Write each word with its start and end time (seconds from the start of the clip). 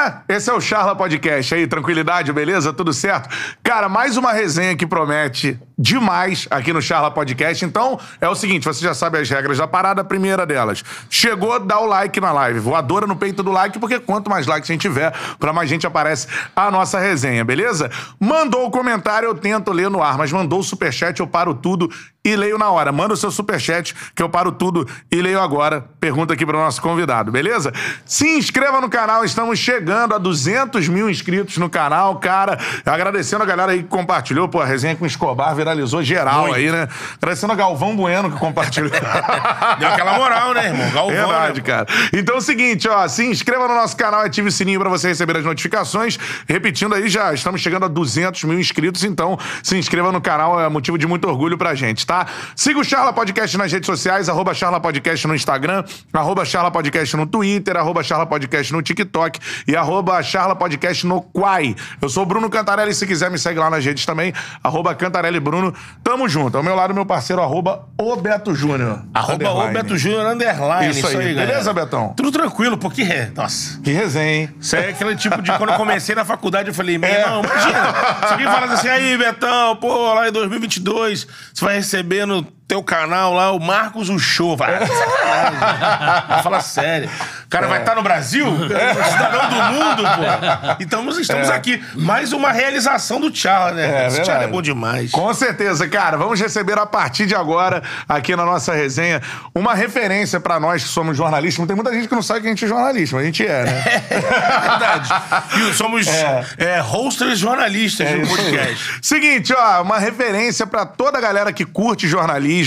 Galera, 0.00 0.19
esse 0.30 0.48
é 0.48 0.52
o 0.52 0.60
Charla 0.60 0.94
Podcast 0.94 1.52
aí, 1.56 1.66
tranquilidade, 1.66 2.32
beleza? 2.32 2.72
Tudo 2.72 2.92
certo? 2.92 3.28
Cara, 3.64 3.88
mais 3.88 4.16
uma 4.16 4.32
resenha 4.32 4.76
que 4.76 4.86
promete 4.86 5.58
demais 5.76 6.46
aqui 6.52 6.72
no 6.72 6.80
Charla 6.80 7.10
Podcast. 7.10 7.64
Então, 7.64 7.98
é 8.20 8.28
o 8.28 8.34
seguinte, 8.36 8.64
você 8.64 8.80
já 8.80 8.94
sabe 8.94 9.18
as 9.18 9.28
regras 9.28 9.58
da 9.58 9.66
parada, 9.66 10.02
a 10.02 10.04
primeira 10.04 10.46
delas. 10.46 10.84
Chegou, 11.08 11.58
dá 11.58 11.80
o 11.80 11.86
like 11.86 12.20
na 12.20 12.30
live. 12.30 12.60
Voadora 12.60 13.08
no 13.08 13.16
peito 13.16 13.42
do 13.42 13.50
like, 13.50 13.78
porque 13.80 13.98
quanto 13.98 14.30
mais 14.30 14.46
likes 14.46 14.70
a 14.70 14.72
gente 14.72 14.82
tiver, 14.82 15.12
pra 15.40 15.52
mais 15.52 15.68
gente 15.68 15.84
aparece 15.84 16.28
a 16.54 16.70
nossa 16.70 17.00
resenha, 17.00 17.44
beleza? 17.44 17.90
Mandou 18.20 18.66
o 18.66 18.70
comentário, 18.70 19.26
eu 19.26 19.34
tento 19.34 19.72
ler 19.72 19.90
no 19.90 20.00
ar, 20.00 20.16
mas 20.16 20.30
mandou 20.30 20.60
o 20.60 20.62
superchat, 20.62 21.18
eu 21.18 21.26
paro 21.26 21.54
tudo 21.54 21.90
e 22.24 22.36
leio 22.36 22.58
na 22.58 22.70
hora. 22.70 22.92
Manda 22.92 23.14
o 23.14 23.16
seu 23.16 23.30
superchat, 23.30 23.94
que 24.14 24.22
eu 24.22 24.28
paro 24.28 24.52
tudo 24.52 24.86
e 25.10 25.20
leio 25.20 25.40
agora. 25.40 25.84
Pergunta 25.98 26.34
aqui 26.34 26.44
para 26.44 26.56
o 26.56 26.60
nosso 26.60 26.80
convidado, 26.80 27.32
beleza? 27.32 27.72
Se 28.04 28.28
inscreva 28.36 28.80
no 28.80 28.90
canal, 28.90 29.24
estamos 29.24 29.58
chegando 29.58 30.14
a 30.14 30.18
200 30.20 30.88
mil 30.88 31.10
inscritos 31.10 31.56
no 31.58 31.68
canal, 31.68 32.16
cara. 32.16 32.58
Agradecendo 32.84 33.42
a 33.42 33.46
galera 33.46 33.72
aí 33.72 33.82
que 33.82 33.88
compartilhou, 33.88 34.48
pô, 34.48 34.60
a 34.60 34.64
resenha 34.64 34.94
com 34.94 35.04
o 35.04 35.06
Escobar 35.06 35.54
viralizou 35.54 36.02
geral 36.02 36.42
Muito. 36.42 36.54
aí, 36.56 36.70
né? 36.70 36.88
Agradecendo 37.16 37.52
a 37.52 37.56
Galvão 37.56 37.96
Bueno 37.96 38.30
que 38.30 38.38
compartilhou. 38.38 38.90
Deu 39.78 39.88
aquela 39.88 40.14
moral, 40.18 40.54
né, 40.54 40.66
irmão? 40.66 40.90
Galvão, 40.90 41.16
Verdade, 41.16 41.60
né? 41.60 41.66
cara. 41.66 41.86
Então 42.12 42.36
é 42.36 42.38
o 42.38 42.40
seguinte, 42.40 42.88
ó, 42.88 43.06
se 43.08 43.24
inscreva 43.24 43.66
no 43.66 43.74
nosso 43.74 43.96
canal, 43.96 44.20
ative 44.20 44.48
o 44.48 44.52
sininho 44.52 44.80
pra 44.80 44.88
você 44.88 45.08
receber 45.08 45.36
as 45.36 45.44
notificações. 45.44 46.18
Repetindo 46.48 46.94
aí, 46.94 47.08
já 47.08 47.32
estamos 47.32 47.60
chegando 47.60 47.84
a 47.84 47.88
200 47.88 48.44
mil 48.44 48.58
inscritos, 48.58 49.04
então 49.04 49.38
se 49.62 49.76
inscreva 49.76 50.12
no 50.12 50.20
canal, 50.20 50.60
é 50.60 50.68
motivo 50.68 50.98
de 50.98 51.06
muito 51.06 51.26
orgulho 51.28 51.56
pra 51.56 51.74
gente, 51.74 52.06
tá? 52.06 52.26
Siga 52.54 52.78
o 52.78 52.84
Charla 52.84 53.12
Podcast 53.12 53.56
nas 53.56 53.72
redes 53.72 53.86
sociais, 53.86 54.28
arroba 54.28 54.54
Charla 54.54 54.80
Podcast 54.80 55.26
no 55.26 55.34
Instagram, 55.34 55.84
arroba 56.12 56.44
Charla 56.44 56.70
Podcast 56.70 57.16
no 57.16 57.26
Twitter, 57.26 57.76
arroba 57.76 58.02
Charla 58.02 58.26
Podcast 58.26 58.72
no 58.72 58.82
TikTok 58.82 59.38
e 59.66 59.76
arroba 59.76 60.09
Charla 60.22 60.54
Podcast 60.56 61.06
no 61.06 61.22
Quai. 61.22 61.74
Eu 62.02 62.08
sou 62.08 62.22
o 62.24 62.26
Bruno 62.26 62.50
Cantarelli, 62.50 62.92
se 62.94 63.06
quiser 63.06 63.30
me 63.30 63.38
segue 63.38 63.58
lá 63.58 63.70
nas 63.70 63.84
redes 63.84 64.04
também, 64.04 64.32
arroba 64.62 64.94
Cantarelli 64.94 65.38
Bruno. 65.40 65.72
Tamo 66.02 66.28
junto. 66.28 66.56
Ao 66.56 66.62
meu 66.62 66.74
lado, 66.74 66.92
meu 66.92 67.06
parceiro, 67.06 67.40
arroba 67.42 67.88
o 67.98 68.16
Beto 68.16 68.54
Júnior. 68.54 69.02
Arroba 69.14 69.50
o. 69.50 69.72
Beto 69.72 69.96
Júnior 69.96 70.26
Underline. 70.26 70.90
Isso 70.90 71.06
aí. 71.06 71.12
galera. 71.34 71.46
Beleza, 71.46 71.72
Betão? 71.72 72.12
Tudo 72.16 72.32
tranquilo, 72.32 72.76
porque... 72.76 73.02
é, 73.02 73.30
Nossa... 73.34 73.80
Que 73.80 73.92
resenha, 73.92 74.32
hein? 74.42 74.54
Isso 74.60 74.76
aí 74.76 74.84
é 74.86 74.88
aquele 74.90 75.14
tipo 75.16 75.40
de... 75.40 75.50
Quando 75.56 75.70
eu 75.70 75.76
comecei 75.76 76.14
na 76.14 76.24
faculdade, 76.24 76.68
eu 76.68 76.74
falei, 76.74 76.98
meu 76.98 77.08
É. 77.08 77.20
irmão, 77.22 77.42
imagina. 77.44 77.94
Se 78.26 78.32
alguém 78.32 78.46
falasse 78.46 78.72
assim, 78.74 78.88
aí, 78.88 79.16
Betão, 79.18 79.76
pô, 79.76 80.14
lá 80.14 80.28
em 80.28 80.32
2022, 80.32 81.26
você 81.54 81.64
vai 81.64 81.74
receber 81.76 82.26
no 82.26 82.42
teu 82.70 82.84
canal 82.84 83.34
lá 83.34 83.50
o 83.50 83.58
Marcos 83.58 84.08
o 84.08 84.16
Show. 84.16 84.56
Vai, 84.56 84.76
ah, 84.76 84.86
sacanagem. 84.86 86.42
Fala 86.44 86.60
sério. 86.60 87.10
O 87.44 87.48
cara 87.50 87.66
vai 87.66 87.80
estar 87.80 87.96
no 87.96 88.02
Brasil? 88.02 88.46
É. 88.46 88.94
Cidadão 89.10 89.48
do 89.48 89.62
mundo, 89.74 90.02
pô. 90.04 90.76
Então 90.78 91.02
nós 91.02 91.18
estamos 91.18 91.50
aqui. 91.50 91.82
Mais 91.96 92.32
uma 92.32 92.52
realização 92.52 93.20
do 93.20 93.28
Tchala, 93.28 93.72
né? 93.72 94.04
É, 94.04 94.06
Esse 94.06 94.22
Tchala 94.22 94.44
é 94.44 94.46
bom 94.46 94.62
demais. 94.62 95.10
Com 95.10 95.34
certeza, 95.34 95.88
cara. 95.88 96.16
Vamos 96.16 96.40
receber 96.40 96.78
a 96.78 96.86
partir 96.86 97.26
de 97.26 97.34
agora, 97.34 97.82
aqui 98.08 98.36
na 98.36 98.46
nossa 98.46 98.72
resenha, 98.72 99.20
uma 99.52 99.74
referência 99.74 100.38
pra 100.38 100.60
nós 100.60 100.84
que 100.84 100.90
somos 100.90 101.16
jornalistas. 101.16 101.66
Tem 101.66 101.74
muita 101.74 101.92
gente 101.92 102.06
que 102.06 102.14
não 102.14 102.22
sabe 102.22 102.42
que 102.42 102.46
a 102.46 102.50
gente 102.50 102.64
é 102.64 102.68
jornalista, 102.68 103.16
mas 103.16 103.24
a 103.24 103.26
gente 103.26 103.44
é, 103.44 103.64
né? 103.64 103.84
É 104.10 104.60
verdade. 104.60 105.10
E 105.58 105.74
somos 105.74 106.06
é. 106.06 106.78
hosters 106.80 107.40
jornalistas 107.40 108.06
É 108.06 108.16
do 108.16 108.28
podcast. 108.28 109.00
Seguinte, 109.02 109.52
ó, 109.52 109.82
uma 109.82 109.98
referência 109.98 110.66
pra 110.68 110.86
toda 110.86 111.18
a 111.18 111.20
galera 111.20 111.52
que 111.52 111.64
curte 111.64 112.06
jornalismo. 112.06 112.59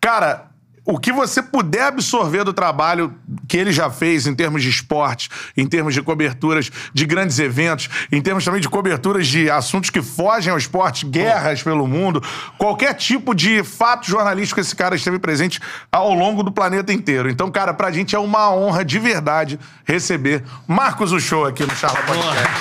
Cara, 0.00 0.50
o 0.86 0.98
que 0.98 1.12
você 1.12 1.42
puder 1.42 1.82
absorver 1.82 2.44
do 2.44 2.52
trabalho 2.52 3.12
que 3.48 3.56
ele 3.56 3.72
já 3.72 3.90
fez 3.90 4.24
em 4.26 4.34
termos 4.34 4.62
de 4.62 4.70
esporte, 4.70 5.28
em 5.56 5.66
termos 5.66 5.92
de 5.92 6.00
coberturas 6.00 6.70
de 6.94 7.04
grandes 7.04 7.40
eventos, 7.40 7.90
em 8.12 8.22
termos 8.22 8.44
também 8.44 8.60
de 8.60 8.68
coberturas 8.68 9.26
de 9.26 9.50
assuntos 9.50 9.90
que 9.90 10.00
fogem 10.00 10.52
ao 10.52 10.56
esporte, 10.56 11.04
guerras 11.04 11.60
pelo 11.60 11.88
mundo, 11.88 12.22
qualquer 12.56 12.94
tipo 12.94 13.34
de 13.34 13.64
fato 13.64 14.06
jornalístico 14.06 14.60
esse 14.60 14.76
cara 14.76 14.94
esteve 14.94 15.18
presente 15.18 15.60
ao 15.90 16.14
longo 16.14 16.44
do 16.44 16.52
planeta 16.52 16.92
inteiro. 16.92 17.28
Então, 17.28 17.50
cara, 17.50 17.74
pra 17.74 17.90
gente 17.90 18.14
é 18.14 18.18
uma 18.18 18.54
honra 18.54 18.84
de 18.84 19.00
verdade 19.00 19.58
receber 19.84 20.44
Marcos 20.68 21.10
Uchoa 21.10 21.48
aqui 21.48 21.64
no 21.64 21.74
Charla 21.74 21.98
Podcast. 22.02 22.56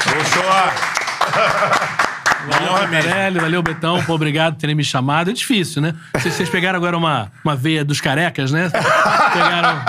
Valeu. 2.48 2.74
Cantarelli, 2.76 3.40
valeu, 3.40 3.64
Betão. 3.64 4.04
Pô, 4.04 4.14
obrigado 4.14 4.54
por 4.54 4.60
terem 4.60 4.76
me 4.76 4.84
chamado. 4.84 5.30
É 5.30 5.34
difícil, 5.34 5.82
né? 5.82 5.94
Vocês, 6.14 6.34
vocês 6.34 6.50
pegaram 6.50 6.78
agora 6.78 6.98
uma, 6.98 7.32
uma 7.44 7.56
veia 7.56 7.84
dos 7.84 8.00
carecas, 8.00 8.52
né? 8.52 8.70
Pegaram. 8.70 9.82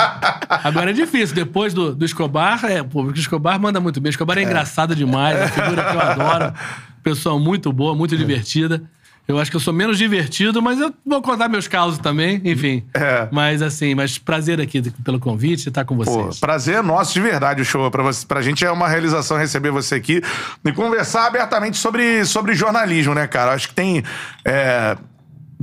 Agora 0.65 0.91
é 0.91 0.93
difícil. 0.93 1.35
Depois 1.35 1.75
do, 1.75 1.95
do 1.95 2.05
Escobar, 2.05 2.65
é, 2.65 2.83
pô, 2.83 3.05
porque 3.05 3.19
o 3.19 3.23
Escobar 3.23 3.61
manda 3.61 3.81
muito 3.81 4.01
bem. 4.01 4.11
O 4.11 4.11
Escobar 4.11 4.39
é, 4.39 4.43
engraçado 4.43 4.95
demais, 4.95 5.37
é 5.37 5.43
uma 5.43 5.49
figura 5.49 5.85
que 5.85 5.97
eu 5.97 6.01
adoro. 6.01 6.55
Pessoa 7.03 7.39
muito 7.39 7.73
boa, 7.73 7.95
muito 7.95 8.17
divertida. 8.17 8.83
Eu 9.29 9.39
acho 9.41 9.51
que 9.51 9.57
eu 9.57 9.61
sou 9.61 9.73
menos 9.75 9.99
divertido, 9.99 10.63
mas 10.63 10.79
eu 10.79 10.95
vou 11.05 11.21
contar 11.21 11.49
meus 11.49 11.67
causos 11.67 11.99
também, 11.99 12.41
enfim. 12.45 12.85
É. 12.95 13.27
Mas 13.33 13.61
assim, 13.61 13.93
mas 13.95 14.19
prazer 14.19 14.61
aqui 14.61 14.81
pelo 15.05 15.19
convite 15.19 15.69
estar 15.69 15.85
com 15.85 15.97
Pô, 15.97 16.05
vocês. 16.05 16.39
prazer 16.39 16.77
é 16.77 16.83
nosso 16.83 17.13
de 17.13 17.21
verdade 17.21 17.61
o 17.61 17.65
show. 17.65 17.91
Pra, 17.91 18.05
você, 18.05 18.25
pra 18.25 18.41
gente 18.41 18.65
é 18.65 18.71
uma 18.71 18.89
realização 18.89 19.37
receber 19.37 19.71
você 19.73 19.97
aqui 19.97 20.23
e 20.65 20.73
conversar 20.73 21.27
abertamente 21.27 21.77
sobre, 21.77 22.25
sobre 22.25 22.55
jornalismo, 22.55 23.15
né, 23.15 23.27
cara? 23.27 23.53
Acho 23.53 23.69
que 23.69 23.75
tem 23.75 24.05
é, 24.45 24.97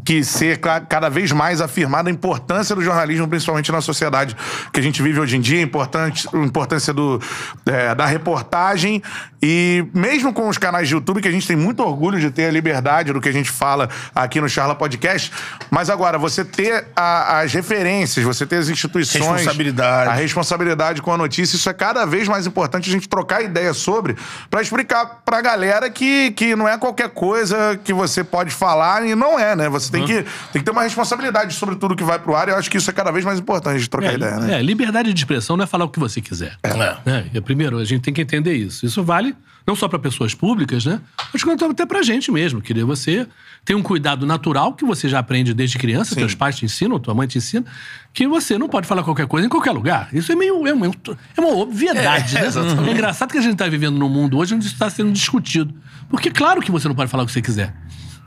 que 0.05 0.21
ser 0.25 0.57
ca- 0.57 0.81
cada 0.81 1.07
vez 1.07 1.31
mais 1.31 1.61
afirmada 1.61 2.09
a 2.09 2.11
importância 2.11 2.75
do 2.75 2.81
jornalismo, 2.81 3.27
principalmente 3.29 3.71
na 3.71 3.79
sociedade 3.79 4.35
que 4.73 4.79
a 4.81 4.83
gente 4.83 5.01
vive 5.01 5.21
hoje 5.21 5.37
em 5.37 5.39
dia, 5.41 5.59
a 5.59 6.37
importância 6.45 6.93
do, 6.93 7.21
é, 7.65 7.95
da 7.95 8.05
reportagem 8.05 9.01
e 9.45 9.85
mesmo 9.93 10.31
com 10.31 10.47
os 10.47 10.57
canais 10.57 10.87
de 10.87 10.93
YouTube, 10.93 11.21
que 11.21 11.27
a 11.27 11.31
gente 11.31 11.45
tem 11.45 11.57
muito 11.57 11.83
orgulho 11.83 12.17
de 12.17 12.31
ter 12.31 12.45
a 12.45 12.51
liberdade 12.51 13.11
do 13.11 13.19
que 13.19 13.27
a 13.27 13.31
gente 13.33 13.51
fala 13.51 13.89
aqui 14.15 14.39
no 14.39 14.47
Charla 14.47 14.73
Podcast, 14.73 15.29
mas 15.69 15.89
agora, 15.89 16.17
você 16.17 16.45
ter 16.45 16.85
a- 16.95 17.39
as 17.41 17.53
referências, 17.53 18.23
você 18.25 18.45
ter 18.45 18.55
as 18.55 18.69
instituições... 18.69 19.21
Responsabilidade. 19.25 20.09
A 20.09 20.13
responsabilidade 20.13 21.01
com 21.01 21.11
a 21.11 21.17
notícia, 21.17 21.57
isso 21.57 21.69
é 21.69 21.73
cada 21.73 22.05
vez 22.05 22.25
mais 22.29 22.47
importante 22.47 22.89
a 22.89 22.93
gente 22.93 23.09
trocar 23.09 23.43
ideia 23.43 23.73
sobre, 23.73 24.15
pra 24.49 24.61
explicar 24.61 25.21
pra 25.25 25.41
galera 25.41 25.89
que, 25.89 26.31
que 26.31 26.55
não 26.55 26.65
é 26.65 26.77
qualquer 26.77 27.09
coisa 27.09 27.77
que 27.83 27.91
você 27.91 28.23
pode 28.23 28.49
falar 28.51 29.05
e 29.05 29.13
não 29.13 29.37
é, 29.37 29.57
né? 29.57 29.67
Você 29.67 29.91
tem, 29.91 30.05
que, 30.05 30.13
tem 30.53 30.61
que 30.61 30.63
ter 30.63 30.71
uma 30.71 30.83
responsabilidade 30.83 31.53
sobre 31.55 31.75
tudo 31.75 31.97
que 31.97 32.03
vai 32.03 32.17
pro 32.17 32.33
ar 32.33 32.47
e 32.47 32.51
eu 32.51 32.55
acho 32.57 32.71
que 32.71 32.77
isso 32.77 32.89
é 32.89 32.93
cada 32.93 33.11
vez 33.11 33.25
mais 33.25 33.39
importante 33.39 33.81
de 33.81 33.89
trocar 33.89 34.11
É, 34.11 34.15
ideia, 34.15 34.37
né? 34.37 34.59
é, 34.59 34.61
liberdade 34.61 35.13
de 35.13 35.19
expressão 35.19 35.57
não 35.57 35.65
é 35.65 35.67
falar 35.67 35.83
o 35.83 35.89
que 35.89 35.99
você 35.99 36.21
quiser. 36.21 36.55
É. 36.63 36.73
Né? 36.73 37.41
Primeiro, 37.43 37.77
a 37.77 37.83
gente 37.83 38.01
tem 38.01 38.13
que 38.13 38.21
entender 38.21 38.53
isso. 38.53 38.85
Isso 38.85 39.03
vale 39.03 39.32
não 39.65 39.75
só 39.75 39.87
para 39.87 39.97
pessoas 39.97 40.33
públicas, 40.33 40.85
né? 40.85 40.99
Mas 41.31 41.43
quanto 41.43 41.63
até 41.65 41.85
pra 41.85 42.01
gente 42.03 42.31
mesmo. 42.31 42.61
Querer 42.61 42.83
você 42.83 43.25
tem 43.63 43.75
um 43.75 43.81
cuidado 43.81 44.25
natural 44.25 44.73
que 44.73 44.83
você 44.83 45.07
já 45.07 45.19
aprende 45.19 45.53
desde 45.53 45.77
criança, 45.77 46.15
teus 46.15 46.35
pais 46.35 46.57
te 46.57 46.65
ensinam, 46.65 46.99
tua 46.99 47.13
mãe 47.13 47.27
te 47.27 47.37
ensina, 47.37 47.65
que 48.13 48.27
você 48.27 48.57
não 48.57 48.67
pode 48.67 48.85
falar 48.87 49.03
qualquer 49.03 49.25
coisa 49.25 49.47
em 49.47 49.49
qualquer 49.49 49.71
lugar. 49.71 50.09
Isso 50.11 50.31
é 50.31 50.35
meio. 50.35 50.67
É 50.67 50.73
uma, 50.73 50.87
é 50.87 51.41
uma 51.41 51.53
obviedade, 51.55 52.35
É, 52.37 52.41
né? 52.41 52.47
exatamente. 52.47 52.89
É 52.89 52.91
engraçado 52.91 53.31
que 53.31 53.37
a 53.37 53.41
gente 53.41 53.53
está 53.53 53.67
vivendo 53.67 53.97
num 53.97 54.09
mundo 54.09 54.37
hoje 54.37 54.53
onde 54.53 54.65
isso 54.65 54.73
está 54.73 54.89
sendo 54.89 55.11
discutido. 55.13 55.73
Porque, 56.09 56.29
claro 56.29 56.61
que 56.61 56.71
você 56.71 56.87
não 56.87 56.95
pode 56.95 57.09
falar 57.09 57.23
o 57.23 57.25
que 57.25 57.31
você 57.31 57.41
quiser. 57.41 57.73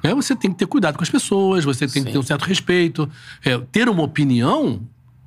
É, 0.02 0.14
você 0.14 0.34
tem 0.34 0.50
que 0.50 0.56
ter 0.56 0.66
cuidado 0.66 0.96
com 0.96 1.02
as 1.02 1.10
pessoas, 1.10 1.64
você 1.64 1.86
tem 1.86 2.02
que 2.04 2.12
ter 2.12 2.18
um 2.18 2.22
certo 2.22 2.44
respeito. 2.44 3.08
É, 3.44 3.58
ter 3.58 3.88
uma 3.88 4.02
opinião, 4.02 4.80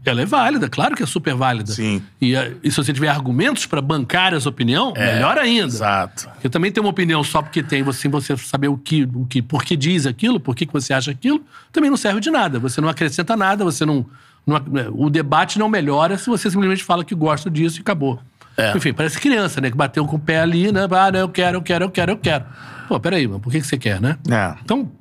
ela 0.05 0.21
é 0.21 0.25
válida, 0.25 0.69
claro 0.69 0.95
que 0.95 1.03
é 1.03 1.05
super 1.05 1.35
válida. 1.35 1.71
Sim. 1.71 2.01
E, 2.21 2.35
eh, 2.35 2.53
e 2.63 2.71
se 2.71 2.77
você 2.77 2.91
tiver 2.93 3.09
argumentos 3.09 3.65
para 3.65 3.81
bancar 3.81 4.33
essa 4.33 4.47
opinião, 4.49 4.93
melhor 4.93 5.37
ainda. 5.37 5.67
Exato. 5.67 6.29
Porque 6.29 6.49
também 6.49 6.71
ter 6.71 6.79
uma 6.79 6.89
opinião 6.89 7.23
só 7.23 7.41
porque 7.41 7.61
tem, 7.61 7.83
você, 7.83 8.07
você 8.07 8.35
saber 8.37 8.69
o 8.69 8.77
que, 8.77 9.03
o 9.13 9.25
que, 9.25 9.41
por 9.41 9.63
que 9.63 9.75
diz 9.75 10.05
aquilo, 10.05 10.39
por 10.39 10.55
que, 10.55 10.65
que 10.65 10.73
você 10.73 10.93
acha 10.93 11.11
aquilo, 11.11 11.43
também 11.71 11.89
não 11.89 11.97
serve 11.97 12.19
de 12.21 12.31
nada. 12.31 12.59
Você 12.59 12.79
não 12.81 12.89
acrescenta 12.89 13.35
nada, 13.35 13.63
você 13.63 13.85
não. 13.85 14.05
não 14.47 14.55
ac- 14.55 14.65
o 14.93 15.09
debate 15.09 15.59
não 15.59 15.67
melhora 15.69 16.17
se 16.17 16.27
você 16.27 16.49
simplesmente 16.49 16.83
fala 16.83 17.03
que 17.03 17.13
gosta 17.13 17.49
disso 17.49 17.79
e 17.79 17.81
acabou. 17.81 18.19
É. 18.57 18.75
Enfim, 18.75 18.91
parece 18.93 19.19
criança, 19.19 19.61
né? 19.61 19.69
Que 19.69 19.77
bateu 19.77 20.05
com 20.05 20.15
o 20.15 20.19
pé 20.19 20.41
ali, 20.41 20.71
né? 20.71 20.81
Ah, 20.91 21.11
não, 21.11 21.19
eu 21.19 21.29
quero, 21.29 21.57
eu 21.57 21.61
quero, 21.61 21.85
eu 21.85 21.89
quero, 21.89 22.11
eu 22.13 22.17
quero. 22.17 22.45
Pô, 22.87 22.99
peraí, 22.99 23.27
mas 23.27 23.39
por 23.41 23.51
que, 23.51 23.61
que 23.61 23.67
você 23.67 23.77
quer, 23.77 24.01
né? 24.01 24.17
É. 24.29 24.55
Então, 24.63 24.91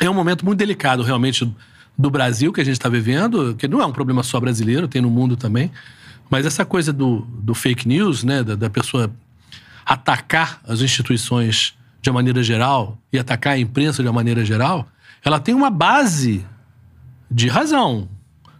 é 0.00 0.08
um 0.08 0.14
momento 0.14 0.44
muito 0.44 0.58
delicado, 0.58 1.02
realmente, 1.02 1.48
do 1.96 2.10
Brasil 2.10 2.52
que 2.52 2.60
a 2.60 2.64
gente 2.64 2.74
está 2.74 2.88
vivendo, 2.88 3.54
que 3.54 3.68
não 3.68 3.80
é 3.80 3.86
um 3.86 3.92
problema 3.92 4.22
só 4.22 4.40
brasileiro, 4.40 4.88
tem 4.88 5.00
no 5.00 5.10
mundo 5.10 5.36
também. 5.36 5.70
Mas 6.28 6.46
essa 6.46 6.64
coisa 6.64 6.92
do, 6.92 7.20
do 7.20 7.54
fake 7.54 7.86
news, 7.86 8.24
né, 8.24 8.42
da, 8.42 8.54
da 8.54 8.70
pessoa 8.70 9.12
atacar 9.84 10.60
as 10.66 10.80
instituições 10.80 11.74
de 12.00 12.10
uma 12.10 12.14
maneira 12.14 12.42
geral 12.42 12.98
e 13.12 13.18
atacar 13.18 13.54
a 13.54 13.58
imprensa 13.58 14.02
de 14.02 14.08
uma 14.08 14.14
maneira 14.14 14.44
geral, 14.44 14.88
ela 15.24 15.38
tem 15.38 15.54
uma 15.54 15.70
base 15.70 16.44
de 17.30 17.48
razão. 17.48 18.08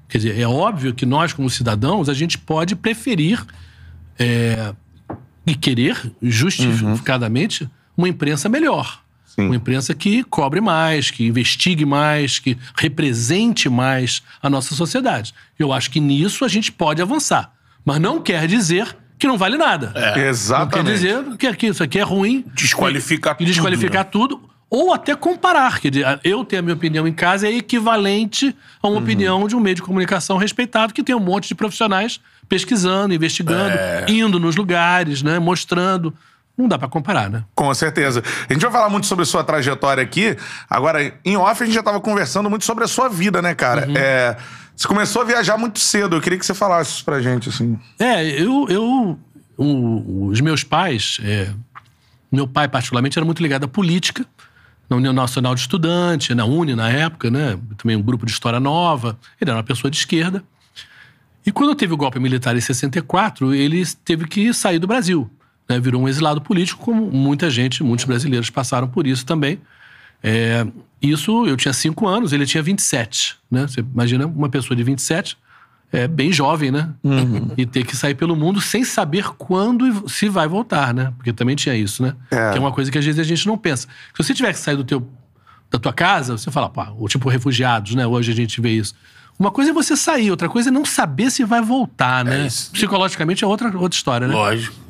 Quer 0.08 0.18
dizer, 0.18 0.38
é 0.38 0.46
óbvio 0.46 0.94
que 0.94 1.04
nós, 1.04 1.32
como 1.32 1.48
cidadãos, 1.50 2.08
a 2.08 2.14
gente 2.14 2.38
pode 2.38 2.76
preferir 2.76 3.44
é, 4.18 4.74
e 5.46 5.54
querer, 5.54 6.12
justificadamente, 6.22 7.68
uma 7.96 8.08
imprensa 8.08 8.48
melhor. 8.48 9.03
Uma 9.36 9.56
imprensa 9.56 9.94
que 9.94 10.22
cobre 10.24 10.60
mais, 10.60 11.10
que 11.10 11.26
investigue 11.26 11.84
mais, 11.84 12.38
que 12.38 12.56
represente 12.76 13.68
mais 13.68 14.22
a 14.42 14.48
nossa 14.48 14.74
sociedade. 14.74 15.34
Eu 15.58 15.72
acho 15.72 15.90
que 15.90 16.00
nisso 16.00 16.44
a 16.44 16.48
gente 16.48 16.70
pode 16.70 17.02
avançar. 17.02 17.52
Mas 17.84 18.00
não 18.00 18.20
quer 18.20 18.46
dizer 18.46 18.86
que 18.86 19.04
que 19.24 19.28
não 19.28 19.38
vale 19.38 19.56
nada. 19.56 19.86
Não 19.94 20.12
quer 20.12 20.28
Exatamente. 20.28 20.92
dizer 20.92 21.24
que 21.38 21.46
aqui, 21.46 21.66
isso 21.68 21.82
aqui 21.82 21.98
é 21.98 22.02
ruim. 22.02 22.44
Desqualificar 22.54 23.36
e 23.40 23.44
desqualificar 23.44 24.04
tudo. 24.04 24.40
Ou 24.68 24.92
até 24.92 25.14
comparar. 25.14 25.80
Quer 25.80 25.90
dizer, 25.90 26.20
eu 26.24 26.44
ter 26.44 26.58
a 26.58 26.62
minha 26.62 26.74
opinião 26.74 27.06
em 27.06 27.12
casa 27.12 27.46
é 27.46 27.52
equivalente 27.52 28.54
a 28.82 28.88
uma 28.88 28.98
opinião 28.98 29.46
de 29.46 29.54
um 29.54 29.60
meio 29.60 29.76
de 29.76 29.82
comunicação 29.82 30.36
respeitado 30.36 30.92
que 30.92 31.02
tem 31.02 31.14
um 31.14 31.20
monte 31.20 31.48
de 31.48 31.54
profissionais 31.54 32.20
pesquisando, 32.48 33.14
investigando, 33.14 33.76
indo 34.08 34.38
nos 34.38 34.56
lugares, 34.56 35.22
né? 35.22 35.38
Mostrando. 35.38 36.12
Não 36.56 36.68
dá 36.68 36.78
pra 36.78 36.86
comparar, 36.88 37.28
né? 37.28 37.44
Com 37.54 37.72
certeza. 37.74 38.22
A 38.48 38.52
gente 38.52 38.62
vai 38.62 38.70
falar 38.70 38.88
muito 38.88 39.06
sobre 39.06 39.22
a 39.24 39.26
sua 39.26 39.42
trajetória 39.42 40.02
aqui. 40.02 40.36
Agora, 40.70 41.12
em 41.24 41.36
off, 41.36 41.62
a 41.62 41.66
gente 41.66 41.74
já 41.74 41.82
tava 41.82 42.00
conversando 42.00 42.48
muito 42.48 42.64
sobre 42.64 42.84
a 42.84 42.88
sua 42.88 43.08
vida, 43.08 43.42
né, 43.42 43.54
cara? 43.56 43.88
É, 43.98 44.36
você 44.76 44.86
começou 44.86 45.22
a 45.22 45.24
viajar 45.24 45.58
muito 45.58 45.80
cedo. 45.80 46.14
Eu 46.16 46.20
queria 46.20 46.38
que 46.38 46.46
você 46.46 46.54
falasse 46.54 46.92
isso 46.92 47.04
pra 47.04 47.20
gente, 47.20 47.48
assim. 47.48 47.78
É, 47.98 48.24
eu. 48.40 48.66
eu 48.68 49.18
o- 49.56 50.26
os 50.28 50.40
meus 50.40 50.62
pais. 50.64 51.18
é, 51.24 51.50
meu 52.30 52.46
pai, 52.48 52.66
particularmente, 52.68 53.18
era 53.18 53.24
muito 53.24 53.40
ligado 53.42 53.64
à 53.64 53.68
política, 53.68 54.24
na 54.90 54.96
União 54.96 55.12
Nacional 55.12 55.54
de 55.54 55.60
Estudantes, 55.62 56.34
na 56.36 56.44
Uni 56.44 56.74
na 56.74 56.88
época, 56.90 57.30
né? 57.30 57.58
Também 57.76 57.96
um 57.96 58.02
grupo 58.02 58.26
de 58.26 58.32
história 58.32 58.58
nova. 58.60 59.18
Ele 59.40 59.50
era 59.50 59.56
uma 59.58 59.64
pessoa 59.64 59.90
de 59.90 59.96
esquerda. 59.96 60.42
E 61.46 61.50
quando 61.52 61.74
teve 61.74 61.92
o 61.92 61.96
golpe 61.96 62.18
militar 62.20 62.56
em 62.56 62.60
64, 62.60 63.54
ele 63.54 63.84
teve 64.04 64.26
que 64.26 64.52
sair 64.54 64.78
do 64.78 64.86
Brasil. 64.86 65.30
Né? 65.68 65.78
Virou 65.80 66.02
um 66.02 66.08
exilado 66.08 66.40
político, 66.40 66.84
como 66.84 67.10
muita 67.10 67.48
gente, 67.50 67.82
muitos 67.82 68.04
brasileiros 68.04 68.50
passaram 68.50 68.88
por 68.88 69.06
isso 69.06 69.24
também. 69.24 69.60
É, 70.22 70.66
isso, 71.02 71.46
eu 71.46 71.56
tinha 71.56 71.72
5 71.72 72.06
anos, 72.06 72.32
ele 72.32 72.46
tinha 72.46 72.62
27. 72.62 73.36
Né? 73.50 73.66
Você 73.66 73.80
imagina 73.80 74.26
uma 74.26 74.48
pessoa 74.48 74.76
de 74.76 74.82
27, 74.82 75.36
é 75.92 76.08
bem 76.08 76.32
jovem, 76.32 76.72
né? 76.72 76.90
E 77.56 77.64
ter 77.64 77.84
que 77.84 77.96
sair 77.96 78.14
pelo 78.14 78.34
mundo 78.34 78.60
sem 78.60 78.82
saber 78.84 79.28
quando 79.38 80.08
se 80.08 80.28
vai 80.28 80.48
voltar, 80.48 80.92
né? 80.92 81.12
Porque 81.16 81.32
também 81.32 81.54
tinha 81.54 81.74
isso, 81.76 82.02
né? 82.02 82.14
É. 82.30 82.50
Que 82.50 82.58
é 82.58 82.60
uma 82.60 82.72
coisa 82.72 82.90
que 82.90 82.98
às 82.98 83.04
vezes 83.04 83.20
a 83.20 83.24
gente 83.24 83.46
não 83.46 83.56
pensa. 83.56 83.86
Se 83.86 84.18
você 84.24 84.34
tiver 84.34 84.52
que 84.52 84.58
sair 84.58 84.76
do 84.76 84.82
teu, 84.82 85.06
da 85.70 85.78
tua 85.78 85.92
casa, 85.92 86.36
você 86.36 86.50
fala, 86.50 86.68
pá, 86.68 86.92
ou 86.98 87.06
tipo 87.06 87.28
refugiados, 87.28 87.94
né? 87.94 88.04
Hoje 88.06 88.32
a 88.32 88.34
gente 88.34 88.60
vê 88.60 88.70
isso. 88.70 88.94
Uma 89.38 89.50
coisa 89.50 89.70
é 89.70 89.74
você 89.74 89.96
sair, 89.96 90.30
outra 90.30 90.48
coisa 90.48 90.68
é 90.68 90.72
não 90.72 90.84
saber 90.84 91.30
se 91.30 91.44
vai 91.44 91.60
voltar, 91.60 92.24
né? 92.24 92.46
isso. 92.46 92.70
Psicologicamente 92.72 93.44
é 93.44 93.46
outra, 93.46 93.68
outra 93.76 93.96
história, 93.96 94.26
né? 94.26 94.34
Lógico. 94.34 94.83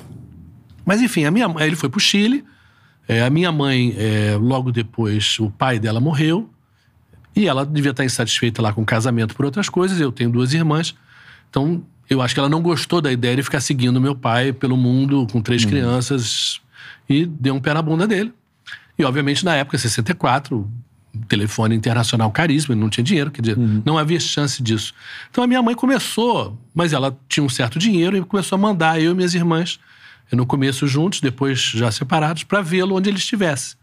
Mas 0.85 1.01
enfim, 1.01 1.25
a 1.25 1.31
minha, 1.31 1.49
mãe- 1.49 1.67
ele 1.67 1.77
foi 1.77 1.89
pro 1.89 2.01
Chile. 2.01 2.45
é, 3.09 3.23
a 3.23 3.31
minha 3.31 3.53
mãe, 3.53 3.95
é, 3.99 4.37
logo 4.41 4.73
depois, 4.73 5.39
o 5.39 5.51
pai 5.51 5.79
dela 5.79 6.01
morreu. 6.01 6.49
E 7.37 7.47
ela 7.49 7.67
devia 7.67 7.91
estar 7.91 8.05
insatisfeita 8.05 8.63
lá 8.63 8.73
com 8.73 8.83
o 8.83 8.85
casamento 8.87 9.35
por 9.35 9.45
outras 9.45 9.69
coisas. 9.69 10.01
Eu 10.01 10.11
tenho 10.13 10.31
duas 10.31 10.55
irmãs. 10.55 10.95
Então, 11.51 11.83
eu 12.09 12.23
acho 12.23 12.33
que 12.33 12.41
ela 12.41 12.49
não 12.49 12.63
gostou 12.63 13.01
da 13.01 13.13
ideia 13.13 13.35
de 13.37 13.43
ficar 13.43 13.61
seguindo 13.61 14.01
meu 14.01 14.15
pai 14.15 14.53
pelo 14.53 14.77
mundo 14.77 15.27
com 15.33 15.41
três 15.43 15.65
crianças. 15.71 16.61
E 17.09 17.27
deu 17.27 17.55
um 17.55 17.61
pé 17.61 17.75
na 17.75 17.83
bunda 17.83 18.07
dele. 18.07 18.33
E, 18.99 19.05
obviamente, 19.05 19.45
na 19.45 19.55
época, 19.57 19.77
64, 19.77 20.71
telefone 21.29 21.75
internacional 21.75 22.31
caríssimo, 22.31 22.73
ele 22.75 22.81
não 22.81 22.89
tinha 22.89 23.05
dinheiro, 23.05 23.31
quer 23.31 23.41
dizer, 23.43 23.57
não 23.85 23.99
havia 23.99 24.19
chance 24.21 24.63
disso. 24.63 24.95
Então 25.31 25.45
a 25.45 25.47
minha 25.47 25.63
mãe 25.63 25.75
começou, 25.75 26.59
mas 26.75 26.93
ela 26.93 27.17
tinha 27.29 27.45
um 27.45 27.49
certo 27.49 27.79
dinheiro 27.79 28.17
e 28.17 28.23
começou 28.25 28.57
a 28.57 28.59
mandar 28.59 29.01
eu 29.01 29.13
e 29.13 29.15
minhas 29.15 29.35
irmãs, 29.35 29.79
no 30.33 30.47
começo 30.47 30.87
juntos, 30.87 31.21
depois 31.21 31.61
já 31.61 31.91
separados, 31.91 32.45
para 32.45 32.61
vê-lo 32.61 32.97
onde 32.97 33.09
ele 33.09 33.19
estivesse. 33.19 33.77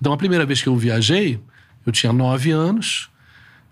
Então 0.00 0.12
a 0.12 0.16
primeira 0.16 0.44
vez 0.44 0.60
que 0.60 0.68
eu 0.68 0.76
viajei, 0.76 1.40
eu 1.84 1.92
tinha 1.92 2.12
nove 2.12 2.50
anos. 2.50 3.08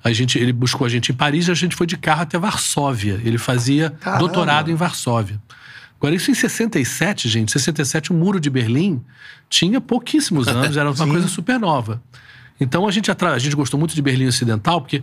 A 0.03 0.13
gente, 0.13 0.39
ele 0.39 0.53
buscou 0.53 0.87
a 0.87 0.91
gente 0.91 1.13
em 1.13 1.15
Paris 1.15 1.49
e 1.49 1.51
a 1.51 1.55
gente 1.55 1.75
foi 1.75 1.87
de 1.87 1.97
carro 1.97 2.23
até 2.23 2.39
Varsóvia. 2.39 3.21
Ele 3.25 3.39
fazia 3.39 3.91
Caramba. 3.91 4.19
doutorado 4.19 4.71
em 4.71 4.75
Varsóvia. 4.75 5.41
Agora, 5.97 6.15
isso 6.15 6.31
em 6.31 6.35
67, 6.35 7.29
gente. 7.29 7.51
67, 7.51 8.13
o 8.13 8.15
Muro 8.15 8.39
de 8.39 8.51
Berlim 8.51 9.03
tinha 9.49 9.81
pouquíssimos 9.81 10.47
anos, 10.49 10.77
era 10.77 10.91
uma 10.91 11.07
coisa 11.07 11.27
super 11.27 11.59
nova. 11.59 12.03
Então, 12.61 12.87
a 12.87 12.91
gente, 12.91 13.11
a 13.11 13.39
gente 13.39 13.57
gostou 13.57 13.81
muito 13.81 13.95
de 13.95 14.03
Berlim 14.03 14.27
Ocidental, 14.27 14.83
porque 14.83 15.03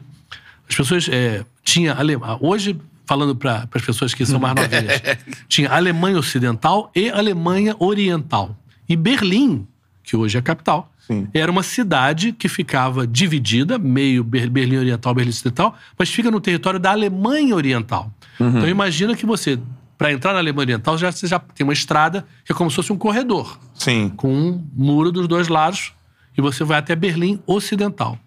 as 0.69 0.75
pessoas 0.75 1.10
é, 1.10 1.44
tinha 1.63 1.98
Hoje, 2.40 2.80
falando 3.12 3.36
para 3.36 3.68
as 3.74 3.81
pessoas 3.81 4.13
que 4.13 4.25
são 4.25 4.40
mais 4.40 4.56
novinhas, 4.56 5.02
tinha 5.50 5.69
Alemanha 5.69 6.18
Ocidental 6.18 6.90
e 6.96 7.10
Alemanha 7.10 7.75
Oriental. 7.78 8.56
E 8.88 8.96
Berlim, 8.96 9.68
que 10.02 10.16
hoje 10.16 10.38
é 10.38 10.40
a 10.40 10.42
capital, 10.42 10.90
Sim. 11.06 11.28
era 11.34 11.52
uma 11.52 11.62
cidade 11.62 12.31
que 12.31 12.48
ficava 12.48 13.06
dividida, 13.06 13.78
meio 13.78 14.24
Ber- 14.24 14.50
Berlim 14.50 14.78
Oriental, 14.78 15.13
Berlim 15.13 15.31
Ocidental, 15.31 15.75
mas 16.00 16.10
fica 16.10 16.31
no 16.31 16.40
território 16.40 16.80
da 16.80 16.92
Alemanha 16.92 17.54
Oriental. 17.54 18.10
Então 18.40 18.66
imagina 18.69 19.13
que 19.13 19.25
você, 19.25 19.60
para 19.98 20.13
entrar 20.13 20.31
na 20.31 20.40
Alemanha 20.40 20.63
Oriental, 20.68 20.98
já, 20.98 21.12
você 21.12 21.28
já 21.28 21.38
tem 21.38 21.66
uma 21.66 21.74
estrada 21.74 22.25
que 22.46 22.54
é 22.54 22.56
como 22.56 22.69
se 22.69 22.78
fosse 22.78 22.94
um 22.94 22.98
corredor, 22.98 23.60
Sim. 23.74 24.08
com 24.16 24.34
um 24.34 24.66
muro 24.74 25.12
dos 25.12 25.28
dois 25.28 25.50
lados, 25.50 25.92
e 26.38 26.42
você 26.42 26.63
vai 26.63 26.80
até 26.80 26.96
Berlim 26.96 27.42
Ocidental. 27.46 28.18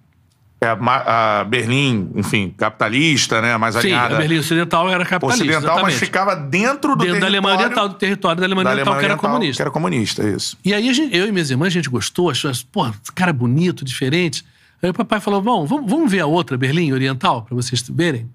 É, 0.64 0.68
a 0.70 1.40
a 1.40 1.44
Berlim, 1.44 2.10
enfim, 2.14 2.54
capitalista, 2.56 3.40
né? 3.40 3.56
Mais 3.56 3.74
Sim, 3.74 3.80
alinhada. 3.80 4.14
a 4.14 4.18
Berlim 4.18 4.38
Ocidental 4.38 4.88
era 4.88 5.04
capitalista, 5.04 5.44
ocidental, 5.44 5.62
mas 5.82 5.94
exatamente. 5.94 5.98
ficava 5.98 6.34
dentro 6.36 6.96
do 6.96 7.04
Dentro 7.04 7.20
da 7.20 7.26
Alemanha 7.26 7.56
território 7.58 7.64
Oriental, 7.66 7.88
do 7.88 7.94
território 7.94 8.40
da 8.40 8.46
Alemanha 8.46 8.64
da 8.64 8.70
Oriental, 8.72 8.92
Alemanha 8.94 9.08
que 9.08 9.12
era 9.12 9.20
comunista. 9.20 9.56
Que 9.56 9.62
era 9.62 9.70
comunista, 9.70 10.28
isso. 10.28 10.58
E 10.64 10.74
aí 10.74 10.88
a 10.88 10.92
gente- 10.92 11.16
eu 11.16 11.26
e 11.26 11.32
minhas 11.32 11.50
irmãs, 11.50 11.66
a 11.68 11.70
gente 11.70 11.88
gostou, 11.90 12.30
achou, 12.30 12.50
pô, 12.72 12.90
cara 13.14 13.32
bonito, 13.32 13.84
diferente. 13.84 14.44
Aí 14.82 14.90
o 14.90 14.94
papai 14.94 15.20
falou: 15.20 15.40
Bom, 15.40 15.64
vamos, 15.66 15.90
vamos 15.90 16.10
ver 16.10 16.20
a 16.20 16.26
outra, 16.26 16.56
Berlim 16.58 16.92
Oriental, 16.92 17.42
para 17.42 17.54
vocês 17.54 17.82
verem. 17.88 18.28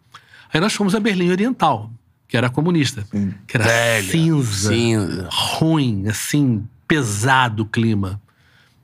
Aí 0.54 0.60
nós 0.60 0.74
fomos 0.74 0.96
a 0.96 1.00
Berlim 1.00 1.30
Oriental, 1.32 1.92
que 2.28 2.36
era 2.36 2.50
comunista, 2.50 3.04
que 3.48 3.56
era 3.58 3.66
Velha, 3.66 4.12
cinza, 4.12 4.70
cinza. 4.70 5.30
ruim, 5.32 6.06
assim, 6.08 6.64
pesado 6.88 7.64
o 7.64 7.66
clima. 7.66 8.20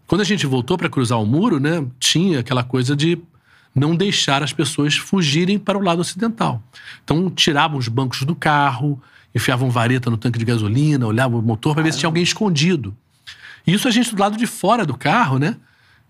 Quando 0.08 0.22
a 0.22 0.24
gente 0.24 0.46
voltou 0.46 0.78
para 0.78 0.88
cruzar 0.90 1.20
o 1.20 1.26
muro, 1.26 1.60
né, 1.60 1.84
tinha 2.00 2.40
aquela 2.42 2.64
coisa 2.64 2.96
de 2.96 3.18
não 3.76 3.96
deixar 3.96 4.42
as 4.42 4.54
pessoas 4.54 4.96
fugirem 4.96 5.60
para 5.60 5.78
o 5.78 5.82
lado 5.82 6.00
ocidental. 6.00 6.64
Então 7.04 7.30
tiravam 7.30 7.78
os 7.78 7.90
bancos 7.90 8.24
do 8.24 8.34
carro, 8.34 9.02
enfiavam 9.36 9.70
vareta 9.70 10.10
no 10.10 10.16
tanque 10.16 10.40
de 10.40 10.46
gasolina, 10.46 11.06
olhavam 11.06 11.40
o 11.40 11.44
motor 11.44 11.74
para 11.74 11.84
ver 11.84 11.92
se 11.92 12.00
tinha 12.00 12.08
alguém 12.08 12.24
escondido. 12.24 12.96
Isso 13.68 13.88
a 13.88 13.92
gente 13.92 14.16
do 14.16 14.22
lado 14.22 14.38
de 14.38 14.48
fora 14.48 14.86
do 14.86 14.96
carro, 14.96 15.38
né? 15.38 15.58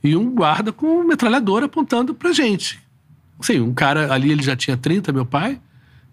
E 0.03 0.15
um 0.15 0.29
guarda 0.29 0.71
com 0.71 1.03
metralhadora 1.03 1.65
apontando 1.65 2.13
pra 2.13 2.31
gente. 2.31 2.79
Sim, 3.41 3.62
um 3.62 3.73
cara 3.73 4.13
ali, 4.13 4.31
ele 4.31 4.44
já 4.44 4.56
tinha 4.56 4.77
30, 4.77 5.11
meu 5.11 5.25
pai. 5.25 5.59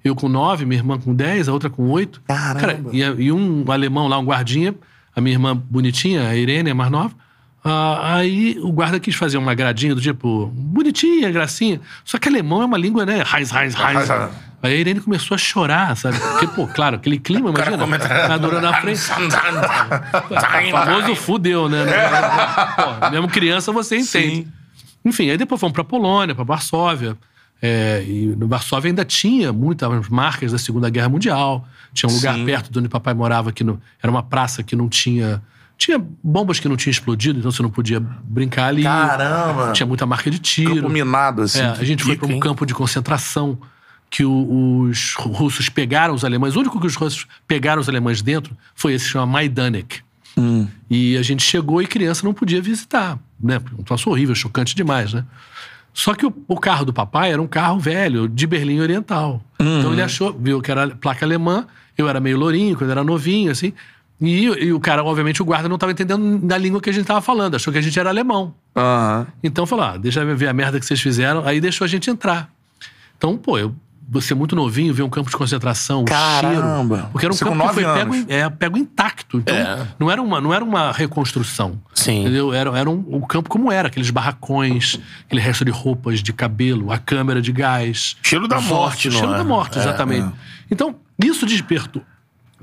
Eu 0.02 0.16
com 0.16 0.28
9, 0.28 0.64
minha 0.64 0.80
irmã 0.80 0.98
com 0.98 1.14
10, 1.14 1.48
a 1.48 1.52
outra 1.52 1.68
com 1.68 1.88
8. 1.88 2.22
Caramba. 2.26 2.60
Cara, 2.60 2.80
e, 2.92 3.00
e 3.00 3.30
um 3.32 3.70
alemão 3.70 4.08
lá, 4.08 4.18
um 4.18 4.24
guardinha, 4.24 4.74
a 5.14 5.20
minha 5.20 5.34
irmã 5.34 5.56
bonitinha, 5.56 6.28
a 6.28 6.36
Irene, 6.36 6.70
a 6.70 6.74
mais 6.74 6.90
nova. 6.90 7.14
Ah, 7.64 8.16
aí 8.16 8.58
o 8.60 8.72
guarda 8.72 8.98
quis 8.98 9.14
fazer 9.14 9.38
uma 9.38 9.54
gradinha 9.54 9.94
do 9.94 10.00
tipo, 10.00 10.46
bonitinha, 10.54 11.30
gracinha. 11.30 11.80
Só 12.04 12.18
que 12.18 12.28
alemão 12.28 12.62
é 12.62 12.64
uma 12.64 12.78
língua, 12.78 13.06
né? 13.06 13.18
Heinz, 13.18 13.52
Heinz, 13.52 13.74
Heinz. 13.74 14.10
Aí 14.62 14.74
a 14.74 14.76
Irene 14.76 15.00
começou 15.00 15.34
a 15.34 15.38
chorar, 15.38 15.96
sabe? 15.96 16.18
Porque, 16.20 16.46
pô, 16.46 16.68
claro, 16.68 16.96
aquele 16.96 17.18
clima, 17.18 17.50
imagina. 17.50 17.78
Tá 17.98 18.36
durando 18.36 18.62
na 18.62 18.74
frente. 18.80 19.00
O 19.00 20.70
famoso 20.70 21.16
fudeu, 21.16 21.68
né? 21.68 21.84
Pô, 22.76 23.10
mesmo 23.10 23.28
criança 23.28 23.72
você 23.72 23.96
entende. 23.96 24.36
Sim. 24.44 24.52
Enfim, 25.04 25.30
aí 25.30 25.36
depois 25.36 25.60
fomos 25.60 25.74
pra 25.74 25.82
Polônia, 25.82 26.34
pra 26.34 26.44
Varsóvia. 26.44 27.16
É, 27.60 28.04
e 28.06 28.34
no 28.36 28.48
Varsóvia 28.48 28.90
ainda 28.90 29.04
tinha 29.04 29.52
muitas 29.52 30.08
marcas 30.08 30.52
da 30.52 30.58
Segunda 30.58 30.88
Guerra 30.90 31.08
Mundial. 31.08 31.66
Tinha 31.92 32.10
um 32.10 32.14
lugar 32.14 32.34
Sim. 32.34 32.44
perto 32.44 32.72
de 32.72 32.78
onde 32.78 32.88
papai 32.88 33.14
morava 33.14 33.52
que 33.52 33.62
não, 33.62 33.80
era 34.02 34.10
uma 34.10 34.22
praça 34.22 34.62
que 34.62 34.74
não 34.74 34.88
tinha. 34.88 35.42
Tinha 35.82 35.98
bombas 36.22 36.60
que 36.60 36.68
não 36.68 36.76
tinham 36.76 36.92
explodido, 36.92 37.40
então 37.40 37.50
você 37.50 37.60
não 37.60 37.68
podia 37.68 37.98
brincar 37.98 38.66
ali. 38.66 38.84
Caramba! 38.84 39.72
Tinha 39.72 39.84
muita 39.84 40.06
marca 40.06 40.30
de 40.30 40.38
tiro. 40.38 40.76
Campo 40.76 40.88
minado, 40.88 41.42
assim. 41.42 41.58
É, 41.60 41.64
a 41.70 41.82
gente 41.84 42.04
foi 42.04 42.16
para 42.16 42.28
um 42.28 42.38
campo 42.38 42.64
de 42.64 42.72
concentração 42.72 43.58
que 44.08 44.24
o- 44.24 44.82
os 44.88 45.14
russos 45.14 45.68
pegaram 45.68 46.14
os 46.14 46.24
alemães. 46.24 46.54
O 46.54 46.60
único 46.60 46.78
que 46.80 46.86
os 46.86 46.94
russos 46.94 47.26
pegaram 47.48 47.80
os 47.80 47.88
alemães 47.88 48.22
dentro 48.22 48.56
foi 48.76 48.92
esse 48.92 49.06
que 49.06 49.10
chama 49.10 49.26
Majdanek. 49.26 50.02
Hum. 50.36 50.68
E 50.88 51.16
a 51.16 51.22
gente 51.22 51.42
chegou 51.42 51.82
e 51.82 51.86
criança 51.88 52.24
não 52.24 52.32
podia 52.32 52.62
visitar, 52.62 53.18
né? 53.42 53.60
Um 53.76 53.82
troço 53.82 54.08
horrível, 54.08 54.36
chocante 54.36 54.76
demais, 54.76 55.12
né? 55.12 55.24
Só 55.92 56.14
que 56.14 56.24
o, 56.24 56.32
o 56.46 56.56
carro 56.60 56.84
do 56.84 56.92
papai 56.92 57.32
era 57.32 57.42
um 57.42 57.46
carro 57.48 57.80
velho, 57.80 58.28
de 58.28 58.46
Berlim 58.46 58.78
Oriental. 58.78 59.42
Uhum. 59.60 59.80
Então 59.80 59.92
ele 59.92 60.02
achou, 60.02 60.32
viu 60.32 60.62
que 60.62 60.70
era 60.70 60.88
placa 60.90 61.26
alemã, 61.26 61.66
eu 61.98 62.08
era 62.08 62.20
meio 62.20 62.38
lourinho, 62.38 62.76
quando 62.78 62.90
era 62.90 63.02
novinho, 63.02 63.50
assim. 63.50 63.72
E, 64.22 64.44
e 64.44 64.72
o 64.72 64.78
cara, 64.78 65.02
obviamente, 65.02 65.42
o 65.42 65.44
guarda 65.44 65.68
não 65.68 65.74
estava 65.74 65.90
entendendo 65.92 66.38
da 66.38 66.56
língua 66.56 66.80
que 66.80 66.88
a 66.88 66.92
gente 66.92 67.02
estava 67.02 67.20
falando, 67.20 67.56
achou 67.56 67.72
que 67.72 67.78
a 67.78 67.82
gente 67.82 67.98
era 67.98 68.08
alemão. 68.08 68.54
Aham. 68.76 69.26
Então 69.42 69.66
falou: 69.66 69.84
ah, 69.84 69.96
deixa 69.96 70.20
eu 70.20 70.36
ver 70.36 70.48
a 70.48 70.52
merda 70.52 70.78
que 70.78 70.86
vocês 70.86 71.00
fizeram. 71.00 71.44
Aí 71.46 71.60
deixou 71.60 71.84
a 71.84 71.88
gente 71.88 72.08
entrar. 72.08 72.48
Então, 73.18 73.36
pô, 73.36 73.58
eu, 73.58 73.74
você 74.08 74.34
muito 74.34 74.54
novinho, 74.54 74.92
ver 74.92 75.02
um 75.02 75.08
campo 75.08 75.30
de 75.30 75.36
concentração, 75.36 76.02
o 76.02 76.04
Caramba. 76.04 76.94
cheiro. 76.96 77.08
Porque 77.12 77.26
era 77.26 77.32
um 77.32 77.36
Você 77.36 77.44
campo 77.44 77.68
que 77.68 77.74
foi 77.74 77.84
pego, 77.84 78.14
é, 78.28 78.48
pego 78.50 78.78
intacto. 78.78 79.38
Então, 79.38 79.54
É. 79.56 79.86
não, 79.98 80.10
era 80.10 80.20
uma, 80.22 80.40
não 80.40 80.52
era 80.54 80.64
uma 80.64 80.92
reconstrução. 80.92 81.80
Sim. 81.94 82.20
Entendeu? 82.20 82.52
Era, 82.52 82.78
era 82.78 82.90
um, 82.90 83.04
o 83.08 83.26
campo 83.26 83.48
como 83.48 83.72
era, 83.72 83.88
aqueles 83.88 84.10
barracões, 84.10 85.00
aquele 85.26 85.40
resto 85.40 85.64
de 85.64 85.70
roupas, 85.70 86.20
de 86.22 86.32
cabelo, 86.32 86.92
a 86.92 86.98
câmera 86.98 87.40
de 87.42 87.50
gás. 87.52 88.16
Cheiro 88.22 88.46
da 88.46 88.60
morte, 88.60 89.08
ossos, 89.08 89.14
não 89.14 89.20
Cheiro 89.20 89.34
é? 89.34 89.38
da 89.38 89.44
morte, 89.44 89.78
É, 89.78 89.80
exatamente. 89.82 90.30
Então, 90.70 90.94
isso 91.24 91.46
despertou. 91.46 92.02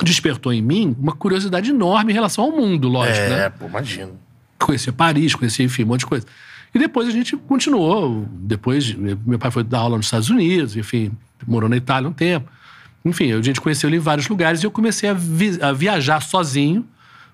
Despertou 0.04 0.52
em 0.54 0.62
mim 0.62 0.96
uma 1.00 1.12
curiosidade 1.14 1.70
enorme 1.70 2.12
em 2.12 2.16
relação 2.16 2.44
ao 2.46 2.52
mundo, 2.52 2.88
lógico, 2.88 3.28
né? 3.30 3.46
É, 3.46 3.50
pô, 3.50 3.66
imagino. 3.68 4.14
conhecer 4.60 4.92
Paris, 4.92 5.36
conhecer, 5.36 5.64
enfim, 5.64 5.84
um 5.84 5.88
monte 5.88 6.02
de 6.02 6.06
coisa. 6.08 6.26
E 6.74 6.78
depois 6.80 7.08
a 7.08 7.12
gente 7.12 7.36
continuou. 7.36 8.28
Depois, 8.32 8.94
meu 8.94 9.40
pai 9.40 9.50
foi 9.52 9.64
dar 9.64 9.80
aula 9.80 9.98
nos 9.98 10.06
Estados 10.06 10.30
Unidos, 10.30 10.76
enfim, 10.78 11.12
morou 11.48 11.70
na 11.70 11.78
Itália 11.78 12.08
um 12.10 12.14
tempo. 12.14 12.50
Enfim, 13.04 13.32
a 13.34 13.42
gente 13.42 13.60
conheceu 13.62 13.90
ele 13.90 13.98
em 13.98 14.00
vários 14.00 14.28
lugares 14.28 14.62
e 14.62 14.66
eu 14.66 14.72
comecei 14.72 15.10
a, 15.10 15.14
vi- 15.14 15.58
a 15.62 15.72
viajar 15.72 16.22
sozinho 16.22 16.86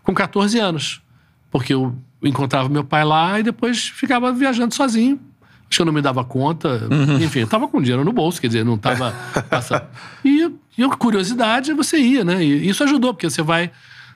com 0.03 0.13
14 0.13 0.57
anos. 0.59 1.01
Porque 1.51 1.73
eu 1.73 1.95
encontrava 2.23 2.69
meu 2.69 2.83
pai 2.83 3.03
lá 3.03 3.39
e 3.39 3.43
depois 3.43 3.87
ficava 3.87 4.31
viajando 4.31 4.73
sozinho. 4.75 5.19
Acho 5.67 5.77
que 5.77 5.81
eu 5.81 5.85
não 5.85 5.93
me 5.93 6.01
dava 6.01 6.23
conta. 6.23 6.81
Enfim, 7.21 7.39
eu 7.39 7.47
tava 7.47 7.67
com 7.67 7.81
dinheiro 7.81 8.05
no 8.05 8.13
bolso, 8.13 8.39
quer 8.39 8.47
dizer, 8.47 8.63
não 8.63 8.77
tava 8.77 9.11
passando. 9.49 9.83
E, 10.23 10.51
e 10.77 10.83
a 10.83 10.89
curiosidade, 10.89 11.73
você 11.73 11.97
ia, 11.97 12.23
né? 12.25 12.43
E 12.43 12.67
isso 12.67 12.83
ajudou, 12.83 13.13
porque 13.13 13.29
você 13.29 13.41
vai. 13.41 13.71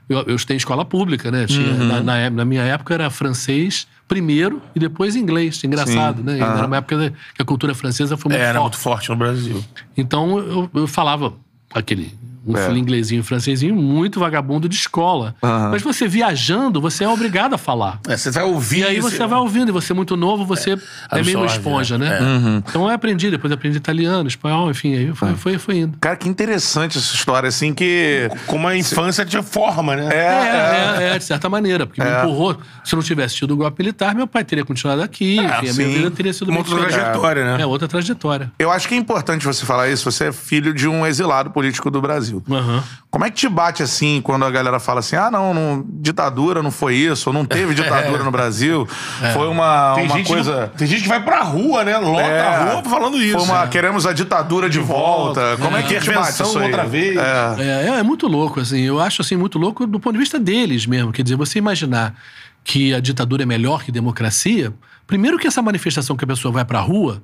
Eu, 0.07 0.23
eu 0.27 0.35
estudei 0.35 0.55
em 0.55 0.57
escola 0.57 0.83
pública, 0.83 1.29
né? 1.29 1.45
Tinha, 1.45 1.71
na, 1.73 2.01
na 2.01 2.17
é- 2.17 2.29
na 2.29 2.43
minha 2.43 2.63
época 2.63 2.93
era 2.95 3.09
francês 3.11 3.87
primeiro 4.07 4.59
e 4.75 4.79
depois 4.79 5.15
inglês. 5.15 5.63
Engraçado, 5.63 6.17
Sim. 6.17 6.23
né? 6.23 6.39
Aham. 6.41 6.57
Era 6.57 6.67
uma 6.67 6.77
época 6.77 7.13
que 7.35 7.41
a 7.41 7.45
cultura 7.45 7.75
francesa 7.75 8.17
foi 8.17 8.31
muito 8.31 8.41
É, 8.41 8.45
era 8.45 8.53
forte. 8.59 8.63
muito 8.63 8.77
forte 8.81 9.09
no 9.09 9.15
Brasil. 9.15 9.63
Então 9.95 10.39
eu, 10.39 10.69
eu 10.73 10.87
falava 10.87 11.33
aquele 11.73 12.11
um 12.51 12.75
É. 12.75 12.77
inglesinho, 12.77 13.23
francesinho 13.23 13.75
muito 13.75 14.19
vagabundo 14.19 14.67
de 14.67 14.75
escola. 14.75 15.35
Mas 15.71 15.81
você 15.81 16.07
viajando, 16.07 16.81
você 16.81 17.03
é 17.03 17.09
obrigado 17.09 17.53
a 17.53 17.57
falar. 17.57 17.99
É, 18.07 18.17
você 18.17 18.31
vai 18.31 18.43
ouvir. 18.43 18.79
E 18.79 18.83
aí 18.83 18.99
você 18.99 19.25
vai 19.25 19.39
ouvindo, 19.39 19.69
e 19.69 19.71
você 19.71 19.93
é 19.93 19.95
muito 19.95 20.15
novo, 20.15 20.45
você 20.45 20.71
é, 20.71 21.21
meio 21.21 21.37
uma 21.37 21.45
absorve, 21.45 21.57
esponja, 21.57 21.97
né? 21.97 22.09
né? 22.09 22.17
É. 22.17 22.21
Uhum. 22.21 22.63
Então 22.67 22.83
eu 22.83 22.89
aprendi, 22.89 23.29
depois 23.29 23.51
eu 23.51 23.55
aprendi 23.55 23.77
italiano, 23.77 24.27
espanhol, 24.27 24.69
enfim, 24.69 24.95
aí 24.95 25.13
foi, 25.13 25.35
foi, 25.35 25.57
foi 25.57 25.77
indo. 25.79 25.97
Cara, 25.99 26.15
que 26.15 26.27
interessante 26.27 26.97
essa 26.97 27.13
história, 27.13 27.47
assim, 27.47 27.73
que. 27.73 28.29
Como 28.47 28.67
a 28.67 28.75
infância 28.75 29.25
te 29.25 29.41
forma, 29.41 29.95
né? 29.95 30.09
É, 30.11 31.03
é, 31.03 31.15
é, 31.15 31.17
de 31.17 31.23
certa 31.23 31.49
maneira, 31.49 31.85
porque 31.85 32.01
me 32.01 32.09
empurrou. 32.09 32.57
Se 32.83 32.93
eu 32.93 32.97
não 32.97 33.03
tivesse 33.03 33.35
tido 33.35 33.51
o 33.51 33.57
golpe 33.57 33.81
militar, 33.81 34.13
meu 34.15 34.27
pai 34.27 34.43
teria 34.43 34.65
continuado 34.65 35.01
aqui, 35.01 35.37
enfim, 35.37 35.45
a 35.45 35.61
minha 35.61 35.73
vida 35.73 36.11
teria 36.11 36.33
sido 36.33 36.49
Uma 36.49 36.55
muito 36.55 36.73
outra 36.73 36.89
trajetória, 36.89 37.45
né? 37.45 37.61
É, 37.61 37.65
outra 37.65 37.87
trajetória. 37.87 38.51
Eu 38.59 38.71
acho 38.71 38.87
que 38.87 38.95
é 38.95 38.97
importante 38.97 39.45
você 39.45 39.65
falar 39.65 39.89
isso. 39.89 40.09
Você 40.09 40.25
é 40.25 40.31
filho 40.31 40.73
de 40.73 40.87
um 40.87 41.05
exilado 41.05 41.51
político 41.51 41.89
do 41.89 42.01
Brasil. 42.01 42.38
Aham. 42.49 42.83
Como 43.11 43.25
é 43.25 43.29
que 43.31 43.37
te 43.37 43.49
bate 43.49 43.81
assim 43.81 44.21
quando 44.21 44.45
a 44.45 44.51
galera 44.51 44.79
fala 44.79 44.99
assim: 44.99 45.15
ah, 45.15 45.31
não, 45.31 45.53
não 45.53 45.85
ditadura 45.87 46.61
não 46.61 46.69
foi 46.69 46.95
isso, 46.95 47.29
ou 47.29 47.33
não 47.33 47.43
teve 47.43 47.73
ditadura 47.75 48.23
no 48.23 48.31
Brasil? 48.31 48.87
Foi 49.33 49.47
uma, 49.47 49.95
Tem, 49.95 50.05
uma 50.05 50.23
coisa. 50.23 50.69
que, 50.71 50.77
tem 50.77 50.87
gente 50.87 51.03
que 51.03 51.07
vai 51.07 51.23
pra 51.23 51.41
rua, 51.41 51.83
né? 51.83 51.97
Lota 51.97 52.21
É, 52.21 52.41
a 52.41 52.73
rua 52.73 52.83
falando 52.83 53.21
isso. 53.21 53.37
Foi 53.39 53.47
uma, 53.47 53.67
queremos 53.67 54.05
a 54.05 54.13
ditadura 54.13 54.69
de 54.69 54.79
volta. 54.79 55.57
Como 55.57 55.75
é, 55.75 55.83
que 55.83 55.99
te 55.99 56.11
bate 56.11 56.41
isso 56.43 56.59
aí? 56.59 56.65
outra 56.65 56.85
vez. 56.85 57.17
É. 57.17 57.55
É, 57.57 57.87
é, 57.87 57.99
é 57.99 58.03
muito 58.03 58.27
louco, 58.27 58.59
assim. 58.59 58.81
Eu 58.81 58.99
acho 58.99 59.21
assim 59.21 59.35
muito 59.35 59.57
louco 59.57 59.87
do 59.87 59.99
ponto 59.99 60.13
de 60.13 60.19
vista 60.19 60.39
deles 60.39 60.85
mesmo. 60.85 61.11
Quer 61.11 61.23
dizer, 61.23 61.35
você 61.35 61.57
imaginar 61.57 62.15
que 62.63 62.93
a 62.93 62.99
ditadura 62.99 63.43
é 63.43 63.45
melhor 63.45 63.83
que 63.83 63.91
democracia, 63.91 64.73
primeiro 65.07 65.37
que 65.39 65.47
essa 65.47 65.61
manifestação 65.61 66.15
que 66.15 66.23
a 66.23 66.27
pessoa 66.27 66.51
vai 66.51 66.65
pra 66.65 66.79
rua, 66.79 67.21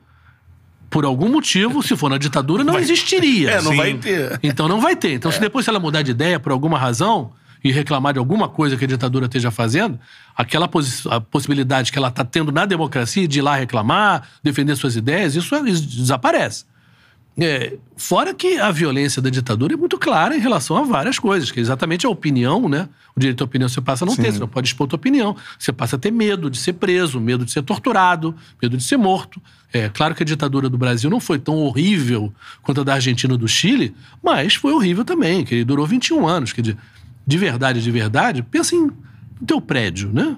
por 0.89 1.06
algum 1.06 1.30
motivo, 1.30 1.82
se 1.84 1.96
for 1.96 2.10
na 2.10 2.18
ditadura, 2.18 2.63
não 2.63 2.80
existiria. 2.80 3.51
É, 3.51 3.62
não 3.62 3.72
Sim. 3.72 3.77
vai 3.77 3.94
ter. 3.96 4.39
Então 4.44 4.68
não 4.68 4.80
vai 4.80 4.96
ter. 4.96 5.13
Então, 5.13 5.30
É. 5.30 5.34
se 5.34 5.39
depois 5.39 5.68
ela 5.68 5.80
mudar 5.80 6.01
de 6.01 6.12
ideia 6.12 6.39
por 6.39 6.51
alguma 6.51 6.77
razão 6.77 7.32
e 7.63 7.72
reclamar 7.72 8.13
de 8.13 8.20
alguma 8.20 8.48
coisa 8.48 8.77
que 8.77 8.86
a 8.86 8.88
ditadura 8.88 9.25
esteja 9.25 9.50
fazendo, 9.50 10.00
aquela 10.38 10.70
a 11.10 11.20
possibilidade 11.22 11.92
que 11.92 11.98
ela 11.98 12.10
está 12.10 12.24
tendo 12.24 12.51
na 12.51 12.65
democracia 12.65 13.27
de 13.27 13.39
ir 13.39 13.42
lá 13.42 13.56
reclamar, 13.56 14.24
defender 14.44 14.75
suas 14.75 14.96
ideias, 14.96 15.36
isso, 15.36 15.56
isso 15.68 15.82
desaparece. 15.98 16.65
É, 17.38 17.77
fora 17.98 18.34
que 18.34 18.58
a 18.58 18.72
violência 18.72 19.22
da 19.22 19.30
ditadura 19.30 19.74
é 19.74 19.77
muito 19.77 19.98
clara 19.98 20.38
em 20.38 20.39
relação 20.39 20.77
a 20.77 20.84
várias 20.84 21.20
coisas, 21.20 21.51
que 21.51 21.60
é 21.60 21.62
exatamente 21.62 22.06
a 22.06 22.10
opinião, 22.10 22.70
né? 22.70 22.88
O 23.13 23.20
direito 23.20 23.42
à 23.42 23.46
opinião 23.46 23.68
você 23.68 23.82
passa 23.82 24.06
a 24.06 24.08
não 24.08 24.15
ter, 24.15 24.32
você 24.32 24.39
não 24.39 24.48
pode 24.48 24.70
expor 24.70 24.86
a 24.86 24.89
tua 24.92 24.98
opinião. 24.98 25.36
Você 25.60 25.74
passa 25.74 25.98
a 25.98 26.00
ter 26.00 26.12
medo 26.12 26.50
de 26.50 26.58
ser 26.58 26.74
preso, 26.74 27.20
medo 27.20 27.44
de 27.44 27.51
ser 27.51 27.62
torturado, 27.62 28.34
medo 28.62 28.77
de 28.77 28.84
ser 28.84 28.96
morto. 28.96 29.42
É 29.74 29.89
claro 29.89 30.15
que 30.15 30.24
a 30.24 30.25
ditadura 30.25 30.70
do 30.70 30.77
Brasil 30.77 31.10
não 31.10 31.20
foi 31.20 31.38
tão 31.38 31.58
horrível 31.58 32.34
quanto 32.62 32.82
a 32.82 32.84
da 32.86 32.94
Argentina 32.94 33.34
ou 33.34 33.38
do 33.38 33.48
Chile, 33.48 33.94
mas 34.24 34.56
foi 34.56 34.72
horrível 34.72 35.04
também, 35.04 35.44
que 35.44 35.65
durou 35.65 35.86
21 35.86 36.25
anos. 36.25 36.54
Quer 36.54 36.62
dizer, 36.62 36.77
de 37.27 37.38
verdade, 37.38 37.82
de 37.82 37.92
verdade, 37.92 38.44
pensa 38.44 38.75
em 38.75 38.89
teu 39.46 39.60
prédio, 39.60 40.10
né? 40.13 40.38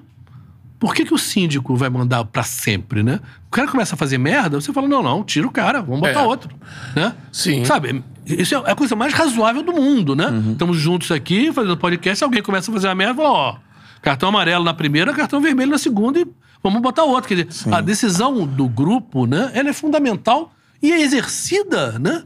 Por 0.80 0.94
que, 0.94 1.04
que 1.04 1.14
o 1.14 1.18
síndico 1.18 1.76
vai 1.76 1.90
mandar 1.90 2.24
pra 2.26 2.44
sempre, 2.44 3.02
né? 3.02 3.20
O 3.48 3.52
cara 3.52 3.68
começa 3.68 3.96
a 3.96 3.98
fazer 3.98 4.18
merda, 4.20 4.62
você 4.62 4.72
fala, 4.72 4.88
não, 4.88 5.02
não, 5.02 5.24
tira 5.24 5.48
o 5.48 5.52
cara, 5.52 5.82
vamos 5.82 6.02
botar 6.02 6.22
É. 6.22 6.24
outro, 6.24 6.56
né? 6.96 7.16
Sim. 7.32 7.66
Sabe, 7.66 8.04
isso 8.26 8.54
é 8.54 8.72
a 8.72 8.76
coisa 8.76 8.96
mais 8.96 9.12
razoável 9.14 9.64
do 9.64 9.74
mundo, 9.74 10.16
né? 10.16 10.26
Estamos 10.52 10.78
juntos 10.78 11.12
aqui, 11.12 11.52
fazendo 11.52 11.76
podcast, 11.78 12.24
alguém 12.24 12.44
começa 12.44 12.70
a 12.70 12.74
fazer 12.74 12.88
uma 12.88 12.96
merda, 12.96 13.16
fala, 13.16 13.30
ó, 13.30 13.56
cartão 14.04 14.30
amarelo 14.30 14.64
na 14.64 14.74
primeira, 14.74 15.14
cartão 15.14 15.42
vermelho 15.42 15.72
na 15.72 15.80
segunda 15.80 16.20
e 16.20 16.28
vamos 16.62 16.80
botar 16.82 17.04
outro. 17.06 17.28
Quer 17.28 17.44
dizer, 17.46 17.74
a 17.74 17.82
decisão 17.82 18.46
do 18.46 18.68
grupo, 18.70 19.26
né, 19.26 19.50
ela 19.56 19.70
é 19.70 19.74
fundamental 19.74 20.54
e 20.82 20.92
é 20.92 21.02
exercida, 21.02 21.98
né, 21.98 22.24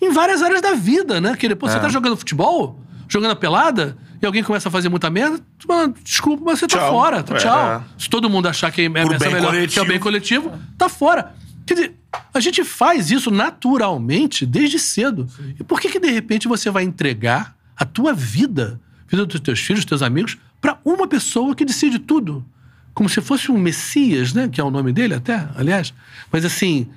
em 0.00 0.10
várias 0.10 0.40
áreas 0.42 0.62
da 0.62 0.72
vida, 0.72 1.20
né? 1.20 1.36
Que 1.36 1.46
depois 1.46 1.70
você 1.72 1.78
tá 1.78 1.90
jogando 1.90 2.16
futebol, 2.16 2.80
jogando 3.06 3.32
a 3.32 3.36
pelada, 3.36 3.98
e 4.20 4.26
alguém 4.26 4.42
começa 4.42 4.68
a 4.68 4.72
fazer 4.72 4.88
muita 4.88 5.08
merda, 5.10 5.40
fala, 5.66 5.92
desculpa, 6.04 6.42
mas 6.44 6.58
você 6.58 6.66
tá 6.66 6.78
Tchau. 6.78 6.90
fora, 6.90 7.22
tá, 7.22 7.34
É. 7.34 7.38
tchau. 7.38 7.84
Se 7.98 8.08
todo 8.10 8.28
mundo 8.28 8.48
achar 8.48 8.70
que 8.70 8.82
é 8.82 8.84
essa 8.84 9.18
bem 9.18 9.32
melhor, 9.34 9.66
que 9.66 9.78
é 9.78 9.82
o 9.82 9.86
bem 9.86 9.98
coletivo, 9.98 10.52
tá 10.76 10.88
fora. 10.88 11.34
Quer 11.66 11.74
dizer, 11.74 11.94
a 12.34 12.40
gente 12.40 12.64
faz 12.64 13.10
isso 13.10 13.30
naturalmente 13.30 14.44
desde 14.44 14.78
cedo. 14.78 15.26
E 15.58 15.62
por 15.64 15.80
que 15.80 15.88
que 15.88 16.00
de 16.00 16.10
repente 16.10 16.48
você 16.48 16.70
vai 16.70 16.82
entregar 16.84 17.54
a 17.76 17.84
tua 17.84 18.12
vida, 18.12 18.80
a 19.06 19.10
vida 19.10 19.24
dos 19.24 19.40
teus 19.40 19.60
filhos, 19.60 19.84
dos 19.84 19.88
teus 19.88 20.02
amigos, 20.02 20.36
pra 20.60 20.78
uma 20.84 21.06
pessoa 21.06 21.54
que 21.54 21.64
decide 21.64 21.98
tudo? 21.98 22.44
Como 22.92 23.08
se 23.08 23.20
fosse 23.20 23.50
um 23.52 23.56
Messias, 23.58 24.32
né? 24.34 24.48
Que 24.48 24.60
é 24.60 24.64
o 24.64 24.70
nome 24.70 24.92
dele 24.92 25.14
até, 25.14 25.48
aliás. 25.54 25.94
Mas 26.30 26.44
assim, 26.44 26.88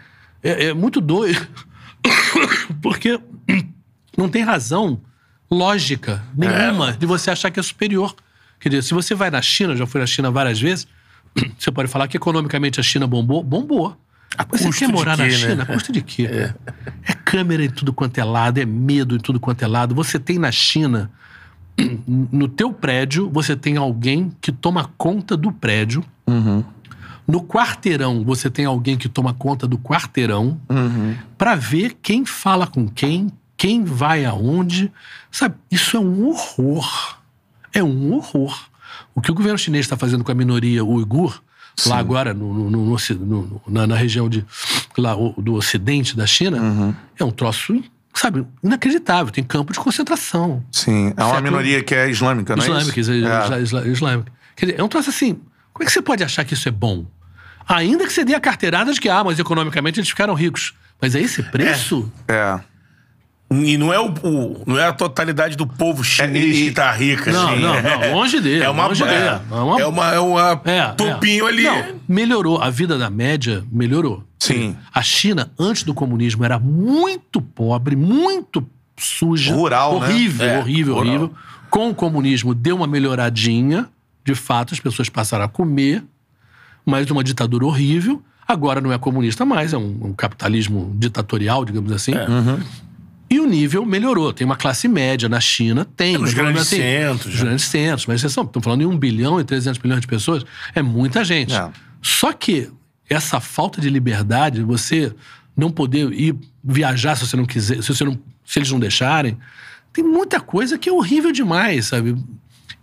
é, 0.42 0.66
é 0.66 0.74
muito 0.74 1.00
doido. 1.00 1.48
Porque 2.82 3.20
não 4.18 4.28
tem 4.28 4.44
razão 4.44 5.00
lógica 5.54 6.24
nenhuma 6.36 6.94
de 6.94 7.06
você 7.06 7.32
achar 7.32 7.52
que 7.52 7.60
é 7.60 7.64
superior. 7.64 8.16
Quer 8.60 8.70
dizer, 8.70 8.82
se 8.84 8.94
você 8.94 9.14
vai 9.14 9.30
na 9.30 9.42
China, 9.42 9.76
já 9.76 9.86
fui 9.86 10.00
na 10.00 10.08
China 10.08 10.32
várias 10.32 10.60
vezes, 10.60 10.88
você 11.58 11.72
pode 11.72 11.90
falar 11.90 12.08
que 12.08 12.18
economicamente 12.18 12.80
a 12.80 12.84
China 12.84 13.08
bombou, 13.08 13.44
bombou. 13.44 13.98
Mas 14.52 14.62
você 14.62 14.86
quer 14.86 14.88
morar 14.88 15.18
na 15.18 15.26
né? 15.26 15.30
China? 15.30 15.64
A 15.64 15.66
custo 15.66 15.92
de 15.92 16.02
quê? 16.02 16.26
É. 16.26 16.54
câmera 17.26 17.64
em 17.64 17.70
tudo 17.70 17.94
quanto 17.94 18.18
é 18.18 18.24
lado, 18.24 18.58
é 18.58 18.66
medo 18.66 19.16
em 19.16 19.20
tudo 19.20 19.40
quanto 19.40 19.64
é 19.64 19.68
lado. 19.68 19.94
Você 19.94 20.18
tem 20.20 20.40
na 20.40 20.52
China, 20.52 21.12
no 22.08 22.48
teu 22.48 22.74
prédio, 22.74 23.30
você 23.30 23.56
tem 23.56 23.78
alguém 23.78 24.32
que 24.42 24.52
toma 24.52 24.90
conta 24.98 25.38
do 25.38 25.52
prédio. 25.52 26.04
No 27.28 27.42
quarteirão, 27.42 28.24
você 28.24 28.50
tem 28.50 28.66
alguém 28.66 28.98
que 28.98 29.08
toma 29.08 29.34
conta 29.34 29.68
do 29.68 29.78
quarteirão 29.78 30.60
pra 31.38 31.56
ver 31.56 31.98
quem 32.02 32.26
fala 32.26 32.68
com 32.68 32.88
quem, 32.88 33.32
quem 33.64 33.86
vai 33.86 34.26
aonde. 34.26 34.92
Sabe, 35.32 35.56
isso 35.72 35.96
é 35.96 36.00
um 36.02 36.28
horror. 36.28 37.18
É 37.72 37.82
um 37.82 38.12
horror. 38.14 38.54
O 39.16 39.22
que 39.22 39.32
o 39.32 39.34
governo 39.34 39.58
chinês 39.58 39.86
está 39.86 39.96
fazendo 39.96 40.22
com 40.22 40.30
a 40.34 40.36
minoria 40.36 40.84
uigur, 40.84 41.42
lá 41.88 41.98
agora, 41.98 42.34
no, 42.34 42.70
no- 42.70 42.98
no- 43.16 43.62
na, 43.66 43.88
na 43.88 43.96
região 43.96 44.28
de, 44.28 44.46
lá, 44.98 45.16
do 45.38 45.54
ocidente 45.54 46.14
da 46.14 46.28
China, 46.28 46.94
é 47.18 47.24
um 47.24 47.32
troço, 47.32 47.82
sabe, 48.14 48.46
inacreditável. 48.62 49.32
Tem 49.32 49.46
campo 49.46 49.72
de 49.72 49.80
concentração. 49.80 50.62
Sim, 50.70 51.14
é 51.16 51.24
uma 51.24 51.36
Século- 51.36 51.42
minoria 51.44 51.82
que 51.82 51.96
é 51.96 52.10
islâmica, 52.10 52.58
não 52.58 52.64
é 52.64 52.68
Islâmica, 52.68 53.00
isso? 53.00 53.14
isla- 53.14 53.56
É. 53.58 53.62
isla- 53.62 53.88
islâmica. 53.88 54.32
Quer 54.58 54.66
dizer, 54.66 54.80
é 54.82 54.84
um 54.84 54.90
troço 54.90 55.10
assim. 55.10 55.36
Como 55.72 55.84
é 55.84 55.86
que 55.86 55.92
você 55.94 56.02
pode 56.02 56.22
achar 56.22 56.44
que 56.44 56.54
isso 56.54 56.68
é 56.68 56.72
bom? 56.72 57.06
Ainda 57.66 58.06
que 58.06 58.12
você 58.12 58.26
dê 58.26 58.36
a 58.36 58.42
carteirada 58.42 58.92
de 58.92 59.00
que, 59.00 59.08
ah, 59.08 59.24
mas 59.24 59.40
economicamente 59.40 60.02
eles 60.02 60.10
ficaram 60.10 60.34
ricos. 60.34 60.74
Mas 61.02 61.16
é 61.16 61.22
esse 61.22 61.42
preço? 61.44 62.12
É. 62.28 62.60
E 63.52 63.78
não 63.78 63.94
é, 63.94 64.00
o, 64.00 64.08
o- 64.24 64.64
não 64.66 64.80
é 64.80 64.88
a 64.88 64.94
totalidade 64.94 65.56
do 65.56 65.68
povo 65.68 66.04
chinês 66.04 66.56
É, 66.56 66.60
e- 66.60 66.66
que 66.70 66.72
tá 66.72 66.92
rica. 66.92 67.32
Não, 67.32 67.50
assim. 67.50 67.62
não, 67.62 67.82
não, 67.82 68.14
longe 68.16 68.40
dele, 68.40 68.64
É 68.64 68.70
uma, 68.70 68.88
longe 68.88 69.04
dele. 69.04 69.16
é, 69.16 69.42
É 69.52 69.56
uma- 69.56 69.80
é 69.82 69.86
uma, 69.86 70.14
é 70.16 70.20
uma 70.20 70.62
É, 70.66 70.88
topinho 70.94 71.46
é. 71.46 71.50
ali. 71.50 71.64
Não, 71.64 71.86
melhorou. 72.08 72.60
A 72.62 72.70
vida 72.72 72.98
da 72.98 73.10
média 73.12 73.64
melhorou. 73.72 74.24
Sim. 74.40 74.76
A 74.94 75.02
China, 75.04 75.52
antes 75.60 75.84
do 75.84 75.94
comunismo, 75.94 76.44
era 76.44 76.58
muito 76.58 77.42
pobre, 77.42 77.96
muito 77.96 78.68
suja. 78.98 79.54
Rural, 79.54 80.00
né? 80.00 80.08
horrível, 80.08 80.46
É, 80.50 80.58
horrível, 80.60 80.94
rural. 80.96 81.08
horrível. 81.10 81.34
Com 81.70 81.90
o 81.90 81.96
comunismo 81.96 82.56
deu 82.56 82.76
uma 82.76 82.88
melhoradinha. 82.88 83.88
De 84.26 84.34
fato, 84.36 84.74
as 84.74 84.80
pessoas 84.80 85.10
passaram 85.10 85.46
a 85.46 85.48
comer. 85.48 86.04
Mas 86.86 87.10
uma 87.12 87.24
ditadura 87.24 87.66
horrível. 87.66 88.22
Agora 88.48 88.82
não 88.82 88.92
é 88.92 88.98
comunista 88.98 89.46
mais, 89.46 89.72
é 89.74 89.78
um, 89.78 89.98
um 90.08 90.14
capitalismo 90.14 90.92
ditatorial, 90.98 91.64
digamos 91.64 91.92
assim. 91.94 92.14
É. 92.14 92.26
E 93.34 93.40
o 93.40 93.48
nível 93.48 93.84
melhorou. 93.84 94.32
Tem 94.32 94.46
uma 94.46 94.56
classe 94.56 94.88
média 94.88 95.28
na 95.28 95.40
China, 95.40 95.84
tem. 95.98 96.20
mas 96.20 96.36
pelo 96.36 96.46
grandes 96.46 96.62
assim, 96.62 96.78
centros, 96.78 97.34
né? 97.34 97.42
grandes 97.42 97.66
centros. 97.66 98.06
Mas 98.06 98.22
vocês 98.22 98.38
estão 98.38 98.62
falando 98.62 98.82
em 98.82 98.86
1 98.86 98.96
bilhão 98.96 99.40
e 99.40 99.44
300 99.44 99.82
milhões 99.82 100.02
de 100.02 100.08
pessoas. 100.08 100.46
É 100.76 100.84
muita 100.84 101.24
gente. 101.24 101.52
É. 101.52 101.72
Só 102.00 102.32
que 102.32 102.70
essa 103.10 103.40
falta 103.40 103.82
de 103.82 103.90
liberdade, 103.90 104.62
você 104.62 105.12
não 105.58 105.72
poder 105.72 106.14
ir 106.14 106.36
viajar 106.64 107.16
se 107.16 107.26
você 107.26 107.36
não 107.36 107.46
quiser, 107.46 107.82
se, 107.82 107.88
você 107.88 108.04
não, 108.04 108.20
se 108.46 108.60
eles 108.60 108.70
não 108.70 108.80
deixarem, 108.80 109.36
tem 109.92 110.04
muita 110.04 110.40
coisa 110.40 110.78
que 110.78 110.88
é 110.88 110.92
horrível 110.92 111.32
demais, 111.32 111.88
sabe? 111.88 112.16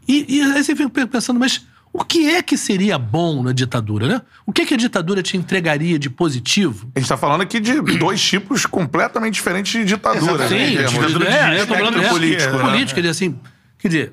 E, 0.09 0.37
e 0.37 0.43
aí 0.43 0.65
você 0.65 0.75
fica 0.75 1.07
pensando, 1.07 1.39
mas 1.39 1.65
o 1.93 2.05
que 2.05 2.31
é 2.31 2.43
que 2.43 2.57
seria 2.57 2.97
bom 2.99 3.43
na 3.43 3.53
ditadura, 3.53 4.07
né? 4.07 4.23
O 4.47 4.53
que, 4.53 4.63
é 4.63 4.67
que 4.67 4.75
a 4.75 4.77
ditadura 4.77 5.23
te 5.23 5.37
entregaria 5.37 5.99
de 5.99 6.09
positivo? 6.09 6.91
A 6.95 7.01
gente 7.01 7.09
tá 7.09 7.17
falando 7.17 7.41
aqui 7.41 7.59
de 7.59 7.81
dois 7.99 8.23
tipos 8.23 8.65
completamente 8.65 9.35
diferentes 9.35 9.73
de 9.73 9.85
ditadura. 9.85 10.49
Sim, 10.49 10.55
né? 10.55 10.67
Digamos. 10.69 10.93
ditadura 10.93 11.31
de 11.31 11.37
é, 11.37 11.61
eu 11.61 11.67
tô 11.67 11.75
falando 11.75 11.97
espectro 11.97 12.07
é, 12.07 12.19
político, 12.21 12.57
né? 12.57 12.63
político, 12.63 12.95
quer 12.95 13.01
dizer 13.01 13.11
assim, 13.11 13.41
quer 13.79 13.89
dizer, 13.89 14.13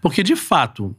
porque 0.00 0.22
de 0.22 0.34
fato, 0.34 0.96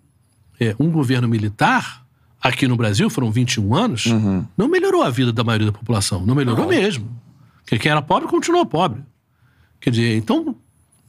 é, 0.59 0.75
um 0.79 0.91
governo 0.91 1.27
militar 1.27 2.05
aqui 2.39 2.67
no 2.67 2.75
Brasil, 2.75 3.09
foram 3.09 3.31
21 3.31 3.75
anos, 3.75 4.05
Uhum. 4.07 4.45
não 4.57 4.67
melhorou 4.67 5.03
a 5.03 5.09
vida 5.09 5.31
da 5.31 5.43
maioria 5.43 5.67
da 5.67 5.77
população, 5.77 6.25
não 6.25 6.35
melhorou 6.35 6.67
mesmo. 6.67 7.19
Porque 7.63 7.77
quem 7.79 7.91
era 7.91 8.01
pobre 8.01 8.27
continuou 8.27 8.65
pobre. 8.65 9.01
Quer 9.79 9.91
dizer, 9.91 10.17
então, 10.17 10.55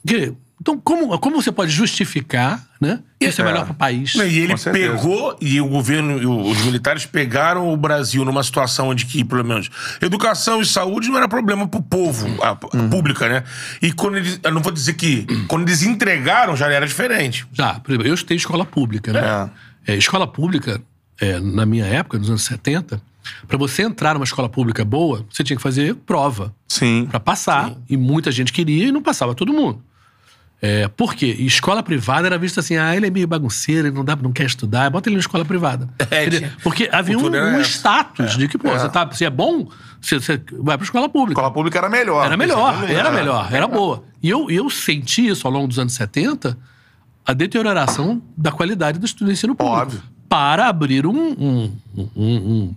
quer 0.07 0.21
dizer, 0.21 0.37
então 0.62 0.78
como, 0.78 1.19
como 1.19 1.42
você 1.42 1.50
pode 1.50 1.73
justificar, 1.73 2.64
né? 2.81 3.00
que 3.19 3.26
Isso 3.26 3.40
é, 3.40 3.45
É. 3.45 3.47
melhor 3.49 3.64
para 3.64 3.73
o 3.73 3.75
país. 3.75 4.14
E 4.14 4.38
ele 4.38 4.54
pegou, 4.57 5.37
e 5.40 5.61
o 5.61 5.66
governo, 5.66 6.23
e 6.23 6.25
o- 6.26 6.40
os 6.40 6.64
militares 6.64 7.04
pegaram 7.04 7.69
o 7.73 7.76
Brasil 7.76 8.25
numa 8.25 8.42
situação 8.45 8.88
onde 8.88 9.04
que, 9.07 9.25
pelo 9.25 9.45
menos, 9.45 9.69
educação 10.00 10.61
e 10.62 10.66
saúde 10.66 11.09
não 11.09 11.16
era 11.19 11.28
problema 11.28 11.66
pro 11.66 11.83
povo, 11.83 12.26
a, 12.42 12.50
a 12.50 12.57
pública, 12.88 13.28
né? 13.28 13.45
E 13.83 13.92
quando 13.92 14.19
eles, 14.19 14.38
eu 14.42 14.52
não 14.52 14.62
vou 14.62 14.73
dizer 14.73 14.95
que, 14.95 15.26
quando 15.49 15.69
eles 15.69 15.83
entregaram 15.83 16.57
já 16.57 16.71
era 16.71 16.87
diferente. 16.87 17.45
Já, 17.52 17.75
por 17.81 17.90
exemplo, 17.90 18.07
eu 18.07 18.14
estudei 18.14 18.37
escola 18.37 18.64
pública, 18.64 19.12
né? 19.12 19.50
É, 19.87 19.97
escola 19.97 20.26
pública, 20.28 20.81
é, 21.21 21.40
na 21.40 21.66
minha 21.66 21.85
época, 21.87 22.19
nos 22.19 22.28
anos 22.28 22.42
70, 22.45 23.02
para 23.49 23.59
você 23.59 23.83
entrar 23.83 24.14
numa 24.14 24.25
escola 24.25 24.49
pública 24.49 24.85
boa, 24.85 25.25
você 25.31 25.42
tinha 25.45 25.57
que 25.57 25.62
fazer 25.62 25.95
prova 26.07 26.54
Sim. 26.69 27.07
para 27.11 27.19
passar. 27.21 27.73
E 27.88 27.97
muita 27.97 28.31
gente 28.31 28.52
queria 28.52 28.87
e 28.88 28.92
não 28.92 29.02
passava 29.02 29.35
todo 29.35 29.52
mundo. 29.52 29.83
É, 30.64 30.87
por 30.87 31.16
quê? 31.16 31.26
Escola 31.40 31.83
privada 31.83 32.28
era 32.28 32.38
vista 32.38 32.61
assim, 32.61 32.76
ah, 32.76 32.95
ele 32.95 33.09
é 33.09 33.11
meio 33.11 33.26
bagunceiro, 33.26 33.88
ele 33.88 33.97
não, 33.97 34.04
dá, 34.04 34.14
não 34.14 34.31
quer 34.33 34.45
estudar, 34.47 34.88
bota 34.90 35.09
ele 35.09 35.16
na 35.16 35.21
escola 35.21 35.45
privada. 35.45 35.88
É, 36.09 36.50
porque 36.62 36.88
havia 36.92 37.19
um, 37.19 37.26
um 37.26 37.61
status 37.62 38.37
de 38.37 38.47
que, 38.47 38.57
pô, 38.57 38.71
você, 38.71 38.88
tá, 38.88 39.04
você 39.04 39.25
é 39.25 39.31
bom, 39.31 39.69
você, 40.00 40.21
você 40.21 40.40
vai 40.61 40.78
para 40.78 40.85
escola 40.85 41.09
pública. 41.09 41.40
A 41.40 41.42
escola 41.42 41.52
pública 41.52 41.78
era 41.78 41.88
melhor. 41.88 42.25
Era 42.25 42.37
melhor, 42.37 42.71
Exatamente. 42.75 42.95
era 42.95 43.09
É. 43.09 43.12
melhor, 43.12 43.49
era 43.52 43.66
boa. 43.66 44.04
E 44.23 44.31
eu, 44.31 44.49
eu 44.50 44.71
senti 44.71 45.26
isso 45.26 45.49
ao 45.49 45.52
longo 45.52 45.66
dos 45.66 45.81
anos 45.81 45.95
70, 45.95 46.57
a 47.26 47.33
deterioração 47.33 48.23
da 48.37 48.52
qualidade 48.52 49.00
do 49.00 49.04
estudo 49.07 49.26
do 49.26 49.33
ensino 49.33 49.57
público. 49.57 49.81
Óbvio. 49.81 50.02
Para 50.28 50.69
abrir 50.69 51.07
um- 51.07 51.33
um- 51.33 51.73
um- 51.97 52.11
um- 52.16 52.75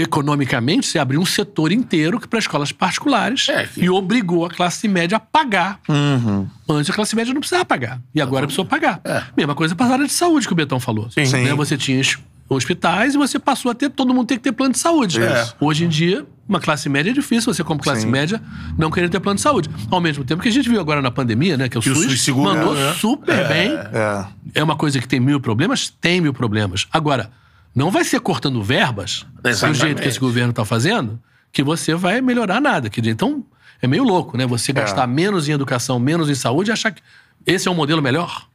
economicamente, 0.00 0.86
se 0.86 0.98
abriu 0.98 1.20
um 1.20 1.26
setor 1.26 1.72
inteiro 1.72 2.20
para 2.28 2.38
escolas 2.38 2.72
particulares 2.72 3.48
É, 3.48 3.68
e 3.76 3.88
obrigou 3.88 4.44
a 4.44 4.50
classe 4.50 4.86
média 4.88 5.16
a 5.16 5.20
pagar. 5.20 5.80
Uhum. 5.88 6.46
Antes 6.68 6.90
a 6.90 6.92
classe 6.94 7.16
média 7.16 7.32
não 7.32 7.40
precisava 7.40 7.64
pagar. 7.64 8.00
E 8.14 8.20
agora 8.20 8.46
precisou 8.46 8.64
pagar. 8.64 9.00
Mesma 9.36 9.54
coisa 9.54 9.74
para 9.74 9.86
a 9.86 9.92
área 9.92 10.06
de 10.06 10.12
saúde 10.12 10.46
que 10.46 10.52
o 10.52 10.56
Betão 10.56 10.78
falou. 10.78 11.10
Sim. 11.10 11.24
Sim. 11.24 11.44
Né? 11.44 11.54
Você 11.54 11.76
tinha 11.76 12.02
hospitais 12.48 13.14
e 13.14 13.18
você 13.18 13.38
passou 13.38 13.72
a 13.72 13.74
ter, 13.74 13.90
todo 13.90 14.14
mundo 14.14 14.26
tem 14.28 14.36
que 14.36 14.44
ter 14.44 14.52
plano 14.52 14.72
de 14.72 14.78
saúde. 14.78 15.20
Isso. 15.20 15.56
Hoje 15.60 15.84
em 15.84 15.88
dia, 15.88 16.24
uma 16.48 16.60
classe 16.60 16.88
média 16.88 17.10
é 17.10 17.12
difícil 17.12 17.52
você, 17.52 17.64
como 17.64 17.80
classe 17.80 18.02
Sim. 18.02 18.10
média, 18.10 18.40
não 18.78 18.90
querer 18.90 19.08
ter 19.08 19.18
plano 19.18 19.36
de 19.36 19.42
saúde. 19.42 19.68
Ao 19.90 20.00
mesmo 20.00 20.24
tempo 20.24 20.42
que 20.42 20.48
a 20.48 20.52
gente 20.52 20.68
viu 20.68 20.80
agora 20.80 21.02
na 21.02 21.10
pandemia, 21.10 21.56
né? 21.56 21.68
Que 21.68 21.76
o, 21.76 21.80
Que 21.80 21.90
o 21.90 21.94
SUS, 21.94 22.04
SUS 22.04 22.22
segura, 22.22 22.54
mandou 22.54 22.74
né? 22.74 22.94
super 22.94 23.48
bem. 23.48 23.72
É. 23.72 24.26
É 24.54 24.62
uma 24.62 24.76
coisa 24.76 25.00
que 25.00 25.08
tem 25.08 25.18
mil 25.18 25.40
problemas? 25.40 25.92
Tem 26.00 26.20
mil 26.20 26.32
problemas. 26.32 26.86
Agora, 26.92 27.30
não 27.76 27.90
vai 27.92 28.02
ser 28.04 28.18
cortando 28.20 28.60
verbas, 28.62 29.24
do 29.68 29.74
jeito 29.74 30.02
que 30.02 30.08
esse 30.08 30.18
governo 30.18 30.50
está 30.50 30.64
fazendo, 30.64 31.20
que 31.52 31.62
você 31.62 31.94
vai 31.94 32.20
melhorar 32.20 32.60
nada. 32.60 32.90
Então, 33.04 33.44
é 33.80 33.86
meio 33.86 34.02
louco, 34.02 34.36
né? 34.36 34.46
Você 34.46 34.72
gastar 34.72 35.06
menos 35.06 35.48
em 35.48 35.52
educação, 35.52 35.98
menos 36.00 36.28
em 36.30 36.34
saúde 36.34 36.70
e 36.70 36.72
achar 36.72 36.90
que 36.90 37.02
esse 37.46 37.68
é 37.68 37.70
um 37.70 37.74
modelo 37.74 38.00
melhor. 38.02 38.48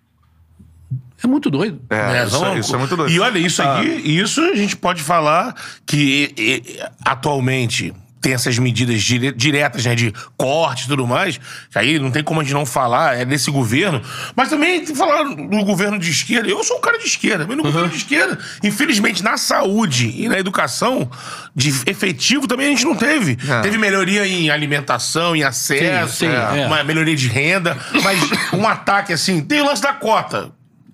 É 1.24 1.28
muito 1.28 1.52
doido. 1.52 1.80
É, 1.90 2.18
É, 2.18 2.26
isso, 2.26 2.40
vamos- 2.40 2.66
isso 2.66 2.76
é 2.76 2.80
muito 2.80 2.98
doido. 2.98 3.12
E 3.14 3.20
olha, 3.20 3.38
isso 3.38 3.62
aqui, 3.62 3.88
isso 3.88 4.42
a 4.42 4.56
gente 4.56 4.76
pode 4.76 5.04
falar 5.04 5.56
que 5.86 6.34
e, 6.36 6.64
e, 6.78 6.84
atualmente 7.06 7.94
tem 8.22 8.34
essas 8.34 8.58
medidas 8.60 9.02
dire- 9.02 9.32
diretas, 9.32 9.84
né, 9.86 9.96
de 9.96 10.14
corte 10.38 10.86
e 10.86 10.88
tudo 10.88 11.08
mais, 11.08 11.40
que 11.72 11.78
aí 11.80 11.98
não 11.98 12.12
tem 12.12 12.24
como 12.24 12.40
a 12.40 12.44
gente 12.44 12.54
não 12.54 12.66
falar, 12.66 13.18
é 13.20 13.26
desse 13.26 13.50
governo, 13.50 14.02
mas 14.36 14.50
também 14.50 14.80
tem 14.86 14.94
que 14.94 14.96
falar 14.96 15.24
do 15.24 15.66
governo 15.66 15.98
de 15.98 16.10
esquerda. 16.12 16.48
Eu 16.48 16.64
sou 16.64 16.78
um 16.78 16.82
cara 16.82 16.98
de 17.00 17.06
esquerda, 17.06 17.46
mas 17.48 17.58
no 17.58 17.64
governo 17.64 17.90
de 17.90 17.98
esquerda, 17.98 18.38
infelizmente, 18.64 19.24
na 19.24 19.38
saúde 19.38 20.14
e 20.16 20.30
na 20.30 20.38
educação, 20.40 21.10
de 21.56 21.70
efetivo 21.88 22.48
também 22.48 22.68
a 22.68 22.70
gente 22.70 22.86
não 22.86 22.96
teve. 22.96 23.38
É. 23.50 23.62
Teve 23.62 23.78
melhoria 23.78 24.28
em 24.28 24.50
alimentação, 24.50 25.36
em 25.36 25.44
acesso, 25.44 26.18
Sim, 26.18 26.28
sim, 26.28 26.60
é. 26.60 26.68
uma 26.68 26.84
melhoria 26.84 27.16
de 27.16 27.28
renda, 27.28 27.76
mas 28.04 28.20
um 28.54 28.68
ataque 28.68 29.12
assim, 29.14 29.42
tem 29.42 29.62
o 29.62 29.66
lance 29.66 29.82
da 29.82 29.94
cota. 29.94 30.52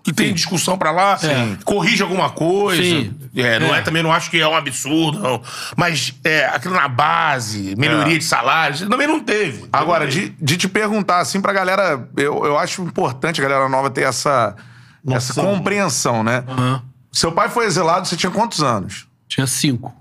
Que 0.07 0.13
tem 0.13 0.33
discussão 0.33 0.77
pra 0.77 0.89
lá, 0.89 1.17
Sim. 1.17 1.57
corrige 1.65 2.01
alguma 2.01 2.29
coisa. 2.29 2.81
Sim. 2.81 3.13
É, 3.35 3.59
não 3.59 3.75
é. 3.75 3.79
É. 3.79 3.81
também 3.81 4.01
não 4.01 4.13
acho 4.13 4.31
que 4.31 4.39
é 4.39 4.47
um 4.47 4.55
absurdo, 4.55 5.19
não. 5.19 5.41
Mas 5.75 6.13
é, 6.23 6.45
aquilo 6.45 6.73
na 6.75 6.87
base, 6.87 7.75
melhoria 7.77 8.15
É. 8.15 8.17
de 8.17 8.23
salários, 8.23 8.79
também 8.81 9.05
não 9.05 9.19
teve. 9.19 9.65
Agora, 9.71 10.05
Não 10.05 10.11
teve. 10.13 10.29
de, 10.29 10.35
de 10.41 10.55
te 10.57 10.69
perguntar, 10.69 11.19
assim, 11.19 11.41
pra 11.41 11.51
galera, 11.51 12.07
eu, 12.15 12.45
eu 12.45 12.57
acho 12.57 12.81
importante 12.83 13.41
a 13.41 13.43
galera 13.43 13.67
nova 13.67 13.89
ter 13.89 14.03
essa, 14.03 14.55
essa 15.09 15.33
compreensão, 15.41 16.23
né? 16.23 16.43
Aham. 16.47 16.81
Seu 17.11 17.33
pai 17.33 17.49
foi 17.49 17.65
exilado, 17.65 18.07
você 18.07 18.15
tinha 18.15 18.31
quantos 18.31 18.63
anos? 18.63 19.07
Tinha 19.27 19.45
cinco. 19.45 19.93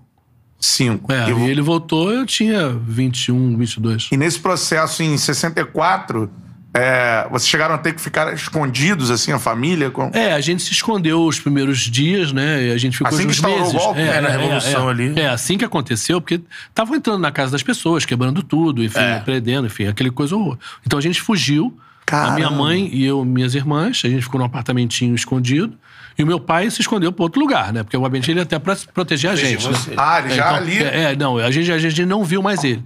Cinco. 0.61 1.13
É, 1.13 1.29
E, 1.29 1.33
vo- 1.33 1.47
e 1.47 1.51
ele 1.51 1.63
voltou, 1.63 2.13
eu 2.13 2.25
tinha 2.25 2.69
21, 2.69 3.57
22. 3.57 4.09
e 4.13 4.17
nesse 4.17 4.39
processo, 4.39 5.03
em 5.03 5.17
64, 5.19 6.31
é, 6.77 7.27
vocês 7.31 7.49
chegaram 7.49 7.75
a 7.75 7.79
ter 7.79 7.93
que 7.95 8.01
ficar 8.01 8.33
escondidos, 8.33 9.11
assim, 9.11 9.33
a 9.33 9.39
família? 9.39 9.91
Com... 9.91 10.11
É, 10.13 10.33
a 10.33 10.41
gente 10.41 10.63
se 10.63 10.73
escondeu 10.73 11.25
os 11.25 11.41
primeiros 11.41 11.79
dias, 11.81 12.33
né? 12.33 12.65
E 12.67 12.73
a 12.73 12.79
gente 12.79 12.97
ficou 12.97 13.09
Assim 13.13 13.25
que 13.25 13.33
instaurou 13.33 13.59
o 13.59 13.63
meses. 13.63 13.73
golpe, 13.75 14.01
né, 14.01 14.21
na 14.21 14.29
Revolução 14.29 14.89
é, 14.89 14.93
ali. 14.93 15.21
É, 15.21 15.29
assim 15.29 15.57
que 15.59 15.65
aconteceu, 15.65 16.21
porque 16.21 16.41
estavam 16.69 16.95
entrando 16.97 17.21
na 17.21 17.31
casa 17.31 17.53
das 17.53 17.63
pessoas, 17.63 18.05
quebrando 18.05 18.43
tudo, 18.43 18.83
enfim, 18.85 18.99
É. 18.99 19.21
prendendo, 19.21 19.67
enfim, 19.67 19.87
aquele 19.87 20.11
coisa 20.11 20.37
horror. 20.37 20.59
Então 20.87 20.99
a 20.99 21.03
gente 21.03 21.21
fugiu. 21.21 21.77
A 22.09 22.31
minha 22.31 22.45
Caramba. 22.47 22.51
mãe 22.63 22.89
e 22.93 23.05
eu, 23.05 23.25
minhas 23.25 23.57
irmãs, 23.57 24.01
a 24.05 24.09
gente 24.09 24.23
ficou 24.23 24.39
num 24.39 24.47
apartamentinho 24.47 25.13
escondido. 25.15 25.73
E 26.17 26.23
o 26.23 26.27
meu 26.27 26.39
pai 26.39 26.71
se 26.71 26.81
escondeu 26.81 27.11
para 27.13 27.23
outro 27.25 27.41
lugar, 27.41 27.73
né? 27.73 27.83
Porque 27.83 27.97
obviamente 27.97 28.31
ele 28.31 28.41
até 28.41 28.59
para 28.61 28.77
proteger 28.95 29.31
a 29.33 29.35
gente. 29.37 29.69
né? 29.69 29.77
Ah, 29.97 30.21
ele 30.21 30.33
É, 30.33 30.37
já 30.37 30.45
então, 30.47 30.57
ali... 30.57 30.79
É, 30.83 31.03
é, 31.13 31.17
não, 31.17 31.37
a 31.37 31.51
gente, 31.51 31.71
a 31.71 31.79
gente 31.79 32.07
não 32.07 32.25
viu 32.25 32.41
mais 32.41 32.63
ele. 32.65 32.83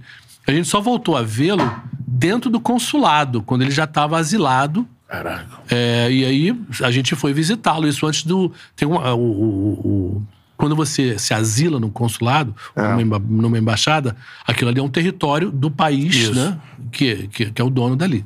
A 0.47 0.51
gente 0.51 0.67
só 0.67 0.81
voltou 0.81 1.15
a 1.15 1.21
vê-lo 1.21 1.63
dentro 2.07 2.49
do 2.49 2.59
consulado, 2.59 3.41
quando 3.43 3.61
ele 3.61 3.71
já 3.71 3.83
estava 3.85 4.17
asilado. 4.17 4.87
Caraca. 5.07 5.45
É, 5.69 6.09
e 6.11 6.25
aí 6.25 6.61
a 6.83 6.91
gente 6.91 7.15
foi 7.15 7.33
visitá-lo. 7.33 7.87
Isso 7.87 8.05
antes 8.07 8.23
do. 8.23 8.51
Tem 8.75 8.87
uma, 8.87 9.13
o, 9.13 9.19
o- 9.19 9.71
o- 10.17 10.23
quando 10.57 10.75
você 10.75 11.17
se 11.17 11.33
asila 11.33 11.79
no 11.79 11.89
consulado, 11.89 12.55
ou 12.75 12.83
numa, 12.95 13.17
numa 13.19 13.57
embaixada, 13.57 14.15
aquilo 14.45 14.69
ali 14.69 14.79
é 14.79 14.83
um 14.83 14.89
território 14.89 15.51
do 15.51 15.71
país, 15.71 16.13
Isso. 16.15 16.35
né? 16.35 16.57
Que, 16.91 17.27
que, 17.29 17.51
que 17.51 17.61
é 17.61 17.65
o 17.65 17.69
dono 17.69 17.95
dali. 17.95 18.23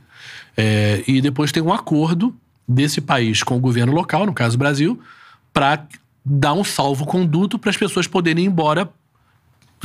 É, 0.58 1.02
e 1.08 1.22
depois 1.22 1.52
tem 1.54 1.64
um 1.64 1.72
acordo 1.72 2.36
desse 2.68 3.00
país 3.00 3.42
com 3.42 3.56
o 3.56 3.60
governo 3.60 3.94
local, 3.94 4.26
no 4.26 4.34
caso 4.34 4.56
o 4.56 4.60
Brasil, 4.60 5.00
para 5.54 5.86
dar 6.26 6.54
um 6.54 6.64
salvo-conduto 6.64 7.58
para 7.58 7.70
as 7.70 7.78
pessoas 7.78 8.06
poderem 8.06 8.44
ir 8.44 8.48
embora 8.48 8.90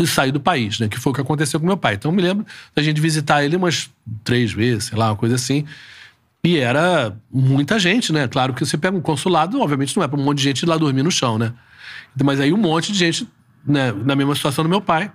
e 0.04 0.06
sair 0.06 0.32
do 0.32 0.40
país, 0.40 0.78
né? 0.78 0.88
Que 0.88 0.98
foi 0.98 1.12
o 1.12 1.14
que 1.14 1.20
aconteceu 1.20 1.58
com 1.60 1.66
meu 1.66 1.76
pai. 1.76 1.94
Então 1.94 2.10
eu 2.10 2.14
me 2.14 2.22
lembro 2.22 2.46
da 2.74 2.82
gente 2.82 3.00
visitar 3.00 3.44
ele 3.44 3.56
umas 3.56 3.90
três 4.24 4.52
vezes, 4.52 4.84
sei 4.84 4.98
lá, 4.98 5.10
uma 5.10 5.16
coisa 5.16 5.34
assim. 5.34 5.64
E 6.42 6.58
era 6.58 7.14
muita 7.30 7.78
gente, 7.78 8.12
né? 8.12 8.26
Claro 8.26 8.54
que 8.54 8.64
você 8.64 8.78
pega 8.78 8.96
um 8.96 9.00
consulado, 9.00 9.60
obviamente 9.60 9.96
não 9.96 10.02
é 10.02 10.08
para 10.08 10.18
um 10.18 10.24
monte 10.24 10.38
de 10.38 10.44
gente 10.44 10.62
ir 10.62 10.66
lá 10.66 10.76
dormir 10.76 11.02
no 11.02 11.10
chão, 11.10 11.38
né? 11.38 11.52
Mas 12.22 12.40
aí 12.40 12.52
um 12.52 12.56
monte 12.56 12.92
de 12.92 12.98
gente, 12.98 13.28
né, 13.64 13.92
na 13.92 14.16
mesma 14.16 14.34
situação 14.34 14.64
do 14.64 14.70
meu 14.70 14.80
pai, 14.80 15.12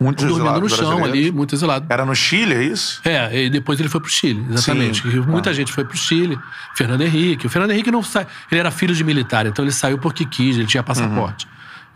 Muitos 0.00 0.24
dormindo 0.24 0.60
no 0.60 0.68
chão 0.68 1.04
ali, 1.04 1.32
muito 1.32 1.56
exilado. 1.56 1.86
Era 1.90 2.04
no 2.04 2.14
Chile, 2.14 2.54
é 2.54 2.62
isso? 2.62 3.00
É, 3.04 3.46
e 3.46 3.50
depois 3.50 3.80
ele 3.80 3.88
foi 3.88 4.00
pro 4.00 4.08
Chile, 4.08 4.44
exatamente. 4.48 5.02
Sim. 5.02 5.20
Muita 5.22 5.52
gente 5.52 5.72
foi 5.72 5.84
pro 5.84 5.96
Chile. 5.96 6.38
Fernando 6.76 7.00
Henrique. 7.00 7.48
O 7.48 7.50
Fernando 7.50 7.72
Henrique 7.72 7.90
não 7.90 8.02
sai. 8.02 8.24
Ele 8.50 8.60
era 8.60 8.70
filho 8.70 8.94
de 8.94 9.02
militar, 9.02 9.46
então 9.46 9.64
ele 9.64 9.72
saiu 9.72 9.98
porque 9.98 10.24
quis, 10.24 10.56
ele 10.56 10.66
tinha 10.66 10.84
passaporte. 10.84 11.48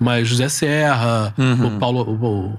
Mas 0.03 0.29
José 0.29 0.49
Serra, 0.49 1.35
o 1.39 1.79
Paulo, 1.79 2.03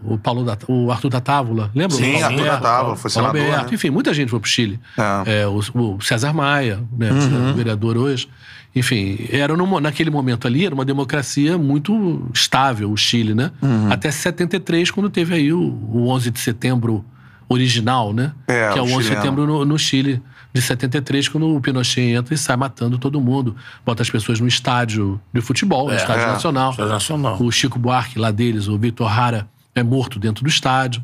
o, 0.06 0.14
o 0.14 0.18
Paulo 0.18 0.44
da, 0.44 0.58
o 0.68 0.92
Arthur 0.92 1.10
da 1.10 1.20
Távola, 1.22 1.70
lembra? 1.76 1.96
Sim, 1.98 2.22
Arthur 2.22 2.46
da 2.46 2.58
Távola, 2.58 2.96
foi 2.96 3.12
Paulo 3.12 3.30
senador, 3.32 3.42
Alberto, 3.42 3.70
né? 3.70 3.76
Enfim, 3.76 3.90
muita 3.90 4.14
gente 4.14 4.30
foi 4.30 4.40
pro 4.40 4.50
Chile. 4.50 4.80
É. 5.26 5.42
É, 5.42 5.48
o, 5.48 5.60
o 5.74 6.02
César 6.02 6.34
Maia, 6.34 6.80
né, 6.98 7.10
vereador 7.56 7.98
hoje. 7.98 8.28
Enfim, 8.76 9.20
era 9.30 9.56
num- 9.56 9.80
naquele 9.80 10.10
momento 10.10 10.48
ali, 10.48 10.66
era 10.66 10.74
uma 10.74 10.84
democracia 10.86 11.58
muito 11.60 12.28
estável, 12.34 12.92
o 12.92 12.98
Chile, 12.98 13.36
né? 13.36 13.52
Uhum. 13.62 13.92
Até 13.92 14.10
73, 14.10 14.90
quando 14.90 15.10
teve 15.12 15.36
aí 15.36 15.54
o, 15.54 15.60
o 15.62 16.08
11 16.10 16.32
de 16.32 16.40
setembro 16.40 17.06
original, 17.54 18.14
né? 18.14 18.32
É, 18.48 18.72
que 18.74 18.80
é 18.80 18.82
o 18.82 18.86
o 18.86 18.94
11 18.96 19.10
de 19.10 19.16
setembro 19.16 19.46
no, 19.48 19.64
no 19.66 19.80
Chile, 19.80 20.22
de 20.54 20.62
73, 20.62 21.28
quando 21.30 21.56
o 21.56 21.60
Pinochet 21.62 22.02
entra 22.14 22.34
e 22.34 22.38
sai 22.38 22.56
matando 22.56 22.98
todo 22.98 23.20
mundo. 23.20 23.56
Bota 23.86 24.02
as 24.04 24.10
pessoas 24.10 24.40
no 24.40 24.48
estádio 24.48 25.20
de 25.34 25.42
futebol, 25.42 25.88
no 25.88 25.96
estádio 25.96 26.24
é. 26.24 26.28
nacional. 26.28 26.72
Estádio 26.72 26.92
nacional. 26.92 27.38
O 27.42 27.52
Chico 27.52 27.80
Buarque, 27.80 28.20
lá 28.20 28.30
deles, 28.32 28.68
o 28.68 28.78
Vitor 28.78 29.08
Hara, 29.20 29.48
é 29.74 29.82
morto 29.82 30.20
dentro 30.20 30.44
do 30.44 30.50
estádio. 30.50 31.04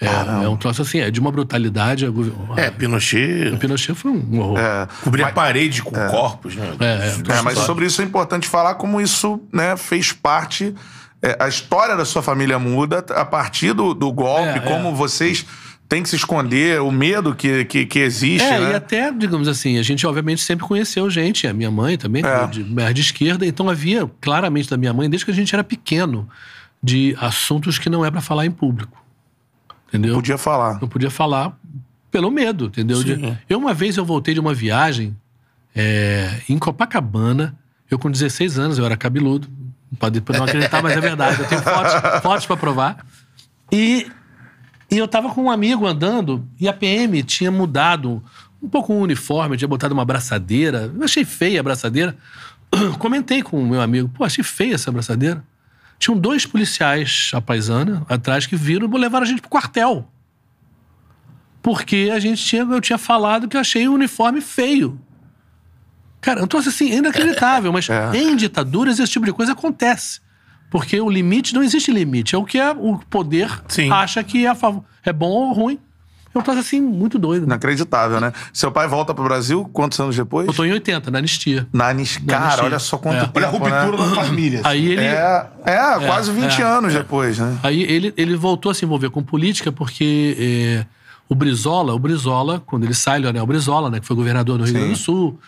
É, 0.00 0.44
é 0.44 0.48
um 0.48 0.56
troço 0.56 0.82
assim, 0.82 0.98
é 0.98 1.10
de 1.12 1.20
uma 1.20 1.30
brutalidade. 1.30 2.04
gover- 2.08 2.32
É, 2.56 2.70
Pinochet 2.70 3.52
O 3.54 3.58
Pinochet 3.58 3.94
foi 3.94 4.10
um 4.10 4.40
horror. 4.40 4.58
É. 4.58 4.88
cobria 5.04 5.26
a 5.28 5.32
parede 5.32 5.80
com 5.80 5.92
corpos, 6.08 6.56
né? 6.56 6.72
É, 6.80 7.32
é. 7.32 7.38
É, 7.38 7.42
mas 7.42 7.58
sobre 7.60 7.86
isso 7.86 8.02
é 8.02 8.04
importante 8.04 8.48
falar 8.48 8.74
como 8.74 9.00
isso 9.00 9.40
né, 9.52 9.76
fez 9.76 10.12
parte. 10.12 10.74
é, 11.22 11.36
a 11.38 11.46
história 11.46 11.96
da 11.96 12.04
sua 12.04 12.20
família 12.20 12.58
muda 12.58 12.98
a 13.14 13.24
partir 13.24 13.72
do, 13.74 13.94
do 13.94 14.10
golpe, 14.12 14.58
É, 14.58 14.60
como 14.60 14.92
vocês 14.92 15.46
têm 15.92 16.02
que 16.02 16.08
se 16.08 16.16
esconder, 16.16 16.80
o 16.80 16.90
medo 16.90 17.34
que, 17.34 17.66
que, 17.66 17.84
que 17.84 17.98
existe. 17.98 18.42
É, 18.48 18.58
né? 18.58 18.70
e 18.70 18.74
até, 18.74 19.12
digamos 19.12 19.46
assim, 19.46 19.76
a 19.78 19.82
gente 19.82 20.06
obviamente 20.06 20.40
sempre 20.40 20.64
conheceu 20.66 21.10
gente, 21.10 21.46
a 21.46 21.52
minha 21.52 21.70
mãe 21.70 21.98
também, 21.98 22.24
É. 22.24 22.46
de, 22.46 22.64
de 22.94 23.00
esquerda, 23.02 23.44
então 23.44 23.68
havia 23.68 24.10
claramente 24.18 24.70
da 24.70 24.78
minha 24.78 24.94
mãe, 24.94 25.10
desde 25.10 25.26
que 25.26 25.30
a 25.30 25.34
gente 25.34 25.54
era 25.54 25.62
pequeno, 25.62 26.26
de 26.82 27.14
assuntos 27.20 27.78
que 27.78 27.90
não 27.90 28.06
é 28.06 28.10
pra 28.10 28.22
falar 28.22 28.46
em 28.46 28.50
público. 28.50 29.04
Entendeu? 29.88 30.14
Podia 30.14 30.38
falar. 30.38 30.80
Não 30.80 30.88
podia 30.88 31.10
falar 31.10 31.54
pelo 32.10 32.30
medo, 32.30 32.66
entendeu? 32.66 33.04
De- 33.04 33.36
eu, 33.46 33.58
uma 33.58 33.74
vez, 33.74 33.98
eu 33.98 34.04
voltei 34.06 34.32
de 34.32 34.40
uma 34.40 34.54
viagem 34.54 35.14
é, 35.76 36.40
em 36.48 36.58
Copacabana, 36.58 37.54
eu 37.90 37.98
com 37.98 38.10
16 38.10 38.58
anos, 38.58 38.78
eu 38.78 38.86
era 38.86 38.96
cabeludo, 38.96 39.46
pode 39.98 40.22
não 40.38 40.44
acreditar, 40.46 40.82
mas 40.82 40.96
é 40.96 41.00
verdade, 41.02 41.38
eu 41.42 41.46
tenho 41.46 41.60
fotos, 41.60 41.92
fotos 42.22 42.46
para 42.46 42.56
provar. 42.56 43.06
E, 43.70 44.06
e 44.92 44.98
eu 44.98 45.08
tava 45.08 45.30
com 45.30 45.44
um 45.44 45.50
amigo 45.50 45.86
andando 45.86 46.46
e 46.60 46.68
a 46.68 46.72
PM 46.72 47.22
tinha 47.22 47.50
mudado 47.50 48.22
um 48.62 48.68
pouco 48.68 48.92
o 48.92 49.00
uniforme, 49.00 49.56
tinha 49.56 49.66
botado 49.66 49.94
uma 49.94 50.02
abraçadeira, 50.02 50.92
eu 50.94 51.02
achei 51.02 51.24
feia 51.24 51.58
a 51.58 51.62
abraçadeira. 51.62 52.16
Comentei 52.98 53.42
com 53.42 53.60
o 53.62 53.66
meu 53.66 53.80
amigo, 53.80 54.08
pô, 54.10 54.22
achei 54.22 54.44
feia 54.44 54.74
essa 54.74 54.90
abraçadeira. 54.90 55.42
Tinham 55.98 56.18
dois 56.18 56.44
policiais 56.44 57.30
à 57.32 57.40
paisana 57.40 58.04
atrás 58.08 58.44
que 58.46 58.54
viram 58.54 58.86
e 58.86 58.98
levaram 58.98 59.24
a 59.24 59.28
gente 59.28 59.40
pro 59.40 59.48
quartel. 59.50 60.06
Porque 61.62 62.10
a 62.12 62.18
gente 62.18 62.44
tinha, 62.44 62.62
eu 62.62 62.80
tinha 62.80 62.98
falado 62.98 63.48
que 63.48 63.56
achei 63.56 63.88
o 63.88 63.94
uniforme 63.94 64.40
feio. 64.40 65.00
Cara, 66.20 66.40
eu 66.40 66.46
trouxe 66.46 66.68
assim, 66.68 66.92
inacreditável, 66.92 67.72
mas 67.72 67.88
É. 67.88 68.16
em 68.16 68.36
ditaduras 68.36 68.98
esse 68.98 69.12
tipo 69.12 69.24
de 69.24 69.32
coisa 69.32 69.52
acontece. 69.52 70.20
Porque 70.72 70.98
o 70.98 71.10
limite, 71.10 71.52
não 71.52 71.62
existe 71.62 71.92
limite. 71.92 72.34
É 72.34 72.38
o 72.38 72.44
que 72.46 72.58
é, 72.58 72.70
o 72.70 72.96
poder 73.10 73.50
Sim. 73.68 73.92
acha 73.92 74.24
que 74.24 74.46
é, 74.46 74.54
favor, 74.54 74.82
é 75.04 75.12
bom 75.12 75.28
ou 75.28 75.52
ruim. 75.52 75.78
Eu 76.34 76.40
trouxe 76.40 76.60
assim, 76.60 76.80
muito 76.80 77.18
doido. 77.18 77.44
Inacreditável, 77.44 78.18
né? 78.18 78.32
Seu 78.54 78.72
pai 78.72 78.88
volta 78.88 79.12
pro 79.12 79.22
Brasil 79.22 79.68
quantos 79.70 80.00
anos 80.00 80.16
depois? 80.16 80.46
Eu 80.46 80.54
tô 80.54 80.64
em 80.64 80.72
80, 80.72 81.10
na 81.10 81.18
anistia. 81.18 81.68
Na 81.70 81.88
Anis... 81.88 82.16
Cara, 82.26 82.44
anistia. 82.44 82.64
olha 82.64 82.78
só 82.78 82.96
quanto 82.96 83.18
É. 83.18 83.20
tempo, 83.20 83.32
Olha 83.36 83.46
a 83.46 83.50
ruptura 83.50 84.02
né? 84.02 84.08
da 84.08 84.24
família. 84.24 84.60
Aí 84.64 84.92
ele, 84.92 85.02
É, 85.02 85.46
é, 85.66 86.06
quase 86.06 86.32
20 86.32 86.62
é, 86.62 86.64
anos 86.64 86.94
depois, 86.94 87.38
né? 87.38 87.58
Aí 87.62 87.82
ele, 87.82 88.14
ele 88.16 88.34
voltou 88.34 88.72
a 88.72 88.74
se 88.74 88.82
envolver 88.86 89.10
com 89.10 89.22
política 89.22 89.70
porque 89.70 90.34
é, 90.40 90.86
o 91.28 91.34
Brizola, 91.34 91.92
o 91.92 91.98
Brizola, 91.98 92.62
quando 92.64 92.84
ele 92.84 92.94
sai, 92.94 93.18
Leonel 93.18 93.46
Brizola, 93.46 93.90
né, 93.90 94.00
que 94.00 94.06
foi 94.06 94.16
governador 94.16 94.56
do 94.56 94.64
Rio 94.64 94.72
Grande 94.72 94.92
do 94.92 94.96
Sul, 94.96 95.38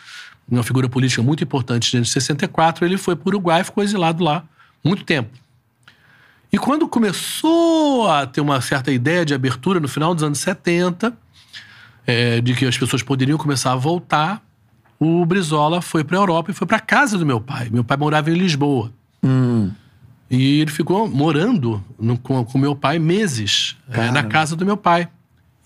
uma 0.46 0.62
figura 0.62 0.86
política 0.86 1.22
muito 1.22 1.42
importante 1.42 1.90
desde 1.92 2.12
64, 2.12 2.84
ele 2.84 2.98
foi 2.98 3.16
para 3.16 3.24
o 3.24 3.28
Uruguai 3.30 3.62
e 3.62 3.64
ficou 3.64 3.82
exilado 3.82 4.22
lá 4.22 4.44
muito 4.84 5.04
tempo. 5.04 5.30
E 6.52 6.58
quando 6.58 6.86
começou 6.86 8.08
a 8.08 8.26
ter 8.26 8.40
uma 8.40 8.60
certa 8.60 8.92
ideia 8.92 9.24
de 9.24 9.34
abertura 9.34 9.80
no 9.80 9.88
final 9.88 10.14
dos 10.14 10.22
anos 10.22 10.38
70, 10.38 11.12
é, 12.06 12.40
de 12.40 12.54
que 12.54 12.64
as 12.66 12.78
pessoas 12.78 13.02
poderiam 13.02 13.36
começar 13.38 13.72
a 13.72 13.76
voltar, 13.76 14.40
o 15.00 15.24
Brizola 15.26 15.82
foi 15.82 16.04
para 16.04 16.16
a 16.16 16.20
Europa 16.20 16.50
e 16.50 16.54
foi 16.54 16.66
para 16.66 16.76
a 16.76 16.80
casa 16.80 17.18
do 17.18 17.26
meu 17.26 17.40
pai. 17.40 17.68
Meu 17.70 17.82
pai 17.82 17.96
morava 17.96 18.30
em 18.30 18.34
Lisboa. 18.34 18.92
E 20.30 20.60
ele 20.60 20.70
ficou 20.70 21.08
morando 21.08 21.82
no- 21.98 22.18
com, 22.18 22.44
com 22.44 22.58
meu 22.58 22.74
pai 22.74 22.98
meses 22.98 23.76
é, 23.90 24.10
na 24.10 24.22
casa 24.22 24.56
do 24.56 24.64
meu 24.64 24.76
pai. 24.76 25.08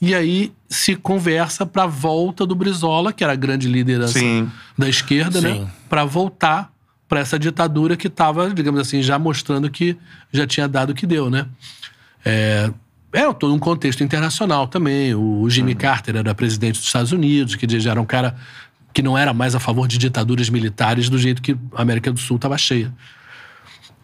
E 0.01 0.15
aí 0.15 0.53
se 0.69 0.95
conversa 0.95 1.67
para 1.67 1.85
a 1.85 1.87
volta 1.87 2.47
do 2.47 2.55
Brizola, 2.55 3.13
que 3.13 3.25
era 3.25 3.33
a 3.33 3.37
grande 3.37 3.69
liderança 3.69 4.19
Sim. 4.19 4.51
da 4.77 4.89
esquerda, 4.89 5.41
né? 5.41 5.55
Sim. 5.55 5.69
Para 5.89 6.05
voltar 6.05 6.73
para 7.09 7.21
essa 7.21 7.39
ditadura 7.39 7.97
que 7.97 8.07
estava, 8.09 8.51
digamos 8.53 8.81
assim, 8.81 9.03
já 9.03 9.19
mostrando 9.19 9.71
que 9.71 9.97
já 10.33 10.47
tinha 10.47 10.69
dado 10.69 10.91
o 10.91 10.95
que 10.95 11.07
deu, 11.07 11.31
né? 11.31 11.47
É, 12.25 12.71
é 13.13 13.33
todo 13.33 13.55
um 13.55 13.59
contexto 13.59 14.05
internacional 14.05 14.69
também. 14.69 15.15
O 15.15 15.49
Jimmy 15.49 15.75
Carter 15.75 16.17
era 16.17 16.35
presidente 16.35 16.77
dos 16.79 16.87
Estados 16.87 17.11
Unidos, 17.13 17.55
que 17.55 17.67
já 17.81 17.93
era 17.93 18.01
um 18.01 18.05
cara 18.05 18.37
que 18.93 19.03
não 19.03 19.17
era 19.17 19.33
mais 19.33 19.55
a 19.55 19.61
favor 19.61 19.89
de 19.89 19.97
ditaduras 19.97 20.51
militares 20.51 21.09
do 21.09 21.17
jeito 21.19 21.41
que 21.41 21.57
a 21.75 21.81
América 21.83 22.13
do 22.13 22.19
Sul 22.21 22.37
estava 22.37 22.59
cheia. 22.59 22.93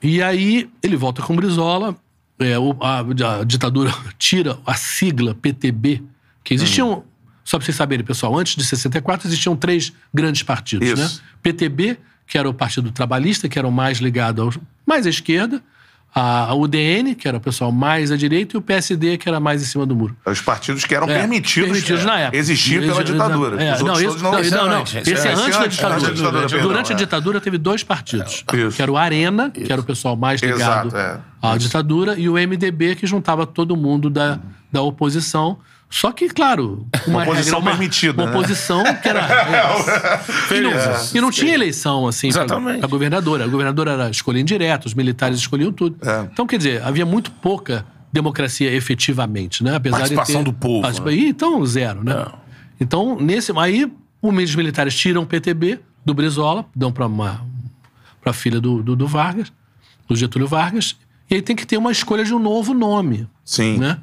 E 0.02 0.22
aí 0.22 0.70
ele 0.82 0.96
volta 0.96 1.22
com 1.22 1.34
Brizola, 1.34 1.96
é, 2.38 2.58
o- 2.58 2.76
a, 2.80 3.00
a 3.40 3.44
ditadura 3.44 3.92
tira 4.18 4.58
a 4.66 4.74
sigla 4.74 5.34
PTB, 5.34 6.02
que 6.42 6.52
existiam, 6.54 7.04
só 7.42 7.58
para 7.58 7.64
vocês 7.64 7.76
saberem, 7.76 8.04
pessoal, 8.04 8.38
antes 8.38 8.54
de 8.56 8.64
64 8.64 9.28
existiam 9.28 9.56
três 9.56 9.92
grandes 10.12 10.42
partidos, 10.42 10.88
Isso. 10.88 10.96
né? 11.02 11.10
PTB, 11.42 11.98
que 12.26 12.38
era 12.38 12.48
o 12.48 12.54
Partido 12.54 12.90
Trabalhista, 12.90 13.48
que 13.48 13.58
era 13.58 13.66
o 13.68 13.72
mais 13.72 13.98
ligado 13.98 14.42
aos, 14.42 14.58
mais 14.86 15.06
à 15.06 15.10
esquerda, 15.10 15.62
a, 16.14 16.54
UDN, 16.54 17.14
que 17.16 17.26
era 17.26 17.38
o 17.38 17.40
pessoal 17.40 17.72
mais 17.72 18.12
à 18.12 18.16
direita, 18.16 18.56
e 18.56 18.58
o 18.58 18.62
PSD, 18.62 19.18
que 19.18 19.28
era 19.28 19.40
mais 19.40 19.60
em 19.62 19.64
cima 19.64 19.84
do 19.84 19.96
muro. 19.96 20.16
Os 20.24 20.40
partidos 20.40 20.84
que 20.84 20.94
eram 20.94 21.08
É, 21.08 21.18
permitidos, 21.18 21.70
permitidos 21.70 22.04
na 22.04 22.18
época. 22.20 22.36
existir 22.36 22.80
pela 22.80 23.02
ditadura. 23.02 23.60
É, 23.62 23.74
Os 23.74 23.80
não, 23.82 23.94
todos 23.94 24.22
não, 24.22 24.38
é 24.38 24.50
não, 24.50 24.68
não. 24.68 24.80
antes, 24.80 24.94
Esse, 24.94 25.26
é 25.26 25.32
é 25.32 25.34
antes 25.34 25.56
da 25.58 25.66
ditadura. 25.66 26.00
da 26.00 26.14
ditadura, 26.14 26.48
perdão, 26.48 26.68
Durante 26.68 26.92
a 26.92 26.94
é. 26.94 26.98
ditadura 26.98 27.40
teve 27.40 27.58
dois 27.58 27.82
partidos. 27.82 28.44
Isso. 28.48 28.76
Que 28.76 28.80
era 28.82 28.92
o 28.92 28.96
Arena, 28.96 29.50
que 29.50 29.70
era 29.72 29.80
o 29.80 29.84
pessoal 29.84 30.14
mais 30.16 30.40
ligado 30.40 30.88
Exato, 30.88 30.96
é. 30.96 31.18
à 31.42 31.56
ditadura, 31.56 32.16
e 32.16 32.28
o 32.28 32.34
MDB, 32.34 32.94
que 32.94 33.06
juntava 33.08 33.44
todo 33.44 33.76
mundo 33.76 34.08
da, 34.08 34.38
da 34.70 34.82
oposição. 34.82 35.58
Só 35.94 36.10
que, 36.10 36.28
claro, 36.28 36.88
uma, 37.06 37.22
oposição 37.22 37.60
regra, 37.60 37.70
uma, 37.70 37.70
permitida, 37.70 38.20
Uma 38.20 38.30
né? 38.32 38.36
oposição 38.36 38.82
que 39.00 39.08
era. 39.08 39.28
e, 40.50 40.60
não, 40.60 40.72
e 41.14 41.20
não 41.20 41.30
tinha 41.30 41.54
eleição, 41.54 42.08
assim, 42.08 42.26
Exatamente. 42.26 42.80
pra 42.80 42.88
governadora. 42.88 43.44
A 43.44 43.46
governadora 43.46 43.92
era 43.92 44.10
escolha 44.10 44.40
indireta, 44.40 44.88
os 44.88 44.94
militares 44.94 45.38
escolhiam 45.38 45.70
tudo. 45.72 45.96
É. 46.04 46.28
Então, 46.32 46.48
quer 46.48 46.56
dizer, 46.56 46.82
havia 46.82 47.06
muito 47.06 47.30
pouca 47.30 47.86
democracia 48.12 48.74
efetivamente, 48.74 49.62
né? 49.62 49.76
Apesar 49.76 49.98
Participação 49.98 50.40
de 50.40 50.46
ter, 50.46 50.52
do 50.52 50.58
povo, 50.58 50.82
participa- 50.82 51.10
né? 51.12 51.16
Então, 51.16 51.64
zero, 51.64 52.02
né? 52.02 52.26
Então, 52.80 53.16
nesse. 53.20 53.52
Aí, 53.56 53.88
os 54.20 54.54
militares 54.56 54.96
tiram 54.96 55.22
o 55.22 55.26
PTB 55.26 55.78
do 56.04 56.12
Brizola, 56.12 56.66
dão 56.74 56.90
para 56.90 57.06
uma 57.06 57.40
para 58.20 58.30
a 58.32 58.34
filha 58.34 58.60
do, 58.60 58.82
do, 58.82 58.96
do 58.96 59.06
Vargas, 59.06 59.52
do 60.08 60.16
Getúlio 60.16 60.48
Vargas, 60.48 60.96
e 61.30 61.36
aí 61.36 61.42
tem 61.42 61.54
que 61.54 61.64
ter 61.64 61.76
uma 61.76 61.92
escolha 61.92 62.24
de 62.24 62.34
um 62.34 62.40
novo 62.40 62.74
nome. 62.74 63.28
Sim. 63.44 63.78
Né? 63.78 63.96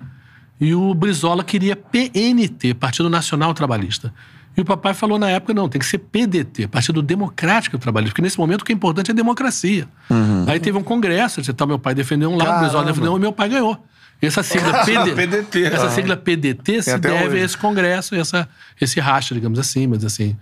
E 0.61 0.73
o 0.75 0.93
Brizola 0.93 1.43
queria 1.43 1.75
PNT, 1.75 2.75
Partido 2.75 3.09
Nacional 3.09 3.53
Trabalhista. 3.53 4.13
E 4.55 4.61
o 4.61 4.65
papai 4.65 4.93
falou 4.93 5.17
na 5.17 5.29
época, 5.29 5.53
não, 5.53 5.67
tem 5.69 5.79
que 5.79 5.85
ser 5.85 5.97
PDT, 5.97 6.67
Partido 6.67 7.01
Democrático 7.01 7.77
Trabalhista, 7.77 8.11
porque 8.11 8.21
nesse 8.21 8.37
momento 8.37 8.61
o 8.61 8.65
que 8.65 8.71
é 8.71 8.75
importante 8.75 9.09
é 9.09 9.13
a 9.13 9.15
democracia. 9.15 9.87
Aí 10.47 10.59
teve 10.59 10.77
um 10.77 10.83
congresso, 10.83 11.39
então 11.41 11.65
meu 11.65 11.79
pai 11.79 11.95
defendeu 11.95 12.29
um 12.31 12.35
lado, 12.37 12.57
o 12.57 12.59
Brizola 12.59 12.85
defendeu 12.85 13.13
um 13.13 13.17
e 13.17 13.19
meu 13.19 13.31
pai 13.31 13.49
ganhou. 13.49 13.83
Essa 14.21 14.43
sigla 14.43 14.83
PD, 14.85 15.13
PDT. 15.15 15.63
essa 15.63 15.87
Ah. 15.87 15.89
sigla 15.89 16.15
PDT 16.15 16.83
se 16.83 16.97
deve 16.99 17.27
hoje. 17.29 17.37
a 17.39 17.45
esse 17.45 17.57
congresso, 17.57 18.13
essa, 18.13 18.47
esse 18.79 18.99
racha, 18.99 19.33
digamos 19.33 19.57
assim, 19.57 19.87
mas 19.87 20.05
assim. 20.05 20.35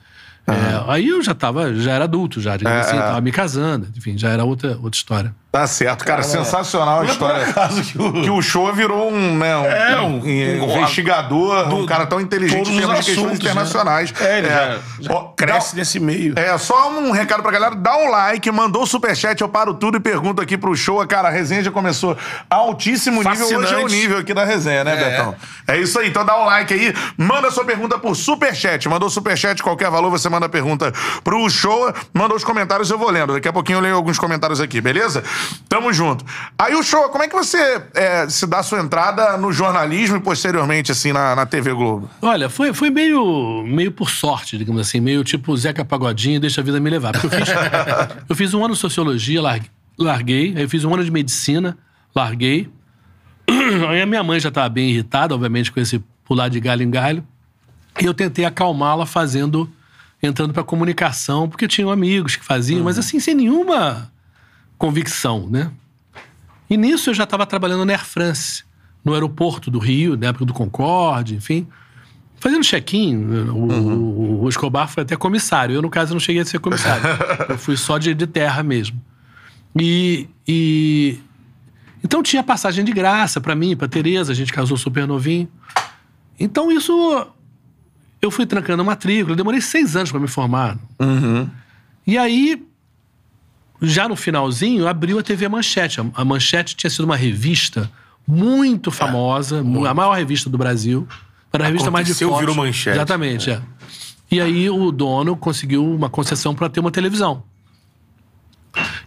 é, 0.48 0.84
aí 0.92 1.08
eu 1.08 1.22
já 1.24 1.34
tava, 1.36 1.74
já 1.76 1.94
era 1.94 2.04
adulto, 2.06 2.42
já, 2.42 2.58
digamos 2.58 2.78
É, 2.80 2.82
assim, 2.90 2.98
é. 2.98 3.02
tava 3.02 3.22
me 3.22 3.32
casando, 3.32 3.88
enfim, 3.96 4.18
já 4.18 4.30
era 4.32 4.44
outra, 4.44 4.72
outra 4.82 4.98
história. 4.98 5.34
Tá 5.52 5.66
certo, 5.66 6.06
cara. 6.06 6.22
sensacional 6.22 7.02
a 7.02 7.06
história. 7.06 7.46
que 7.92 7.98
o... 8.00 8.12
Que 8.22 8.30
o 8.30 8.40
show 8.42 8.72
virou 8.72 9.10
um, 9.12 9.36
né, 9.38 9.58
um, 9.58 9.66
É, 9.66 10.00
um- 10.00 10.22
um 10.22 10.78
investigador, 10.78 11.74
um 11.74 11.86
cara 11.88 12.06
tão 12.06 12.22
inteligente 12.22 12.70
em 12.70 12.74
os 12.74 12.78
termos 12.80 13.00
de 13.00 13.06
questões 13.06 13.28
né? 13.32 13.34
internacionais. 13.36 14.14
É, 14.22 14.38
ele 14.38 14.48
já, 14.48 14.78
já 15.00 15.12
Ó, 15.14 15.24
cresce 15.36 15.74
dá- 15.74 15.80
nesse 15.80 16.00
meio. 16.00 16.38
É, 16.38 16.56
só 16.60 16.92
um 16.92 17.10
recado 17.12 17.42
pra 17.42 17.52
galera. 17.52 17.74
Dá 17.76 17.98
um 17.98 18.10
like, 18.12 18.52
mandou 18.52 18.84
o 18.84 18.86
superchat, 18.88 19.42
eu 19.42 19.50
paro 19.50 19.74
tudo 19.74 19.98
e 19.98 20.00
pergunto 20.00 20.40
aqui 20.40 20.56
pro 20.56 20.76
show. 20.76 21.04
Cara, 21.08 21.30
a 21.30 21.32
resenha 21.32 21.64
já 21.64 21.72
começou 21.72 22.16
altíssimo 22.48 23.24
nível. 23.24 23.32
Hoje 23.48 23.54
é 23.54 23.58
o 23.58 23.62
Fascinante. 23.62 23.96
nível 23.96 24.18
aqui 24.20 24.34
da 24.36 24.46
resenha, 24.46 24.84
né, 24.84 24.94
É. 25.02 25.10
Betão? 25.10 25.36
É 25.68 25.78
isso 25.78 25.98
aí. 26.00 26.10
Então 26.10 26.24
dá 26.24 26.40
um 26.40 26.46
like 26.46 26.72
aí, 26.74 26.94
manda 27.18 27.50
sua 27.50 27.66
pergunta 27.66 27.98
por 27.98 28.16
superchat. 28.16 28.88
Mandou 28.88 29.10
superchat, 29.10 29.64
qualquer 29.64 29.90
valor, 29.90 30.12
você 30.12 30.30
manda 30.30 30.46
a 30.46 30.50
pergunta 30.50 30.92
pro 31.24 31.50
show. 31.50 31.92
Mandou 32.14 32.38
os 32.38 32.44
comentários, 32.44 32.90
eu 32.92 32.98
vou 33.00 33.10
lendo. 33.10 33.34
Daqui 33.34 33.48
a 33.48 33.54
pouquinho 33.54 33.78
eu 33.78 33.82
leio 33.82 33.96
alguns 33.96 34.20
comentários 34.20 34.62
aqui, 34.62 34.80
beleza? 34.82 35.24
Tamo 35.70 35.94
junto. 35.94 36.26
Aí 36.58 36.74
o 36.74 36.82
show, 36.82 37.10
como 37.10 37.24
é 37.24 37.28
que 37.28 37.36
você 37.36 37.82
é, 37.94 38.28
se 38.28 38.48
dá 38.48 38.64
sua 38.64 38.80
entrada 38.80 39.38
no 39.38 39.54
jornalismo 39.54 40.18
e 40.18 40.20
posteriormente, 40.20 40.92
assim, 40.92 41.14
na, 41.14 41.36
na 41.36 41.46
TV 41.46 41.74
Globo? 41.74 42.10
Olha, 42.22 42.50
foi, 42.50 42.74
foi 42.74 42.90
meio, 42.90 43.64
meio 43.64 43.92
por 43.92 44.10
sorte, 44.10 44.58
digamos 44.58 44.82
assim, 44.82 45.00
meio 45.00 45.24
tipo 45.24 45.56
Zeca 45.56 45.86
Pagodinho, 45.86 46.40
deixa 46.40 46.62
a 46.62 46.64
vida 46.64 46.80
me 46.80 46.90
levar. 46.90 47.12
Porque 47.12 47.28
eu 47.28 47.32
fiz, 47.32 47.50
eu 48.30 48.36
fiz 48.36 48.54
um 48.56 48.66
ano 48.66 48.74
de 48.74 48.80
sociologia, 48.80 49.40
larguei, 49.98 50.54
aí 50.56 50.64
eu 50.64 50.70
fiz 50.70 50.84
um 50.84 50.94
ano 50.94 51.04
de 51.04 51.12
medicina, 51.12 51.78
larguei. 52.16 52.68
Aí 53.90 54.00
a 54.00 54.06
minha 54.06 54.24
mãe 54.24 54.40
já 54.40 54.50
estava 54.50 54.70
bem 54.70 54.92
irritada, 54.92 55.34
obviamente, 55.34 55.72
com 55.72 55.80
esse 55.80 56.04
pular 56.24 56.50
de 56.50 56.60
galho 56.60 56.84
em 56.84 56.90
galho. 56.92 57.24
E 58.00 58.06
eu 58.06 58.14
tentei 58.14 58.46
acalmá-la 58.46 59.08
fazendo, 59.08 59.68
entrando 60.22 60.54
para 60.54 60.64
comunicação, 60.64 61.50
porque 61.50 61.68
tinham 61.68 61.90
amigos 61.90 62.36
que 62.36 62.46
faziam, 62.46 62.84
mas 62.84 63.00
assim, 63.00 63.20
sem 63.20 63.34
nenhuma 63.34 64.12
convicção, 64.80 65.48
né? 65.48 65.70
E 66.68 66.76
nisso 66.78 67.12
eu 67.12 67.14
já 67.14 67.26
estava 67.26 67.46
trabalhando 67.46 67.86
na 67.86 67.94
Air 67.94 68.04
France, 68.06 68.64
no 69.06 69.14
aeroporto 69.14 69.70
do 69.70 69.78
Rio, 69.78 70.18
na 70.18 70.28
época 70.28 70.46
do 70.46 70.54
Concorde, 70.54 71.36
enfim. 71.36 71.68
Fazendo 72.40 72.64
check-in, 72.64 73.18
o, 73.18 73.66
o- 73.72 74.44
o 74.44 74.50
Escobar 74.50 74.88
foi 74.88 75.04
até 75.04 75.16
comissário. 75.16 75.76
Eu, 75.76 75.82
no 75.82 75.90
caso, 75.90 76.14
não 76.14 76.20
cheguei 76.20 76.42
a 76.42 76.46
ser 76.46 76.60
comissário. 76.60 77.04
eu 77.50 77.58
fui 77.58 77.76
só 77.76 77.98
de, 77.98 78.14
de 78.16 78.26
terra 78.26 78.64
mesmo. 78.64 79.00
E, 79.80 80.28
e- 80.48 81.20
Então 82.04 82.24
tinha 82.24 82.42
passagem 82.42 82.86
de 82.86 82.94
graça 82.94 83.42
pra 83.42 83.54
mim, 83.56 83.76
pra 83.76 83.88
Tereza, 83.90 84.32
a 84.32 84.36
gente 84.36 84.54
casou 84.54 84.78
super 84.78 85.06
novinho. 85.06 85.50
Então 86.40 86.72
isso. 86.72 87.28
Eu 88.22 88.32
fui 88.32 88.46
trancando 88.46 88.82
a 88.82 88.86
matrícula, 88.86 89.36
demorei 89.36 89.60
seis 89.62 89.96
anos 89.96 90.12
pra 90.12 90.20
me 90.20 90.28
formar. 90.28 90.78
E 92.06 92.18
aí, 92.18 92.66
já 93.82 94.08
no 94.10 94.16
finalzinho, 94.16 94.88
abriu 94.88 95.20
a 95.20 95.24
TV 95.24 95.48
Manchete. 95.48 96.00
A, 96.14 96.26
Manchete 96.26 96.76
tinha 96.76 96.90
sido 96.90 97.06
uma 97.06 97.16
revista 97.16 97.90
muito 98.28 98.92
famosa, 98.92 99.64
mu- 99.64 99.86
a 99.86 99.94
maior 99.94 100.16
revista 100.18 100.50
do 100.50 100.58
Brasil. 100.58 101.08
Era 101.52 101.64
a 101.64 101.68
revista 101.68 101.90
mais 101.90 102.06
de 102.06 102.12
Aconteceu, 102.12 102.30
fotos. 102.30 102.42
virou 102.42 102.56
Manchete. 102.56 102.96
Exatamente, 102.98 103.50
é. 103.52 103.62
E 104.32 104.40
aí 104.40 104.70
o 104.70 104.92
dono 104.92 105.36
conseguiu 105.36 105.84
uma 105.84 106.10
concessão 106.10 106.54
para 106.54 106.70
ter 106.70 106.80
uma 106.80 106.92
televisão. 106.92 107.42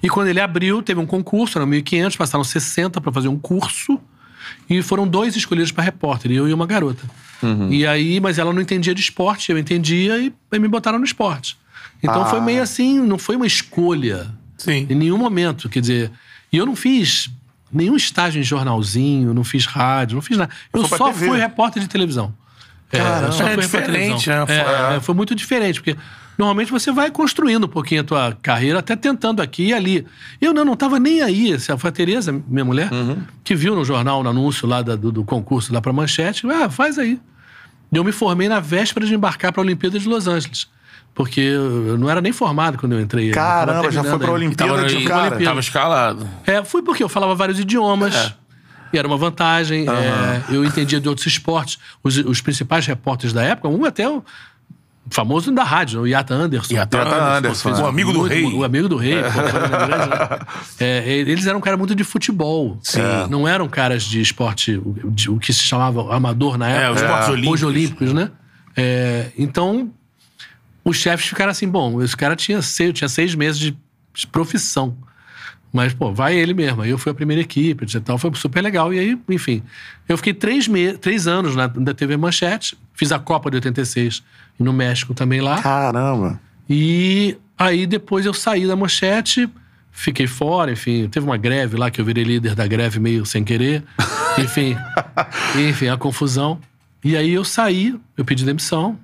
E 0.02 0.08
quando 0.08 0.26
ele 0.28 0.40
abriu, 0.40 0.82
teve 0.82 0.98
um 1.00 1.06
concurso, 1.06 1.56
eram 1.58 1.68
1.500, 1.68 2.16
passaram 2.16 2.42
60 2.42 3.00
para 3.00 3.12
fazer 3.12 3.28
um 3.28 3.38
curso. 3.38 4.00
E 4.68 4.82
foram 4.82 5.06
dois 5.06 5.36
escolhidos 5.36 5.70
para 5.70 5.84
repórter, 5.84 6.32
eu 6.32 6.48
e 6.48 6.52
uma 6.52 6.66
garota. 6.66 7.08
E 7.70 7.86
aí, 7.86 8.20
mas 8.20 8.38
ela 8.38 8.52
não 8.52 8.60
entendia 8.62 8.94
de 8.94 9.00
esporte, 9.00 9.50
eu 9.52 9.58
entendia 9.58 10.18
e, 10.18 10.32
e 10.52 10.58
me 10.58 10.68
botaram 10.68 10.98
no 10.98 11.04
esporte. 11.04 11.56
Então 12.02 12.22
Ah. 12.22 12.26
foi 12.26 12.40
meio 12.40 12.62
assim, 12.62 13.00
não 13.00 13.18
foi 13.18 13.36
uma 13.36 13.46
escolha. 13.46 14.30
Sim. 14.64 14.86
Em 14.88 14.94
nenhum 14.94 15.18
momento, 15.18 15.68
quer 15.68 15.80
dizer. 15.80 16.10
E 16.52 16.56
eu 16.56 16.66
não 16.66 16.76
fiz 16.76 17.30
nenhum 17.72 17.96
estágio 17.96 18.40
em 18.40 18.44
jornalzinho, 18.44 19.32
não 19.32 19.44
fiz 19.44 19.64
rádio, 19.66 20.14
não 20.16 20.22
fiz 20.22 20.36
nada. 20.36 20.50
Eu 20.72 20.86
só 20.86 21.10
TV. 21.12 21.26
fui 21.28 21.38
repórter 21.38 21.82
de 21.82 21.88
televisão. 21.88 22.34
É, 22.92 22.98
só 23.32 23.46
É 23.48 23.52
fui 23.54 23.56
repórter 23.56 23.56
de 23.56 23.62
diferente, 23.66 24.24
televisão. 24.26 24.46
né? 24.46 24.92
É, 24.92 24.96
é, 24.96 25.00
foi 25.00 25.14
muito 25.14 25.34
diferente, 25.34 25.80
porque 25.80 25.96
normalmente 26.36 26.70
você 26.70 26.92
vai 26.92 27.10
construindo 27.10 27.64
um 27.64 27.68
pouquinho 27.68 28.02
a 28.02 28.04
tua 28.04 28.38
carreira, 28.42 28.80
até 28.80 28.94
tentando 28.94 29.40
aqui 29.40 29.68
e 29.68 29.72
ali. 29.72 30.06
Eu 30.40 30.52
não, 30.52 30.62
não 30.64 30.76
tava 30.76 30.98
nem 31.00 31.22
aí. 31.22 31.58
Foi 31.58 31.88
a 31.88 31.92
Tereza, 31.92 32.30
minha 32.46 32.64
mulher, 32.64 32.90
que 33.42 33.54
viu 33.54 33.74
no 33.74 33.84
jornal, 33.84 34.22
no 34.22 34.28
anúncio 34.28 34.68
lá 34.68 34.82
da- 34.82 34.94
do, 34.96 35.10
do 35.10 35.24
concurso 35.24 35.72
lá 35.72 35.80
pra 35.80 35.92
Manchete. 35.92 36.46
Ah, 36.50 36.68
faz 36.68 36.98
aí. 36.98 37.18
E 37.90 37.96
eu 37.96 38.04
me 38.04 38.12
formei 38.12 38.48
na 38.48 38.60
véspera 38.60 39.06
de 39.06 39.14
embarcar 39.14 39.52
pra 39.52 39.62
Olimpíada 39.62 39.98
de 39.98 40.06
Los 40.06 40.26
Angeles. 40.28 40.68
Porque 41.14 41.40
eu 41.40 41.98
não 41.98 42.08
era 42.08 42.20
nem 42.22 42.32
formado 42.32 42.78
quando 42.78 42.92
eu 42.92 43.00
entrei. 43.00 43.30
Eu 43.30 43.34
Caramba, 43.34 43.90
já 43.90 44.02
foi 44.02 44.18
pra 44.18 44.28
ainda. 44.28 44.32
Olimpíada 44.32 44.74
Tava, 44.76 44.88
de 44.88 45.04
cara. 45.04 45.44
tava 45.44 45.60
escalado. 45.60 46.28
É, 46.46 46.64
fui 46.64 46.82
porque 46.82 47.02
eu 47.04 47.08
falava 47.08 47.34
vários 47.34 47.60
idiomas. 47.60 48.34
E 48.92 48.98
era 48.98 49.06
uma 49.06 49.16
vantagem. 49.18 49.86
é, 49.88 50.42
eu 50.54 50.64
entendia 50.64 51.00
de 51.00 51.08
outros 51.08 51.26
esportes. 51.26 51.78
Os, 52.02 52.16
os 52.16 52.40
principais 52.40 52.86
repórteres 52.86 53.32
da 53.34 53.42
época, 53.42 53.68
um 53.68 53.84
até 53.84 54.08
o 54.08 54.24
famoso 55.10 55.50
da 55.52 55.64
rádio, 55.64 55.98
né, 55.98 56.02
o 56.04 56.06
Yata 56.06 56.32
Anderson. 56.32 56.74
Yata 56.74 56.96
Yata 56.98 57.36
Anderson, 57.38 57.70
o 57.72 57.86
amigo 57.86 58.12
do 58.12 58.20
Muito- 58.20 58.32
rei. 58.32 58.44
O 58.44 58.64
amigo 58.64 58.88
do 58.88 58.96
rei. 58.96 59.16
né? 59.20 59.28
É, 60.80 61.04
eles 61.28 61.46
eram 61.46 61.58
um 61.58 61.62
cara 61.62 61.76
muito 61.76 61.94
de 61.94 62.04
futebol. 62.04 62.78
Sim. 62.82 63.00
Não 63.28 63.46
eram 63.46 63.68
caras 63.68 64.04
de 64.04 64.20
esporte, 64.20 64.76
o, 64.76 65.10
de- 65.10 65.30
o 65.30 65.38
que 65.38 65.52
se 65.52 65.60
chamava 65.62 66.14
amador 66.14 66.56
na 66.56 66.68
época. 66.68 66.84
É, 66.86 66.90
os 66.90 67.00
esportes 67.02 67.28
olímpicos. 67.28 67.52
Hoje 67.52 67.66
olímpicos, 67.66 68.12
né? 68.12 68.30
É, 68.76 69.26
então, 69.36 69.90
os 70.84 70.96
chefes 70.96 71.26
ficaram 71.26 71.50
assim, 71.50 71.68
bom, 71.68 72.02
esse 72.02 72.16
cara 72.16 72.34
tinha 72.34 72.60
seis, 72.62 72.92
tinha 72.92 73.08
seis 73.08 73.34
meses 73.34 73.58
de 73.58 73.76
de 74.14 74.26
profissão. 74.26 74.96
Mas, 75.72 75.94
pô, 75.94 76.12
vai 76.12 76.36
ele 76.36 76.52
mesmo. 76.52 76.82
Aí 76.82 76.90
eu 76.90 76.98
fui 76.98 77.12
a 77.12 77.14
primeira 77.14 77.40
equipe. 77.40 77.86
Tal, 78.00 78.18
foi 78.18 78.30
super 78.34 78.60
legal. 78.60 78.92
E 78.92 78.98
aí, 78.98 79.18
enfim, 79.28 79.62
eu 80.06 80.16
fiquei 80.18 80.34
três, 80.34 80.68
me 80.68 80.92
três 80.98 81.26
anos 81.26 81.56
na, 81.56 81.70
na 81.74 81.94
TV 81.94 82.16
Manchete, 82.16 82.76
fiz 82.94 83.10
a 83.10 83.18
Copa 83.18 83.50
de 83.50 83.56
86 83.56 84.22
no 84.58 84.72
México 84.72 85.14
também 85.14 85.40
lá. 85.40 85.62
Caramba. 85.62 86.38
E 86.68 87.36
aí 87.58 87.86
depois 87.86 88.26
eu 88.26 88.34
saí 88.34 88.66
da 88.66 88.76
manchete, 88.76 89.48
fiquei 89.90 90.26
fora, 90.26 90.72
enfim, 90.72 91.08
teve 91.08 91.26
uma 91.26 91.36
greve 91.36 91.76
lá 91.76 91.90
que 91.90 92.00
eu 92.00 92.04
virei 92.04 92.24
líder 92.24 92.54
da 92.54 92.66
greve 92.66 93.00
meio 93.00 93.26
sem 93.26 93.42
querer. 93.42 93.82
Enfim, 94.38 94.74
enfim, 95.68 95.88
a 95.88 95.96
confusão. 95.98 96.58
E 97.04 97.16
aí 97.18 97.32
eu 97.34 97.44
saí, 97.44 97.98
eu 98.16 98.24
pedi 98.24 98.46
demissão. 98.46 98.98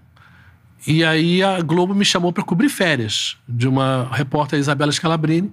E 0.87 1.05
aí 1.05 1.43
a 1.43 1.61
Globo 1.61 1.95
me 1.95 2.05
chamou 2.05 2.33
para 2.33 2.43
cobrir 2.45 2.69
férias 2.69 3.37
de 3.49 3.67
uma 3.69 4.09
repórter 4.13 4.59
Isabela 4.59 4.93
Scalabrini. 4.93 5.51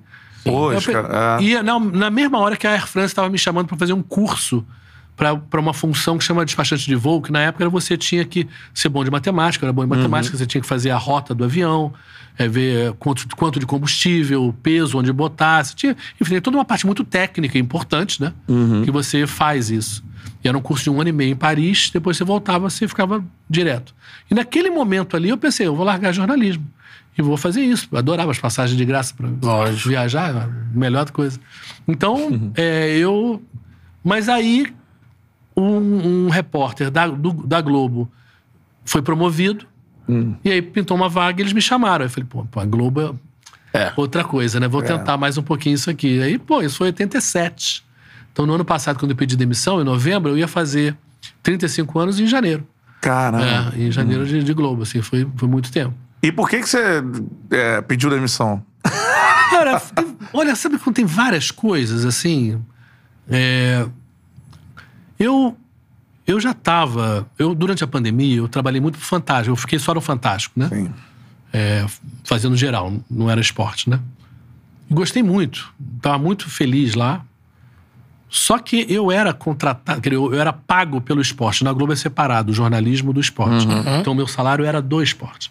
Eu 0.73 0.81
cara- 0.93 1.39
é. 1.41 1.43
E 1.43 1.61
na, 1.63 1.79
na 1.79 2.09
mesma 2.11 2.37
hora 2.39 2.55
que 2.55 2.67
a 2.67 2.71
Air 2.71 2.87
France 2.87 3.07
estava 3.11 3.29
me 3.29 3.37
chamando 3.37 3.67
para 3.67 3.77
fazer 3.77 3.93
um 3.93 4.01
curso 4.03 4.63
para 5.17 5.61
uma 5.61 5.73
função 5.73 6.17
que 6.17 6.25
chama 6.25 6.43
despachante 6.43 6.85
de 6.85 6.93
voo, 6.93 7.21
que 7.21 7.31
na 7.31 7.39
época 7.39 7.69
você 7.69 7.95
tinha 7.95 8.25
que 8.25 8.45
ser 8.73 8.89
bom 8.89 9.01
de 9.01 9.09
matemática, 9.09 9.65
era 9.65 9.71
bom 9.71 9.81
em 9.81 9.87
matemática, 9.87 10.35
você 10.37 10.45
tinha 10.45 10.59
que 10.61 10.67
fazer 10.67 10.89
a 10.91 10.97
rota 10.97 11.33
do 11.33 11.45
avião, 11.45 11.93
é, 12.37 12.49
ver 12.49 12.91
quanto, 12.99 13.25
quanto 13.33 13.57
de 13.57 13.65
combustível, 13.65 14.53
peso, 14.61 14.97
onde 14.99 15.13
botar. 15.13 15.63
Você 15.63 15.73
tinha, 15.73 15.95
enfim, 16.19 16.31
tem 16.33 16.41
toda 16.41 16.57
uma 16.57 16.65
parte 16.65 16.85
muito 16.85 17.05
técnica 17.05 17.57
importante, 17.57 18.21
né? 18.21 18.33
Que 18.83 18.91
você 18.91 19.25
faz 19.25 19.69
isso. 19.71 20.03
E 20.45 20.47
era 20.47 20.55
um 20.55 20.61
curso 20.61 20.83
de 20.83 20.89
um 20.91 21.01
ano 21.01 21.09
e 21.09 21.11
meio 21.11 21.31
em 21.31 21.35
Paris, 21.35 21.89
depois 21.91 22.15
você 22.17 22.23
voltava, 22.23 22.69
você 22.69 22.87
ficava 22.87 23.25
direto. 23.49 23.95
E 24.29 24.35
naquele 24.35 24.69
momento 24.69 25.17
ali 25.17 25.29
eu 25.29 25.37
pensei, 25.39 25.65
eu 25.65 25.75
vou 25.75 25.83
largar 25.83 26.13
jornalismo. 26.13 26.63
E 27.17 27.21
vou 27.23 27.35
fazer 27.35 27.61
isso. 27.61 27.87
Eu 27.91 27.97
adorava 27.97 28.29
as 28.29 28.37
passagens 28.37 28.77
de 28.77 28.85
graça 28.85 29.13
para 29.15 29.27
viajar, 29.71 30.35
a 30.35 30.47
melhor 30.77 31.09
coisa. 31.09 31.39
Então, 31.87 32.51
é, 32.55 32.95
eu. 32.97 33.41
Mas 34.03 34.29
aí, 34.29 34.67
um, 35.57 36.25
um 36.25 36.29
repórter 36.29 36.91
da, 36.91 37.07
do- 37.07 37.31
da 37.47 37.59
Globo 37.61 38.11
foi 38.83 39.01
promovido. 39.01 39.65
E 40.43 40.51
aí 40.51 40.61
pintou 40.61 40.95
uma 40.95 41.09
vaga 41.09 41.41
e 41.41 41.43
eles 41.43 41.53
me 41.53 41.61
chamaram. 41.61 42.05
Eu 42.05 42.09
falei, 42.09 42.27
pô, 42.29 42.45
pô, 42.45 42.59
a 42.59 42.65
Globo 42.65 43.17
é 43.73 43.79
É. 43.85 43.93
outra 43.97 44.23
coisa, 44.23 44.59
né? 44.59 44.67
Vou 44.67 44.83
tentar 44.83 45.17
mais 45.17 45.37
um 45.39 45.41
pouquinho 45.41 45.73
isso 45.73 45.89
aqui. 45.89 46.21
Aí, 46.21 46.37
pô, 46.37 46.61
isso 46.61 46.77
foi 46.77 46.87
87. 46.87 47.83
Então, 48.35 48.45
no 48.45 48.53
ano 48.53 48.65
passado, 48.65 48.99
quando 48.99 49.11
eu 49.11 49.15
pedi 49.15 49.37
demissão, 49.37 49.79
em 49.79 49.85
novembro, 49.85 50.31
eu 50.31 50.37
ia 50.37 50.45
fazer 50.45 50.93
35 51.41 51.97
anos 51.97 52.19
em 52.19 52.27
janeiro. 52.27 52.67
Caramba. 52.99 53.73
É, 53.77 53.81
em 53.81 53.89
janeiro 53.89 54.25
de, 54.27 54.43
de 54.43 54.53
Globo, 54.53 54.83
assim, 54.83 55.01
foi, 55.01 55.25
foi 55.37 55.47
muito 55.47 55.71
tempo. 55.71 55.93
E 56.21 56.33
por 56.33 56.49
que, 56.49 56.59
que 56.59 56.67
você 56.67 57.01
é, 57.49 57.79
pediu 57.81 58.09
demissão? 58.09 58.61
Cara, 59.49 59.79
tem- 59.79 60.17
olha, 60.33 60.53
sabe 60.53 60.77
quando 60.77 60.97
tem 60.97 61.05
várias 61.05 61.49
coisas 61.49 62.03
assim? 62.03 62.61
É, 63.29 63.87
eu, 65.17 65.55
eu 66.27 66.37
já 66.37 66.53
tava. 66.53 67.25
Eu, 67.39 67.55
durante 67.55 67.85
a 67.85 67.87
pandemia, 67.87 68.35
eu 68.35 68.49
trabalhei 68.49 68.81
muito 68.81 68.97
pro 68.97 69.07
Fantástico. 69.07 69.51
Eu 69.51 69.55
fiquei 69.55 69.79
só 69.79 69.93
no 69.93 70.01
Fantástico, 70.01 70.59
né? 70.59 70.67
Sim. 70.67 70.91
É, 71.53 71.85
fazendo 72.25 72.57
geral, 72.57 72.93
não 73.09 73.29
era 73.31 73.39
esporte, 73.39 73.89
né? 73.89 73.97
Gostei 74.91 75.23
muito. 75.23 75.73
Tava 76.01 76.17
muito 76.17 76.49
feliz 76.49 76.95
lá. 76.95 77.23
Só 78.37 78.59
que 78.59 78.85
eu 78.89 79.09
era 79.11 79.31
contratado, 79.33 80.01
eu 80.09 80.33
eu 80.33 80.39
era 80.41 80.51
pago 80.51 80.99
pelo 80.99 81.21
esporte. 81.21 81.63
Na 81.63 81.71
Globo 81.71 81.93
é 81.93 81.95
separado 81.95 82.51
o 82.51 82.53
jornalismo 82.53 83.13
do 83.13 83.19
esporte. 83.21 83.65
Então, 84.01 84.13
meu 84.13 84.27
salário 84.27 84.65
era 84.65 84.81
do 84.81 85.01
esporte. 85.01 85.49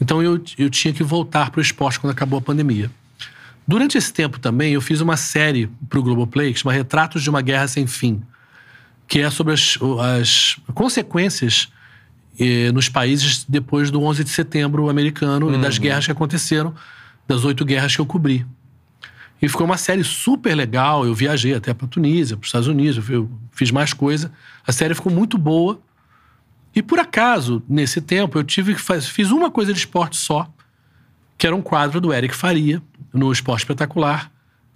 Então, 0.00 0.20
eu, 0.20 0.42
eu 0.58 0.68
tinha 0.68 0.92
que 0.92 1.04
voltar 1.04 1.50
pro 1.50 1.60
esporte 1.60 2.00
quando 2.00 2.10
acabou 2.10 2.38
a 2.40 2.42
pandemia. 2.42 2.90
Durante 3.68 3.96
esse 3.96 4.12
tempo 4.12 4.40
também, 4.40 4.72
eu 4.72 4.80
fiz 4.80 5.00
uma 5.00 5.16
série 5.16 5.68
pro 5.88 6.02
Globoplay 6.02 6.52
que 6.52 6.58
chama 6.58 6.72
Retratos 6.72 7.22
de 7.22 7.30
uma 7.30 7.40
Guerra 7.40 7.68
Sem 7.68 7.86
Fim, 7.86 8.20
que 9.06 9.20
é 9.20 9.30
sobre 9.30 9.52
as, 9.54 9.76
o- 9.76 10.00
as 10.00 10.56
consequências 10.74 11.68
eh, 12.38 12.72
nos 12.72 12.88
países 12.88 13.44
depois 13.48 13.92
do 13.92 14.02
11 14.02 14.24
de 14.24 14.30
setembro 14.30 14.88
americano 14.90 15.54
e 15.54 15.58
das 15.62 15.78
guerras 15.78 16.04
que 16.06 16.10
aconteceram, 16.12 16.74
das 17.28 17.44
oito 17.44 17.64
guerras 17.64 17.94
que 17.94 18.00
eu 18.00 18.06
cobri. 18.06 18.44
E 19.42 19.48
ficou 19.48 19.66
uma 19.66 19.76
série 19.76 20.02
super 20.04 20.54
legal. 20.54 21.04
Eu 21.04 21.14
viajei 21.14 21.54
até 21.54 21.74
para 21.74 21.86
Tunísia, 21.86 22.36
para 22.36 22.44
os 22.44 22.48
Estados 22.48 22.68
Unidos, 22.68 22.96
eu 22.96 23.02
fi- 23.02 23.12
eu 23.14 23.30
fiz 23.52 23.70
mais 23.70 23.92
coisa. 23.92 24.32
A 24.66 24.72
série 24.72 24.94
ficou 24.94 25.12
muito 25.12 25.36
boa. 25.36 25.78
E 26.74 26.82
por 26.82 26.98
acaso, 26.98 27.62
nesse 27.68 28.00
tempo, 28.00 28.38
eu 28.38 28.44
tive 28.44 28.74
que 28.74 28.80
faz... 28.80 29.06
fiz 29.06 29.30
uma 29.30 29.50
coisa 29.50 29.72
de 29.72 29.78
esporte 29.78 30.16
só, 30.16 30.48
que 31.38 31.46
era 31.46 31.54
um 31.54 31.62
quadro 31.62 32.00
do 32.00 32.12
Eric 32.12 32.34
Faria, 32.34 32.82
no 33.12 33.30
Esporte 33.30 33.60
Espetacular, 33.60 34.30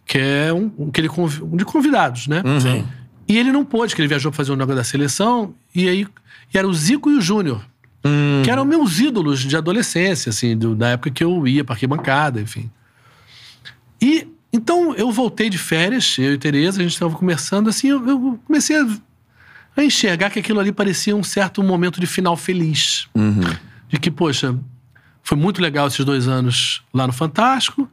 que 0.07 0.18
é 0.18 0.53
um, 0.53 0.71
um, 0.79 0.88
aquele 0.88 1.09
convi- 1.09 1.42
um 1.42 1.57
de 1.57 1.64
convidados, 1.64 2.27
né? 2.29 2.42
Sim. 2.61 2.87
E 3.27 3.37
ele 3.37 3.51
não 3.53 3.64
pôde, 3.64 3.94
que 3.94 4.01
ele 4.01 4.09
viajou 4.09 4.31
para 4.31 4.37
fazer 4.37 4.53
um 4.53 4.57
negócio 4.57 4.77
da 4.77 4.85
seleção, 4.85 5.55
e 5.75 5.88
aí 5.88 6.07
e 6.53 6.57
era 6.57 6.66
o 6.68 6.73
Zico 6.73 7.11
e 7.11 7.16
o 7.16 7.21
Júnior, 7.21 7.62
que 8.44 8.51
eram 8.51 8.64
meus 8.64 8.99
ídolos 9.01 9.40
de 9.40 9.55
adolescência, 9.57 10.31
assim, 10.31 10.57
do- 10.57 10.75
da 10.75 10.90
época 10.90 11.11
que 11.11 11.23
eu 11.23 11.47
ia 11.47 11.62
para 11.64 11.75
arquibancada, 11.75 12.40
enfim. 12.40 12.71
E 14.01 14.27
então 14.52 14.94
eu 14.94 15.11
voltei 15.12 15.50
de 15.50 15.58
férias, 15.58 16.16
eu 16.18 16.34
e 16.34 16.38
Tereza, 16.38 16.80
a 16.80 16.82
gente 16.82 16.92
estava 16.92 17.14
conversando, 17.14 17.68
assim, 17.68 17.88
eu, 17.88 18.06
eu 18.08 18.40
comecei 18.46 18.76
a, 18.80 18.87
a 19.76 19.84
enxergar 19.84 20.30
que 20.30 20.38
aquilo 20.38 20.58
ali 20.61 20.72
parecia 20.72 21.14
um 21.14 21.22
certo 21.22 21.62
momento 21.62 22.00
de 22.00 22.06
final 22.06 22.37
feliz. 22.37 23.06
De 23.88 23.98
que, 23.98 24.11
poxa, 24.11 24.58
foi 25.22 25.37
muito 25.37 25.61
legal 25.61 25.87
esses 25.88 26.04
dois 26.04 26.26
anos 26.28 26.82
lá 26.92 27.06
no 27.06 27.12
Fantástico, 27.12 27.88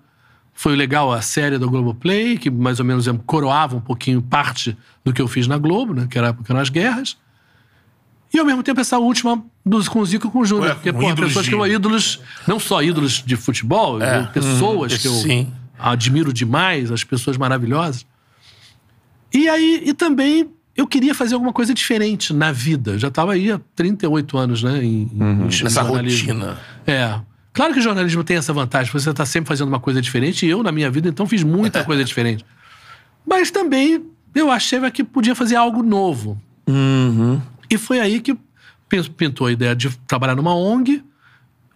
Foi 0.57 0.73
legal 0.75 1.11
a 1.11 1.21
série 1.21 1.57
do 1.57 1.69
Globoplay, 1.69 2.37
que 2.37 2.49
mais 2.49 2.79
ou 2.79 2.85
menos 2.85 3.07
é, 3.09 3.13
coroava 3.25 3.75
um 3.75 3.81
pouquinho 3.81 4.21
parte 4.21 4.77
do 5.03 5.11
que 5.11 5.21
eu 5.21 5.27
fiz 5.27 5.47
na 5.47 5.57
Globo, 5.57 5.93
né? 5.93 6.07
Que 6.09 6.17
era 6.17 6.33
porque 6.33 6.49
eram 6.49 6.61
as 6.61 6.69
guerras. 6.69 7.17
E 8.33 8.39
ao 8.39 8.45
mesmo 8.45 8.63
tempo 8.63 8.79
essa 8.79 8.97
última 8.97 9.43
dos, 9.65 9.89
com 9.89 9.99
o 9.99 10.05
Zico 10.05 10.27
e 10.27 10.31
com 10.31 10.39
o 10.39 10.45
Júnior. 10.45 10.69
Porque, 10.75 10.91
pô, 10.93 10.99
pessoas 11.27 11.45
de- 11.45 11.51
que 11.51 11.55
eu 11.55 11.67
ídolos, 11.67 12.21
não 12.47 12.57
só 12.59 12.81
ídolos 12.81 13.21
de 13.25 13.35
futebol, 13.35 13.99
pessoas 14.33 14.93
que 15.01 15.07
eu 15.09 15.13
sim. 15.13 15.53
Admiro 15.79 16.31
demais, 16.33 16.91
as 16.91 17.03
pessoas 17.03 17.37
maravilhosas. 17.37 18.05
E 19.33 19.49
aí, 19.49 19.81
e 19.85 19.93
também 19.93 20.49
eu 20.75 20.87
queria 20.87 21.13
fazer 21.15 21.33
alguma 21.35 21.53
coisa 21.53 21.73
diferente 21.73 22.33
na 22.33 22.51
vida. 22.51 22.91
Eu 22.91 22.99
já 22.99 23.07
estava 23.09 23.33
aí 23.33 23.51
há 23.51 23.59
38 23.75 24.37
anos, 24.37 24.63
né? 24.63 24.83
Em, 24.83 25.09
em 25.13 25.49
Nessa 25.63 25.81
rotina. 25.81 26.59
É. 26.85 27.19
Claro 27.53 27.73
que 27.73 27.79
o 27.79 27.81
jornalismo 27.83 28.23
tem 28.23 28.35
essa 28.37 28.51
vantagem, 28.51 28.91
você 28.91 29.09
está 29.09 29.25
sempre 29.25 29.47
fazendo 29.47 29.69
uma 29.69 29.79
coisa 29.79 30.01
diferente, 30.01 30.45
e 30.45 30.49
eu, 30.49 30.61
na 30.61 30.71
minha 30.73 30.91
vida, 30.91 31.07
então, 31.07 31.25
fiz 31.25 31.41
muita 31.43 31.83
coisa 31.85 32.03
diferente. 32.03 32.45
Mas 33.25 33.49
também 33.49 34.03
eu 34.33 34.51
achava 34.51 34.91
que 34.91 35.03
podia 35.03 35.33
fazer 35.33 35.55
algo 35.55 35.81
novo. 35.81 36.39
E 37.69 37.77
foi 37.77 37.99
aí 37.99 38.19
que 38.19 38.37
pin- 38.89 39.03
pintou 39.15 39.47
a 39.47 39.51
ideia 39.51 39.75
de 39.75 39.89
trabalhar 40.07 40.35
numa 40.35 40.53
ONG 40.53 41.01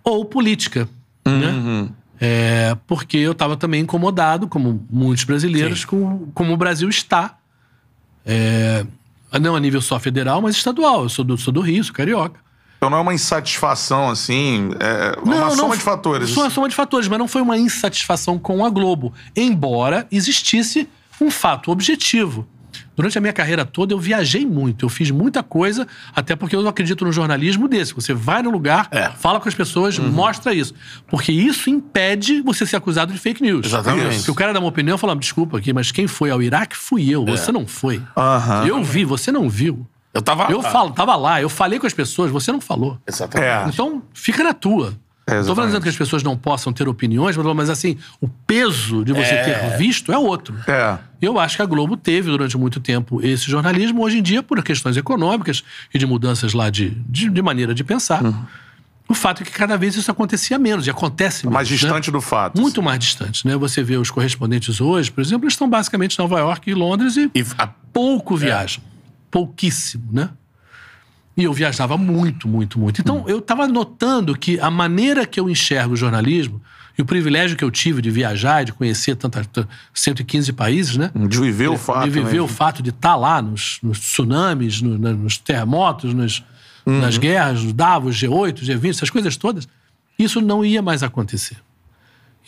ou 0.03 0.25
política. 0.25 0.87
Né? 1.25 1.89
É, 2.21 2.75
porque 2.85 3.17
eu 3.17 3.31
estava 3.31 3.55
também 3.55 3.81
incomodado, 3.81 4.47
como 4.47 4.85
muitos 4.91 5.23
brasileiros, 5.23 5.85
com 5.85 6.27
como 6.33 6.53
o 6.53 6.57
Brasil 6.57 6.89
está. 6.89 7.37
É, 8.25 8.85
não 9.39 9.55
a 9.55 9.59
nível 9.59 9.81
só 9.81 9.99
federal, 9.99 10.41
mas 10.41 10.55
estadual. 10.55 11.03
Eu 11.03 11.09
sou 11.09 11.23
do, 11.23 11.37
sou 11.37 11.53
do 11.53 11.61
Rio, 11.61 11.83
sou 11.83 11.93
carioca. 11.93 12.39
Então 12.77 12.89
não 12.89 12.97
é 12.97 13.01
uma 13.01 13.13
insatisfação, 13.13 14.09
assim, 14.09 14.69
é 14.79 15.19
uma 15.21 15.51
soma 15.51 15.75
de 15.75 15.83
fatores. 15.83 16.31
Foi 16.31 16.43
uma 16.43 16.49
soma 16.49 16.69
de 16.69 16.75
fatores, 16.75 17.09
mas 17.09 17.19
não 17.19 17.27
foi 17.27 17.41
uma 17.41 17.57
insatisfação 17.57 18.39
com 18.39 18.65
a 18.65 18.69
Globo. 18.69 19.13
Embora 19.35 20.07
existisse 20.09 20.87
um 21.19 21.29
fato 21.29 21.71
objetivo. 21.71 22.47
Durante 22.99 23.17
a 23.17 23.21
minha 23.21 23.31
carreira 23.31 23.63
toda, 23.63 23.93
eu 23.93 23.97
viajei 23.97 24.45
muito, 24.45 24.83
eu 24.83 24.89
fiz 24.89 25.09
muita 25.09 25.41
coisa, 25.41 25.87
até 26.13 26.35
porque 26.35 26.53
eu 26.53 26.61
não 26.61 26.67
acredito 26.69 27.05
no 27.05 27.13
jornalismo 27.13 27.65
desse. 27.65 27.93
Você 27.95 28.13
vai 28.13 28.41
no 28.43 28.49
lugar, 28.49 28.89
É. 28.91 29.07
fala 29.11 29.39
com 29.39 29.47
as 29.47 29.55
pessoas, 29.55 29.97
mostra 29.97 30.53
isso. 30.53 30.73
Porque 31.07 31.31
isso 31.31 31.69
impede 31.69 32.41
você 32.41 32.65
ser 32.65 32.75
acusado 32.75 33.13
de 33.13 33.17
fake 33.17 33.41
news. 33.41 33.65
Exatamente. 33.67 34.19
Se 34.19 34.29
o 34.29 34.35
cara 34.35 34.51
dá 34.51 34.59
uma 34.59 34.67
opinião, 34.67 34.97
fala, 34.97 35.15
desculpa 35.15 35.57
aqui, 35.59 35.71
mas 35.71 35.93
quem 35.93 36.07
foi 36.07 36.29
ao 36.29 36.41
Iraque 36.41 36.75
fui 36.75 37.09
eu, 37.09 37.25
você 37.25 37.53
não 37.53 37.65
foi. 37.65 38.01
Aham. 38.17 38.65
Eu 38.67 38.83
vi, 38.83 39.05
você 39.05 39.31
não 39.31 39.49
viu. 39.49 39.87
Eu 40.13 40.21
tava 40.21 40.51
Eu 40.51 40.59
lá. 40.61 40.69
falo, 40.69 40.89
tava 40.91 41.15
lá, 41.15 41.41
eu 41.41 41.47
falei 41.47 41.79
com 41.79 41.87
as 41.87 41.93
pessoas, 41.93 42.29
você 42.29 42.51
não 42.51 42.59
falou. 42.59 42.97
Exatamente. 43.07 43.47
É. 43.49 43.65
Então, 43.69 44.03
fica 44.13 44.43
na 44.43 44.53
tua. 44.53 44.93
É, 45.29 45.37
não 45.39 45.45
tô 45.45 45.55
falando 45.55 45.81
que 45.81 45.89
as 45.89 45.95
pessoas 45.97 46.23
não 46.23 46.35
possam 46.37 46.71
ter 46.73 46.87
opiniões, 46.87 47.35
mas- 47.37 47.69
assim, 47.69 47.97
o 48.19 48.27
peso 48.27 49.03
de 49.05 49.13
você 49.13 49.33
É. 49.35 49.43
ter 49.43 49.77
visto 49.77 50.11
é 50.11 50.17
outro. 50.17 50.55
É. 50.67 50.97
Eu 51.21 51.39
acho 51.39 51.55
que 51.57 51.61
a 51.61 51.65
Globo 51.65 51.95
teve 51.97 52.29
durante 52.31 52.57
muito 52.57 52.79
tempo 52.79 53.21
esse 53.23 53.49
jornalismo, 53.49 54.01
hoje 54.03 54.17
em 54.19 54.21
dia, 54.23 54.41
por 54.41 54.61
questões 54.63 54.97
econômicas 54.97 55.63
e 55.93 55.97
de 55.97 56.05
mudanças 56.05 56.53
lá 56.53 56.69
de, 56.69 56.91
de, 57.07 57.29
de 57.29 57.41
maneira 57.41 57.73
de 57.73 57.83
pensar. 57.83 58.23
Uhum. 58.23 58.43
O 59.07 59.13
fato 59.15 59.41
é 59.41 59.45
que 59.45 59.51
cada 59.51 59.75
vez 59.75 59.95
isso 59.95 60.11
acontecia 60.11 60.59
menos, 60.59 60.85
e 60.85 60.89
acontece 60.89 61.43
menos. 61.45 61.53
Mais 61.55 61.69
né? 61.69 61.75
distante 61.75 62.11
do 62.11 62.21
fato. 62.21 62.61
Muito 62.61 62.81
mais 62.83 62.99
distante, 62.99 63.45
né? 63.47 63.57
Você 63.57 63.81
vê 63.83 63.97
os 63.97 64.11
correspondentes 64.11 64.79
hoje, 64.79 65.11
por 65.11 65.19
exemplo, 65.21 65.45
eles 65.45 65.53
estão 65.53 65.67
basicamente 65.69 66.15
em 66.15 66.21
Nova 66.21 66.39
York 66.39 66.69
e 66.69 66.73
Londres 66.75 67.17
e 67.17 67.29
E 67.33 67.43
a- 67.57 67.67
pouco 67.91 68.37
viajam. 68.37 68.83
Pouquíssimo, 69.31 70.05
né? 70.11 70.29
E 71.39 71.43
eu 71.45 71.53
viajava 71.53 71.97
muito, 71.97 72.47
muito, 72.47 72.77
muito. 72.77 72.99
Então, 73.01 73.23
eu 73.27 73.39
estava 73.39 73.67
notando 73.67 74.35
que 74.37 74.59
a 74.59 74.69
maneira 74.69 75.25
que 75.25 75.39
eu 75.39 75.49
enxergo 75.49 75.93
o 75.93 75.97
jornalismo 75.97 76.61
e 76.97 77.01
o 77.01 77.05
privilégio 77.05 77.55
que 77.55 77.63
eu 77.63 77.71
tive 77.71 78.01
de 78.01 78.11
viajar, 78.11 78.61
e 78.61 78.65
de 78.65 78.73
conhecer 78.73 79.15
tantas, 79.15 79.47
t- 79.47 79.65
115 79.93 80.51
países, 80.51 80.97
né? 80.97 81.09
De 81.15 81.39
viver 81.39 81.69
o 81.69 81.77
fato. 81.77 82.03
de 82.03 82.09
viver 82.09 82.33
né? 82.35 82.41
o 82.41 82.47
fato 82.47 82.83
de 82.83 82.89
estar 82.89 83.15
lá 83.15 83.41
nos, 83.41 83.79
nos 83.81 83.99
tsunamis, 83.99 84.81
no- 84.81 84.97
nos 84.97 85.37
terremotos, 85.37 86.13
nos- 86.13 86.43
nas 86.85 87.17
guerras, 87.17 87.63
nos 87.63 87.71
Davos, 87.73 88.15
G8, 88.17 88.63
G20, 88.65 88.89
essas 88.89 89.09
coisas 89.09 89.37
todas, 89.37 89.67
isso 90.17 90.41
não 90.41 90.65
ia 90.65 90.81
mais 90.81 91.01
acontecer. 91.03 91.55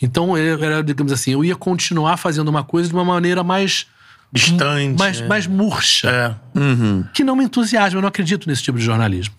Então, 0.00 0.36
era, 0.36 0.82
digamos 0.82 1.12
assim, 1.12 1.30
eu 1.32 1.44
ia 1.44 1.54
continuar 1.54 2.16
fazendo 2.16 2.48
uma 2.48 2.64
coisa 2.64 2.88
de 2.88 2.94
uma 2.94 3.04
maneira 3.04 3.42
mais. 3.44 3.86
Distante, 4.32 4.98
Mais, 4.98 5.20
né? 5.20 5.28
mais 5.28 5.46
murcha 5.46 6.08
É. 6.08 6.34
que 7.12 7.22
não 7.22 7.36
me 7.36 7.44
entusiasma, 7.44 7.98
eu 7.98 8.02
não 8.02 8.08
acredito 8.08 8.48
nesse 8.48 8.62
tipo 8.62 8.78
de 8.78 8.84
jornalismo. 8.84 9.34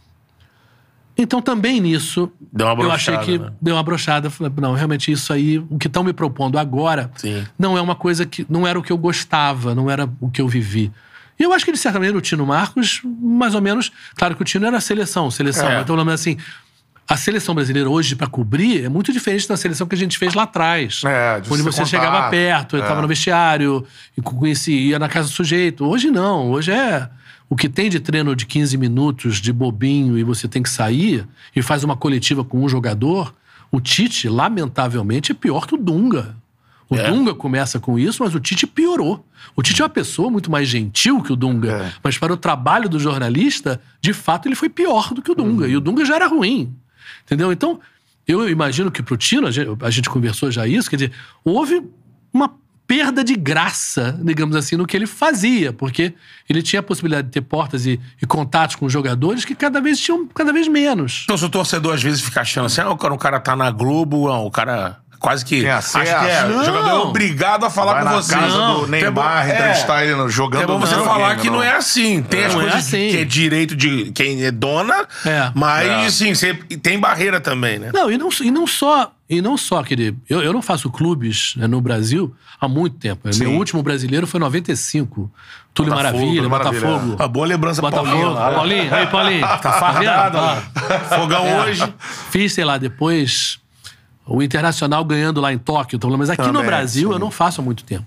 Então, 1.18 1.42
também 1.42 1.80
nisso, 1.80 2.32
Deu 2.52 2.68
uma 2.68 2.84
eu 2.84 2.92
achei 2.92 3.16
que 3.20 3.38
né? 3.38 3.52
deu 3.62 3.76
uma 3.76 3.84
brochada. 3.84 4.30
Falei, 4.30 4.52
não, 4.58 4.74
realmente 4.74 5.12
isso 5.12 5.32
aí, 5.32 5.60
o 5.60 5.78
que 5.78 5.88
estão 5.88 6.04
me 6.04 6.12
propondo 6.12 6.58
agora, 6.58 7.12
Sim. 7.16 7.46
não 7.58 7.78
é 7.78 7.82
uma 7.82 7.96
coisa 7.96 8.26
que. 8.26 8.46
Não 8.50 8.66
era 8.66 8.78
o 8.80 8.82
que 8.84 8.92
eu 8.92 8.98
gostava, 8.98 9.76
não 9.76 9.90
era 9.92 10.10
o 10.20 10.30
que 10.30 10.42
eu 10.42 10.48
vivi. 10.48 10.92
E 11.40 11.44
eu 11.44 11.54
acho 11.54 11.66
que, 11.66 11.72
de 11.72 11.78
certa 11.78 12.00
maneira, 12.00 12.18
o 12.18 12.22
Tino 12.22 12.46
Marcos, 12.46 13.02
mais 13.04 13.54
ou 13.54 13.62
menos. 13.62 13.92
Claro 14.16 14.36
que 14.36 14.42
o 14.42 14.46
Tino 14.46 14.66
era 14.66 14.80
seleção, 14.82 15.30
seleção. 15.30 15.70
É. 15.70 15.82
Então, 15.82 16.00
assim. 16.10 16.38
A 17.08 17.18
seleção 17.18 17.54
brasileira 17.54 17.90
hoje, 17.90 18.16
para 18.16 18.28
cobrir, 18.28 18.86
é 18.86 18.90
muito 18.90 19.12
diferente 19.12 19.48
da 19.48 19.58
seleção 19.58 19.86
que 19.86 19.94
a 19.94 19.98
gente 19.98 20.18
fez 20.18 20.34
lá 20.34 20.44
atrás. 20.44 21.02
É, 21.06 21.42
de 21.42 21.52
onde 21.52 21.62
você 21.62 21.86
chegava 21.86 22.30
perto, 22.30 22.78
É. 22.78 22.80
estava 22.80 23.02
no 23.02 23.08
vestiário, 23.08 23.86
e 24.18 24.22
conhecia, 24.22 24.80
ia 24.80 24.98
na 25.00 25.10
casa 25.10 25.28
do 25.28 25.34
sujeito. 25.34 25.86
Hoje 25.86 26.10
não, 26.10 26.50
hoje 26.52 26.72
é 26.72 27.10
o 27.50 27.56
que 27.58 27.68
tem 27.68 27.90
de 27.90 28.00
treino 28.00 28.36
de 28.36 28.46
15 28.46 28.78
minutos 28.78 29.38
de 29.42 29.52
bobinho 29.52 30.18
e 30.18 30.24
você 30.24 30.48
tem 30.48 30.64
que 30.64 30.70
sair 30.70 31.28
e 31.56 31.62
faz 31.62 31.84
uma 31.84 31.96
coletiva 31.98 32.44
com 32.44 32.64
um 32.64 32.70
jogador. 32.70 33.34
O 33.70 33.82
Tite, 33.82 34.30
lamentavelmente, 34.30 35.32
é 35.34 35.36
pior 35.36 35.68
que 35.68 35.76
o 35.76 35.78
Dunga. 35.78 36.36
O 36.90 36.96
É. 36.96 37.10
Dunga 37.10 37.34
começa 37.34 37.80
com 37.80 38.00
isso, 38.00 38.24
mas 38.24 38.34
o 38.34 38.40
Tite 38.40 38.66
piorou. 38.66 39.26
O 39.56 39.62
Tite 39.62 39.82
é 39.82 39.86
uma 39.86 39.90
pessoa 39.90 40.30
muito 40.32 40.50
mais 40.50 40.68
gentil 40.70 41.22
que 41.22 41.34
o 41.34 41.36
Dunga, 41.36 41.72
É. 41.72 41.92
mas 42.04 42.18
para 42.18 42.32
o 42.34 42.38
trabalho 42.38 42.88
do 42.88 42.98
jornalista, 43.00 43.82
de 44.00 44.14
fato, 44.14 44.48
ele 44.48 44.56
foi 44.56 44.70
pior 44.70 45.14
do 45.14 45.22
que 45.22 45.32
o 45.32 45.36
Dunga. 45.36 45.68
E 45.68 45.76
o 45.76 45.82
Dunga 45.82 46.06
já 46.06 46.16
era 46.16 46.28
ruim. 46.28 46.74
Entendeu? 47.26 47.52
Então, 47.52 47.80
eu 48.28 48.50
imagino 48.50 48.92
que 48.92 49.04
pro 49.04 49.18
Tino, 49.18 49.48
a 49.48 49.52
gente, 49.52 49.70
a 49.82 49.90
gente 49.90 50.10
conversou 50.10 50.52
já 50.52 50.68
isso, 50.68 50.90
quer 50.90 50.96
dizer, 50.96 51.12
houve 51.44 51.84
uma 52.34 52.54
perda 52.86 53.24
de 53.24 53.36
graça, 53.36 54.20
digamos 54.24 54.56
assim, 54.56 54.76
no 54.76 54.86
que 54.86 54.96
ele 54.96 55.08
fazia, 55.08 55.72
porque 55.72 56.14
ele 56.50 56.62
tinha 56.62 56.80
a 56.80 56.84
possibilidade 56.84 57.28
de 57.28 57.34
ter 57.34 57.42
portas 57.42 57.86
e, 57.86 58.00
e 58.22 58.26
contatos 58.26 58.76
com 58.76 58.88
jogadores 58.90 59.46
que 59.46 59.56
cada 59.56 59.80
vez 59.80 60.00
tinham 60.00 60.28
cada 60.28 60.52
vez 60.52 60.68
menos. 60.68 61.22
Então, 61.24 61.38
se 61.38 61.46
o 61.46 61.50
torcedor 61.50 61.94
às 61.94 62.04
vezes 62.04 62.22
fica 62.22 62.42
achando 62.42 62.66
assim, 62.66 62.82
ah, 62.82 62.90
o 62.90 62.98
cara, 62.98 63.14
o 63.14 63.40
tá 63.40 63.56
na 63.56 63.72
Globo, 63.72 64.28
não, 64.28 64.46
o 64.46 64.52
cara 64.52 65.03
quase 65.24 65.46
que. 65.46 65.66
Acha 65.66 65.78
acesso. 66.02 66.20
que 66.26 66.30
é. 66.30 66.44
Não. 66.50 66.66
Jogador 66.66 66.90
é 66.90 66.94
obrigado 66.96 67.66
a 67.66 67.70
falar 67.70 67.94
Vai 67.94 68.04
com 68.04 68.10
na 68.10 68.16
você. 68.18 68.34
casa 68.36 68.58
Não. 68.58 68.80
do 68.82 68.86
é 68.86 68.90
Neymar, 69.02 69.50
é. 69.50 69.54
entrevistar 69.54 70.06
ele 70.06 70.30
jogando 70.30 70.64
É 70.64 70.68
bom 70.68 70.78
você 70.80 70.96
falar 70.96 71.38
que 71.38 71.50
não 71.50 71.64
é 71.64 71.76
assim. 71.76 72.22
Tem 72.22 72.44
as 72.44 72.54
Não 72.54 72.60
é 72.62 72.64
coisas 72.66 72.86
assim. 72.88 73.10
que 73.10 73.18
é 73.18 73.24
direito 73.26 73.76
de 73.76 74.12
quem 74.12 74.44
é 74.44 74.52
dona, 74.52 75.08
É. 75.26 75.50
mas, 75.56 76.22
É. 76.22 76.34
você, 76.36 76.60
e 76.70 76.76
tem 76.76 77.00
barreira 77.00 77.40
também, 77.40 77.80
né? 77.80 77.90
Não, 77.94 78.12
e 78.12 78.18
não, 78.18 78.28
e 78.42 78.52
não 78.52 78.68
só, 78.68 79.12
e 79.30 79.42
não 79.42 79.58
só, 79.58 79.82
querido, 79.82 80.20
eu, 80.30 80.42
eu 80.42 80.52
não 80.52 80.62
faço 80.62 80.90
clubes 80.92 81.54
né, 81.56 81.68
no 81.68 81.80
Brasil 81.80 82.36
há 82.60 82.68
muito 82.68 82.98
tempo. 82.98 83.32
Sim. 83.34 83.46
Meu 83.46 83.54
último 83.54 83.82
brasileiro 83.82 84.28
foi 84.28 84.40
em 84.40 84.44
95. 84.44 85.32
Túlio 85.74 85.92
Botafogo, 85.94 86.18
Maravilha, 86.20 86.50
Botafogo. 86.50 87.16
Uma 87.16 87.28
boa 87.28 87.48
lembrança 87.48 87.82
Botafogo. 87.82 88.12
Paulinho. 88.36 88.36
Paulinho, 88.56 88.94
aí, 88.94 89.08
Paulinho. 89.08 89.42
Tá 89.42 89.72
fardado, 89.80 90.38
vendo? 90.40 91.00
Fogão 91.10 91.48
É. 91.48 91.62
hoje. 91.64 91.94
Fiz, 92.30 92.54
sei 92.54 92.64
lá, 92.64 92.78
depois 92.78 93.58
o 94.26 94.42
Internacional 94.42 95.04
ganhando 95.04 95.42
lá 95.42 95.54
em 95.54 95.58
Tóquio. 95.58 96.00
Mas 96.18 96.30
aqui 96.30 96.42
no 96.48 96.54
Também, 96.54 96.66
Brasil 96.66 97.10
sim. 97.10 97.14
eu 97.14 97.20
não 97.20 97.32
faço 97.32 97.62
há 97.62 97.64
muito 97.64 97.84
tempo. 97.84 98.06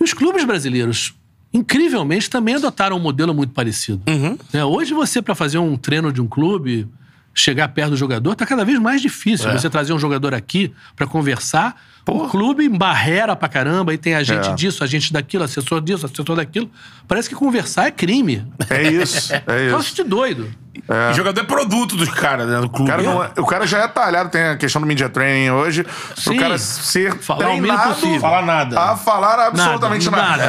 E 0.00 0.04
os 0.04 0.12
clubes 0.12 0.44
brasileiros, 0.44 1.14
incrivelmente, 1.52 2.28
também 2.28 2.54
adotaram 2.56 2.96
um 2.96 3.00
modelo 3.00 3.32
muito 3.34 3.52
parecido. 3.52 4.02
Uhum. 4.08 4.36
Né, 4.52 4.64
Hoje 4.64 4.92
você, 4.92 5.22
para 5.22 5.34
fazer 5.34 5.58
um 5.58 5.76
treino 5.76 6.12
de 6.12 6.20
um 6.20 6.26
clube, 6.26 6.86
chegar 7.34 7.68
perto 7.68 7.90
do 7.90 7.96
jogador, 7.96 8.34
tá 8.34 8.44
cada 8.46 8.64
vez 8.64 8.78
mais 8.78 9.00
difícil. 9.00 9.48
É. 9.50 9.58
Você 9.58 9.68
trazer 9.70 9.92
um 9.92 9.98
jogador 9.98 10.34
aqui 10.34 10.72
para 10.94 11.06
conversar. 11.06 11.80
O 12.08 12.28
clube 12.28 12.64
embarrera 12.64 13.34
pra 13.34 13.48
caramba, 13.48 13.92
e 13.92 13.98
tem 13.98 14.14
agente 14.14 14.48
É. 14.48 14.54
disso, 14.54 14.84
agente 14.84 15.12
daquilo, 15.12 15.42
assessor 15.42 15.80
disso, 15.80 16.06
assessor 16.06 16.36
daquilo. 16.36 16.70
Parece 17.08 17.28
que 17.28 17.34
conversar 17.34 17.88
é 17.88 17.90
crime. 17.90 18.46
É 18.70 18.92
isso, 18.92 19.32
é 19.34 19.42
isso. 19.76 19.94
de 19.96 20.04
doido. 20.04 20.48
E 21.10 21.14
jogador 21.14 21.40
é 21.40 21.44
produto 21.44 21.96
dos 21.96 22.08
caras, 22.08 22.46
né? 22.48 22.58
Do 22.58 22.66
O 22.66 22.70
clube. 22.70 22.90
cara, 22.90 23.02
não 23.02 23.24
é- 23.24 23.30
o 23.38 23.44
cara 23.46 23.66
já 23.66 23.78
é 23.78 23.88
talhado, 23.88 24.30
tem 24.30 24.42
a 24.42 24.56
questão 24.56 24.80
do 24.80 24.86
media 24.86 25.08
training 25.08 25.50
hoje, 25.50 25.82
pro 25.82 25.92
Sim. 26.16 26.36
cara 26.36 26.56
ser 26.58 27.14
Falar 27.18 27.38
o 27.38 27.58
treinado. 27.58 28.20
Falar 28.20 28.42
nada. 28.44 28.80
a 28.80 28.96
falar 28.96 29.46
absolutamente 29.48 30.08
nada. 30.10 30.42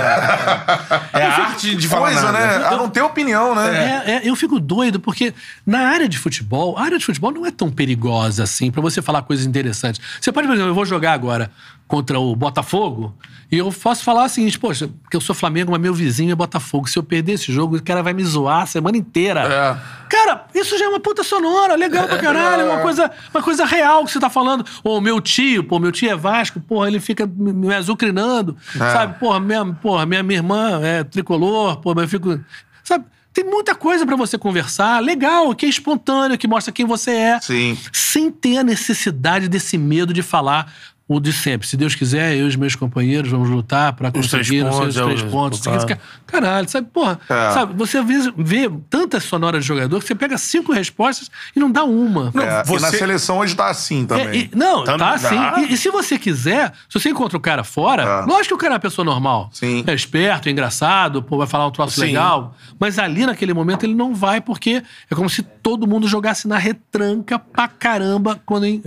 É 1.14 1.24
a 1.24 1.36
arte 1.48 1.76
de 1.76 1.88
falar 1.88 2.12
Coisa, 2.12 2.32
nada. 2.32 2.60
né? 2.60 2.66
A 2.68 2.72
não 2.78 2.90
ter 2.90 3.02
opinião, 3.02 3.56
né? 3.56 4.04
É, 4.06 4.12
é, 4.18 4.30
eu 4.30 4.36
fico 4.36 4.60
doido, 4.60 5.00
porque 5.00 5.34
na 5.66 5.88
área 5.90 6.08
de 6.08 6.18
futebol, 6.18 6.78
a 6.78 6.84
área 6.84 6.98
de 7.00 7.06
futebol 7.06 7.32
não 7.32 7.46
é 7.46 7.52
tão 7.52 7.72
perigosa 7.72 8.44
assim 8.44 8.70
pra 8.72 8.82
você 8.82 9.02
falar 9.02 9.22
coisas 9.24 9.46
interessantes. 9.46 10.00
Você 10.22 10.32
pode, 10.32 10.48
por 10.48 10.54
exemplo, 10.54 10.70
eu 10.72 10.76
vou 10.76 10.86
jogar 10.86 11.14
agora 11.14 11.50
contra 11.88 12.20
o 12.20 12.36
Botafogo 12.36 13.16
e 13.50 13.58
eu 13.58 13.72
posso 13.72 14.04
falar 14.04 14.26
o 14.26 14.30
seguinte, 14.30 14.60
poxa, 14.60 14.90
porque 15.02 15.16
eu 15.16 15.22
sou 15.22 15.34
Flamengo, 15.34 15.72
mas 15.72 15.80
meu 15.80 15.94
vizinho 15.94 16.34
é 16.34 16.36
Botafogo. 16.36 16.88
Se 16.90 17.00
eu 17.00 17.04
perder 17.04 17.34
esse 17.34 17.52
jogo, 17.52 17.78
o 17.78 17.84
cara 17.84 18.04
vai 18.04 18.14
me 18.14 18.24
zoar 18.24 18.64
a 18.64 18.66
semana 18.66 18.98
inteira. 18.98 19.42
É. 19.42 20.08
Cara, 20.10 20.46
isso 20.54 20.78
já 20.78 20.86
é 20.86 20.90
uma 20.90 21.00
puta 21.00 21.24
sonora, 21.24 21.76
legal 21.76 22.08
pra 22.08 22.18
caralho, 22.20 22.64
é 22.64 22.66
uma 22.66 22.82
coisa, 22.82 23.10
uma 23.34 23.42
coisa 23.42 23.64
real 23.64 24.04
que 24.04 24.12
você 24.12 24.20
tá 24.20 24.30
falando. 24.30 24.66
Ou 24.84 25.00
meu 25.00 25.22
tio, 25.22 25.64
pô, 25.64 25.80
meu 25.80 25.94
tio 25.94 26.12
é 26.12 26.16
Vasco, 26.16 26.60
porra, 26.60 26.90
ele 26.90 27.00
fica 27.00 27.26
me 27.26 27.54
me 27.54 27.74
azucrinando, 27.74 28.58
sabe? 28.78 29.18
Porra, 29.18 29.40
minha, 29.40 29.66
porra 29.66 30.06
minha, 30.06 30.22
minha 30.22 30.40
irmã 30.40 30.82
é 30.84 31.04
tricolor, 31.06 31.78
porra, 31.78 32.02
eu 32.02 32.08
fico. 32.08 32.38
Sabe? 32.84 33.06
Tem 33.34 33.46
muita 33.46 33.76
coisa 33.76 34.06
pra 34.06 34.16
você 34.16 34.38
conversar, 34.38 35.02
legal, 35.02 35.54
que 35.54 35.66
é 35.66 35.70
espontâneo, 35.70 36.38
que 36.38 36.48
mostra 36.48 36.74
quem 36.74 36.86
você 36.86 37.12
é. 37.12 37.40
Sim. 37.40 37.78
Sem 37.94 38.32
ter 38.32 38.58
a 38.58 38.64
necessidade 38.64 39.48
desse 39.48 39.78
medo 39.78 40.12
de 40.12 40.24
falar 40.24 40.74
o 41.08 41.20
de 41.22 41.32
sempre. 41.32 41.66
Se 41.68 41.78
Deus 41.78 41.96
quiser, 41.96 42.36
eu 42.36 42.46
e 42.46 42.50
os 42.50 42.56
meus 42.58 42.76
companheiros 42.76 43.32
vamos 43.32 43.50
lutar 43.50 43.94
pra 43.94 44.10
Os 44.10 44.28
três 44.28 44.48
conseguir 44.48 44.64
os 44.64 44.76
pontos, 44.76 44.94
seus 44.96 45.06
três 45.06 45.22
é, 45.24 45.26
pontos. 45.30 45.60
que- 45.86 45.98
Caralho, 46.26 46.68
sabe? 46.68 46.88
Porra, 46.92 47.18
É. 47.30 47.52
sabe? 47.52 47.74
Você 47.76 48.04
vê, 48.04 48.16
vê 48.38 48.70
tantas 48.90 49.24
sonoras 49.24 49.62
de 49.64 49.68
jogador 49.70 50.00
que 50.02 50.06
você 50.06 50.14
pega 50.16 50.38
cinco 50.38 50.74
respostas 50.74 51.32
e 51.56 51.60
não 51.60 51.72
dá 51.72 51.86
uma. 51.86 52.32
É, 52.36 52.64
E 52.76 52.80
na 52.82 52.90
seleção 52.92 53.38
hoje 53.38 53.56
tá 53.56 53.70
assim 53.70 54.04
É, 54.04 54.06
também. 54.06 54.50
e- 54.54 54.56
não, 54.56 54.84
Também 54.84 55.00
tá 55.00 55.14
assim. 55.14 55.36
E, 55.70 55.74
e 55.74 55.78
se 55.78 55.90
você 55.90 56.20
quiser, 56.20 56.74
se 56.90 57.00
você 57.00 57.10
encontra 57.10 57.38
o 57.38 57.42
cara 57.42 57.64
fora, 57.64 58.04
É. 58.04 58.26
lógico 58.26 58.50
que 58.50 58.54
o 58.56 58.58
cara 58.58 58.74
é 58.74 58.76
uma 58.76 58.80
pessoa 58.82 59.06
normal. 59.06 59.50
Sim. 59.54 59.86
É 59.88 59.94
esperto, 59.94 60.50
é 60.50 60.52
engraçado, 60.52 61.24
pô, 61.24 61.38
vai 61.38 61.48
falar 61.48 61.68
um 61.68 61.72
troço 61.72 61.96
Sim. 62.02 62.08
legal. 62.08 62.54
Mas 62.78 63.00
ali, 63.00 63.26
naquele 63.26 63.54
momento, 63.54 63.84
ele 63.86 63.96
não 63.96 64.14
vai, 64.14 64.42
porque 64.42 64.84
é 65.10 65.16
como 65.16 65.30
se 65.30 65.42
todo 65.42 65.88
mundo 65.88 66.06
jogasse 66.08 66.48
na 66.50 66.58
retranca 66.58 67.40
pra 67.40 67.68
caramba 67.70 68.40
quando 68.46 68.66
em, 68.66 68.82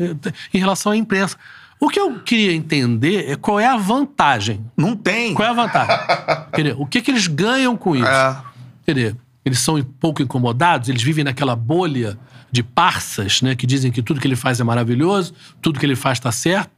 em 0.53 0.59
relação 0.59 0.93
à 0.93 0.97
imprensa. 0.97 1.37
O 1.81 1.89
que 1.89 1.99
eu 1.99 2.21
queria 2.21 2.53
entender 2.53 3.31
é 3.31 3.37
qual 3.37 3.59
é 3.59 3.67
a 3.67 3.77
vantagem. 3.77 4.65
Não 4.77 4.95
tem. 4.95 5.33
Qual 5.35 5.49
é 5.49 5.51
a 5.51 5.55
vantagem? 5.55 5.97
Quer 6.53 6.63
dizer, 6.63 6.77
o 6.79 6.85
que, 6.87 7.01
que 7.01 7.11
eles 7.11 7.27
ganham 7.27 7.77
com 7.77 7.97
isso? 7.97 8.07
É. 8.07 8.37
Quer 8.85 8.95
dizer, 8.95 9.17
eles 9.45 9.59
são 9.61 9.77
um 9.77 9.83
pouco 9.83 10.21
incomodados, 10.23 10.89
eles 10.91 11.03
vivem 11.03 11.25
naquela 11.25 11.57
bolha 11.57 12.19
de 12.53 12.63
parças, 12.63 13.41
né? 13.41 13.55
Que 13.55 13.67
dizem 13.67 13.91
que 13.91 14.03
tudo 14.03 14.21
que 14.21 14.27
ele 14.27 14.37
faz 14.37 14.61
é 14.61 14.65
maravilhoso, 14.65 15.33
tudo 15.63 15.81
que 15.81 15.87
ele 15.87 15.97
faz 15.97 16.19
está 16.19 16.31
certo. 16.31 16.71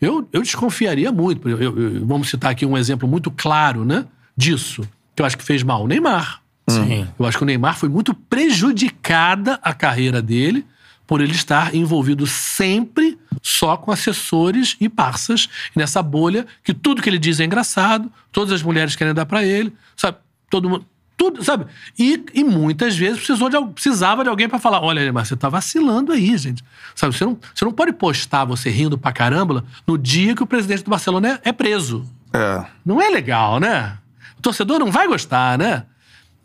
Eu, 0.00 0.26
eu 0.32 0.40
desconfiaria 0.40 1.12
muito. 1.12 1.46
Eu- 1.46 1.60
eu- 1.60 1.78
eu- 1.78 2.06
vamos 2.06 2.30
citar 2.30 2.50
aqui 2.52 2.64
um 2.64 2.78
exemplo 2.78 3.06
muito 3.06 3.30
claro, 3.30 3.84
né? 3.84 4.06
Disso, 4.34 4.82
que 5.14 5.20
eu 5.20 5.26
acho 5.26 5.36
que 5.36 5.44
fez 5.44 5.62
mal. 5.62 5.84
O 5.84 5.86
Neymar. 5.86 6.40
Sim. 6.68 7.06
Eu 7.18 7.26
acho 7.26 7.36
que 7.36 7.42
o 7.42 7.46
Neymar 7.46 7.76
foi 7.76 7.88
muito 7.90 8.14
prejudicada 8.14 9.58
a 9.62 9.74
carreira 9.74 10.22
dele 10.22 10.64
por 11.06 11.20
ele 11.20 11.32
estar 11.32 11.74
envolvido 11.74 12.26
sempre 12.26 13.18
só 13.42 13.76
com 13.76 13.90
assessores 13.90 14.76
e 14.80 14.88
parças 14.88 15.48
nessa 15.74 16.02
bolha 16.02 16.46
que 16.64 16.74
tudo 16.74 17.02
que 17.02 17.08
ele 17.08 17.18
diz 17.18 17.40
é 17.40 17.44
engraçado, 17.44 18.10
todas 18.32 18.52
as 18.52 18.62
mulheres 18.62 18.96
querem 18.96 19.14
dar 19.14 19.26
pra 19.26 19.44
ele, 19.44 19.72
sabe? 19.96 20.18
Todo 20.48 20.68
mundo 20.68 20.86
tudo, 21.20 21.44
sabe? 21.44 21.66
E, 21.98 22.24
e 22.32 22.42
muitas 22.42 22.96
vezes 22.96 23.18
precisou 23.18 23.50
de, 23.50 23.72
precisava 23.74 24.22
de 24.22 24.30
alguém 24.30 24.48
pra 24.48 24.58
falar: 24.58 24.80
olha, 24.82 25.02
Neymar, 25.02 25.26
você 25.26 25.36
tá 25.36 25.50
vacilando 25.50 26.12
aí, 26.12 26.34
gente. 26.38 26.64
Sabe? 26.94 27.14
Você 27.14 27.26
não, 27.26 27.38
você 27.54 27.62
não 27.62 27.72
pode 27.72 27.92
postar 27.92 28.46
você 28.46 28.70
rindo 28.70 28.96
pra 28.96 29.12
caramba 29.12 29.62
no 29.86 29.98
dia 29.98 30.34
que 30.34 30.42
o 30.42 30.46
presidente 30.46 30.82
do 30.82 30.90
Barcelona 30.90 31.38
é, 31.44 31.50
é 31.50 31.52
preso. 31.52 32.06
É. 32.32 32.64
Não 32.82 33.02
é 33.02 33.10
legal, 33.10 33.60
né? 33.60 33.98
O 34.38 34.40
torcedor 34.40 34.78
não 34.78 34.90
vai 34.90 35.06
gostar, 35.06 35.58
né? 35.58 35.84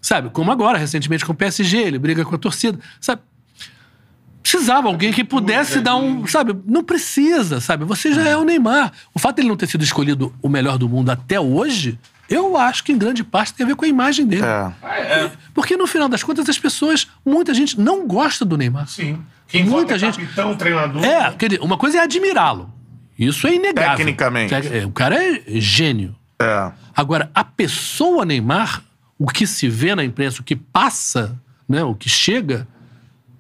Sabe? 0.01 0.29
Como 0.29 0.51
agora, 0.51 0.77
recentemente 0.77 1.23
com 1.23 1.31
o 1.31 1.35
PSG, 1.35 1.77
ele 1.77 1.97
briga 1.97 2.25
com 2.25 2.35
a 2.35 2.37
torcida. 2.37 2.77
Sabe? 2.99 3.21
Precisava 4.51 4.87
alguém 4.87 5.11
que 5.11 5.23
pudesse 5.23 5.81
dar 5.81 5.95
um. 5.95 6.27
Sabe? 6.27 6.55
Não 6.67 6.83
precisa, 6.83 7.59
sabe? 7.59 7.83
Você 7.85 8.13
já 8.13 8.21
é 8.29 8.37
o 8.37 8.43
Neymar. 8.43 8.91
O 9.11 9.17
fato 9.17 9.37
dele 9.37 9.47
não 9.47 9.57
ter 9.57 9.67
sido 9.67 9.83
escolhido 9.83 10.31
o 10.39 10.47
melhor 10.47 10.77
do 10.77 10.87
mundo 10.87 11.09
até 11.09 11.39
hoje, 11.39 11.97
eu 12.29 12.55
acho 12.55 12.83
que 12.83 12.91
em 12.91 12.97
grande 12.97 13.23
parte 13.23 13.55
tem 13.55 13.63
a 13.63 13.67
ver 13.69 13.75
com 13.75 13.85
a 13.85 13.87
imagem 13.87 14.27
dele. 14.27 14.43
É. 14.45 15.31
Porque 15.51 15.75
no 15.75 15.87
final 15.87 16.07
das 16.07 16.21
contas, 16.21 16.47
as 16.47 16.59
pessoas, 16.59 17.07
muita 17.25 17.55
gente 17.55 17.79
não 17.81 18.05
gosta 18.07 18.45
do 18.45 18.55
Neymar. 18.55 18.87
Sim. 18.87 19.17
Quem 19.47 19.63
Muita 19.63 19.79
vota 19.93 19.97
gente- 19.97 20.19
capitão, 20.19 20.55
treinador. 20.55 21.03
É, 21.03 21.31
quer 21.31 21.49
dizer, 21.49 21.61
uma 21.63 21.77
coisa 21.77 21.97
é 21.97 22.01
admirá-lo. 22.01 22.71
Isso 23.17 23.47
é 23.47 23.55
inegável. 23.55 23.97
Tecnicamente. 23.97 24.53
É, 24.53 24.85
O 24.85 24.91
cara 24.91 25.15
é 25.23 25.41
gênio. 25.59 26.15
É. 26.39 26.71
Agora, 26.95 27.31
a 27.33 27.43
pessoa 27.43 28.23
Neymar, 28.25 28.83
o 29.17 29.25
que 29.27 29.47
se 29.47 29.67
vê 29.67 29.95
na 29.95 30.03
imprensa, 30.03 30.41
o 30.41 30.43
que 30.43 30.55
passa, 30.55 31.35
né, 31.67 31.83
o 31.83 31.95
que 31.95 32.09
chega, 32.09 32.67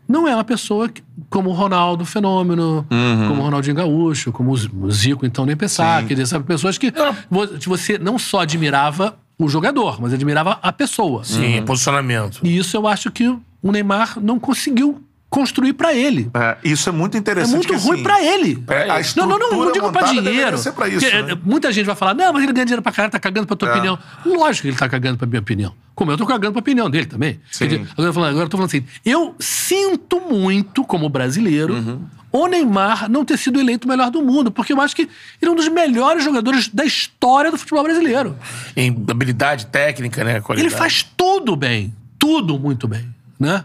não 0.07 0.27
é 0.27 0.33
uma 0.35 0.43
pessoa 0.43 0.87
que- 0.89 1.03
como 1.29 1.49
o 1.49 1.53
Ronaldo 1.53 2.05
Fenômeno, 2.05 2.85
como 3.27 3.41
o 3.41 3.43
Ronaldinho 3.43 3.75
Gaúcho, 3.75 4.31
como 4.31 4.51
o 4.51 4.91
Zico, 4.91 5.25
então 5.25 5.45
nem 5.45 5.55
pensar. 5.55 6.01
Sim. 6.01 6.07
Quer 6.07 6.13
dizer, 6.15 6.25
sabe, 6.27 6.45
pessoas 6.45 6.77
que 6.77 6.93
vo- 7.29 7.47
que 7.47 7.67
você 7.67 7.97
não 7.97 8.17
só 8.19 8.41
admirava 8.41 9.17
o 9.37 9.49
jogador, 9.49 9.99
mas 10.01 10.13
admirava 10.13 10.59
a 10.61 10.71
pessoa. 10.71 11.23
Sim, 11.23 11.61
posicionamento. 11.63 12.39
E 12.43 12.57
isso 12.57 12.77
eu 12.77 12.87
acho 12.87 13.11
que 13.11 13.27
o 13.27 13.71
Neymar 13.71 14.17
não 14.21 14.39
conseguiu 14.39 15.01
construir 15.35 15.73
pra 15.73 15.93
ele. 15.93 16.29
É, 16.33 16.57
Isso 16.63 16.87
é 16.87 16.91
muito 16.93 17.15
É 17.15 17.19
interessante. 17.19 17.53
muito 17.55 17.67
que, 17.67 17.75
ruim 17.75 17.95
assim, 17.95 18.03
pra 18.03 18.23
ele. 18.23 18.63
É, 18.69 18.89
a 18.89 19.01
não, 19.17 19.27
não, 19.27 19.37
não, 19.37 19.51
não 19.65 19.71
digo 19.73 19.91
pra 19.91 20.01
montada 20.07 20.21
dinheiro. 20.21 20.57
pra 20.73 20.87
isso, 20.87 21.05
né? 21.05 21.31
eh, 21.33 21.37
Muita 21.43 21.73
gente 21.73 21.85
vai 21.85 21.95
falar, 21.95 22.13
não, 22.13 22.31
mas 22.31 22.41
ele 22.43 22.53
ganha 22.53 22.65
dinheiro 22.65 22.81
pra 22.81 22.91
caralho, 22.93 23.11
tá 23.11 23.19
cagando 23.19 23.45
pra 23.45 23.55
tua 23.57 23.67
É. 23.67 23.71
opinião. 23.73 23.99
Lógico 24.25 24.61
que 24.61 24.67
ele 24.69 24.77
tá 24.77 24.87
cagando 24.87 25.17
pra 25.17 25.27
minha 25.27 25.41
opinião. 25.41 25.73
Como 25.93 26.09
eu 26.11 26.17
tô 26.17 26.25
cagando 26.25 26.53
pra 26.53 26.59
opinião 26.61 26.89
dele 26.89 27.05
também. 27.05 27.39
Dizer, 27.51 27.65
agora, 27.65 27.81
eu 27.97 28.05
tô 28.07 28.13
falando, 28.13 28.29
agora 28.29 28.45
eu 28.45 28.49
tô 28.49 28.57
falando 28.57 28.69
assim, 28.69 28.85
eu 29.05 29.35
sinto 29.39 30.21
muito, 30.21 30.83
como 30.85 31.09
brasileiro, 31.09 31.73
Uhum. 31.73 31.99
o 32.31 32.47
Neymar 32.47 33.09
não 33.09 33.25
ter 33.25 33.37
sido 33.37 33.59
eleito 33.59 33.85
o 33.87 33.89
melhor 33.89 34.09
do 34.09 34.21
mundo, 34.21 34.51
porque 34.51 34.71
eu 34.73 34.79
acho 34.81 34.95
que 34.95 35.03
ele 35.41 35.49
é 35.49 35.51
um 35.51 35.55
dos 35.55 35.67
melhores 35.67 36.23
jogadores 36.23 36.69
da 36.69 36.85
história 36.85 37.51
do 37.51 37.57
futebol 37.57 37.83
brasileiro. 37.83 38.37
Em 38.75 38.89
habilidade 39.09 39.65
técnica, 39.67 40.23
né? 40.23 40.31
Ele 40.33 40.41
Qualidade. 40.41 40.75
faz 40.75 41.05
tudo 41.17 41.55
bem. 41.57 41.93
Tudo 42.17 42.57
muito 42.57 42.87
bem, 42.87 43.05
né? 43.39 43.63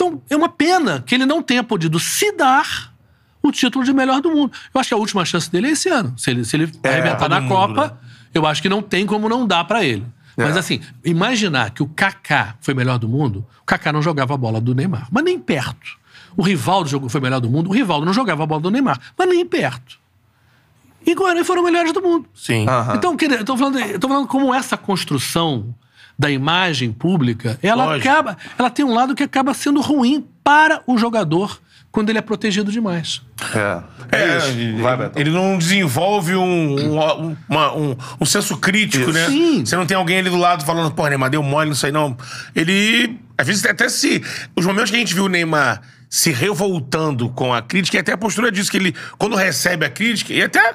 Então, 0.00 0.22
é 0.30 0.36
uma 0.36 0.48
pena 0.48 1.02
que 1.04 1.12
ele 1.12 1.26
não 1.26 1.42
tenha 1.42 1.64
podido 1.64 1.98
se 1.98 2.30
dar 2.30 2.94
o 3.42 3.50
título 3.50 3.84
de 3.84 3.92
melhor 3.92 4.20
do 4.20 4.30
mundo. 4.30 4.52
Eu 4.72 4.80
acho 4.80 4.90
que 4.90 4.94
a 4.94 4.96
última 4.96 5.24
chance 5.24 5.50
dele 5.50 5.66
é 5.66 5.70
esse 5.72 5.88
ano. 5.88 6.16
Se 6.16 6.30
ele, 6.30 6.44
se 6.44 6.54
ele 6.56 6.70
arrebentar 6.84 7.16
todo 7.18 7.30
na 7.30 7.40
mundo, 7.40 7.48
Copa, 7.52 7.86
né? 7.88 7.92
eu 8.32 8.46
acho 8.46 8.62
que 8.62 8.68
não 8.68 8.80
tem 8.80 9.04
como 9.04 9.28
não 9.28 9.44
dar 9.44 9.64
pra 9.64 9.84
ele. 9.84 10.06
Mas 10.36 10.54
É. 10.54 10.60
assim, 10.60 10.80
imaginar 11.04 11.70
que 11.72 11.82
o 11.82 11.88
Kaká 11.88 12.54
foi 12.60 12.74
melhor 12.74 12.96
do 13.00 13.08
mundo, 13.08 13.44
o 13.60 13.64
Kaká 13.64 13.92
não 13.92 14.00
jogava 14.00 14.34
a 14.34 14.36
bola 14.36 14.60
do 14.60 14.72
Neymar, 14.72 15.08
mas 15.10 15.24
nem 15.24 15.36
perto. 15.36 15.98
O 16.36 16.42
Rivaldo 16.42 16.88
jogou, 16.88 17.08
foi 17.08 17.20
melhor 17.20 17.40
do 17.40 17.50
mundo, 17.50 17.68
o 17.68 17.72
Rivaldo 17.72 18.06
não 18.06 18.12
jogava 18.12 18.44
a 18.44 18.46
bola 18.46 18.60
do 18.60 18.70
Neymar, 18.70 19.00
mas 19.18 19.28
nem 19.28 19.44
perto. 19.44 19.98
E 21.04 21.12
Guarani 21.12 21.42
foram 21.42 21.64
melhores 21.64 21.92
do 21.92 22.00
mundo. 22.00 22.28
Sim. 22.32 22.68
Aham. 22.68 22.94
Então, 22.94 23.16
eu 23.20 23.44
tô 23.44 23.56
falando, 23.56 23.80
eu 23.80 23.98
tô 23.98 24.06
falando 24.06 24.28
como 24.28 24.54
essa 24.54 24.76
construção 24.76 25.74
da 26.18 26.30
imagem 26.30 26.92
pública, 26.92 27.58
ela 27.62 27.84
Lógico. 27.84 28.08
acaba, 28.08 28.36
ela 28.58 28.70
tem 28.70 28.84
um 28.84 28.92
lado 28.94 29.14
que 29.14 29.22
acaba 29.22 29.54
sendo 29.54 29.80
ruim 29.80 30.26
para 30.42 30.82
o 30.86 30.98
jogador 30.98 31.60
quando 31.92 32.10
ele 32.10 32.18
é 32.18 32.22
protegido 32.22 32.70
demais. 32.72 33.22
É. 33.54 33.82
É, 34.10 34.36
isso. 34.38 34.46
ele, 34.48 34.82
Vai, 34.82 35.10
ele 35.16 35.30
não 35.30 35.56
desenvolve 35.56 36.34
um, 36.34 36.74
um, 36.92 37.36
uma- 37.48 37.74
um, 37.74 37.96
um 38.20 38.24
senso 38.26 38.56
crítico, 38.56 39.10
né? 39.12 39.26
Sim. 39.26 39.64
Você 39.64 39.76
não 39.76 39.86
tem 39.86 39.96
alguém 39.96 40.18
ali 40.18 40.28
do 40.30 40.36
lado 40.36 40.64
falando, 40.64 40.90
pô, 40.92 41.06
Neymar, 41.06 41.30
deu 41.30 41.42
mole, 41.42 41.68
não 41.68 41.76
sei 41.76 41.92
não. 41.92 42.16
Ele, 42.54 43.18
às 43.36 43.46
vezes, 43.46 43.64
até 43.64 43.88
se... 43.88 44.22
Os 44.56 44.66
momentos 44.66 44.90
que 44.90 44.96
a 44.96 44.98
gente 44.98 45.14
viu 45.14 45.24
o 45.24 45.28
Neymar 45.28 45.80
se 46.10 46.30
revoltando 46.32 47.28
com 47.30 47.52
a 47.54 47.60
crítica, 47.62 47.96
e 47.98 48.00
até 48.00 48.12
a 48.12 48.18
postura 48.18 48.50
disso, 48.50 48.70
que 48.70 48.76
ele, 48.78 48.94
quando 49.18 49.36
recebe 49.36 49.84
a 49.86 49.90
crítica, 49.90 50.32
e 50.32 50.42
até... 50.42 50.74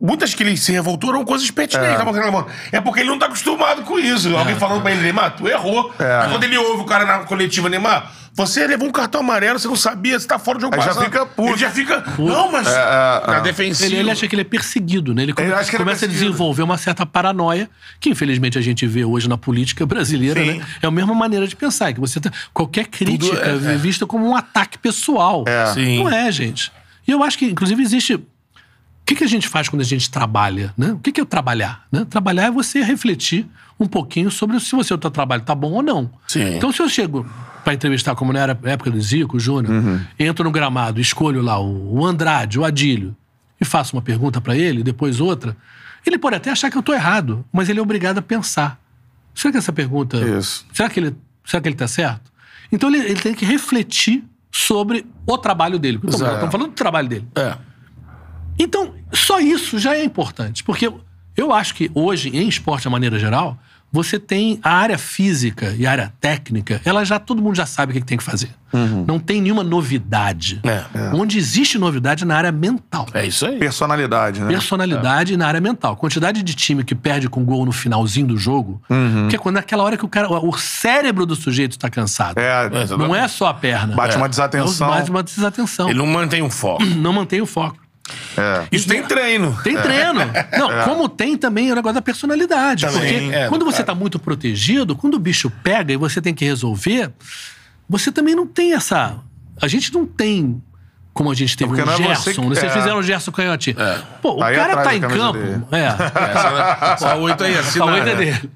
Muitas 0.00 0.34
que 0.34 0.42
ele 0.42 0.56
se 0.56 0.72
revoltou 0.72 1.10
eram 1.10 1.24
coisas 1.24 1.50
pertinentes. 1.50 1.98
reclamando. 1.98 2.46
É 2.72 2.80
porque 2.80 3.00
ele 3.00 3.10
não 3.10 3.18
tá 3.18 3.26
acostumado 3.26 3.82
com 3.82 3.98
isso. 3.98 4.34
Alguém 4.36 4.56
falando 4.56 4.80
pra 4.80 4.90
ele, 4.92 5.02
Neymar, 5.02 5.36
tu 5.36 5.46
errou. 5.46 5.92
É. 5.98 6.22
Aí 6.24 6.30
quando 6.30 6.44
ele 6.44 6.56
ouve 6.56 6.82
o 6.82 6.86
cara 6.86 7.04
na 7.04 7.18
coletiva, 7.24 7.68
Neymar, 7.68 8.10
você 8.32 8.66
levou 8.66 8.88
um 8.88 8.92
cartão 8.92 9.20
amarelo, 9.20 9.58
você 9.58 9.68
não 9.68 9.76
sabia, 9.76 10.18
você 10.18 10.26
tá 10.26 10.38
fora 10.38 10.56
do 10.56 10.62
jogo 10.62 10.74
Aí 10.76 10.80
já 10.80 10.94
fica 10.94 11.26
puto. 11.26 11.50
Ele 11.50 11.58
já 11.58 11.70
fica. 11.70 12.02
Não, 12.18 12.50
mas. 12.50 12.66
na 12.66 13.40
defensiva. 13.40 13.86
Ele, 13.90 13.96
ele 13.96 14.10
acha 14.10 14.26
que 14.26 14.34
ele 14.34 14.40
é 14.40 14.44
perseguido, 14.44 15.12
né? 15.14 15.22
Ele, 15.24 15.34
come- 15.34 15.48
Ele 15.48 15.54
acha 15.54 15.68
que 15.68 15.76
ele 15.76 15.82
é 15.82 15.84
começa 15.84 16.06
a 16.06 16.08
perseguido. 16.08 16.30
desenvolver 16.30 16.62
uma 16.62 16.78
certa 16.78 17.04
paranoia, 17.04 17.68
que 18.00 18.08
infelizmente 18.08 18.56
a 18.56 18.62
gente 18.62 18.86
vê 18.86 19.04
hoje 19.04 19.28
na 19.28 19.36
política 19.36 19.84
brasileira, 19.84 20.40
Sim. 20.42 20.58
né? 20.60 20.66
É 20.80 20.86
a 20.86 20.90
mesma 20.90 21.14
maneira 21.14 21.46
de 21.46 21.54
pensar, 21.54 21.92
que 21.92 22.00
você 22.00 22.18
tá, 22.20 22.30
qualquer 22.54 22.86
crítica 22.86 23.36
é- 23.36 23.74
é 23.74 23.76
vista 23.76 24.06
como 24.06 24.26
um 24.26 24.34
ataque 24.34 24.78
pessoal. 24.78 25.44
É. 25.46 25.66
Sim. 25.74 25.98
Não 25.98 26.08
é, 26.10 26.32
gente. 26.32 26.72
E 27.06 27.10
eu 27.10 27.22
acho 27.22 27.36
que, 27.36 27.44
inclusive, 27.44 27.82
existe. 27.82 28.18
O 29.10 29.12
que, 29.12 29.16
que 29.16 29.24
a 29.24 29.28
gente 29.28 29.48
faz 29.48 29.68
quando 29.68 29.82
a 29.82 29.84
gente 29.84 30.08
trabalha? 30.08 30.72
Né? 30.78 30.92
O 30.92 30.98
que, 31.00 31.10
que 31.10 31.20
é 31.20 31.24
trabalhar? 31.24 31.84
Né? 31.90 32.06
Trabalhar 32.08 32.44
é 32.44 32.50
você 32.50 32.80
refletir 32.80 33.44
um 33.78 33.84
pouquinho 33.84 34.30
sobre 34.30 34.60
se 34.60 34.76
o 34.76 34.84
seu 34.84 34.96
trabalho 34.96 35.42
tá 35.42 35.52
bom 35.52 35.72
ou 35.72 35.82
não. 35.82 36.08
Sim. 36.28 36.54
Então, 36.54 36.70
se 36.70 36.80
eu 36.80 36.88
chego 36.88 37.28
para 37.64 37.74
entrevistar, 37.74 38.14
como 38.14 38.32
na 38.32 38.56
época 38.62 38.88
do 38.88 39.00
Zico, 39.00 39.36
o 39.36 39.40
Júnior, 39.40 40.00
entro 40.16 40.44
no 40.44 40.52
gramado, 40.52 41.00
escolho 41.00 41.42
lá 41.42 41.58
o, 41.58 42.06
Andrade, 42.06 42.56
o 42.56 42.64
Adílio, 42.64 43.16
e 43.60 43.64
faço 43.64 43.96
uma 43.96 44.02
pergunta 44.02 44.40
para 44.40 44.56
ele, 44.56 44.80
depois 44.80 45.18
outra, 45.20 45.56
ele 46.06 46.16
pode 46.16 46.36
até 46.36 46.52
achar 46.52 46.70
que 46.70 46.78
eu 46.78 46.82
tô 46.82 46.94
errado, 46.94 47.44
mas 47.52 47.68
ele 47.68 47.80
é 47.80 47.82
obrigado 47.82 48.18
a 48.18 48.22
pensar. 48.22 48.78
Será 49.34 49.50
que 49.50 49.58
essa 49.58 49.72
pergunta. 49.72 50.18
Isso. 50.18 50.64
Será 50.72 50.88
que 50.88 51.00
ele, 51.00 51.16
será 51.44 51.60
que 51.60 51.68
ele 51.68 51.76
tá 51.76 51.88
certo? 51.88 52.30
Então 52.70 52.88
ele, 52.88 53.04
ele 53.06 53.20
tem 53.20 53.34
que 53.34 53.44
refletir 53.44 54.22
sobre 54.52 55.04
o 55.26 55.36
trabalho 55.36 55.80
dele. 55.80 55.98
Estamos 56.04 56.52
falando 56.52 56.68
do 56.68 56.74
trabalho 56.74 57.08
dele. 57.08 57.26
É. 57.34 57.56
Então, 58.62 58.92
só 59.12 59.40
isso 59.40 59.78
já 59.78 59.94
é 59.96 60.04
importante. 60.04 60.62
Porque 60.62 60.92
eu 61.36 61.52
acho 61.52 61.74
que 61.74 61.90
hoje, 61.94 62.28
em 62.28 62.46
esporte 62.48 62.82
de 62.82 62.88
maneira 62.90 63.18
geral, 63.18 63.56
você 63.92 64.20
tem 64.20 64.60
a 64.62 64.70
área 64.72 64.96
física 64.96 65.74
e 65.76 65.84
a 65.84 65.90
área 65.90 66.12
técnica, 66.20 66.80
ela 66.84 67.02
já 67.04 67.18
todo 67.18 67.42
mundo 67.42 67.56
já 67.56 67.66
sabe 67.66 67.90
o 67.90 67.94
que 67.94 68.06
tem 68.06 68.16
que 68.18 68.22
fazer. 68.22 68.50
Não 69.04 69.18
tem 69.18 69.40
nenhuma 69.42 69.64
novidade. 69.64 70.60
É. 70.62 70.84
Onde 71.12 71.36
existe 71.38 71.76
novidade 71.76 72.22
é 72.22 72.26
na 72.26 72.36
área 72.36 72.52
mental. 72.52 73.06
É 73.12 73.26
isso 73.26 73.44
aí. 73.46 73.58
Personalidade, 73.58 74.40
né? 74.40 74.46
Personalidade 74.46 75.36
na 75.36 75.48
área 75.48 75.60
mental. 75.60 75.96
Quantidade 75.96 76.40
de 76.44 76.54
time 76.54 76.84
que 76.84 76.94
perde 76.94 77.28
com 77.28 77.44
gol 77.44 77.66
no 77.66 77.72
finalzinho 77.72 78.28
do 78.28 78.36
jogo, 78.36 78.80
que 79.28 79.34
é 79.34 79.38
quando 79.38 79.56
naquela 79.56 79.82
hora 79.82 79.96
que 79.96 80.04
o 80.04 80.08
cara, 80.08 80.28
o 80.30 80.56
cérebro 80.56 81.26
do 81.26 81.34
sujeito 81.34 81.72
está 81.72 81.90
cansado. 81.90 82.38
É, 82.38 82.70
Não 82.96 83.12
é 83.16 83.26
só 83.26 83.46
a 83.48 83.54
perna. 83.54 83.96
bate 83.96 84.16
uma 84.16 84.26
É 84.26 84.28
desatenção. 84.28 84.88
mais 84.88 85.08
uma 85.08 85.22
desatenção. 85.24 85.88
Ele 85.90 85.98
não 85.98 86.06
mantém 86.06 86.42
o 86.42 86.50
foco. 86.50 86.84
Não 86.84 87.12
mantém 87.12 87.40
o 87.40 87.46
foco. 87.46 87.76
É. 88.36 88.66
Isso 88.72 88.88
tem 88.88 89.02
treino. 89.02 89.56
Tem 89.62 89.76
treino. 89.76 90.20
Não, 90.58 90.84
como 90.84 91.08
tem 91.08 91.36
também 91.36 91.70
o 91.72 91.74
negócio 91.74 91.94
da 91.94 92.02
personalidade. 92.02 92.86
Também, 92.86 93.20
porque 93.22 93.34
é, 93.36 93.48
quando 93.48 93.64
você 93.64 93.82
claro. 93.82 93.86
tá 93.86 93.94
muito 93.94 94.18
protegido, 94.18 94.94
quando 94.96 95.14
o 95.14 95.18
bicho 95.18 95.50
pega 95.62 95.92
e 95.92 95.96
você 95.96 96.20
tem 96.20 96.34
que 96.34 96.44
resolver, 96.44 97.10
você 97.88 98.10
também 98.12 98.34
não 98.34 98.46
tem 98.46 98.72
essa. 98.74 99.16
A 99.60 99.68
gente 99.68 99.92
não 99.92 100.06
tem. 100.06 100.62
Como 101.12 101.28
a 101.30 101.34
gente 101.34 101.56
teve 101.56 101.68
Porque 101.74 101.82
um 101.82 101.92
é 101.92 101.96
você 101.96 102.02
Gerson, 102.04 102.30
que- 102.30 102.40
né? 102.48 102.54
Vocês 102.54 102.72
é. 102.72 102.74
fizeram 102.78 102.98
o 102.98 103.02
Gerson 103.02 103.32
Canhotinho. 103.32 103.76
Pô, 104.22 104.36
o 104.36 104.42
Aí 104.44 104.54
cara 104.54 104.76
tá 104.76 104.94
em 104.94 105.00
campo. 105.00 105.38
dele. 105.40 105.62
É. 105.72 105.86
Essa, 105.86 106.78
essa 106.94 107.14
oito 107.16 107.42
aí, 107.44 107.56
A 107.58 107.60
assina. 107.60 107.84
oito 107.86 108.08
é 108.08 108.14
dele. 108.14 108.50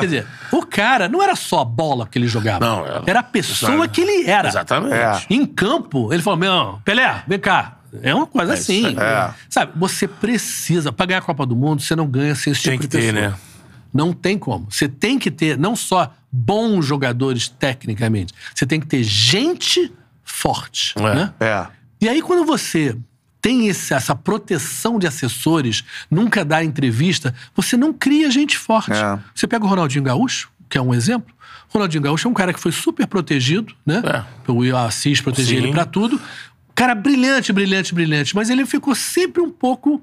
Quer 0.00 0.04
dizer, 0.06 0.26
o 0.50 0.64
cara 0.64 1.06
não 1.06 1.22
era 1.22 1.36
só 1.36 1.60
a 1.60 1.64
bola 1.66 2.06
que 2.10 2.18
ele 2.18 2.26
jogava. 2.26 2.64
Não, 2.64 2.86
era- 2.86 3.02
era 3.06 3.20
a 3.20 3.22
pessoa 3.22 3.86
que 3.86 4.00
ele 4.00 4.28
era. 4.28 4.48
Exatamente. 4.48 4.94
É. 4.94 5.20
Em 5.28 5.44
campo, 5.44 6.12
ele 6.12 6.22
falou: 6.22 6.38
Meu, 6.38 6.80
Pelé, 6.82 7.22
vem 7.28 7.38
cá. 7.38 7.74
É 8.00 8.14
uma 8.14 8.26
coisa 8.26 8.54
assim. 8.54 8.88
isso 8.88 9.00
aí. 9.00 9.06
É. 9.06 9.30
Sabe, 9.50 9.72
você 9.76 10.08
precisa. 10.08 10.92
Pra 10.92 11.04
ganhar 11.06 11.18
a 11.18 11.22
Copa 11.22 11.44
do 11.44 11.54
Mundo, 11.54 11.82
você 11.82 11.94
não 11.94 12.06
ganha 12.06 12.34
sem 12.34 12.52
esse 12.52 12.62
Tem 12.62 12.72
tipo 12.78 12.88
que 12.88 12.96
de 12.96 13.06
ter, 13.06 13.12
né? 13.12 13.34
Não 13.92 14.12
tem 14.12 14.38
como. 14.38 14.66
Você 14.70 14.88
tem 14.88 15.18
que 15.18 15.30
ter 15.30 15.58
não 15.58 15.76
só 15.76 16.14
bons 16.30 16.86
jogadores 16.86 17.48
tecnicamente, 17.48 18.32
você 18.54 18.64
tem 18.64 18.80
que 18.80 18.86
ter 18.86 19.02
gente 19.02 19.92
forte. 20.24 20.94
É. 20.96 21.14
Né? 21.14 21.32
É. 21.40 21.66
E 22.00 22.08
aí, 22.08 22.22
quando 22.22 22.46
você 22.46 22.96
tem 23.40 23.66
esse- 23.68 23.92
essa 23.92 24.14
proteção 24.14 24.98
de 24.98 25.06
assessores, 25.06 25.84
nunca 26.10 26.44
dá 26.44 26.64
entrevista, 26.64 27.34
você 27.54 27.76
não 27.76 27.92
cria 27.92 28.30
gente 28.30 28.56
forte. 28.56 28.92
É. 28.92 29.18
Você 29.34 29.46
pega 29.46 29.64
o 29.64 29.68
Ronaldinho 29.68 30.04
Gaúcho, 30.04 30.48
que 30.68 30.78
é 30.78 30.80
um 30.80 30.94
exemplo. 30.94 31.34
O 31.68 31.72
Ronaldinho 31.74 32.02
Gaúcho 32.02 32.28
é 32.28 32.30
um 32.30 32.34
cara 32.34 32.52
que 32.52 32.60
foi 32.60 32.72
super 32.72 33.06
protegido, 33.06 33.74
né? 33.84 34.02
É. 34.04 34.50
O 34.50 34.76
Assis 34.76 35.20
protegia 35.20 35.58
Sim. 35.58 35.64
ele 35.64 35.72
pra 35.72 35.84
tudo. 35.84 36.20
Cara 36.74 36.94
brilhante, 36.94 37.52
brilhante, 37.52 37.94
brilhante. 37.94 38.34
Mas 38.34 38.50
ele 38.50 38.64
ficou 38.66 38.94
sempre 38.94 39.42
um 39.42 39.50
pouco. 39.50 40.02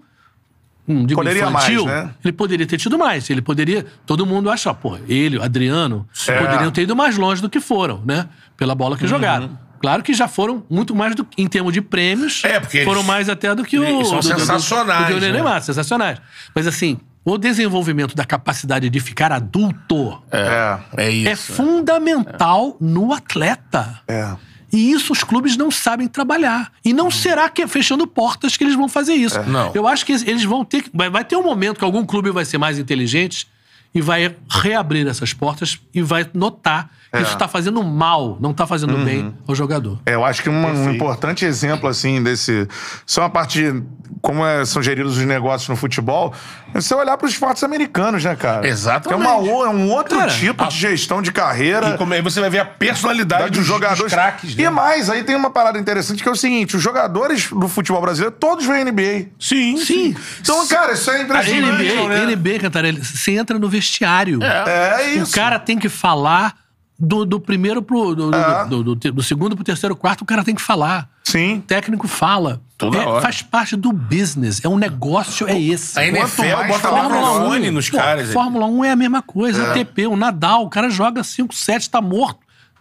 Não 0.88 1.06
digo 1.06 1.20
Poderia 1.22 1.44
infantil. 1.48 1.86
mais, 1.86 2.04
né? 2.06 2.12
Ele 2.24 2.34
poderia 2.34 2.66
ter 2.66 2.78
tido 2.78 2.98
mais. 2.98 3.30
Ele 3.30 3.42
poderia. 3.42 3.86
Todo 4.06 4.26
mundo 4.26 4.50
acha, 4.50 4.74
pô, 4.74 4.98
ele, 5.08 5.38
o 5.38 5.44
Adriano, 5.44 6.08
É. 6.28 6.40
poderiam 6.42 6.72
ter 6.72 6.82
ido 6.84 6.96
mais 6.96 7.16
longe 7.18 7.42
do 7.42 7.50
que 7.50 7.60
foram, 7.60 8.02
né? 8.06 8.28
Pela 8.58 8.74
bola 8.74 8.92
Uhum. 8.96 8.98
que 8.98 9.08
jogaram. 9.08 9.58
Claro 9.80 10.04
que 10.04 10.14
já 10.14 10.28
foram 10.28 10.64
muito 10.70 10.94
mais 10.96 11.16
do 11.16 11.26
em 11.38 11.48
termos 11.48 11.72
de 11.74 11.82
prêmios. 11.82 12.44
É, 12.44 12.60
porque 12.60 12.84
foram 12.84 13.00
eles- 13.02 13.08
mais 13.08 13.30
até 13.30 13.54
do 13.56 13.64
que 13.64 13.78
o. 13.80 13.84
são 14.04 14.20
do- 14.20 14.28
do- 14.28 14.34
do- 14.34 14.40
sensacionais, 14.40 15.02
Do, 15.02 15.08
que 15.08 15.14
o 15.14 15.22
né? 15.22 15.32
Neymar, 15.32 15.62
sensacionais. 15.62 16.20
Mas 16.56 16.66
assim, 16.68 17.00
o 17.24 17.38
desenvolvimento 17.38 18.16
da 18.16 18.26
capacidade 18.26 18.90
de 18.90 19.00
ficar 19.00 19.32
adulto 19.32 20.22
É. 20.32 20.78
É 20.98 21.06
é 21.06 21.12
isso. 21.34 21.54
fundamental 21.54 22.76
no 22.82 23.14
atleta. 23.14 24.02
É. 24.08 24.36
E 24.72 24.92
isso 24.92 25.12
os 25.14 25.24
clubes 25.24 25.58
não 25.58 25.72
sabem 25.72 26.08
trabalhar. 26.08 26.72
E 26.86 26.94
não 26.94 27.10
será 27.10 27.50
que 27.50 27.62
é 27.62 27.68
fechando 27.68 28.06
portas 28.06 28.56
que 28.56 28.64
eles 28.64 28.76
vão 28.76 28.88
fazer 28.88 29.14
isso. 29.14 29.42
Não. 29.44 29.72
Eu 29.74 29.88
acho 29.88 30.06
que 30.06 30.12
eles 30.14 30.44
vão 30.44 30.64
ter. 30.64 30.84
que- 30.84 30.92
Vai, 30.94 31.24
ter 31.26 31.36
um 31.36 31.44
momento 31.44 31.78
que 31.80 31.84
algum 31.86 32.06
clube 32.06 32.30
vai 32.32 32.46
ser 32.46 32.58
mais 32.58 32.78
inteligente 32.78 33.48
e 33.94 34.02
vai 34.02 34.36
reabrir 34.50 35.08
essas 35.08 35.34
portas 35.34 35.80
e 35.94 36.02
vai 36.02 36.30
notar 36.34 36.92
É. 37.12 37.22
isso 37.22 37.34
está 37.34 37.48
fazendo 37.48 37.84
mal, 37.84 38.38
não 38.40 38.52
está 38.52 38.68
fazendo 38.68 38.94
Uhum. 38.96 39.04
bem 39.06 39.34
ao 39.48 39.56
jogador. 39.56 40.00
É, 40.06 40.14
eu 40.14 40.24
acho 40.24 40.44
que 40.44 40.50
um, 40.50 40.66
um 40.66 40.92
importante 40.92 41.44
exemplo, 41.44 41.90
assim, 41.90 42.22
desse. 42.22 42.68
Só 43.06 43.22
uma 43.22 43.30
parte 43.30 43.60
de 43.74 43.84
como 44.22 44.46
é- 44.46 44.64
são 44.66 44.82
geridos 44.84 45.18
os 45.18 45.26
negócios 45.26 45.68
no 45.70 45.76
futebol. 45.76 46.34
É 46.74 46.80
você 46.82 46.94
olhar 46.94 47.18
para 47.18 47.26
os 47.26 47.34
esportes 47.34 47.64
americanos, 47.64 48.24
né, 48.24 48.36
cara? 48.36 48.68
Exatamente. 48.68 49.26
É, 49.26 49.32
uma, 49.32 49.66
é 49.66 49.70
um 49.70 49.90
outro 49.90 50.18
Cara, 50.20 50.30
tipo 50.30 50.68
de 50.68 50.78
gestão 50.78 51.20
de 51.22 51.32
carreira. 51.32 51.90
E 51.92 51.98
como 51.98 52.14
aí 52.14 52.22
você 52.22 52.40
vai 52.40 52.50
ver 52.50 52.60
a 52.60 52.66
personalidade 52.66 53.46
dos 53.50 53.58
dos, 53.60 53.66
jogadores. 53.66 54.04
dos 54.04 54.14
craques, 54.14 54.56
né? 54.56 54.64
E 54.64 54.70
mais, 54.70 55.10
aí 55.10 55.24
tem 55.24 55.36
uma 55.36 55.50
parada 55.50 55.80
interessante 55.80 56.22
que 56.22 56.30
é 56.30 56.32
o 56.32 56.36
seguinte: 56.36 56.76
os 56.76 56.84
jogadores 56.84 57.50
do 57.50 57.68
futebol 57.68 58.02
brasileiro, 58.02 58.36
todos 58.40 58.66
vêm 58.68 58.84
NBA. 58.84 59.28
Sim, 59.40 59.78
Sim. 59.78 60.16
Então, 60.42 60.68
cara, 60.68 60.94
isso 60.94 61.10
é 61.10 61.18
A 61.18 61.22
impressionante. 61.24 61.84
NBA, 61.84 62.08
né? 62.08 62.36
NBA, 62.36 62.60
Cantarelli, 62.60 63.04
você 63.04 63.32
entra 63.32 63.58
no 63.58 63.68
vestiário. 63.68 64.40
É 64.44 65.12
isso. 65.16 65.32
O 65.32 65.36
cara 65.36 65.58
tem 65.58 65.80
que 65.80 65.90
falar 65.90 66.54
do, 67.00 67.26
do 67.26 67.40
primeiro 67.40 67.82
pro. 67.82 68.14
Do, 68.16 68.36
É. 68.36 68.66
do- 68.68 68.84
do- 68.84 68.96
do- 68.96 69.12
do 69.14 69.24
segundo 69.24 69.56
pro 69.56 69.64
terceiro, 69.64 69.96
quarto, 69.96 70.22
o 70.22 70.26
cara 70.26 70.44
tem 70.44 70.54
que 70.54 70.62
falar. 70.62 71.10
Sim. 71.24 71.58
O 71.58 71.62
técnico 71.62 72.08
fala. 72.08 72.62
Toda 72.78 72.98
É, 72.98 73.06
hora. 73.06 73.22
Faz 73.22 73.42
parte 73.42 73.76
do 73.76 73.92
business. 73.92 74.62
É 74.64 74.68
um 74.70 74.78
negócio, 74.78 75.48
é 75.48 75.60
esse. 75.62 75.98
A 76.00 76.06
NFL 76.08 76.42
mais 76.56 76.68
bota 76.68 76.80
falar, 76.80 77.04
microfone 77.10 77.72
nos 77.72 77.90
Pô, 77.90 77.98
caras. 77.98 78.32
Fórmula 78.34 78.66
1 78.66 78.86
é 78.86 78.92
a 78.92 78.96
mesma 78.96 79.22
coisa. 79.22 79.62
É. 79.64 79.70
ATP, 79.72 80.08
o 80.08 80.16
Nadal, 80.16 80.64
o 80.66 80.70
cara 80.70 80.90
joga 80.90 81.24
5, 81.24 81.54
7, 81.54 81.90
tá 81.90 82.02
morto. 82.02 82.40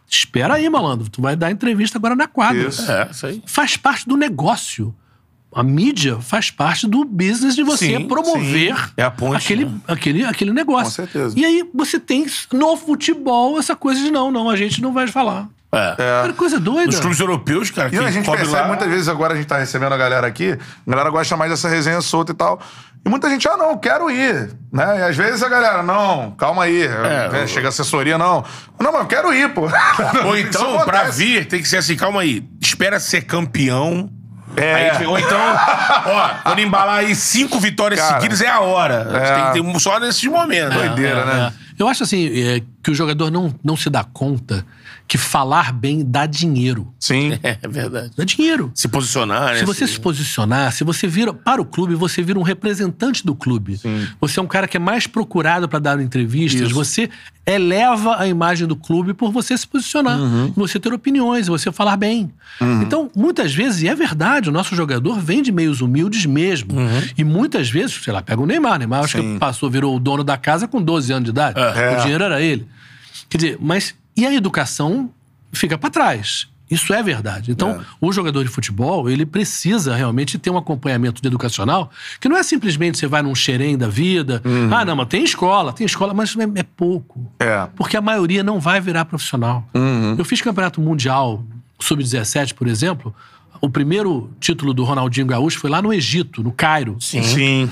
Espera 0.08 0.54
aí, 0.54 0.68
malandro. 0.70 1.08
Tu 1.10 1.20
vai 1.20 1.36
dar 1.36 1.50
entrevista 1.50 1.98
agora 1.98 2.14
na 2.16 2.26
quadra. 2.26 2.68
Isso. 2.68 2.90
É, 2.90 3.08
isso 3.10 3.26
aí. 3.26 3.42
Faz 3.46 3.76
parte 3.76 4.08
do 4.08 4.16
negócio. 4.16 4.94
A 5.54 5.62
mídia 5.62 6.18
faz 6.20 6.50
parte 6.50 6.86
do 6.86 7.04
business 7.04 7.54
de 7.56 7.62
você 7.62 7.86
Sim, 7.96 8.06
promover 8.06 8.76
sim. 8.76 8.82
É 8.96 9.02
a 9.02 9.10
ponte, 9.10 9.36
aquele, 9.36 9.64
né? 9.64 9.72
aquele, 9.88 10.24
aquele 10.24 10.52
negócio. 10.52 10.84
Com 10.84 10.90
certeza. 10.90 11.34
E 11.38 11.44
aí 11.44 11.68
você 11.74 11.98
tem 11.98 12.26
no 12.52 12.76
futebol 12.76 13.58
essa 13.58 13.74
coisa 13.74 14.00
de 14.00 14.10
não, 14.10 14.30
não, 14.30 14.50
a 14.50 14.56
gente 14.56 14.82
não 14.82 14.92
vai 14.92 15.06
falar. 15.06 15.48
É. 15.72 15.94
Cara, 15.96 16.32
coisa 16.32 16.58
doida. 16.58 16.86
Nos 16.86 17.00
clubes 17.00 17.20
europeus, 17.20 17.70
cara, 17.70 17.94
E 17.94 17.98
a 17.98 18.10
gente 18.10 18.24
percebe 18.30 18.50
lá... 18.52 18.66
muitas 18.68 18.88
vezes, 18.88 19.08
agora 19.08 19.34
a 19.34 19.36
gente 19.36 19.46
tá 19.46 19.58
recebendo 19.58 19.92
a 19.92 19.98
galera 19.98 20.26
aqui, 20.26 20.52
a 20.86 20.90
galera 20.90 21.10
gosta 21.10 21.36
mais 21.36 21.50
dessa 21.50 21.68
resenha 21.68 22.00
solta 22.00 22.32
e 22.32 22.34
tal. 22.34 22.60
E 23.04 23.08
muita 23.08 23.28
gente, 23.30 23.46
ah, 23.48 23.56
não, 23.56 23.76
quero 23.76 24.10
ir. 24.10 24.50
Né? 24.72 24.98
E 24.98 25.02
às 25.02 25.16
vezes 25.16 25.42
a 25.42 25.48
galera, 25.48 25.82
não, 25.82 26.32
calma 26.32 26.64
aí. 26.64 26.88
né? 26.88 27.42
eu- 27.42 27.48
Chega 27.48 27.68
a 27.68 27.70
assessoria, 27.70 28.16
não. 28.18 28.44
Não, 28.80 28.92
mas 28.92 29.02
eu 29.02 29.06
quero 29.06 29.32
ir, 29.32 29.52
pô. 29.52 29.68
Ou 30.26 30.36
então, 30.38 30.78
pra 30.84 31.04
vir, 31.04 31.46
tem 31.46 31.60
que 31.62 31.68
ser 31.68 31.78
assim, 31.78 31.96
calma 31.96 32.20
aí. 32.22 32.42
Espera 32.60 32.98
ser 32.98 33.22
campeão. 33.22 34.10
É. 34.58 34.90
Aí, 34.90 35.06
ou 35.06 35.18
então, 35.18 35.38
ó, 36.06 36.28
quando 36.42 36.58
embalar 36.60 36.98
aí 37.00 37.14
cinco 37.14 37.58
vitórias 37.58 38.00
Cara, 38.00 38.14
seguidas, 38.14 38.40
é 38.40 38.48
a 38.48 38.60
hora. 38.60 39.06
é. 39.12 39.52
Tem 39.52 39.62
que 39.62 39.72
ter 39.72 39.80
só 39.80 39.98
nesses 40.00 40.24
momentos. 40.24 40.74
Doideira, 40.74 41.24
né? 41.24 41.52
É. 41.52 41.68
Eu 41.82 41.88
acho 41.88 42.02
assim, 42.02 42.26
é, 42.26 42.60
que 42.82 42.90
o 42.90 42.94
jogador 42.94 43.30
não, 43.30 43.54
não 43.62 43.76
se 43.76 43.88
dá 43.88 44.02
conta 44.02 44.64
que 45.08 45.16
falar 45.16 45.72
bem 45.72 46.04
dá 46.04 46.26
dinheiro. 46.26 46.92
Sim. 47.00 47.38
É, 47.48 47.56
verdade. 47.66 48.10
Dá 48.14 48.24
dinheiro. 48.24 48.70
Se 48.74 48.88
posicionar, 48.88 49.54
né? 49.54 49.58
Se 49.60 49.64
você 49.64 49.86
se 49.86 49.98
posicionar, 49.98 50.70
se 50.70 50.84
você 50.84 51.06
vira 51.06 51.32
para 51.32 51.62
o 51.62 51.64
clube, 51.64 51.94
você 51.94 52.20
vira 52.20 52.38
um 52.38 52.42
representante 52.42 53.24
do 53.24 53.34
clube. 53.34 53.80
Você 54.20 54.38
é 54.38 54.42
um 54.42 54.46
cara 54.46 54.68
que 54.68 54.76
é 54.76 54.80
mais 54.80 55.06
procurado 55.06 55.66
para 55.66 55.78
dar 55.78 56.00
entrevistas, 56.00 56.66
Isso. 56.66 56.74
você 56.74 57.08
eleva 57.46 58.20
a 58.20 58.26
imagem 58.26 58.66
do 58.66 58.76
clube 58.76 59.14
por 59.14 59.32
você 59.32 59.56
se 59.56 59.66
posicionar, 59.66 60.18
você 60.54 60.78
ter 60.78 60.92
opiniões, 60.92 61.46
você 61.46 61.72
falar 61.72 61.96
bem. 61.96 62.30
Então, 62.82 63.10
muitas 63.16 63.54
vezes, 63.54 63.82
e 63.82 63.88
é 63.88 63.94
verdade, 63.94 64.50
o 64.50 64.52
nosso 64.52 64.74
jogador 64.76 65.18
vem 65.18 65.42
de 65.42 65.50
meios 65.50 65.80
humildes 65.80 66.26
mesmo. 66.26 66.74
E 67.16 67.24
muitas 67.24 67.70
vezes, 67.70 67.98
sei 68.02 68.12
lá, 68.12 68.20
pega 68.20 68.42
o 68.42 68.46
Neymar. 68.46 68.74
O 68.74 68.78
Neymar 68.78 69.04
acho 69.04 69.16
Sim. 69.16 69.34
que 69.34 69.38
passou, 69.38 69.70
virou 69.70 69.96
o 69.96 70.00
dono 70.00 70.22
da 70.22 70.36
casa 70.36 70.68
com 70.68 70.82
12 70.82 71.12
anos 71.12 71.24
de 71.24 71.30
idade. 71.30 71.58
É. 71.58 71.96
O 71.96 72.02
dinheiro 72.02 72.24
era 72.24 72.42
ele. 72.42 72.66
Quer 73.30 73.38
dizer, 73.38 73.58
mas 73.60 73.94
e 74.18 74.26
a 74.26 74.34
educação 74.34 75.10
fica 75.52 75.78
para 75.78 75.90
trás. 75.90 76.48
Isso 76.70 76.92
é 76.92 77.02
verdade. 77.02 77.50
Então, 77.50 77.70
É. 77.70 77.80
o 77.98 78.12
jogador 78.12 78.42
de 78.44 78.50
futebol, 78.50 79.08
ele 79.08 79.24
precisa 79.24 79.94
realmente 79.96 80.36
ter 80.38 80.50
um 80.50 80.58
acompanhamento 80.58 81.26
educacional, 81.26 81.90
que 82.20 82.28
não 82.28 82.36
é 82.36 82.42
simplesmente 82.42 82.98
você 82.98 83.06
vai 83.06 83.22
num 83.22 83.34
xerém 83.34 83.78
da 83.78 83.88
vida. 83.88 84.42
Ah, 84.70 84.84
não, 84.84 84.94
mas 84.94 85.08
tem 85.08 85.24
escola, 85.24 85.72
tem 85.72 85.86
escola, 85.86 86.12
mas 86.12 86.36
é, 86.36 86.42
é 86.60 86.62
pouco. 86.62 87.32
É. 87.40 87.66
Porque 87.74 87.96
a 87.96 88.02
maioria 88.02 88.42
não 88.42 88.60
vai 88.60 88.82
virar 88.82 89.06
profissional. 89.06 89.66
Eu 90.18 90.24
fiz 90.26 90.42
campeonato 90.42 90.78
mundial 90.80 91.42
sub-17, 91.80 92.52
por 92.52 92.66
exemplo. 92.66 93.14
O 93.62 93.70
primeiro 93.70 94.30
título 94.38 94.74
do 94.74 94.84
Ronaldinho 94.84 95.26
Gaúcho 95.26 95.58
foi 95.58 95.70
lá 95.70 95.80
no 95.80 95.90
Egito, 95.92 96.42
no 96.42 96.52
Cairo. 96.52 96.96
Sim. 97.00 97.68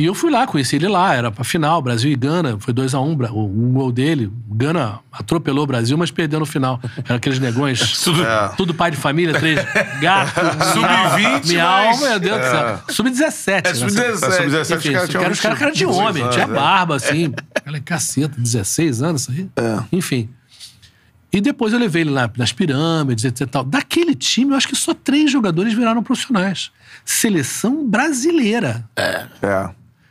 E 0.00 0.06
eu 0.06 0.14
fui 0.14 0.30
lá, 0.30 0.46
conheci 0.46 0.76
ele 0.76 0.88
lá, 0.88 1.14
era 1.14 1.30
pra 1.30 1.44
final, 1.44 1.82
Brasil 1.82 2.10
e 2.10 2.16
Gana, 2.16 2.56
foi 2.58 2.72
2x1, 2.72 3.30
um, 3.32 3.42
um 3.42 3.72
gol 3.74 3.92
dele. 3.92 4.32
Gana 4.50 5.00
atropelou 5.12 5.64
o 5.64 5.66
Brasil, 5.66 5.98
mas 5.98 6.10
perdeu 6.10 6.40
no 6.40 6.46
final. 6.46 6.80
Era 7.04 7.16
aqueles 7.16 7.38
negões, 7.38 8.00
Tudo- 8.02 8.24
É. 8.24 8.48
tudo 8.56 8.72
pai 8.72 8.90
de 8.92 8.96
família, 8.96 9.38
três 9.38 9.60
gatos. 10.00 10.32
Sub-20, 10.72 11.52
Miau, 11.52 11.84
mas- 11.88 12.00
meu 12.00 12.18
Deus 12.18 12.38
do 12.38 12.44
céu. 12.50 12.82
Sub-17. 12.88 13.48
É, 13.48 13.62
né? 13.68 13.74
sub-17. 13.74 14.24
É, 14.24 14.30
sub-17, 14.30 14.76
Enfim, 14.76 14.88
os 14.88 14.94
caras 14.94 15.08
tinham 15.10 15.22
era- 15.24 15.32
os 15.34 15.40
caras 15.40 15.58
cara 15.58 15.70
de 15.72 15.78
18 15.80 15.98
homem, 15.98 16.22
anos, 16.22 16.34
tinha 16.34 16.44
é. 16.46 16.48
barba, 16.48 16.96
assim. 16.96 17.34
Aquela 17.54 17.80
caceta, 17.80 18.34
16 18.40 19.02
anos, 19.02 19.28
isso 19.28 19.32
aí. 19.32 19.48
Enfim. 19.92 20.30
E 21.32 21.40
depois 21.42 21.72
eu 21.74 21.78
levei 21.78 22.02
ele 22.02 22.10
lá 22.10 22.28
nas 22.38 22.52
pirâmides, 22.52 23.24
etc. 23.26 23.42
e 23.42 23.46
Tal. 23.46 23.64
Daquele 23.64 24.14
time, 24.14 24.52
eu 24.52 24.56
acho 24.56 24.66
que 24.66 24.74
só 24.74 24.94
três 24.94 25.30
jogadores 25.30 25.74
viraram 25.74 26.02
profissionais. 26.02 26.70
Seleção 27.04 27.86
brasileira. 27.86 28.88
É. 28.96 29.26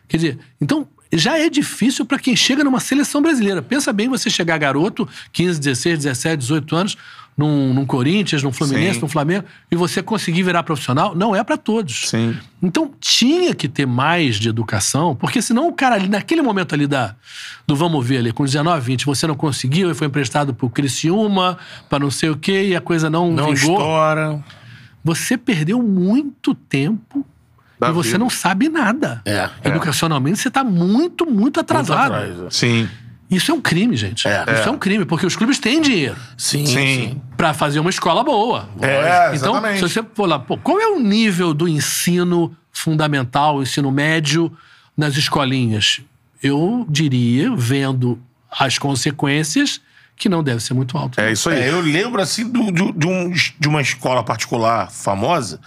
Quer 0.09 0.17
dizer, 0.17 0.39
então 0.59 0.85
já 1.13 1.39
é 1.39 1.49
difícil 1.49 2.05
para 2.05 2.19
quem 2.19 2.35
chega 2.35 2.63
numa 2.63 2.79
seleção 2.81 3.21
brasileira. 3.21 3.61
Pensa 3.61 3.93
bem 3.93 4.09
você 4.09 4.29
chegar 4.29 4.57
garoto, 4.57 5.07
15, 5.31 5.59
16, 5.59 5.99
17, 5.99 6.37
18 6.37 6.75
anos, 6.75 6.97
num, 7.37 7.73
num 7.73 7.85
Corinthians, 7.85 8.43
num 8.43 8.51
Fluminense, 8.51 8.95
Sim. 8.95 9.01
num 9.01 9.07
Flamengo, 9.07 9.45
e 9.71 9.75
você 9.75 10.03
conseguir 10.03 10.43
virar 10.43 10.61
profissional, 10.61 11.15
não 11.15 11.33
é 11.33 11.41
para 11.43 11.55
todos. 11.57 12.09
Sim. 12.09 12.37
Então 12.61 12.91
tinha 12.99 13.55
que 13.55 13.69
ter 13.69 13.85
mais 13.87 14.35
de 14.35 14.49
educação, 14.49 15.15
porque 15.15 15.41
senão 15.41 15.69
o 15.69 15.73
cara 15.73 15.95
ali, 15.95 16.09
naquele 16.09 16.41
momento 16.41 16.75
ali 16.75 16.85
da, 16.85 17.15
do 17.65 17.75
vamos 17.77 18.05
ver 18.05 18.17
ali, 18.17 18.33
com 18.33 18.43
19, 18.43 18.81
20, 18.85 19.05
você 19.05 19.25
não 19.25 19.35
conseguiu 19.35 19.89
e 19.89 19.93
foi 19.95 20.07
emprestado 20.07 20.53
pro 20.53 20.69
Criciúma, 20.69 21.57
para 21.89 21.99
não 21.99 22.11
sei 22.11 22.29
o 22.29 22.35
quê, 22.35 22.65
e 22.67 22.75
a 22.75 22.81
coisa 22.81 23.09
não, 23.09 23.31
Não 23.31 23.53
vingou. 23.53 23.77
estoura. 23.77 24.43
Você 25.03 25.37
perdeu 25.37 25.81
muito 25.81 26.53
tempo 26.53 27.25
Da 27.79 27.89
e 27.89 27.91
você 27.93 28.09
vida. 28.09 28.19
não 28.19 28.29
sabe 28.29 28.67
nada. 28.69 29.21
É, 29.25 29.49
é. 29.63 29.69
Educacionalmente, 29.69 30.39
você 30.39 30.51
tá 30.51 30.63
muito, 30.63 31.25
muito 31.25 31.59
atrasado. 31.59 32.11
Muito 32.13 32.23
atrás, 32.33 32.47
é. 32.47 32.49
Sim. 32.49 32.89
Isso 33.31 33.51
é 33.51 33.53
um 33.53 33.61
crime, 33.61 33.95
gente. 33.95 34.27
É. 34.27 34.43
Isso 34.55 34.67
é. 34.67 34.71
um 34.71 34.77
crime, 34.77 35.05
porque 35.05 35.25
os 35.25 35.35
clubes 35.35 35.59
têm 35.59 35.79
dinheiro 35.81 36.17
Sim, 36.35 36.65
Sim. 36.65 36.73
sim. 36.75 37.21
pra 37.37 37.53
fazer 37.53 37.79
uma 37.79 37.89
escola 37.91 38.23
boa. 38.23 38.67
É, 38.81 39.27
Então, 39.35 39.53
exatamente. 39.55 39.75
se 39.75 39.81
você 39.87 40.03
for 40.15 40.27
lá, 40.27 40.39
pô, 40.39 40.57
qual 40.57 40.79
é 40.79 40.87
o 40.87 40.99
nível 40.99 41.53
do 41.53 41.67
ensino 41.67 42.55
fundamental, 42.71 43.61
ensino 43.61 43.91
médio 43.91 44.51
nas 44.97 45.15
escolinhas? 45.15 46.01
Eu 46.41 46.85
diria, 46.89 47.53
vendo 47.55 48.19
as 48.49 48.77
consequências, 48.79 49.79
que 50.19 50.27
não 50.29 50.43
deve 50.43 50.59
ser 50.61 50.73
muito 50.73 50.97
alto. 50.97 51.19
É 51.19 51.31
isso 51.31 51.49
aí. 51.49 51.61
É, 51.61 51.69
eu 51.71 51.79
lembro, 51.79 52.21
assim, 52.21 52.43
do- 52.47 52.69
do- 52.71 52.91
de, 52.91 53.07
um- 53.07 53.31
de 53.57 53.67
uma 53.69 53.81
escola 53.81 54.21
particular 54.21 54.91
famosa 54.91 55.61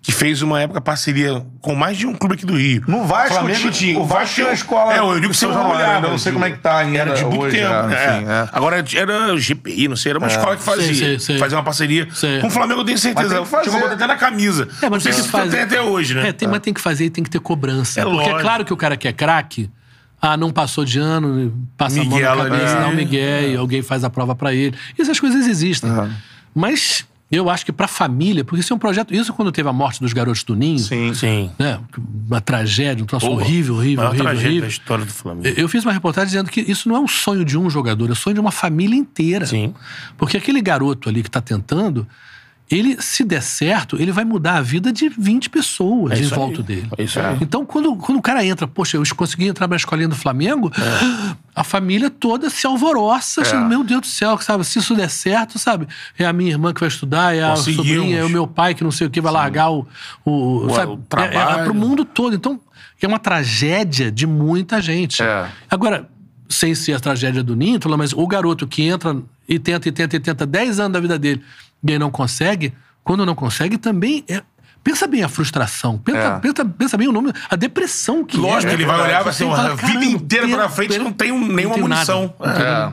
que 0.00 0.10
fez 0.10 0.40
uma 0.40 0.58
época 0.62 0.80
parceria 0.80 1.44
com 1.60 1.74
mais 1.74 1.98
de 1.98 2.06
um 2.06 2.14
clube 2.14 2.34
aqui 2.34 2.46
do 2.46 2.56
Rio. 2.56 2.82
No 2.88 3.04
Vasco 3.04 3.34
Flamengo 3.34 3.70
tinha- 3.70 3.98
o 3.98 4.06
Vasco 4.06 4.34
tinha 4.36 4.46
uma 4.46 4.54
escola 4.54 4.94
É, 4.94 4.98
eu 5.00 5.14
digo 5.16 5.20
do 5.26 5.28
que 5.28 5.36
você 5.36 5.44
olhava. 5.44 5.76
ainda 5.96 6.08
não 6.08 6.16
sei 6.16 6.32
como 6.32 6.42
é 6.46 6.50
que 6.50 6.56
tá 6.58 6.78
ainda 6.78 6.98
Era 7.00 7.14
de 7.14 7.24
muito 7.26 7.38
hoje, 7.42 7.56
tempo. 7.58 7.70
é, 7.70 7.76
é. 7.76 8.16
enfim, 8.16 8.26
é. 8.30 8.48
Agora 8.50 8.76
era 8.96 9.34
o 9.34 9.38
GPI, 9.38 9.88
não 9.88 9.96
sei, 9.96 10.10
era 10.10 10.18
uma 10.18 10.28
escola 10.28 10.56
que 10.56 10.62
fazia. 10.62 10.86
Sei, 10.86 10.94
sei, 10.94 11.18
sei. 11.18 11.38
Fazia 11.38 11.58
uma 11.58 11.64
parceria. 11.64 12.08
Sei. 12.14 12.40
Com 12.40 12.46
o 12.46 12.50
Flamengo 12.50 12.80
eu 12.80 12.84
tenho 12.86 12.94
Mas 12.94 13.02
certeza. 13.02 13.34
tem 13.34 13.44
que 13.44 13.50
fazer. 13.50 13.64
Chegou 13.64 13.78
a 13.78 13.82
botar 13.82 13.94
até 13.94 14.06
na 14.06 14.16
camisa. 14.16 14.66
É, 14.80 14.84
não 14.84 14.90
mas 14.92 15.02
sei 15.02 15.12
tem 15.12 15.20
se 15.20 15.26
que 15.26 15.32
fazer. 15.32 15.50
tem 15.50 15.60
até 15.60 15.82
hoje, 15.82 16.14
né? 16.14 16.28
É, 16.30 16.32
tem, 16.32 16.48
mas 16.48 16.60
tem 16.60 16.72
que 16.72 16.80
fazer 16.80 17.04
e 17.04 17.10
tem 17.10 17.22
que 17.22 17.28
ter 17.28 17.40
cobrança. 17.40 18.00
É 18.00 18.04
Porque 18.04 18.16
lógico. 18.16 18.38
é 18.38 18.40
claro 18.40 18.64
que 18.64 18.72
o 18.72 18.76
cara 18.78 18.96
que 18.96 19.06
é 19.06 19.12
craque, 19.12 19.68
ah, 20.20 20.36
não 20.36 20.50
passou 20.50 20.84
de 20.84 20.98
ano, 20.98 21.52
passa 21.76 22.00
Miguel 22.00 22.32
a 22.32 22.36
mão 22.36 22.44
na 22.44 22.50
cabeça, 22.50 22.74
dá 22.80 22.88
um 22.88 22.94
migué, 22.94 23.50
e 23.50 23.56
alguém 23.56 23.82
faz 23.82 24.02
a 24.04 24.10
prova 24.10 24.34
pra 24.34 24.52
ele. 24.54 24.76
Essas 24.98 25.18
coisas 25.20 25.46
existem. 25.46 25.90
Mas 26.54 27.06
eu 27.30 27.50
acho 27.50 27.64
que 27.64 27.70
pra 27.72 27.86
família, 27.86 28.42
porque 28.42 28.60
isso 28.60 28.72
é 28.72 28.76
um 28.76 28.78
projeto. 28.78 29.14
Isso 29.14 29.32
quando 29.34 29.52
teve 29.52 29.68
a 29.68 29.72
morte 29.72 30.00
dos 30.00 30.12
garotos 30.14 30.42
do 30.42 30.54
Ninho, 30.56 30.78
Sim. 30.78 31.12
Sim. 31.14 31.50
né? 31.58 31.78
Uma 32.26 32.40
tragédia, 32.40 33.02
um 33.02 33.06
troço 33.06 33.26
Porra, 33.26 33.42
horrível, 33.42 33.74
horrível, 33.76 33.96
maior 33.98 34.08
horrível, 34.08 34.24
tragédia 34.24 34.48
horrível. 34.48 34.62
da 34.62 34.68
história 34.72 35.04
do 35.04 35.12
Flamengo. 35.12 35.46
Eu- 35.46 35.54
Eu 35.54 35.68
fiz 35.68 35.84
uma 35.84 35.92
reportagem 35.92 36.28
dizendo 36.28 36.50
que 36.50 36.60
isso 36.62 36.88
não 36.88 36.96
é 36.96 37.00
um 37.00 37.08
sonho 37.08 37.44
de 37.44 37.56
um 37.58 37.68
jogador, 37.68 38.08
é 38.08 38.12
um 38.12 38.16
sonho 38.16 38.34
de 38.34 38.40
uma 38.40 38.50
família 38.50 38.96
inteira. 38.96 39.44
Sim. 39.46 39.74
Porque 40.16 40.36
aquele 40.38 40.60
garoto 40.62 41.08
ali 41.08 41.22
que 41.22 41.30
tá 41.30 41.40
tentando, 41.42 42.06
ele, 42.70 43.00
se 43.00 43.24
der 43.24 43.42
certo, 43.42 43.96
ele 44.00 44.12
vai 44.12 44.24
mudar 44.24 44.56
a 44.56 44.60
vida 44.62 44.92
de 44.92 45.08
20 45.08 45.48
pessoas 45.48 46.18
em 46.18 46.22
isso 46.22 46.34
aí. 46.34 46.40
volta 46.40 46.62
dele. 46.62 46.88
É. 46.98 47.38
Então, 47.40 47.64
quando, 47.64 47.96
quando 47.96 48.18
o 48.18 48.22
cara 48.22 48.44
entra, 48.44 48.66
poxa, 48.68 48.96
eu 48.98 49.02
consegui 49.16 49.46
entrar 49.46 49.66
na 49.66 49.76
escolinha 49.76 50.08
do 50.08 50.14
Flamengo, 50.16 50.70
a 51.54 51.64
família 51.64 52.10
toda 52.10 52.50
se 52.50 52.66
alvoroça, 52.66 53.40
achando, 53.42 53.66
meu 53.66 53.82
Deus 53.82 54.02
do 54.02 54.06
céu, 54.06 54.36
sabe? 54.38 54.64
Se 54.64 54.78
isso 54.78 54.94
der 54.94 55.08
certo, 55.08 55.58
sabe? 55.58 55.88
É 56.18 56.26
a 56.26 56.32
minha 56.32 56.50
irmã 56.50 56.72
que 56.74 56.80
vai 56.80 56.88
estudar, 56.88 57.34
é 57.34 57.42
a 57.42 57.56
sobrinha, 57.56 58.18
é 58.18 58.24
o 58.24 58.28
meu 58.28 58.46
pai 58.46 58.74
que 58.74 58.84
não 58.84 58.90
sei 58.90 59.06
o 59.06 59.10
que 59.10 59.20
vai 59.20 59.32
largar 59.32 59.70
o. 59.70 59.86
o, 60.24 60.66
O- 60.66 60.70
sabe? 60.74 60.92
o 60.92 60.94
É, 60.94 60.98
é, 60.98 61.28
trabalho. 61.30 61.64
pro 61.64 61.74
mundo 61.74 62.04
todo. 62.04 62.34
Então, 62.36 62.60
é 63.00 63.06
uma 63.06 63.18
tragédia 63.18 64.10
de 64.12 64.26
muita 64.26 64.82
gente. 64.82 65.22
É. 65.22 65.48
Agora, 65.70 66.08
sem 66.48 66.74
ser 66.74 66.92
a 66.94 67.00
tragédia 67.00 67.42
do 67.42 67.54
Níntola, 67.56 67.96
mas 67.96 68.12
o 68.12 68.26
garoto 68.26 68.66
que 68.66 68.82
entra 68.82 69.16
e 69.48 69.58
tenta, 69.58 69.88
e 69.88 69.92
tenta, 69.92 70.16
e 70.16 70.20
tenta 70.20 70.46
10 70.46 70.80
anos 70.80 70.92
da 70.92 71.00
vida 71.00 71.18
dele 71.18 71.42
e 71.86 71.92
aí 71.92 71.98
não 71.98 72.10
consegue, 72.10 72.72
quando 73.04 73.24
não 73.26 73.34
consegue, 73.34 73.78
também 73.78 74.24
é. 74.28 74.42
Pensa 74.82 75.06
bem 75.08 75.22
a 75.24 75.28
frustração. 75.28 75.98
Pensa, 75.98 76.18
É. 76.18 76.38
pensa, 76.38 76.64
pensa 76.64 76.96
bem 76.96 77.08
o 77.08 77.12
nome. 77.12 77.32
A 77.50 77.56
depressão 77.56 78.24
que 78.24 78.36
Lógico 78.36 78.70
é. 78.70 78.74
ele 78.74 78.86
vai 78.86 78.96
verdade. 78.96 79.14
olhar 79.16 79.24
Você 79.32 79.44
a 79.44 79.74
vida 79.74 79.92
"Caramba, 79.92 80.04
inteira 80.04 80.48
pra 80.48 80.68
frente 80.68 80.98
não 80.98 81.12
tem 81.12 81.32
um- 81.32 81.46
nenhuma 81.46 81.74
tenho 81.74 81.88
nada." 81.88 82.14
munição. 82.14 82.34
É. 82.40 82.92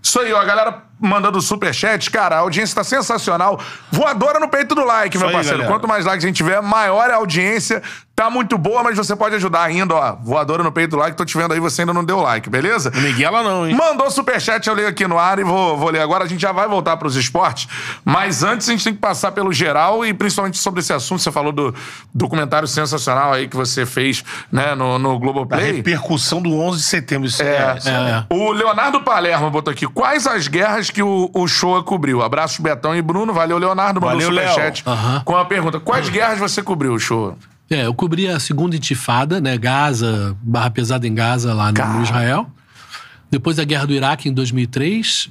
Isso 0.00 0.20
aí, 0.20 0.32
ó, 0.32 0.40
a 0.40 0.44
galera 0.44 0.84
mandando 1.00 1.40
superchat. 1.40 2.10
Cara, 2.10 2.36
a 2.36 2.38
audiência 2.40 2.74
tá 2.74 2.84
sensacional. 2.84 3.60
Voadora 3.90 4.38
no 4.38 4.48
peito 4.48 4.74
do 4.74 4.84
like, 4.84 5.16
meu 5.18 5.28
aí, 5.28 5.32
parceiro. 5.34 5.58
galera. 5.58 5.74
Quanto 5.74 5.88
mais 5.88 6.04
likes 6.04 6.24
a 6.24 6.26
gente 6.28 6.36
tiver, 6.36 6.60
maior 6.62 7.08
é 7.10 7.12
a 7.12 7.16
audiência. 7.16 7.82
Tá 8.16 8.30
muito 8.30 8.56
boa, 8.56 8.80
mas 8.84 8.96
você 8.96 9.16
pode 9.16 9.34
ajudar 9.34 9.64
ainda, 9.64 9.92
ó. 9.92 10.14
Voadora 10.22 10.62
no 10.62 10.70
peito 10.70 10.92
do 10.92 10.96
like. 10.98 11.16
Tô 11.16 11.24
te 11.24 11.36
vendo 11.36 11.52
aí, 11.52 11.58
você 11.58 11.82
ainda 11.82 11.92
não 11.92 12.04
deu 12.04 12.20
like, 12.20 12.48
beleza? 12.48 12.92
Não 12.94 13.00
Miguel 13.02 13.28
ela 13.34 13.42
não, 13.42 13.66
hein? 13.68 13.74
Mandou 13.74 14.08
superchat, 14.08 14.68
eu 14.68 14.74
leio 14.74 14.86
aqui 14.86 15.04
no 15.08 15.18
ar 15.18 15.40
e 15.40 15.42
vou, 15.42 15.76
vou 15.76 15.90
ler 15.90 16.00
agora. 16.00 16.22
A 16.22 16.28
gente 16.28 16.40
já 16.40 16.52
vai 16.52 16.68
voltar 16.68 16.96
pros 16.96 17.16
esportes. 17.16 17.66
Mas 18.04 18.44
antes 18.44 18.68
a 18.68 18.72
gente 18.72 18.84
tem 18.84 18.94
que 18.94 19.00
passar 19.00 19.32
pelo 19.32 19.52
geral 19.52 20.06
e 20.06 20.14
principalmente 20.14 20.58
sobre 20.58 20.78
esse 20.78 20.92
assunto. 20.92 21.22
Você 21.22 21.32
falou 21.32 21.50
do 21.50 21.74
documentário 22.14 22.68
sensacional 22.68 23.32
aí 23.32 23.48
que 23.48 23.56
você 23.56 23.84
fez, 23.84 24.22
né, 24.52 24.76
no, 24.76 24.96
no 24.96 25.16
A 25.16 25.18
Globoplay. 25.18 25.72
repercussão 25.72 26.40
do 26.40 26.56
11 26.56 26.78
de 26.78 26.84
setembro. 26.84 27.26
Isso 27.26 27.42
É, 27.42 27.74
isso 27.78 27.88
é. 27.88 28.26
O 28.30 28.52
Leonardo 28.52 29.00
Palermo 29.02 29.50
botou 29.50 29.72
aqui. 29.72 29.88
Quais 29.88 30.24
as 30.28 30.46
guerras 30.46 30.83
que 30.90 31.02
o, 31.02 31.30
o 31.32 31.82
cobriu? 31.82 32.22
Abraço, 32.22 32.62
Betão 32.62 32.94
e 32.94 33.02
Bruno. 33.02 33.32
Valeu, 33.32 33.58
Leonardo. 33.58 34.00
Mandou 34.00 34.20
Valeu, 34.20 34.30
superchat. 34.30 34.82
Aham. 34.86 35.22
com 35.24 35.36
a 35.36 35.44
pergunta. 35.44 35.80
Quais 35.80 36.08
guerras 36.08 36.38
você 36.38 36.62
cobriu, 36.62 36.98
Showa? 36.98 37.36
É, 37.70 37.86
eu 37.86 37.94
cobri 37.94 38.28
a 38.28 38.38
segunda 38.38 38.76
intifada, 38.76 39.40
né? 39.40 39.56
Gaza, 39.56 40.36
barra 40.42 40.70
pesada 40.70 41.06
em 41.06 41.14
Gaza, 41.14 41.54
lá 41.54 41.72
no, 41.72 41.94
no 41.94 42.02
Israel. 42.02 42.46
Depois 43.30 43.58
a 43.58 43.64
guerra 43.64 43.86
do 43.86 43.92
Iraque 43.92 44.28
em 44.28 44.32
2003. 44.32 45.30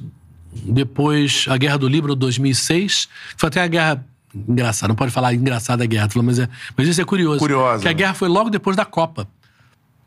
Depois 0.52 1.46
a 1.48 1.58
guerra 1.58 1.78
do 1.78 1.88
Líbano 1.88 2.14
em 2.14 2.18
2006. 2.18 3.08
Foi 3.38 3.48
até 3.48 3.62
a 3.62 3.68
guerra. 3.68 4.06
Engraçada, 4.36 4.88
não 4.88 4.96
pode 4.96 5.12
falar 5.12 5.34
engraçada 5.36 5.84
a 5.84 5.88
guerra, 5.88 6.10
mas, 6.24 6.40
é, 6.40 6.50
mas 6.76 6.88
isso 6.88 7.00
é 7.00 7.06
curioso. 7.06 7.38
Curiosa. 7.38 7.84
Que 7.84 7.88
a 7.88 7.94
guerra 7.94 8.16
foi 8.16 8.28
logo 8.28 8.50
depois 8.50 8.76
da 8.76 8.84
Copa. 8.84 9.28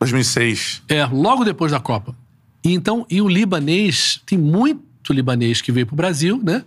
2006. 0.00 0.82
É, 0.88 1.06
logo 1.06 1.44
depois 1.44 1.70
da 1.70 1.78
Copa. 1.78 2.14
E 2.64 2.74
então, 2.74 3.06
e 3.08 3.22
o 3.22 3.28
libanês, 3.28 4.20
tem 4.26 4.36
muito 4.36 4.82
libanês 5.12 5.60
que 5.60 5.70
veio 5.72 5.86
pro 5.86 5.96
Brasil, 5.96 6.40
né? 6.42 6.62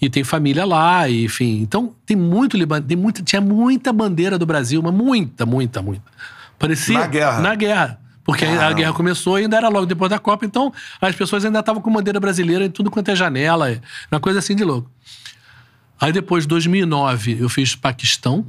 E 0.00 0.08
tem 0.08 0.24
família 0.24 0.64
lá, 0.64 1.08
e, 1.08 1.24
enfim. 1.24 1.60
Então, 1.60 1.94
tem 2.06 2.16
muito 2.16 2.56
libanês, 2.56 2.86
tem 2.88 2.96
muita, 2.96 3.22
tinha 3.22 3.40
muita 3.40 3.92
bandeira 3.92 4.38
do 4.38 4.46
Brasil, 4.46 4.80
mas 4.82 4.94
muita, 4.94 5.44
muita, 5.44 5.82
muita. 5.82 6.02
Parecia. 6.58 6.98
Na 6.98 7.06
guerra. 7.06 7.40
Na 7.40 7.54
guerra. 7.54 8.00
Porque 8.24 8.44
a 8.44 8.72
guerra 8.72 8.92
começou 8.92 9.38
e 9.38 9.42
ainda 9.42 9.56
era 9.56 9.68
logo 9.68 9.86
depois 9.86 10.08
da 10.10 10.18
Copa, 10.18 10.44
então 10.46 10.72
as 11.00 11.14
pessoas 11.16 11.44
ainda 11.44 11.58
estavam 11.60 11.82
com 11.82 11.90
bandeira 11.92 12.20
brasileira 12.20 12.64
em 12.64 12.70
tudo 12.70 12.90
quanto 12.90 13.10
é 13.10 13.16
janela, 13.16 13.70
é 13.70 13.80
uma 14.12 14.20
coisa 14.20 14.38
assim 14.38 14.54
de 14.54 14.62
louco. 14.62 14.88
Aí 16.00 16.12
depois, 16.12 16.46
2009, 16.46 17.38
eu 17.40 17.48
fiz 17.48 17.74
Paquistão, 17.74 18.46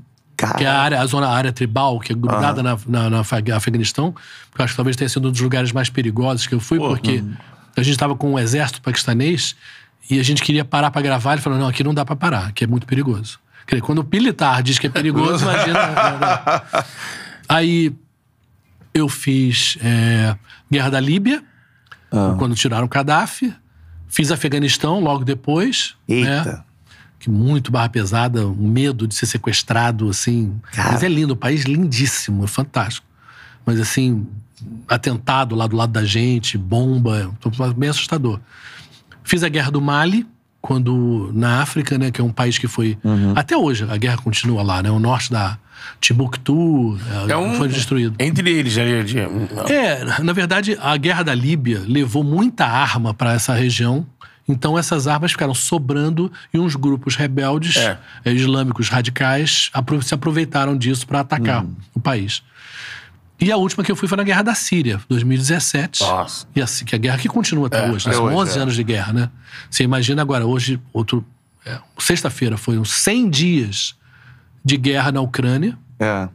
que 0.57 0.63
é 0.63 0.67
a, 0.67 0.79
área, 0.79 0.99
a 1.01 1.05
zona 1.05 1.27
a 1.27 1.35
área 1.35 1.51
tribal, 1.51 1.99
que 1.99 2.11
é 2.13 2.15
grudada 2.15 2.61
na, 2.63 2.77
na, 2.87 3.09
na 3.09 3.19
Afeg- 3.21 3.51
Afeganistão, 3.51 4.11
que 4.53 4.61
eu 4.61 4.65
acho 4.65 4.73
que 4.73 4.77
talvez 4.77 4.95
tenha 4.95 5.09
sido 5.09 5.27
um 5.27 5.31
dos 5.31 5.41
lugares 5.41 5.71
mais 5.71 5.89
perigosos 5.89 6.47
que 6.47 6.53
eu 6.55 6.59
fui, 6.59 6.77
porque 6.79 7.23
a 7.75 7.83
gente 7.83 7.93
estava 7.93 8.15
com 8.15 8.33
um 8.33 8.39
exército 8.39 8.81
paquistanês 8.81 9.55
e 10.09 10.19
a 10.19 10.23
gente 10.23 10.41
queria 10.41 10.65
parar 10.65 10.91
para 10.91 11.01
gravar. 11.01 11.33
Ele 11.33 11.41
falou: 11.41 11.57
não, 11.59 11.67
aqui 11.67 11.83
não 11.83 11.93
dá 11.93 12.03
para 12.03 12.15
parar, 12.15 12.47
aqui 12.47 12.63
é 12.63 12.67
muito 12.67 12.85
perigoso. 12.85 13.39
Quer 13.65 13.75
dizer, 13.75 13.85
quando 13.85 13.99
o 13.99 14.07
militar 14.11 14.61
diz 14.63 14.77
que 14.77 14.87
é 14.87 14.89
perigoso, 14.89 15.45
imagina. 15.45 15.87
né? 15.87 16.83
Aí 17.47 17.93
eu 18.93 19.07
fiz 19.07 19.77
é, 19.81 20.35
Guerra 20.69 20.89
da 20.89 20.99
Líbia, 20.99 21.43
quando 22.37 22.55
tiraram 22.55 22.85
o 22.85 22.89
Gaddafi. 22.89 23.53
Fiz 24.07 24.29
Afeganistão 24.29 24.99
logo 24.99 25.23
depois. 25.23 25.95
Eita. 26.07 26.43
Né? 26.43 26.63
Que 27.17 27.29
muito 27.29 27.71
barra 27.71 27.87
pesada, 27.87 28.47
um 28.47 28.67
medo 28.67 29.07
de 29.07 29.15
ser 29.15 29.25
sequestrado, 29.25 30.09
assim. 30.09 30.59
Mas 30.75 31.03
é 31.03 31.07
lindo, 31.07 31.33
o 31.33 31.37
país 31.37 31.63
lindíssimo, 31.63 32.43
é 32.43 32.47
fantástico. 32.47 33.05
Mas 33.65 33.79
assim, 33.79 34.27
atentado 34.87 35.55
lá 35.55 35.67
do 35.67 35.75
lado 35.75 35.91
da 35.91 36.03
gente, 36.03 36.57
bomba, 36.57 37.31
bem 37.75 37.89
assustador. 37.89 38.39
Fiz 39.23 39.43
a 39.43 39.49
Guerra 39.49 39.71
do 39.71 39.81
Mali, 39.81 40.25
quando 40.61 41.31
na 41.33 41.61
África, 41.61 41.97
né, 41.97 42.11
que 42.11 42.21
é 42.21 42.23
um 42.23 42.31
país 42.31 42.57
que 42.57 42.67
foi 42.67 42.97
até 43.35 43.57
hoje 43.57 43.85
a 43.89 43.97
guerra 43.97 44.17
continua 44.17 44.61
lá, 44.61 44.81
né, 44.83 44.91
o 44.91 44.99
norte 44.99 45.31
da 45.31 45.57
Timbuktu 45.99 46.97
É 47.27 47.35
um- 47.37 47.55
foi 47.55 47.67
destruído. 47.67 48.15
Entre 48.19 48.49
eles, 48.51 48.77
ali. 48.77 49.03
de- 49.03 49.19
É, 49.73 50.21
na 50.21 50.33
verdade, 50.33 50.77
a 50.81 50.95
guerra 50.97 51.23
da 51.23 51.33
Líbia 51.33 51.81
levou 51.87 52.23
muita 52.23 52.65
arma 52.65 53.13
para 53.13 53.33
essa 53.33 53.53
região. 53.53 54.05
Então, 54.47 54.77
essas 54.77 55.07
armas 55.07 55.31
ficaram 55.31 55.53
sobrando 55.53 56.31
e 56.53 56.59
uns 56.59 56.75
grupos 56.75 57.15
rebeldes 57.15 57.77
É. 57.77 57.97
eh, 58.25 58.33
islâmicos 58.33 58.89
radicais 58.89 59.71
se 60.01 60.13
aproveitaram 60.13 60.77
disso 60.77 61.07
para 61.07 61.21
atacar 61.21 61.65
o 61.93 61.99
país. 61.99 62.43
E 63.41 63.51
a 63.51 63.57
última 63.57 63.83
que 63.83 63.91
eu 63.91 63.95
fui 63.95 64.07
foi 64.07 64.17
na 64.17 64.23
Guerra 64.23 64.43
da 64.43 64.53
Síria, 64.53 65.01
2017. 65.09 66.01
Nossa. 66.03 66.45
E 66.55 66.61
assim, 66.61 66.85
que 66.85 66.93
a 66.95 66.97
guerra 66.99 67.17
que 67.17 67.27
continua 67.27 67.67
até 67.67 67.89
hoje. 67.89 68.05
né? 68.07 68.13
até 68.13 68.15
São 68.15 68.25
hoje, 68.25 68.35
11 68.35 68.57
é. 68.57 68.61
anos 68.61 68.75
de 68.75 68.83
guerra, 68.83 69.13
né? 69.13 69.29
Você 69.69 69.83
imagina 69.83 70.21
agora, 70.21 70.45
hoje, 70.45 70.79
outro. 70.93 71.25
é, 71.65 71.79
Sexta-feira 71.97 72.55
foram 72.55 72.85
100 72.85 73.29
dias 73.29 73.95
de 74.63 74.77
guerra 74.77 75.11
na 75.11 75.21
Ucrânia. 75.21 75.75
É. 75.99 76.29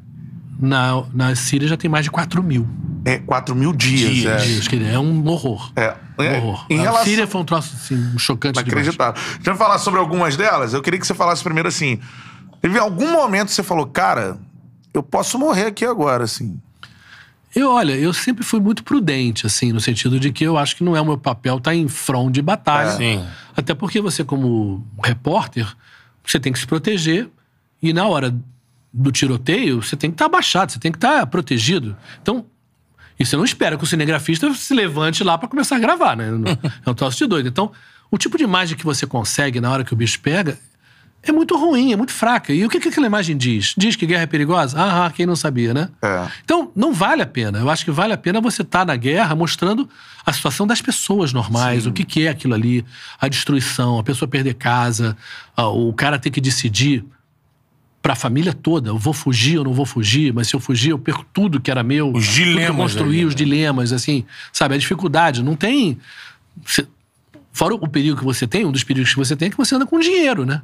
Na, 0.58 1.04
na 1.12 1.34
Síria 1.36 1.68
já 1.68 1.76
tem 1.76 1.88
mais 1.88 2.04
de 2.04 2.10
4 2.10 2.42
mil. 2.42 2.66
É, 3.04 3.18
4 3.18 3.54
mil 3.54 3.72
dias. 3.72 4.10
Dias. 4.12 4.42
é. 4.42 4.44
Dias, 4.44 4.66
que 4.68 4.82
é 4.84 4.98
um 4.98 5.24
horror. 5.28 5.70
É. 5.76 5.94
Um 6.18 6.22
É, 6.24 6.38
horror. 6.38 6.66
em 6.70 6.78
a 6.78 6.82
relação- 6.82 7.04
Síria 7.04 7.26
foi 7.26 7.40
um 7.40 7.44
troço 7.44 7.72
assim, 7.76 8.18
chocante. 8.18 8.58
Inacreditável. 8.60 9.22
Deixa 9.36 9.50
eu 9.50 9.56
falar 9.56 9.78
sobre 9.78 10.00
algumas 10.00 10.36
delas. 10.36 10.72
Eu 10.74 10.82
queria 10.82 10.98
que 10.98 11.06
você 11.06 11.14
falasse 11.14 11.42
primeiro 11.44 11.68
assim. 11.68 12.00
Teve 12.60 12.78
algum 12.78 13.12
momento 13.12 13.48
que 13.48 13.54
você 13.54 13.62
falou, 13.62 13.86
cara, 13.86 14.38
eu 14.94 15.02
posso 15.02 15.38
morrer 15.38 15.66
aqui 15.66 15.84
agora, 15.84 16.24
assim. 16.24 16.58
Eu, 17.56 17.70
olha, 17.70 17.94
eu 17.94 18.12
sempre 18.12 18.44
fui 18.44 18.60
muito 18.60 18.84
prudente, 18.84 19.46
assim, 19.46 19.72
no 19.72 19.80
sentido 19.80 20.20
de 20.20 20.30
que 20.30 20.44
eu 20.44 20.58
acho 20.58 20.76
que 20.76 20.84
não 20.84 20.94
é 20.94 21.00
o 21.00 21.06
meu 21.06 21.16
papel 21.16 21.56
estar 21.56 21.74
em 21.74 21.88
front 21.88 22.30
de 22.30 22.42
batalha. 22.42 22.90
Sim. 22.90 23.24
Até 23.56 23.72
porque 23.72 23.98
você, 23.98 24.22
como 24.22 24.86
repórter, 25.02 25.66
você 26.22 26.38
tem 26.38 26.52
que 26.52 26.58
se 26.58 26.66
proteger 26.66 27.30
e 27.82 27.94
na 27.94 28.06
hora 28.06 28.36
do 28.92 29.10
tiroteio, 29.10 29.82
você 29.82 29.96
tem 29.96 30.10
que 30.10 30.16
estar 30.16 30.26
abaixado, 30.26 30.70
você 30.70 30.78
tem 30.78 30.92
que 30.92 30.98
estar 30.98 31.26
protegido. 31.28 31.96
Então, 32.20 32.44
e 33.18 33.24
você 33.24 33.38
não 33.38 33.44
espera 33.44 33.78
que 33.78 33.84
o 33.84 33.86
cinegrafista 33.86 34.52
se 34.52 34.74
levante 34.74 35.24
lá 35.24 35.38
para 35.38 35.48
começar 35.48 35.76
a 35.76 35.78
gravar, 35.78 36.14
né? 36.14 36.26
É 36.84 36.90
um 36.90 36.94
troço 36.94 37.16
de 37.16 37.26
doido. 37.26 37.48
Então, 37.48 37.72
o 38.10 38.18
tipo 38.18 38.36
de 38.36 38.44
imagem 38.44 38.76
que 38.76 38.84
você 38.84 39.06
consegue 39.06 39.62
na 39.62 39.70
hora 39.70 39.82
que 39.82 39.94
o 39.94 39.96
bicho 39.96 40.20
pega 40.20 40.58
é 41.30 41.34
muito 41.34 41.56
ruim, 41.56 41.92
é 41.92 41.96
muito 41.96 42.12
fraca. 42.12 42.52
E 42.52 42.64
o 42.64 42.68
que, 42.68 42.80
que 42.80 42.88
aquela 42.88 43.06
imagem 43.06 43.36
diz? 43.36 43.74
Diz 43.76 43.96
que 43.96 44.06
guerra 44.06 44.22
é 44.22 44.26
perigosa? 44.26 44.76
Ah, 44.78 45.10
quem 45.14 45.26
não 45.26 45.36
sabia, 45.36 45.72
né? 45.74 45.88
É. 46.02 46.28
Então, 46.44 46.70
não 46.74 46.92
vale 46.92 47.22
a 47.22 47.26
pena. 47.26 47.58
Eu 47.58 47.70
acho 47.70 47.84
que 47.84 47.90
vale 47.90 48.12
a 48.12 48.16
pena 48.16 48.40
você 48.40 48.62
estar 48.62 48.84
na 48.84 48.96
guerra 48.96 49.34
mostrando 49.34 49.88
a 50.24 50.32
situação 50.32 50.66
das 50.66 50.80
pessoas 50.80 51.32
normais, 51.32 51.86
o 51.86 51.92
que, 51.92 52.04
que 52.04 52.26
é 52.26 52.30
aquilo 52.30 52.54
ali, 52.54 52.84
a 53.20 53.28
destruição, 53.28 53.98
a 53.98 54.02
pessoa 54.02 54.28
perder 54.28 54.54
casa, 54.54 55.16
o 55.56 55.92
cara 55.92 56.18
ter 56.18 56.30
que 56.30 56.40
decidir 56.40 57.04
para 58.06 58.12
a 58.12 58.16
família 58.16 58.52
toda: 58.52 58.90
eu 58.90 58.98
vou 58.98 59.12
fugir 59.12 59.58
ou 59.58 59.64
não 59.64 59.72
vou 59.72 59.84
fugir, 59.84 60.32
mas 60.32 60.46
se 60.46 60.54
eu 60.54 60.60
fugir, 60.60 60.90
eu 60.90 60.98
perco 60.98 61.26
tudo 61.32 61.60
que 61.60 61.70
era 61.70 61.82
meu. 61.82 62.12
Os 62.12 62.28
que 62.28 62.40
eu 62.40 62.44
dilemas 62.44 62.76
construí, 62.76 63.24
os 63.24 63.34
dilemas, 63.34 63.92
assim, 63.92 64.24
sabe? 64.52 64.76
A 64.76 64.78
dificuldade. 64.78 65.42
Não 65.42 65.56
tem. 65.56 65.98
Fora 67.52 67.74
o 67.74 67.88
perigo 67.88 68.16
que 68.16 68.24
você 68.24 68.46
tem, 68.46 68.64
um 68.64 68.70
dos 68.70 68.84
perigos 68.84 69.10
que 69.10 69.16
você 69.16 69.34
tem 69.34 69.48
é 69.48 69.50
que 69.50 69.56
você 69.56 69.74
anda 69.74 69.86
com 69.86 69.98
dinheiro, 69.98 70.44
né? 70.44 70.62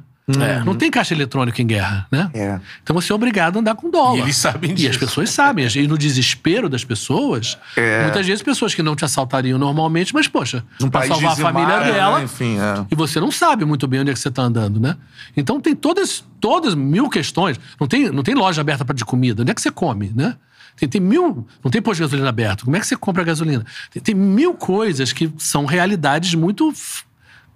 Não 0.65 0.73
tem 0.75 0.89
caixa 0.89 1.13
eletrônica 1.13 1.61
em 1.61 1.67
guerra, 1.67 2.07
né? 2.11 2.29
É. 2.33 2.59
Então 2.81 2.93
você 2.93 3.11
é 3.11 3.15
obrigado 3.15 3.57
a 3.57 3.59
andar 3.59 3.75
com 3.75 3.89
dólar. 3.89 4.17
E 4.19 4.21
eles 4.21 4.37
sabem 4.37 4.71
E 4.71 4.73
disso. 4.73 4.91
as 4.91 4.97
pessoas 4.97 5.29
sabem. 5.29 5.67
E 5.75 5.87
no 5.87 5.97
desespero 5.97 6.69
das 6.69 6.83
pessoas, 6.85 7.57
É. 7.75 8.03
muitas 8.03 8.25
vezes 8.25 8.41
pessoas 8.41 8.73
que 8.73 8.81
não 8.81 8.95
te 8.95 9.03
assaltariam 9.03 9.59
normalmente, 9.59 10.13
mas, 10.13 10.27
poxa, 10.27 10.63
Um 10.81 10.89
pra 10.89 11.01
salvar 11.07 11.31
a 11.31 11.33
dizimado, 11.35 11.53
família 11.59 11.79
né? 11.81 11.91
dela. 11.91 12.23
Enfim, 12.23 12.57
é. 12.57 12.85
E 12.89 12.95
você 12.95 13.19
não 13.19 13.31
sabe 13.31 13.65
muito 13.65 13.85
bem 13.87 13.99
onde 13.99 14.11
é 14.11 14.13
que 14.13 14.19
você 14.19 14.29
está 14.29 14.43
andando, 14.43 14.79
né? 14.79 14.95
Então 15.35 15.59
tem 15.59 15.75
todas, 15.75 16.23
todas 16.39 16.73
mil 16.73 17.09
questões. 17.09 17.59
Não 17.79 17.87
tem, 17.87 18.09
não 18.09 18.23
tem 18.23 18.33
loja 18.33 18.61
aberta 18.61 18.85
para 18.85 18.95
de 18.95 19.03
comida. 19.03 19.41
Onde 19.41 19.51
é 19.51 19.53
que 19.53 19.61
você 19.61 19.71
come, 19.71 20.11
né? 20.15 20.35
Tem, 20.77 20.87
tem 20.89 21.01
mil. 21.01 21.45
Não 21.63 21.69
tem 21.69 21.81
posto 21.81 21.97
de 21.97 22.03
gasolina 22.03 22.29
aberto. 22.29 22.63
Como 22.65 22.75
é 22.75 22.79
que 22.79 22.87
você 22.87 22.95
compra 22.95 23.23
gasolina? 23.23 23.63
Tem, 23.91 24.01
tem 24.01 24.15
mil 24.15 24.53
coisas 24.55 25.11
que 25.13 25.31
são 25.37 25.65
realidades 25.65 26.33
muito 26.33 26.73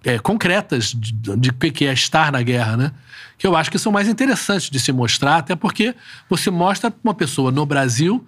é, 0.03 0.19
concretas 0.19 0.93
de, 0.93 1.13
de 1.35 1.51
que 1.71 1.85
é 1.85 1.93
estar 1.93 2.31
na 2.31 2.41
guerra, 2.41 2.77
né? 2.77 2.91
Que 3.37 3.45
eu 3.45 3.55
acho 3.55 3.69
que 3.69 3.77
são 3.77 3.91
mais 3.91 4.07
interessantes 4.07 4.69
de 4.69 4.79
se 4.79 4.91
mostrar, 4.91 5.37
até 5.37 5.55
porque 5.55 5.95
você 6.29 6.49
mostra 6.49 6.89
para 6.89 6.99
uma 7.03 7.13
pessoa 7.13 7.51
no 7.51 7.65
Brasil 7.65 8.27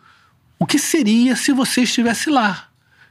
o 0.57 0.65
que 0.65 0.77
seria 0.77 1.35
se 1.35 1.53
você 1.53 1.81
estivesse 1.81 2.29
lá. 2.29 2.65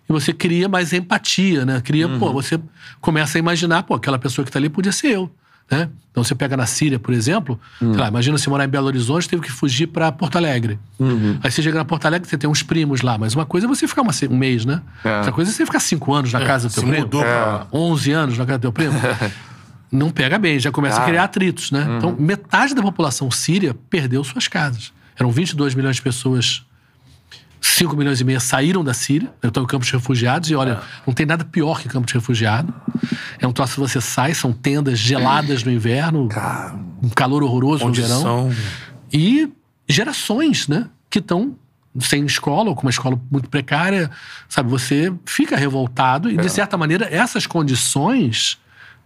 E 0.09 0.13
você 0.13 0.33
cria 0.33 0.69
mais 0.69 0.93
empatia, 0.93 1.65
né? 1.67 1.81
Cria, 1.81 2.09
pô, 2.09 2.33
você 2.33 2.59
começa 3.01 3.37
a 3.37 3.41
imaginar, 3.41 3.83
pô, 3.83 3.95
aquela 3.95 4.19
pessoa 4.19 4.45
que 4.45 4.51
tá 4.51 4.59
ali 4.59 4.69
podia 4.69 4.93
ser 4.93 5.09
eu, 5.09 5.31
né? 5.71 5.89
Então 6.11 6.25
você 6.25 6.35
pega 6.35 6.57
na 6.57 6.67
Síria, 6.67 6.99
por 6.99 7.15
exemplo, 7.15 7.61
sei 7.79 7.89
lá, 7.93 8.09
imagina 8.09 8.37
você 8.37 8.51
morar 8.51 8.65
em 8.65 8.69
Belo 8.69 8.87
Horizonte, 8.89 9.29
teve 9.29 9.43
que 9.43 9.53
fugir 9.53 9.87
para 9.87 10.11
Porto 10.11 10.37
Alegre. 10.37 10.79
Aí 11.43 11.51
você 11.51 11.63
chega 11.63 11.79
na 11.79 11.85
Porto 11.85 12.07
Alegre, 12.07 12.29
você 12.29 12.37
tem 12.37 12.51
uns 12.51 12.63
primos 12.63 13.03
lá, 13.03 13.17
mas 13.17 13.35
uma 13.35 13.47
coisa 13.47 13.67
é 13.67 13.69
você 13.69 13.87
ficar 13.87 14.03
uma 14.03 14.13
um 14.31 14.37
mês, 14.37 14.65
né? 14.65 14.83
É. 15.05 15.17
Outra 15.19 15.31
coisa 15.33 15.51
é 15.51 15.55
você 15.55 15.65
ficar 15.65 15.79
cinco 15.81 16.13
anos 16.13 16.33
na 16.33 16.41
casa 16.45 16.69
do 16.69 16.75
teu 16.75 16.83
se 16.83 16.89
primo. 16.89 17.05
mudou 17.05 17.23
pra- 17.23 17.67
11 17.73 18.11
anos 18.13 18.37
na 18.39 18.45
casa 18.45 18.59
do 18.59 18.63
teu 18.63 18.73
primo. 18.73 18.95
Não 19.91 20.11
pega 20.11 20.39
bem, 20.39 20.59
já 20.59 20.71
começa 20.71 21.01
a 21.01 21.05
criar 21.07 21.25
atritos, 21.25 21.71
né? 21.71 21.87
Então, 21.97 22.15
metade 22.19 22.75
da 22.75 22.83
população 22.83 23.31
síria 23.31 23.75
perdeu 23.89 24.23
suas 24.23 24.47
casas. 24.49 24.93
Eram 25.17 25.31
22 25.31 25.75
milhões 25.75 25.97
de 25.97 26.03
pessoas 26.03 26.63
5 27.61 27.97
milhões 27.97 28.21
e 28.21 28.25
meio 28.25 28.41
saíram 28.41 28.85
da 28.85 28.95
Síria, 28.95 29.31
estão 29.43 29.63
em 29.63 29.67
campos 29.67 29.89
de 29.89 29.95
refugiados, 29.95 30.51
e 30.51 30.55
olha, 30.55 30.81
não 31.07 31.13
tem 31.15 31.27
nada 31.27 31.45
pior 31.45 31.81
que 31.81 31.89
campo 31.89 32.07
de 32.07 32.15
refugiado. 32.15 32.73
É 33.39 33.47
um 33.47 33.53
troço 33.53 33.75
que 33.75 33.81
você 33.81 34.01
sai, 34.01 34.35
são 34.35 34.53
tendas 34.53 34.99
geladas 34.99 35.63
no 35.65 35.71
inverno, 35.71 36.29
um 37.03 37.09
calor 37.09 37.43
horroroso 37.43 37.85
no 37.87 37.93
verão. 37.93 38.23
Condição. 38.23 38.53
E 39.13 39.49
gerações, 39.89 40.69
né, 40.69 40.87
que 41.11 41.19
estão 41.19 41.57
sem 42.01 42.25
escola, 42.27 42.69
ou 42.69 42.77
com 42.77 42.83
uma 42.83 42.91
escola 42.91 43.21
muito 43.31 43.49
precária, 43.49 44.11
sabe? 44.49 44.71
Você 44.71 45.13
fica 45.27 45.57
revoltado, 45.57 46.31
e 46.31 46.37
de 46.37 46.49
certa 46.49 46.77
maneira, 46.77 47.09
essas 47.11 47.47
condições 47.47 48.59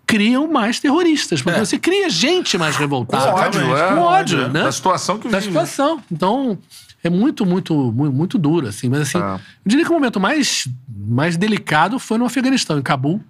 criam 0.05 0.51
mais 0.51 0.81
terroristas, 0.81 1.41
porque 1.41 1.59
você 1.61 1.79
cria 1.79 2.11
gente 2.11 2.59
mais 2.59 2.75
Com 2.75 2.81
revoltada. 2.83 3.33
ódio, 3.35 3.77
é. 3.77 3.89
Com 3.95 4.01
ódio, 4.01 4.49
né? 4.49 4.65
Da 4.65 4.73
situação 4.73 5.19
que 5.19 5.29
da 5.29 5.39
vive. 5.39 5.53
situação. 5.53 6.03
Então, 6.11 6.59
é 7.05 7.11
muito, 7.11 7.45
muito, 7.45 7.75
muito, 7.93 8.13
muito 8.13 8.39
duro, 8.39 8.69
assim. 8.69 8.89
Mas, 8.89 9.01
assim, 9.03 9.19
É. 9.19 9.35
eu 9.35 9.41
diria 9.67 9.85
que 9.85 9.91
o 9.91 9.95
momento 9.95 10.21
mais, 10.21 10.69
mais 10.89 11.37
delicado 11.37 11.99
foi 11.99 12.19
no 12.19 12.25
Afeganistão, 12.25 12.79
em 12.79 12.83
Cabul. 12.83 13.21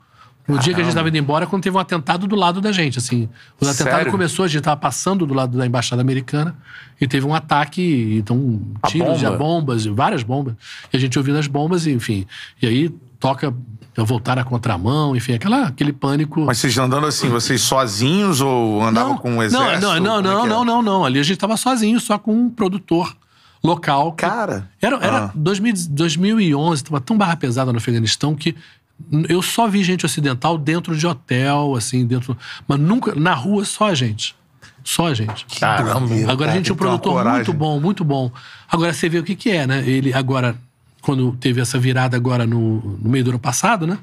No 0.46 0.58
dia 0.58 0.74
que 0.74 0.80
a 0.80 0.82
gente 0.82 0.90
estava 0.90 1.08
indo 1.08 1.16
embora, 1.16 1.46
quando 1.46 1.62
teve 1.62 1.76
um 1.76 1.80
atentado 1.80 2.26
do 2.26 2.34
lado 2.34 2.60
da 2.60 2.72
gente, 2.72 2.98
assim. 2.98 3.28
O 3.60 3.64
atentado 3.64 3.96
Sério? 3.96 4.10
começou, 4.10 4.44
a 4.44 4.48
gente 4.48 4.58
estava 4.58 4.76
passando 4.76 5.24
do 5.24 5.32
lado 5.32 5.56
da 5.56 5.64
embaixada 5.64 6.02
americana 6.02 6.56
e 7.00 7.06
teve 7.06 7.24
um 7.24 7.32
ataque, 7.32 8.16
então, 8.18 8.60
A 8.82 8.88
tiros 8.88 9.20
de 9.20 9.24
bomba? 9.24 9.38
bombas, 9.38 9.86
várias 9.86 10.24
bombas. 10.24 10.54
E 10.92 10.96
a 10.96 11.00
gente 11.00 11.16
ouvindo 11.16 11.38
as 11.38 11.46
bombas, 11.46 11.86
e, 11.86 11.92
enfim. 11.92 12.26
E 12.60 12.66
aí 12.66 12.88
toca 13.20 13.54
voltar 13.98 14.34
na 14.34 14.42
contramão, 14.42 15.14
enfim, 15.14 15.34
aquela, 15.34 15.68
aquele 15.68 15.92
pânico. 15.92 16.40
Mas 16.40 16.58
vocês 16.58 16.76
andando 16.76 17.06
assim, 17.06 17.28
vocês 17.28 17.60
sozinhos 17.60 18.40
ou 18.40 18.82
andavam 18.82 19.16
com 19.16 19.30
um 19.36 19.42
exército? 19.44 19.80
Não, 19.80 20.00
não, 20.00 20.18
é 20.18 20.22
não, 20.22 20.46
não, 20.46 20.62
é? 20.62 20.64
não, 20.64 20.82
não. 20.82 21.04
Ali 21.04 21.20
a 21.20 21.22
gente 21.22 21.38
tava 21.38 21.56
sozinho, 21.56 22.00
só 22.00 22.18
com 22.18 22.34
um 22.34 22.50
produtor 22.50 23.14
local. 23.62 24.12
que- 24.12 24.26
Cara. 24.26 24.68
Era, 24.80 24.96
era 24.96 25.18
Ah. 25.26 25.30
2000, 25.34 25.72
2011, 25.90 26.84
tava 26.84 27.00
tão 27.00 27.16
barra 27.16 27.36
pesada 27.36 27.70
no 27.72 27.78
Afeganistão 27.78 28.34
que 28.34 28.54
eu 29.28 29.42
só 29.42 29.66
vi 29.68 29.82
gente 29.82 30.06
ocidental 30.06 30.56
dentro 30.58 30.96
de 30.96 31.06
hotel, 31.06 31.74
assim, 31.76 32.06
dentro. 32.06 32.36
Mas 32.68 32.78
nunca. 32.78 33.14
Na 33.14 33.34
rua, 33.34 33.64
só 33.64 33.88
a 33.88 33.94
gente. 33.94 34.34
Só 34.84 35.06
a 35.08 35.14
gente. 35.14 35.46
Caramba. 35.60 36.08
Agora 36.30 36.50
a 36.50 36.54
gente 36.54 36.64
tinha 36.66 36.74
um 36.74 36.76
ter 36.76 36.84
uma 36.84 36.98
produtor 36.98 37.24
muito 37.24 37.52
bom, 37.52 37.80
muito 37.80 38.04
bom. 38.04 38.30
Agora 38.70 38.92
você 38.92 39.08
vê 39.08 39.18
o 39.18 39.22
que, 39.22 39.34
que 39.36 39.50
é, 39.50 39.66
né? 39.66 39.82
Ele 39.88 40.12
agora, 40.12 40.56
quando 41.00 41.32
teve 41.40 41.60
essa 41.60 41.78
virada 41.78 42.16
agora 42.16 42.44
no, 42.46 42.80
no 43.00 43.08
meio 43.08 43.24
do 43.24 43.30
ano 43.30 43.38
passado, 43.38 43.86
né? 43.86 43.98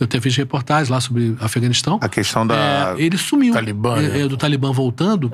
Eu 0.00 0.04
até 0.04 0.20
fiz 0.20 0.34
reportagem 0.36 0.92
lá 0.92 1.00
sobre 1.00 1.36
Afeganistão. 1.40 1.98
A 2.00 2.08
questão 2.08 2.46
da. 2.46 2.54
É, 2.56 2.94
ele 3.02 3.16
sumiu. 3.18 3.52
Talibã, 3.52 3.96
né? 4.00 4.18
É, 4.18 4.22
é, 4.22 4.28
do 4.28 4.36
Talibã 4.36 4.72
voltando. 4.72 5.30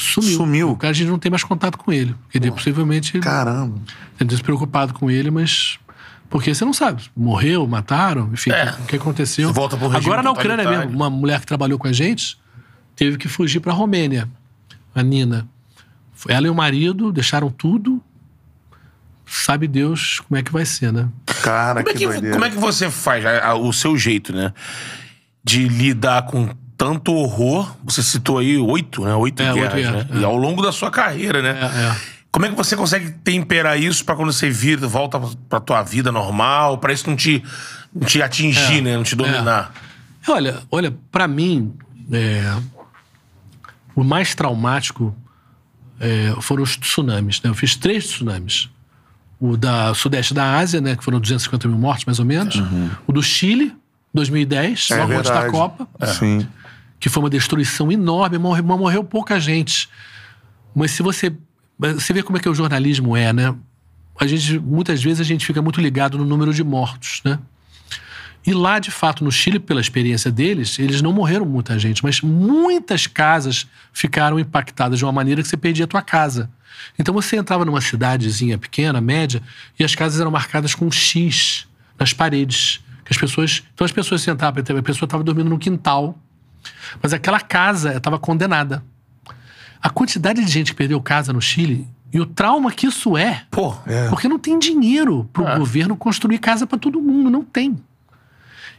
Sumiu. 0.00 0.36
Sumiu. 0.36 0.70
O 0.70 0.76
cara 0.76 0.92
a 0.92 0.94
gente 0.94 1.08
não 1.08 1.18
tem 1.18 1.28
mais 1.28 1.42
contato 1.42 1.76
com 1.76 1.92
ele. 1.92 2.14
Porque 2.22 2.38
ele 2.38 2.50
possivelmente 2.52 3.18
Caramba. 3.18 3.80
ele 4.20 4.28
despreocupado 4.28 4.94
com 4.94 5.10
ele, 5.10 5.28
mas. 5.30 5.78
Porque 6.30 6.54
você 6.54 6.64
não 6.64 6.72
sabe. 6.72 7.02
Morreu, 7.16 7.66
mataram, 7.66 8.30
enfim, 8.32 8.50
É. 8.50 8.70
o 8.80 8.84
que 8.86 8.94
aconteceu. 8.96 9.48
Você 9.48 9.54
volta 9.54 9.76
pro 9.76 9.88
regime 9.88 10.06
Agora 10.06 10.22
na 10.22 10.30
Ucrânia 10.30 10.68
mesmo, 10.70 10.94
uma 10.94 11.10
mulher 11.10 11.40
que 11.40 11.46
trabalhou 11.46 11.78
com 11.78 11.88
a 11.88 11.92
gente 11.92 12.38
teve 12.94 13.16
que 13.16 13.26
fugir 13.28 13.60
para 13.60 13.72
a 13.72 13.74
Romênia, 13.74 14.28
a 14.94 15.02
Nina. 15.02 15.48
Ela 16.28 16.46
e 16.46 16.50
o 16.50 16.54
marido 16.54 17.10
deixaram 17.12 17.50
tudo. 17.50 18.02
Sabe 19.26 19.66
Deus 19.68 20.20
como 20.20 20.38
é 20.38 20.42
que 20.42 20.52
vai 20.52 20.64
ser, 20.64 20.92
né? 20.92 21.08
Cara, 21.42 21.82
Como 21.82 21.90
é, 21.90 21.92
que, 21.92 21.98
que, 21.98 22.06
doideira. 22.06 22.34
como 22.34 22.44
é 22.44 22.50
que 22.50 22.56
você 22.56 22.90
faz 22.90 23.24
a- 23.26 23.48
a- 23.48 23.54
o 23.54 23.72
seu 23.72 23.96
jeito, 23.96 24.32
né? 24.34 24.52
De 25.44 25.68
lidar 25.68 26.22
com 26.26 26.48
tanto 26.78 27.12
horror. 27.12 27.76
Você 27.84 28.02
citou 28.02 28.38
aí 28.38 28.56
oito, 28.56 29.04
né? 29.04 29.14
Oito 29.14 29.42
É, 29.42 29.52
oito 29.52 29.60
guerras, 29.60 29.74
né? 29.74 29.80
guerras, 30.04 30.06
é. 30.16 30.20
E 30.20 30.24
ao 30.24 30.36
longo 30.36 30.62
da 30.62 30.72
sua 30.72 30.90
carreira, 30.90 31.42
né? 31.42 31.50
É, 31.60 31.64
é. 31.90 31.96
Como 32.30 32.46
é 32.46 32.50
que 32.50 32.54
você 32.54 32.76
consegue 32.76 33.10
temperar 33.10 33.78
isso 33.78 34.04
pra 34.04 34.14
quando 34.14 34.32
você 34.32 34.48
vira, 34.48 34.86
volta 34.86 35.20
pra 35.48 35.58
tua 35.60 35.82
vida 35.82 36.12
normal, 36.12 36.78
pra 36.78 36.92
isso 36.92 37.08
não 37.10 37.16
te, 37.16 37.42
não 37.92 38.06
te 38.06 38.22
atingir, 38.22 38.78
É. 38.78 38.80
né? 38.80 38.96
Não 38.96 39.02
te 39.02 39.16
dominar? 39.16 39.72
Olha, 40.28 40.58
olha, 40.70 40.94
para 41.10 41.26
mim, 41.26 41.74
é, 42.12 42.54
o 43.94 44.04
mais 44.04 44.34
traumático 44.34 45.16
é, 45.98 46.34
foram 46.40 46.62
os 46.62 46.76
tsunamis. 46.76 47.42
Né? 47.42 47.50
Eu 47.50 47.54
fiz 47.54 47.74
três 47.74 48.06
tsunamis. 48.06 48.68
O 49.40 49.56
da 49.56 49.94
sudeste 49.94 50.34
da 50.34 50.56
Ásia, 50.58 50.80
né, 50.80 50.96
que 50.96 51.02
foram 51.04 51.18
250 51.20 51.66
mil 51.68 51.78
mortes, 51.78 52.04
mais 52.04 52.18
ou 52.18 52.24
menos. 52.24 52.56
O 53.06 53.12
do 53.12 53.22
Chile, 53.22 53.72
2010, 54.12 54.90
É 54.90 54.96
logo 54.96 55.12
antes 55.14 55.30
da. 55.30 55.48
Copa, 55.48 55.88
Sim. 56.06 56.46
Que 57.00 57.08
foi 57.08 57.22
uma 57.22 57.30
destruição 57.30 57.90
enorme, 57.90 58.38
morreu, 58.38 58.64
morreu 58.64 59.04
pouca 59.04 59.38
gente. 59.38 59.88
Mas 60.74 60.92
se 60.92 61.02
você. 61.02 61.32
Você 61.78 62.12
vê 62.12 62.22
como 62.22 62.38
é 62.38 62.40
que 62.40 62.48
o 62.48 62.54
jornalismo 62.54 63.16
é, 63.16 63.32
né? 63.32 63.54
A 64.20 64.26
gente, 64.26 64.58
muitas 64.58 65.00
vezes 65.02 65.20
a 65.20 65.24
gente 65.24 65.46
fica 65.46 65.62
muito 65.62 65.80
ligado 65.80 66.18
no 66.18 66.24
número 66.24 66.52
de 66.52 66.64
mortos, 66.64 67.20
né? 67.24 67.38
E 68.44 68.52
lá, 68.52 68.78
de 68.78 68.90
fato, 68.90 69.22
no 69.22 69.30
Chile, 69.30 69.58
pela 69.58 69.80
experiência 69.80 70.30
deles, 70.30 70.78
eles 70.78 71.02
não 71.02 71.12
morreram 71.12 71.44
muita 71.44 71.78
gente, 71.78 72.02
mas 72.02 72.20
muitas 72.20 73.06
casas 73.06 73.66
ficaram 73.92 74.38
impactadas 74.38 74.98
de 74.98 75.04
uma 75.04 75.12
maneira 75.12 75.42
que 75.42 75.48
você 75.48 75.56
perdia 75.56 75.84
a 75.84 75.88
tua 75.88 76.02
casa. 76.02 76.50
Então 76.98 77.12
você 77.12 77.36
entrava 77.36 77.64
numa 77.64 77.80
cidadezinha 77.80 78.56
pequena, 78.56 79.00
média, 79.00 79.42
e 79.78 79.84
as 79.84 79.94
casas 79.94 80.20
eram 80.20 80.30
marcadas 80.30 80.74
com 80.74 80.86
um 80.86 80.90
X 80.90 81.66
nas 81.98 82.12
paredes. 82.12 82.80
As 83.10 83.16
pessoas, 83.16 83.62
então 83.74 83.84
as 83.84 83.92
pessoas 83.92 84.22
sentavam, 84.22 84.62
a 84.62 84.82
pessoa 84.82 85.06
estava 85.06 85.22
dormindo 85.22 85.50
no 85.50 85.58
quintal, 85.58 86.18
mas 87.02 87.12
aquela 87.12 87.40
casa 87.40 87.96
estava 87.96 88.18
condenada. 88.18 88.82
A 89.80 89.90
quantidade 89.90 90.44
de 90.44 90.50
gente 90.50 90.72
que 90.72 90.76
perdeu 90.76 91.00
casa 91.00 91.32
no 91.32 91.40
Chile 91.40 91.86
e 92.12 92.20
o 92.20 92.26
trauma 92.26 92.72
que 92.72 92.86
isso 92.86 93.16
é. 93.16 93.44
Pô, 93.50 93.74
Porque 94.08 94.26
não 94.28 94.38
tem 94.38 94.58
dinheiro 94.58 95.28
pro 95.32 95.46
É. 95.46 95.56
governo 95.58 95.96
construir 95.96 96.38
casa 96.38 96.66
para 96.66 96.78
todo 96.78 97.00
mundo, 97.00 97.30
não 97.30 97.42
tem. 97.44 97.76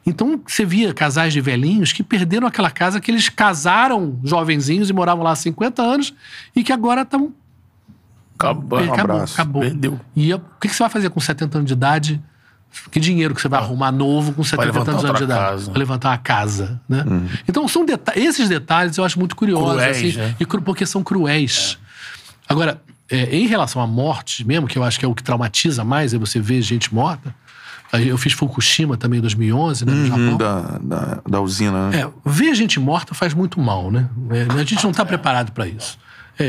Então 0.06 0.42
você 0.48 0.66
via 0.66 0.94
casais 0.94 1.32
de 1.34 1.42
velhinhos 1.42 1.92
que 1.94 2.02
perderam 2.04 2.48
aquela 2.48 2.72
casa 2.72 3.00
que 3.00 3.12
eles 3.12 3.30
casaram 3.30 4.20
jovenzinhos 4.24 4.90
e 4.90 4.94
moravam 4.94 5.24
lá 5.24 5.32
há 5.32 5.36
50 5.36 5.82
anos 5.82 6.14
e 6.56 6.64
que 6.64 6.72
agora 6.74 7.02
estão. 7.02 7.34
acabou. 8.36 8.80
acabou, 8.80 9.00
abraço. 9.00 9.34
acabou. 9.34 9.62
Perdeu. 9.62 10.00
E 10.16 10.34
o 10.34 10.40
que 10.60 10.68
que 10.68 10.74
você 10.76 10.84
vai 10.84 10.90
fazer 10.90 11.10
com 11.10 11.20
70 11.20 11.58
anos 11.60 11.68
de 11.68 11.74
idade? 11.74 12.22
Que 12.92 13.00
dinheiro 13.00 13.34
que 13.36 13.42
você 13.42 13.48
vai 13.48 13.60
arrumar 13.60 13.92
novo 13.92 14.32
com 14.34 14.44
70 14.44 14.66
levantar 14.66 14.92
anos 14.92 15.18
de 15.18 15.24
idade? 15.24 15.72
levantar 15.78 16.10
uma 16.10 16.18
casa, 16.18 16.80
né? 16.88 17.04
Então 17.48 17.68
são 17.68 17.86
deta 17.86 18.14
esses 18.18 18.48
detalhes 18.48 18.98
eu 18.98 19.04
acho 19.04 19.18
muito 19.20 19.36
curiosos, 19.36 19.74
Cruéis, 19.82 19.98
assim, 19.98 20.18
né? 20.18 20.36
e 20.40 20.46
cru- 20.46 20.62
porque 20.62 20.86
são 20.86 21.04
cruéis. 21.04 21.78
Agora, 22.48 22.82
é, 23.10 23.36
em 23.36 23.48
relação 23.48 23.82
à 23.82 23.88
morte 23.88 24.46
mesmo, 24.46 24.68
que 24.68 24.78
eu 24.78 24.84
acho 24.84 24.98
que 25.00 25.06
é 25.06 25.08
o 25.08 25.16
que 25.16 25.24
traumatiza 25.24 25.84
mais, 25.84 26.14
é 26.14 26.18
você 26.18 26.40
ver 26.40 26.62
gente 26.62 26.94
morta. 26.94 27.34
Eu 27.92 28.20
fiz 28.20 28.34
Fukushima 28.34 28.96
também 28.98 29.18
em 29.18 29.22
2011, 29.22 29.84
né, 29.84 29.92
no 29.92 30.04
Hum, 30.04 30.06
Japão. 30.06 30.38
da, 30.38 30.78
da, 30.78 31.22
da 31.28 31.42
usina, 31.42 31.90
né? 31.90 32.02
É, 32.02 32.10
ver 32.24 32.54
gente 32.54 32.80
morta 32.80 33.16
faz 33.16 33.34
muito 33.34 33.60
mal, 33.60 33.90
né? 33.90 34.08
É, 34.30 34.44
a 34.62 34.64
gente 34.64 34.84
não 34.84 34.92
está 34.92 35.04
preparado 35.04 35.52
para 35.52 35.68
isso. 35.68 35.98
É, 36.38 36.46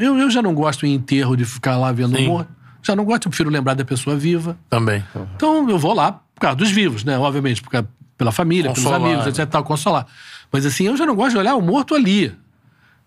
eu, 0.00 0.18
eu 0.18 0.28
já 0.30 0.42
não 0.42 0.52
gosto 0.52 0.84
em 0.84 0.92
enterro 0.94 1.36
de 1.36 1.44
ficar 1.44 1.76
lá 1.76 1.92
vendo 1.92 2.16
Sim. 2.16 2.26
morto. 2.26 2.50
Já 2.82 2.94
não 2.96 3.04
gosto, 3.04 3.26
eu 3.26 3.30
prefiro 3.30 3.50
lembrar 3.50 3.74
da 3.74 3.84
pessoa 3.84 4.16
viva. 4.16 4.56
Também. 4.70 5.04
Então 5.36 5.68
eu 5.68 5.78
vou 5.78 5.92
lá 5.94 6.12
por 6.34 6.40
causa 6.40 6.56
dos 6.56 6.70
vivos, 6.70 7.04
né? 7.04 7.18
Obviamente, 7.18 7.60
por 7.60 7.70
causa- 7.70 7.88
pela 8.16 8.32
família, 8.32 8.70
Consolar, 8.70 8.98
pelos 9.00 9.06
amigos, 9.12 9.24
né? 9.26 9.30
etc. 9.42 9.50
Tal, 9.50 9.62
consolar. 9.64 10.06
Mas 10.50 10.64
assim, 10.66 10.84
eu 10.86 10.96
já 10.96 11.04
não 11.06 11.14
gosto 11.14 11.32
de 11.32 11.38
olhar 11.38 11.54
o 11.56 11.60
morto 11.62 11.94
ali. 11.94 12.32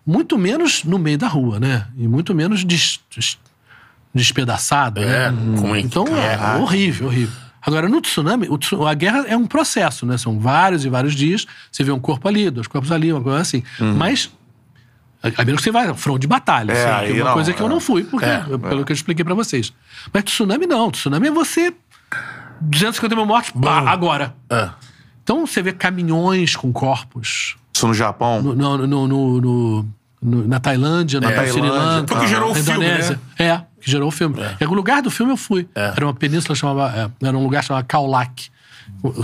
Muito 0.06 0.38
menos 0.38 0.84
no 0.84 0.98
meio 0.98 1.18
da 1.18 1.28
rua, 1.28 1.60
né? 1.60 1.86
E 1.96 2.06
muito 2.08 2.34
menos 2.34 2.64
des- 2.64 3.00
des- 3.14 3.38
despedaçado. 4.14 5.00
É, 5.02 5.30
né? 5.30 5.56
como 5.58 5.74
é 5.74 5.80
que- 5.80 5.86
Então 5.86 6.04
é 6.06 6.36
horrível, 6.60 7.06
horrível. 7.06 7.34
Agora, 7.64 7.88
no 7.88 8.00
tsunami, 8.00 8.48
a 8.88 8.94
guerra 8.94 9.24
é 9.28 9.36
um 9.36 9.46
processo, 9.46 10.04
né? 10.04 10.18
São 10.18 10.38
vários 10.38 10.84
e 10.84 10.88
vários 10.88 11.14
dias. 11.14 11.46
Você 11.70 11.84
vê 11.84 11.92
um 11.92 12.00
corpo 12.00 12.26
ali, 12.26 12.50
dois 12.50 12.66
corpos 12.66 12.90
ali, 12.90 13.12
uma 13.12 13.22
coisa 13.22 13.38
assim. 13.40 13.62
Mas. 13.96 14.30
A 15.36 15.44
menos 15.44 15.60
que 15.60 15.64
você 15.64 15.70
vá 15.70 15.94
front 15.94 16.20
de 16.20 16.26
batalha. 16.26 16.72
É, 16.72 16.84
assim, 16.90 17.10
é 17.18 17.22
uma 17.22 17.24
não, 17.26 17.32
coisa 17.34 17.52
que 17.52 17.60
eu 17.62 17.66
é. 17.66 17.68
não 17.68 17.80
fui, 17.80 18.02
porque, 18.04 18.24
É, 18.26 18.40
pelo 18.68 18.84
que 18.84 18.92
eu 18.92 18.94
expliquei 18.94 19.24
pra 19.24 19.34
vocês. 19.34 19.72
Mas 20.12 20.24
tsunami 20.24 20.66
não. 20.66 20.90
Tsunami 20.90 21.28
é 21.28 21.30
você 21.30 21.72
250 22.60 23.14
mil 23.16 23.26
mortos, 23.26 23.50
pá, 23.60 23.80
agora. 23.90 24.34
É. 24.50 24.68
Então 25.22 25.46
você 25.46 25.62
vê 25.62 25.72
caminhões 25.72 26.56
com 26.56 26.72
corpos. 26.72 27.56
Isso 27.74 27.86
no 27.86 27.94
Japão. 27.94 28.42
No, 28.42 28.54
no- 28.86 29.06
no- 29.08 29.40
no- 29.40 30.48
na 30.48 30.60
Tailândia, 30.60 31.20
na 31.20 31.28
Sri 31.28 31.36
Tailândia. 31.36 31.70
Lanka. 31.72 32.14
Foi 32.14 32.24
que 32.24 32.28
gerou 32.28 32.50
o 32.50 32.54
filme, 32.54 32.70
Indonésia. 32.70 33.20
É, 33.38 33.60
que 33.80 33.90
gerou 33.90 34.08
o 34.08 34.12
filme. 34.12 34.36
E 34.60 34.64
o 34.64 34.72
lugar 34.74 35.02
do 35.02 35.10
filme 35.10 35.32
eu 35.32 35.36
fui. 35.36 35.68
Era 35.74 36.04
uma 36.06 36.14
península 36.14 36.54
chamava. 36.54 37.10
é, 37.22 37.26
Era 37.26 37.36
um 37.36 37.42
lugar 37.42 37.62
chamado 37.64 37.84
Kaulak. 37.86 38.50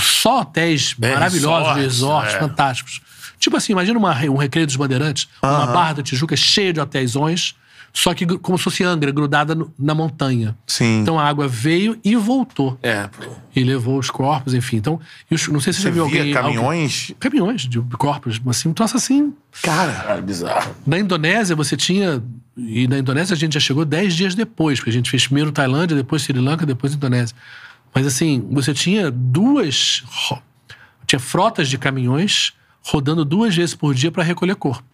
Só 0.01 0.41
hotéis 0.41 0.97
É, 1.01 1.13
maravilhosos, 1.15 1.69
resorts, 1.77 1.83
resorts, 1.85 2.35
é. 2.35 2.39
fantásticos. 2.39 3.01
Tipo 3.39 3.57
assim, 3.57 3.73
imagina 3.73 3.99
uma, 3.99 4.13
um 4.27 4.37
recreio 4.37 4.67
dos 4.67 4.77
bandeirantes, 4.77 5.29
uma 5.43 5.67
barra 5.67 5.95
da 5.95 6.03
Tijuca 6.03 6.37
cheia 6.37 6.73
de 6.73 6.81
hotéisões, 6.81 7.55
só 7.93 8.13
que 8.13 8.27
como 8.39 8.59
se 8.59 8.65
fosse 8.65 8.85
Angra, 8.85 9.11
grudada 9.11 9.55
no- 9.55 9.73
na 9.79 9.95
montanha. 9.95 10.57
Sim. 10.67 11.01
Então 11.01 11.19
a 11.19 11.25
água 11.25 11.49
veio 11.49 11.99
e 12.05 12.15
voltou. 12.17 12.79
É. 12.83 13.09
E 13.57 13.65
levou 13.65 13.99
os 13.99 14.11
corpos, 14.11 14.53
enfim. 14.55 14.77
Então, 14.77 15.01
os- 15.31 15.49
não 15.49 15.59
sei 15.61 15.73
se 15.73 15.81
você, 15.81 15.89
Você 15.89 15.91
viu 15.93 16.03
alguém. 16.05 16.33
caminhões? 16.33 17.03
alguém- 17.11 17.17
caminhões 17.19 17.63
de 17.63 17.81
corpos, 17.97 18.41
assim, 18.47 18.69
um 18.69 18.73
troço 18.75 18.97
assim. 18.97 19.33
Cara, 19.63 20.17
É 20.17 20.21
bizarro. 20.21 20.75
Na 20.87 20.99
Indonésia, 20.99 21.57
você 21.57 21.77
tinha. 21.77 22.23
E 22.57 22.87
na 22.89 22.99
Indonésia 22.99 23.35
a 23.35 23.37
gente 23.39 23.55
já 23.55 23.61
chegou 23.61 23.85
10 23.85 24.15
dias 24.15 24.35
depois, 24.35 24.79
porque 24.81 24.91
a 24.91 24.93
gente 24.93 25.09
fez 25.11 25.27
primeiro 25.27 25.51
Tailândia, 25.53 25.97
depois 25.97 26.23
Sri 26.23 26.39
Lanka, 26.39 26.67
depois 26.67 26.93
Indonésia. 26.93 27.35
Mas 27.95 28.07
assim, 28.07 28.47
você 28.51 28.75
tinha 28.75 29.11
duas. 29.11 30.05
Tinha 31.07 31.19
frotas 31.19 31.69
de 31.69 31.79
caminhões 31.79 32.53
rodando 32.83 33.25
duas 33.25 33.55
vezes 33.55 33.75
por 33.75 33.95
dia 33.95 34.11
para 34.11 34.23
recolher 34.23 34.55
corpo. 34.57 34.85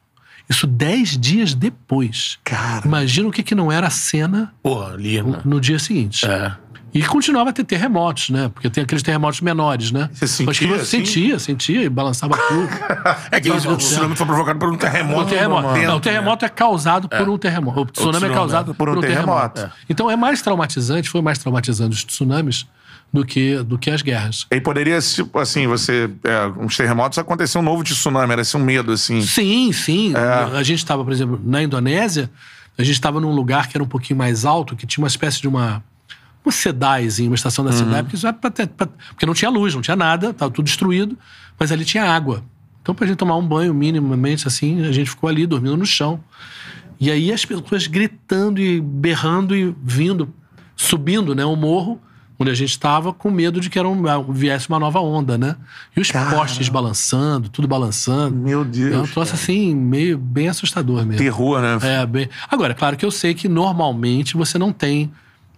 Isso 0.48 0.66
10 0.66 1.18
dias 1.18 1.54
depois. 1.54 2.38
Cara. 2.44 2.86
Imagina 2.86 3.28
o 3.28 3.32
que, 3.32 3.42
que 3.42 3.54
não 3.54 3.72
era 3.72 3.86
a 3.86 3.90
cena 3.90 4.52
ali, 4.92 5.22
né? 5.22 5.40
no 5.44 5.60
dia 5.60 5.78
seguinte. 5.78 6.26
É. 6.26 6.52
E 6.94 7.02
continuava 7.02 7.50
a 7.50 7.52
ter 7.52 7.64
terremotos, 7.64 8.30
né? 8.30 8.48
Porque 8.54 8.70
tem 8.70 8.84
aqueles 8.84 9.02
terremotos 9.02 9.40
menores, 9.40 9.90
né? 9.90 10.08
Você 10.12 10.44
Mas 10.44 10.56
que 10.56 10.64
sentia, 10.64 10.76
você 10.76 10.82
assim? 10.82 11.04
sentia, 11.04 11.38
sentia 11.40 11.82
e 11.82 11.88
balançava 11.88 12.36
tudo. 12.36 12.68
É 13.32 13.40
que 13.40 13.50
o 13.50 13.76
tsunami 13.76 14.14
foi 14.14 14.26
provocado 14.26 14.58
por 14.60 14.72
um 14.72 14.76
terremoto. 14.76 15.22
O 15.22 15.24
terremoto. 15.24 15.68
dentro, 15.72 15.82
Não, 15.82 15.94
o 15.94 15.96
né? 15.96 16.00
terremoto 16.02 16.44
é 16.44 16.48
causado 16.48 17.08
por 17.08 17.28
um 17.28 17.36
terremoto. 17.36 17.80
O 17.80 17.84
tsunami, 17.86 18.12
tsunami, 18.12 18.32
é 18.32 18.36
causado 18.36 18.74
por 18.74 18.88
um 18.88 19.00
terremoto. 19.00 19.68
Então 19.88 20.08
é 20.08 20.14
mais 20.14 20.40
traumatizante, 20.40 21.10
foi 21.10 21.20
mais 21.20 21.38
traumatizante 21.38 21.96
os 21.96 22.04
tsunamis 22.04 22.64
do 23.14 23.24
que, 23.24 23.62
do 23.62 23.78
que 23.78 23.90
as 23.90 24.02
guerras. 24.02 24.44
E 24.50 24.60
poderia, 24.60 24.98
tipo 25.00 25.38
assim, 25.38 25.68
você. 25.68 26.10
É, 26.24 26.46
uns 26.60 26.76
terremotos 26.76 27.16
aconteceu 27.16 27.60
um 27.60 27.64
novo 27.64 27.84
tsunami, 27.84 28.32
era 28.32 28.42
assim 28.42 28.56
um 28.58 28.64
medo, 28.64 28.90
assim. 28.90 29.22
Sim, 29.22 29.70
sim. 29.72 30.12
É. 30.16 30.56
A 30.58 30.62
gente 30.64 30.78
estava, 30.78 31.04
por 31.04 31.12
exemplo, 31.12 31.40
na 31.44 31.62
Indonésia, 31.62 32.28
a 32.76 32.82
gente 32.82 32.94
estava 32.96 33.20
num 33.20 33.30
lugar 33.32 33.68
que 33.68 33.76
era 33.76 33.84
um 33.84 33.86
pouquinho 33.86 34.18
mais 34.18 34.44
alto, 34.44 34.74
que 34.74 34.84
tinha 34.84 35.00
uma 35.04 35.08
espécie 35.08 35.40
de 35.40 35.46
uma. 35.46 35.80
Uma 36.44 36.52
SEDAIzinha, 36.52 37.30
uma 37.30 37.36
estação 37.36 37.64
da 37.64 37.70
Uhum. 37.70 37.76
SEDAI, 37.78 38.02
porque, 38.02 38.26
é 38.26 38.32
pra 38.32 38.50
pra- 38.50 38.86
porque 39.10 39.24
não 39.24 39.32
tinha 39.32 39.48
luz, 39.48 39.74
não 39.74 39.80
tinha 39.80 39.96
nada, 39.96 40.30
estava 40.30 40.52
tudo 40.52 40.66
destruído, 40.66 41.16
mas 41.58 41.70
ali 41.72 41.84
tinha 41.86 42.04
água. 42.04 42.42
Então, 42.82 42.94
pra 42.96 43.06
gente 43.06 43.16
tomar 43.16 43.36
um 43.36 43.46
banho 43.46 43.72
minimamente 43.72 44.46
assim, 44.46 44.84
a 44.84 44.92
gente 44.92 45.08
ficou 45.08 45.30
ali, 45.30 45.46
dormindo 45.46 45.76
no 45.76 45.86
chão. 45.86 46.20
E 47.00 47.10
aí 47.10 47.32
as 47.32 47.44
pessoas 47.46 47.86
gritando 47.86 48.60
e 48.60 48.78
berrando 48.80 49.56
e 49.56 49.74
vindo, 49.82 50.28
subindo 50.76 51.34
né, 51.34 51.44
o 51.46 51.56
morro, 51.56 51.98
onde 52.38 52.50
a 52.50 52.54
gente 52.54 52.70
estava, 52.70 53.12
com 53.12 53.30
medo 53.30 53.60
de 53.60 53.70
que 53.70 53.78
era 53.78 53.88
um, 53.88 54.32
viesse 54.32 54.68
uma 54.68 54.78
nova 54.78 55.00
onda, 55.00 55.38
né? 55.38 55.56
E 55.96 56.00
os 56.00 56.10
postes 56.10 56.68
balançando, 56.68 57.48
tudo 57.48 57.68
balançando. 57.68 58.34
Meu 58.36 58.60
É 58.60 58.62
um 58.62 58.68
Deus. 58.68 59.10
troço 59.10 59.34
assim, 59.34 59.74
meio 59.74 60.18
bem 60.18 60.48
assustador 60.48 61.04
mesmo. 61.06 61.22
Terror, 61.22 61.60
né? 61.60 61.78
É, 61.82 62.06
bem... 62.06 62.28
Agora, 62.50 62.72
é 62.72 62.74
claro 62.74 62.96
que 62.96 63.04
eu 63.04 63.10
sei 63.10 63.34
que 63.34 63.48
normalmente 63.48 64.36
você 64.36 64.58
não 64.58 64.72
tem 64.72 65.12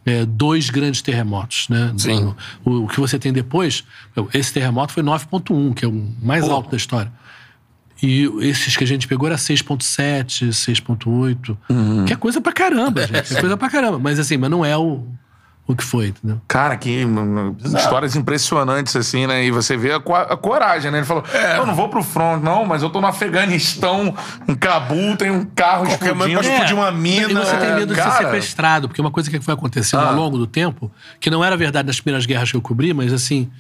é, 0.04 0.24
dois 0.24 0.70
grandes 0.70 1.00
terremotos, 1.02 1.66
né? 1.68 1.92
Sim. 1.96 2.34
O, 2.64 2.84
o 2.84 2.88
que 2.88 3.00
você 3.00 3.18
tem 3.18 3.32
depois, 3.32 3.82
esse 4.34 4.52
terremoto 4.52 4.92
foi 4.92 5.02
9.1, 5.02 5.74
que 5.74 5.84
é 5.84 5.88
o 5.88 6.08
mais 6.22 6.44
alto 6.44 6.70
da 6.70 6.76
história. 6.76 7.10
E 8.02 8.30
esses 8.42 8.76
que 8.76 8.84
a 8.84 8.86
gente 8.86 9.08
pegou 9.08 9.26
era 9.26 9.36
6.7, 9.36 10.48
6.8. 10.50 11.56
Uhum. 11.70 12.04
Que 12.04 12.12
é 12.12 12.16
coisa 12.16 12.40
pra 12.40 12.52
caramba, 12.52 13.06
gente. 13.06 13.34
É 13.34 13.40
coisa 13.40 13.56
pra 13.56 13.70
caramba. 13.70 13.98
Mas 13.98 14.18
assim, 14.18 14.36
mas 14.36 14.50
não 14.50 14.64
é 14.64 14.76
o, 14.76 15.02
o 15.68 15.74
que 15.74 15.82
foi, 15.82 16.08
entendeu? 16.08 16.40
Cara, 16.46 16.76
que 16.76 17.04
histórias 17.76 18.14
impressionantes, 18.14 18.94
assim, 18.94 19.26
né? 19.26 19.44
E 19.44 19.50
você 19.50 19.76
vê 19.76 19.92
a, 19.92 20.00
co- 20.00 20.14
a 20.14 20.36
coragem, 20.36 20.90
né? 20.90 20.98
Ele 20.98 21.06
falou: 21.06 21.24
É. 21.32 21.58
Eu 21.58 21.66
não 21.66 21.74
vou 21.74 21.88
pro 21.88 22.02
front, 22.04 22.40
não, 22.42 22.64
mas 22.64 22.82
eu 22.82 22.90
tô 22.90 23.00
no 23.00 23.06
Afeganistão, 23.08 24.14
em 24.46 24.54
Cabul, 24.54 25.16
tem 25.16 25.30
um 25.30 25.44
carro 25.44 25.86
Qualquer 25.86 26.10
explodindo. 26.12 26.38
pode 26.40 26.48
explodir 26.48 26.76
uma 26.76 26.92
mina. 26.92 27.30
E 27.30 27.34
você 27.34 27.56
tem 27.56 27.74
medo 27.74 27.94
de 27.94 28.00
ser 28.02 28.12
sequestrado, 28.12 28.88
porque 28.88 29.00
uma 29.00 29.10
coisa 29.10 29.28
que 29.30 29.40
foi 29.40 29.54
acontecendo 29.54 30.00
Ah. 30.00 30.08
ao 30.10 30.14
longo 30.14 30.38
do 30.38 30.46
tempo, 30.46 30.90
que 31.18 31.30
não 31.30 31.44
era 31.44 31.56
verdade 31.56 31.86
nas 31.88 32.00
primeiras 32.00 32.26
guerras 32.26 32.50
que 32.50 32.56
eu 32.56 32.62
cobri, 32.62 32.94
mas 32.94 33.12
assim. 33.12 33.50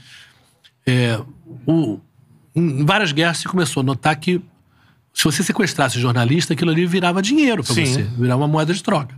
é, 0.86 1.20
o- 1.66 1.98
em 2.54 2.84
várias 2.84 3.10
guerras 3.10 3.38
se 3.38 3.48
começou 3.48 3.80
a 3.80 3.84
notar 3.84 4.14
que 4.16 4.40
se 5.12 5.24
você 5.24 5.42
sequestrasse 5.42 5.98
jornalista, 5.98 6.52
aquilo 6.52 6.70
ali 6.70 6.86
virava 6.86 7.20
dinheiro 7.20 7.64
para 7.64 7.74
Sim. 7.74 7.84
você, 7.86 8.02
virava 8.02 8.40
uma 8.42 8.46
moeda 8.48 8.72
de 8.72 8.82
troca. 8.82 9.14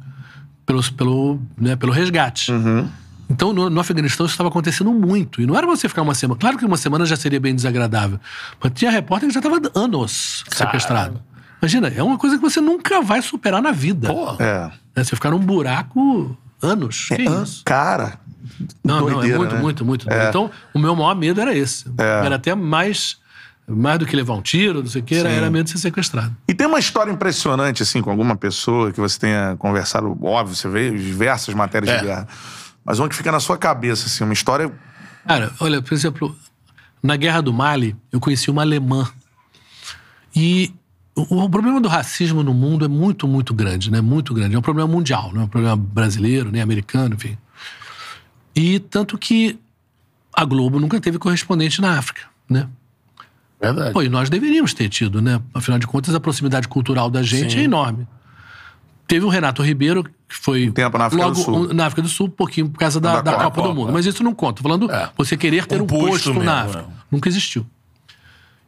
Pelo, 0.69 0.93
pelo, 0.93 1.41
né, 1.57 1.77
pelo 1.77 1.91
resgate. 1.91 2.53
Uhum. 2.53 2.87
Então, 3.31 3.55
no, 3.55 3.71
no 3.71 3.81
Afeganistão, 3.81 4.27
isso 4.27 4.35
estava 4.35 4.51
acontecendo 4.51 4.93
muito. 4.93 5.41
E 5.41 5.47
não 5.47 5.57
era 5.57 5.66
você 5.66 5.89
ficar 5.89 6.03
uma 6.03 6.14
semana. 6.14 6.39
Claro 6.39 6.59
que 6.59 6.64
uma 6.66 6.77
semana 6.77 7.07
já 7.07 7.16
seria 7.16 7.41
bem 7.41 7.55
desagradável. 7.55 8.21
Mas 8.62 8.73
tinha 8.75 8.91
repórter 8.91 9.29
que 9.29 9.35
já 9.35 9.41
estava 9.41 9.61
anos 9.75 10.45
sequestrado. 10.51 11.23
Imagina, 11.61 11.89
é 11.89 12.03
uma 12.03 12.19
coisa 12.19 12.37
que 12.37 12.43
você 12.43 12.61
nunca 12.61 13.01
vai 13.01 13.23
superar 13.23 13.62
na 13.62 13.73
vida. 13.73 14.09
Pô. 14.09 14.37
É. 14.39 14.71
Né? 14.95 15.05
Você 15.05 15.16
ficar 15.16 15.31
num 15.31 15.39
buraco 15.39 16.37
anos. 16.62 17.07
Que 17.09 17.27
Ah, 17.27 17.43
isso? 17.43 17.62
Cara. 17.64 18.21
Não, 18.85 19.01
não, 19.01 19.09
é 19.09 19.12
doideira, 19.12 19.39
muito, 19.39 19.55
né? 19.55 19.61
muito, 19.62 19.85
muito. 19.87 20.07
doido. 20.07 20.29
Então, 20.29 20.51
o 20.75 20.79
meu 20.79 20.95
maior 20.95 21.14
medo 21.14 21.41
era 21.41 21.57
esse. 21.57 21.87
É. 21.97 22.27
Era 22.27 22.37
até 22.37 22.55
mais, 22.55 23.16
mais 23.69 23.99
do 23.99 24.07
que 24.07 24.16
levar 24.16 24.35
um 24.35 24.41
tiro, 24.43 24.81
não 24.81 24.89
sei 24.89 25.03
o 25.03 25.05
que, 25.05 25.14
era, 25.14 25.29
era 25.29 25.51
medo 25.51 25.64
de 25.64 25.71
ser 25.73 25.79
sequestrado. 25.79 26.35
E 26.49 26.55
tem 26.55 26.66
uma 26.66 26.79
história 26.79 27.12
impressionante, 27.12 27.83
assim, 27.83 28.01
com 28.01 28.11
alguma 28.11 28.35
pessoa 28.35 28.91
que 28.93 28.99
você 29.01 29.19
tenha 29.19 29.57
conversado, 29.59 30.16
óbvio, 30.25 30.57
você 30.57 30.69
vê 30.69 30.91
diversas 30.91 31.55
matérias 31.55 31.91
É. 31.93 31.99
de 31.99 32.05
guerra. 32.07 32.29
Mas 32.85 32.99
uma 32.99 33.09
que 33.09 33.14
fica 33.14 33.31
na 33.31 33.41
sua 33.41 33.59
cabeça, 33.59 34.07
assim, 34.07 34.25
uma 34.25 34.33
história. 34.33 34.73
Cara, 35.27 35.53
olha, 35.61 35.83
por 35.83 35.93
exemplo, 35.93 36.35
Na 37.03 37.14
Guerra 37.16 37.43
do 37.43 37.53
Mali, 37.53 37.95
eu 38.11 38.19
conheci 38.19 38.51
uma 38.51 38.62
alemã. 38.62 39.07
E 40.35 40.73
o, 41.14 41.45
o 41.45 41.51
problema 41.51 41.81
do 41.81 41.89
racismo 41.89 42.43
no 42.43 42.55
mundo 42.55 42.85
é 42.85 42.89
muito, 42.89 43.29
muito 43.29 43.53
grande, 43.53 43.91
né? 43.91 44.01
Muito 44.01 44.33
grande. 44.33 44.55
É 44.55 44.59
um 44.59 44.62
problema 44.62 44.91
mundial, 44.91 45.31
não 45.33 45.43
é 45.43 45.45
um 45.45 45.49
problema 45.49 45.77
brasileiro, 45.77 46.51
nem 46.51 46.62
americano, 46.62 47.14
enfim. 47.14 47.37
E 48.55 48.79
tanto 48.81 49.19
que 49.19 49.59
a 50.35 50.45
Globo 50.45 50.81
nunca 50.81 51.01
teve 51.01 51.19
correspondente 51.19 51.81
na 51.81 51.99
África, 51.99 52.23
né? 52.49 52.66
Verdade. 53.61 53.93
Pô, 53.93 54.03
e 54.03 54.09
nós 54.09 54.31
deveríamos 54.31 54.73
ter 54.73 54.89
tido, 54.89 55.21
né? 55.21 55.41
Afinal 55.53 55.79
de 55.79 55.87
contas, 55.87 56.15
a 56.15 56.21
proximidade 56.21 56.69
cultural 56.69 57.11
da 57.11 57.23
gente 57.23 57.55
Sim. 57.55 57.61
é 57.61 57.63
enorme. 57.65 58.07
Teve 59.07 59.25
o 59.25 59.29
Renato 59.29 59.63
Ribeiro, 59.63 60.05
que 60.05 60.37
foi. 60.37 60.69
Um 60.69 60.73
tempo 60.73 60.97
na 60.99 61.07
África 61.07 61.25
do 61.25 61.29
logo, 61.31 61.41
Sul. 61.43 61.57
um- 61.71 61.73
Na 61.75 61.87
África 61.87 62.03
do 62.03 62.09
Sul, 62.09 62.27
um 62.27 62.31
pouquinho 62.31 62.69
por 62.69 62.79
causa 62.79 63.01
da, 63.01 63.17
Da 63.17 63.23
da 63.23 63.33
Copa. 63.33 63.51
Copa, 63.51 63.69
do 63.69 63.75
Mundo. 63.75 63.93
Mas 63.93 64.07
isso 64.07 64.23
não 64.23 64.35
conta. 64.35 64.63
Falando 64.63 64.91
É. 64.93 65.11
você 65.17 65.37
querer 65.37 65.67
ter 65.67 65.81
Um 65.81 65.85
um, 65.85 65.87
posto 65.87 66.09
posto, 66.11 66.29
mesmo, 66.35 66.45
na 66.45 66.61
África. 66.63 66.83
né? 66.83 66.89
Nunca 67.11 67.29
existiu. 67.29 67.67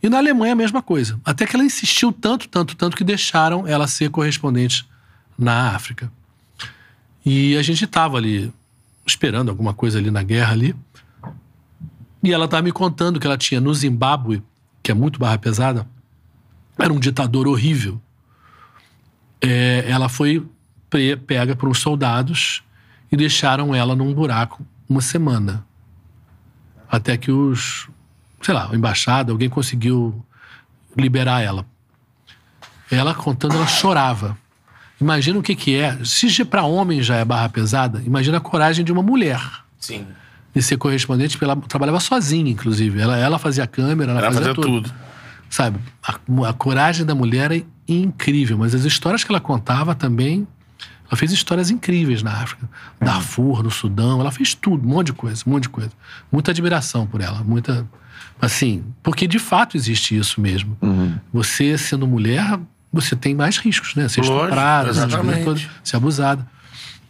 E 0.03 0.09
na 0.09 0.17
Alemanha 0.17 0.55
a 0.55 0.57
mesma 0.57 0.81
coisa. 0.81 1.21
Até 1.25 1.47
que 1.47 1.55
ela 1.55 1.65
insistiu 1.65 2.11
tanto, 2.11 2.49
tanto, 2.49 2.75
tanto 2.75 2.97
que 2.97 3.05
deixaram 3.05 3.67
ela 3.69 3.87
ser 3.87 4.09
correspondente 4.11 4.89
na 5.39 5.75
África. 5.77 6.11
E 7.25 7.55
a 7.59 7.63
gente 7.63 7.85
estava 7.85 8.17
ali 8.17 8.51
esperando 9.07 9.51
alguma 9.51 9.75
coisa 9.75 9.99
ali 9.99 10.11
na 10.11 10.23
guerra 10.23 10.53
ali. 10.53 10.75
E 12.23 12.33
ela 12.33 12.47
estava 12.47 12.63
me 12.63 12.73
contando 12.73 13.21
que 13.21 13.27
ela 13.27 13.37
tinha 13.37 13.61
no 13.61 13.73
Zimbábue, 13.75 14.43
que 14.91 14.93
é 14.93 14.95
muito 14.95 15.21
barra 15.21 15.39
pesada, 15.39 15.87
era 16.77 16.93
um 16.93 16.99
ditador 16.99 17.47
horrível. 17.47 18.01
É, 19.41 19.85
ela 19.89 20.09
foi 20.09 20.45
pega 21.25 21.55
por 21.55 21.69
uns 21.69 21.79
soldados 21.79 22.65
e 23.13 23.17
deixaram 23.17 23.73
ela 23.73 23.95
num 23.95 24.13
buraco 24.13 24.67
uma 24.89 25.01
semana. 25.01 25.65
Até 26.91 27.17
que 27.17 27.31
os, 27.31 27.89
sei 28.43 28.53
lá, 28.53 28.69
a 28.69 28.75
embaixada, 28.75 29.31
alguém 29.31 29.49
conseguiu 29.49 30.25
liberar 30.97 31.41
ela. 31.41 31.65
Ela 32.91 33.15
contando, 33.15 33.55
ela 33.55 33.69
chorava. 33.69 34.37
Imagina 35.01 35.39
o 35.39 35.43
que 35.43 35.55
que 35.55 35.77
é. 35.77 36.05
Se 36.05 36.45
para 36.45 36.65
homem 36.65 37.01
já 37.01 37.15
é 37.15 37.25
barra 37.25 37.49
pesada, 37.49 38.03
imagina 38.05 38.39
a 38.39 38.41
coragem 38.41 38.85
de 38.85 38.91
uma 38.91 39.03
mulher 39.03 39.41
Sim. 39.79 40.05
De 40.55 40.63
ser 40.63 40.77
correspondente, 40.77 41.37
porque 41.37 41.45
ela 41.45 41.57
trabalhava 41.57 42.01
sozinha, 42.01 42.51
inclusive. 42.51 43.01
Ela, 43.01 43.17
ela 43.17 43.39
fazia 43.39 43.65
a 43.65 43.67
câmera, 43.67 44.13
ela, 44.13 44.21
Ela 44.21 44.33
fazia, 44.33 44.41
fazia 44.49 44.55
tudo. 44.55 44.89
tudo. 44.89 44.95
Sabe? 45.49 45.79
A, 46.03 46.19
a 46.49 46.53
coragem 46.53 47.05
da 47.05 47.15
mulher 47.15 47.53
é 47.53 47.63
incrível, 47.89 48.59
mas 48.59 48.75
as 48.75 48.85
histórias 48.85 49.25
que 49.25 49.31
ela 49.31 49.41
contava 49.41 49.95
também. 49.95 50.47
Ela 51.09 51.17
fez 51.17 51.33
histórias 51.33 51.71
incríveis 51.71 52.23
na 52.23 52.31
África. 52.31 52.71
Darfur, 53.01 53.65
no 53.65 53.71
Sudão, 53.71 54.21
ela 54.21 54.31
fez 54.31 54.55
tudo, 54.55 54.87
um 54.87 54.91
monte 54.93 55.07
de 55.07 55.13
coisa, 55.13 55.43
um 55.45 55.51
monte 55.51 55.65
de 55.65 55.69
coisa. 55.69 55.91
Muita 56.31 56.53
admiração 56.53 57.05
por 57.05 57.21
ela, 57.21 57.43
muita. 57.43 57.85
Assim, 58.41 58.85
porque 59.03 59.27
de 59.27 59.41
fato 59.41 59.77
existe 59.77 60.17
isso 60.17 60.41
mesmo. 60.41 60.79
Você 61.33 61.77
sendo 61.77 62.07
mulher, 62.07 62.61
você 62.93 63.17
tem 63.17 63.35
mais 63.35 63.59
riscos, 63.59 63.97
né? 63.97 64.09
Ser 64.09 64.21
estuprada, 64.21 64.95
ser 65.83 65.97
abusada. 65.97 66.47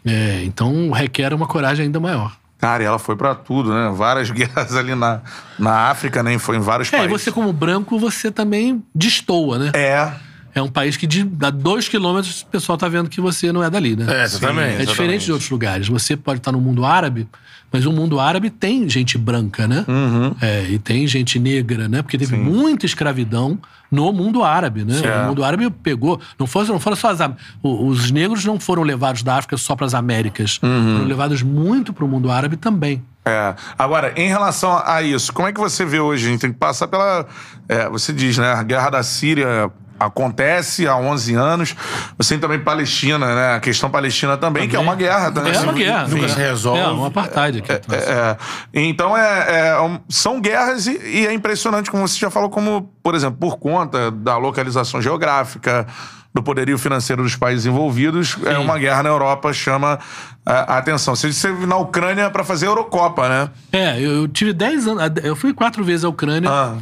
É, 0.02 0.42
então 0.44 0.90
requer 0.92 1.34
uma 1.34 1.46
coragem 1.46 1.84
ainda 1.84 2.00
maior. 2.00 2.39
Cara, 2.60 2.82
e 2.82 2.86
ela 2.86 2.98
foi 2.98 3.16
pra 3.16 3.34
tudo, 3.34 3.72
né? 3.72 3.90
Várias 3.94 4.28
guerras 4.32 4.74
ali 4.76 4.94
na, 4.94 5.20
na 5.58 5.88
África, 5.88 6.22
né? 6.22 6.34
E 6.34 6.38
Foi 6.38 6.56
em 6.56 6.60
vários 6.60 6.92
É, 6.92 6.96
e 6.96 6.98
países. 7.00 7.22
você, 7.22 7.32
como 7.32 7.52
branco, 7.52 7.98
você 7.98 8.30
também 8.30 8.82
destoa, 8.94 9.58
né? 9.58 9.70
É. 9.74 10.12
É 10.52 10.60
um 10.60 10.68
país 10.68 10.96
que 10.96 11.06
de, 11.06 11.20
a 11.42 11.50
dois 11.50 11.88
quilômetros 11.88 12.42
o 12.42 12.46
pessoal 12.46 12.76
tá 12.76 12.88
vendo 12.88 13.08
que 13.08 13.20
você 13.20 13.52
não 13.52 13.62
é 13.62 13.70
dali, 13.70 13.94
né? 13.94 14.04
É, 14.20 14.24
exatamente. 14.24 14.82
É 14.82 14.84
diferente 14.84 15.24
de 15.24 15.32
outros 15.32 15.48
lugares. 15.48 15.86
Você 15.88 16.16
pode 16.16 16.38
estar 16.40 16.50
no 16.52 16.60
mundo 16.60 16.84
árabe, 16.84 17.28
mas 17.72 17.86
o 17.86 17.92
mundo 17.92 18.18
árabe 18.18 18.50
tem 18.50 18.88
gente 18.88 19.16
branca, 19.16 19.66
né? 19.66 19.84
Uhum. 19.86 20.34
É, 20.40 20.64
e 20.64 20.78
tem 20.78 21.06
gente 21.06 21.38
negra, 21.38 21.88
né? 21.88 22.02
Porque 22.02 22.18
teve 22.18 22.36
muita 22.36 22.84
escravidão 22.86 23.58
no 23.90 24.12
mundo 24.12 24.44
árabe, 24.44 24.84
né? 24.84 25.00
É. 25.02 25.22
O 25.22 25.28
mundo 25.28 25.44
árabe 25.44 25.68
pegou. 25.70 26.20
Não 26.38 26.46
foram, 26.46 26.68
não 26.68 26.80
foram 26.80 26.96
só 26.96 27.10
as. 27.10 27.18
Os 27.62 28.10
negros 28.10 28.44
não 28.44 28.58
foram 28.58 28.82
levados 28.82 29.22
da 29.22 29.36
África 29.36 29.56
só 29.56 29.74
para 29.74 29.86
as 29.86 29.94
Américas. 29.94 30.58
Uhum. 30.62 30.94
Foram 30.94 31.08
levados 31.08 31.42
muito 31.42 31.92
para 31.92 32.04
o 32.04 32.08
mundo 32.08 32.30
árabe 32.30 32.56
também. 32.56 33.02
É. 33.24 33.54
Agora, 33.78 34.12
em 34.16 34.28
relação 34.28 34.80
a 34.84 35.02
isso, 35.02 35.32
como 35.32 35.46
é 35.48 35.52
que 35.52 35.60
você 35.60 35.84
vê 35.84 36.00
hoje? 36.00 36.26
A 36.26 36.30
gente 36.30 36.40
tem 36.40 36.52
que 36.52 36.58
passar 36.58 36.88
pela. 36.88 37.26
é, 37.68 37.88
você 37.88 38.12
diz, 38.12 38.38
né? 38.38 38.52
A 38.52 38.62
guerra 38.62 38.90
da 38.90 39.02
Síria 39.02 39.70
acontece 40.00 40.88
há 40.88 40.96
11 40.96 41.34
anos. 41.34 41.76
Você 42.16 42.30
tem 42.34 42.40
também 42.40 42.58
Palestina, 42.58 43.34
né? 43.34 43.54
A 43.54 43.60
questão 43.60 43.90
palestina 43.90 44.36
também, 44.36 44.66
que 44.68 44.74
é 44.74 44.78
uma 44.78 44.96
guerra. 44.96 45.30
Também. 45.30 45.52
É 45.54 45.60
uma 45.60 45.72
guerra. 45.72 46.08
nunca 46.08 46.24
é. 46.24 46.28
se 46.28 46.38
resolve. 46.38 46.80
É, 46.80 46.88
um 46.88 47.04
apartheid 47.04 47.58
aqui. 47.58 47.70
atrás. 47.70 48.02
É, 48.02 48.36
então, 48.72 49.16
é, 49.16 49.68
é, 49.68 49.80
um- 49.80 50.00
são 50.08 50.40
guerras 50.40 50.86
e, 50.86 50.98
e 51.04 51.26
é 51.26 51.32
impressionante, 51.32 51.90
como 51.90 52.08
você 52.08 52.18
já 52.18 52.30
falou, 52.30 52.48
como, 52.48 52.90
por 53.02 53.14
exemplo, 53.14 53.36
por 53.38 53.58
conta 53.58 54.10
da 54.10 54.38
localização 54.38 55.02
geográfica, 55.02 55.86
do 56.32 56.42
poderio 56.42 56.78
financeiro 56.78 57.22
dos 57.22 57.34
países 57.34 57.66
envolvidos, 57.66 58.36
é 58.44 58.56
uma 58.56 58.78
guerra 58.78 59.02
na 59.02 59.08
Europa 59.08 59.52
chama 59.52 59.98
a, 60.46 60.74
a 60.74 60.78
atenção. 60.78 61.16
Você 61.16 61.28
disse 61.28 61.40
que 61.40 61.48
você 61.48 61.54
veio 61.54 61.66
na 61.66 61.76
Ucrânia 61.76 62.30
para 62.30 62.44
fazer 62.44 62.66
a 62.66 62.68
Eurocopa, 62.68 63.28
né? 63.28 63.50
É, 63.72 63.98
eu, 63.98 64.12
eu 64.12 64.28
tive 64.28 64.52
10 64.52 64.86
anos. 64.86 65.02
Eu 65.24 65.34
fui 65.34 65.52
quatro 65.52 65.82
vezes 65.82 66.04
à 66.04 66.08
Ucrânia. 66.08 66.48
Ah, 66.48 66.76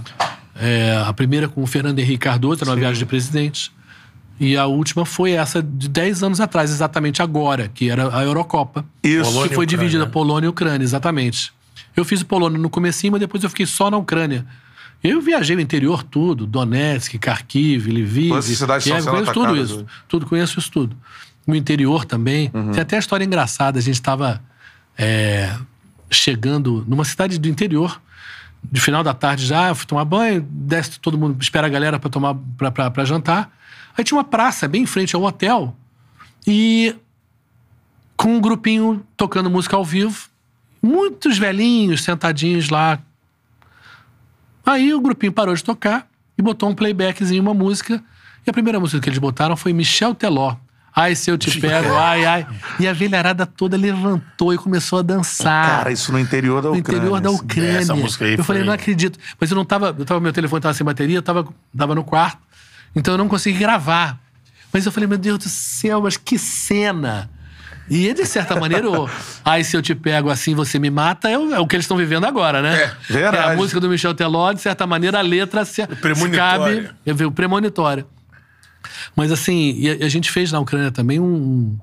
É, 0.61 1.03
a 1.07 1.13
primeira 1.13 1.49
com 1.49 1.63
o 1.63 1.67
Fernando 1.67 1.99
Henrique 1.99 2.19
Cardoso, 2.19 2.63
era 2.63 2.71
uma 2.71 2.77
viagem 2.77 2.99
de 2.99 3.07
presidente. 3.07 3.73
E 4.41 4.57
a 4.57 4.67
última 4.67 5.05
foi 5.05 5.33
essa 5.33 5.63
de 5.63 5.89
10 5.89 6.23
anos 6.23 6.41
atrás, 6.41 6.71
exatamente 6.71 7.23
agora, 7.23 7.69
que 7.69 7.91
era 7.91 8.17
a 8.17 8.23
Eurocopa. 8.23 8.85
Isso. 9.03 9.25
Polônia 9.25 9.49
que 9.49 9.55
foi 9.55 9.67
dividida 9.67 10.07
Polônia 10.07 10.47
e 10.47 10.49
Ucrânia, 10.51 10.85
exatamente. 10.85 11.53
Eu 11.97 12.05
fiz 12.05 12.21
o 12.21 12.27
Polônia 12.27 12.59
no 12.59 12.71
comecinho, 12.71 13.13
mas 13.13 13.21
depois 13.21 13.43
eu 13.43 13.51
fiquei 13.51 13.67
só 13.67 13.91
na 13.91 13.97
Ucrânia. 13.97 14.47
Eu 15.03 15.21
viajei 15.21 15.57
o 15.57 15.61
interior 15.61 16.03
tudo, 16.03 16.47
Donetsk, 16.47 17.19
Kharkiv, 17.19 17.89
Lviv, 17.89 18.33
Kiev, 18.83 19.05
conheço 19.07 19.33
tudo 19.33 19.57
isso. 19.57 19.75
hoje. 19.77 19.87
Tudo, 20.09 20.27
conheço 20.27 20.59
isso 20.59 20.71
tudo. 20.71 20.97
O 21.47 21.55
interior 21.55 22.05
também. 22.05 22.51
Uhum. 22.53 22.73
Tem 22.73 22.83
até 22.83 22.97
a 22.97 22.99
história 22.99 23.25
engraçada, 23.25 23.79
a 23.79 23.83
gente 23.83 23.95
estava 23.95 24.41
chegando 26.11 26.85
numa 26.87 27.05
cidade 27.05 27.39
do 27.39 27.49
interior, 27.49 28.01
de 28.63 28.81
final 28.81 29.03
da 29.03 29.15
tarde 29.15 29.47
já, 29.47 29.75
fui 29.75 29.87
tomar 29.87 30.05
banho, 30.05 30.47
desce 30.51 30.99
todo 31.01 31.17
mundo, 31.17 31.41
espera 31.41 31.67
a 31.67 31.71
galera 31.71 31.99
para 31.99 32.11
tomar 32.11 32.37
pra 32.93 33.05
jantar. 33.05 33.51
Aí 33.97 34.05
tinha 34.05 34.17
uma 34.17 34.25
praça 34.25 34.69
bem 34.69 34.83
em 34.83 34.87
frente 34.87 35.17
ao 35.17 35.23
hotel 35.23 35.75
e 36.47 36.95
com 38.17 38.37
um 38.37 38.41
grupinho 38.41 39.05
tocando 39.17 39.49
música 39.49 39.77
ao 39.77 39.85
vivo, 39.85 40.29
muitos 40.83 41.39
velhinhos 41.39 42.03
sentadinhos 42.03 42.69
lá. 42.69 42.99
Aí 44.67 44.93
o 44.93 45.01
grupinho 45.01 45.33
parou 45.33 45.55
de 45.55 45.65
tocar 45.65 46.07
e 46.37 46.43
botou 46.43 46.69
um 46.69 46.75
playbackzinho, 46.75 47.43
uma 47.43 47.55
música. 47.55 48.03
E 48.47 48.51
a 48.51 48.53
primeira 48.53 48.79
música 48.79 49.01
que 49.01 49.09
eles 49.09 49.19
botaram 49.19 49.57
foi 49.57 49.73
Michel 49.73 50.15
Teló. 50.15 50.57
Ai, 50.95 51.15
se 51.15 51.31
eu 51.31 51.39
te 51.39 51.61
pego, 51.61 51.95
ai, 51.97 52.25
ai. 52.25 52.47
E 52.81 52.89
a 52.89 52.93
velharada 52.93 53.47
toda 53.47 53.77
levantou 53.77 54.53
e 54.53 54.59
começou 54.59 54.99
a 54.99 55.03
dançar 55.03 55.79
cara, 55.79 55.93
isso 55.93 56.11
no 56.11 56.19
interior 56.19 56.61
da 56.61 56.71
no 56.71 56.77
Ucrânia. 56.77 56.99
interior 56.99 57.21
da 57.21 57.29
assim. 57.31 57.39
Ucrânia. 57.39 57.79
Essa 57.79 57.95
música 57.95 58.25
aí 58.25 58.35
eu 58.37 58.43
falei, 58.45 58.63
foi- 58.63 58.67
não 58.67 58.73
acredito. 58.73 59.19
Mas 59.41 59.51
eu 59.51 59.57
não 59.57 59.65
tava. 59.65 59.95
Eu 59.97 60.05
tava 60.05 60.19
meu 60.21 60.33
telefone 60.33 60.61
tava 60.61 60.75
sem 60.75 60.85
bateria, 60.85 61.19
eu 61.19 61.23
tava, 61.23 61.47
tava 61.77 61.95
no 61.95 62.03
quarto. 62.03 62.39
Então 62.97 63.15
eu 63.15 63.19
não 63.19 63.29
consegui 63.29 63.59
gravar. 63.59 64.19
Mas 64.73 64.85
eu 64.87 64.93
falei, 64.93 65.07
meu 65.09 65.19
Deus 65.19 65.39
do 65.39 65.49
céu, 65.49 66.03
mas 66.03 66.17
que 66.17 66.37
cena! 66.39 67.31
E 67.91 68.13
de 68.13 68.27
certa 68.27 68.55
maneira, 68.61 68.91
o 68.91 69.09
Ai, 69.45 69.65
se 69.65 69.75
eu 69.77 69.81
te 69.81 69.95
pego 69.95 70.29
assim, 70.29 70.55
você 70.55 70.79
me 70.79 70.91
mata, 70.91 71.31
é 71.31 71.39
o, 71.39 71.55
é 71.55 71.59
o 71.59 71.67
que 71.67 71.75
eles 71.77 71.85
estão 71.85 71.97
vivendo 71.97 72.25
agora, 72.27 72.61
né? 72.61 72.75
É, 72.83 73.13
verdade. 73.13 73.37
É 73.51 73.53
a 73.53 73.57
música 73.57 73.81
do 73.81 73.89
Michel 73.89 74.13
Teló, 74.15 74.53
de 74.53 74.61
certa 74.61 74.87
maneira, 74.87 75.19
a 75.19 75.23
letra 75.23 75.65
se, 75.65 75.77
se 75.77 75.87
premonitória. 75.87 76.83
cabe. 76.83 76.91
É 77.07 77.25
o 77.25 77.31
premonitória. 77.33 78.05
Mas 79.17 79.31
assim, 79.33 79.75
e 79.79 79.91
a, 79.91 80.07
a 80.07 80.09
gente 80.09 80.31
fez 80.31 80.51
na 80.53 80.61
Ucrânia 80.61 80.91
também 80.91 81.19
um, 81.21 81.77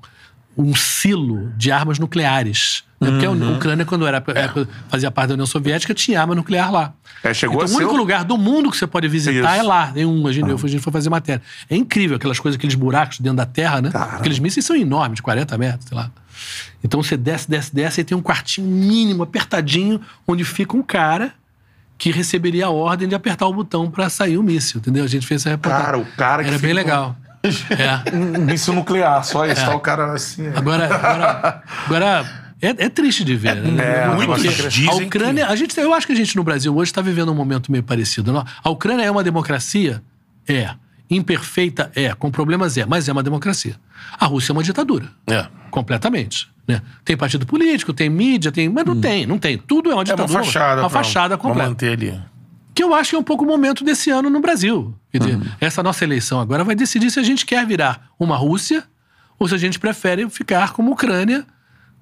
um 0.56 0.74
silo 0.74 1.52
de 1.56 1.70
armas 1.70 1.98
nucleares. 1.98 2.82
né? 3.00 3.10
Porque 3.10 3.26
a 3.26 3.30
Uhum. 3.30 3.56
Ucrânia, 3.56 3.84
quando 3.84 4.06
era, 4.06 4.22
fazia 4.88 5.10
parte 5.10 5.28
da 5.28 5.34
União 5.34 5.46
Soviética, 5.46 5.92
tinha 5.92 6.20
arma 6.20 6.34
nuclear 6.34 6.72
lá. 6.72 6.94
É, 7.22 7.34
chegou 7.34 7.62
então, 7.62 7.68
a 7.68 7.74
o 7.74 7.76
único 7.76 7.94
o- 7.94 7.96
lugar 7.96 8.24
do 8.24 8.38
mundo 8.38 8.70
que 8.70 8.76
você 8.76 8.86
pode 8.86 9.06
visitar 9.08 9.54
Isso. 9.54 9.60
é 9.60 9.62
lá. 9.62 9.88
Tem 9.92 10.06
um, 10.06 10.26
a 10.26 10.32
gente, 10.32 10.48
eu, 10.48 10.56
a 10.62 10.68
gente 10.68 10.80
foi 10.80 10.92
fazer 10.92 11.10
matéria. 11.10 11.42
É 11.68 11.76
incrível 11.76 12.16
aquelas 12.16 12.38
coisas, 12.38 12.56
aqueles 12.56 12.74
buracos 12.74 13.18
dentro 13.20 13.36
da 13.36 13.46
terra, 13.46 13.82
né? 13.82 13.90
Caramba. 13.90 14.16
Aqueles 14.18 14.38
mísseis 14.38 14.64
são 14.64 14.74
enormes, 14.76 15.16
de 15.16 15.22
40 15.22 15.58
metros, 15.58 15.86
sei 15.88 15.96
lá. 15.96 16.10
Então 16.84 17.02
você 17.02 17.16
desce, 17.16 17.48
desce, 17.50 17.74
desce, 17.74 18.00
e 18.00 18.04
tem 18.04 18.16
um 18.16 18.22
quartinho 18.22 18.66
mínimo, 18.66 19.22
apertadinho, 19.22 20.00
onde 20.26 20.44
fica 20.44 20.76
um 20.76 20.82
cara 20.82 21.32
que 21.98 22.10
receberia 22.10 22.66
a 22.66 22.70
ordem 22.70 23.08
de 23.08 23.14
apertar 23.14 23.46
o 23.46 23.52
botão 23.52 23.90
pra 23.90 24.08
sair 24.10 24.36
o 24.36 24.42
míssil, 24.42 24.78
entendeu? 24.80 25.04
A 25.04 25.08
gente 25.08 25.26
fez 25.26 25.42
essa 25.42 25.50
reportagem. 25.50 25.84
Cara, 25.86 25.98
o 25.98 26.06
cara 26.16 26.42
que 26.42 26.50
Era 26.50 26.58
bem 26.58 26.72
legal. 26.72 27.16
É. 27.70 28.12
Um 28.12 28.44
míssil 28.44 28.74
nuclear, 28.74 29.22
só 29.24 29.46
isso. 29.46 29.64
Tá 29.64 29.72
o 29.76 29.78
cara 29.78 30.12
assim. 30.12 30.48
é. 30.48 30.56
Agora, 30.56 30.86
agora, 30.92 31.62
agora 31.86 32.46
é, 32.60 32.68
é 32.70 32.88
triste 32.88 33.22
de 33.22 33.36
ver. 33.36 33.54
né? 33.54 33.84
é, 33.84 34.08
Porque 34.08 34.26
muitos 34.26 34.64
a 34.64 34.68
dizem 34.68 35.06
Ucrânia, 35.06 35.46
a 35.46 35.54
gente, 35.54 35.78
eu 35.78 35.94
acho 35.94 36.06
que 36.08 36.12
a 36.12 36.16
gente 36.16 36.34
no 36.34 36.42
Brasil 36.42 36.74
hoje 36.74 36.90
está 36.90 37.00
vivendo 37.00 37.30
um 37.30 37.34
momento 37.36 37.70
meio 37.70 37.84
parecido. 37.84 38.32
não? 38.32 38.44
A 38.64 38.70
Ucrânia 38.70 39.04
é 39.04 39.10
uma 39.10 39.22
democracia? 39.22 40.02
É. 40.48 40.70
Imperfeita? 41.08 41.90
É. 41.94 42.12
Com 42.14 42.30
problemas? 42.32 42.76
É. 42.76 42.84
Mas 42.84 43.08
é 43.08 43.12
uma 43.12 43.22
democracia. 43.22 43.76
A 44.18 44.26
Rússia 44.26 44.50
é 44.50 44.54
uma 44.54 44.62
ditadura. 44.64 45.06
É. 45.28 45.46
Completamente. 45.70 46.48
Né? 46.66 46.82
Tem 47.04 47.16
partido 47.16 47.46
político, 47.46 47.92
tem 47.92 48.10
mídia, 48.10 48.50
tem. 48.50 48.68
Mas 48.68 48.84
não 48.84 49.00
tem, 49.00 49.24
não 49.26 49.38
tem. 49.38 49.56
Tudo 49.56 49.90
é 49.90 49.94
uma 49.94 50.02
É 50.02 50.04
uma 50.04 50.04
ditadura. 50.04 50.44
fachada. 50.44 50.80
Uma 50.82 50.90
fachada 50.90 51.38
pra 51.38 51.48
completa. 51.48 51.68
manter 51.68 51.92
ali. 51.92 52.20
que 52.74 52.82
eu 52.82 52.92
acho 52.94 53.10
que 53.10 53.16
é 53.16 53.18
um 53.18 53.22
pouco 53.22 53.44
o 53.44 53.46
momento 53.46 53.82
desse 53.84 54.10
ano 54.10 54.28
no 54.28 54.40
Brasil. 54.40 54.94
Quer 55.12 55.18
dizer, 55.18 55.40
essa 55.60 55.82
nossa 55.82 56.04
eleição 56.04 56.40
agora 56.40 56.62
vai 56.64 56.74
decidir 56.74 57.10
se 57.10 57.18
a 57.18 57.22
gente 57.22 57.46
quer 57.46 57.64
virar 57.66 58.08
uma 58.18 58.36
Rússia 58.36 58.84
ou 59.38 59.48
se 59.48 59.54
a 59.54 59.58
gente 59.58 59.78
prefere 59.78 60.28
ficar 60.28 60.72
como 60.72 60.90
Ucrânia 60.92 61.46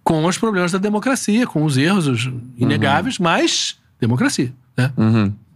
com 0.02 0.24
os 0.24 0.36
problemas 0.36 0.72
da 0.72 0.78
democracia, 0.78 1.46
com 1.46 1.64
os 1.64 1.76
erros 1.76 2.06
os 2.08 2.28
inegáveis, 2.58 3.18
mas 3.18 3.76
democracia. 4.00 4.52
Né? 4.76 4.90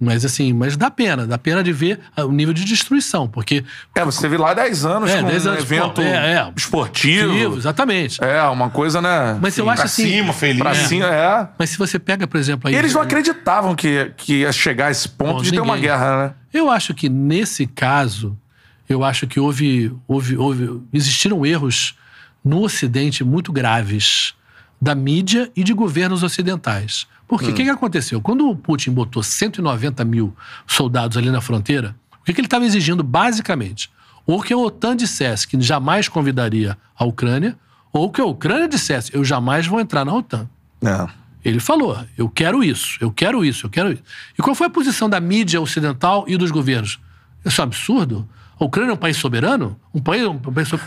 Mas 0.01 0.25
assim, 0.25 0.53
mas 0.53 0.77
dá 0.77 0.93
pena, 0.93 1.27
dá 1.27 1.37
pena 1.37 1.61
de 1.61 1.73
ver 1.73 1.99
ah, 2.17 2.25
o 2.25 2.31
nível 2.31 2.55
de 2.55 2.65
destruição, 2.65 3.27
porque 3.27 3.65
É, 3.97 4.05
você 4.05 4.21
teve 4.21 4.37
lá 4.37 4.55
10 4.55 4.85
anos 4.87 5.11
É, 5.11 5.21
com 5.21 5.27
10 5.29 5.45
um 5.47 5.49
anos, 5.51 5.63
evento 5.65 5.95
pô, 5.95 6.03
é, 6.03 6.35
é. 6.35 6.53
esportivo. 6.57 7.57
exatamente. 7.57 8.23
É, 8.23 8.41
uma 8.45 8.71
coisa, 8.71 9.03
né? 9.03 9.37
Mas 9.43 9.59
eu 9.59 9.69
acho 9.69 9.79
Pra 9.83 9.85
assim, 9.87 10.05
cima, 10.09 10.33
feliz. 10.33 10.59
Pra 10.61 10.73
cima, 10.75 11.07
é. 11.07 11.49
mas 11.59 11.71
se 11.71 11.79
você 11.79 11.99
pega, 11.99 12.29
por 12.29 12.39
exemplo, 12.39 12.69
aí 12.69 12.77
Eles 12.77 12.95
não 12.95 13.03
acreditavam 13.03 13.75
que, 13.75 14.13
que 14.17 14.35
ia 14.43 14.53
chegar 14.53 14.87
a 14.87 14.91
esse 14.93 15.09
ponto 15.09 15.39
Bom, 15.39 15.43
de 15.43 15.51
ter 15.51 15.61
uma 15.61 15.75
ninguém. 15.75 15.91
guerra, 15.91 16.25
né? 16.29 16.33
Eu 16.55 16.71
acho 16.71 16.95
que 16.95 17.09
nesse 17.09 17.67
caso, 17.67 18.39
eu 18.89 19.03
acho 19.03 19.27
que 19.27 19.41
houve, 19.41 19.93
houve, 20.07 20.37
houve 20.37 20.81
existiram 20.93 21.45
erros 21.45 21.97
no 22.45 22.63
Ocidente 22.63 23.25
muito 23.25 23.53
graves 23.53 24.33
da 24.81 24.95
mídia 24.95 25.51
e 25.57 25.65
de 25.65 25.73
governos 25.75 26.23
ocidentais. 26.23 27.09
Porque 27.29 27.51
o 27.51 27.55
que, 27.55 27.63
que 27.65 27.71
aconteceu? 27.71 28.21
Quando 28.23 28.49
o 28.49 28.57
Putin 28.57 28.91
botou 28.91 29.23
190 29.23 30.03
mil 30.05 30.35
soldados 30.67 31.17
ali 31.17 31.31
na 31.31 31.41
fronteira, 31.43 31.95
o 32.21 32.25
que, 32.25 32.33
que 32.33 32.41
ele 32.41 32.47
estava 32.47 32.65
exigindo 32.65 33.03
basicamente? 33.05 33.91
Ou 34.27 34.43
que 34.43 34.53
a 34.53 34.57
OTAN 34.57 34.97
dissesse 34.97 35.47
que 35.47 35.61
jamais 35.61 36.09
convidaria 36.09 36.77
a 36.99 37.05
Ucrânia, 37.05 37.57
ou 37.93 38.11
que 38.11 38.21
a 38.21 38.25
Ucrânia 38.25 38.67
dissesse, 38.69 39.15
eu 39.15 39.25
jamais 39.25 39.67
vou 39.67 39.79
entrar 39.81 40.05
na 40.05 40.15
OTAN. 40.15 40.49
É. 40.85 41.07
Ele 41.45 41.61
falou: 41.61 41.99
eu 42.17 42.29
quero 42.29 42.65
isso, 42.65 42.99
eu 43.01 43.11
quero 43.11 43.45
isso, 43.45 43.67
eu 43.67 43.71
quero 43.71 43.93
isso. 43.93 44.03
E 44.39 44.43
qual 44.43 44.55
foi 44.55 44.67
a 44.67 44.71
posição 44.71 45.09
da 45.09 45.21
mídia 45.21 45.61
ocidental 45.61 46.25
e 46.27 46.37
dos 46.37 46.51
governos? 46.51 46.99
Isso 47.45 47.61
é 47.61 47.65
um 47.65 47.67
absurdo? 47.69 48.29
A 48.59 48.65
Ucrânia 48.65 48.91
é 48.91 48.95
um 48.95 48.99
país 48.99 49.17
soberano? 49.17 49.79
Um 49.95 50.01
país. 50.01 50.27
Um 50.27 50.39
país 50.39 50.69
so- 50.69 50.81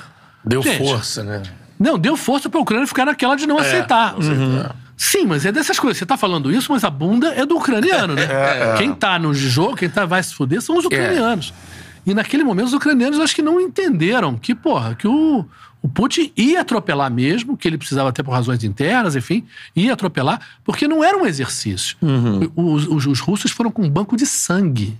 Deu 0.43 0.61
Gente, 0.63 0.77
força, 0.79 1.23
né? 1.23 1.43
Não, 1.79 1.97
deu 1.99 2.17
força 2.17 2.49
para 2.49 2.59
a 2.59 2.63
Ucrânia 2.63 2.85
ficar 2.87 3.05
naquela 3.05 3.35
de 3.35 3.45
não 3.47 3.57
aceitar. 3.57 4.15
Sim, 5.03 5.25
mas 5.25 5.45
é 5.47 5.51
dessas 5.51 5.79
coisas. 5.79 5.97
Você 5.97 6.03
está 6.03 6.15
falando 6.15 6.51
isso, 6.51 6.71
mas 6.71 6.83
a 6.83 6.89
bunda 6.91 7.29
é 7.33 7.43
do 7.43 7.55
ucraniano, 7.57 8.13
né? 8.13 8.27
Quem 8.77 8.93
tá 8.93 9.17
no 9.17 9.33
jogo, 9.33 9.75
quem 9.75 9.89
tá, 9.89 10.05
vai 10.05 10.21
se 10.21 10.33
fuder 10.35 10.61
são 10.61 10.77
os 10.77 10.85
ucranianos. 10.85 11.51
E 12.05 12.13
naquele 12.13 12.43
momento 12.43 12.67
os 12.67 12.73
ucranianos 12.73 13.19
acho 13.19 13.33
que 13.35 13.41
não 13.41 13.59
entenderam 13.59 14.37
que, 14.37 14.53
porra, 14.53 14.93
que 14.93 15.07
o, 15.07 15.43
o 15.81 15.87
Putin 15.89 16.31
ia 16.37 16.61
atropelar 16.61 17.09
mesmo, 17.11 17.57
que 17.57 17.67
ele 17.67 17.79
precisava 17.79 18.09
até 18.09 18.21
por 18.21 18.29
razões 18.31 18.63
internas, 18.63 19.15
enfim, 19.15 19.43
ia 19.75 19.91
atropelar, 19.93 20.39
porque 20.63 20.87
não 20.87 21.03
era 21.03 21.17
um 21.17 21.25
exercício. 21.25 21.97
Os, 22.55 22.85
os- 22.87 23.05
os 23.07 23.19
russos 23.19 23.49
foram 23.51 23.71
com 23.71 23.81
um 23.81 23.89
banco 23.89 24.15
de 24.15 24.27
sangue. 24.27 24.99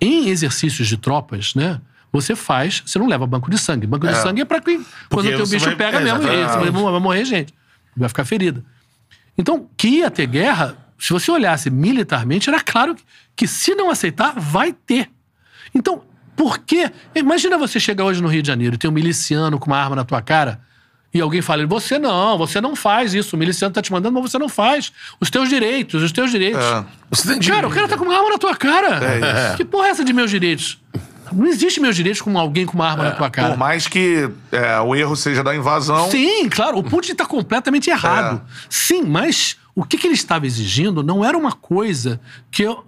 Em 0.00 0.28
exercícios 0.28 0.88
de 0.88 0.96
tropas, 0.96 1.54
né? 1.54 1.80
Você 2.12 2.34
faz, 2.34 2.82
você 2.86 2.98
não 2.98 3.06
leva 3.06 3.26
banco 3.26 3.50
de 3.50 3.58
sangue. 3.58 3.86
Banco 3.86 4.06
de 4.06 4.14
sangue 4.22 4.40
é 4.40 4.44
pra 4.46 4.60
quem. 4.62 4.78
Quando 5.10 5.26
o 5.26 5.28
teu 5.36 5.46
bicho 5.50 5.64
vai- 5.66 5.76
pega 5.76 5.98
é, 5.98 6.60
mesmo, 6.64 6.90
vai 6.90 7.00
morrer 7.00 7.24
gente. 7.26 7.52
Vai 7.94 8.08
ficar 8.08 8.24
ferida. 8.24 8.64
Então, 9.38 9.70
que 9.76 9.88
ia 9.88 10.10
ter 10.10 10.26
guerra, 10.26 10.76
se 10.98 11.12
você 11.12 11.30
olhasse 11.30 11.70
militarmente, 11.70 12.50
era 12.50 12.60
claro 12.60 12.94
que, 12.94 13.02
que 13.36 13.46
se 13.46 13.74
não 13.74 13.88
aceitar, 13.88 14.34
vai 14.36 14.72
ter. 14.72 15.08
Então, 15.72 16.02
por 16.36 16.58
quê? 16.58 16.90
Imagina 17.14 17.56
você 17.56 17.78
chegar 17.78 18.04
hoje 18.04 18.20
no 18.20 18.28
Rio 18.28 18.42
de 18.42 18.48
Janeiro 18.48 18.74
e 18.74 18.78
ter 18.78 18.88
um 18.88 18.92
miliciano 18.92 19.58
com 19.58 19.66
uma 19.66 19.78
arma 19.78 19.96
na 19.96 20.04
tua 20.04 20.20
cara 20.20 20.60
e 21.12 21.20
alguém 21.20 21.40
fala, 21.40 21.66
você 21.66 21.98
não, 21.98 22.36
você 22.36 22.60
não 22.60 22.76
faz 22.76 23.14
isso, 23.14 23.34
o 23.34 23.38
miliciano 23.38 23.72
tá 23.72 23.80
te 23.80 23.90
mandando, 23.90 24.20
mas 24.20 24.30
você 24.30 24.38
não 24.38 24.48
faz. 24.48 24.92
Os 25.18 25.30
teus 25.30 25.48
direitos, 25.48 26.02
os 26.02 26.12
teus 26.12 26.30
direitos. 26.30 26.62
É. 26.62 26.84
Você 27.10 27.28
tem 27.28 27.40
Cara, 27.40 27.66
o 27.66 27.70
cara 27.70 27.88
tá 27.88 27.96
com 27.96 28.04
uma 28.04 28.14
arma 28.14 28.28
na 28.30 28.38
tua 28.38 28.54
cara. 28.54 29.00
Que 29.56 29.64
porra 29.64 29.88
é 29.88 29.90
essa 29.90 30.04
de 30.04 30.12
meus 30.12 30.30
direitos? 30.30 30.78
Não 31.32 31.46
existe 31.46 31.80
meus 31.80 31.96
direitos 31.96 32.22
com 32.22 32.38
alguém 32.38 32.66
com 32.66 32.74
uma 32.74 32.88
arma 32.88 33.04
na 33.04 33.10
tua 33.12 33.30
cara. 33.30 33.50
Por 33.50 33.58
mais 33.58 33.86
que 33.86 34.28
é, 34.52 34.80
o 34.80 34.94
erro 34.94 35.16
seja 35.16 35.42
da 35.42 35.54
invasão. 35.54 36.10
Sim, 36.10 36.48
claro, 36.48 36.78
o 36.78 36.82
Putin 36.82 37.12
está 37.12 37.26
completamente 37.26 37.90
errado. 37.90 38.42
Sim, 38.68 39.02
mas 39.02 39.56
o 39.74 39.84
que, 39.84 39.96
que 39.96 40.06
ele 40.06 40.14
estava 40.14 40.46
exigindo 40.46 41.02
não 41.02 41.24
era 41.24 41.36
uma 41.36 41.52
coisa 41.52 42.20
que 42.50 42.66
o 42.66 42.84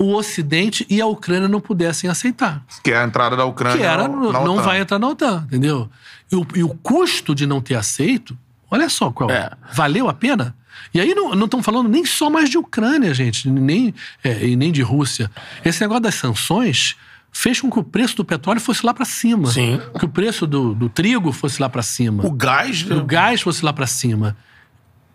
o 0.00 0.14
Ocidente 0.14 0.86
e 0.88 0.98
a 0.98 1.04
Ucrânia 1.04 1.46
não 1.46 1.60
pudessem 1.60 2.08
aceitar. 2.08 2.64
Que 2.82 2.90
é 2.90 2.96
a 2.96 3.04
entrada 3.04 3.36
da 3.36 3.44
Ucrânia. 3.44 3.76
Que 3.76 3.84
era, 3.84 4.08
não, 4.08 4.54
OTAN. 4.54 4.62
vai 4.62 4.80
entrar 4.80 4.98
na 4.98 5.08
OTAN, 5.08 5.44
entendeu? 5.46 5.90
E 6.32 6.36
o, 6.36 6.46
e 6.56 6.64
o 6.64 6.70
custo 6.70 7.34
de 7.34 7.46
não 7.46 7.60
ter 7.60 7.74
aceito, 7.74 8.36
olha 8.70 8.88
só 8.88 9.10
qual. 9.10 9.30
É. 9.30 9.50
Valeu 9.74 10.08
a 10.08 10.14
pena? 10.14 10.56
E 10.94 11.00
aí 11.00 11.14
não 11.14 11.44
estamos 11.44 11.66
falando 11.66 11.86
nem 11.86 12.06
só 12.06 12.30
mais 12.30 12.48
de 12.48 12.56
Ucrânia, 12.56 13.12
gente, 13.12 13.46
nem, 13.50 13.94
é, 14.24 14.46
e 14.46 14.56
nem 14.56 14.72
de 14.72 14.80
Rússia. 14.80 15.30
Esse 15.62 15.82
negócio 15.82 16.02
das 16.02 16.14
sanções 16.14 16.96
fez 17.32 17.60
com 17.60 17.70
que 17.70 17.78
o 17.78 17.84
preço 17.84 18.16
do 18.16 18.24
petróleo 18.24 18.60
fosse 18.60 18.84
lá 18.84 18.92
para 18.92 19.04
cima. 19.04 19.50
Sim. 19.50 19.80
Que 19.98 20.04
o 20.04 20.08
preço 20.08 20.46
do, 20.46 20.74
do 20.74 20.88
trigo 20.88 21.32
fosse 21.32 21.60
lá 21.60 21.68
para 21.68 21.82
cima. 21.82 22.26
O 22.26 22.30
gás, 22.30 22.84
né? 22.84 22.96
o 22.96 23.04
gás 23.04 23.40
fosse 23.40 23.64
lá 23.64 23.72
para 23.72 23.86
cima. 23.86 24.36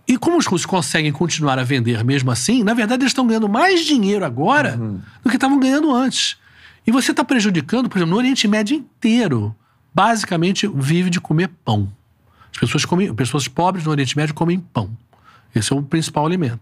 E 0.07 0.17
como 0.17 0.37
os 0.37 0.45
russos 0.45 0.65
conseguem 0.65 1.11
continuar 1.11 1.57
a 1.57 1.63
vender 1.63 2.03
mesmo 2.03 2.29
assim, 2.31 2.63
na 2.63 2.73
verdade 2.73 3.01
eles 3.01 3.11
estão 3.11 3.25
ganhando 3.25 3.49
mais 3.49 3.83
dinheiro 3.83 4.23
agora 4.23 4.77
do 5.23 5.29
que 5.29 5.35
estavam 5.35 5.59
ganhando 5.59 5.93
antes. 5.93 6.37
E 6.85 6.91
você 6.91 7.11
está 7.11 7.23
prejudicando, 7.23 7.89
por 7.89 7.97
exemplo, 7.97 8.11
no 8.11 8.17
Oriente 8.17 8.47
Médio 8.47 8.77
inteiro, 8.77 9.55
basicamente 9.93 10.67
vive 10.67 11.09
de 11.09 11.19
comer 11.19 11.49
pão. 11.63 11.91
As 12.53 12.59
pessoas, 12.59 12.85
comem, 12.85 13.13
pessoas 13.13 13.47
pobres 13.47 13.83
no 13.83 13.91
Oriente 13.91 14.15
Médio 14.15 14.35
comem 14.35 14.59
pão. 14.59 14.95
Esse 15.53 15.73
é 15.73 15.75
o 15.75 15.81
principal 15.81 16.25
alimento. 16.25 16.59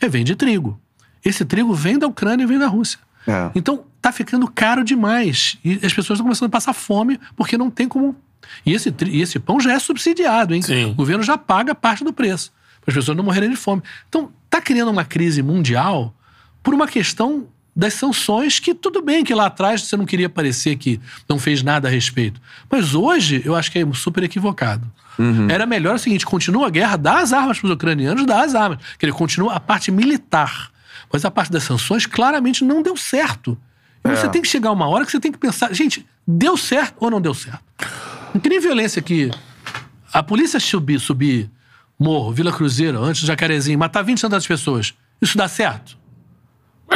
E 0.00 0.08
vem 0.08 0.22
de 0.22 0.36
trigo. 0.36 0.78
Esse 1.24 1.44
trigo 1.44 1.72
vem 1.72 1.98
da 1.98 2.06
Ucrânia 2.06 2.44
e 2.44 2.46
vem 2.46 2.58
da 2.58 2.66
Rússia. 2.66 2.98
É. 3.26 3.50
Então, 3.54 3.84
tá 4.00 4.12
ficando 4.12 4.46
caro 4.48 4.84
demais. 4.84 5.58
E 5.64 5.74
as 5.74 5.92
pessoas 5.92 6.16
estão 6.16 6.24
começando 6.24 6.48
a 6.48 6.50
passar 6.50 6.72
fome 6.72 7.18
porque 7.36 7.56
não 7.56 7.70
tem 7.70 7.88
como. 7.88 8.16
E 8.64 8.72
esse, 8.72 8.94
e 9.06 9.22
esse 9.22 9.38
pão 9.38 9.58
já 9.58 9.72
é 9.72 9.78
subsidiado, 9.78 10.54
hein? 10.54 10.62
Sim. 10.62 10.90
O 10.90 10.94
governo 10.94 11.22
já 11.22 11.38
paga 11.38 11.74
parte 11.74 12.04
do 12.04 12.12
preço. 12.12 12.52
Para 12.82 12.92
as 12.92 12.94
pessoas 12.96 13.16
não 13.16 13.24
morrerem 13.24 13.48
de 13.48 13.56
fome. 13.56 13.82
Então, 14.08 14.30
tá 14.50 14.60
criando 14.60 14.90
uma 14.90 15.04
crise 15.04 15.42
mundial 15.42 16.14
por 16.62 16.74
uma 16.74 16.86
questão 16.86 17.46
das 17.76 17.94
sanções 17.94 18.60
que 18.60 18.74
tudo 18.74 19.02
bem 19.02 19.24
que 19.24 19.34
lá 19.34 19.46
atrás 19.46 19.82
você 19.82 19.96
não 19.96 20.06
queria 20.06 20.28
parecer 20.28 20.76
que 20.76 21.00
não 21.28 21.38
fez 21.38 21.62
nada 21.62 21.88
a 21.88 21.90
respeito. 21.90 22.40
Mas 22.70 22.94
hoje 22.94 23.42
eu 23.44 23.54
acho 23.54 23.70
que 23.70 23.78
é 23.78 23.86
super 23.94 24.22
equivocado. 24.22 24.90
Era 25.50 25.66
melhor 25.66 25.94
o 25.94 25.98
seguinte, 25.98 26.26
continua 26.26 26.66
a 26.66 26.70
guerra, 26.70 26.96
dá 26.96 27.20
as 27.20 27.32
armas 27.32 27.58
para 27.58 27.66
os 27.66 27.72
ucranianos, 27.72 28.26
dá 28.26 28.42
as 28.42 28.54
armas. 28.54 28.78
Que 28.98 29.06
ele 29.06 29.12
continua 29.12 29.54
a 29.54 29.60
parte 29.60 29.90
militar. 29.90 30.70
Mas 31.12 31.24
a 31.24 31.30
parte 31.30 31.52
das 31.52 31.64
sanções 31.64 32.06
claramente 32.06 32.64
não 32.64 32.82
deu 32.82 32.96
certo. 32.96 33.56
E 34.04 34.08
você 34.08 34.28
tem 34.28 34.42
que 34.42 34.48
chegar 34.48 34.70
uma 34.70 34.86
hora 34.86 35.04
que 35.04 35.10
você 35.10 35.20
tem 35.20 35.32
que 35.32 35.38
pensar, 35.38 35.72
gente, 35.72 36.06
deu 36.26 36.56
certo 36.56 36.96
ou 37.00 37.10
não 37.10 37.20
deu 37.20 37.32
certo? 37.32 37.62
Não 38.34 38.40
tem 38.40 38.50
nem 38.50 38.60
violência 38.60 39.00
que 39.00 39.30
a 40.12 40.22
polícia 40.22 40.60
subir, 40.60 41.00
subir 41.00 41.50
morro, 41.98 42.32
Vila 42.32 42.52
Cruzeiro, 42.52 43.02
antes 43.02 43.22
do 43.22 43.26
Jacarezinho, 43.26 43.78
matar 43.78 44.02
20 44.02 44.18
e 44.18 44.20
tantas 44.20 44.46
pessoas, 44.46 44.94
isso 45.22 45.38
dá 45.38 45.48
certo? 45.48 45.96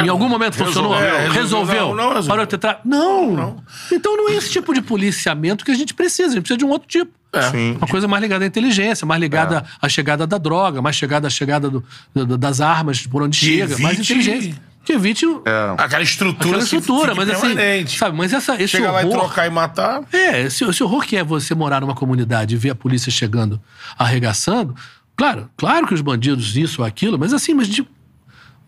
Em 0.03 0.09
algum 0.09 0.27
momento 0.29 0.55
funcionou? 0.55 0.93
resolveu, 0.93 1.15
é, 1.17 1.21
resolveu. 1.29 1.39
Resolveu? 1.41 1.87
Não, 1.87 1.95
não 1.95 2.07
resolveu. 2.09 2.27
Parou 2.29 2.45
de 2.45 2.49
ter 2.51 2.57
tra- 2.57 2.79
não. 2.85 3.63
Então 3.91 4.15
não 4.17 4.29
é 4.29 4.33
esse 4.35 4.49
tipo 4.51 4.73
de 4.73 4.81
policiamento 4.81 5.63
que 5.65 5.71
a 5.71 5.75
gente 5.75 5.93
precisa. 5.93 6.29
A 6.29 6.31
gente 6.33 6.41
precisa 6.41 6.57
de 6.57 6.65
um 6.65 6.69
outro 6.69 6.87
tipo. 6.87 7.11
Sim. 7.51 7.75
Uma 7.77 7.87
coisa 7.87 8.07
mais 8.07 8.21
ligada 8.23 8.43
à 8.43 8.47
inteligência, 8.47 9.05
mais 9.05 9.21
ligada 9.21 9.63
à 9.81 9.87
chegada 9.87 10.25
da 10.25 10.37
droga, 10.39 10.81
mais 10.81 10.95
chegada 10.95 11.27
à 11.27 11.29
chegada 11.29 11.69
do- 11.69 11.83
do- 12.13 12.37
das 12.37 12.59
armas, 12.59 13.05
por 13.05 13.21
onde 13.21 13.39
Que 13.39 13.45
chega, 13.45 13.77
mais 13.77 13.99
evite- 13.99 14.13
inteligência. 14.13 14.61
Que 14.83 14.93
evite 14.93 15.25
o- 15.27 15.43
Aquela 15.77 16.01
estrutura, 16.01 16.57
aquela 16.57 16.57
que 16.57 16.75
estrutura, 16.75 17.09
fique 17.13 17.17
mas 17.17 17.29
assim, 17.29 17.55
permanente. 17.55 17.97
sabe, 17.99 18.17
mas 18.17 18.33
essa, 18.33 18.55
esse 18.55 18.69
Chega 18.69 18.89
lá 18.91 19.03
e 19.03 19.05
horror... 19.05 19.19
trocar 19.25 19.45
e 19.45 19.49
matar. 19.51 20.01
É, 20.11 20.41
esse, 20.47 20.63
esse 20.63 20.83
horror 20.83 21.05
que 21.05 21.15
é 21.15 21.23
você 21.23 21.53
morar 21.53 21.81
numa 21.81 21.93
comunidade 21.93 22.55
e 22.55 22.57
ver 22.57 22.71
a 22.71 22.75
polícia 22.75 23.11
chegando, 23.11 23.61
arregaçando. 23.99 24.73
Claro, 25.15 25.49
claro 25.55 25.85
que 25.85 25.93
os 25.93 26.01
bandidos 26.01 26.55
isso 26.57 26.81
ou 26.81 26.87
aquilo, 26.87 27.19
mas 27.19 27.33
assim, 27.33 27.53
mas, 27.53 27.67
de- 27.67 27.87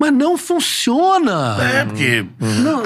mas 0.02 0.12
não 0.12 0.36
funciona. 0.36 1.58
É, 1.62 1.86
porque 1.86 2.26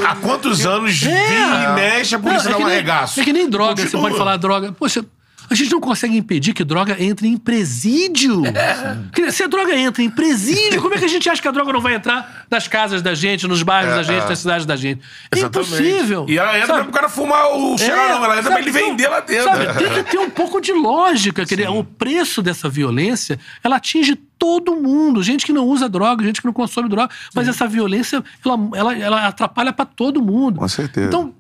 há 0.06 0.16
quantos 0.16 0.66
anos 0.66 1.02
É. 1.02 1.06
vira 1.06 1.64
e 1.64 1.74
mexe, 1.76 2.14
a 2.16 2.20
polícia 2.20 2.50
Não, 2.50 2.58
é 2.58 2.60
dá 2.60 2.66
um 2.66 2.68
nem- 2.68 2.74
arregaço. 2.76 3.22
É 3.22 3.24
que 3.24 3.32
nem 3.32 3.50
droga, 3.50 3.78
você 3.78 3.84
Continua. 3.84 4.02
pode 4.10 4.18
falar 4.18 4.36
droga. 4.36 4.74
Poxa, 4.74 5.06
a 5.50 5.56
gente 5.56 5.72
não 5.72 5.80
consegue 5.80 6.18
impedir 6.18 6.54
que 6.54 6.64
droga 6.64 6.96
entre 7.02 7.28
em 7.28 7.38
presídio. 7.38 8.44
Que- 9.14 9.32
Se 9.32 9.44
a 9.44 9.48
droga 9.48 9.76
entra 9.76 10.02
em 10.04 10.10
presídio, 10.10 10.82
como 10.82 10.94
é 10.94 10.98
que 10.98 11.06
a 11.06 11.08
gente 11.08 11.30
acha 11.30 11.42
que 11.42 11.48
a 11.48 11.52
droga 11.52 11.72
não 11.72 11.82
vai 11.82 11.96
entrar 11.96 12.46
nas 12.50 12.68
casas 12.68 13.02
da 13.02 13.14
gente, 13.14 13.48
nos 13.48 13.64
bairros 13.64 13.96
da 13.96 14.04
gente, 14.04 14.28
nas 14.28 14.40
cidades 14.40 14.66
da 14.66 14.76
gente? 14.76 15.02
É 15.32 15.38
Exatamente. 15.38 15.70
impossível. 15.74 16.26
E 16.28 16.38
ela 16.38 16.56
entra 16.58 16.68
sabe? 16.68 16.84
pro 16.84 16.92
cara 16.94 17.10
fumar 17.10 17.48
o 17.56 17.78
cheirar, 17.78 18.10
não. 18.10 18.26
Ela 18.26 18.40
entra 18.40 18.52
pra 18.52 18.60
ele 18.62 18.72
sabe, 18.72 18.86
vender 18.86 19.08
lá 19.08 19.20
dentro. 19.20 19.44
Sabe, 19.46 19.74
tem 19.78 20.04
que 20.04 20.12
ter 20.12 20.18
um 20.18 20.30
pouco 20.30 20.60
de 20.62 20.74
lógica. 20.74 21.46
Quer 21.46 21.56
dizer, 21.56 21.70
o 21.70 21.84
preço 21.84 22.42
dessa 22.42 22.68
violência, 22.70 23.40
ela 23.64 23.78
atinge 23.78 24.16
todo 24.38 24.76
mundo. 24.76 25.24
Gente 25.24 25.46
que 25.46 25.54
não 25.54 25.66
usa 25.66 25.88
droga, 25.88 26.24
gente 26.26 26.42
que 26.42 26.46
não 26.48 26.54
consome 26.54 26.90
droga. 26.90 27.14
Mas 27.34 27.48
essa 27.48 27.68
violência, 27.68 28.24
ela, 28.46 28.58
ela, 28.76 28.98
ela 28.98 29.28
atrapalha 29.28 29.72
pra 29.74 29.86
todo 29.86 30.22
mundo. 30.22 30.60
Com 30.60 30.68
certeza. 30.68 31.08
Então, 31.08 31.34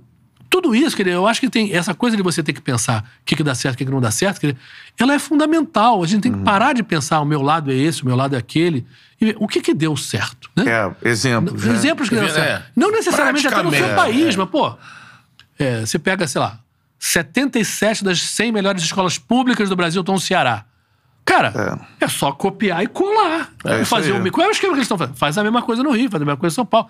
tudo 0.49 0.73
isso, 0.75 0.95
quer 0.95 1.07
eu 1.07 1.27
acho 1.27 1.39
que 1.39 1.49
tem 1.49 1.73
essa 1.73 1.93
coisa 1.93 2.15
de 2.15 2.23
você 2.23 2.41
ter 2.43 2.53
que 2.53 2.61
pensar 2.61 3.03
o 3.21 3.25
que, 3.25 3.35
que 3.35 3.43
dá 3.43 3.53
certo, 3.55 3.75
o 3.75 3.77
que, 3.77 3.85
que 3.85 3.91
não 3.91 3.99
dá 4.01 4.11
certo, 4.11 4.39
quer 4.39 4.55
ela 4.97 5.13
é 5.13 5.19
fundamental. 5.19 6.01
A 6.03 6.07
gente 6.07 6.21
tem 6.23 6.31
que 6.31 6.39
parar 6.39 6.73
de 6.73 6.83
pensar 6.83 7.19
o 7.19 7.25
meu 7.25 7.41
lado 7.41 7.71
é 7.71 7.75
esse, 7.75 8.03
o 8.03 8.05
meu 8.05 8.15
lado 8.15 8.35
é 8.35 8.37
aquele, 8.37 8.85
e 9.19 9.25
ver 9.25 9.35
o 9.39 9.47
que, 9.47 9.61
que 9.61 9.73
deu 9.73 9.95
certo. 9.97 10.49
Né? 10.55 10.63
É, 10.67 11.09
exemplos. 11.09 11.63
né? 11.65 11.73
Exemplos 11.73 12.09
que 12.09 12.15
deu 12.15 12.25
É. 12.25 12.29
certo. 12.29 12.65
Não 12.75 12.91
necessariamente 12.91 13.47
até 13.47 13.61
no 13.63 13.71
seu 13.71 13.95
país, 13.95 14.35
mas, 14.35 14.49
pô, 14.49 14.75
é, 15.59 15.81
você 15.85 15.97
pega, 15.99 16.27
sei 16.27 16.39
lá, 16.41 16.59
77 16.99 18.03
das 18.03 18.19
100 18.21 18.51
melhores 18.51 18.81
escolas 18.83 19.17
públicas 19.17 19.69
do 19.69 19.75
Brasil 19.75 20.01
estão 20.01 20.15
no 20.15 20.21
Ceará. 20.21 20.65
Cara, 21.23 21.79
é, 21.99 22.07
só 22.07 22.31
copiar 22.31 22.83
e 22.83 22.87
colar. 22.87 23.49
É 23.65 23.81
e 23.81 23.85
fazer 23.85 24.11
o 24.11 24.21
mi- 24.21 24.29
Qual 24.29 24.45
é 24.45 24.49
o 24.49 24.51
esquema 24.51 24.73
que 24.73 24.77
eles 24.77 24.85
estão 24.85 24.97
fazendo? 24.97 25.15
Faz 25.17 25.37
a 25.37 25.43
mesma 25.43 25.61
coisa 25.61 25.81
no 25.81 25.91
Rio, 25.91 26.09
faz 26.09 26.21
a 26.21 26.25
mesma 26.25 26.37
coisa 26.37 26.53
em 26.53 26.55
São 26.55 26.65
Paulo. 26.65 26.87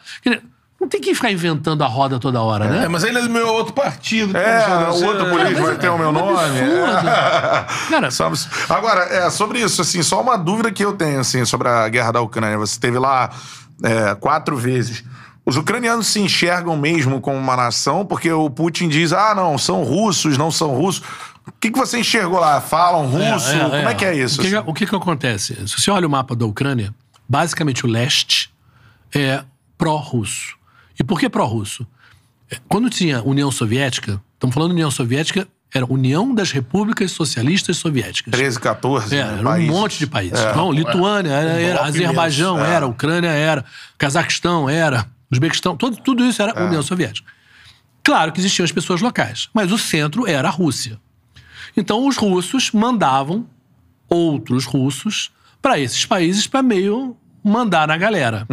Não 0.79 0.89
tem 0.89 0.99
que 0.99 1.15
ficar 1.15 1.31
inventando 1.31 1.83
a 1.83 1.87
roda 1.87 2.19
toda 2.19 2.41
hora, 2.41 2.65
né? 2.65 2.83
É, 2.85 2.87
mas 2.87 3.03
ele 3.03 3.17
é 3.17 3.21
do 3.21 3.29
meu 3.29 3.47
outro 3.47 3.73
partido. 3.73 4.35
É, 4.37 4.85
Você- 4.87 5.03
o 5.03 5.07
outro 5.07 5.29
político 5.29 5.61
vai 5.65 5.77
ter 5.77 5.89
o 5.89 5.97
meu 5.97 6.11
nome. 6.11 6.37
É. 6.37 7.65
Cara, 7.89 8.09
Agora, 8.69 9.03
é, 9.05 9.29
sobre 9.29 9.59
isso, 9.61 9.81
assim, 9.81 10.03
só 10.03 10.21
uma 10.21 10.37
dúvida 10.37 10.71
que 10.71 10.83
eu 10.83 10.93
tenho, 10.93 11.19
assim, 11.21 11.45
sobre 11.45 11.67
a 11.69 11.87
guerra 11.87 12.11
da 12.11 12.21
Ucrânia. 12.21 12.57
Você 12.57 12.79
teve 12.79 12.99
lá 12.99 13.29
é, 13.83 14.15
quatro 14.15 14.55
vezes. 14.57 15.03
Os 15.45 15.57
ucranianos 15.57 16.07
se 16.07 16.19
enxergam 16.19 16.75
mesmo 16.75 17.21
como 17.21 17.37
uma 17.37 17.55
nação, 17.55 18.05
porque 18.05 18.31
o 18.31 18.49
Putin 18.49 18.89
diz, 18.89 19.13
ah, 19.13 19.33
não, 19.35 19.57
são 19.57 19.83
russos, 19.83 20.37
não 20.37 20.49
são 20.51 20.69
russos. 20.69 21.03
O 21.47 21.51
que, 21.59 21.69
que 21.71 21.77
você 21.77 21.99
enxergou 21.99 22.39
lá? 22.39 22.59
Falam 22.59 23.05
russo? 23.05 23.51
Como 23.51 23.89
é 23.89 23.93
que 23.93 24.03
é 24.05 24.15
isso? 24.15 24.39
O 24.39 24.43
que, 24.43 24.49
que- 24.49 24.55
assim? 24.57 24.69
o 24.69 24.73
que, 24.73 24.85
que 24.87 24.95
acontece? 24.95 25.55
Se 25.67 25.79
você 25.81 25.91
olha 25.91 26.07
o 26.07 26.09
mapa 26.09 26.35
da 26.35 26.45
Ucrânia, 26.45 26.93
basicamente 27.29 27.85
o 27.85 27.87
leste 27.89 28.51
é 29.13 29.43
pró-russo. 29.77 30.55
E 30.99 31.03
por 31.03 31.19
que 31.19 31.29
pró-russo? 31.29 31.85
É, 32.49 32.57
Quando 32.67 32.89
tinha 32.89 33.21
União 33.23 33.51
Soviética, 33.51 34.21
estamos 34.33 34.53
falando 34.53 34.71
União 34.71 34.91
Soviética, 34.91 35.47
era 35.73 35.85
União 35.91 36.33
das 36.33 36.51
Repúblicas 36.51 37.11
Socialistas 37.11 37.77
Soviéticas. 37.77 38.31
13, 38.31 38.59
14, 38.59 39.15
É, 39.15 39.23
né, 39.23 39.31
era 39.33 39.41
um 39.41 39.43
países. 39.43 39.71
monte 39.71 39.99
de 39.99 40.07
países. 40.07 40.39
Então, 40.39 40.71
Lituânia, 40.71 41.31
era, 41.31 41.61
era, 41.61 41.83
Azerbaijão 41.83 42.63
é. 42.63 42.69
era, 42.73 42.87
Ucrânia 42.87 43.29
era, 43.29 43.65
Cazaquistão 43.97 44.69
era, 44.69 45.05
Uzbequistão, 45.31 45.75
tudo, 45.75 45.97
tudo 45.97 46.23
isso 46.25 46.41
era 46.41 46.65
União 46.65 46.81
Soviética. 46.81 47.29
Claro 48.03 48.31
que 48.31 48.39
existiam 48.39 48.63
as 48.63 48.71
pessoas 48.71 49.01
locais, 49.01 49.49
mas 49.53 49.71
o 49.71 49.77
centro 49.77 50.27
era 50.27 50.47
a 50.47 50.51
Rússia. 50.51 50.99
Então, 51.75 52.07
os 52.07 52.15
russos 52.15 52.71
mandavam 52.71 53.45
outros 54.07 54.65
russos 54.65 55.31
para 55.61 55.79
esses 55.79 56.05
países 56.05 56.47
para 56.47 56.61
meio 56.61 57.17
mandar 57.43 57.87
na 57.87 57.97
galera. 57.97 58.47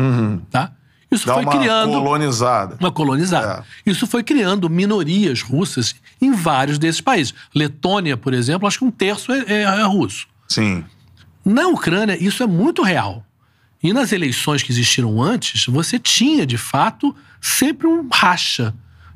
Tá? 0.50 0.72
Isso 1.12 1.26
Dá 1.26 1.34
foi 1.34 1.42
uma 1.44 1.52
criando 1.52 1.92
colonizada. 1.92 2.76
uma 2.80 2.90
colonizada. 2.90 3.64
Isso 3.84 4.06
foi 4.06 4.22
criando 4.22 4.68
minorias 4.70 5.42
russas 5.42 5.94
em 6.20 6.32
vários 6.32 6.78
desses 6.78 7.00
países. 7.00 7.34
Letônia, 7.54 8.16
por 8.16 8.32
exemplo, 8.32 8.66
acho 8.66 8.78
que 8.78 8.84
um 8.84 8.90
terço 8.90 9.30
é, 9.30 9.40
é- 9.46 9.62
é 9.62 9.82
russo. 9.84 10.26
Sim. 10.48 10.84
Na 11.44 11.66
Ucrânia, 11.68 12.16
isso 12.22 12.42
é 12.42 12.46
muito 12.46 12.82
real. 12.82 13.24
E 13.82 13.92
nas 13.92 14.12
eleições 14.12 14.62
que 14.62 14.70
existiram 14.72 15.20
antes, 15.20 15.66
você 15.66 15.98
tinha, 15.98 16.46
de 16.46 16.56
fato, 16.56 17.14
sempre 17.40 17.86
um 17.86 18.08
racha. 18.12 18.72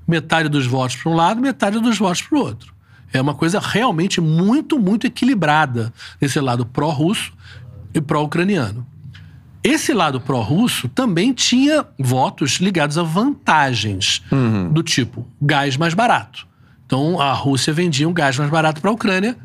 Metade 0.06 0.48
dos 0.48 0.66
votos 0.66 0.96
para 0.96 1.10
um 1.10 1.14
lado, 1.14 1.40
metade 1.40 1.78
dos 1.80 1.98
votos 1.98 2.22
para 2.22 2.36
o 2.38 2.40
outro. 2.42 2.74
É 3.12 3.20
uma 3.20 3.34
coisa 3.34 3.58
realmente 3.60 4.20
muito, 4.20 4.78
muito 4.78 5.06
equilibrada 5.06 5.92
nesse 6.20 6.38
lado 6.40 6.66
pró-russo 6.66 7.32
e 7.94 8.00
pró-ucraniano. 8.00 8.86
Esse 9.68 9.92
lado 9.92 10.20
pró-russo 10.20 10.88
também 10.88 11.32
tinha 11.32 11.84
votos 11.98 12.52
ligados 12.60 12.96
a 12.96 13.02
vantagens 13.02 14.22
do 14.70 14.82
tipo 14.82 15.26
gás 15.42 15.76
mais 15.76 15.92
barato. 15.92 16.46
Então 16.86 17.20
a 17.20 17.32
Rússia 17.32 17.72
vendia 17.72 18.08
um 18.08 18.12
gás 18.12 18.38
mais 18.38 18.50
barato 18.50 18.80
para 18.80 18.90
a 18.90 18.94
Ucrânia 18.94 19.36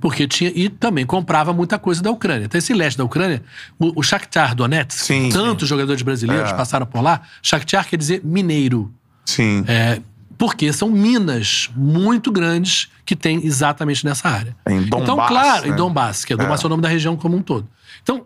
porque 0.00 0.28
tinha 0.28 0.52
e 0.54 0.68
também 0.68 1.06
comprava 1.06 1.50
muita 1.54 1.78
coisa 1.78 2.02
da 2.02 2.10
Ucrânia. 2.10 2.44
Então 2.44 2.58
esse 2.58 2.74
leste 2.74 2.98
da 2.98 3.04
Ucrânia, 3.04 3.42
o, 3.78 4.00
o 4.00 4.02
Shakhtar 4.02 4.54
Donetsk, 4.54 5.02
Sim, 5.02 5.30
tantos 5.30 5.66
jogadores 5.66 6.02
brasileiros 6.02 6.50
É. 6.50 6.54
passaram 6.54 6.84
por 6.84 7.00
lá. 7.00 7.22
Shakhtar 7.42 7.88
quer 7.88 7.96
dizer 7.96 8.20
mineiro. 8.22 8.92
Sim. 9.24 9.64
É, 9.66 10.02
porque 10.36 10.70
são 10.74 10.90
minas 10.90 11.70
muito 11.74 12.30
grandes 12.30 12.90
que 13.06 13.16
tem 13.16 13.46
exatamente 13.46 14.04
nessa 14.04 14.28
área. 14.28 14.54
Em 14.68 14.82
então, 14.82 15.02
Donbass, 15.02 15.28
claro, 15.28 15.62
né? 15.62 15.72
em 15.72 15.76
Donbass, 15.76 16.24
que 16.26 16.34
é 16.34 16.36
Donbass 16.36 16.62
é 16.62 16.66
o 16.66 16.68
nome 16.68 16.82
da 16.82 16.88
região 16.88 17.16
como 17.16 17.34
um 17.38 17.42
todo. 17.42 17.66
Então, 18.02 18.24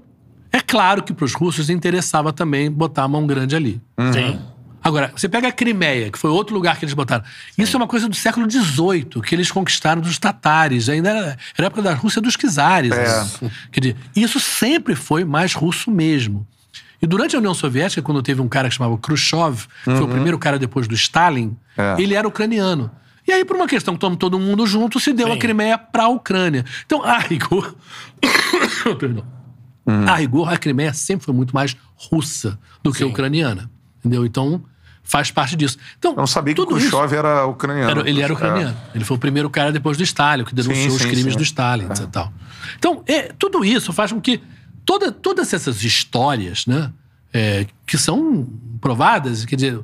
é 0.59 0.61
claro 0.61 1.03
que 1.03 1.13
para 1.13 1.25
os 1.25 1.35
russos 1.35 1.71
interessava 1.71 2.33
também 2.33 2.71
botar 2.71 3.05
a 3.05 3.09
mão 3.09 3.27
grande 3.27 3.55
ali. 3.57 3.81
Sim. 4.13 4.39
Agora, 4.83 5.13
você 5.15 5.29
pega 5.29 5.49
a 5.49 5.53
Crimeia, 5.53 6.11
que 6.11 6.19
foi 6.19 6.31
outro 6.31 6.55
lugar 6.55 6.79
que 6.79 6.85
eles 6.85 6.95
botaram. 6.95 7.25
Isso 7.57 7.77
é 7.77 7.79
uma 7.79 7.87
coisa 7.87 8.09
do 8.09 8.15
século 8.15 8.49
XVIII, 8.51 9.21
que 9.23 9.35
eles 9.35 9.51
conquistaram 9.51 10.01
dos 10.01 10.19
tatares. 10.19 10.89
Ainda 10.89 11.11
era, 11.11 11.21
era 11.21 11.37
a 11.59 11.65
época 11.67 11.83
da 11.83 11.95
Rússia 11.95 12.23
dos 12.23 12.37
czares. 12.37 12.93
É. 12.93 13.81
dizer, 13.81 13.97
isso 14.15 14.39
sempre 14.39 14.95
foi 14.95 15.25
mais 15.25 15.53
russo 15.53 15.91
mesmo. 15.91 16.47
E 17.03 17.07
durante 17.07 17.37
a 17.37 17.39
União 17.39 17.55
Soviética, 17.55 18.03
quando 18.03 18.23
teve 18.23 18.41
um 18.41 18.49
cara 18.49 18.69
que 18.69 18.75
chamava 18.75 18.97
Khrushchev, 18.99 19.67
que 19.85 19.91
foi 19.91 20.03
o 20.03 20.09
primeiro 20.09 20.39
cara 20.39 20.59
depois 20.59 20.89
do 20.89 20.95
Stalin, 20.95 21.57
É. 21.77 22.01
ele 22.01 22.15
era 22.15 22.27
ucraniano. 22.27 22.91
E 23.27 23.33
aí, 23.33 23.45
por 23.45 23.57
uma 23.57 23.67
questão 23.67 23.95
que 23.95 24.01
todo 24.01 24.17
todo 24.17 24.39
mundo 24.39 24.67
junto, 24.67 24.99
se 24.99 25.13
deu 25.13 25.31
a 25.31 25.37
Crimeia 25.37 25.77
para 25.77 26.05
a 26.05 26.09
Ucrânia. 26.09 26.65
Então, 26.87 27.03
a 27.05 27.19
rigor. 27.19 27.75
Perdão. 28.99 29.38
A 30.07 30.15
rigor, 30.17 30.53
a 30.53 30.57
Crimeia 30.57 30.93
sempre 30.93 31.25
foi 31.25 31.35
muito 31.35 31.55
mais 31.55 31.77
russa 31.97 32.59
do 32.83 32.93
que 32.93 33.03
ucraniana. 33.05 33.71
Entendeu? 33.99 34.25
Então, 34.27 34.63
faz 35.03 35.31
parte 35.31 35.57
disso. 35.57 35.79
Então, 35.99 36.13
Eu 36.13 36.17
não 36.19 36.27
sabia 36.27 36.55
que 36.55 36.65
Khrushchev 36.65 37.15
era 37.15 37.47
ucraniano. 37.47 37.91
era- 38.01 38.09
ele 38.09 38.21
era 38.21 38.33
ucraniano. 38.33 38.77
Ele 38.95 39.05
foi 39.05 39.17
o 39.17 39.21
primeiro 39.21 39.49
cara 39.49 39.73
depois 39.73 39.97
do 39.97 40.03
Stalin, 40.05 40.45
que 40.45 40.55
denunciou 40.55 40.91
Sim, 40.91 40.97
os 40.97 41.03
sim, 41.03 41.09
crimes 41.09 41.33
sim. 41.33 41.39
do 41.39 41.43
Stalin 41.43 41.87
etc, 41.87 42.05
e 42.05 42.07
tal. 42.09 42.33
Então, 42.79 43.03
é, 43.07 43.33
tudo 43.39 43.65
isso 43.65 43.93
faz 43.93 44.13
com 44.13 44.21
que 44.21 44.41
toda, 44.85 45.11
todas 45.11 45.53
essas 45.53 45.83
histórias, 45.83 46.67
né, 46.67 46.93
é, 47.33 47.67
que 47.87 47.97
são 47.99 48.47
provadas, 48.81 49.45
quer 49.45 49.57
dizer, 49.57 49.81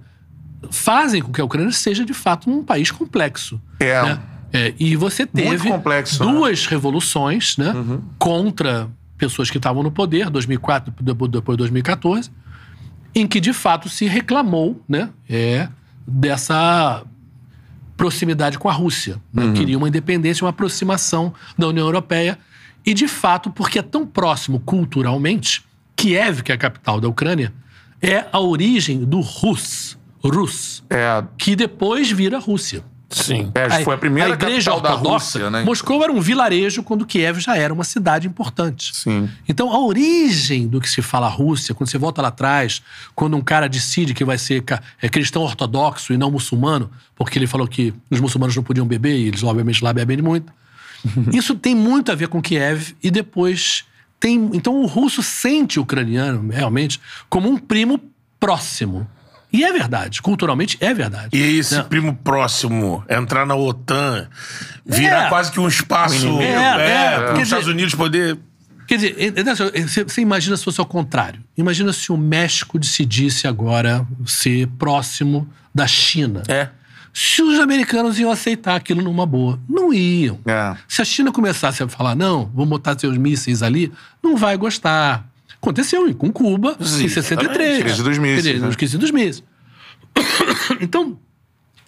fazem 0.70 1.22
com 1.22 1.32
que 1.32 1.40
a 1.40 1.44
Ucrânia 1.44 1.72
seja 1.72 2.05
de 2.05 2.14
fato 2.14 2.51
um 2.51 2.62
país 2.62 2.90
complexo. 2.90 3.60
É. 3.81 4.02
né? 4.02 4.20
É, 4.52 4.72
e 4.78 4.94
você 4.94 5.26
teve 5.26 5.68
complexo, 5.68 6.24
né? 6.24 6.31
duas 6.32 6.66
revoluções 6.66 7.56
né, 7.56 7.72
contra 8.18 8.89
pessoas 9.28 9.51
que 9.51 9.59
estavam 9.59 9.82
no 9.82 9.90
poder, 9.90 10.30
2004, 10.30 10.92
depois 11.01 11.30
depois 11.30 11.56
de 11.56 11.59
2014, 11.59 12.30
em 13.14 13.26
que 13.26 13.40
de 13.40 13.52
fato 13.52 13.88
se 13.88 14.06
reclamou 14.06 14.82
né, 14.88 15.10
é, 15.28 15.68
dessa 16.06 17.05
proximidade 17.96 18.59
com 18.59 18.68
a 18.68 18.72
Rússia. 18.72 19.20
né? 19.32 19.52
Queria 19.55 19.78
uma 19.78 19.88
independência, 19.88 20.44
uma 20.44 20.51
aproximação 20.51 21.32
da 21.56 21.68
União 21.68 21.86
Europeia. 21.86 22.38
E, 22.84 22.92
de 22.92 23.09
fato, 23.09 23.51
porque 23.51 23.78
é 23.78 23.82
tão 23.82 24.06
próximo 24.06 24.60
culturalmente, 24.60 25.64
Kiev, 25.96 26.42
que 26.42 26.52
é 26.52 26.55
a 26.55 26.59
capital 26.59 27.01
da 27.01 27.09
Ucrânia, 27.09 27.52
é 28.02 28.26
a 28.30 28.40
origem 28.40 29.05
do 29.05 29.20
Rus, 29.20 29.96
Rus, 30.22 30.82
É, 30.90 31.24
que 31.38 31.55
depois 31.55 32.10
vira 32.10 32.38
Rússia. 32.38 32.84
Sim. 33.23 33.51
é, 33.55 33.82
foi 33.85 33.95
a 33.95 33.99
primeira 33.99 34.31
a 34.31 34.35
igreja 34.35 34.70
capital 34.70 34.81
da 34.81 34.91
ortodoxa, 34.97 35.39
Rússia, 35.39 35.51
né? 35.51 35.62
Moscou 35.65 36.03
era 36.03 36.12
um 36.12 36.20
vilarejo 36.20 36.82
quando 36.82 37.07
Kiev 37.07 37.39
já 37.41 37.57
era 37.57 37.73
uma 37.73 37.85
cidade 37.85 38.27
importante. 38.27 38.95
Sim. 38.97 39.28
Então, 39.49 39.73
a 39.73 39.78
origem 39.78 40.66
do 40.69 40.81
que 40.81 40.89
se 40.89 41.01
fala 41.03 41.28
Rússia, 41.28 41.74
quando 41.74 41.89
você 41.91 41.99
volta 41.99 42.20
lá 42.23 42.28
atrás, 42.28 42.82
quando 43.15 43.36
um 43.36 43.41
cara 43.43 43.69
decide 43.69 44.15
que 44.15 44.24
vai 44.24 44.39
ser 44.39 44.62
ca- 44.62 44.82
é, 45.01 45.09
cristão 45.09 45.43
ortodoxo 45.43 46.12
e 46.12 46.16
não 46.16 46.31
muçulmano, 46.31 46.91
porque 47.16 47.39
ele 47.39 47.47
falou 47.47 47.66
que 47.66 47.95
os 48.11 48.20
muçulmanos 48.20 48.55
não 48.57 48.62
podiam 48.62 48.86
beber, 48.86 49.16
e 49.16 49.28
eles, 49.28 49.43
obviamente, 49.43 49.82
lá 49.85 49.93
bebem 49.93 50.19
muito. 50.23 50.53
Isso 51.32 51.55
tem 51.55 51.74
muito 51.74 52.11
a 52.11 52.15
ver 52.15 52.28
com 52.28 52.41
Kiev 52.41 52.93
e 53.03 53.11
depois 53.11 53.85
tem. 54.19 54.51
Então, 54.55 54.81
o 54.81 54.86
russo 54.86 55.23
sente 55.23 55.78
o 55.78 55.82
ucraniano, 55.82 56.51
realmente, 56.51 57.01
como 57.28 57.49
um 57.49 57.59
primo 57.59 58.01
próximo. 58.41 59.07
E 59.55 59.62
é 59.62 59.72
verdade, 59.72 60.20
culturalmente 60.20 60.76
é 60.81 60.93
verdade. 60.93 61.28
E 61.32 61.59
esse 61.59 61.76
Não. 61.76 61.85
primo 61.85 62.12
próximo 62.12 63.05
entrar 63.09 63.47
na 63.47 63.55
OTAN, 63.55 64.26
virar 64.85 65.26
É. 65.26 65.28
quase 65.28 65.52
que 65.52 65.60
um 65.60 65.68
espaço. 65.68 66.16
inimigo. 66.26 66.43
É, 66.43 66.55
é, 67.14 67.16
para 67.18 67.26
quer 67.35 67.36
os 67.36 67.43
Estados 67.44 67.68
Unidos 67.68 67.94
poder. 67.94 68.36
Quer 68.89 68.97
dizer, 68.97 69.14
é- 69.16 69.40
é- 69.40 69.82
você 69.86 70.02
você 70.02 70.20
imagina 70.20 70.56
se 70.56 70.64
fosse 70.64 70.81
ao 70.81 70.86
contrário. 70.86 71.40
Imagina 71.56 71.93
se 71.93 72.10
o 72.10 72.16
México 72.16 72.78
decidisse 72.81 73.47
agora 73.47 74.05
ser 74.26 74.66
próximo 74.76 75.48
da 75.72 75.86
China. 75.86 76.43
É. 76.48 76.68
Se 77.12 77.40
os 77.40 77.60
americanos 77.60 78.18
iam 78.18 78.32
aceitar 78.32 78.74
aquilo 78.74 79.01
numa 79.02 79.24
boa. 79.24 79.60
Não 79.68 79.94
iam. 79.94 80.40
É. 80.44 80.74
Se 80.89 81.01
a 81.01 81.05
China 81.05 81.31
começasse 81.31 81.81
a 81.81 81.89
falar, 81.89 82.16
não, 82.16 82.47
vou 82.52 82.66
botar 82.66 82.98
seus 82.98 83.16
mísseis 83.16 83.62
ali, 83.62 83.93
não 84.20 84.36
vai 84.36 84.56
gostar. 84.56 85.24
Aconteceu 85.65 86.15
com 86.15 86.31
Cuba 86.31 86.77
Sim, 86.81 87.05
em 87.05 87.09
63. 87.09 87.82
Crise 87.82 88.03
dos 88.03 88.19
dizer, 88.19 88.61
né? 88.61 88.70
crise 88.77 88.99
dos 88.99 89.11
mísseis. 89.11 89.43
então, 90.81 91.19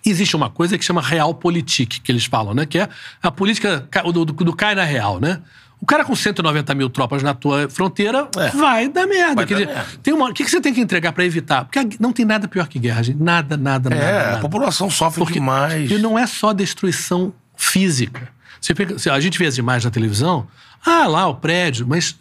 existe 0.04 0.34
uma 0.34 0.48
coisa 0.50 0.78
que 0.78 0.84
chama 0.84 1.02
realpolitik, 1.02 2.00
que 2.00 2.10
eles 2.10 2.24
falam, 2.24 2.54
né? 2.54 2.64
Que 2.66 2.78
é 2.78 2.88
a 3.22 3.30
política 3.30 3.86
ca- 3.90 4.02
do, 4.02 4.24
do, 4.24 4.32
do 4.32 4.52
cai 4.56 4.74
na 4.74 4.84
real, 4.84 5.20
né? 5.20 5.40
O 5.78 5.84
cara 5.84 6.04
com 6.06 6.16
190 6.16 6.74
mil 6.74 6.88
tropas 6.88 7.22
na 7.22 7.34
tua 7.34 7.68
fronteira 7.68 8.28
É. 8.38 8.48
vai 8.48 8.88
dar 8.88 9.06
merda. 9.06 9.34
Vai 9.34 9.46
Quer 9.46 9.54
dar 9.54 9.60
dizer, 9.60 9.74
merda. 9.74 9.90
Tem 10.02 10.14
uma, 10.14 10.30
o 10.30 10.32
que, 10.32 10.42
que 10.42 10.50
você 10.50 10.60
tem 10.60 10.72
que 10.72 10.80
entregar 10.80 11.12
pra 11.12 11.22
evitar? 11.22 11.66
Porque 11.66 11.96
não 12.00 12.12
tem 12.14 12.24
nada 12.24 12.48
pior 12.48 12.66
que 12.66 12.78
guerra, 12.78 13.02
gente. 13.02 13.22
Nada, 13.22 13.58
nada, 13.58 13.90
nada. 13.90 14.02
É, 14.02 14.20
a 14.20 14.26
nada. 14.28 14.40
população 14.40 14.88
sofre 14.88 15.18
Porque 15.20 15.34
demais. 15.34 15.90
E 15.90 15.98
não 15.98 16.18
é 16.18 16.26
só 16.26 16.54
destruição 16.54 17.32
física. 17.54 18.28
Você 18.58 18.74
pega- 18.74 18.96
a 19.12 19.20
gente 19.20 19.38
vê 19.38 19.44
as 19.46 19.58
imagens 19.58 19.84
na 19.84 19.90
televisão, 19.90 20.46
ah, 20.84 21.06
lá 21.06 21.26
o 21.28 21.34
prédio, 21.34 21.86
mas 21.86 22.16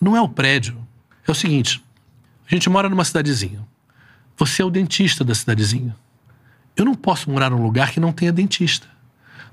não 0.00 0.16
é 0.16 0.20
o 0.20 0.28
prédio. 0.28 0.76
É 1.26 1.30
o 1.30 1.34
seguinte: 1.34 1.82
a 2.50 2.54
gente 2.54 2.68
mora 2.68 2.88
numa 2.88 3.04
cidadezinha. 3.04 3.60
Você 4.36 4.62
é 4.62 4.64
o 4.64 4.70
dentista 4.70 5.22
da 5.24 5.34
cidadezinha. 5.34 5.94
Eu 6.76 6.84
não 6.84 6.94
posso 6.94 7.30
morar 7.30 7.50
num 7.50 7.62
lugar 7.62 7.90
que 7.92 8.00
não 8.00 8.12
tenha 8.12 8.32
dentista. 8.32 8.86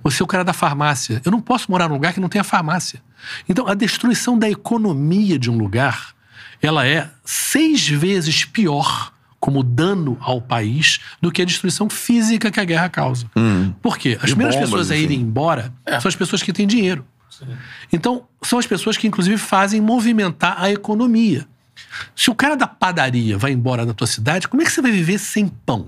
Você 0.03 0.23
é 0.23 0.25
o 0.25 0.27
cara 0.27 0.43
da 0.43 0.53
farmácia. 0.53 1.21
Eu 1.23 1.31
não 1.31 1.39
posso 1.39 1.69
morar 1.69 1.87
num 1.87 1.93
lugar 1.93 2.13
que 2.13 2.19
não 2.19 2.27
tenha 2.29 2.43
farmácia. 2.43 3.01
Então, 3.47 3.67
a 3.67 3.75
destruição 3.75 4.37
da 4.39 4.49
economia 4.49 5.37
de 5.37 5.51
um 5.51 5.55
lugar, 5.57 6.15
ela 6.59 6.87
é 6.87 7.07
seis 7.23 7.87
vezes 7.87 8.43
pior 8.43 9.13
como 9.39 9.61
dano 9.63 10.17
ao 10.19 10.41
país 10.41 10.99
do 11.21 11.31
que 11.31 11.41
a 11.41 11.45
destruição 11.45 11.87
física 11.89 12.49
que 12.49 12.59
a 12.59 12.63
guerra 12.63 12.89
causa. 12.89 13.27
Por 13.81 13.97
quê? 13.99 14.17
As 14.19 14.23
E 14.29 14.33
primeiras 14.33 14.55
bombas, 14.55 14.69
pessoas 14.69 14.91
a 14.91 14.95
enfim. 14.95 15.03
irem 15.03 15.21
embora 15.21 15.71
são 15.99 16.09
as 16.09 16.15
pessoas 16.15 16.41
que 16.41 16.51
têm 16.51 16.65
dinheiro. 16.65 17.05
Então, 17.91 18.27
são 18.43 18.59
as 18.59 18.67
pessoas 18.67 18.97
que, 18.97 19.07
inclusive, 19.07 19.37
fazem 19.37 19.81
movimentar 19.81 20.61
a 20.61 20.71
economia. 20.71 21.47
Se 22.15 22.29
o 22.29 22.35
cara 22.35 22.55
da 22.55 22.67
padaria 22.67 23.37
vai 23.37 23.51
embora 23.51 23.85
da 23.85 23.93
tua 23.93 24.07
cidade, 24.07 24.47
como 24.47 24.61
é 24.61 24.65
que 24.65 24.71
você 24.71 24.81
vai 24.81 24.91
viver 24.91 25.17
sem 25.17 25.47
pão? 25.47 25.87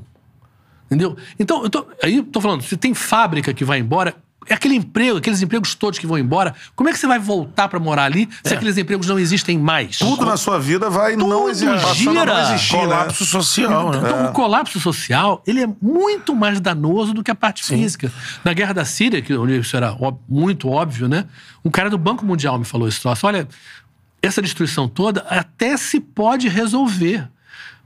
Entendeu? 0.86 1.18
Então, 1.40 1.64
eu 1.64 1.70
tô, 1.70 1.88
aí 2.02 2.22
tô 2.22 2.40
falando, 2.40 2.62
se 2.62 2.78
tem 2.78 2.94
fábrica 2.94 3.54
que 3.54 3.66
vai 3.66 3.80
embora, 3.80 4.16
aquele 4.50 4.76
emprego, 4.76 5.18
aqueles 5.18 5.42
empregos 5.42 5.76
todos 5.76 6.00
que 6.00 6.08
vão 6.08 6.18
embora, 6.18 6.54
como 6.76 6.90
é 6.90 6.92
que 6.92 7.00
você 7.00 7.08
vai 7.08 7.20
voltar 7.20 7.68
pra 7.68 7.80
morar 7.80 8.06
ali 8.06 8.28
se 8.44 8.54
aqueles 8.54 8.78
empregos 8.78 9.08
não 9.08 9.20
existem 9.20 9.58
mais? 9.58 9.98
Tudo 9.98 10.26
na 10.26 10.38
sua 10.38 10.60
vida 10.60 10.90
vai 10.90 11.16
não 11.16 11.50
existir. 11.50 11.82
passando 11.82 12.20
a 12.20 12.26
não 12.26 12.36
gira. 12.36 12.54
existir, 12.54 12.76
né? 12.76 12.82
Colapso 12.82 13.26
social, 13.26 13.92
né? 13.92 13.98
Então, 13.98 14.26
o 14.26 14.32
colapso 14.32 14.80
social, 14.80 15.44
ele 15.46 15.62
é 15.62 15.70
muito 15.82 16.36
mais 16.36 16.60
danoso 16.60 17.14
do 17.14 17.24
que 17.24 17.32
a 17.32 17.36
parte 17.36 17.64
física. 17.64 18.12
Na 18.44 18.54
Guerra 18.54 18.74
da 18.74 18.86
Síria, 18.86 19.22
que 19.22 19.34
onde 19.36 19.60
isso 19.60 19.76
era 19.76 19.96
muito 20.28 20.70
óbvio, 20.70 21.08
né? 21.08 21.26
Um 21.64 21.70
cara 21.70 21.90
do 21.90 21.98
Banco 21.98 22.26
Mundial 22.26 22.58
me 22.58 22.66
falou 22.66 22.88
esse 22.88 23.00
troço. 23.00 23.26
Olha, 23.26 23.48
essa 24.22 24.42
destruição 24.42 24.88
toda 24.88 25.22
até 25.30 25.76
se 25.78 26.00
pode 26.00 26.48
resolver. 26.48 27.28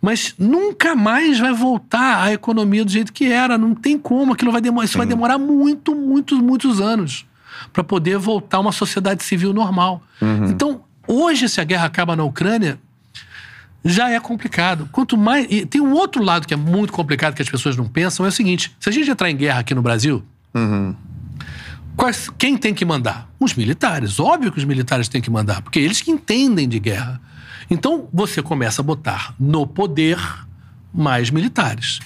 Mas 0.01 0.35
nunca 0.37 0.95
mais 0.95 1.39
vai 1.39 1.53
voltar 1.53 2.21
a 2.23 2.31
economia 2.31 2.85
do 2.85 2.91
jeito 2.91 3.11
que 3.11 3.25
era. 3.31 3.57
Não 3.57 3.73
tem 3.73 3.97
como. 3.97 4.33
Aquilo 4.33 4.51
vai 4.51 4.61
demorar, 4.61 4.85
isso 4.85 4.97
vai 4.97 5.07
demorar 5.07 5.37
muito, 5.37 5.95
muitos, 5.95 6.39
muitos 6.39 6.79
anos 6.79 7.25
para 7.73 7.83
poder 7.83 8.17
voltar 8.19 8.57
a 8.57 8.59
uma 8.59 8.71
sociedade 8.71 9.23
civil 9.23 9.51
normal. 9.53 10.03
Então, 10.49 10.81
hoje, 11.07 11.49
se 11.49 11.59
a 11.59 11.63
guerra 11.63 11.85
acaba 11.85 12.15
na 12.15 12.23
Ucrânia, 12.23 12.79
já 13.83 14.09
é 14.09 14.19
complicado. 14.19 14.87
Quanto 14.91 15.17
mais. 15.17 15.47
E 15.49 15.65
tem 15.65 15.81
um 15.81 15.91
outro 15.93 16.21
lado 16.23 16.45
que 16.47 16.53
é 16.53 16.57
muito 16.57 16.93
complicado 16.93 17.33
que 17.33 17.41
as 17.41 17.49
pessoas 17.49 17.75
não 17.75 17.87
pensam: 17.87 18.25
é 18.25 18.29
o 18.29 18.31
seguinte: 18.31 18.75
se 18.79 18.89
a 18.89 18.91
gente 18.91 19.09
entrar 19.09 19.29
em 19.31 19.35
guerra 19.35 19.59
aqui 19.61 19.73
no 19.73 19.81
Brasil, 19.81 20.23
quais- 21.95 22.29
quem 22.37 22.55
tem 22.57 22.73
que 22.73 22.85
mandar? 22.85 23.27
Os 23.39 23.53
militares. 23.55 24.19
Óbvio 24.19 24.51
que 24.51 24.57
os 24.59 24.65
militares 24.65 25.07
têm 25.07 25.21
que 25.21 25.29
mandar, 25.29 25.61
porque 25.61 25.79
eles 25.79 26.01
que 26.01 26.11
entendem 26.11 26.67
de 26.69 26.79
guerra. 26.79 27.19
Então 27.69 28.07
você 28.13 28.41
começa 28.41 28.81
a 28.81 28.85
botar 28.85 29.35
no 29.39 29.67
poder 29.67 30.19
mais 30.93 31.29
militares. 31.29 31.99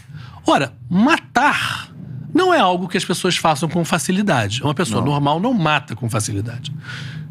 Ora, 0.46 0.74
matar 0.90 1.92
não 2.34 2.54
é 2.54 2.60
algo 2.60 2.88
que 2.88 2.98
as 2.98 3.06
pessoas 3.06 3.38
façam 3.38 3.68
com 3.68 3.84
facilidade. 3.84 4.64
Uma 4.64 4.74
pessoa 4.74 5.04
normal 5.04 5.40
não 5.40 5.54
mata 5.54 5.96
com 5.96 6.10
facilidade. 6.10 6.74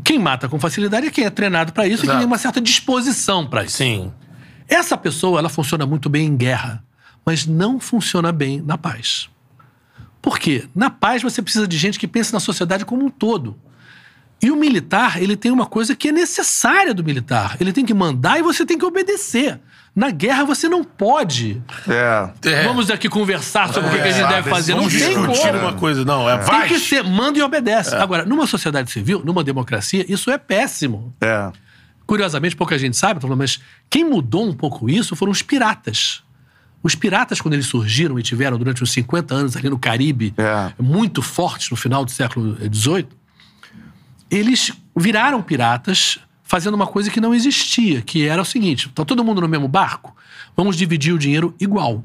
Quem 0.05 0.19
mata 0.19 0.48
com 0.48 0.59
facilidade 0.59 1.07
é 1.07 1.11
quem 1.11 1.24
é 1.24 1.31
treinado 1.31 1.73
para 1.73 1.86
isso 1.86 2.02
e 2.02 2.07
Exato. 2.07 2.11
quem 2.11 2.19
tem 2.19 2.27
uma 2.27 2.39
certa 2.39 2.61
disposição 2.61 3.47
para 3.47 3.65
isso. 3.65 3.78
Sim. 3.78 4.12
Essa 4.69 4.97
pessoa, 4.97 5.39
ela 5.39 5.48
funciona 5.48 5.86
muito 5.86 6.09
bem 6.09 6.27
em 6.27 6.36
guerra, 6.36 6.85
mas 7.24 7.47
não 7.47 7.81
funciona 7.81 8.31
bem 8.31 8.61
na 8.61 8.78
paz. 8.78 9.28
Por 10.23 10.39
quê? 10.39 10.69
Na 10.74 10.90
paz 10.90 11.23
você 11.23 11.40
precisa 11.40 11.66
de 11.66 11.78
gente 11.78 11.98
que 11.98 12.07
pense 12.07 12.32
na 12.32 12.40
sociedade 12.40 12.85
como 12.85 13.05
um 13.05 13.11
todo. 13.11 13.59
E 14.43 14.51
o 14.51 14.57
militar, 14.57 15.21
ele 15.23 15.37
tem 15.37 15.51
uma 15.53 15.67
coisa 15.67 15.95
que 15.95 16.09
é 16.09 16.12
necessária 16.12 16.95
do 16.95 17.05
militar. 17.05 17.57
Ele 17.61 17.73
tem 17.73 17.85
que 17.85 17.93
mandar 17.93 18.39
e 18.39 18.43
você 18.43 18.65
tem 18.65 18.79
que 18.79 18.85
obedecer. 18.85 19.61
Na 19.95 20.11
guerra 20.11 20.45
você 20.45 20.69
não 20.69 20.83
pode. 20.85 21.61
É. 21.87 22.31
É. 22.49 22.62
Vamos 22.65 22.91
aqui 22.91 23.09
conversar 23.09 23.73
sobre 23.73 23.91
o 23.91 23.93
que 23.93 23.99
que 23.99 24.09
a 24.09 24.12
gente 24.12 24.21
sabe, 24.23 24.35
deve 24.35 24.49
fazer. 24.51 24.75
Não 24.75 24.89
tem 24.89 25.15
como. 25.15 25.59
uma 25.59 25.73
coisa. 25.75 26.05
Não, 26.05 26.29
é, 26.31 26.39
Tem 26.39 26.69
que 26.69 26.79
ser, 26.79 27.03
manda 27.05 27.39
e 27.39 27.43
obedece. 27.43 27.95
Agora, 27.95 28.25
numa 28.25 28.47
sociedade 28.47 28.91
civil, 28.91 29.21
numa 29.25 29.45
democracia, 29.45 30.07
isso 30.09 30.31
é 30.31 30.39
péssimo. 30.39 31.12
É. 31.21 31.51
Curiosamente, 32.07 32.57
pouca 32.57 32.79
gente 32.79 32.97
sabe, 32.97 33.21
mas 33.37 33.61
quem 33.89 34.05
mudou 34.05 34.49
um 34.49 34.53
pouco 34.55 34.89
isso 34.89 35.15
foram 35.15 35.31
os 35.33 35.43
piratas. 35.43 36.23
Os 36.83 36.95
piratas, 36.95 37.41
quando 37.41 37.55
eles 37.55 37.67
surgiram 37.67 38.19
e 38.19 38.23
tiveram 38.23 38.57
durante 38.57 38.83
uns 38.83 38.91
50 38.93 39.35
anos 39.35 39.55
ali 39.57 39.69
no 39.69 39.79
Caribe, 39.79 40.33
É. 40.39 40.73
muito 40.81 41.21
fortes 41.21 41.69
no 41.71 41.77
final 41.77 42.05
do 42.05 42.11
século 42.11 42.57
XVIII, 42.73 43.07
eles 44.31 44.73
viraram 44.97 45.43
piratas 45.43 46.19
fazendo 46.43 46.74
uma 46.74 46.86
coisa 46.86 47.11
que 47.11 47.20
não 47.20 47.35
existia, 47.35 48.02
que 48.02 48.27
era 48.27 48.40
o 48.40 48.44
seguinte: 48.44 48.89
tá 48.90 49.05
todo 49.05 49.24
mundo 49.24 49.40
no 49.40 49.48
mesmo 49.48 49.69
barco, 49.69 50.16
vamos 50.57 50.77
dividir 50.77 51.15
o 51.15 51.19
dinheiro 51.19 51.55
igual. 51.61 52.05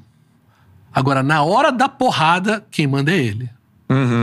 Agora, 0.93 1.21
na 1.21 1.43
hora 1.43 1.71
da 1.71 1.89
porrada, 1.89 2.65
quem 2.71 2.87
manda 2.87 3.11
é 3.11 3.17
ele. 3.17 3.49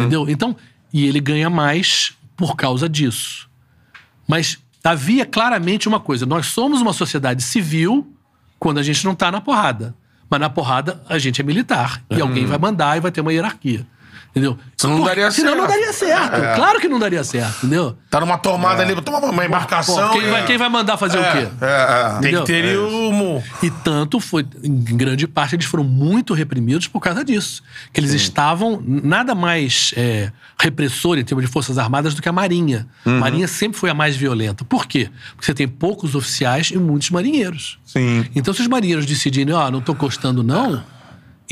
Entendeu? 0.00 0.28
Então, 0.28 0.56
e 0.92 1.06
ele 1.06 1.20
ganha 1.20 1.50
mais 1.50 2.14
por 2.36 2.56
causa 2.56 2.88
disso. 2.88 3.48
Mas 4.26 4.58
havia 4.82 5.26
claramente 5.26 5.88
uma 5.88 6.00
coisa: 6.00 6.24
nós 6.26 6.46
somos 6.46 6.80
uma 6.80 6.92
sociedade 6.92 7.42
civil 7.42 8.10
quando 8.58 8.78
a 8.78 8.82
gente 8.82 9.04
não 9.04 9.12
está 9.12 9.30
na 9.30 9.40
porrada. 9.40 9.94
Mas 10.30 10.40
na 10.40 10.48
porrada 10.48 11.02
a 11.08 11.18
gente 11.18 11.40
é 11.40 11.44
militar. 11.44 12.02
E 12.10 12.20
alguém 12.20 12.46
vai 12.46 12.58
mandar 12.58 12.96
e 12.96 13.00
vai 13.00 13.12
ter 13.12 13.20
uma 13.20 13.32
hierarquia. 13.32 13.86
Entendeu? 14.32 14.58
Senão 14.78 14.96
não 14.96 15.04
daria 15.04 15.30
Senão 15.30 15.54
não 15.54 15.66
certo. 15.66 15.78
daria 15.78 15.92
certo. 15.92 16.56
Claro 16.56 16.80
que 16.80 16.88
não 16.88 16.98
daria 16.98 17.22
certo, 17.22 17.58
entendeu? 17.58 17.98
Tá 18.08 18.18
numa 18.18 18.38
tomada 18.38 18.82
ali, 18.82 18.98
toma 19.02 19.18
uma 19.18 19.44
embarcação. 19.44 20.08
Pô, 20.08 20.18
quem, 20.18 20.30
vai, 20.30 20.46
quem 20.46 20.56
vai 20.56 20.70
mandar 20.70 20.96
fazer 20.96 21.18
o 21.18 21.22
quê? 21.22 21.48
É, 21.60 22.16
é. 22.16 22.20
Tem 22.22 22.34
que 22.34 22.42
ter 22.44 22.78
o. 22.78 23.42
E 23.62 23.70
tanto 23.70 24.18
foi, 24.20 24.46
em 24.64 24.96
grande 24.96 25.26
parte, 25.28 25.54
eles 25.54 25.66
foram 25.66 25.84
muito 25.84 26.32
reprimidos 26.32 26.88
por 26.88 26.98
causa 26.98 27.22
disso. 27.22 27.62
Que 27.92 28.00
eles 28.00 28.14
estavam 28.14 28.82
nada 28.86 29.34
mais 29.34 29.92
é, 29.98 30.32
repressor 30.58 31.18
em 31.18 31.24
termos 31.24 31.44
de 31.44 31.50
Forças 31.50 31.76
Armadas 31.76 32.14
do 32.14 32.22
que 32.22 32.28
a 32.28 32.32
Marinha. 32.32 32.86
A 33.04 33.10
Marinha 33.10 33.46
sempre 33.46 33.78
foi 33.78 33.90
a 33.90 33.94
mais 33.94 34.16
violenta. 34.16 34.64
Por 34.64 34.86
quê? 34.86 35.10
Porque 35.34 35.44
você 35.44 35.52
tem 35.52 35.68
poucos 35.68 36.14
oficiais 36.14 36.70
e 36.70 36.78
muitos 36.78 37.10
marinheiros. 37.10 37.78
Sim. 37.84 38.24
Então, 38.34 38.54
se 38.54 38.62
os 38.62 38.66
marinheiros 38.66 39.04
decidirem, 39.04 39.54
ó, 39.54 39.70
não 39.70 39.82
tô 39.82 39.92
gostando, 39.92 40.42
não. 40.42 40.82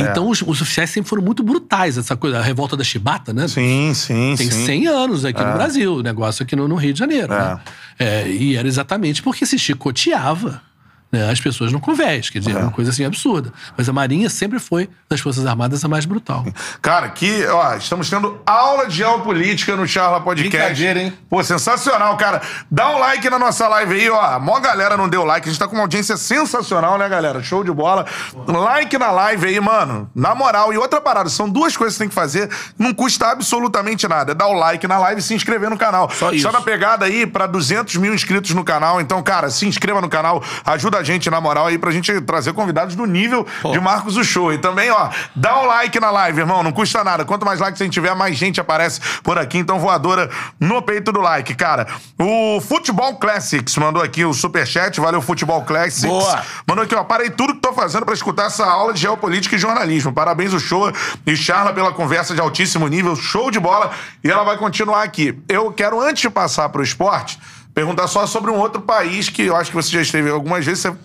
Então, 0.01 0.29
os, 0.29 0.43
os 0.43 0.61
oficiais 0.61 0.91
sempre 0.91 1.09
foram 1.09 1.23
muito 1.23 1.43
brutais. 1.43 1.99
Essa 1.99 2.17
coisa, 2.17 2.39
a 2.39 2.43
revolta 2.43 2.77
da 2.77 2.85
Chibata, 2.85 3.33
né? 3.33 3.49
Sim, 3.49 3.93
sim, 3.95 4.35
Tem 4.37 4.51
sim. 4.51 4.67
100 4.67 4.87
anos 4.87 5.25
aqui 5.25 5.43
no 5.43 5.53
Brasil, 5.53 5.95
o 5.97 6.03
negócio 6.03 6.43
aqui 6.43 6.55
no, 6.57 6.67
no 6.69 6.75
Rio 6.75 6.93
de 6.93 6.99
Janeiro. 6.99 7.29
né? 7.29 7.61
É, 7.99 8.29
e 8.29 8.57
era 8.57 8.67
exatamente 8.67 9.23
porque 9.23 9.45
se 9.45 9.59
chicoteava 9.59 10.63
né, 11.11 11.31
as 11.31 11.41
pessoas 11.41 11.73
no 11.73 11.81
convés. 11.81 12.31
Quer 12.31 12.39
dizer, 12.39 12.53
era 12.53 12.63
uma 12.63 12.73
coisa 12.73 12.91
assim 12.91 13.05
absurda. 13.05 13.53
Mas 13.77 13.89
a 13.89 13.93
Marinha 13.93 14.31
sempre 14.31 14.59
foi, 14.59 14.89
das 15.09 15.21
Forças 15.21 15.45
Armadas, 15.47 15.85
a 15.85 15.89
mais 15.89 16.05
brutal. 16.05 16.45
Cara, 16.81 17.07
aqui, 17.07 17.45
ó, 17.47 17.75
estamos 17.75 18.09
tendo 18.09 18.41
aula 18.47 18.87
de 18.87 18.97
geopolítica 18.97 19.75
no 19.77 19.87
Charla 19.87 20.21
Podcast. 20.21 20.57
Brincadeira, 20.57 21.01
hein? 21.01 21.13
Pô, 21.29 21.43
sensacional, 21.43 22.17
cara. 22.17 22.41
Dá 22.71 22.91
um 22.91 22.99
like 22.99 23.29
na 23.29 23.39
nossa 23.39 23.67
live 23.69 23.95
aí, 23.95 24.11
ó. 24.11 24.21
A 24.21 24.39
maior 24.39 24.61
galera 24.61 24.97
não 24.97 25.09
deu 25.09 25.25
like. 25.25 25.49
A 25.49 25.51
gente 25.51 25.59
tá 25.59 25.67
com 25.67 25.75
uma 25.75 25.83
audiência 25.83 26.17
sensacional, 26.17 26.99
né, 26.99 27.09
galera? 27.09 27.43
Show 27.43 27.65
de 27.65 27.73
bola. 27.73 28.07
Like 28.47 28.97
na 28.99 29.11
live 29.11 29.47
aí, 29.47 29.61
mano. 29.61 30.11
Na 30.15 30.35
moral. 30.35 30.73
E 30.73 30.79
outra 30.79 31.01
parada, 31.01 31.29
são 31.29 31.49
duas 31.49 31.77
coisas 31.77 31.95
que 31.95 31.99
você 31.99 32.05
tem 32.05 32.09
que 32.09 32.15
fazer. 32.15 32.49
Não 32.79 32.95
custa 32.95 33.27
absolutamente 33.27 34.07
nada. 34.07 34.33
É 34.33 34.35
dar 34.35 34.47
o 34.47 34.53
like 34.53 34.87
na 34.87 34.99
live 34.99 35.21
e 35.21 35.23
se 35.23 35.35
inscrever 35.35 35.71
no 35.71 35.79
canal. 35.79 36.11
Só 36.11 36.29
isso. 36.29 36.47
Está 36.47 36.53
na 36.53 36.65
pegada 36.65 37.07
aí 37.07 37.27
pra 37.27 37.47
200 37.47 37.97
mil 37.97 38.15
inscritos 38.15 38.53
no 38.53 38.65
canal. 38.65 39.01
Então, 39.01 39.23
cara, 39.23 39.51
se 39.51 39.67
inscreva 39.67 40.01
no 40.01 40.09
canal. 40.09 40.43
Ajuda 40.65 41.00
gente, 41.03 41.31
na 41.31 41.41
moral, 41.41 41.67
aí 41.67 41.79
pra 41.79 41.91
gente 41.91 42.21
trazer 42.23 42.53
convidados 42.53 42.95
do 42.95 43.07
nível 43.07 43.47
de 43.71 43.81
Marcos 43.81 44.17
o 44.17 44.25
Show. 44.25 44.53
E 44.53 44.59
também, 44.59 44.91
ó, 44.91 45.09
dá 45.35 45.61
um 45.61 45.67
like 45.67 45.99
na 46.01 46.11
live, 46.11 46.41
irmão. 46.41 46.63
Não 46.63 46.73
custa 46.73 47.03
nada. 47.05 47.25
Quanto 47.25 47.45
mais 47.45 47.61
likes 47.61 47.81
a 47.81 47.85
gente 47.85 47.95
tiver, 47.95 48.15
mais 48.15 48.37
gente 48.37 48.61
aparece 48.61 49.01
por 49.23 49.39
aqui. 49.39 49.59
Então, 49.59 49.79
voadora 49.79 50.31
no 50.59 50.83
peito 50.83 51.13
do 51.13 51.21
like, 51.21 51.55
cara. 51.55 51.87
O 52.19 52.61
Futebol 52.61 53.17
Classics 53.17 53.77
mandou 53.77 54.03
aqui 54.03 54.25
o 54.25 54.33
superchat. 54.33 55.01
Valeu, 55.01 55.21
Futebol 55.23 55.63
Classics. 55.63 56.05
Boa. 56.05 56.43
Mandou 56.67 56.85
aqui, 56.85 56.95
ó. 56.95 57.05
Parei 57.05 57.31
tudo 57.31 57.55
que 57.55 57.61
tô 57.61 57.73
fazendo 57.73 58.05
pra 58.05 58.15
escutar 58.15 58.47
essa 58.47 58.65
aula 58.67 58.93
de 58.93 59.01
geopolítica 59.01 59.57
e 59.57 59.59
jornalismo. 59.59 60.13
Parabéns, 60.13 60.53
o 60.53 60.61
show 60.61 60.93
e 61.27 61.37
Charla 61.37 61.73
pela 61.73 61.93
conversa 61.93 62.35
de 62.35 62.41
altíssimo 62.41 62.87
nível. 62.89 63.17
Show 63.17 63.51
de 63.51 63.59
bola. 63.59 63.91
E 64.23 64.31
ela 64.31 64.45
vai 64.45 64.57
continuar 64.57 65.03
aqui. 65.03 65.39
Eu 65.49 65.73
quero, 65.73 66.01
antes 66.01 66.23
de 66.23 66.31
passar 66.31 66.69
pro 66.69 66.83
esporte, 66.83 67.39
perguntar 67.75 68.07
só 68.09 68.27
sobre 68.27 68.51
um 68.51 68.59
outro 68.59 68.81
país 68.81 69.29
que 69.29 69.43
eu 69.43 69.57
acho 69.57 69.71
que 69.71 69.77
você 69.77 69.91
já 69.91 70.03
esteve 70.03 70.31
algumas 70.31 70.65
vezes. 70.65 70.83
Você 70.83 70.97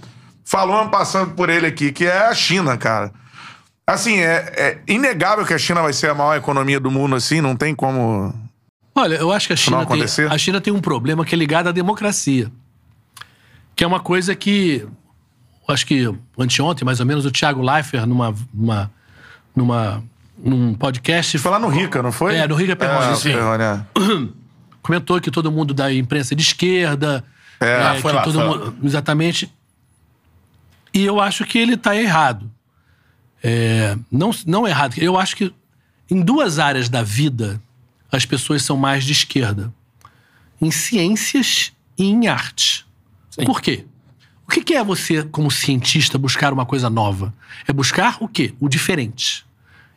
falou 0.44 0.88
passando 0.90 1.34
por 1.34 1.50
ele 1.50 1.68
aqui, 1.68 1.92
que 1.92 2.06
é 2.06 2.28
a 2.28 2.34
China, 2.34 2.78
cara. 2.78 3.12
Assim, 3.88 4.20
é, 4.20 4.54
é 4.56 4.82
inegável 4.88 5.46
que 5.46 5.54
a 5.54 5.58
China 5.58 5.82
vai 5.82 5.94
ser 5.94 6.10
a 6.10 6.16
maior 6.16 6.36
economia 6.36 6.80
do 6.80 6.90
mundo, 6.90 7.16
assim, 7.16 7.40
não 7.40 7.56
tem 7.56 7.76
como 7.76 8.34
Olha, 8.98 9.16
eu 9.16 9.30
acho 9.30 9.48
que 9.48 9.54
a 9.54 9.56
não 9.56 9.84
China, 9.84 10.08
tem, 10.08 10.26
a 10.26 10.38
China 10.38 10.62
tem 10.62 10.74
um 10.74 10.80
problema 10.80 11.26
que 11.26 11.36
é 11.36 11.38
ligado 11.38 11.68
à 11.68 11.72
democracia. 11.74 12.50
Que 13.76 13.84
é 13.84 13.88
uma 13.88 14.00
coisa 14.00 14.34
que. 14.34 14.88
Acho 15.68 15.86
que 15.86 16.10
anteontem, 16.40 16.86
mais 16.86 17.02
ou 17.02 17.06
menos, 17.06 17.26
o 17.26 17.32
Thiago 17.32 17.62
Leifert, 17.62 18.06
numa, 18.06 18.34
numa, 18.54 18.92
numa, 19.54 20.04
num 20.38 20.74
podcast. 20.76 21.38
Foi 21.40 21.52
lá 21.52 21.60
no 21.60 21.68
Rica, 21.68 22.02
não 22.02 22.12
foi? 22.12 22.36
É, 22.36 22.48
no 22.48 22.56
Rica 22.56 22.76
Perrone, 22.76 23.12
É, 23.12 23.16
sim. 23.16 23.34
Perrone, 23.34 23.64
é. 23.64 23.82
comentou 24.86 25.20
que 25.20 25.32
todo 25.32 25.52
mundo 25.52 25.74
da 25.74 25.92
imprensa 25.92 26.34
é 26.34 26.38
de 26.38 26.44
esquerda. 26.44 27.24
É, 27.60 27.76
Ah, 27.82 27.96
foi 28.00 28.14
lá, 28.14 28.22
todo 28.22 28.36
foi 28.36 28.48
mundo- 28.48 28.78
Exatamente. 28.84 29.52
E 30.94 31.04
eu 31.04 31.20
acho 31.20 31.44
que 31.44 31.58
ele 31.58 31.74
está 31.74 31.96
errado. 31.96 32.50
É, 33.44 33.98
não, 34.12 34.30
não 34.46 34.68
errado. 34.68 34.96
Eu 34.98 35.18
acho 35.18 35.36
que 35.36 35.52
em 36.10 36.22
duas 36.22 36.60
áreas 36.60 36.88
da 36.88 37.02
vida 37.02 37.60
as 38.12 38.26
pessoas 38.26 38.62
são 38.64 38.78
mais 38.78 39.04
de 39.04 39.12
esquerda: 39.12 39.74
em 40.62 40.70
ciências 40.70 41.74
e 41.98 42.06
em 42.06 42.28
arte. 42.28 42.86
Por 43.46 43.62
quê? 43.62 43.86
O 44.48 44.52
que 44.52 44.64
que 44.64 44.76
é 44.76 44.84
você, 44.84 45.24
como 45.24 45.50
cientista, 45.50 46.18
buscar 46.20 46.54
uma 46.54 46.66
coisa 46.66 46.90
nova? 46.92 47.34
É 47.68 47.74
buscar 47.74 48.18
o 48.20 48.28
quê? 48.28 48.54
O 48.60 48.70
diferente. 48.70 49.44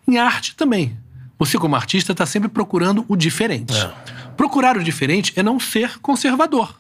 Em 0.07 0.17
arte 0.19 0.57
também. 0.57 0.97
Você, 1.39 1.59
como 1.59 1.77
artista, 1.77 2.13
está 2.13 2.25
sempre 2.27 2.49
procurando 2.49 3.05
o 3.07 3.15
diferente. 3.15 3.75
Procurar 4.39 4.77
o 4.77 4.85
diferente 4.85 5.33
é 5.35 5.43
não 5.43 5.59
ser 5.59 5.99
conservador. 5.99 6.73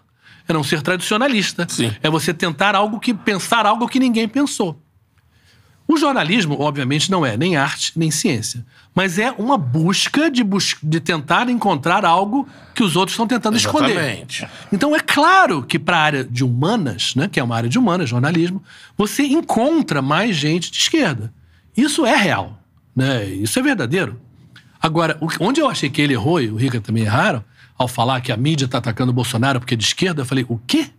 É 0.46 0.52
não 0.52 0.62
ser 0.62 0.80
tradicionalista. 0.80 1.66
Sim. 1.68 1.92
É 2.00 2.08
você 2.08 2.32
tentar 2.32 2.76
algo 2.76 3.00
que 3.00 3.12
pensar 3.12 3.66
algo 3.66 3.88
que 3.88 3.98
ninguém 3.98 4.28
pensou. 4.28 4.80
O 5.88 5.96
jornalismo, 5.96 6.56
obviamente, 6.60 7.10
não 7.10 7.26
é 7.26 7.36
nem 7.36 7.56
arte 7.56 7.92
nem 7.96 8.12
ciência, 8.12 8.64
mas 8.94 9.18
é 9.18 9.32
uma 9.32 9.58
busca 9.58 10.30
de, 10.30 10.44
bus 10.44 10.76
de 10.80 11.00
tentar 11.00 11.48
encontrar 11.48 12.04
algo 12.04 12.46
que 12.74 12.82
os 12.84 12.94
outros 12.94 13.14
estão 13.14 13.26
tentando 13.26 13.56
esconder. 13.56 13.90
Exatamente. 13.90 14.48
Então 14.70 14.94
é 14.94 15.00
claro 15.00 15.62
que 15.64 15.80
para 15.80 15.96
a 15.96 16.00
área 16.00 16.24
de 16.24 16.44
humanas, 16.44 17.14
né, 17.16 17.26
que 17.26 17.40
é 17.40 17.42
uma 17.42 17.56
área 17.56 17.68
de 17.68 17.78
humanas, 17.78 18.08
jornalismo, 18.08 18.62
você 18.96 19.24
encontra 19.24 20.00
mais 20.00 20.36
gente 20.36 20.70
de 20.70 20.76
esquerda. 20.76 21.32
Isso 21.76 22.06
é 22.06 22.14
real, 22.14 22.62
né? 22.94 23.24
Isso 23.24 23.58
é 23.58 23.62
verdadeiro. 23.62 24.27
Agora, 24.80 25.18
onde 25.40 25.60
eu 25.60 25.68
achei 25.68 25.90
que 25.90 26.00
ele 26.00 26.12
errou 26.14 26.40
e 26.40 26.48
o 26.48 26.56
Rica 26.56 26.80
também 26.80 27.04
erraram, 27.04 27.44
ao 27.76 27.88
falar 27.88 28.20
que 28.20 28.30
a 28.32 28.36
mídia 28.36 28.64
está 28.64 28.78
atacando 28.78 29.10
o 29.10 29.14
Bolsonaro 29.14 29.60
porque 29.60 29.74
é 29.74 29.76
de 29.76 29.84
esquerda, 29.84 30.22
eu 30.22 30.26
falei, 30.26 30.44
o 30.48 30.58
quê? 30.66 30.90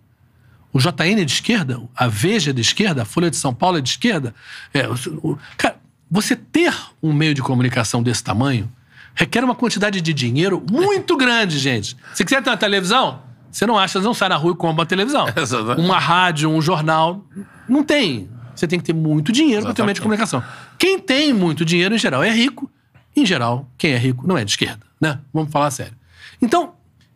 O 0.72 0.80
JN 0.80 1.20
é 1.22 1.26
de 1.26 1.32
esquerda? 1.34 1.82
A 1.96 2.08
Veja 2.08 2.52
é 2.52 2.54
de 2.54 2.62
esquerda? 2.62 3.02
A 3.02 3.06
Folha 3.06 3.30
de 3.30 3.36
São 3.38 3.54
Paulo 3.54 3.78
é 3.78 3.82
de 3.82 3.90
esquerda? 3.90 4.34
É, 4.74 4.88
o- 4.88 5.38
cara, 5.58 5.78
você 6.10 6.36
ter 6.36 6.74
um 7.02 7.12
meio 7.12 7.34
de 7.34 7.42
comunicação 7.42 8.04
desse 8.04 8.24
tamanho 8.24 8.72
requer 9.16 9.44
uma 9.44 9.56
quantidade 9.56 10.00
de 10.00 10.14
dinheiro 10.14 10.64
muito 10.72 11.16
grande, 11.18 11.58
gente. 11.58 11.98
Se 12.14 12.24
quiser 12.24 12.42
ter 12.44 12.50
uma 12.50 12.58
televisão, 12.58 13.22
você 13.52 13.66
não 13.66 13.78
acha, 13.78 14.00
não 14.00 14.14
sai 14.14 14.30
na 14.30 14.36
rua 14.36 14.54
e 14.54 14.56
compra 14.56 14.82
uma 14.82 14.86
televisão. 14.86 15.26
Exatamente. 15.36 15.82
Uma 15.82 15.98
rádio, 16.00 16.50
um 16.50 16.62
jornal. 16.62 17.26
Não 17.68 17.84
tem. 17.84 18.30
Você 18.56 18.68
tem 18.68 18.78
que 18.80 18.86
ter 18.86 18.94
muito 18.94 19.32
dinheiro 19.32 19.64
para 19.64 19.74
ter 19.74 19.82
um 19.82 19.86
meio 19.86 19.96
de 19.96 20.02
comunicação. 20.02 20.44
Quem 20.78 21.00
tem 21.00 21.34
muito 21.34 21.66
dinheiro, 21.66 21.96
em 21.96 21.98
geral, 21.98 22.22
é 22.24 22.30
rico. 22.32 22.70
Em 23.16 23.26
geral, 23.26 23.70
quem 23.78 23.92
é 23.92 23.98
rico 23.98 24.28
não 24.28 24.38
é 24.38 24.46
de 24.46 24.52
esquerda, 24.52 24.86
né? 25.00 25.20
Vamos 25.34 25.52
falar 25.52 25.72
sério. 25.72 25.94
Então, 26.42 26.74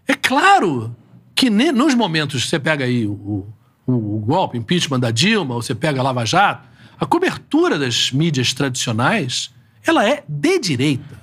é 0.07 0.13
claro 0.13 0.95
que 1.35 1.49
nos 1.49 1.95
momentos, 1.95 2.47
você 2.47 2.59
pega 2.59 2.85
aí 2.85 3.05
o, 3.05 3.47
o, 3.85 3.93
o 3.93 4.19
golpe, 4.19 4.57
impeachment 4.57 4.99
da 4.99 5.11
Dilma, 5.11 5.55
ou 5.55 5.61
você 5.61 5.73
pega 5.75 5.99
a 5.99 6.03
Lava 6.03 6.25
Jato, 6.25 6.67
a 6.99 7.05
cobertura 7.05 7.77
das 7.77 8.11
mídias 8.11 8.53
tradicionais, 8.53 9.51
ela 9.85 10.07
é 10.07 10.23
de 10.27 10.59
direita. 10.59 11.21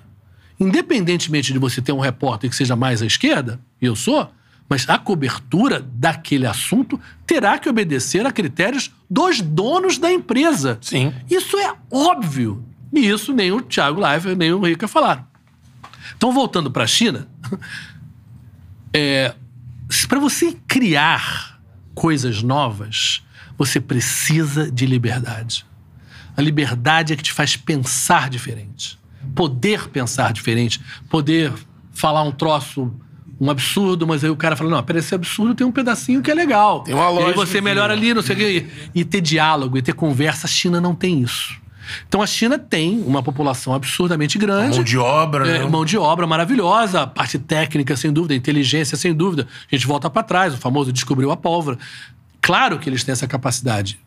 Independentemente 0.58 1.52
de 1.52 1.58
você 1.58 1.80
ter 1.80 1.92
um 1.92 2.00
repórter 2.00 2.50
que 2.50 2.56
seja 2.56 2.76
mais 2.76 3.00
à 3.00 3.06
esquerda, 3.06 3.60
e 3.80 3.86
eu 3.86 3.96
sou, 3.96 4.30
mas 4.68 4.88
a 4.88 4.98
cobertura 4.98 5.84
daquele 5.94 6.46
assunto 6.46 7.00
terá 7.26 7.58
que 7.58 7.68
obedecer 7.68 8.26
a 8.26 8.30
critérios 8.30 8.92
dos 9.08 9.40
donos 9.40 9.98
da 9.98 10.12
empresa. 10.12 10.78
Sim. 10.80 11.12
Isso 11.28 11.56
é 11.56 11.74
óbvio. 11.90 12.64
E 12.92 13.08
isso 13.08 13.32
nem 13.32 13.52
o 13.52 13.60
Thiago 13.60 14.00
Leifert, 14.00 14.36
nem 14.36 14.52
o 14.52 14.60
Rica 14.64 14.88
falaram. 14.88 15.24
Então, 16.16 16.32
voltando 16.32 16.70
para 16.70 16.84
a 16.84 16.86
China, 16.86 17.28
para 20.08 20.18
você 20.18 20.56
criar 20.66 21.60
coisas 21.94 22.42
novas, 22.42 23.22
você 23.56 23.80
precisa 23.80 24.70
de 24.70 24.86
liberdade. 24.86 25.66
A 26.36 26.42
liberdade 26.42 27.12
é 27.12 27.16
que 27.16 27.22
te 27.22 27.32
faz 27.32 27.56
pensar 27.56 28.30
diferente. 28.30 28.98
Poder 29.34 29.88
pensar 29.88 30.32
diferente. 30.32 30.80
Poder 31.08 31.52
falar 31.92 32.22
um 32.22 32.32
troço, 32.32 32.90
um 33.38 33.50
absurdo, 33.50 34.06
mas 34.06 34.24
aí 34.24 34.30
o 34.30 34.36
cara 34.36 34.56
fala: 34.56 34.70
não, 34.70 34.82
pera, 34.82 34.98
esse 34.98 35.14
absurdo 35.14 35.54
tem 35.54 35.66
um 35.66 35.72
pedacinho 35.72 36.22
que 36.22 36.30
é 36.30 36.34
legal. 36.34 36.82
Tem 36.82 36.94
uma 36.94 37.04
E 37.04 37.08
aí 37.08 37.14
lógica 37.14 37.34
você 37.34 37.60
melhora 37.60 37.92
ali, 37.92 38.14
não 38.14 38.22
sei 38.22 38.34
o 38.34 38.38
quê. 38.38 38.66
E 38.94 39.04
ter 39.04 39.20
diálogo 39.20 39.76
e 39.76 39.82
ter 39.82 39.92
conversa. 39.92 40.46
A 40.46 40.50
China 40.50 40.80
não 40.80 40.94
tem 40.94 41.20
isso. 41.20 41.59
Então 42.08 42.20
a 42.22 42.26
China 42.26 42.58
tem 42.58 43.02
uma 43.06 43.22
população 43.22 43.72
absurdamente 43.74 44.38
grande. 44.38 44.76
Mão 44.76 44.84
de 44.84 44.98
obra, 44.98 45.48
É, 45.48 45.58
né? 45.60 45.66
mão 45.66 45.84
de 45.84 45.96
obra 45.98 46.26
maravilhosa, 46.26 47.02
a 47.02 47.06
parte 47.06 47.38
técnica, 47.38 47.96
sem 47.96 48.12
dúvida, 48.12 48.34
inteligência, 48.34 48.96
sem 48.96 49.14
dúvida. 49.14 49.46
A 49.70 49.74
gente 49.74 49.86
volta 49.86 50.08
para 50.10 50.22
trás, 50.22 50.54
o 50.54 50.56
famoso 50.56 50.92
descobriu 50.92 51.30
a 51.30 51.36
pólvora. 51.36 51.78
Claro 52.40 52.78
que 52.78 52.88
eles 52.88 53.04
têm 53.04 53.12
essa 53.12 53.26
capacidade, 53.26 53.98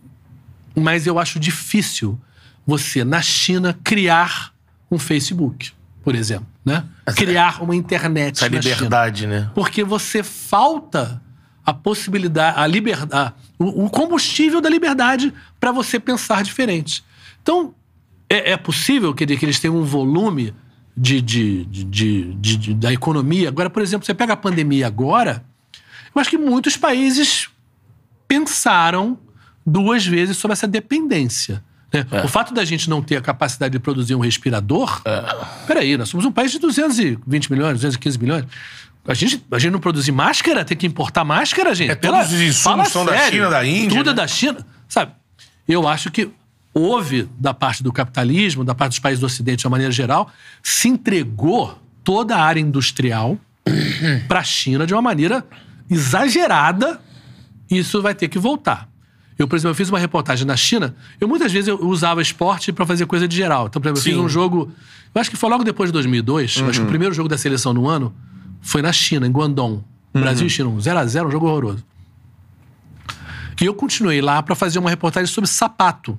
mas 0.75 1.05
eu 1.05 1.19
acho 1.19 1.39
difícil 1.39 2.19
você, 2.65 3.03
na 3.03 3.21
China, 3.21 3.77
criar 3.83 4.51
um 4.89 4.97
Facebook, 4.97 5.71
por 6.03 6.15
exemplo, 6.15 6.47
né? 6.65 6.83
Criar 7.15 7.61
uma 7.61 7.75
internet 7.75 8.37
Essa 8.37 8.49
na 8.49 8.61
China. 8.61 8.73
liberdade, 8.75 9.27
né? 9.27 9.49
Porque 9.53 9.83
você 9.83 10.23
falta 10.23 11.21
a 11.65 11.73
possibilidade, 11.73 12.59
a 12.59 12.65
liberdade, 12.67 13.33
o, 13.59 13.85
o 13.85 13.89
combustível 13.89 14.59
da 14.59 14.69
liberdade 14.69 15.33
para 15.59 15.71
você 15.71 15.99
pensar 15.99 16.43
diferente. 16.43 17.03
Então, 17.43 17.75
é, 18.29 18.53
é 18.53 18.57
possível 18.57 19.13
que, 19.13 19.25
que 19.27 19.45
eles 19.45 19.59
tenham 19.59 19.77
um 19.77 19.83
volume 19.83 20.53
de, 20.97 21.21
de, 21.21 21.65
de, 21.65 22.33
de- 22.35 22.73
da 22.73 22.91
economia. 22.91 23.49
Agora, 23.49 23.69
por 23.69 23.81
exemplo, 23.83 24.05
você 24.05 24.13
pega 24.13 24.33
a 24.33 24.37
pandemia 24.37 24.87
agora, 24.87 25.43
eu 26.15 26.19
acho 26.19 26.29
que 26.29 26.37
muitos 26.37 26.75
países 26.77 27.49
pensaram 28.27 29.17
duas 29.65 30.05
vezes 30.05 30.37
sobre 30.37 30.53
essa 30.53 30.67
dependência. 30.67 31.63
né? 31.93 32.05
O 32.23 32.27
fato 32.27 32.53
da 32.53 32.65
gente 32.65 32.89
não 32.89 33.01
ter 33.01 33.17
a 33.17 33.21
capacidade 33.21 33.71
de 33.73 33.79
produzir 33.79 34.15
um 34.15 34.19
respirador. 34.19 35.01
Peraí, 35.67 35.97
nós 35.97 36.09
somos 36.09 36.25
um 36.25 36.31
país 36.31 36.51
de 36.51 36.59
220 36.59 37.51
milhões, 37.51 37.73
215 37.73 38.17
milhões. 38.19 38.45
A 39.05 39.13
gente, 39.13 39.43
a 39.51 39.59
gente 39.59 39.71
não 39.73 39.79
produzir 39.81 40.13
máscara, 40.13 40.63
tem 40.63 40.77
que 40.77 40.87
importar 40.87 41.23
máscara, 41.25 41.75
gente. 41.75 41.91
É, 41.91 41.95
todos 41.95 42.31
os 42.31 42.39
insumos 42.41 42.87
são 42.89 43.05
da 43.05 43.11
sério. 43.17 43.31
China, 43.33 43.49
da 43.49 43.65
Índia, 43.65 43.89
Tudo 43.89 44.09
é 44.09 44.13
né? 44.13 44.15
da 44.15 44.27
China. 44.27 44.65
Sabe? 44.87 45.11
Eu 45.67 45.85
acho 45.87 46.09
que 46.09 46.29
houve, 46.73 47.29
da 47.39 47.53
parte 47.53 47.83
do 47.83 47.91
capitalismo, 47.91 48.63
da 48.63 48.73
parte 48.73 48.91
dos 48.91 48.99
países 48.99 49.19
do 49.19 49.25
Ocidente 49.25 49.59
de 49.59 49.67
uma 49.67 49.71
maneira 49.71 49.91
geral, 49.91 50.31
se 50.61 50.87
entregou 50.87 51.79
toda 52.03 52.35
a 52.35 52.43
área 52.43 52.59
industrial 52.59 53.37
para 54.27 54.39
a 54.39 54.43
China 54.43 54.85
de 54.87 54.93
uma 54.93 55.01
maneira 55.01 55.45
exagerada. 55.89 56.99
Isso 57.69 58.01
vai 58.01 58.15
ter 58.15 58.27
que 58.27 58.39
voltar. 58.39 58.89
Eu, 59.37 59.47
por 59.47 59.55
exemplo, 59.55 59.71
eu 59.71 59.75
fiz 59.75 59.89
uma 59.89 59.99
reportagem 59.99 60.45
na 60.45 60.55
China. 60.55 60.95
Eu 61.19 61.27
muitas 61.27 61.51
vezes 61.51 61.67
eu 61.67 61.79
usava 61.81 62.21
esporte 62.21 62.71
para 62.71 62.85
fazer 62.85 63.05
coisa 63.05 63.27
de 63.27 63.35
geral. 63.35 63.67
Então, 63.67 63.81
por 63.81 63.87
exemplo, 63.87 63.99
eu 63.99 64.03
fiz 64.03 64.13
Sim. 64.13 64.19
um 64.19 64.29
jogo. 64.29 64.71
Eu 65.13 65.21
acho 65.21 65.29
que 65.29 65.37
foi 65.37 65.49
logo 65.49 65.63
depois 65.63 65.89
de 65.89 65.93
2002. 65.93 66.57
Eu 66.57 66.69
acho 66.69 66.79
que 66.79 66.85
o 66.85 66.89
primeiro 66.89 67.13
jogo 67.13 67.27
da 67.27 67.37
seleção 67.37 67.73
no 67.73 67.87
ano 67.87 68.13
foi 68.61 68.81
na 68.81 68.91
China, 68.91 69.25
em 69.25 69.31
Guangdong. 69.31 69.83
Brasil 70.13 70.45
e 70.45 70.49
China, 70.49 70.69
um 70.69 70.77
0x0, 70.77 71.27
um 71.27 71.31
jogo 71.31 71.47
horroroso. 71.47 71.83
E 73.59 73.65
eu 73.65 73.73
continuei 73.73 74.21
lá 74.21 74.43
para 74.43 74.53
fazer 74.55 74.77
uma 74.77 74.89
reportagem 74.89 75.27
sobre 75.27 75.49
sapato. 75.49 76.17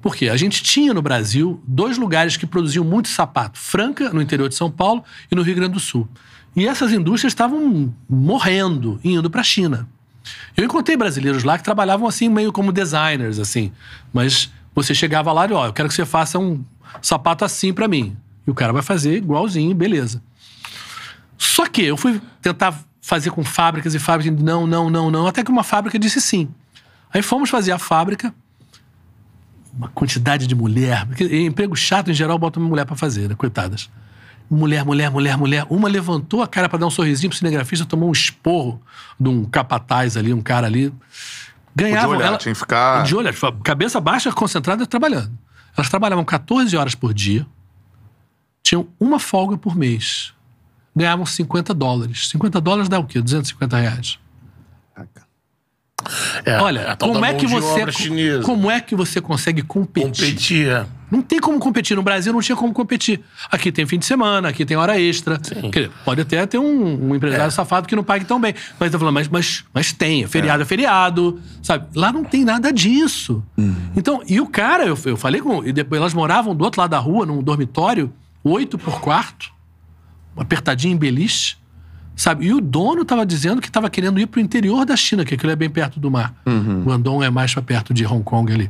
Por 0.00 0.16
quê? 0.16 0.28
A 0.28 0.36
gente 0.36 0.62
tinha 0.62 0.94
no 0.94 1.02
Brasil 1.02 1.62
dois 1.66 1.98
lugares 1.98 2.36
que 2.36 2.46
produziam 2.46 2.84
muito 2.84 3.08
sapato: 3.08 3.58
Franca, 3.58 4.10
no 4.10 4.22
interior 4.22 4.48
de 4.48 4.54
São 4.54 4.70
Paulo, 4.70 5.04
e 5.30 5.34
no 5.34 5.42
Rio 5.42 5.54
Grande 5.54 5.74
do 5.74 5.80
Sul. 5.80 6.08
E 6.56 6.66
essas 6.66 6.92
indústrias 6.92 7.32
estavam 7.32 7.94
morrendo, 8.08 8.98
indo 9.04 9.30
para 9.30 9.42
a 9.42 9.44
China. 9.44 9.88
Eu 10.56 10.64
encontrei 10.64 10.96
brasileiros 10.96 11.44
lá 11.44 11.56
que 11.56 11.64
trabalhavam 11.64 12.08
assim, 12.08 12.28
meio 12.28 12.52
como 12.52 12.72
designers, 12.72 13.38
assim. 13.38 13.72
Mas 14.12 14.50
você 14.74 14.94
chegava 14.94 15.32
lá 15.32 15.46
e, 15.46 15.52
ó, 15.52 15.66
eu 15.66 15.72
quero 15.72 15.88
que 15.88 15.94
você 15.94 16.04
faça 16.04 16.38
um 16.38 16.64
sapato 17.00 17.44
assim 17.44 17.72
para 17.72 17.86
mim. 17.86 18.16
E 18.46 18.50
o 18.50 18.54
cara 18.54 18.72
vai 18.72 18.82
fazer 18.82 19.16
igualzinho, 19.16 19.74
beleza. 19.74 20.22
Só 21.36 21.66
que 21.66 21.82
eu 21.82 21.96
fui 21.96 22.20
tentar 22.42 22.78
fazer 23.00 23.30
com 23.30 23.44
fábricas 23.44 23.94
e 23.94 23.98
fábricas, 23.98 24.42
não, 24.42 24.66
não, 24.66 24.90
não, 24.90 25.10
não, 25.10 25.26
até 25.26 25.42
que 25.44 25.50
uma 25.50 25.62
fábrica 25.62 25.98
disse 25.98 26.20
sim. 26.20 26.48
Aí 27.12 27.22
fomos 27.22 27.48
fazer 27.48 27.72
a 27.72 27.78
fábrica, 27.78 28.34
uma 29.78 29.88
quantidade 29.88 30.46
de 30.46 30.54
mulher, 30.54 31.06
porque 31.06 31.24
emprego 31.46 31.74
chato 31.76 32.10
em 32.10 32.14
geral 32.14 32.38
bota 32.38 32.58
uma 32.58 32.68
mulher 32.68 32.84
pra 32.84 32.96
fazer, 32.96 33.28
né? 33.28 33.34
Coitadas. 33.34 33.88
Mulher, 34.50 34.84
mulher, 34.84 35.10
mulher, 35.10 35.36
mulher. 35.36 35.66
Uma 35.70 35.88
levantou 35.88 36.42
a 36.42 36.48
cara 36.48 36.68
pra 36.68 36.78
dar 36.78 36.86
um 36.86 36.90
sorrisinho 36.90 37.28
pro 37.30 37.38
cinegrafista, 37.38 37.84
tomou 37.86 38.08
um 38.08 38.12
esporro 38.12 38.80
de 39.20 39.28
um 39.28 39.44
capataz 39.44 40.16
ali, 40.16 40.32
um 40.34 40.40
cara 40.40 40.66
ali. 40.66 40.92
Ganhavam. 41.76 42.16
olhar, 42.16 42.26
ela- 42.28 42.38
tinha 42.38 42.52
que 42.54 42.58
ficar- 42.58 43.02
De 43.04 43.14
olho, 43.14 43.28
cabeça 43.62 44.00
baixa, 44.00 44.32
concentrada, 44.32 44.84
trabalhando. 44.86 45.30
Elas 45.76 45.88
trabalhavam 45.88 46.24
14 46.24 46.76
horas 46.76 46.94
por 46.94 47.14
dia, 47.14 47.46
tinham 48.62 48.88
uma 48.98 49.18
folga 49.18 49.56
por 49.56 49.76
mês. 49.76 50.32
ganhavam 50.96 51.24
50 51.24 51.72
dólares. 51.72 52.28
50 52.28 52.60
dólares 52.60 52.88
dá 52.88 52.98
o 52.98 53.04
quê? 53.04 53.20
250 53.22 53.76
reais. 53.76 54.18
É, 56.44 56.60
Olha, 56.60 56.96
tal 56.96 57.12
como 57.12 57.24
é 57.24 57.34
que 57.34 57.46
você 57.46 58.40
como 58.42 58.70
é 58.70 58.80
que 58.80 58.94
você 58.94 59.20
consegue 59.20 59.62
competir? 59.62 60.26
Competia. 60.26 60.86
Não 61.10 61.22
tem 61.22 61.40
como 61.40 61.58
competir. 61.58 61.96
No 61.96 62.02
Brasil 62.02 62.32
não 62.32 62.40
tinha 62.40 62.54
como 62.54 62.72
competir. 62.72 63.20
Aqui 63.50 63.72
tem 63.72 63.86
fim 63.86 63.98
de 63.98 64.04
semana, 64.04 64.48
aqui 64.48 64.64
tem 64.64 64.76
hora 64.76 65.00
extra. 65.00 65.38
Dizer, 65.38 65.90
pode 66.04 66.20
até 66.20 66.44
ter 66.46 66.58
um, 66.58 67.10
um 67.10 67.14
empresário 67.14 67.50
safado 67.50 67.88
que 67.88 67.96
não 67.96 68.04
pague 68.04 68.24
tão 68.24 68.40
bem. 68.40 68.54
Mas 68.78 68.92
eu 68.92 68.98
falando, 68.98 69.14
mas, 69.14 69.28
mas, 69.28 69.64
mas 69.72 69.92
tem. 69.92 70.26
Feriado 70.26 70.62
é. 70.62 70.66
feriado. 70.66 71.40
Sabe? 71.62 71.86
Lá 71.94 72.12
não 72.12 72.24
tem 72.24 72.44
nada 72.44 72.72
disso. 72.72 73.42
Então, 73.96 74.22
e 74.28 74.40
o 74.40 74.46
cara, 74.46 74.84
eu, 74.84 74.98
eu 75.04 75.16
falei 75.16 75.40
com. 75.40 75.64
E 75.64 75.72
depois 75.72 76.00
elas 76.00 76.14
moravam 76.14 76.54
do 76.54 76.62
outro 76.62 76.80
lado 76.80 76.90
da 76.90 76.98
rua, 76.98 77.24
num 77.24 77.42
dormitório, 77.42 78.12
oito 78.44 78.78
por 78.78 79.00
quarto, 79.00 79.50
apertadinho 80.36 80.94
em 80.94 80.98
beliche. 80.98 81.56
Sabe? 82.18 82.46
E 82.46 82.52
o 82.52 82.60
dono 82.60 83.02
estava 83.02 83.24
dizendo 83.24 83.62
que 83.62 83.68
estava 83.68 83.88
querendo 83.88 84.18
ir 84.18 84.26
para 84.26 84.38
o 84.38 84.42
interior 84.42 84.84
da 84.84 84.96
China, 84.96 85.24
que 85.24 85.34
aquilo 85.34 85.52
é 85.52 85.56
bem 85.56 85.70
perto 85.70 86.00
do 86.00 86.10
mar. 86.10 86.34
Uhum. 86.44 86.82
Guangdong 86.82 87.24
é 87.24 87.30
mais 87.30 87.54
para 87.54 87.62
perto 87.62 87.94
de 87.94 88.04
Hong 88.04 88.24
Kong 88.24 88.52
ali. 88.52 88.68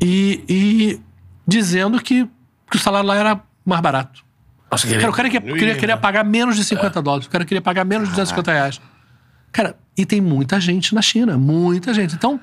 E, 0.00 0.44
e 0.48 1.00
dizendo 1.44 2.00
que, 2.00 2.28
que 2.70 2.76
o 2.76 2.78
salário 2.78 3.08
lá 3.08 3.16
era 3.16 3.40
mais 3.66 3.80
barato. 3.80 4.24
Nossa, 4.70 4.86
Cara, 4.86 5.10
o 5.10 5.12
cara 5.12 5.28
queria, 5.28 5.52
queria, 5.52 5.74
queria 5.74 5.96
pagar 5.96 6.24
menos 6.24 6.54
de 6.54 6.62
50 6.62 7.02
dólares. 7.02 7.26
O 7.26 7.30
cara 7.30 7.44
queria 7.44 7.60
pagar 7.60 7.84
menos 7.84 8.08
de 8.08 8.14
250 8.14 8.52
reais. 8.52 8.80
Cara, 9.50 9.74
e 9.98 10.06
tem 10.06 10.20
muita 10.20 10.60
gente 10.60 10.94
na 10.94 11.02
China. 11.02 11.36
Muita 11.36 11.92
gente. 11.92 12.14
Então, 12.14 12.38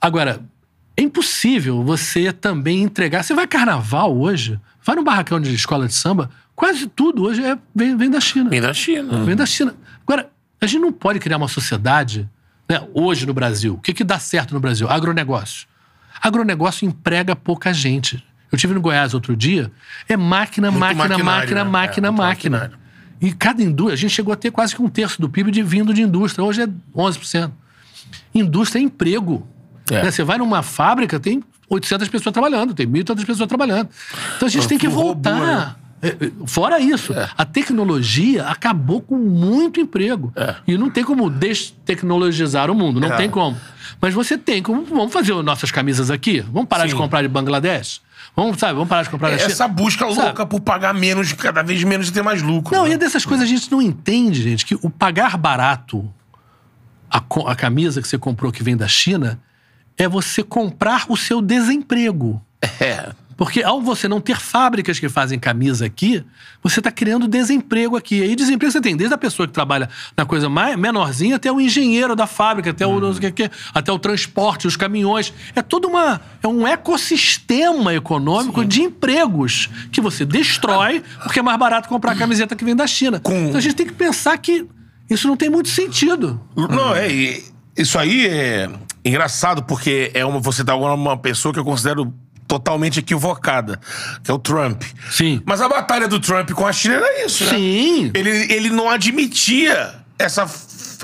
agora, 0.00 0.40
é 0.96 1.02
impossível 1.02 1.82
você 1.82 2.32
também 2.32 2.82
entregar. 2.82 3.22
Você 3.22 3.34
vai 3.34 3.46
carnaval 3.46 4.16
hoje, 4.16 4.58
vai 4.84 4.96
num 4.96 5.04
barracão 5.04 5.40
de 5.40 5.54
escola 5.54 5.86
de 5.86 5.94
samba, 5.94 6.30
quase 6.54 6.86
tudo 6.86 7.24
hoje 7.24 7.44
é, 7.44 7.56
vem, 7.74 7.96
vem 7.96 8.10
da 8.10 8.20
China. 8.20 8.50
Vem 8.50 8.60
da 8.60 8.74
China. 8.74 9.24
Vem 9.24 9.36
da 9.36 9.46
China. 9.46 9.74
Agora, 10.06 10.30
a 10.60 10.66
gente 10.66 10.80
não 10.80 10.92
pode 10.92 11.18
criar 11.18 11.38
uma 11.38 11.48
sociedade, 11.48 12.28
né, 12.68 12.86
hoje 12.92 13.26
no 13.26 13.32
Brasil. 13.32 13.74
O 13.74 13.78
que, 13.78 13.94
que 13.94 14.04
dá 14.04 14.18
certo 14.18 14.52
no 14.52 14.60
Brasil? 14.60 14.88
Agronegócio. 14.88 15.66
Agronegócio 16.20 16.86
emprega 16.86 17.34
pouca 17.34 17.72
gente. 17.72 18.22
Eu 18.52 18.58
tive 18.58 18.74
no 18.74 18.80
Goiás 18.80 19.14
outro 19.14 19.36
dia, 19.36 19.70
é 20.08 20.16
máquina, 20.16 20.70
Muito 20.70 20.80
máquina, 20.80 21.18
máquina, 21.18 21.64
né? 21.64 21.70
máquina, 21.70 22.08
É, 22.08 22.10
máquina. 22.10 22.72
E 23.20 23.32
cada 23.32 23.62
indústria, 23.62 23.94
a 23.94 23.96
gente 23.96 24.10
chegou 24.10 24.32
a 24.32 24.36
ter 24.36 24.50
quase 24.50 24.74
que 24.74 24.82
um 24.82 24.88
terço 24.88 25.20
do 25.20 25.28
PIB 25.28 25.50
de, 25.50 25.62
vindo 25.62 25.92
de 25.92 26.02
indústria. 26.02 26.44
Hoje 26.44 26.62
é 26.62 26.68
11%. 26.94 27.52
Indústria 28.34 28.80
é 28.80 28.82
emprego. 28.82 29.46
É. 29.90 30.02
Né, 30.04 30.10
Você 30.10 30.22
vai 30.24 30.38
numa 30.38 30.62
fábrica, 30.62 31.18
tem 31.20 31.42
800 31.68 32.08
pessoas 32.08 32.32
trabalhando, 32.32 32.74
tem 32.74 32.86
1.800 32.86 33.24
pessoas 33.26 33.48
trabalhando. 33.48 33.88
Então 34.36 34.46
a 34.46 34.50
gente 34.50 34.66
tem 34.68 34.78
que 34.78 34.86
robô, 34.86 35.02
voltar. 35.14 35.34
né? 35.40 35.74
É, 36.02 36.08
é, 36.08 36.30
Fora 36.46 36.80
isso, 36.80 37.12
a 37.36 37.44
tecnologia 37.44 38.44
acabou 38.46 39.02
com 39.02 39.16
muito 39.16 39.78
emprego. 39.80 40.32
É. 40.34 40.54
E 40.66 40.78
não 40.78 40.88
tem 40.88 41.04
como 41.04 41.28
destecnologizar 41.28 42.70
o 42.70 42.74
mundo, 42.74 42.98
não 43.00 43.12
É. 43.12 43.16
tem 43.16 43.28
como. 43.28 43.56
Mas 44.00 44.14
você 44.14 44.38
tem 44.38 44.62
como. 44.62 44.84
Vamos 44.84 45.12
fazer 45.12 45.34
nossas 45.42 45.70
camisas 45.70 46.10
aqui? 46.10 46.40
Vamos 46.40 46.68
parar 46.68 46.86
de 46.86 46.92
Sim. 46.92 46.96
comprar 46.96 47.20
de 47.22 47.28
Bangladesh? 47.28 48.00
Vamos, 48.34 48.58
sabe, 48.58 48.74
vamos 48.74 48.88
parar 48.88 49.02
de 49.02 49.10
comprar 49.10 49.30
China? 49.38 49.50
Essa 49.50 49.68
busca 49.68 50.08
Sabe? 50.08 50.26
louca 50.28 50.46
por 50.46 50.60
pagar 50.60 50.94
menos, 50.94 51.32
cada 51.34 51.62
vez 51.62 51.82
menos 51.84 52.08
e 52.08 52.12
ter 52.12 52.22
mais 52.22 52.40
lucro. 52.40 52.74
Não, 52.74 52.84
né? 52.84 52.90
e 52.90 52.92
é 52.94 52.96
dessas 52.96 53.24
coisas 53.26 53.44
a 53.44 53.48
gente 53.48 53.70
não 53.70 53.82
entende, 53.82 54.42
gente, 54.42 54.64
que 54.64 54.74
o 54.76 54.88
pagar 54.88 55.36
barato 55.36 56.08
a, 57.10 57.20
a 57.46 57.54
camisa 57.56 58.00
que 58.00 58.08
você 58.08 58.16
comprou 58.16 58.52
que 58.52 58.62
vem 58.62 58.76
da 58.76 58.86
China 58.88 59.38
é 60.02 60.08
você 60.08 60.42
comprar 60.42 61.04
o 61.08 61.16
seu 61.16 61.42
desemprego. 61.42 62.40
É. 62.80 63.10
Porque 63.36 63.62
ao 63.62 63.80
você 63.80 64.06
não 64.06 64.20
ter 64.20 64.36
fábricas 64.38 64.98
que 64.98 65.08
fazem 65.08 65.38
camisa 65.38 65.86
aqui, 65.86 66.22
você 66.62 66.78
está 66.80 66.90
criando 66.90 67.26
desemprego 67.26 67.96
aqui. 67.96 68.16
E 68.18 68.22
aí 68.22 68.36
desemprego 68.36 68.70
você 68.70 68.82
tem 68.82 68.94
desde 68.94 69.14
a 69.14 69.18
pessoa 69.18 69.46
que 69.46 69.52
trabalha 69.54 69.88
na 70.14 70.26
coisa 70.26 70.48
mais 70.50 70.76
menorzinha 70.76 71.36
até 71.36 71.50
o 71.50 71.58
engenheiro 71.58 72.14
da 72.14 72.26
fábrica, 72.26 72.68
até 72.70 72.86
o, 72.86 73.00
até 73.72 73.90
o 73.90 73.98
transporte, 73.98 74.66
os 74.66 74.76
caminhões. 74.76 75.32
É 75.54 75.62
todo 75.62 75.88
uma, 75.88 76.20
é 76.42 76.46
um 76.48 76.66
ecossistema 76.66 77.94
econômico 77.94 78.64
de 78.64 78.82
empregos 78.82 79.70
que 79.90 80.00
você 80.02 80.24
destrói 80.26 81.02
porque 81.22 81.38
é 81.38 81.42
mais 81.42 81.58
barato 81.58 81.88
comprar 81.88 82.12
a 82.12 82.16
camiseta 82.16 82.54
que 82.54 82.64
vem 82.64 82.76
da 82.76 82.86
China. 82.86 83.20
Com- 83.20 83.32
Então 83.46 83.56
a 83.56 83.60
gente 83.62 83.74
tem 83.74 83.86
que 83.86 83.92
pensar 83.94 84.36
que 84.38 84.66
isso 85.08 85.26
não 85.26 85.36
tem 85.36 85.48
muito 85.50 85.68
sentido. 85.70 86.40
Não, 86.56 86.94
é. 86.94 87.08
Isso 87.76 87.98
aí 87.98 88.26
é 88.26 88.68
engraçado, 89.04 89.62
porque 89.62 90.10
é 90.14 90.24
uma, 90.24 90.40
você 90.40 90.64
tá 90.64 90.72
agora 90.72 90.94
uma 90.94 91.16
pessoa 91.16 91.52
que 91.52 91.60
eu 91.60 91.64
considero 91.64 92.12
totalmente 92.46 92.98
equivocada, 92.98 93.78
que 94.24 94.30
é 94.30 94.34
o 94.34 94.38
Trump. 94.38 94.82
Sim. 95.10 95.40
Mas 95.46 95.60
a 95.60 95.68
batalha 95.68 96.08
do 96.08 96.18
Trump 96.18 96.50
com 96.50 96.66
a 96.66 96.72
China 96.72 96.94
era 96.96 97.24
isso, 97.24 97.44
né? 97.44 97.50
Sim. 97.50 98.10
Ele, 98.12 98.30
ele 98.52 98.70
não 98.70 98.90
admitia 98.90 99.94
essa. 100.18 100.44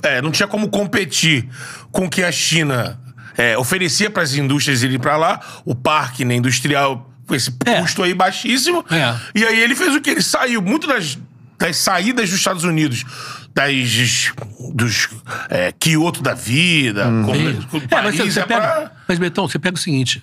é, 0.02 0.20
não 0.20 0.30
tinha 0.32 0.48
como 0.48 0.68
competir 0.68 1.48
com 1.92 2.06
o 2.06 2.10
que 2.10 2.22
a 2.24 2.32
China 2.32 2.98
é, 3.38 3.56
oferecia 3.56 4.10
para 4.10 4.22
as 4.24 4.34
indústrias 4.34 4.82
irem 4.82 4.98
para 4.98 5.16
lá, 5.16 5.40
o 5.64 5.74
parque 5.74 6.24
né, 6.24 6.34
industrial 6.34 7.10
com 7.26 7.34
esse 7.34 7.52
É. 7.64 7.80
custo 7.80 8.02
aí 8.02 8.12
baixíssimo. 8.12 8.84
É. 8.90 9.14
E 9.34 9.44
aí 9.44 9.60
ele 9.60 9.74
fez 9.76 9.94
o 9.94 10.00
que? 10.00 10.10
Ele 10.10 10.22
saiu 10.22 10.60
muito 10.60 10.86
das, 10.88 11.16
das 11.58 11.76
saídas 11.76 12.28
dos 12.28 12.38
Estados 12.38 12.64
Unidos, 12.64 13.04
das, 13.56 14.32
dos 14.74 15.08
é, 15.48 15.72
Kyoto 15.72 16.22
da 16.22 16.34
vida, 16.34 17.04
como, 17.24 17.34
Sim. 17.34 17.62
com 17.70 17.78
É, 17.78 18.02
mas, 18.02 18.14
você, 18.16 18.30
você 18.30 18.40
é 18.40 18.44
pega, 18.44 18.60
pra- 18.60 18.92
mas, 19.08 19.18
Betão, 19.18 19.48
você 19.48 19.58
pega 19.58 19.74
o 19.74 19.80
seguinte: 19.80 20.22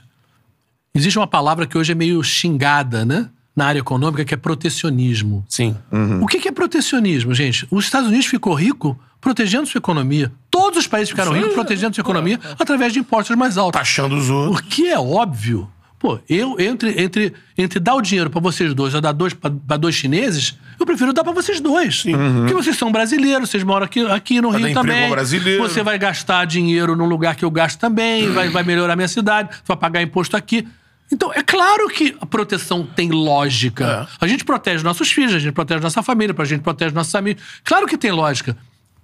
existe 0.93 1.17
uma 1.17 1.25
palavra 1.25 1.65
que 1.65 1.75
hoje 1.75 1.91
é 1.91 1.95
meio 1.95 2.21
xingada, 2.23 3.03
né? 3.03 3.27
Na 3.55 3.65
área 3.67 3.79
econômica, 3.79 4.23
que 4.25 4.33
é 4.33 4.37
protecionismo. 4.37 5.45
Sim. 5.47 5.75
O 6.21 6.25
que 6.25 6.47
é 6.47 6.51
protecionismo, 6.51 7.33
gente? 7.35 7.67
Os 7.69 7.85
Estados 7.85 8.07
Unidos 8.09 8.25
ficou 8.25 8.53
rico 8.55 8.99
protegendo 9.21 9.67
sua 9.67 9.77
economia. 9.77 10.31
Todos 10.49 10.79
os 10.79 10.87
países 10.87 11.09
ficaram 11.09 11.31
Sim. 11.33 11.37
ricos 11.39 11.53
protegendo 11.53 11.93
sua 11.95 12.01
economia 12.01 12.39
através 12.59 12.91
de 12.93 12.99
impostos 12.99 13.35
mais 13.35 13.55
altos. 13.57 13.79
Taxando 13.79 14.15
os 14.15 14.29
outros. 14.29 14.59
O 14.59 14.63
que 14.63 14.87
é 14.89 14.97
óbvio. 14.99 15.69
Pô, 16.03 16.19
eu, 16.27 16.59
entre, 16.59 17.01
entre, 17.01 17.33
entre 17.57 17.79
dar 17.79 17.95
o 17.95 18.01
dinheiro 18.01 18.29
pra 18.29 18.41
vocês 18.41 18.73
dois 18.73 18.93
ou 18.93 18.99
dar 18.99 19.13
dois 19.13 19.33
pra 19.33 19.49
pra 19.49 19.77
dois 19.77 19.95
chineses, 19.95 20.59
eu 20.77 20.85
prefiro 20.85 21.13
dar 21.13 21.23
pra 21.23 21.31
vocês 21.31 21.61
dois. 21.61 22.03
Porque 22.03 22.53
vocês 22.53 22.77
são 22.77 22.91
brasileiros, 22.91 23.49
vocês 23.49 23.63
moram 23.63 23.85
aqui, 23.85 24.05
aqui 24.07 24.41
no 24.41 24.51
dar 24.51 24.57
Rio 24.57 24.73
também. 24.73 25.09
brasileiro. 25.09 25.63
Você 25.63 25.81
vai 25.81 25.97
gastar 25.97 26.43
dinheiro 26.43 26.93
num 26.93 27.05
lugar 27.05 27.37
que 27.37 27.45
eu 27.45 27.49
gasto 27.49 27.79
também, 27.79 28.29
vai, 28.33 28.49
vai 28.49 28.63
melhorar 28.63 28.91
a 28.91 28.95
minha 28.97 29.07
cidade, 29.07 29.55
vai 29.65 29.77
pagar 29.77 30.01
imposto 30.01 30.35
aqui. 30.35 30.67
Então, 31.09 31.31
é 31.33 31.41
claro 31.41 31.87
que 31.87 32.13
a 32.19 32.25
proteção 32.25 32.85
tem 32.85 33.09
lógica. 33.09 34.05
A 34.19 34.27
gente 34.27 34.43
protege 34.43 34.83
nossos 34.83 35.09
filhos, 35.09 35.33
a 35.33 35.39
gente 35.39 35.53
protege 35.53 35.79
nossa 35.79 36.03
família, 36.03 36.35
a 36.37 36.43
gente 36.43 36.63
protege 36.63 36.93
nossos 36.93 37.15
amigos. 37.15 37.41
Claro 37.63 37.87
que 37.87 37.97
tem 37.97 38.11
lógica. 38.11 38.57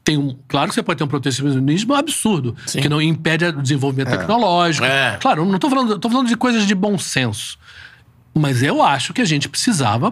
Tem 0.10 0.18
um, 0.18 0.36
claro 0.48 0.70
que 0.70 0.74
você 0.74 0.82
pode 0.82 0.98
ter 0.98 1.04
um 1.04 1.08
protecionismo 1.08 1.94
absurdo, 1.94 2.56
que 2.66 2.90
não 2.90 3.00
impede 3.00 3.46
o 3.46 3.62
desenvolvimento 3.62 4.10
tecnológico. 4.10 4.84
É. 4.84 5.18
Claro, 5.22 5.46
não 5.46 5.54
estou 5.54 5.70
falando, 5.70 6.00
tô 6.00 6.10
falando 6.10 6.28
de 6.28 6.36
coisas 6.36 6.66
de 6.66 6.74
bom 6.74 6.98
senso. 6.98 7.60
Mas 8.34 8.64
eu 8.64 8.82
acho 8.82 9.14
que 9.14 9.22
a 9.22 9.26
gente 9.26 9.48
precisava 9.48 10.12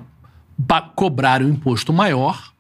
cobrar 0.96 1.42
um 1.42 1.50
imposto 1.50 1.92
maior 1.92 2.54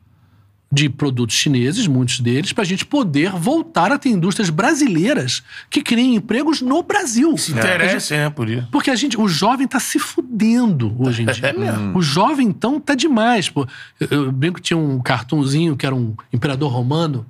de 0.72 0.90
produtos 0.90 1.36
chineses, 1.36 1.88
muitos 1.88 2.20
deles, 2.20 2.52
para 2.52 2.64
a 2.64 2.68
gente 2.68 2.86
poder 2.86 3.32
voltar 3.32 3.92
a 3.92 3.98
ter 3.98 4.10
indústrias 4.10 4.50
brasileiras 4.50 5.42
que 5.70 5.82
criem 5.82 6.16
empregos 6.16 6.62
no 6.62 6.84
Brasil. 6.84 7.38
Se 7.38 7.52
interessa, 7.52 8.16
é, 8.16 8.30
por 8.30 8.50
isso. 8.50 8.68
porque 8.70 8.92
a 8.92 8.96
gente, 8.96 9.20
o 9.20 9.30
jovem 9.30 9.66
tá 9.66 9.80
se 9.80 9.98
fudendo 9.98 10.94
hoje 11.00 11.24
em 11.24 11.26
dia. 11.32 11.54
o 11.94 12.02
jovem, 12.02 12.48
então, 12.48 12.80
tá 12.80 12.96
demais. 12.96 13.50
Pô. 13.50 13.66
Eu, 14.00 14.26
eu 14.26 14.32
brinco 14.32 14.56
que 14.56 14.62
tinha 14.62 14.78
um 14.78 15.00
cartunzinho 15.00 15.78
que 15.78 15.86
era 15.86 15.96
um 15.96 16.14
imperador 16.34 16.72
romano 16.72 17.26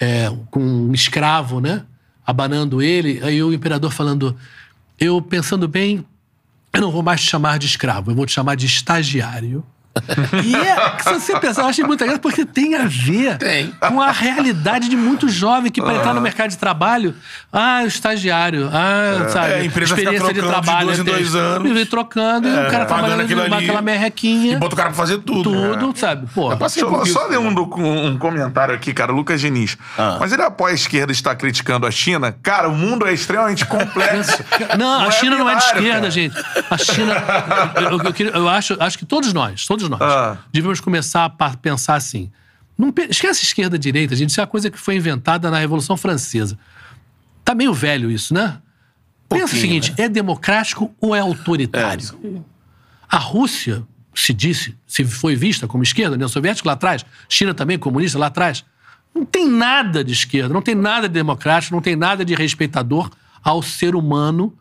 é, 0.00 0.32
com 0.50 0.60
um 0.60 0.94
escravo, 0.94 1.60
né? 1.60 1.82
Abanando 2.24 2.80
ele. 2.80 3.20
Aí 3.24 3.42
o 3.42 3.52
imperador 3.52 3.90
falando: 3.90 4.36
Eu, 5.00 5.20
pensando 5.20 5.66
bem, 5.66 6.04
eu 6.72 6.80
não 6.80 6.92
vou 6.92 7.02
mais 7.02 7.22
te 7.22 7.28
chamar 7.28 7.58
de 7.58 7.66
escravo, 7.66 8.10
eu 8.12 8.14
vou 8.14 8.24
te 8.24 8.32
chamar 8.32 8.54
de 8.54 8.66
estagiário. 8.66 9.64
E 10.44 10.54
é, 10.54 10.76
se 11.02 11.12
você 11.12 11.38
pensar, 11.40 11.62
eu 11.62 11.68
achei 11.68 11.84
muito 11.84 12.00
legal 12.02 12.18
porque 12.20 12.44
tem 12.44 12.76
a 12.76 12.84
ver 12.86 13.36
Tem. 13.38 13.72
com 13.80 14.00
a 14.00 14.12
realidade 14.12 14.88
de 14.88 14.96
muito 14.96 15.28
jovem 15.28 15.72
que, 15.72 15.80
para 15.82 15.94
entrar 15.94 16.14
no 16.14 16.20
mercado 16.20 16.50
de 16.50 16.56
trabalho, 16.58 17.14
ah, 17.52 17.80
o 17.82 17.86
estagiário, 17.86 18.70
ah, 18.72 19.28
sabe, 19.28 19.52
É, 19.52 19.54
a 19.56 19.64
empresa 19.64 19.96
fica 19.96 20.10
experiência 20.12 20.34
de 20.34 20.40
trocando 20.40 20.60
de 20.60 20.66
trabalho. 20.66 20.86
dois 20.86 20.98
em 21.00 21.04
dois 21.04 21.34
anos. 21.34 21.70
E 21.70 21.74
vem 21.74 21.86
trocando, 21.86 22.48
e 22.48 22.52
o 22.52 22.70
cara 22.70 22.86
pagando 22.86 23.26
trabalhando 23.26 23.54
aquela 23.54 23.82
merrequinha, 23.82 24.52
E 24.54 24.56
bota 24.56 24.74
o 24.74 24.76
cara 24.76 24.90
pra 24.90 24.96
fazer 24.96 25.18
tudo. 25.18 25.42
tudo, 25.50 25.86
né? 25.88 25.92
sabe? 25.96 26.26
Pô, 26.32 26.52
Eu 26.52 27.06
só 27.06 27.26
ler 27.26 27.38
um, 27.38 27.48
um 28.06 28.18
comentário 28.18 28.74
aqui, 28.74 28.92
cara. 28.94 29.10
Lucas 29.12 29.40
Diniz. 29.40 29.76
Ah. 29.98 30.16
Mas 30.20 30.32
ele 30.32 30.42
apoia 30.42 30.72
a 30.72 30.74
esquerda 30.74 31.10
está 31.12 31.34
criticando 31.34 31.86
a 31.86 31.90
China. 31.90 32.34
Cara, 32.42 32.68
o 32.68 32.74
mundo 32.74 33.06
é 33.06 33.12
extremamente 33.12 33.64
complexo. 33.66 34.44
Não, 34.78 35.00
a 35.02 35.06
é 35.08 35.10
China 35.10 35.36
não 35.38 35.48
é 35.50 35.54
de 35.56 35.64
esquerda, 35.64 35.92
cara. 36.00 36.10
gente. 36.10 36.36
A 36.70 36.78
China. 36.78 37.14
Eu, 37.76 37.82
eu- 37.82 38.32
eu 38.34 38.38
eu 38.38 38.48
acho, 38.48 38.76
acho 38.80 38.98
que 38.98 39.04
todos 39.06 39.32
nós, 39.32 39.66
todos 39.66 39.87
nós, 39.88 40.00
Ah. 40.00 40.38
devíamos 40.52 40.80
começar 40.80 41.24
a 41.38 41.56
pensar 41.56 41.94
assim. 41.96 42.30
Não, 42.76 42.92
esquece 43.08 43.44
esquerda 43.44 43.76
e 43.76 43.78
direita, 43.78 44.14
gente. 44.14 44.30
Isso 44.30 44.40
é 44.40 44.42
uma 44.42 44.48
coisa 44.48 44.70
que 44.70 44.78
foi 44.78 44.96
inventada 44.96 45.50
na 45.50 45.58
Revolução 45.58 45.96
Francesa. 45.96 46.58
Tá 47.44 47.54
meio 47.54 47.74
velho 47.74 48.10
isso, 48.10 48.32
né? 48.32 48.58
Pensa 49.28 49.56
o 49.56 49.58
seguinte: 49.58 49.92
é 49.96 50.08
democrático 50.08 50.94
ou 51.00 51.14
é 51.14 51.20
autoritário? 51.20 52.44
A 53.10 53.18
Rússia 53.18 53.82
se 54.14 54.32
disse, 54.32 54.76
se 54.86 55.04
foi 55.04 55.34
vista 55.36 55.66
como 55.66 55.82
esquerda, 55.82 56.14
União 56.14 56.28
Soviética 56.28 56.68
lá 56.68 56.72
atrás, 56.74 57.04
China 57.28 57.54
também 57.54 57.78
comunista 57.78 58.18
lá 58.18 58.26
atrás, 58.26 58.64
não 59.14 59.24
tem 59.24 59.48
nada 59.48 60.02
de 60.02 60.12
esquerda, 60.12 60.52
não 60.52 60.60
tem 60.62 60.74
nada 60.74 61.08
de 61.08 61.14
democrático, 61.14 61.74
não 61.74 61.80
tem 61.82 61.94
nada 61.96 62.24
de 62.24 62.34
respeitador 62.34 63.10
ao 63.42 63.62
ser 63.62 63.94
humano. 63.94 64.52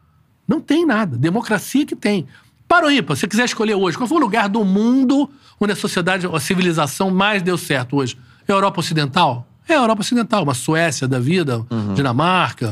Não 0.48 0.62
tem 0.62 0.86
nada. 0.86 1.18
Democracia 1.18 1.86
que 1.86 1.96
tem. 1.96 2.26
Para 2.68 2.88
o 2.88 2.92
ímpar, 2.92 3.16
se 3.16 3.22
você 3.22 3.28
quiser 3.28 3.46
escolher 3.46 3.76
hoje, 3.76 3.98
qual 3.98 4.08
foi 4.08 4.18
o 4.18 4.22
lugar 4.22 4.50
do 4.50 4.64
mundo 4.66 5.30
onde 5.60 5.72
a 5.72 5.76
sociedade, 5.76 6.28
a 6.28 6.40
civilização 6.40 7.10
mais 7.10 7.42
deu 7.42 7.58
certo 7.58 7.96
hoje? 7.96 8.18
É 8.48 8.52
a 8.52 8.56
Europa 8.56 8.80
Ocidental? 8.80 9.48
É 9.68 9.74
a 9.74 9.78
Europa 9.78 10.02
Ocidental, 10.02 10.44
uma 10.44 10.54
Suécia 10.54 11.08
da 11.08 11.20
vida, 11.20 11.66
Dinamarca. 11.96 12.72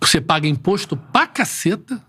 Você 0.00 0.20
paga 0.20 0.46
imposto 0.46 0.96
pra 0.96 1.26
caceta, 1.26 2.00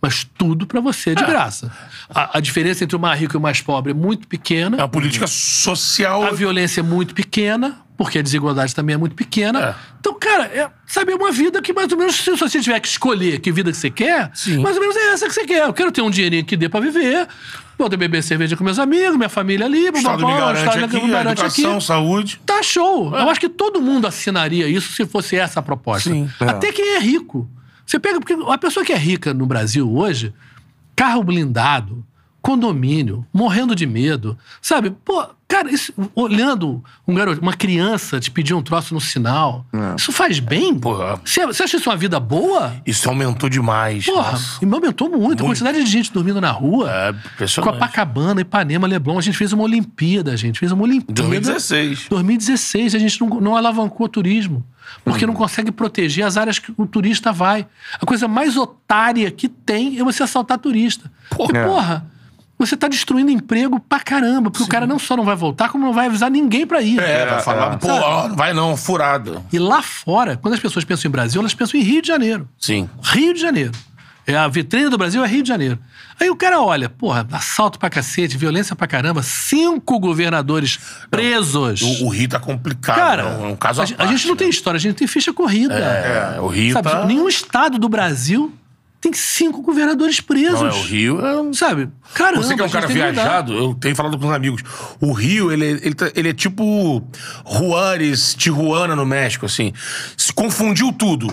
mas 0.00 0.24
tudo 0.36 0.66
pra 0.66 0.80
você 0.80 1.14
de 1.14 1.24
graça. 1.24 1.72
A, 2.08 2.38
a 2.38 2.40
diferença 2.40 2.84
entre 2.84 2.96
o 2.96 3.00
mais 3.00 3.18
rico 3.18 3.36
e 3.36 3.38
o 3.38 3.40
mais 3.40 3.60
pobre 3.60 3.92
é 3.92 3.94
muito 3.94 4.28
pequena. 4.28 4.76
É 4.76 4.80
uma 4.80 4.88
política 4.88 5.26
social. 5.26 6.24
A 6.24 6.30
violência 6.30 6.80
é 6.80 6.82
muito 6.82 7.14
pequena, 7.14 7.78
porque 7.96 8.18
a 8.18 8.22
desigualdade 8.22 8.74
também 8.74 8.94
é 8.94 8.96
muito 8.96 9.14
pequena. 9.14 9.60
É. 9.60 9.74
Então, 9.98 10.14
cara, 10.14 10.44
é, 10.44 10.68
sabe, 10.86 11.12
é 11.12 11.16
uma 11.16 11.32
vida 11.32 11.62
que 11.62 11.72
mais 11.72 11.90
ou 11.90 11.98
menos, 11.98 12.16
se 12.16 12.30
você 12.36 12.60
tiver 12.60 12.78
que 12.80 12.88
escolher 12.88 13.40
que 13.40 13.50
vida 13.50 13.70
que 13.70 13.76
você 13.76 13.90
quer, 13.90 14.30
Sim. 14.34 14.58
mais 14.58 14.76
ou 14.76 14.82
menos 14.82 14.96
é 14.96 15.12
essa 15.12 15.26
que 15.26 15.32
você 15.32 15.46
quer. 15.46 15.62
Eu 15.66 15.72
quero 15.72 15.90
ter 15.90 16.02
um 16.02 16.10
dinheirinho 16.10 16.44
que 16.44 16.56
dê 16.56 16.68
pra 16.68 16.78
viver, 16.78 17.26
poder 17.78 17.96
beber 17.96 18.22
cerveja 18.22 18.56
com 18.56 18.62
meus 18.62 18.78
amigos, 18.78 19.16
minha 19.16 19.28
família 19.28 19.64
ali, 19.66 19.88
O 19.88 19.96
Estado 19.96 20.18
me 20.18 20.24
blá, 20.24 20.36
blá, 20.36 20.52
garante 20.52 20.68
Estado 20.68 20.84
aqui, 20.84 21.06
me 21.06 21.10
garante 21.10 21.40
educação, 21.40 21.76
aqui. 21.76 21.84
saúde. 21.84 22.40
Tá 22.44 22.62
show. 22.62 23.16
Eu 23.16 23.30
acho 23.30 23.40
que 23.40 23.48
todo 23.48 23.80
mundo 23.80 24.06
assinaria 24.06 24.68
isso 24.68 24.92
se 24.92 25.06
fosse 25.06 25.36
essa 25.36 25.60
a 25.60 25.62
proposta. 25.62 26.10
Sim. 26.10 26.28
Até 26.40 26.72
quem 26.72 26.96
é 26.96 26.98
rico. 26.98 27.48
Você 27.86 27.98
pega, 27.98 28.20
porque 28.20 28.34
a 28.34 28.58
pessoa 28.58 28.84
que 28.84 28.92
é 28.92 28.96
rica 28.98 29.32
no 29.32 29.46
Brasil 29.46 29.90
hoje, 29.90 30.34
carro 30.94 31.22
blindado, 31.22 32.04
condomínio, 32.46 33.26
morrendo 33.32 33.74
de 33.74 33.84
medo, 33.86 34.38
sabe? 34.62 34.90
Pô, 35.04 35.26
cara, 35.48 35.68
isso, 35.68 35.92
olhando 36.14 36.82
um 37.06 37.12
garoto, 37.12 37.40
uma 37.42 37.52
criança 37.52 38.20
te 38.20 38.30
pedir 38.30 38.54
um 38.54 38.62
troço 38.62 38.94
no 38.94 39.00
sinal, 39.00 39.66
isso 39.98 40.12
faz 40.12 40.38
bem? 40.38 40.72
Porra. 40.78 41.20
Você, 41.24 41.44
você 41.44 41.64
acha 41.64 41.76
isso 41.76 41.90
uma 41.90 41.96
vida 41.96 42.20
boa? 42.20 42.72
Isso 42.86 43.08
aumentou 43.08 43.48
demais. 43.50 44.06
Porra, 44.06 44.32
nossa. 44.32 44.58
e 44.62 44.66
me 44.66 44.74
aumentou 44.74 45.10
muito. 45.10 45.42
A 45.42 45.46
quantidade 45.48 45.82
de 45.82 45.90
gente 45.90 46.12
dormindo 46.12 46.40
na 46.40 46.52
rua. 46.52 46.88
É 46.90 47.10
impressionante. 47.10 47.72
Copacabana, 47.74 48.40
Ipanema, 48.40 48.86
Leblon. 48.86 49.18
A 49.18 49.22
gente 49.22 49.36
fez 49.36 49.52
uma 49.52 49.64
Olimpíada, 49.64 50.32
a 50.32 50.36
gente 50.36 50.58
fez 50.60 50.70
uma 50.70 50.84
Olimpíada. 50.84 51.14
2016. 51.22 52.06
2016, 52.08 52.94
a 52.94 52.98
gente 53.00 53.20
não, 53.20 53.28
não 53.40 53.56
alavancou 53.56 54.06
o 54.06 54.08
turismo. 54.08 54.64
Porque 55.04 55.24
Uhum. 55.24 55.32
não 55.32 55.36
consegue 55.36 55.72
proteger 55.72 56.24
as 56.24 56.36
áreas 56.36 56.60
que 56.60 56.72
o 56.76 56.86
turista 56.86 57.32
vai. 57.32 57.66
A 58.00 58.06
coisa 58.06 58.28
mais 58.28 58.56
otária 58.56 59.28
que 59.32 59.48
tem 59.48 59.98
é 59.98 60.04
você 60.04 60.22
assaltar 60.22 60.58
turista. 60.58 61.10
Porque, 61.30 61.56
É. 61.56 61.64
porra, 61.66 62.06
você 62.58 62.76
tá 62.76 62.88
destruindo 62.88 63.30
emprego 63.30 63.78
pra 63.80 64.00
caramba. 64.00 64.50
Porque 64.50 64.64
o 64.64 64.68
cara 64.68 64.86
não 64.86 64.98
só 64.98 65.16
não 65.16 65.24
vai 65.24 65.36
voltar, 65.36 65.68
como 65.68 65.84
não 65.84 65.92
vai 65.92 66.06
avisar 66.06 66.30
ninguém 66.30 66.66
pra 66.66 66.80
ir. 66.80 66.98
É, 66.98 67.26
vai 67.26 67.42
falar, 67.42 67.74
é. 67.74 67.76
pô, 67.76 67.88
ó, 67.88 68.28
vai 68.28 68.52
não, 68.52 68.76
furado. 68.76 69.44
E 69.52 69.58
lá 69.58 69.82
fora, 69.82 70.36
quando 70.36 70.54
as 70.54 70.60
pessoas 70.60 70.84
pensam 70.84 71.08
em 71.08 71.12
Brasil, 71.12 71.40
elas 71.40 71.54
pensam 71.54 71.78
em 71.78 71.82
Rio 71.82 72.00
de 72.00 72.08
Janeiro. 72.08 72.48
Sim. 72.58 72.88
Rio 73.02 73.34
de 73.34 73.40
Janeiro. 73.40 73.72
É 74.26 74.36
a 74.36 74.48
vitrine 74.48 74.88
do 74.88 74.98
Brasil 74.98 75.24
é 75.24 75.28
Rio 75.28 75.42
de 75.42 75.48
Janeiro. 75.48 75.78
Aí 76.18 76.28
o 76.28 76.34
cara 76.34 76.60
olha, 76.60 76.88
porra, 76.88 77.24
assalto 77.30 77.78
pra 77.78 77.88
cacete, 77.88 78.36
violência 78.36 78.74
pra 78.74 78.86
caramba, 78.86 79.22
cinco 79.22 80.00
governadores 80.00 80.80
presos. 81.08 81.80
O, 81.82 82.06
o 82.06 82.08
Rio 82.08 82.28
tá 82.28 82.40
complicado. 82.40 82.96
Cara, 82.96 83.22
é 83.22 83.26
um, 83.26 83.50
é 83.50 83.56
caso 83.56 83.82
a, 83.82 83.86
parte, 83.86 84.12
gente 84.12 84.26
não 84.26 84.34
tem 84.34 84.48
história, 84.48 84.78
a 84.78 84.80
gente 84.80 84.96
tem 84.96 85.06
ficha 85.06 85.32
corrida. 85.32 85.74
É, 85.74 86.40
o 86.40 86.48
Rio 86.48 86.72
Sabe, 86.72 86.90
tá... 86.90 87.04
Nenhum 87.04 87.28
estado 87.28 87.78
do 87.78 87.88
Brasil 87.88 88.52
tem 89.00 89.12
cinco 89.12 89.62
governadores 89.62 90.20
presos. 90.20 90.60
Não, 90.60 90.68
é, 90.68 90.72
o 90.72 90.82
Rio 90.82 91.24
é 91.24 91.40
um... 91.40 91.52
Sabe? 91.52 91.88
Caramba, 92.14 92.42
Você 92.42 92.54
que 92.54 92.62
é 92.62 92.64
um 92.64 92.68
cara 92.70 92.86
viajado, 92.86 93.52
eu 93.52 93.74
tenho 93.74 93.94
falado 93.94 94.18
com 94.18 94.26
os 94.26 94.34
amigos. 94.34 94.62
O 95.00 95.12
Rio, 95.12 95.52
ele, 95.52 95.64
ele, 95.66 95.94
tá- 95.94 96.10
ele 96.14 96.30
é 96.30 96.32
tipo 96.32 97.02
Juárez, 97.48 98.34
Tijuana 98.34 98.96
no 98.96 99.06
México, 99.06 99.46
assim. 99.46 99.72
Se 100.16 100.32
confundiu 100.32 100.92
tudo. 100.92 101.32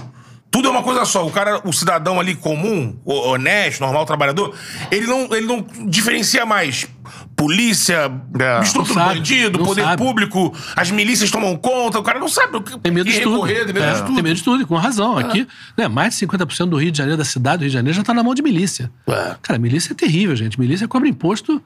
Tudo 0.54 0.68
é 0.68 0.72
uma 0.72 0.84
coisa 0.84 1.04
só. 1.04 1.26
O 1.26 1.32
cara, 1.32 1.60
o 1.68 1.74
cidadão 1.74 2.20
ali 2.20 2.36
comum, 2.36 2.96
honesto, 3.04 3.82
normal, 3.82 4.06
trabalhador, 4.06 4.54
ele 4.92 5.08
não, 5.08 5.24
ele 5.36 5.48
não 5.48 5.66
diferencia 5.90 6.46
mais. 6.46 6.88
Polícia, 7.36 8.12
É. 8.40 8.62
estrutura 8.62 8.94
sabe, 9.06 9.16
bandido, 9.16 9.60
poder 9.60 9.82
sabe. 9.82 9.98
público, 10.02 10.54
as 10.76 10.92
milícias 10.92 11.32
tomam 11.32 11.58
conta, 11.58 11.98
o 12.00 12.04
cara 12.04 12.20
não 12.20 12.30
sabe 12.30 12.56
o 12.58 12.62
que 12.62 12.78
Tem 12.80 12.92
medo 12.92 13.10
de 13.10 13.20
tudo. 13.20 13.32
recorrer, 13.42 13.66
tem 13.66 13.74
medo 13.74 13.86
É, 13.86 13.94
de 13.94 14.02
tudo. 14.04 14.14
Tem 14.14 14.24
medo 14.24 14.36
de 14.36 14.44
tudo, 14.44 14.68
com 14.68 14.76
razão. 14.76 15.18
Aqui, 15.18 15.48
né, 15.76 15.88
mais 15.88 16.14
de 16.14 16.20
50% 16.26 16.70
do 16.70 16.78
Rio 16.78 16.92
de 16.92 16.98
Janeiro, 17.00 17.18
da 17.18 17.26
cidade 17.26 17.58
do 17.58 17.62
Rio 17.62 17.70
de 17.70 17.74
Janeiro, 17.74 17.98
já 17.98 18.04
tá 18.04 18.14
na 18.14 18.22
mão 18.24 18.36
de 18.36 18.44
milícia. 18.44 18.92
É. 19.08 19.36
Cara, 19.42 19.58
milícia 19.60 19.92
é 19.92 19.96
terrível, 19.96 20.36
gente. 20.36 20.60
Milícia 20.60 20.88
cobra 20.88 21.10
imposto 21.10 21.62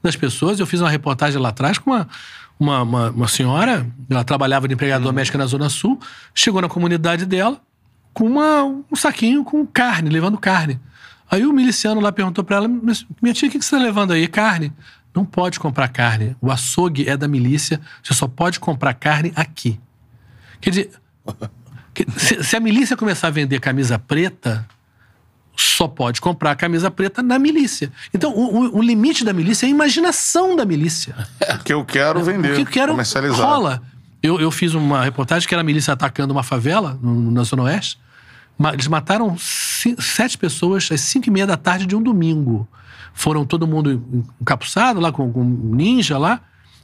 das 0.00 0.14
pessoas. 0.14 0.60
Eu 0.60 0.66
fiz 0.66 0.80
uma 0.80 0.88
reportagem 0.88 1.40
lá 1.42 1.48
atrás 1.48 1.76
com 1.76 1.90
uma, 1.90 2.08
uma, 2.58 2.82
uma, 2.82 3.10
uma 3.10 3.28
senhora, 3.28 3.84
ela 4.08 4.22
trabalhava 4.22 4.68
de 4.68 4.74
empregada 4.74 5.02
doméstica 5.04 5.36
na 5.36 5.46
Zona 5.46 5.68
Sul, 5.68 5.98
chegou 6.32 6.62
na 6.62 6.68
comunidade 6.68 7.26
dela 7.26 7.60
com 8.18 8.26
uma- 8.26 8.64
um 8.64 8.96
saquinho 8.96 9.44
com 9.44 9.64
carne, 9.64 10.10
levando 10.10 10.36
carne. 10.36 10.80
Aí 11.30 11.46
o 11.46 11.52
miliciano 11.52 12.00
lá 12.00 12.10
perguntou 12.10 12.42
pra 12.42 12.56
ela, 12.56 12.66
"Mas, 12.68 13.06
minha 13.22 13.32
tia, 13.32 13.48
o 13.48 13.52
que 13.52 13.62
você 13.62 13.70
tá 13.76 13.78
levando 13.82 14.12
aí? 14.12 14.26
Carne. 14.26 14.72
Não 15.14 15.24
pode 15.24 15.60
comprar 15.60 15.88
carne. 15.88 16.36
O 16.40 16.50
açougue 16.50 17.08
é 17.08 17.16
da 17.16 17.28
milícia, 17.28 17.80
você 18.02 18.14
só 18.14 18.26
pode 18.26 18.58
comprar 18.60 18.94
carne 18.94 19.32
aqui. 19.36 19.78
Quer 20.60 20.70
dizer, 20.70 20.90
se, 22.16 22.42
se 22.42 22.56
a 22.56 22.60
milícia 22.60 22.96
começar 22.96 23.28
a 23.28 23.30
vender 23.30 23.60
camisa 23.60 23.98
preta, 23.98 24.66
só 25.56 25.86
pode 25.88 26.20
comprar 26.20 26.54
camisa 26.56 26.90
preta 26.90 27.22
na 27.22 27.38
milícia. 27.38 27.92
Então, 28.14 28.32
o, 28.32 28.58
o- 28.64 28.78
o 28.78 28.82
limite 28.82 29.24
da 29.24 29.32
milícia 29.32 29.66
é 29.66 29.68
a 29.68 29.70
imaginação 29.70 30.54
da 30.56 30.64
milícia. 30.64 31.14
que 31.64 31.72
eu 31.72 31.84
quero 31.84 32.22
vender, 32.24 32.52
O 32.52 32.54
que 32.56 32.60
eu 32.62 32.66
quero 32.66 32.92
comercializar. 32.92 33.46
rola. 33.46 33.82
Eu, 34.22 34.40
eu 34.40 34.50
fiz 34.50 34.74
uma 34.74 35.04
reportagem 35.04 35.46
que 35.48 35.54
era 35.54 35.60
a 35.60 35.64
milícia 35.64 35.92
atacando 35.92 36.32
uma 36.32 36.42
favela 36.42 36.98
no- 37.02 37.30
na 37.30 37.42
Zona 37.44 37.64
Oeste. 37.64 37.98
Eles 38.72 38.88
mataram 38.88 39.36
sete 39.38 40.36
pessoas 40.36 40.88
às 40.90 41.00
cinco 41.00 41.28
e 41.28 41.30
meia 41.30 41.46
da 41.46 41.56
tarde 41.56 41.86
de 41.86 41.94
um 41.94 42.02
domingo. 42.02 42.68
Foram 43.14 43.44
todo 43.44 43.66
mundo 43.66 44.26
encapuçado 44.40 45.00
lá, 45.00 45.12
com, 45.12 45.32
com 45.32 45.44
ninja 45.44 46.18
lá. 46.18 46.40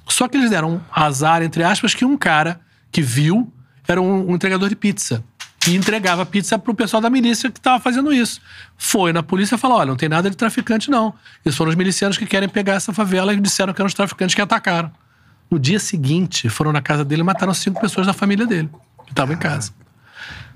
Só 0.07 0.29
que 0.29 0.37
eles 0.37 0.51
deram 0.51 0.81
azar, 0.93 1.43
entre 1.43 1.63
aspas, 1.63 1.95
que 1.95 2.05
um 2.05 2.17
cara 2.17 2.61
que 2.93 3.03
viu 3.03 3.53
era 3.89 4.01
um, 4.01 4.31
um 4.31 4.35
entregador 4.35 4.69
de 4.69 4.77
pizza. 4.77 5.25
E 5.67 5.75
entregava 5.75 6.27
pizza 6.27 6.59
pro 6.59 6.75
pessoal 6.75 7.01
da 7.01 7.09
milícia 7.09 7.51
que 7.51 7.59
estava 7.59 7.83
fazendo 7.83 8.13
isso. 8.13 8.41
Foi 8.77 9.13
na 9.13 9.23
polícia 9.23 9.55
e 9.55 9.59
falou: 9.59 9.79
olha, 9.79 9.87
não 9.87 9.97
tem 9.97 10.09
nada 10.09 10.29
de 10.29 10.37
traficante, 10.37 10.91
não. 10.91 11.15
Esses 11.45 11.57
foram 11.57 11.71
os 11.71 11.77
milicianos 11.77 12.19
que 12.19 12.27
querem 12.27 12.49
pegar 12.49 12.75
essa 12.75 12.93
favela 12.93 13.33
e 13.33 13.41
disseram 13.41 13.73
que 13.73 13.81
eram 13.81 13.87
os 13.87 13.95
traficantes 13.95 14.35
que 14.35 14.43
atacaram. 14.43 14.93
No 15.51 15.59
dia 15.59 15.79
seguinte, 15.79 16.49
foram 16.49 16.71
na 16.71 16.83
casa 16.83 17.05
dele 17.05 17.23
e 17.23 17.25
mataram 17.25 17.55
cinco 17.55 17.81
pessoas 17.81 18.07
da 18.07 18.13
família 18.13 18.47
dele, 18.47 18.69
que 19.07 19.13
estavam 19.13 19.35
em 19.35 19.39
casa. 19.39 19.73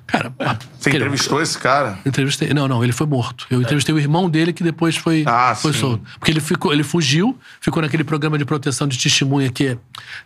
Cara, 0.09 0.33
Você 0.79 0.91
quer- 0.91 0.97
entrevistou 0.97 1.41
esse 1.43 1.59
cara? 1.59 1.99
Entrevistei. 2.05 2.53
Não, 2.55 2.67
não, 2.67 2.83
ele 2.83 2.93
foi 2.95 3.07
morto. 3.07 3.47
Eu 3.51 3.61
entrevistei 3.61 3.95
o 3.95 3.99
irmão 3.99 4.29
dele 4.31 4.55
que 4.55 4.65
depois 4.65 4.97
foi, 4.97 5.23
Ah, 5.27 5.55
foi 5.55 5.73
sim. 5.75 5.81
solto. 5.81 6.03
Porque 6.19 6.31
ele, 6.33 6.41
ficou, 6.41 6.73
ele 6.73 6.83
fugiu, 6.83 7.39
ficou 7.61 7.83
naquele 7.83 8.03
programa 8.03 8.39
de 8.39 8.45
proteção 8.47 8.89
de 8.89 8.99
testemunha 8.99 9.51
que 9.51 9.67
é- 9.67 9.79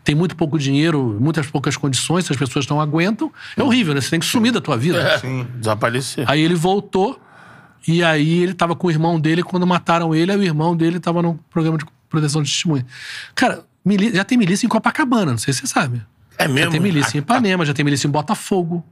tem 0.04 0.14
muito 0.14 0.36
pouco 0.36 0.56
dinheiro, 0.56 1.18
muitas 1.20 1.48
poucas 1.48 1.76
condições, 1.76 2.24
se 2.26 2.32
as 2.32 2.38
pessoas 2.38 2.64
não 2.68 2.80
aguentam. 2.80 3.32
É 3.56 3.62
horrível, 3.62 3.92
né? 3.92 4.00
Você 4.00 4.10
tem 4.10 4.20
que 4.20 4.26
sumir 4.26 4.52
da 4.52 4.60
tua 4.60 4.76
vida. 4.78 5.18
Sim, 5.18 5.46
desaparecer. 5.59 6.24
Aí 6.30 6.40
ele 6.40 6.54
voltou, 6.54 7.20
e 7.86 8.04
aí 8.04 8.38
ele 8.44 8.54
tava 8.54 8.76
com 8.76 8.86
o 8.86 8.90
irmão 8.90 9.18
dele 9.18 9.42
quando 9.42 9.66
mataram 9.66 10.14
ele, 10.14 10.30
aí 10.30 10.38
o 10.38 10.44
irmão 10.44 10.76
dele 10.76 11.00
tava 11.00 11.20
no 11.22 11.34
programa 11.50 11.76
de 11.76 11.84
proteção 12.09 12.40
de 12.40 12.50
testemunha. 12.52 12.86
Cara, 13.34 13.64
já 14.14 14.22
tem 14.22 14.38
milícia 14.38 14.64
em 14.64 14.68
Copacabana, 14.68 15.32
não 15.32 15.38
sei 15.38 15.52
se 15.52 15.59
você 15.60 15.66
sabe. 15.66 16.00
É 16.38 16.44
Já 16.46 16.48
mesmo? 16.54 16.70
tem 16.70 16.80
milícia 16.80 17.18
em 17.18 17.20
Ipanema, 17.20 17.64
já 17.66 17.74
tem 17.74 17.84
milícia 17.84 18.06
em 18.06 18.10
Botafogo. 18.12 18.84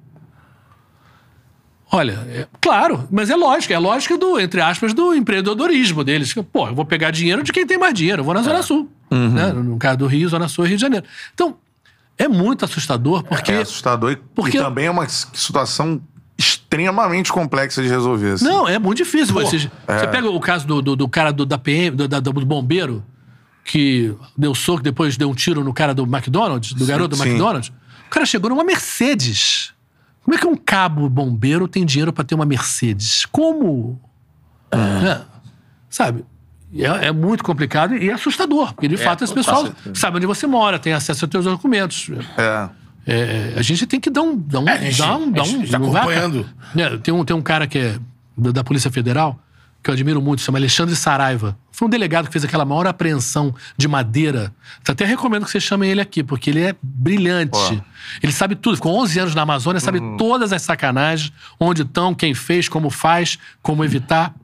Olha, 1.93 2.13
é- 2.29 2.47
claro, 2.61 3.09
mas 3.11 3.31
é 3.31 3.37
lógico, 3.37 3.73
é 3.73 3.77
a 3.77 3.81
lógica 3.81 4.17
do, 4.17 4.39
entre 4.39 4.61
aspas, 4.61 4.95
do 4.95 5.13
empreendedorismo 5.15 6.05
deles. 6.05 6.33
Pô, 6.53 6.69
eu 6.69 6.75
vou 6.75 6.85
pegar 6.85 7.11
dinheiro 7.11 7.43
de 7.43 7.53
quem 7.53 7.67
tem 7.67 7.77
mais 7.79 7.93
dinheiro, 7.95 8.21
eu 8.21 8.25
vou 8.25 8.33
na 8.35 8.43
Zona 8.43 8.63
Sul. 8.63 8.89
Né? 9.11 9.53
No 9.53 9.77
caso 9.77 9.99
do 9.99 10.07
Rio, 10.07 10.29
Zona 10.29 10.47
Sul 10.47 10.65
e 10.67 10.69
Rio 10.69 10.77
de 10.77 10.83
Janeiro. 10.83 11.05
Então, 11.35 11.57
é 12.17 12.29
muito 12.29 12.65
assustador, 12.65 13.25
porque. 13.25 13.51
É 13.51 13.63
assustador 13.63 14.13
e, 14.13 14.17
Porque- 14.17 14.59
e 14.59 14.61
também 14.61 14.87
é 14.87 14.91
uma 14.91 15.09
situação 15.09 16.01
extremamente 16.39 17.33
complexa 17.33 17.83
de 17.83 17.89
resolver. 17.89 18.33
assim. 18.35 18.45
Não, 18.45 18.69
é 18.69 18.79
muito 18.79 18.99
difícil. 18.99 19.35
Pô, 19.35 19.41
Você, 19.41 19.59
você 19.59 20.07
pega 20.11 20.31
o 20.31 20.41
caso 20.41 20.67
do, 20.67 20.81
do, 20.81 20.97
do 20.97 21.09
cara 21.09 21.33
do, 21.33 21.45
da 21.45 21.59
PM, 21.59 21.97
do, 21.97 22.07
da- 22.09 22.21
do 22.21 22.33
bombeiro, 22.33 23.05
que 23.65 24.15
deu 24.39 24.55
soco, 24.55 24.83
depois 24.83 25.17
deu 25.17 25.29
um 25.29 25.35
tiro 25.35 25.63
no 25.65 25.73
cara 25.75 25.93
do 25.93 26.05
McDonald's, 26.05 26.73
do 26.73 26.87
garoto 26.87 27.09
do 27.09 27.17
sim. 27.17 27.25
McDonald's. 27.31 27.69
O 28.07 28.11
cara 28.11 28.25
chegou 28.25 28.49
numa 28.49 28.65
Mercedes. 28.65 29.73
Como 30.31 30.39
é 30.39 30.39
que 30.39 30.47
um 30.47 30.55
cabo 30.55 31.09
bombeiro 31.11 31.67
tem 31.67 31.85
dinheiro 31.85 32.13
pra 32.13 32.23
ter 32.23 32.37
uma 32.37 32.47
Mercedes? 32.47 33.27
Como? 33.27 34.01
É. 34.71 35.23
Sabe? 35.89 36.25
É, 36.73 37.09
é 37.09 37.13
muito 37.13 37.43
complicado 37.43 37.97
e 37.97 38.09
é 38.09 38.13
assustador, 38.13 38.73
porque 38.73 38.87
de 38.87 38.97
fato 38.97 39.25
esse 39.25 39.35
pessoal 39.35 39.69
sabe 39.93 40.19
onde 40.19 40.27
você 40.27 40.47
mora, 40.47 40.79
tem 40.79 40.93
acesso 40.93 41.25
aos 41.25 41.33
seus 41.33 41.45
documentos. 41.47 42.11
É. 42.39 42.69
É, 43.05 43.55
a 43.57 43.63
gente 43.63 43.85
tem 43.89 43.99
que 43.99 44.09
dar 44.09 44.23
um. 44.23 44.37
Dar 44.37 44.61
um, 44.61 44.69
É, 44.69 44.73
a 44.75 44.77
gente- 44.77 44.99
dar 44.99 45.17
um, 45.17 45.33
dar 45.33 45.43
um 45.43 45.67
tá 45.67 45.77
acompanhando. 45.79 46.49
É, 46.77 46.97
tem, 46.99 47.13
um, 47.13 47.25
tem 47.25 47.35
um 47.35 47.43
cara 47.43 47.67
que 47.67 47.79
é 47.79 47.99
da, 48.39 48.53
da 48.53 48.63
Polícia 48.63 48.89
Federal, 48.89 49.37
que 49.83 49.91
eu 49.91 49.95
admiro 49.95 50.21
muito, 50.21 50.41
se 50.41 50.47
chama 50.47 50.59
Alexandre 50.59 50.95
Saraiva. 50.95 51.57
Foi 51.73 51.87
um 51.87 51.91
delegado 51.91 52.27
que 52.27 52.33
fez 52.33 52.45
aquela 52.45 52.65
maior 52.65 52.87
apreensão 52.87 53.55
de 53.77 53.89
madeira. 53.89 54.55
Até 54.87 55.05
recomendo 55.05 55.45
que 55.45 55.51
vocês 55.51 55.65
chamem 55.65 55.91
ele 55.91 56.01
aqui, 56.01 56.23
porque 56.23 56.51
ele 56.51 56.61
é 56.61 56.77
brilhante. 56.83 57.57
Ó. 57.57 57.81
Ele 58.23 58.33
sabe 58.33 58.55
tudo. 58.55 58.77
Ficou 58.77 59.01
11 59.01 59.19
anos 59.19 59.35
na 59.35 59.43
Amazônia, 59.43 59.81
sabe 59.81 60.01
todas 60.19 60.53
as 60.53 60.61
sacanagens, 60.61 61.33
onde 61.59 61.83
estão, 61.83 62.15
quem 62.15 62.35
fez, 62.35 62.69
como 62.69 62.91
faz, 62.91 63.39
como 63.63 63.83
evitar. 63.83 64.35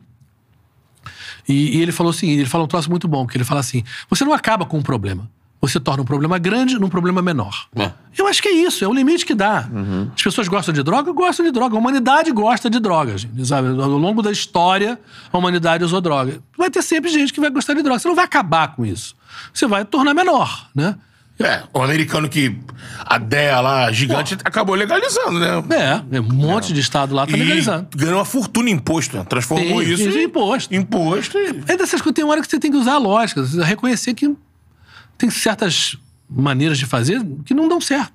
E, 1.47 1.77
e 1.77 1.83
ele 1.83 1.93
falou 1.93 2.11
o 2.11 2.15
seguinte: 2.15 2.41
ele 2.41 2.49
falou 2.49 2.65
um 2.65 2.69
troço 2.69 2.89
muito 2.89 3.07
bom, 3.07 3.27
que 3.27 3.37
ele 3.37 3.45
fala 3.45 3.61
assim: 3.61 3.85
você 4.09 4.25
não 4.25 4.33
acaba 4.33 4.65
com 4.65 4.79
um 4.79 4.83
problema. 4.83 5.31
Você 5.67 5.81
torna 5.81 6.03
um 6.03 6.07
problema 6.07 6.39
grande 6.39 6.79
num 6.79 6.89
problema 6.89 7.21
menor. 7.23 7.67
É. 7.75 7.91
Eu 8.17 8.27
acho 8.27 8.43
que 8.43 8.49
é 8.49 8.53
isso, 8.53 8.85
é 8.85 8.89
o 8.89 8.93
limite 8.93 9.27
que 9.27 9.35
dá. 9.35 9.69
As 10.15 10.23
pessoas 10.23 10.49
gostam 10.49 10.73
de 10.73 10.83
droga? 10.83 11.13
Gostam 11.13 11.45
de 11.45 11.53
droga. 11.53 11.77
A 11.77 11.79
humanidade 11.79 12.31
gosta 12.33 12.71
de 12.71 12.79
drogas. 12.81 13.23
gente, 13.23 13.47
Sabe? 13.47 13.69
Ao 13.69 13.89
longo 13.89 14.23
da 14.23 14.31
história, 14.33 14.99
a 15.33 15.39
humanidade 15.39 15.85
usou 15.85 16.01
droga. 16.01 16.41
Vai 16.57 16.71
ter 16.71 16.83
sempre 16.83 17.11
gente 17.11 17.33
que 17.33 17.41
vai 17.41 17.51
gostar 17.51 17.75
de 17.75 17.83
droga. 17.83 17.99
Você 17.99 18.09
não 18.09 18.15
vai 18.15 18.25
acabar 18.25 18.75
com 18.75 18.85
isso. 18.85 19.15
Você 19.53 19.67
vai 19.67 19.85
tornar 19.85 20.15
menor, 20.15 20.69
né? 20.75 20.97
É, 21.39 21.65
o 21.75 21.83
americano 21.83 22.31
que 22.31 22.57
a 23.05 23.19
DEA 23.19 23.61
lá, 23.61 23.93
gigante, 23.93 24.39
acabou 24.43 24.75
legalizando, 24.75 25.39
né? 25.39 25.63
É, 26.11 26.17
é 26.17 26.21
um 26.21 26.33
monte 26.33 26.73
de 26.73 26.81
estado 26.81 27.15
lá 27.15 27.27
tá 27.27 27.37
E 27.37 27.41
legalizando. 27.41 27.89
ganhou 27.95 28.17
uma 28.17 28.25
fortuna 28.25 28.71
em 28.71 28.73
imposto, 28.73 29.19
né? 29.19 29.25
Transformou 29.29 29.85
Sim, 29.85 29.93
isso 29.93 30.09
é 30.09 30.23
em 30.23 30.25
imposto. 30.25 30.75
Imposto 30.75 31.37
e... 31.37 31.63
É 31.69 31.77
dessas 31.77 32.01
coisas, 32.01 32.15
tem 32.15 32.25
uma 32.25 32.33
hora 32.33 32.41
que 32.41 32.49
você 32.49 32.59
tem 32.59 32.71
que 32.71 32.77
usar 32.79 32.95
a 32.95 32.99
lógica, 32.99 33.45
reconhecer 33.63 34.15
que 34.15 34.35
tem 35.17 35.31
certas 35.31 35.97
maneiras 36.29 36.79
de 36.79 36.87
fazer 36.87 37.25
que 37.45 37.55
não 37.55 37.69
dão 37.69 37.81
certo. 37.81 38.13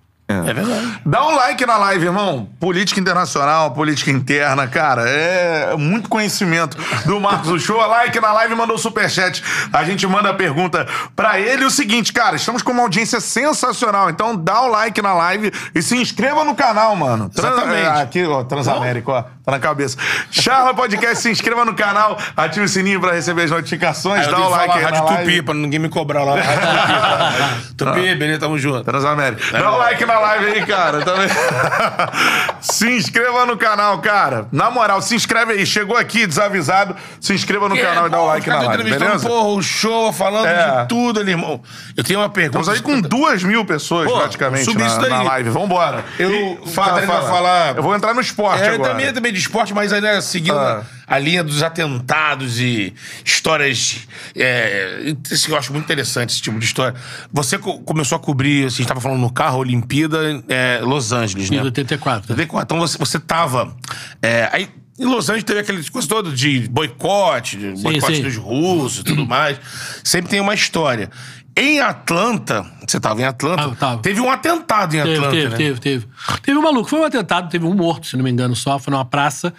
É 0.47 0.53
verdade. 0.53 0.99
Dá 1.05 1.25
um 1.27 1.35
like 1.35 1.65
na 1.65 1.77
live, 1.77 2.05
irmão. 2.05 2.47
Política 2.59 2.99
internacional, 2.99 3.71
política 3.71 4.11
interna, 4.11 4.67
cara, 4.67 5.03
é 5.09 5.75
muito 5.77 6.09
conhecimento 6.09 6.77
do 7.05 7.19
Marcos 7.19 7.61
Show. 7.63 7.77
Like 7.87 8.19
na 8.19 8.31
live, 8.33 8.55
mandou 8.55 8.77
superchat. 8.77 9.43
A 9.73 9.83
gente 9.83 10.05
manda 10.07 10.29
a 10.29 10.33
pergunta 10.33 10.87
pra 11.15 11.39
ele. 11.39 11.65
O 11.65 11.71
seguinte, 11.71 12.13
cara, 12.13 12.35
estamos 12.35 12.61
com 12.61 12.71
uma 12.71 12.83
audiência 12.83 13.19
sensacional. 13.19 14.09
Então 14.09 14.35
dá 14.35 14.61
o 14.61 14.67
like 14.67 15.01
na 15.01 15.13
live 15.13 15.51
e 15.75 15.81
se 15.81 15.95
inscreva 15.97 16.43
no 16.43 16.55
canal, 16.55 16.95
mano. 16.95 17.29
Trans- 17.29 17.53
Exatamente. 17.53 17.85
é, 17.85 18.01
Aqui, 18.01 18.25
ó, 18.25 18.43
Transamérica, 18.43 19.11
ó. 19.11 19.23
Tá 19.43 19.51
na 19.51 19.59
cabeça. 19.59 19.97
Charla 20.29 20.73
Podcast, 20.73 21.17
se 21.23 21.29
inscreva 21.31 21.65
no 21.65 21.73
canal, 21.73 22.17
ative 22.37 22.65
o 22.65 22.69
sininho 22.69 23.01
pra 23.01 23.13
receber 23.13 23.43
as 23.43 23.51
notificações, 23.51 24.27
dá 24.27 24.37
o 24.39 24.49
like 24.49 24.73
aí 24.77 24.81
na 24.83 24.89
Rádio 24.89 25.05
live. 25.05 25.23
Tupi, 25.31 25.41
pra 25.41 25.53
ninguém 25.55 25.79
me 25.79 25.89
cobrar 25.89 26.23
lá. 26.23 26.35
Rádio 26.39 27.73
Tupi? 27.75 27.91
Tupi, 27.93 28.15
beleza, 28.15 28.39
tamo 28.39 28.57
junto. 28.59 28.83
Transamérica. 28.83 29.57
Dá 29.57 29.71
um 29.73 29.77
like 29.77 30.05
na 30.05 30.19
live 30.21 30.45
aí, 30.45 30.65
cara. 30.65 31.01
Também. 31.03 31.27
se 32.61 32.89
inscreva 32.89 33.45
no 33.45 33.57
canal, 33.57 33.99
cara. 33.99 34.47
Na 34.51 34.69
moral, 34.69 35.01
se 35.01 35.15
inscreve 35.15 35.53
aí. 35.53 35.65
Chegou 35.65 35.97
aqui 35.97 36.25
desavisado, 36.25 36.95
se 37.19 37.33
inscreva 37.33 37.67
no 37.67 37.77
canal 37.77 38.07
e 38.07 38.09
dá 38.09 38.21
o 38.21 38.25
like 38.27 38.49
na 38.49 38.61
live, 38.61 38.83
beleza? 38.83 39.27
Porra, 39.27 39.47
o 39.49 39.61
show, 39.61 40.11
falando 40.13 40.47
É. 40.47 40.81
de 40.81 40.87
tudo 40.87 41.19
ali, 41.19 41.31
irmão. 41.31 41.61
Eu 41.95 42.03
tenho 42.03 42.19
uma 42.19 42.29
pergunta. 42.29 42.59
Estamos 42.59 42.79
aí 42.79 42.83
com 42.83 43.01
duas 43.01 43.43
mil 43.43 43.65
pessoas 43.65 44.09
Pô, 44.09 44.17
praticamente 44.19 44.73
na, 44.77 44.87
isso 44.87 44.99
daí. 44.99 45.09
na 45.09 45.21
live. 45.23 45.49
Vambora. 45.49 46.03
Eu- 46.19 46.31
E- 46.31 46.57
Catarina 46.75 47.13
vai 47.13 47.21
falar- 47.29 47.75
Eu 47.77 47.83
vou 47.83 47.95
entrar 47.95 48.13
no 48.13 48.21
esporte 48.21 48.63
É, 48.63 48.69
agora. 48.75 48.89
também 48.91 49.05
é 49.07 49.11
também 49.11 49.31
de 49.33 49.39
esporte, 49.39 49.73
mas 49.73 49.91
aí, 49.93 50.01
né, 50.01 50.19
seguindo 50.21 50.57
Ah. 50.57 50.81
A 51.11 51.19
linha 51.19 51.43
dos 51.43 51.61
atentados 51.61 52.59
e 52.59 52.93
histórias. 53.25 54.07
É, 54.35 55.13
eu 55.49 55.57
acho 55.57 55.73
muito 55.73 55.83
interessante, 55.83 56.29
esse 56.31 56.41
tipo 56.41 56.57
de 56.57 56.63
história. 56.65 56.97
Você 57.33 57.57
co- 57.57 57.79
começou 57.79 58.15
a 58.15 58.19
cobrir, 58.19 58.59
assim, 58.65 58.65
a 58.65 58.69
gente 58.77 58.81
estava 58.83 59.01
falando 59.01 59.19
no 59.19 59.31
carro, 59.31 59.59
Olimpíada, 59.59 60.41
é, 60.47 60.79
Los 60.81 61.11
Angeles, 61.11 61.49
né? 61.49 61.57
Em 61.57 61.61
84. 61.63 62.31
84. 62.31 62.63
Então 62.63 62.79
você, 62.79 62.97
você 62.97 63.19
tava. 63.19 63.75
é, 64.21 64.49
aí 64.53 64.69
em 64.97 65.05
Los 65.05 65.29
Angeles 65.29 65.43
teve 65.43 65.59
aquele 65.59 65.83
coisa 65.89 66.07
toda 66.07 66.31
de 66.31 66.67
boicote, 66.69 67.57
de 67.57 67.81
boicote 67.81 68.15
sim. 68.17 68.21
dos 68.21 68.37
russos 68.37 68.99
e 68.99 69.03
tudo 69.03 69.25
mais. 69.27 69.59
Sempre 70.03 70.29
tem 70.31 70.39
uma 70.39 70.53
história. 70.53 71.09
Em 71.57 71.81
Atlanta, 71.81 72.65
você 72.87 72.97
tava 72.97 73.19
em 73.19 73.25
Atlanta, 73.25 73.75
tava. 73.75 74.01
teve 74.01 74.21
um 74.21 74.31
atentado 74.31 74.95
em 74.95 74.99
Teve, 75.03 75.13
Atlanta, 75.15 75.31
teve, 75.35 75.49
né? 75.49 75.57
teve, 75.57 75.79
teve. 75.81 76.07
Teve 76.41 76.57
um 76.57 76.61
maluco, 76.61 76.89
foi 76.89 76.99
um 76.99 77.03
atentado, 77.03 77.49
teve 77.49 77.65
um 77.65 77.73
morto, 77.73 78.07
se 78.07 78.15
não 78.15 78.23
me 78.23 78.31
engano, 78.31 78.55
só. 78.55 78.79
Foi 78.79 78.89
numa 78.91 79.03
praça, 79.03 79.53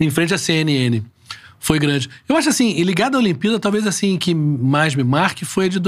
em 0.00 0.10
frente 0.10 0.32
à 0.34 0.38
CNN. 0.38 1.02
Foi 1.60 1.78
grande. 1.78 2.08
Eu 2.28 2.36
acho 2.36 2.48
assim, 2.48 2.70
e 2.76 2.84
ligado 2.84 3.16
à 3.16 3.18
Olimpíada, 3.18 3.58
talvez 3.58 3.86
assim, 3.86 4.16
que 4.16 4.32
mais 4.34 4.94
me 4.94 5.02
marque 5.02 5.44
foi 5.44 5.64
a 5.64 5.68
de 5.68 5.78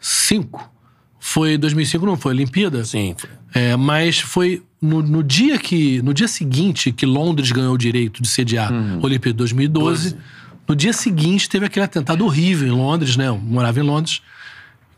2005. 0.00 0.70
Foi 1.18 1.56
2005, 1.58 2.06
não 2.06 2.16
foi 2.16 2.32
Olimpíada? 2.32 2.84
Sim. 2.84 3.14
É, 3.54 3.76
mas 3.76 4.18
foi 4.20 4.62
no, 4.80 5.02
no 5.02 5.22
dia 5.22 5.58
que 5.58 6.00
no 6.02 6.12
dia 6.14 6.28
seguinte 6.28 6.92
que 6.92 7.04
Londres 7.06 7.50
ganhou 7.50 7.74
o 7.74 7.78
direito 7.78 8.22
de 8.22 8.28
sediar 8.28 8.72
Uhum. 8.72 9.00
a 9.02 9.06
Olimpíada 9.06 9.32
de 9.34 9.38
2012, 9.38 10.16
no 10.68 10.76
dia 10.76 10.92
seguinte 10.92 11.48
teve 11.48 11.66
aquele 11.66 11.84
atentado 11.84 12.24
horrível 12.24 12.68
em 12.68 12.72
Londres, 12.72 13.16
né? 13.16 13.28
Eu 13.28 13.38
morava 13.38 13.78
em 13.80 13.82
Londres, 13.82 14.20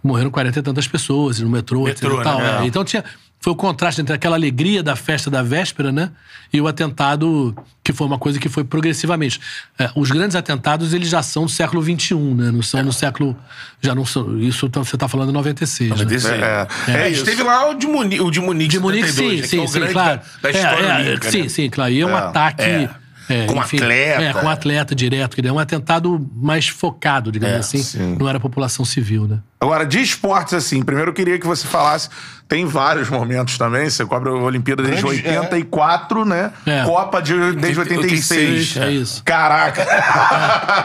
morreram 0.03 0.31
40 0.31 0.59
e 0.59 0.63
tantas 0.63 0.89
pessoas 0.89 1.39
no 1.41 1.49
metrô, 1.49 1.85
Metrô, 1.85 2.09
etc 2.13 2.21
e 2.21 2.25
tal. 2.25 2.39
né? 2.39 2.63
É, 2.63 2.67
Então 2.67 2.85
tinha 2.85 3.05
foi 3.41 3.53
o 3.53 3.57
contraste 3.57 4.01
entre 4.01 4.13
aquela 4.15 4.37
alegria 4.37 4.83
da 4.83 4.97
festa 4.97 5.31
da 5.31 5.43
véspera, 5.43 5.93
né? 5.93 6.11
E 6.53 6.61
o 6.61 6.67
atentado, 6.67 7.55
que 7.85 7.93
foi 7.93 8.07
uma 8.07 8.19
coisa 8.19 8.39
que 8.39 8.49
foi 8.49 8.65
progressivamente. 8.65 9.39
É, 9.79 9.91
os 9.95 10.11
grandes 10.11 10.35
atentados, 10.35 10.93
eles 10.93 11.09
já 11.09 11.23
são 11.23 11.45
do 11.45 11.49
século 11.51 11.83
XXI, 11.83 12.15
né? 12.17 12.51
Não 12.51 12.63
são 12.63 12.83
no 12.83 12.93
século. 12.93 13.37
Já 13.81 13.95
não 13.95 14.05
são. 14.05 14.39
Isso 14.41 14.69
tá- 14.69 14.81
você 14.81 14.97
está 14.97 15.07
falando 15.09 15.29
em 15.31 15.33
96. 15.33 15.91
né? 15.99 16.05
Desse- 16.05 16.29
É, 16.29 16.67
É, 16.89 16.91
é 16.93 16.95
a 17.03 17.05
gente 17.05 17.15
isso. 17.17 17.25
teve 17.25 17.43
lá 17.43 17.71
o 17.71 17.75
de 17.75 17.87
Munique, 17.87 18.21
o 18.23 18.31
de 18.31 18.41
Munique, 18.41 18.71
De 18.71 18.79
Munique, 18.81 19.07
72, 19.13 19.31
sim, 19.31 19.37
né, 19.37 19.43
que 19.43 19.49
sim, 19.49 19.59
é 19.59 19.63
o 19.63 19.69
sim, 19.69 19.93
claro. 19.93 20.21
da, 20.21 20.23
da 20.43 20.51
história 20.51 20.87
É, 20.87 21.15
é, 21.15 21.31
sim, 21.31 21.43
né? 21.43 21.49
sim, 21.49 21.71
claro. 21.71 21.93
E 21.93 22.01
é 22.01 22.07
um 22.07 22.11
É, 22.11 22.15
ataque. 22.15 22.89
É. 23.29 23.45
é, 23.45 23.47
Com 23.47 23.61
atleta. 23.61 24.23
É, 24.23 24.33
com 24.33 24.49
atleta 24.49 24.95
direto. 24.95 25.37
dizer, 25.37 25.49
É 25.49 25.53
um 25.53 25.59
atentado 25.59 26.27
mais 26.35 26.69
focado, 26.69 27.31
digamos 27.33 27.57
É, 27.57 27.59
assim. 27.61 27.79
sim. 27.83 28.17
Não 28.19 28.29
era 28.29 28.39
a 28.39 28.41
população 28.41 28.85
civil, 28.85 29.27
né? 29.27 29.39
Agora, 29.61 29.85
de 29.85 30.01
esportes, 30.01 30.55
assim, 30.55 30.83
primeiro 30.83 31.11
eu 31.11 31.15
queria 31.15 31.37
que 31.39 31.47
você 31.47 31.67
falasse. 31.67 32.09
Tem 32.47 32.65
vários 32.65 33.11
momentos 33.11 33.59
também. 33.59 33.91
Você 33.91 34.07
cobre 34.07 34.31
a 34.31 34.33
Olimpíada 34.33 34.83
desde 34.83 35.03
Grande- 35.03 35.27
84, 35.39 36.25
né? 36.25 36.53
É. 36.65 36.85
Copa 36.85 37.21
de, 37.21 37.35
desde 37.57 37.81
86. 37.81 38.77
É 38.77 38.91
isso. 38.91 39.23
Caraca! 39.25 39.85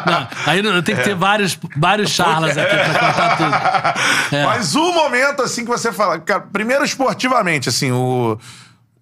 Não, 0.05 0.27
aí 0.47 0.59
eu 0.65 0.81
tenho 0.83 0.97
que 0.97 1.03
ter 1.03 1.15
vários, 1.15 1.57
vários 1.77 2.09
charlas 2.11 2.57
aqui 2.57 2.75
pra 2.75 2.99
contar 2.99 3.37
tudo. 3.37 4.33
É. 4.33 4.43
Mas 4.45 4.73
o 4.75 4.91
momento, 4.91 5.41
assim, 5.43 5.63
que 5.63 5.69
você 5.69 5.91
fala. 5.93 6.19
cara, 6.19 6.41
primeiro, 6.51 6.83
esportivamente, 6.83 7.69
assim, 7.69 7.91
o. 7.91 8.37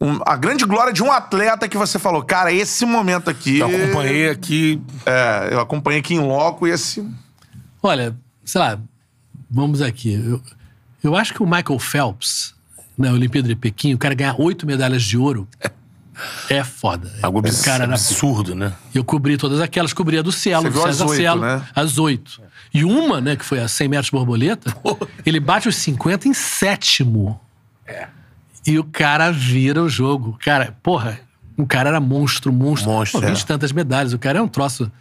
um- 0.02 0.20
a 0.26 0.36
grande 0.36 0.66
glória 0.66 0.92
de 0.92 1.04
um 1.04 1.12
atleta 1.12 1.68
que 1.70 1.78
você 1.78 2.00
falou, 2.00 2.24
cara, 2.24 2.52
esse 2.52 2.86
momento 2.86 3.30
aqui. 3.30 3.60
Eu 3.60 3.68
acompanhei 3.68 4.30
aqui. 4.30 4.82
É, 5.06 5.50
eu 5.52 5.60
acompanhei 5.60 6.00
aqui 6.00 6.16
em 6.16 6.20
loco 6.20 6.68
e 6.68 6.72
esse. 6.72 7.08
Olha, 7.82 8.16
sei 8.44 8.60
lá, 8.60 8.80
vamos 9.50 9.82
aqui. 9.82 10.14
Eu, 10.14 10.42
eu 11.04 11.16
acho 11.16 11.34
que 11.34 11.42
o 11.42 11.46
Michael 11.46 11.80
Phelps, 11.80 12.54
na 12.98 13.12
Olimpíada 13.12 13.48
de 13.48 13.56
Pequim, 13.56 13.94
o 13.94 13.98
cara 13.98 14.14
ganhar 14.16 14.36
oito 14.40 14.66
medalhas 14.66 15.04
de 15.04 15.18
ouro 15.18 15.48
é 16.50 16.64
foda. 16.64 17.12
Algo 17.22 17.40
o 17.40 17.64
cara 17.64 17.86
absurdo, 17.86 18.54
né? 18.54 18.74
Eu 18.94 19.04
cobri 19.04 19.38
todas 19.38 19.60
aquelas, 19.60 19.94
cobri 19.94 20.18
a 20.18 20.22
do 20.22 20.32
Cielo, 20.32 20.70
do 20.70 20.82
César 20.82 21.06
oito, 21.06 21.16
Cielo, 21.16 21.42
né? 21.42 21.66
as 21.76 21.98
oito. 21.98 22.42
E 22.74 22.84
uma, 22.86 23.20
né, 23.20 23.36
que 23.36 23.44
foi 23.44 23.60
a 23.60 23.68
100 23.68 23.88
metros 23.88 24.10
borboleta, 24.12 24.74
ele 25.26 25.40
bate 25.40 25.68
os 25.68 25.76
50 25.76 26.28
em 26.28 26.34
sétimo. 26.34 27.40
É. 28.68 28.72
E 28.72 28.80
o 28.80 28.84
cara 28.84 29.32
vira 29.32 29.82
o 29.82 29.90
jogo. 29.90 30.38
Cara, 30.44 30.76
porra, 30.84 31.20
o 31.58 31.66
cara 31.66 31.90
era 31.90 32.00
monstro, 32.00 32.52
monstro. 32.52 32.92
Monstro, 32.92 33.22
Pô, 33.22 33.28
20 33.28 33.38
é. 33.38 33.42
e 33.42 33.46
tantas 33.46 33.72
medalhas, 33.72 34.14
o 34.14 34.20
cara 34.20 34.40
é 34.40 34.42
um 34.42 34.48
troço. 34.48 34.92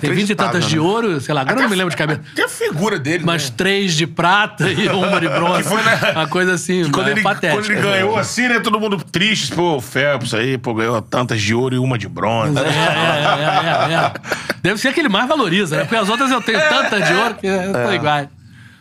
Tem 0.00 0.14
20 0.14 0.30
e 0.30 0.34
tantas 0.34 0.64
Inacreditável, 0.64 0.68
de 0.68 0.76
né? 0.76 0.80
ouro, 0.82 1.20
sei 1.20 1.34
lá, 1.34 1.42
agora 1.42 1.58
eu 1.58 1.62
não 1.64 1.68
me 1.68 1.76
lembro 1.76 1.90
de 1.90 1.96
cabeça. 1.96 2.22
Tem 2.34 2.42
a 2.42 2.48
figura 2.48 2.98
dele, 2.98 3.22
Mas 3.22 3.50
né? 3.50 3.54
três 3.54 3.94
de 3.94 4.06
prata 4.06 4.70
e 4.70 4.88
uma 4.88 5.20
de 5.20 5.28
bronze. 5.28 5.64
Foi, 5.68 5.82
né? 5.82 5.98
Uma 6.14 6.26
coisa 6.26 6.54
assim, 6.54 6.90
Quando 6.90 7.08
é 7.08 7.12
ele, 7.12 7.22
patética. 7.22 7.62
quando 7.62 7.70
ele 7.70 7.82
ganhou 7.82 8.16
assim, 8.16 8.48
né? 8.48 8.60
Todo 8.60 8.80
mundo 8.80 8.96
triste. 8.96 9.52
Pô, 9.52 9.76
o 9.76 9.80
Phelps 9.82 10.32
aí, 10.32 10.56
pô, 10.56 10.72
ganhou 10.72 11.02
tantas 11.02 11.42
de 11.42 11.54
ouro 11.54 11.74
e 11.74 11.78
uma 11.78 11.98
de 11.98 12.08
bronze. 12.08 12.58
É, 12.58 12.62
é, 12.62 12.64
é, 12.64 13.92
é, 13.92 13.94
é. 13.94 14.12
Deve 14.62 14.80
ser 14.80 14.94
que 14.94 15.00
ele 15.00 15.10
mais 15.10 15.28
valoriza, 15.28 15.76
né? 15.76 15.82
Porque 15.82 15.96
as 15.96 16.08
outras 16.08 16.30
eu 16.30 16.40
tenho 16.40 16.60
tantas 16.60 17.06
de 17.06 17.12
ouro 17.12 17.34
que 17.34 17.46
são 17.46 17.94
iguais. 17.94 18.28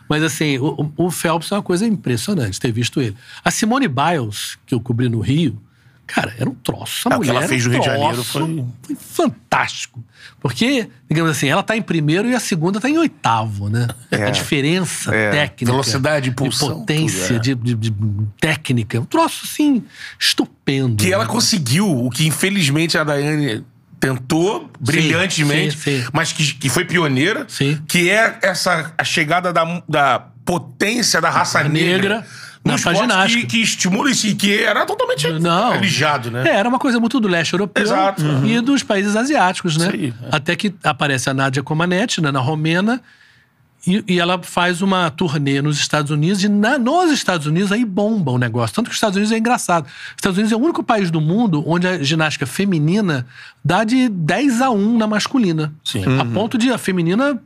Mas 0.10 0.22
assim, 0.24 0.58
o, 0.58 0.92
o 0.98 1.10
Phelps 1.12 1.52
é 1.52 1.56
uma 1.56 1.64
coisa 1.64 1.86
impressionante 1.86 2.60
ter 2.60 2.72
visto 2.72 3.02
ele. 3.02 3.16
A 3.44 3.50
Simone 3.52 3.88
Biles, 3.88 4.58
que 4.66 4.76
eu 4.76 4.80
cobri 4.80 5.08
no 5.10 5.20
Rio, 5.22 5.58
cara, 6.06 6.34
era 6.38 6.50
um 6.50 6.54
troço. 6.56 7.08
A 7.10 7.14
É, 7.14 7.18
o 7.18 7.22
que 7.22 7.28
mulher 7.28 7.40
ela 7.40 7.48
fez 7.48 7.64
no 7.66 7.70
um 7.70 7.74
Rio 7.74 7.82
de 7.82 7.86
Janeiro 7.88 8.24
foi- 8.24 8.66
foi 8.84 8.96
fantástico. 8.96 10.04
Porque, 10.42 10.90
digamos 11.10 11.32
assim, 11.32 11.48
ela 11.48 11.64
tá 11.64 11.76
em 11.78 11.82
primeiro 11.82 12.30
e 12.30 12.36
a 12.36 12.40
segunda 12.40 12.80
tá 12.80 12.90
em 12.90 12.98
oitavo, 12.98 13.70
né? 13.70 13.88
A 14.12 14.30
diferença 14.30 15.16
É. 15.16 15.32
técnica. 15.32 15.72
Velocidade, 15.72 16.26
de 16.26 16.30
impulsão, 16.32 16.80
potência, 16.82 17.28
tudo, 17.28 17.36
é. 17.38 17.40
de, 17.40 17.56
de- 17.56 17.90
de 17.90 17.94
técnica. 18.42 19.00
Um 19.00 19.06
troço, 19.06 19.46
assim, 19.46 19.84
estupendo. 20.20 20.98
Que 20.98 21.14
ela 21.14 21.24
né? 21.26 21.30
conseguiu 21.32 21.90
o 22.06 22.10
que, 22.10 22.28
infelizmente, 22.28 22.98
a 22.98 23.04
Daiane 23.06 23.64
tentou 24.04 24.70
brilhantemente, 24.82 25.78
sim, 25.78 26.02
sim. 26.02 26.08
mas 26.12 26.34
que, 26.34 26.54
que 26.56 26.68
foi 26.68 26.84
pioneira, 26.84 27.46
Sim. 27.48 27.82
que 27.88 28.10
é 28.10 28.38
essa 28.42 28.92
a 28.98 29.04
chegada 29.06 29.54
da, 29.54 29.82
da 29.88 30.26
potência 30.44 31.22
da 31.22 31.30
raça 31.30 31.64
negra. 31.64 32.16
Negra. 32.20 32.26
Um 32.66 32.72
Na 32.72 32.78
ginástica. 32.78 33.42
Que, 33.42 33.48
que 33.48 33.62
estimula 33.62 34.10
isso 34.10 34.28
e 34.28 34.36
que 34.36 34.58
era 34.62 34.86
totalmente 34.86 35.30
Não. 35.34 35.72
religado, 35.72 36.32
né? 36.32 36.44
É, 36.48 36.56
era 36.56 36.68
uma 36.68 36.80
coisa 36.80 36.98
muito 37.00 37.20
do 37.20 37.28
leste 37.28 37.54
europeu 37.54 37.84
Exato. 37.84 38.22
e 38.46 38.60
dos 38.62 38.84
países 38.84 39.16
asiáticos, 39.16 39.78
né? 39.78 40.14
Até 40.32 40.56
que 40.56 40.74
aparece 40.84 41.30
a 41.30 41.34
Nádia 41.34 41.62
Comaneci, 41.64 42.22
né, 42.22 42.32
na 42.32 42.40
Romena, 42.40 43.02
e, 43.86 44.04
e 44.08 44.20
ela 44.20 44.42
faz 44.42 44.82
uma 44.82 45.10
turnê 45.12 45.62
nos 45.62 45.78
Estados 45.78 46.10
Unidos, 46.12 46.44
e 46.44 46.48
na- 46.50 46.78
nos 46.78 47.12
Estados 47.12 47.46
Unidos 47.48 47.72
aí 47.72 47.84
bomba 47.84 48.32
o 48.32 48.38
negócio. 48.38 48.76
Tanto 48.76 48.86
que 48.86 48.92
os 48.92 48.98
Estados 48.98 49.16
Unidos 49.18 49.32
é 49.34 49.38
engraçado. 49.38 49.86
Os 49.86 50.14
Estados 50.18 50.38
Unidos 50.38 50.52
é 50.52 50.56
o 50.56 50.60
único 50.60 50.84
país 50.84 51.12
do 51.12 51.20
mundo 51.20 51.64
onde 51.68 51.88
a 51.88 52.02
ginástica 52.02 52.46
feminina 52.46 53.26
dá 53.64 53.84
de 53.84 54.08
10 54.10 54.62
a 54.62 54.70
1 54.70 54.98
na 54.98 55.08
masculina. 55.08 55.74
Sim. 55.84 56.04
A 56.20 56.26
ponto 56.26 56.58
de 56.58 56.72
a 56.72 56.78
feminina 56.78 57.40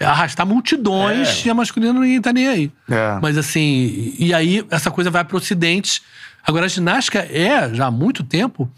arrastar 0.00 0.44
multidões 0.44 1.42
É. 1.44 1.48
e 1.48 1.50
a 1.50 1.54
masculina 1.54 1.92
ninguém 1.92 2.20
tá 2.20 2.32
nem 2.32 2.48
aí. 2.48 2.72
É. 2.90 3.18
Mas 3.22 3.38
assim, 3.38 4.14
e 4.18 4.34
aí 4.34 4.64
essa 4.70 4.90
coisa 4.90 5.10
vai 5.10 5.24
para 5.24 5.34
o 5.36 5.38
Ocidente. 5.38 6.02
Agora, 6.46 6.66
a 6.66 6.68
ginástica 6.68 7.20
é, 7.20 7.72
já 7.72 7.86
há 7.86 7.90
muito 7.90 8.22
tempo, 8.22 8.68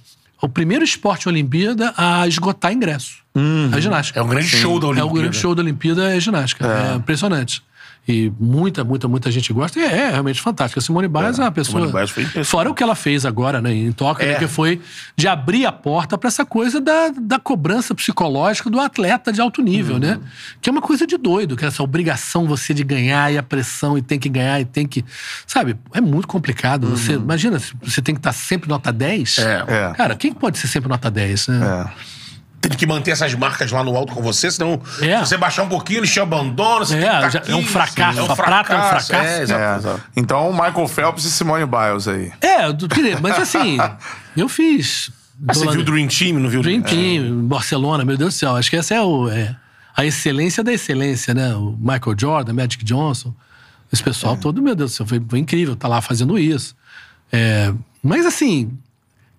o 0.43 0.49
primeiro 0.49 0.85
esporte 0.85 1.29
Olimpíada 1.29 1.93
a 1.97 2.27
esgotar 2.27 2.73
ingresso. 2.73 3.25
A 3.73 3.81
ginástica. 3.81 4.19
É 4.21 4.23
um 4.23 4.29
grande 4.29 4.49
show 4.49 4.79
da 4.81 4.87
É 4.87 4.89
o 4.89 4.91
Olimpíada. 4.93 5.19
grande 5.21 5.37
show 5.37 5.55
da 5.55 5.63
Olimpíada 5.63 6.15
é 6.17 6.21
ginástica. 6.21 6.67
É, 6.67 6.95
impressionante. 6.97 7.63
E 8.09 8.33
muita, 8.39 8.85
muita, 8.85 9.09
muita 9.09 9.31
gente 9.31 9.53
gosta. 9.53 9.79
E 9.81 9.83
é, 9.83 9.87
é 9.87 10.11
realmente 10.11 10.41
fantástico. 10.41 10.79
A 10.79 10.83
Simone 10.83 11.09
Biles 11.09 11.39
é, 11.39 11.43
uma 11.43 11.51
pessoa. 11.51 11.81
Simone 11.81 11.93
Biles 11.93 12.11
foi 12.11 12.23
impressionante. 12.23 12.49
Fora 12.51 12.71
o 12.71 12.75
que 12.75 12.83
ela 12.83 12.95
fez 12.95 13.27
agora, 13.27 13.61
né, 13.61 13.75
em 13.75 13.91
Tóquio, 13.91 14.25
É. 14.27 14.33
né, 14.33 14.39
que 14.39 14.47
foi 14.47 14.81
de 15.17 15.27
abrir 15.27 15.67
a 15.67 15.73
porta 15.73 16.17
para 16.17 16.29
essa 16.29 16.45
coisa 16.45 16.81
da, 16.81 17.09
da 17.21 17.39
cobrança 17.39 17.95
psicológica 17.95 18.71
do 18.71 18.79
atleta 18.79 19.33
de 19.33 19.41
alto 19.41 19.61
nível, 19.61 19.99
né? 19.99 20.21
Que 20.61 20.69
é 20.69 20.73
uma 20.73 20.81
coisa 20.83 21.07
de 21.07 21.17
doido, 21.17 21.57
que 21.57 21.65
é 21.65 21.69
essa 21.69 21.83
obrigação 21.83 22.47
você 22.47 22.73
de 22.73 22.85
ganhar 22.85 23.33
e 23.33 23.39
a 23.39 23.43
pressão 23.43 23.99
e 23.99 24.03
tem 24.03 24.19
que 24.19 24.29
ganhar 24.29 24.61
e 24.61 24.65
tem 24.65 24.87
que. 24.87 25.05
Sabe? 25.47 25.77
É 25.93 26.01
muito 26.01 26.29
complicado. 26.29 26.89
Você, 26.89 27.15
imagina, 27.15 27.59
você 27.83 28.01
tem 28.01 28.15
que 28.15 28.21
estar 28.21 28.33
sempre 28.33 28.69
nota 28.69 28.93
10. 28.93 29.39
É. 29.39 29.65
É. 29.67 29.95
Cara, 29.97 30.15
quem 30.15 30.33
pode 30.33 30.59
ser 30.59 30.69
sempre 30.69 30.89
nota 30.89 31.11
10, 31.11 31.49
né? 31.49 31.87
É. 32.03 32.16
Tem 32.69 32.77
que 32.79 32.87
manter 32.87 33.13
essas 33.13 33.33
marcas 33.35 33.71
lá 33.71 33.83
no 33.85 33.97
alto 33.97 34.13
com 34.13 34.23
você, 34.23 34.51
senão 34.51 34.81
É. 35.01 35.19
se 35.19 35.27
você 35.31 35.37
baixar 35.37 35.63
um 35.63 35.69
pouquinho, 35.69 36.01
eles 36.01 36.11
te 36.13 36.19
abandonam. 36.21 36.85
Você 36.85 36.97
É, 36.97 36.99
tem 37.21 37.27
que 37.29 37.33
tá 37.33 37.39
aqui, 37.39 37.53
é 37.53 37.55
um 37.57 37.65
fracasso. 37.67 38.19
É 38.19 38.23
um 38.23 38.33
A 38.33 38.37
prata 38.37 38.73
é 38.73 38.77
um 38.77 38.81
fracasso. 38.81 39.07
fracasso. 39.09 39.29
É, 39.31 39.43
exato, 39.43 39.63
É. 39.63 39.77
exato. 39.79 40.03
Então, 40.17 40.53
Michael 40.53 40.89
Phelps 40.89 41.25
e 41.25 41.31
Simone 41.31 41.65
Biles 41.67 42.09
aí. 42.09 42.33
É, 42.41 42.63
mas 43.21 43.39
assim, 43.39 43.77
eu 44.37 44.49
fiz. 44.49 45.11
Ah, 45.47 45.53
você 45.53 45.67
viu 45.69 45.81
o 45.81 45.85
Dream 45.85 46.09
Team, 46.09 46.39
não 46.41 46.49
viu? 46.49 46.63
Dream 46.63 46.81
Team, 46.83 47.47
Barcelona, 47.47 48.05
meu 48.05 48.17
Deus 48.17 48.35
do 48.35 48.39
céu. 48.39 48.57
Acho 48.57 48.71
que 48.71 48.77
essa 48.77 48.95
é, 48.95 49.01
o, 49.03 49.29
é 49.29 49.55
a 49.95 50.05
excelência 50.05 50.65
da 50.65 50.73
excelência, 50.73 51.35
né? 51.35 51.55
O 51.55 51.77
Michael 51.79 52.17
Jordan, 52.19 52.53
Magic 52.55 52.83
Johnson, 52.85 53.35
esse 53.93 54.03
pessoal 54.03 54.35
É. 54.35 54.37
todo, 54.39 54.63
meu 54.63 54.75
Deus 54.75 54.93
do 54.93 54.95
céu, 54.97 55.07
foi, 55.07 55.23
foi 55.29 55.39
incrível 55.39 55.77
tá 55.77 55.89
lá 55.89 56.01
fazendo 56.01 56.39
isso. 56.39 56.75
É, 57.31 57.73
mas 58.03 58.25
assim, 58.25 58.73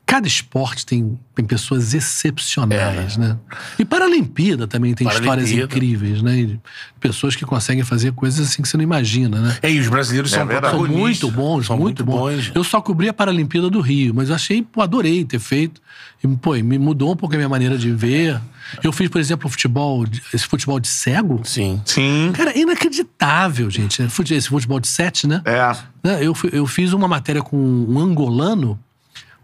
cada 0.07 0.25
esporte 0.25 0.85
tem, 0.85 1.19
tem 1.35 1.45
pessoas 1.45 1.93
excepcionais, 1.93 3.17
né? 3.17 3.38
E 3.77 3.84
Paralimpíada 3.85 4.65
também 4.65 4.93
tem 4.93 5.05
histórias 5.07 5.51
É. 5.51 5.55
Incríveis, 5.55 6.21
né? 6.21 6.39
E 6.39 6.59
pessoas 6.99 7.35
que 7.35 7.45
conseguem 7.45 7.84
fazer 7.84 8.13
coisas 8.13 8.47
assim 8.47 8.61
que 8.61 8.67
você 8.69 8.77
não 8.77 8.84
imagina, 8.84 9.39
né? 9.41 9.57
É, 9.61 9.69
e 9.71 9.79
os 9.79 9.88
brasileiros 9.89 10.31
É 10.34 10.38
são 10.38 10.47
verdade. 10.47 10.75
São 10.77 10.88
muito 10.88 11.29
bons, 11.29 11.65
São 11.67 11.77
muito, 11.77 12.05
bons. 12.05 12.51
Eu 12.55 12.63
só 12.63 12.79
cobri 12.81 13.09
a 13.09 13.13
Paralimpíada 13.13 13.69
do 13.69 13.81
Rio, 13.81 14.13
mas 14.15 14.29
eu 14.29 14.35
achei, 14.35 14.61
pô, 14.63 14.81
adorei 14.81 15.25
ter 15.25 15.39
feito. 15.39 15.81
E, 16.23 16.27
pô, 16.27 16.53
me 16.53 16.79
mudou 16.79 17.11
um 17.11 17.15
pouco 17.15 17.35
a 17.35 17.38
minha 17.38 17.49
maneira 17.49 17.77
de 17.77 17.91
ver. 17.91 18.39
Eu 18.81 18.91
fiz, 18.93 19.09
por 19.09 19.19
exemplo, 19.21 19.49
futebol, 19.49 20.05
de- 20.05 20.21
esse 20.34 20.45
futebol 20.47 20.79
de 20.79 20.88
cego. 20.88 21.41
Sim. 21.43 21.81
Sim. 21.85 22.31
Cara, 22.34 22.57
inacreditável, 22.57 23.69
gente. 23.69 24.01
né? 24.01 24.07
Esse 24.31 24.47
futebol 24.49 24.79
de 24.79 24.88
sete, 24.88 25.27
né? 25.27 25.41
É. 25.45 25.75
Né, 26.03 26.19
Eu, 26.25 26.35
eu 26.51 26.65
fiz 26.65 26.93
uma 26.93 27.07
matéria 27.07 27.41
com 27.41 27.57
um 27.57 27.99
angolano, 27.99 28.79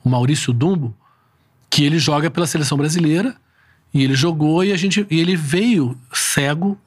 o 0.04 0.10
Maurício 0.10 0.54
Dumbo, 0.54 0.96
que 1.70 1.84
ele 1.84 1.98
joga 1.98 2.30
pela 2.30 2.46
seleção 2.46 2.78
brasileira. 2.78 3.36
E 3.94 4.04
ele 4.04 4.16
jogou 4.16 4.64
e, 4.64 4.72
a 4.72 4.78
gente, 4.78 5.06
e 5.10 5.20
ele 5.20 5.36
veio 5.36 5.96
cego 6.12 6.78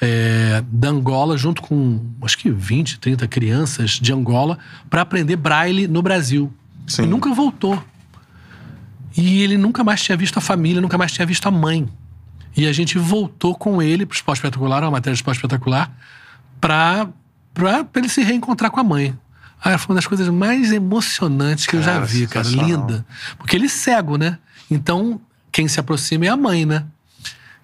é, 0.00 0.62
da 0.70 0.88
Angola, 0.88 1.36
junto 1.36 1.62
com 1.62 2.00
acho 2.22 2.36
que 2.36 2.50
20, 2.50 2.98
30 2.98 3.28
crianças 3.28 3.92
de 3.92 4.12
Angola, 4.12 4.58
para 4.90 5.02
aprender 5.02 5.36
braille 5.36 5.86
no 5.86 6.02
Brasil. 6.02 6.52
Sim. 6.86 7.04
E 7.04 7.06
nunca 7.06 7.32
voltou. 7.32 7.82
E 9.16 9.42
ele 9.42 9.56
nunca 9.56 9.84
mais 9.84 10.02
tinha 10.02 10.16
visto 10.16 10.36
a 10.38 10.40
família, 10.40 10.80
nunca 10.80 10.98
mais 10.98 11.12
tinha 11.12 11.26
visto 11.26 11.46
a 11.46 11.50
mãe. 11.50 11.88
E 12.56 12.66
a 12.66 12.72
gente 12.72 12.98
voltou 12.98 13.54
com 13.54 13.80
ele 13.80 14.04
pro 14.04 14.16
Esporte 14.16 14.38
Espetacular, 14.38 14.82
uma 14.82 14.90
matéria 14.90 15.14
de 15.14 15.18
Esporte 15.18 15.38
Espetacular, 15.38 15.92
pra 16.60 17.08
ele 17.94 18.08
se 18.08 18.22
reencontrar 18.22 18.70
com 18.70 18.80
a 18.80 18.84
mãe. 18.84 19.16
Ah, 19.62 19.76
foi 19.78 19.88
uma 19.90 19.96
das 19.96 20.06
coisas 20.06 20.28
mais 20.28 20.70
emocionantes 20.72 21.66
que 21.66 21.76
eu 21.76 21.82
já 21.82 21.94
Cara, 21.94 22.06
vi, 22.06 22.26
cara. 22.26 22.46
Linda. 22.48 23.04
Porque 23.38 23.56
ele 23.56 23.66
é 23.66 23.68
cego, 23.68 24.16
né? 24.16 24.38
Então, 24.70 25.20
quem 25.50 25.66
se 25.66 25.80
aproxima 25.80 26.26
é 26.26 26.28
a 26.28 26.36
mãe, 26.36 26.64
né? 26.64 26.84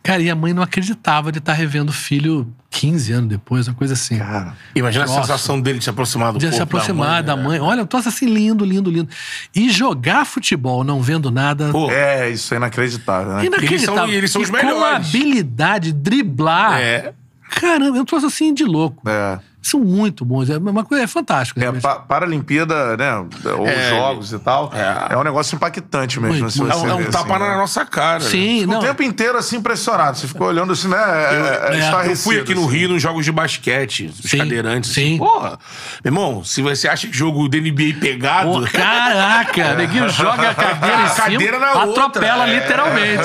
Cara, 0.02 0.20
e 0.20 0.28
a 0.28 0.34
mãe 0.34 0.52
não 0.52 0.62
acreditava 0.62 1.32
de 1.32 1.38
estar 1.38 1.54
revendo 1.54 1.88
o 1.88 1.92
filho 1.94 2.52
15 2.68 3.10
anos 3.12 3.28
depois, 3.30 3.66
uma 3.68 3.74
coisa 3.74 3.94
assim. 3.94 4.18
Cara. 4.18 4.54
Imagina 4.74 5.06
Nossa. 5.06 5.18
a 5.18 5.22
sensação 5.22 5.58
dele 5.58 5.78
de 5.78 5.84
se 5.84 5.88
aproximar 5.90 6.30
do 6.30 6.38
De 6.38 6.44
corpo 6.44 6.56
se 6.56 6.62
aproximar 6.62 7.22
da 7.22 7.34
né? 7.34 7.42
mãe. 7.42 7.58
Olha, 7.60 7.84
um 7.84 7.86
troço 7.86 8.10
assim 8.10 8.26
lindo, 8.26 8.66
lindo, 8.66 8.90
lindo. 8.90 9.08
E 9.54 9.70
jogar 9.70 10.26
futebol 10.26 10.84
não 10.84 11.00
vendo 11.00 11.30
nada. 11.30 11.70
Pô, 11.70 11.90
É, 11.90 12.28
isso 12.28 12.52
é 12.52 12.58
inacreditável, 12.58 13.32
né? 13.34 13.46
Inacreditável. 13.46 14.04
Eles 14.04 14.04
são- 14.04 14.08
eles 14.10 14.30
são 14.30 14.42
os 14.42 14.50
Com 14.50 14.56
melhores. 14.56 15.08
habilidade, 15.08 15.90
driblar. 15.92 16.78
É. 16.80 17.14
Caramba, 17.48 17.96
é 17.96 18.00
um 18.02 18.04
troço 18.04 18.26
assim 18.26 18.52
de 18.52 18.64
louco. 18.64 19.08
É. 19.08 19.38
São 19.64 19.80
muito 19.80 20.24
bons. 20.26 20.50
É 20.50 20.58
uma 20.58 20.84
coisa 20.84 21.04
é 21.04 21.06
fantástico. 21.06 21.58
É, 21.58 21.72
pa 21.72 21.94
Paralimpíada, 21.96 22.96
né? 22.98 23.16
Ou 23.58 23.66
É. 23.66 23.88
jogos 23.88 24.32
e 24.32 24.38
tal. 24.38 24.70
É. 24.74 25.14
É. 25.14 25.16
um 25.16 25.22
negócio 25.24 25.56
impactante 25.56 26.20
mesmo. 26.20 26.38
Muito, 26.38 26.58
muito. 26.58 26.72
É 26.72 26.76
um, 26.76 26.88
é 26.90 26.94
um 26.94 27.04
tapa 27.10 27.34
assim, 27.34 27.44
na 27.44 27.50
né? 27.50 27.56
nossa 27.56 27.84
cara. 27.86 28.20
Sim, 28.20 28.60
Ficou 28.60 28.74
não. 28.74 28.80
o 28.82 28.84
tempo 28.84 29.02
inteiro 29.02 29.38
assim 29.38 29.56
impressionado. 29.56 30.18
Você 30.18 30.28
ficou 30.28 30.48
olhando 30.48 30.72
assim, 30.74 30.88
né? 30.88 30.96
É, 30.98 31.70
é, 31.72 31.76
é, 31.76 31.78
estarrecido, 31.78 32.10
Eu 32.12 32.16
fui 32.16 32.38
aqui 32.40 32.54
no 32.54 32.66
assim. 32.66 32.76
Rio 32.76 32.88
nos 32.90 33.02
jogos 33.02 33.24
de 33.24 33.32
basquete, 33.32 34.06
os 34.22 34.30
Sim, 34.30 34.38
cadeirantes. 34.38 34.92
sim. 34.92 35.14
assim, 35.14 35.18
Porra, 35.18 35.58
meu 36.04 36.12
irmão, 36.12 36.44
se 36.44 36.60
você 36.60 36.86
acha 36.86 37.06
que 37.06 37.16
jogo 37.16 37.48
da 37.48 37.56
NBA 37.58 37.98
pegado. 38.00 38.50
Pô, 38.50 38.60
caraca, 38.70 39.74
neguinho 39.76 40.08
joga 40.10 40.50
a 40.50 40.54
cadeira 40.54 40.96
em 41.00 41.04
A 41.04 41.08
cima, 41.08 41.24
cadeira 41.30 41.58
na 41.58 41.68
atropela 41.72 42.44
outra. 42.44 42.50
É, 42.52 42.60
literalmente. 42.60 43.24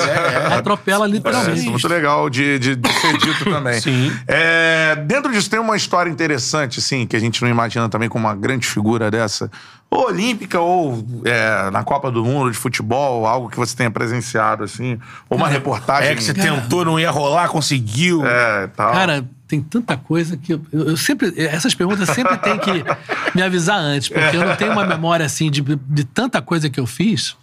Atropela 0.56 1.04
É, 1.04 1.08
isso 1.08 1.14
é 1.14 1.18
literalmente. 1.18 1.68
muito 1.70 1.88
legal 1.88 2.30
de, 2.30 2.58
de, 2.58 2.76
de 2.76 2.92
ser 2.92 3.18
dito 3.18 3.44
também. 3.44 3.80
Sim. 3.80 4.12
É, 4.26 4.96
dentro 5.06 5.30
disso 5.32 5.50
tem 5.50 5.60
uma 5.60 5.76
história 5.76 6.08
interessante, 6.10 6.29
assim, 6.34 7.06
que 7.06 7.16
a 7.16 7.18
gente 7.20 7.40
não 7.42 7.48
imagina 7.48 7.88
também 7.88 8.08
com 8.08 8.18
uma 8.18 8.34
grande 8.34 8.66
figura 8.66 9.10
dessa. 9.10 9.50
Ou 9.90 10.06
olímpica, 10.06 10.60
ou 10.60 11.04
é, 11.24 11.68
na 11.70 11.82
Copa 11.82 12.10
do 12.12 12.24
Mundo 12.24 12.50
de 12.50 12.56
futebol, 12.56 13.26
algo 13.26 13.48
que 13.50 13.56
você 13.56 13.76
tenha 13.76 13.90
presenciado, 13.90 14.62
assim. 14.64 14.98
Ou 15.28 15.36
uma 15.36 15.48
reportagem. 15.48 16.10
É 16.10 16.14
que 16.14 16.22
você 16.22 16.32
tentou, 16.32 16.84
não 16.84 16.98
ia 17.00 17.10
rolar, 17.10 17.48
conseguiu. 17.48 18.24
É, 18.24 18.68
tal. 18.68 18.92
Cara, 18.92 19.28
tem 19.48 19.60
tanta 19.60 19.96
coisa 19.96 20.36
que 20.36 20.54
eu, 20.54 20.60
eu- 20.72 20.90
eu 20.90 20.96
sempre. 20.96 21.34
Essas 21.36 21.74
perguntas 21.74 22.08
sempre 22.10 22.36
tem 22.38 22.56
que 22.58 22.70
me 23.34 23.42
avisar 23.42 23.78
antes, 23.78 24.08
porque 24.08 24.36
eu 24.36 24.46
não 24.46 24.54
tenho 24.54 24.70
uma 24.70 24.86
memória 24.86 25.26
assim 25.26 25.50
de, 25.50 25.60
de 25.60 26.04
tanta 26.04 26.40
coisa 26.40 26.70
que 26.70 26.78
eu 26.78 26.86
fiz. 26.86 27.36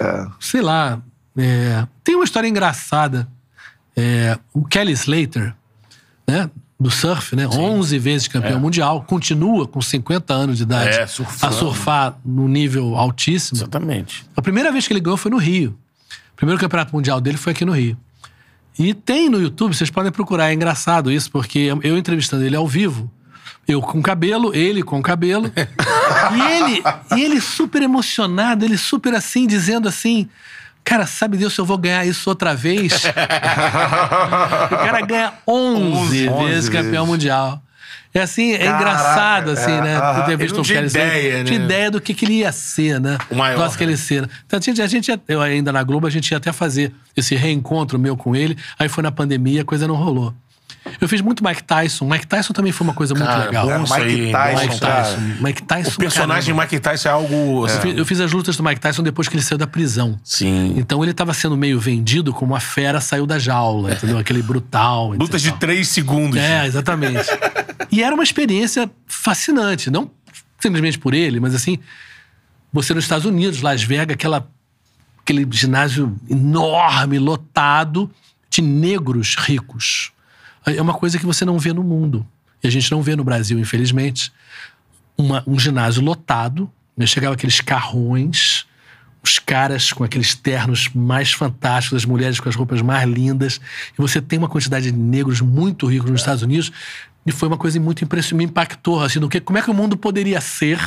É. 0.00 0.26
Sei 0.40 0.60
lá. 0.60 0.98
é, 1.38 1.86
tem 2.02 2.16
uma 2.16 2.24
história 2.24 2.48
engraçada. 2.48 3.28
É, 3.96 4.36
o 4.52 4.64
Kelly 4.64 4.92
Slater, 4.92 5.54
né? 6.26 6.50
Do 6.82 6.90
surf, 6.90 7.36
né? 7.36 7.46
11 7.46 7.98
vezes 7.98 8.28
campeão 8.28 8.58
mundial, 8.58 9.04
continua 9.06 9.68
com 9.68 9.80
50 9.80 10.34
anos 10.34 10.56
de 10.56 10.64
idade 10.64 10.96
É, 10.96 11.02
a 11.02 11.06
surfar 11.52 12.18
num 12.24 12.48
nível 12.48 12.96
altíssimo. 12.96 13.58
Exatamente. 13.58 14.24
A 14.36 14.42
primeira 14.42 14.72
vez 14.72 14.86
que 14.86 14.92
ele 14.92 15.00
ganhou 15.00 15.16
foi 15.16 15.30
no 15.30 15.36
Rio. 15.36 15.78
O 16.32 16.36
primeiro 16.36 16.60
campeonato 16.60 16.94
mundial 16.94 17.20
dele 17.20 17.36
foi 17.36 17.52
aqui 17.52 17.64
no 17.64 17.72
Rio. 17.72 17.96
E 18.78 18.94
tem 18.94 19.28
no 19.28 19.40
YouTube, 19.40 19.74
vocês 19.74 19.90
podem 19.90 20.10
procurar, 20.10 20.50
é 20.50 20.54
engraçado 20.54 21.12
isso, 21.12 21.30
porque 21.30 21.68
eu 21.82 21.96
entrevistando 21.96 22.44
ele 22.44 22.56
ao 22.56 22.66
vivo, 22.66 23.10
eu 23.68 23.80
com 23.80 24.02
cabelo, 24.02 24.54
ele 24.54 24.82
com 24.82 25.00
cabelo, 25.02 25.52
e 26.34 26.40
ele, 26.40 26.82
e 27.16 27.22
ele 27.22 27.40
super 27.40 27.82
emocionado, 27.82 28.64
ele 28.64 28.78
super 28.78 29.14
assim, 29.14 29.46
dizendo 29.46 29.88
assim. 29.88 30.28
Cara, 30.84 31.06
sabe 31.06 31.36
Deus 31.36 31.54
se 31.54 31.60
eu 31.60 31.64
vou 31.64 31.78
ganhar 31.78 32.04
isso 32.04 32.28
outra 32.28 32.54
vez? 32.54 32.92
o 33.06 34.76
cara 34.76 35.00
ganha 35.00 35.32
11, 35.46 36.28
11 36.28 36.44
vezes 36.44 36.68
campeão 36.68 37.06
mundial. 37.06 37.62
É 38.14 38.20
assim, 38.20 38.52
é 38.52 38.58
Caraca, 38.58 38.76
engraçado, 38.78 39.50
assim, 39.52 39.70
é, 39.72 39.80
né? 39.80 39.96
aham. 39.96 40.20
Tu 40.20 40.26
ter 40.26 40.36
visto 40.36 40.54
não 40.56 40.60
o 40.60 40.64
tinha 40.64 40.76
Kelly 40.80 40.86
Slater, 40.88 41.16
ideia, 41.16 41.44
Tinha 41.44 41.58
né? 41.58 41.64
ideia 41.64 41.90
do 41.90 41.98
que, 42.00 42.12
que 42.12 42.26
ele 42.26 42.34
ia 42.40 42.52
ser, 42.52 43.00
né? 43.00 43.16
O 43.30 43.34
maior, 43.34 43.58
Nossa, 43.58 43.78
que 43.78 43.82
ele 43.84 43.92
né? 43.92 43.96
ser. 43.96 44.28
Então, 44.44 44.58
a 44.58 44.62
gente, 44.62 44.82
a 44.82 44.86
gente 44.86 45.08
ia- 45.08 45.20
eu 45.26 45.40
ainda 45.40 45.72
na 45.72 45.82
Globo, 45.82 46.06
a 46.06 46.10
gente 46.10 46.30
ia 46.30 46.36
até 46.36 46.52
fazer 46.52 46.92
esse 47.16 47.34
reencontro 47.34 47.98
meu 47.98 48.14
com 48.14 48.36
ele. 48.36 48.54
Aí 48.78 48.86
foi 48.86 49.02
na 49.02 49.10
pandemia, 49.10 49.62
a 49.62 49.64
coisa 49.64 49.88
não 49.88 49.94
rolou. 49.94 50.34
Eu 51.00 51.08
fiz 51.08 51.20
muito 51.20 51.44
Mike 51.44 51.62
Tyson. 51.62 52.08
Mike 52.08 52.26
Tyson 52.26 52.52
também 52.52 52.72
foi 52.72 52.86
uma 52.86 52.94
coisa 52.94 53.14
muito 53.14 53.26
Cara, 53.26 53.44
legal. 53.44 53.66
bom 53.66 53.72
É, 53.72 53.82
isso 53.82 53.94
Mike 53.94 54.04
aí, 54.10 54.32
Tyson, 54.32 54.62
Mike. 54.66 54.80
Tyson. 54.80 55.20
Mike 55.40 55.62
Tyson. 55.62 55.90
O 55.90 55.96
personagem 55.96 56.54
caramba. 56.54 56.62
Mike 56.62 56.80
Tyson 56.80 57.08
é 57.08 57.12
algo. 57.12 57.64
assim, 57.66 57.76
Eu 57.76 57.82
fiz- 57.82 57.98
Eu 57.98 58.04
fiz 58.06 58.20
as 58.20 58.32
lutas 58.32 58.56
do 58.56 58.62
Mike 58.64 58.80
Tyson 58.80 59.02
depois 59.02 59.28
que 59.28 59.34
ele 59.36 59.42
saiu 59.42 59.58
da 59.58 59.66
prisão. 59.66 60.18
Sim. 60.24 60.74
Então 60.76 61.02
ele 61.02 61.12
estava 61.12 61.32
sendo 61.34 61.56
meio 61.56 61.78
vendido 61.78 62.32
como 62.32 62.54
a 62.56 62.60
fera 62.60 63.00
saiu 63.00 63.26
da 63.26 63.38
jaula, 63.38 63.92
entendeu? 63.92 64.18
Aquele 64.18 64.42
brutal. 64.42 65.12
Lutas 65.12 65.40
de 65.42 65.52
três 65.52 65.88
segundos. 65.88 66.38
É, 66.38 66.66
exatamente. 66.66 67.26
e 67.90 68.02
era 68.02 68.14
uma 68.14 68.24
experiência 68.24 68.90
fascinante. 69.06 69.90
Não 69.90 70.10
simplesmente 70.60 70.96
por 70.98 71.12
ele, 71.14 71.40
mas 71.40 71.54
assim, 71.56 71.78
você 72.72 72.94
nos 72.94 73.04
Estados 73.04 73.24
Unidos, 73.26 73.62
Las 73.62 73.82
Vegas, 73.82 74.14
aquela, 74.14 74.48
aquele 75.20 75.44
ginásio 75.50 76.16
enorme, 76.30 77.18
lotado 77.18 78.08
de 78.48 78.62
negros 78.62 79.34
ricos. 79.36 80.11
É 80.66 80.80
uma 80.80 80.94
coisa 80.94 81.18
que 81.18 81.26
você 81.26 81.44
não 81.44 81.58
vê 81.58 81.72
no 81.72 81.82
mundo. 81.82 82.26
E 82.62 82.66
a 82.68 82.70
gente 82.70 82.90
não 82.92 83.02
vê 83.02 83.16
no 83.16 83.24
Brasil, 83.24 83.58
infelizmente. 83.58 84.32
Uma- 85.16 85.42
um 85.46 85.58
ginásio 85.58 86.02
lotado, 86.02 86.70
né? 86.96 87.06
chegava 87.06 87.34
aqueles 87.34 87.60
carrões, 87.60 88.64
os 89.22 89.38
caras 89.38 89.92
com 89.92 90.04
aqueles 90.04 90.34
ternos 90.34 90.88
mais 90.94 91.32
fantásticos, 91.32 91.98
as 91.98 92.04
mulheres 92.04 92.40
com 92.40 92.48
as 92.48 92.54
roupas 92.54 92.80
mais 92.82 93.08
lindas. 93.08 93.60
E 93.96 94.00
você 94.00 94.20
tem 94.20 94.38
uma 94.38 94.48
quantidade 94.48 94.90
de 94.90 94.96
negros 94.96 95.40
muito 95.40 95.86
ricos 95.86 96.10
nos 96.10 96.20
Estados 96.20 96.42
Unidos. 96.42 96.72
E 97.24 97.30
foi 97.30 97.46
uma 97.48 97.56
coisa 97.58 97.78
muito 97.78 98.02
impressionante, 98.02 98.38
me 98.38 98.44
impactou. 98.44 99.00
Assim, 99.02 99.20
do 99.20 99.28
que, 99.28 99.40
como 99.40 99.58
é 99.58 99.62
que 99.62 99.70
o 99.70 99.74
mundo 99.74 99.96
poderia 99.96 100.40
ser 100.40 100.80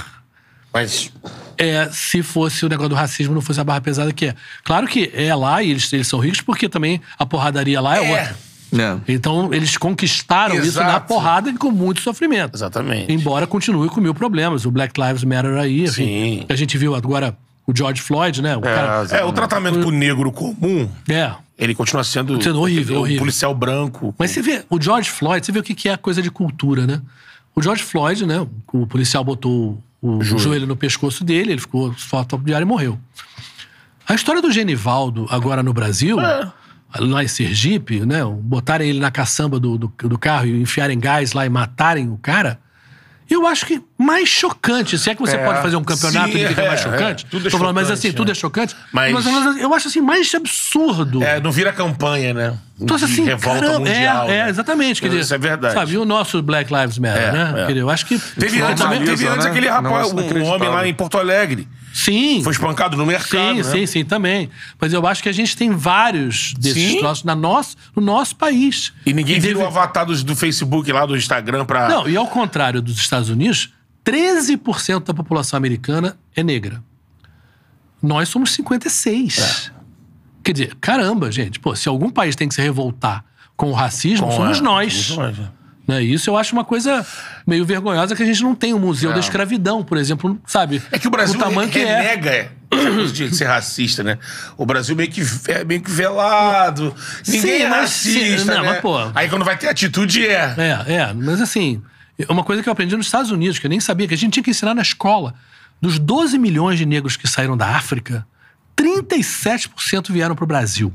Mas 0.73 1.11
é, 1.57 1.89
se 1.91 2.21
fosse 2.21 2.65
o 2.65 2.69
negócio 2.69 2.89
do 2.89 2.95
racismo 2.95 3.33
não 3.33 3.41
fosse 3.41 3.61
a 3.61 3.63
barra 3.63 3.79
pesada 3.79 4.11
que 4.11 4.25
é. 4.25 4.35
Claro 4.63 4.87
que 4.87 5.09
é 5.13 5.33
lá 5.33 5.63
e 5.63 5.71
eles, 5.71 5.91
eles 5.93 6.07
são 6.07 6.19
ricos 6.19 6.41
porque 6.41 6.67
também 6.67 7.01
a 7.17 7.25
porradaria 7.25 7.79
lá 7.79 7.97
é, 7.97 8.11
É. 8.11 8.35
É. 8.73 8.97
Então 9.07 9.53
eles 9.53 9.77
conquistaram 9.77 10.55
isso 10.55 10.79
na 10.79 10.87
Exato. 10.89 11.07
porrada 11.07 11.49
e 11.49 11.53
com 11.53 11.71
muito 11.71 12.01
sofrimento. 12.01 12.55
Exatamente. 12.55 13.11
Embora 13.11 13.45
continue 13.47 13.87
com 13.89 14.01
mil 14.01 14.13
problemas. 14.13 14.65
O 14.65 14.71
Black 14.71 14.99
Lives 14.99 15.23
Matter 15.23 15.57
aí, 15.57 15.83
enfim. 15.83 16.05
Sim. 16.05 16.45
A 16.49 16.55
gente 16.55 16.77
viu 16.77 16.95
agora 16.95 17.37
o 17.67 17.75
George 17.75 18.01
Floyd, 18.01 18.41
né? 18.41 18.55
O 18.55 18.61
cara, 18.61 19.05
É, 19.11 19.23
o 19.23 19.31
tratamento 19.31 19.79
pro 19.79 19.91
negro 19.91 20.31
comum, 20.31 20.89
é. 21.09 21.31
ele 21.57 21.73
continua 21.73 22.03
sendo, 22.03 22.41
Sendo 22.41 22.59
horrível, 22.59 22.97
o 22.97 22.99
horrível. 23.01 23.19
policial 23.19 23.55
branco. 23.55 24.13
Mas 24.19 24.31
você 24.31 24.41
vê, 24.41 24.63
o 24.69 24.79
George 24.81 25.09
Floyd, 25.09 25.45
você 25.45 25.51
vê 25.51 25.59
o 25.59 25.63
que 25.63 25.89
é 25.89 25.93
a 25.93 25.97
coisa 25.97 26.21
de 26.21 26.29
cultura, 26.29 26.85
né? 26.85 27.01
O 27.55 27.61
George 27.63 27.83
Floyd, 27.83 28.25
né? 28.25 28.45
O 28.71 28.85
policial 28.85 29.23
botou 29.23 29.81
o 30.01 30.23
joelho, 30.23 30.67
no 30.67 30.75
pescoço 30.75 31.23
dele, 31.23 31.53
ele 31.53 31.61
ficou 31.61 31.91
foto 31.93 32.37
diário 32.37 32.65
e 32.65 32.67
morreu. 32.67 32.99
A 34.07 34.13
história 34.13 34.41
do 34.41 34.51
Genivaldo, 34.51 35.25
agora 35.31 35.63
no 35.63 35.73
Brasil, 35.73 36.17
lá 36.99 37.23
em 37.23 37.27
Sergipe, 37.27 37.99
né? 38.05 38.23
Botarem 38.25 38.89
ele 38.89 38.99
na 38.99 39.11
caçamba 39.11 39.59
do, 39.59 39.77
do, 39.77 39.87
do 40.03 40.17
carro 40.17 40.45
e 40.47 40.61
enfiarem 40.61 40.99
gás 40.99 41.33
lá 41.33 41.45
e 41.45 41.49
matarem 41.49 42.09
o 42.09 42.17
cara. 42.17 42.59
Eu 43.27 43.47
acho 43.47 43.65
que 43.65 43.81
mais 43.97 44.29
chocante, 44.29 44.99
se 44.99 45.09
é 45.09 45.15
que 45.15 45.19
você 45.21 45.35
É. 45.35 45.43
pode 45.43 45.59
fazer 45.59 45.75
um 45.75 45.83
campeonato 45.83 46.31
Sim, 46.31 46.37
que 46.37 46.47
fica 46.47 46.61
mais 46.67 46.79
é, 46.79 46.83
chocante. 46.83 47.25
é. 47.25 47.27
Tudo 47.27 47.47
é 47.47 47.49
Tô 47.49 47.57
falando, 47.57 47.73
mas 47.73 47.87
chocante, 47.87 48.07
assim, 48.07 48.15
tudo 48.15 48.29
é. 48.29 48.31
é 48.31 48.35
chocante. 48.35 48.75
Mas- 48.93 49.13
Mas, 49.13 49.25
eu 49.59 49.73
acho 49.73 49.87
assim, 49.87 49.99
mais 49.99 50.31
absurdo. 50.35 51.23
É, 51.23 51.39
não 51.41 51.51
vira 51.51 51.73
campanha, 51.73 52.35
né? 52.35 52.55
Então, 52.79 52.95
De 52.97 53.05
assim, 53.05 53.23
revolta 53.25 53.61
caramba, 53.61 53.79
mundial. 53.79 54.29
é, 54.29 54.37
é, 54.37 54.43
né? 54.43 54.49
exatamente. 54.51 55.01
Quer 55.01 55.07
dizer, 55.07 55.21
Isso 55.21 55.33
é 55.33 55.37
verdade. 55.39 55.73
Sabe, 55.73 55.93
e 55.93 55.97
o 55.97 56.05
nosso 56.05 56.39
Black 56.43 56.71
Lives 56.71 56.99
Matter, 56.99 57.21
É, 57.23 57.31
né? 57.31 57.65
é. 57.67 57.71
Eu 57.81 57.89
acho 57.89 58.05
que. 58.05 58.19
Teve 58.19 58.59
Mas 58.59 58.69
antes, 58.69 58.83
também- 58.83 59.03
teve 59.03 59.27
antes 59.27 59.45
né? 59.45 59.51
aquele 59.51 59.69
rapaz, 59.69 60.13
Negócio 60.13 60.43
um 60.43 60.45
homem 60.45 60.69
lá 60.69 60.87
em 60.87 60.93
Porto 60.93 61.17
Alegre. 61.17 61.67
Sim. 61.97 62.43
Foi 62.43 62.51
espancado 62.51 62.97
no 62.97 63.05
mercado. 63.05 63.51
Sim, 63.51 63.55
né? 63.55 63.63
sim, 63.63 63.85
sim, 63.85 64.03
também. 64.03 64.49
Mas 64.77 64.91
eu 64.91 65.07
acho 65.07 65.23
que 65.23 65.29
a 65.29 65.31
gente 65.31 65.55
tem 65.55 65.71
vários 65.71 66.53
desses 66.55 66.91
Sim. 66.91 66.99
troços 66.99 67.23
na 67.23 67.33
nosso, 67.33 67.77
no 67.95 68.01
nosso 68.01 68.35
país. 68.35 68.91
E 69.05 69.13
ninguém 69.13 69.39
vira 69.39 69.53
deve- 69.53 69.65
o 69.65 69.67
avatar 69.67 70.05
dos- 70.05 70.21
do 70.21 70.35
Facebook 70.35 70.91
lá, 70.91 71.05
do 71.05 71.15
Instagram 71.15 71.63
pra. 71.65 71.87
Não, 71.87 72.09
e 72.09 72.17
ao 72.17 72.27
contrário 72.27 72.81
dos 72.81 72.97
Estados 72.97 73.29
Unidos, 73.29 73.71
13% 74.03 75.05
da 75.05 75.13
população 75.13 75.55
americana 75.55 76.17
é 76.35 76.43
negra. 76.43 76.83
Nós 78.03 78.27
somos 78.27 78.51
56%. 78.51 79.39
É. 79.71 79.75
Quer 80.43 80.51
dizer, 80.51 80.75
caramba, 80.81 81.31
gente. 81.31 81.61
Pô, 81.61 81.75
se 81.77 81.87
algum 81.87 82.09
país 82.09 82.35
tem 82.35 82.47
que 82.49 82.53
se 82.55 82.61
revoltar 82.61 83.23
com 83.55 83.71
o 83.71 83.73
racismo, 83.73 84.27
Com 84.27 84.33
somos 84.35 84.59
a- 84.59 84.61
nós. 84.61 84.93
somos 84.93 85.37
nós, 85.37 85.49
né? 85.87 86.03
Isso 86.03 86.29
eu 86.29 86.37
acho 86.37 86.53
uma 86.53 86.65
coisa 86.65 87.05
meio 87.45 87.65
vergonhosa 87.65 88.15
que 88.15 88.23
a 88.23 88.25
gente 88.25 88.41
não 88.41 88.55
tem 88.55 88.73
o 88.73 88.79
Museu 88.79 89.13
da 89.13 89.19
Escravidão, 89.19 89.83
por 89.83 89.97
exemplo, 89.97 90.39
sabe? 90.45 90.81
É 90.91 90.97
que 90.97 91.07
o 91.07 91.11
Brasil 91.11 91.35
o 91.35 91.39
tamanho 91.39 91.69
que 91.69 91.79
é. 91.79 92.01
renega 92.01 92.51
essa 92.71 92.91
coisa 92.91 93.13
de 93.13 93.35
ser 93.35 93.45
racista, 93.45 94.03
né? 94.03 94.17
O 94.57 94.65
Brasil 94.65 94.95
meio 94.95 95.09
que 95.09 95.21
é 95.47 95.63
meio 95.63 95.81
que 95.81 95.91
velado. 95.91 96.95
Ninguém 97.27 97.41
Sim, 97.41 97.63
é 97.63 97.67
racista, 97.67 98.39
sim, 98.39 98.45
não, 98.45 98.63
né? 98.63 98.69
mas, 98.69 98.81
pô. 98.81 98.97
Aí 99.13 99.29
quando 99.29 99.45
vai 99.45 99.57
ter 99.57 99.67
atitude 99.67 100.25
é. 100.25 100.55
É, 100.57 100.93
é, 100.93 101.13
mas 101.13 101.41
assim, 101.41 101.81
é 102.17 102.31
uma 102.31 102.43
coisa 102.43 102.63
que 102.63 102.69
eu 102.69 102.73
aprendi 102.73 102.95
nos 102.95 103.05
Estados 103.05 103.31
Unidos, 103.31 103.59
que 103.59 103.65
eu 103.65 103.69
nem 103.69 103.79
sabia, 103.79 104.07
que 104.07 104.13
a 104.13 104.17
gente 104.17 104.33
tinha 104.33 104.43
que 104.43 104.51
ensinar 104.51 104.73
na 104.73 104.81
escola. 104.81 105.35
Dos 105.81 105.99
12 105.99 106.39
milhões 106.39 106.79
de 106.79 106.85
negros 106.85 107.17
que 107.17 107.27
saíram 107.27 107.55
da 107.55 107.75
África, 107.75 108.25
37% 108.77 110.11
vieram 110.11 110.35
pro 110.35 110.47
Brasil. 110.47 110.91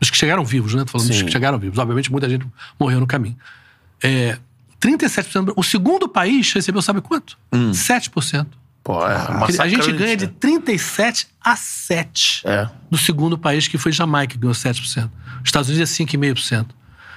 Os 0.00 0.10
que 0.10 0.16
chegaram 0.16 0.44
vivos, 0.44 0.74
né? 0.74 0.84
Tô 0.84 0.92
falando 0.92 1.08
dos 1.08 1.18
Sim. 1.18 1.24
que 1.24 1.32
chegaram 1.32 1.58
vivos. 1.58 1.78
Obviamente, 1.78 2.12
muita 2.12 2.28
gente 2.28 2.46
morreu 2.78 3.00
no 3.00 3.06
caminho. 3.06 3.36
É, 4.02 4.38
37%. 4.80 5.52
O 5.56 5.62
segundo 5.62 6.08
país 6.08 6.52
recebeu, 6.52 6.80
sabe 6.82 7.00
quanto? 7.00 7.36
7%. 7.52 8.46
Pô, 8.84 9.06
é 9.06 9.46
dizer, 9.46 9.60
A 9.62 9.68
gente 9.68 9.92
ganha 9.92 10.16
de 10.16 10.26
né? 10.26 10.32
37 10.40 11.26
a 11.42 11.56
7 11.56 12.42
É. 12.46 12.68
do 12.90 12.96
segundo 12.96 13.36
país, 13.36 13.68
que 13.68 13.76
foi 13.76 13.92
Jamaica, 13.92 14.32
que 14.34 14.38
ganhou 14.38 14.54
7%. 14.54 15.10
Os 15.42 15.44
Estados 15.44 15.68
Unidos 15.68 15.90
é 15.90 16.04
5,5%. 16.04 16.66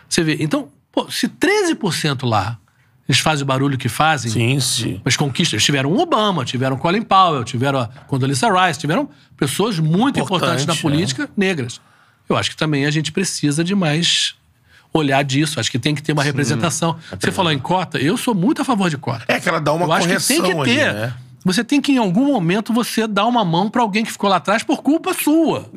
Você 0.09 0.23
vê. 0.23 0.37
Então, 0.41 0.69
pô, 0.91 1.09
se 1.09 1.27
13% 1.29 2.27
lá 2.27 2.57
eles 3.07 3.19
fazem 3.19 3.43
o 3.43 3.45
barulho 3.45 3.77
que 3.77 3.89
fazem, 3.89 4.31
Sim, 4.31 4.59
sim. 4.61 5.01
as 5.03 5.17
conquistas, 5.17 5.53
eles 5.53 5.65
tiveram 5.65 5.91
o 5.91 5.99
Obama, 5.99 6.45
tiveram 6.45 6.77
Colin 6.77 7.01
Powell, 7.01 7.43
tiveram 7.43 7.79
a 7.79 7.87
Condoleezza 7.87 8.47
Rice, 8.49 8.79
tiveram 8.79 9.09
pessoas 9.35 9.79
muito 9.79 10.17
importantes 10.19 10.65
na 10.65 10.73
Importante, 10.73 10.81
política 10.81 11.29
negras. 11.35 11.81
Eu 12.29 12.37
acho 12.37 12.49
que 12.51 12.55
também 12.55 12.85
a 12.85 12.91
gente 12.91 13.11
precisa 13.11 13.63
de 13.65 13.75
mais 13.75 14.35
olhar 14.93 15.23
disso. 15.23 15.59
Acho 15.59 15.71
que 15.71 15.79
tem 15.79 15.93
que 15.95 16.01
ter 16.03 16.13
uma 16.13 16.23
representação. 16.23 16.97
Você 17.19 17.31
falou 17.31 17.51
em 17.51 17.59
cota, 17.59 17.97
eu 17.97 18.17
sou 18.17 18.33
muito 18.35 18.61
a 18.61 18.65
favor 18.65 18.89
de 18.89 18.97
cota. 18.97 19.23
É 19.27 19.39
que 19.39 19.47
ela 19.49 19.59
dá 19.59 19.73
uma 19.73 19.85
Eu 19.85 19.91
acho 19.93 20.01
que 20.07 20.13
correção 20.13 20.35
tem 20.35 20.45
que 20.45 20.59
ali, 20.61 20.75
ter. 20.75 20.93
né? 20.93 21.13
Você 21.43 21.63
tem 21.63 21.81
que, 21.81 21.91
em 21.91 21.97
algum 21.97 22.25
momento, 22.27 22.71
você 22.71 23.07
dar 23.07 23.25
uma 23.25 23.43
mão 23.43 23.67
pra 23.67 23.81
alguém 23.81 24.05
que 24.05 24.11
ficou 24.11 24.29
lá 24.29 24.35
atrás 24.35 24.61
por 24.61 24.83
culpa 24.83 25.11
sua. 25.13 25.67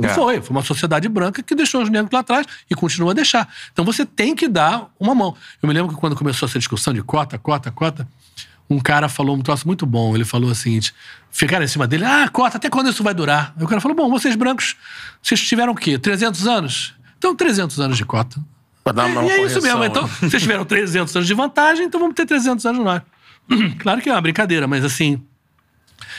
E 0.00 0.06
É. 0.06 0.08
foi. 0.08 0.40
Foi 0.40 0.50
uma 0.56 0.62
sociedade 0.64 1.08
branca 1.10 1.42
que 1.42 1.54
deixou 1.54 1.82
os 1.82 1.90
negros 1.90 2.10
lá 2.10 2.20
atrás 2.20 2.46
e 2.70 2.74
continua 2.74 3.10
a 3.10 3.14
deixar. 3.14 3.46
Então 3.70 3.84
você 3.84 4.06
tem 4.06 4.34
que 4.34 4.48
dar 4.48 4.88
uma 4.98 5.14
mão. 5.14 5.36
Eu 5.62 5.66
me 5.68 5.74
lembro 5.74 5.92
que 5.94 6.00
quando 6.00 6.16
começou 6.16 6.48
essa 6.48 6.58
discussão 6.58 6.94
de 6.94 7.02
cota, 7.02 7.36
cota, 7.38 7.70
cota, 7.70 8.08
um 8.70 8.78
cara 8.78 9.10
falou 9.10 9.36
um 9.36 9.42
troço 9.42 9.66
muito 9.66 9.84
bom. 9.84 10.14
Ele 10.14 10.24
falou 10.24 10.48
o 10.50 10.54
seguinte: 10.54 10.94
ficaram 11.30 11.66
em 11.66 11.68
cima 11.68 11.86
dele, 11.86 12.06
ah, 12.06 12.26
cota, 12.32 12.56
até 12.56 12.70
quando 12.70 12.88
isso 12.88 13.02
vai 13.04 13.12
durar? 13.12 13.52
Aí 13.58 13.62
o 13.62 13.68
cara 13.68 13.78
falou: 13.78 13.94
bom, 13.94 14.08
vocês 14.08 14.34
brancos, 14.36 14.74
vocês 15.22 15.38
tiveram 15.46 15.72
o 15.74 15.76
quê? 15.76 15.98
300 15.98 16.46
anos? 16.46 16.94
Então, 17.18 17.36
300 17.36 17.78
anos 17.78 17.98
de 17.98 18.06
cota. 18.06 18.40
Pra 18.92 19.04
dar 19.04 19.06
uma 19.06 19.24
E 19.24 19.30
é 19.30 19.44
isso 19.44 19.62
mesmo. 19.62 19.84
Então, 19.84 20.02
né? 20.02 20.10
vocês 20.20 20.42
tiveram 20.42 20.64
300 20.64 21.14
anos 21.16 21.26
de 21.26 21.34
vantagem, 21.34 21.86
então 21.86 22.00
vamos 22.00 22.14
ter 22.14 22.26
300 22.26 22.64
anos 22.66 22.84
nós. 22.84 23.02
Claro 23.78 24.00
que 24.00 24.08
é 24.08 24.12
uma 24.12 24.20
brincadeira, 24.20 24.66
mas 24.66 24.84
assim, 24.84 25.20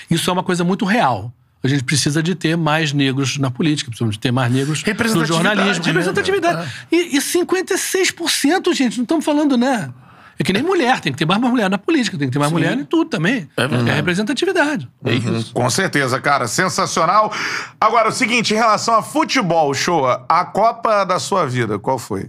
isso 0.09 0.29
é 0.29 0.33
uma 0.33 0.43
coisa 0.43 0.63
muito 0.63 0.85
real. 0.85 1.33
A 1.63 1.67
gente 1.67 1.83
precisa 1.83 2.23
de 2.23 2.33
ter 2.33 2.57
mais 2.57 2.91
negros 2.91 3.37
na 3.37 3.51
política, 3.51 3.89
precisamos 3.89 4.15
de 4.15 4.19
ter 4.19 4.31
mais 4.31 4.51
negros 4.51 4.81
no 4.81 4.85
Representatividade, 4.85 5.47
jornalismo. 5.57 5.83
né? 5.85 5.91
Representatividade. 5.91 6.71
E, 6.91 7.17
e 7.17 7.19
56%, 7.19 8.73
gente, 8.73 8.97
não 8.97 9.03
estamos 9.03 9.23
falando, 9.23 9.55
né? 9.55 9.93
É 10.39 10.43
que 10.43 10.51
nem 10.51 10.63
mulher, 10.63 10.99
tem 10.99 11.11
que 11.11 11.19
ter 11.19 11.25
mais 11.25 11.39
mulher 11.39 11.69
na 11.69 11.77
política, 11.77 12.17
tem 12.17 12.27
que 12.27 12.33
ter 12.33 12.39
mais 12.39 12.51
mulher 12.51 12.75
em 12.75 12.83
tudo 12.83 13.07
também. 13.07 13.47
É, 13.55 13.67
verdade. 13.67 13.91
representatividade. 13.91 14.89
É 15.05 15.13
isso. 15.13 15.53
Com 15.53 15.69
certeza, 15.69 16.19
cara. 16.19 16.47
Sensacional. 16.47 17.31
Agora, 17.79 18.09
o 18.09 18.11
seguinte, 18.11 18.51
em 18.55 18.57
relação 18.57 18.95
a 18.95 19.03
futebol, 19.03 19.71
show, 19.75 20.07
a 20.07 20.45
Copa 20.45 21.03
da 21.03 21.19
sua 21.19 21.45
vida, 21.45 21.77
qual 21.77 21.99
foi? 21.99 22.27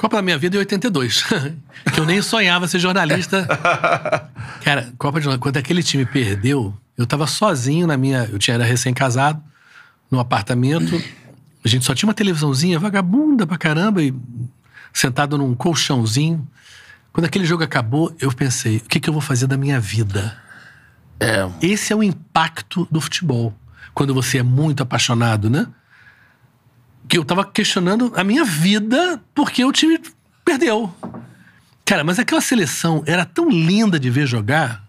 Copa 0.00 0.16
da 0.16 0.22
minha 0.22 0.38
vida 0.38 0.56
em 0.56 0.60
82. 0.60 1.24
que 1.92 2.00
eu 2.00 2.06
nem 2.06 2.22
sonhava 2.22 2.66
ser 2.66 2.78
jornalista. 2.78 3.46
Cara, 4.64 4.90
Copa 4.96 5.20
de 5.20 5.36
quando 5.36 5.58
aquele 5.58 5.82
time 5.82 6.06
perdeu, 6.06 6.74
eu 6.96 7.04
tava 7.06 7.26
sozinho 7.26 7.86
na 7.86 7.98
minha. 7.98 8.26
Eu 8.32 8.38
tinha, 8.38 8.54
era 8.54 8.64
recém-casado, 8.64 9.42
no 10.10 10.18
apartamento. 10.18 10.96
A 11.62 11.68
gente 11.68 11.84
só 11.84 11.94
tinha 11.94 12.08
uma 12.08 12.14
televisãozinha 12.14 12.78
vagabunda 12.78 13.46
pra 13.46 13.58
caramba, 13.58 14.02
e 14.02 14.14
sentado 14.90 15.36
num 15.36 15.54
colchãozinho. 15.54 16.48
Quando 17.12 17.26
aquele 17.26 17.44
jogo 17.44 17.62
acabou, 17.62 18.16
eu 18.18 18.32
pensei: 18.32 18.78
o 18.78 18.80
que, 18.80 19.00
que 19.00 19.10
eu 19.10 19.12
vou 19.12 19.20
fazer 19.20 19.48
da 19.48 19.58
minha 19.58 19.78
vida? 19.78 20.34
É. 21.20 21.46
Esse 21.60 21.92
é 21.92 21.96
o 21.96 22.02
impacto 22.02 22.88
do 22.90 23.02
futebol. 23.02 23.54
Quando 23.92 24.14
você 24.14 24.38
é 24.38 24.42
muito 24.42 24.82
apaixonado, 24.82 25.50
né? 25.50 25.66
Que 27.10 27.18
eu 27.18 27.24
tava 27.24 27.44
questionando 27.44 28.12
a 28.16 28.22
minha 28.22 28.44
vida 28.44 29.20
porque 29.34 29.64
o 29.64 29.72
time 29.72 30.00
perdeu. 30.44 30.94
Cara, 31.84 32.04
mas 32.04 32.20
aquela 32.20 32.40
seleção 32.40 33.02
era 33.04 33.24
tão 33.24 33.50
linda 33.50 33.98
de 33.98 34.08
ver 34.08 34.26
jogar, 34.28 34.84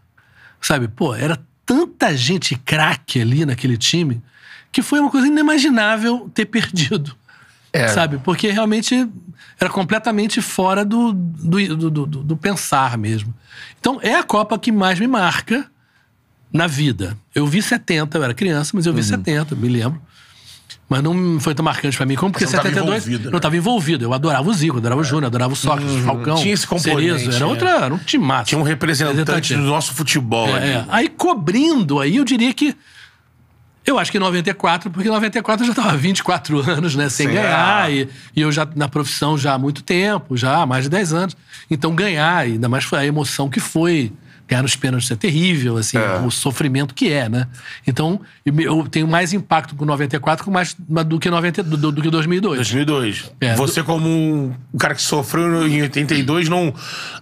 sabe? 0.61 0.87
Pô, 0.87 1.15
era 1.15 1.41
tanta 1.65 2.15
gente 2.15 2.55
craque 2.55 3.19
ali 3.19 3.43
naquele 3.43 3.75
time 3.75 4.21
que 4.71 4.83
foi 4.83 4.99
uma 4.99 5.09
coisa 5.09 5.25
inimaginável 5.27 6.29
ter 6.33 6.45
perdido. 6.45 7.15
É. 7.73 7.87
Sabe? 7.87 8.19
Porque 8.19 8.51
realmente 8.51 9.09
era 9.59 9.69
completamente 9.69 10.41
fora 10.41 10.85
do, 10.85 11.13
do, 11.13 11.75
do, 11.75 11.89
do- 11.89 12.05
do 12.23 12.37
pensar 12.37 12.97
mesmo. 12.99 13.33
Então, 13.79 13.97
é 14.03 14.13
a 14.15 14.23
Copa 14.23 14.59
que 14.59 14.71
mais 14.71 14.99
me 14.99 15.07
marca 15.07 15.65
na 16.53 16.67
vida. 16.67 17.17
Eu 17.33 17.47
vi 17.47 17.61
70, 17.63 18.15
eu 18.17 18.23
era 18.23 18.33
criança, 18.33 18.71
mas 18.75 18.85
eu 18.85 18.93
vi 18.93 19.01
70, 19.03 19.55
me 19.55 19.69
lembro. 19.69 19.99
Mas 20.91 21.01
não 21.01 21.39
foi 21.39 21.55
tão 21.55 21.63
marcante 21.63 21.95
pra 21.95 22.05
mim 22.05 22.15
como 22.15 22.33
porque 22.33 22.45
Você 22.45 22.57
não 22.57 22.63
tava 22.63 22.75
72 22.75 23.07
envolvido, 23.07 23.23
né? 23.23 23.31
não 23.31 23.39
tava 23.39 23.55
envolvido. 23.55 24.03
Eu 24.03 24.13
adorava 24.13 24.49
o 24.49 24.53
Zico, 24.53 24.75
adorava 24.75 24.99
o 24.99 25.03
Júnior, 25.05 25.27
adorava 25.27 25.53
o 25.53 25.55
Sócrates, 25.55 25.89
o 25.89 25.99
Falcão, 25.99 26.35
Tinha 26.35 26.53
esse 26.53 26.67
Cerezo. 26.67 27.31
Era 27.31 27.45
é. 27.45 27.47
outra, 27.47 27.69
era 27.69 27.93
um 27.93 27.97
time 27.97 28.25
massa. 28.25 28.43
Tinha 28.43 28.59
um 28.59 28.63
representante 28.63 29.55
do 29.55 29.61
nosso 29.61 29.93
futebol 29.93 30.49
É, 30.49 30.67
é. 30.67 30.85
Aí 30.89 31.07
cobrindo, 31.07 32.01
aí 32.01 32.17
eu 32.17 32.25
diria 32.25 32.53
que. 32.53 32.75
Eu 33.85 33.97
acho 33.97 34.11
que 34.11 34.17
em 34.17 34.19
94, 34.19 34.91
porque 34.91 35.07
em 35.07 35.11
94 35.11 35.63
eu 35.63 35.67
já 35.67 35.71
estava 35.71 35.95
24 35.95 36.59
anos, 36.69 36.93
né, 36.93 37.07
sem 37.07 37.27
Sim, 37.29 37.35
ganhar, 37.35 37.89
é. 37.89 37.93
e, 37.93 38.09
e 38.35 38.41
eu 38.41 38.51
já 38.51 38.67
na 38.75 38.89
profissão 38.89 39.37
já 39.37 39.53
há 39.53 39.57
muito 39.57 39.81
tempo, 39.81 40.35
já 40.35 40.57
há 40.57 40.65
mais 40.65 40.83
de 40.83 40.89
10 40.89 41.13
anos. 41.13 41.37
Então 41.69 41.95
ganhar, 41.95 42.35
ainda 42.35 42.67
mais 42.67 42.83
foi 42.83 42.99
a 42.99 43.05
emoção 43.05 43.49
que 43.49 43.61
foi. 43.61 44.11
Ganhar 44.51 44.63
nos 44.63 44.75
pênaltis 44.75 45.09
é 45.09 45.15
terrível, 45.15 45.77
assim, 45.77 45.97
É. 45.97 46.19
o 46.19 46.29
sofrimento 46.29 46.93
que 46.93 47.09
é, 47.09 47.29
né? 47.29 47.47
Então, 47.87 48.19
eu 48.45 48.85
tenho 48.85 49.07
mais 49.07 49.31
impacto 49.31 49.75
com 49.75 49.85
94 49.85 50.43
com 50.43 50.51
mais, 50.51 50.75
do 51.05 51.17
que 51.17 51.29
90, 51.29 51.63
do, 51.63 51.89
do 51.89 52.01
que 52.01 52.09
2002. 52.09 52.57
2002. 52.57 53.31
É, 53.39 53.55
Você, 53.55 53.81
como 53.81 54.09
um, 54.09 54.53
cara 54.77 54.93
que 54.93 55.01
sofreu 55.01 55.65
em 55.65 55.83
82, 55.83 56.49
não, 56.49 56.73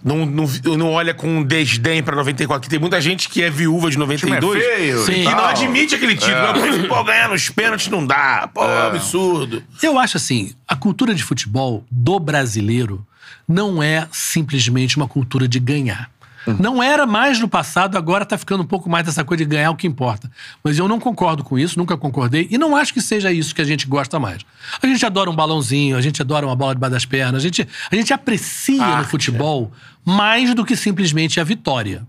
não, 0.02 0.26
não, 0.26 0.46
não 0.76 0.90
olha 0.90 1.14
com 1.14 1.40
desdém 1.44 2.02
pra 2.02 2.16
94. 2.16 2.62
Que 2.62 2.68
tem 2.68 2.80
muita 2.80 3.00
gente 3.00 3.28
que 3.28 3.44
é 3.44 3.48
viúva 3.48 3.88
de 3.88 3.96
time 3.96 4.32
é 4.32 4.40
92 4.40 4.64
feio 4.64 5.04
Sim. 5.04 5.22
e 5.22 5.24
não 5.24 5.44
admite 5.44 5.94
aquele 5.94 6.16
título. 6.16 6.34
É. 6.34 6.88
Pô, 6.88 7.04
ganhar 7.04 7.28
nos 7.28 7.48
pênaltis 7.48 7.86
não 7.86 8.04
dá. 8.04 8.50
Pô, 8.52 8.60
absurdo. 8.64 9.62
Eu 9.80 10.00
acho 10.00 10.16
assim, 10.16 10.52
a 10.66 10.74
cultura 10.74 11.14
de 11.14 11.22
futebol 11.22 11.84
do 11.88 12.18
brasileiro 12.18 13.06
não 13.46 13.80
é 13.80 14.08
simplesmente 14.10 14.96
uma 14.96 15.06
cultura 15.06 15.46
de 15.46 15.60
ganhar. 15.60 16.10
Não 16.58 16.82
era 16.82 17.06
mais 17.06 17.38
no 17.38 17.48
passado, 17.48 17.96
agora 17.96 18.24
tá 18.24 18.38
ficando 18.38 18.62
um 18.62 18.66
pouco 18.66 18.88
mais 18.88 19.04
dessa 19.04 19.22
coisa 19.24 19.44
de 19.44 19.50
ganhar 19.50 19.70
o 19.70 19.76
que 19.76 19.86
importa. 19.86 20.30
Mas 20.64 20.78
eu 20.78 20.88
não 20.88 20.98
concordo 20.98 21.44
com 21.44 21.58
isso, 21.58 21.78
nunca 21.78 21.96
concordei, 21.96 22.48
e 22.50 22.56
não 22.56 22.74
acho 22.74 22.94
que 22.94 23.00
seja 23.00 23.30
isso 23.30 23.54
que 23.54 23.60
a 23.60 23.64
gente 23.64 23.86
gosta 23.86 24.18
mais. 24.18 24.44
A 24.82 24.86
gente 24.86 25.04
adora 25.04 25.30
um 25.30 25.36
balãozinho, 25.36 25.96
a 25.96 26.00
gente 26.00 26.20
adora 26.22 26.46
uma 26.46 26.56
bola 26.56 26.74
debaixo 26.74 26.92
das 26.92 27.04
pernas, 27.04 27.42
a 27.42 27.44
gente, 27.44 27.68
a 27.90 27.94
gente 27.94 28.12
aprecia 28.12 28.76
no 28.76 28.82
Arte, 28.82 29.10
futebol 29.10 29.70
mais 30.04 30.54
do 30.54 30.64
que 30.64 30.76
simplesmente 30.76 31.38
a 31.38 31.44
vitória. 31.44 32.06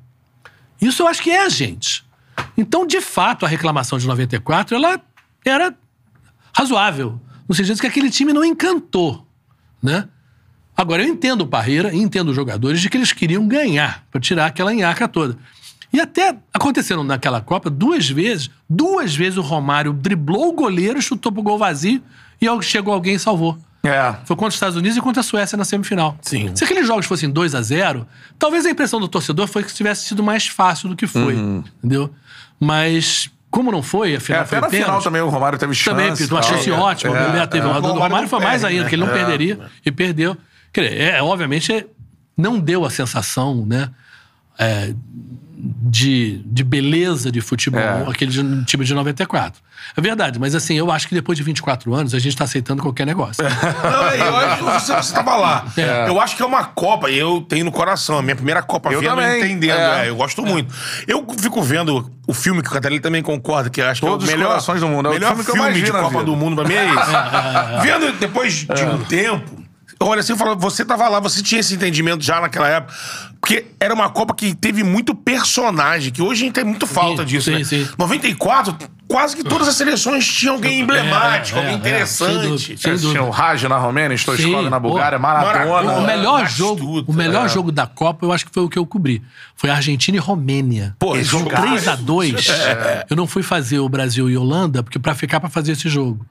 Isso 0.81 1.03
eu 1.03 1.07
acho 1.07 1.21
que 1.21 1.29
é 1.29 1.45
a 1.45 1.49
gente. 1.49 2.03
Então, 2.57 2.87
de 2.87 3.01
fato, 3.01 3.45
a 3.45 3.49
reclamação 3.49 3.99
de 3.99 4.07
94, 4.07 4.75
ela 4.75 4.99
era 5.45 5.75
razoável. 6.55 7.19
No 7.47 7.53
sentido 7.53 7.79
que 7.79 7.87
aquele 7.87 8.09
time 8.09 8.33
não 8.33 8.45
encantou, 8.45 9.27
né? 9.81 10.07
Agora, 10.81 11.03
eu 11.03 11.07
entendo 11.07 11.41
o 11.41 11.47
Parreira 11.47 11.93
entendo 11.95 12.29
os 12.29 12.35
jogadores 12.35 12.81
de 12.81 12.89
que 12.89 12.97
eles 12.97 13.13
queriam 13.13 13.47
ganhar, 13.47 14.03
para 14.09 14.19
tirar 14.19 14.47
aquela 14.47 14.73
enhaca 14.73 15.07
toda. 15.07 15.37
E 15.93 15.99
até 15.99 16.35
aconteceram 16.51 17.03
naquela 17.03 17.39
Copa 17.39 17.69
duas 17.69 18.09
vezes, 18.09 18.49
duas 18.67 19.15
vezes 19.15 19.37
o 19.37 19.41
Romário 19.41 19.93
driblou 19.93 20.49
o 20.49 20.53
goleiro, 20.53 20.99
chutou 20.99 21.31
pro 21.31 21.43
gol 21.43 21.57
vazio 21.59 22.01
e 22.41 22.63
chegou 22.63 22.93
alguém 22.93 23.13
e 23.13 23.19
salvou. 23.19 23.57
É. 23.83 24.15
Foi 24.25 24.35
contra 24.35 24.49
os 24.49 24.55
Estados 24.55 24.75
Unidos 24.75 24.97
e 24.97 25.01
contra 25.01 25.19
a 25.19 25.23
Suécia 25.23 25.55
na 25.55 25.65
semifinal. 25.65 26.17
Sim. 26.21 26.51
Se 26.55 26.63
aqueles 26.63 26.87
jogos 26.87 27.05
fossem 27.05 27.29
2 27.29 27.53
a 27.53 27.61
0 27.61 28.07
talvez 28.39 28.65
a 28.65 28.71
impressão 28.71 28.99
do 28.99 29.07
torcedor 29.07 29.47
foi 29.47 29.63
que 29.63 29.71
tivesse 29.73 30.07
sido 30.07 30.23
mais 30.23 30.47
fácil 30.47 30.89
do 30.89 30.95
que 30.95 31.05
foi. 31.05 31.35
Entendeu? 31.35 32.11
Mas, 32.59 33.29
como 33.49 33.71
não 33.71 33.83
foi, 33.83 34.13
É, 34.13 34.17
afinal 34.17 34.41
até 34.41 34.49
foi 34.49 34.61
na 34.61 34.69
final 34.69 35.01
também 35.01 35.21
o 35.21 35.29
Romário 35.29 35.59
teve 35.59 35.73
chance. 35.73 35.89
também, 35.89 36.11
uma 36.31 36.41
chance 36.41 36.71
ótima. 36.71 37.17
É, 37.17 37.21
o 37.21 37.25
Bebeto 37.31 37.51
teve 37.51 37.65
é. 37.67 37.69
uma. 37.69 37.81
Do 37.81 37.87
Romário 37.87 38.03
Romário 38.09 38.29
foi 38.29 38.39
mais 38.39 38.63
ainda, 38.63 38.83
né? 38.83 38.89
que 38.89 38.95
ele 38.95 39.03
não 39.03 39.11
É. 39.11 39.13
perderia 39.13 39.59
e 39.85 39.91
perdeu. 39.91 40.37
Quer 40.73 40.83
dizer, 40.89 41.01
é, 41.01 41.21
obviamente, 41.21 41.85
não 42.37 42.59
deu 42.59 42.85
a 42.85 42.89
sensação, 42.89 43.65
né? 43.65 43.89
é, 44.59 44.93
de, 45.63 46.41
de 46.45 46.63
beleza 46.63 47.31
de 47.31 47.41
futebol, 47.41 47.79
É. 47.79 48.05
aquele 48.09 48.31
de- 48.31 48.65
time 48.65 48.83
de 48.85 48.93
94. 48.93 49.61
É 49.95 50.01
verdade, 50.01 50.39
mas 50.39 50.53
assim, 50.55 50.75
eu 50.75 50.91
acho 50.91 51.07
que 51.07 51.15
depois 51.15 51.37
de 51.37 51.43
24 51.43 51.93
anos 51.93 52.13
a 52.13 52.19
gente 52.19 52.35
tá 52.35 52.43
aceitando 52.43 52.81
qualquer 52.81 53.05
negócio. 53.05 53.43
Não, 53.43 54.07
é, 54.09 54.19
eu 54.19 54.35
acho 54.37 54.57
que 54.57 54.63
você, 54.63 54.93
você 54.95 55.13
tava 55.13 55.35
lá. 55.35 55.65
É. 55.77 56.07
Eu 56.07 56.19
acho 56.19 56.35
que 56.35 56.43
é 56.43 56.45
uma 56.45 56.63
Copa, 56.65 57.09
e 57.09 57.17
eu 57.17 57.41
tenho 57.41 57.65
no 57.65 57.71
coração. 57.71 58.19
A 58.19 58.21
minha 58.21 58.35
primeira 58.35 58.61
Copa 58.61 58.91
Eu 58.91 58.99
vendo 58.99 59.09
também, 59.15 59.39
entendendo. 59.39 59.77
é. 59.79 60.05
é, 60.05 60.09
eu 60.09 60.15
gosto 60.15 60.43
muito. 60.43 60.73
Eu 61.07 61.25
fico 61.39 61.61
vendo 61.63 62.11
o 62.27 62.33
filme 62.33 62.61
que 62.61 62.67
o 62.69 62.71
Catarina 62.71 63.01
também 63.01 63.21
concorda, 63.23 63.69
que 63.69 63.81
eu 63.81 63.87
acho 63.87 64.01
Todos 64.01 64.23
os 64.25 64.29
que 64.29 64.33
é 64.33 64.37
o 64.37 64.39
melhor, 64.39 64.59
do 64.79 64.87
mundo. 64.87 65.07
É 65.07 65.11
o 65.11 65.13
melhor 65.13 65.29
filme 65.29 65.43
que 65.43 65.49
eu 65.51 65.55
filme 65.55 65.69
mais 65.69 65.75
vi 65.79 65.83
de 65.85 65.91
na 65.91 65.99
Copa 65.99 66.09
vida. 66.19 66.23
do 66.25 66.35
Mundo 66.35 66.55
pra 66.55 66.65
mim 66.67 66.73
é 66.75 66.85
isso. 66.85 67.11
Vendo 67.81 68.19
depois 68.19 68.53
de 68.65 68.83
um 68.83 69.03
tempo. 69.05 69.60
Olha, 70.03 70.19
assim, 70.21 70.33
eu 70.33 70.37
falo, 70.37 70.55
você 70.57 70.83
tava 70.83 71.07
lá, 71.07 71.19
você 71.19 71.43
tinha 71.43 71.59
esse 71.61 71.75
entendimento 71.75 72.23
já 72.23 72.41
naquela 72.41 72.67
época. 72.67 72.93
Porque 73.39 73.65
era 73.79 73.93
uma 73.93 74.09
Copa 74.09 74.33
que 74.35 74.53
teve 74.55 74.83
muito 74.83 75.13
personagem, 75.15 76.11
que 76.11 76.21
hoje 76.21 76.43
a 76.43 76.45
gente 76.45 76.55
tem 76.55 76.63
muito 76.63 76.85
falta 76.87 77.23
Sim, 77.23 77.27
disso, 77.27 77.51
sim, 77.51 77.57
né? 77.57 77.63
sim. 77.63 77.87
94, 77.97 78.75
quase 79.07 79.35
que 79.35 79.43
todas 79.43 79.67
as 79.67 79.75
seleções 79.75 80.25
tinham 80.25 80.55
alguém 80.55 80.81
emblemático, 80.81 81.57
é, 81.57 81.61
alguém 81.73 81.91
é, 81.93 82.05
sem 82.05 82.27
interessante. 82.27 82.47
dúvida, 82.47 82.77
sem 82.77 82.91
dúvida. 82.93 83.11
Tinha 83.11 83.23
o 83.23 83.29
Raj 83.29 83.63
na 83.63 83.77
Romênia, 83.77 84.15
Stoichkov 84.15 84.69
na 84.69 84.79
Bulgária. 84.79 85.17
Maradona. 85.17 85.53
Maradona. 85.65 85.99
O 85.99 86.03
É, 86.03 86.15
melhor 86.15 86.47
jogo, 86.47 87.03
o 87.07 87.13
melhor 87.13 87.45
é. 87.45 87.49
jogo 87.49 87.71
da 87.71 87.87
Copa, 87.87 88.25
eu 88.25 88.31
acho 88.31 88.45
que 88.45 88.51
foi 88.53 88.63
o 88.63 88.69
que 88.69 88.77
eu 88.77 88.85
cobri. 88.85 89.21
Foi 89.55 89.69
Argentina 89.69 90.17
e 90.17 90.19
Romênia. 90.19 90.95
Pô, 90.99 91.15
esse 91.15 91.25
jogo 91.29 91.45
jogaço. 91.45 91.63
3 91.67 91.87
a 91.87 91.95
2 91.95 92.47
Eu 93.09 93.15
não 93.15 93.25
fui 93.27 93.41
fazer 93.43 93.79
o 93.79 93.89
Brasil 93.89 94.29
e 94.29 94.37
Holanda 94.37 94.83
porque 94.83 94.99
para 94.99 95.15
ficar 95.15 95.39
para 95.39 95.49
fazer 95.49 95.71
esse 95.73 95.89
jogo. 95.89 96.23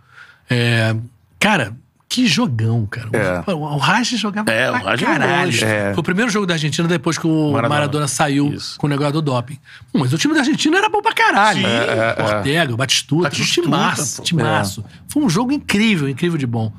É, 0.49 0.95
cara, 1.39 1.75
que 2.11 2.27
jogão, 2.27 2.85
cara. 2.87 3.09
É. 3.13 3.51
O, 3.53 3.59
o 3.61 3.77
Raj 3.79 4.11
jogava 4.17 4.51
É, 4.51 4.69
o 4.69 4.73
pra 4.73 4.81
Raj 4.91 5.01
é 5.03 5.05
um 5.05 5.09
caralho. 5.13 5.65
É. 5.65 5.95
Foi 5.95 6.01
o 6.01 6.03
primeiro 6.03 6.29
jogo 6.29 6.45
da 6.45 6.55
Argentina 6.55 6.89
depois 6.89 7.17
que 7.17 7.25
o 7.27 7.53
Maradona. 7.53 7.69
Maradona, 7.69 8.09
saiu 8.09 8.53
Isso. 8.53 8.77
com 8.79 8.89
o 8.89 8.91
negócio 8.91 9.13
do 9.13 9.23
doping. 9.23 9.57
Pô, 9.93 10.01
mas 10.01 10.13
o 10.13 10.19
time 10.19 10.35
da 10.35 10.41
Argentina 10.41 10.77
era 10.77 10.89
bom 10.89 11.01
pra 11.01 11.15
caralho. 11.15 11.61
Sim. 11.61 11.67
É, 11.67 12.21
O 12.21 12.27
Ortega, 12.37 12.75
o 12.75 12.77
Batistuta, 12.77 13.23
Batistuta, 13.23 13.63
timaço, 13.63 14.23
timaço. 14.23 14.85
Foi 15.09 15.23
um 15.23 15.31
jogo 15.31 15.53
incrível, 15.53 16.09
incrível 16.09 16.37
de 16.37 16.47
bom. 16.49 16.73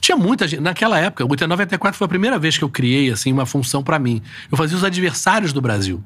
Tinha 0.00 0.16
muita 0.16 0.46
gente. 0.48 0.60
Naquela 0.60 0.98
época, 0.98 1.24
o 1.24 1.46
94 1.46 1.96
foi 1.96 2.04
a 2.04 2.08
primeira 2.08 2.36
vez 2.38 2.58
que 2.58 2.64
eu 2.64 2.68
criei 2.68 3.10
assim, 3.12 3.32
uma 3.32 3.46
função 3.46 3.82
pra 3.82 3.98
mim. 3.98 4.20
Eu 4.50 4.58
fazia 4.58 4.76
os 4.76 4.82
adversários 4.84 5.52
do 5.52 5.60
Brasil. 5.62 6.02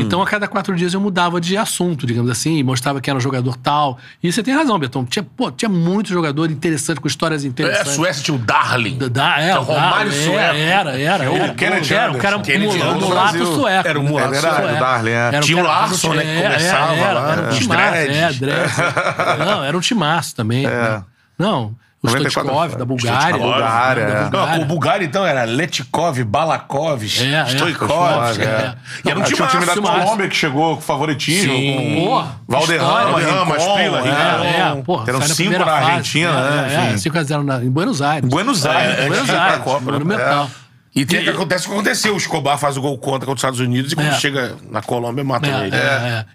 Então, 0.00 0.20
a 0.20 0.26
cada 0.26 0.46
quatro 0.46 0.76
dias 0.76 0.92
eu 0.92 1.00
mudava 1.00 1.40
de 1.40 1.56
assunto, 1.56 2.06
digamos 2.06 2.30
assim, 2.30 2.58
e 2.58 2.62
mostrava 2.62 3.00
que 3.00 3.08
era 3.08 3.16
um 3.16 3.20
jogador 3.20 3.56
tal. 3.56 3.98
E 4.22 4.30
você 4.30 4.42
tem 4.42 4.54
razão, 4.54 4.78
Betão. 4.78 5.06
Tinha, 5.06 5.22
pô, 5.22 5.50
tinha 5.50 5.68
muito 5.70 6.10
jogador 6.10 6.50
interessante, 6.50 7.00
com 7.00 7.08
histórias 7.08 7.42
É, 7.42 7.46
a 7.46 7.50
interessantes. 7.50 7.92
Suécia 7.94 8.22
tinha 8.22 8.34
o 8.34 8.38
Darling. 8.38 8.98
Da- 8.98 9.08
Da, 9.08 9.40
é, 9.40 9.48
é 9.50 9.58
o 9.58 9.62
Romário 9.62 10.10
da- 10.10 10.16
sueco. 10.18 10.34
Era, 10.56 10.58
era, 10.58 11.00
era. 11.00 11.30
o 11.32 11.36
era. 11.36 11.54
Kennedy 11.54 11.94
era, 11.94 12.12
o 12.12 12.18
cara 12.18 12.36
um 12.36 13.00
mulato 13.00 13.46
sueco. 13.46 13.88
Era 13.88 13.98
um 14.00 14.02
mulato 14.02 14.28
É 14.28 14.30
verdade, 14.32 14.56
sueco. 14.56 14.76
o 14.76 14.80
Darling, 14.80 15.10
é. 15.10 15.14
Era 15.14 15.40
Tinha 15.40 15.58
o 15.58 15.66
Larson, 15.66 16.12
né, 16.14 16.22
que 16.22 16.28
é, 16.28 16.42
começava 16.42 16.94
era, 16.94 17.12
lá, 17.20 17.32
Era 17.32 17.42
um 17.42 17.48
os 17.48 17.58
timaço, 17.58 17.94
é, 17.94 18.32
dreads. 18.32 18.76
Não, 19.46 19.64
era 19.64 19.76
um 19.76 19.80
timaço 19.80 20.36
também. 20.36 20.66
né? 20.66 21.02
Não, 21.38 21.64
o 21.68 21.76
94 22.04 22.30
Stoichkov, 22.30 22.78
da 22.78 22.84
Bulgária. 22.84 23.18
Stoichkov, 23.20 23.52
Bulgária, 23.52 24.06
da 24.06 24.12
é. 24.12 24.22
Não, 24.22 24.30
Bulgária. 24.30 24.62
o 24.62 24.64
Bulgária, 24.66 25.04
então, 25.04 25.26
era 25.26 25.44
Letkov, 25.44 26.24
Balakov, 26.24 27.02
É, 27.02 27.34
é. 27.34 27.46
Stoikov. 27.46 28.40
É. 28.40 28.44
é. 28.44 28.74
E 29.04 29.10
era 29.10 29.18
um 29.18 29.22
time 29.22 29.42
o 29.42 29.46
time 29.46 29.66
da. 29.66 29.74
Colômbia 29.74 30.28
que 30.28 30.36
chegou 30.36 30.76
com 30.76 30.82
favoritismo. 30.82 31.52
Sim. 31.52 31.94
Com 31.96 32.04
Porra, 32.04 32.40
Valderrama, 32.46 33.18
Rincon, 33.18 33.54
Asprila, 33.54 34.02
é. 34.06 34.78
É, 34.78 34.82
porra, 34.82 35.04
Eram 35.08 35.22
cinco 35.22 35.58
na. 35.58 35.72
Argentina, 35.72 36.50
né? 36.50 36.74
É, 36.74 36.88
Enfim. 36.90 36.98
5 36.98 37.18
a 37.18 37.22
0 37.22 37.42
na, 37.42 37.64
em 37.64 37.70
Buenos 37.70 38.02
Aires. 38.02 38.28
Buenos 38.28 38.66
Aires. 38.66 38.98
É, 38.98 39.08
Buenos 39.08 39.30
Aires, 39.30 39.64
Copa, 39.64 39.80
né? 39.80 39.92
monumental. 39.92 40.50
E 40.94 41.04
tem 41.04 41.24
que 41.24 41.30
acontece 41.30 41.66
o 41.66 41.70
que 41.70 41.74
aconteceu. 41.74 42.14
O 42.14 42.16
Escobar 42.16 42.56
faz 42.56 42.76
o 42.76 42.80
gol 42.80 42.96
contra 42.98 43.26
contra 43.26 43.32
os 43.32 43.38
Estados 43.38 43.60
Unidos 43.60 43.92
e 43.92 43.96
quando 43.96 44.14
chega 44.14 44.54
na 44.70 44.80
Colômbia, 44.80 45.24
mata 45.24 45.46
ele. 45.46 45.74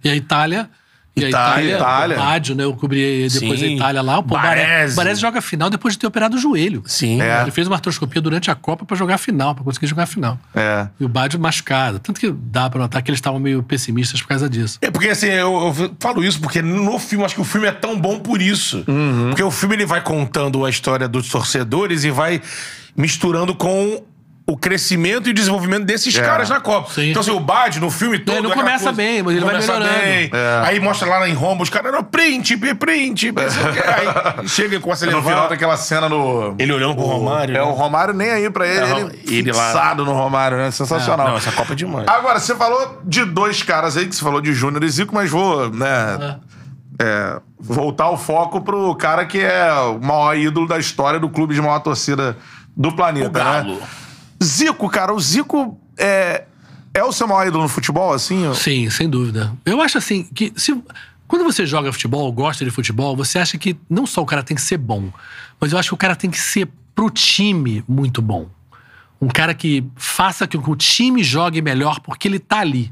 E 0.03 0.09
a 0.09 0.15
Itália. 0.15 0.69
E 1.15 1.25
a 1.25 1.29
Itália, 1.29 1.75
Itália, 1.75 1.75
Itália. 1.75 2.15
o 2.15 2.19
Baggio, 2.19 2.55
né? 2.55 2.63
Eu 2.63 2.73
cobri 2.73 3.27
depois 3.29 3.59
Sim. 3.59 3.65
a 3.65 3.69
Itália 3.69 4.01
lá. 4.01 4.23
Pô, 4.23 4.35
o 4.35 4.41
Baresi. 4.41 5.19
Joga 5.19 5.39
a 5.39 5.41
final 5.41 5.69
depois 5.69 5.95
de 5.95 5.99
ter 5.99 6.07
operado 6.07 6.37
o 6.37 6.39
joelho. 6.39 6.81
Sim. 6.85 7.21
É. 7.21 7.41
Ele 7.41 7.51
fez 7.51 7.67
uma 7.67 7.75
artroscopia 7.75 8.21
durante 8.21 8.49
a 8.49 8.55
Copa 8.55 8.85
pra 8.85 8.95
jogar 8.95 9.15
a 9.15 9.17
final, 9.17 9.53
pra 9.53 9.63
conseguir 9.63 9.87
jogar 9.87 10.03
a 10.03 10.07
final. 10.07 10.39
É. 10.55 10.87
E 10.99 11.03
o 11.03 11.09
Baggio 11.09 11.39
machucado. 11.39 11.99
Tanto 11.99 12.19
que 12.19 12.31
dá 12.31 12.69
pra 12.69 12.79
notar 12.79 13.01
que 13.01 13.09
eles 13.09 13.17
estavam 13.17 13.39
meio 13.39 13.61
pessimistas 13.63 14.21
por 14.21 14.29
causa 14.29 14.49
disso. 14.49 14.77
É 14.81 14.89
porque 14.89 15.09
assim, 15.09 15.27
eu, 15.27 15.73
eu 15.77 15.95
falo 15.99 16.23
isso 16.23 16.39
porque 16.39 16.61
no 16.61 16.97
filme, 16.99 17.25
acho 17.25 17.35
que 17.35 17.41
o 17.41 17.45
filme 17.45 17.67
é 17.67 17.71
tão 17.71 17.99
bom 17.99 18.19
por 18.19 18.41
isso. 18.41 18.85
Porque 19.27 19.43
o 19.43 19.51
filme 19.51 19.75
ele 19.75 19.85
vai 19.85 20.01
contando 20.01 20.63
a 20.63 20.69
história 20.69 21.07
dos 21.07 21.27
torcedores 21.29 22.03
e 22.03 22.11
vai 22.11 22.41
misturando 22.95 23.55
com 23.55 24.03
o 24.49 24.57
crescimento 24.57 25.27
e 25.27 25.31
o 25.31 25.33
desenvolvimento 25.33 25.85
desses 25.85 26.15
É. 26.17 26.21
caras 26.21 26.49
na 26.49 26.59
Copa. 26.59 26.91
Sim. 26.91 27.11
Então, 27.11 27.21
assim, 27.21 27.29
o 27.31 27.39
Bad 27.39 27.79
no 27.79 27.91
filme 27.91 28.17
todo. 28.17 28.35
Ele 28.35 28.41
não 28.47 28.51
é 28.51 28.55
começa 28.55 28.91
bem, 28.91 29.21
mas 29.21 29.35
ele 29.35 29.45
vai 29.45 29.59
melhorando. 29.59 29.85
bem. 30.01 30.29
É. 30.33 30.61
Aí 30.65 30.79
mostra 30.79 31.07
lá 31.07 31.29
em 31.29 31.33
Roma, 31.33 31.61
os 31.61 31.69
caras, 31.69 31.91
não, 31.91 32.03
príncipe, 32.03 32.73
príncipe. 32.73 33.41
quê. 33.41 33.83
Aí 34.39 34.47
chega 34.49 34.75
e 34.75 34.79
começa 34.79 35.05
a 35.05 35.09
No 35.11 35.17
levar. 35.17 35.29
final 35.31 35.49
daquela 35.49 35.77
cena 35.77 36.09
no. 36.09 36.55
Ele 36.57 36.73
olhando 36.73 36.95
pro 36.95 37.03
Romário. 37.05 37.55
É, 37.55 37.59
né? 37.59 37.63
o 37.63 37.71
Romário 37.73 38.13
nem 38.13 38.31
aí 38.31 38.49
pra 38.49 38.67
ele. 38.67 38.79
É, 38.85 38.99
ele 38.99 39.37
ele 39.37 39.51
lá. 39.51 39.93
no 39.95 40.13
Romário, 40.13 40.57
né? 40.57 40.71
Sensacional. 40.71 41.27
Não, 41.29 41.37
essa 41.37 41.51
Copa 41.51 41.73
é 41.73 41.75
demais. 41.75 42.07
Agora, 42.07 42.39
você 42.39 42.55
falou 42.55 43.01
de 43.05 43.23
dois 43.25 43.61
caras 43.61 43.95
aí, 43.97 44.07
que 44.07 44.15
você 44.15 44.23
falou 44.23 44.41
de 44.41 44.51
Júnior 44.53 44.83
e 44.83 44.89
Zico, 44.89 45.13
mas 45.13 45.29
vou, 45.29 45.69
né, 45.69 46.37
é, 46.99 47.39
voltar 47.59 48.09
o 48.09 48.17
foco 48.17 48.61
pro 48.61 48.95
cara 48.95 49.25
que 49.25 49.39
é 49.39 49.71
o 49.73 49.99
maior 49.99 50.35
ídolo 50.35 50.67
da 50.67 50.79
história 50.79 51.19
do 51.19 51.29
clube 51.29 51.53
de 51.53 51.61
maior 51.61 51.79
torcida 51.79 52.35
do 52.75 52.91
planeta, 52.95 53.27
O 53.27 53.31
Galo. 53.31 53.75
né? 53.75 53.81
Zico, 54.43 54.89
cara, 54.89 55.13
o 55.13 55.19
Zico 55.19 55.79
é, 55.97 56.45
é 56.93 57.03
o 57.03 57.11
seu 57.11 57.27
maior 57.27 57.47
ídolo 57.47 57.63
no 57.63 57.69
futebol, 57.69 58.13
assim? 58.13 58.53
Sim, 58.53 58.89
sem 58.89 59.09
dúvida. 59.09 59.51
Eu 59.65 59.81
acho 59.81 59.97
assim 59.97 60.23
que 60.23 60.53
se 60.55 60.75
Quando 61.27 61.43
você 61.43 61.65
joga 61.65 61.93
futebol, 61.93 62.31
gosta 62.31 62.65
de 62.65 62.71
futebol, 62.71 63.15
você 63.15 63.37
acha 63.37 63.57
que 63.57 63.77
não 63.87 64.07
só 64.07 64.21
o 64.21 64.25
cara 64.25 64.41
tem 64.41 64.55
que 64.55 64.63
ser 64.63 64.77
bom, 64.77 65.11
mas 65.59 65.71
eu 65.71 65.77
acho 65.77 65.89
que 65.89 65.93
o 65.93 65.97
cara 65.97 66.15
tem 66.15 66.29
que 66.29 66.39
ser 66.39 66.67
pro 66.95 67.09
time 67.11 67.83
muito 67.87 68.21
bom. 68.21 68.49
Um 69.21 69.27
cara 69.27 69.53
que 69.53 69.83
faça 69.95 70.47
com 70.47 70.61
que 70.61 70.69
o 70.71 70.75
time 70.75 71.23
jogue 71.23 71.61
melhor 71.61 71.99
porque 71.99 72.27
ele 72.27 72.39
tá 72.39 72.59
ali. 72.59 72.91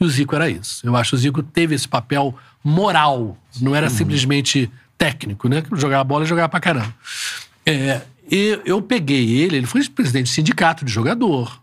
E 0.00 0.04
o 0.04 0.08
Zico 0.08 0.34
era 0.34 0.48
isso. 0.48 0.86
Eu 0.86 0.96
acho 0.96 1.10
que 1.10 1.16
o 1.16 1.18
Zico 1.18 1.42
teve 1.42 1.74
esse 1.74 1.86
papel 1.86 2.34
moral, 2.64 3.36
não 3.60 3.76
era 3.76 3.90
simplesmente 3.90 4.70
técnico, 4.96 5.48
né? 5.48 5.62
Jogar 5.74 6.00
a 6.00 6.04
bola 6.04 6.24
e 6.24 6.26
jogar 6.26 6.48
pra 6.48 6.60
caramba. 6.60 6.94
É, 7.66 8.00
e 8.30 8.60
eu 8.64 8.80
peguei 8.80 9.38
ele, 9.38 9.56
ele 9.56 9.66
foi 9.66 9.86
presidente 9.88 10.26
de 10.26 10.32
sindicato 10.32 10.84
de 10.84 10.92
jogador. 10.92 11.60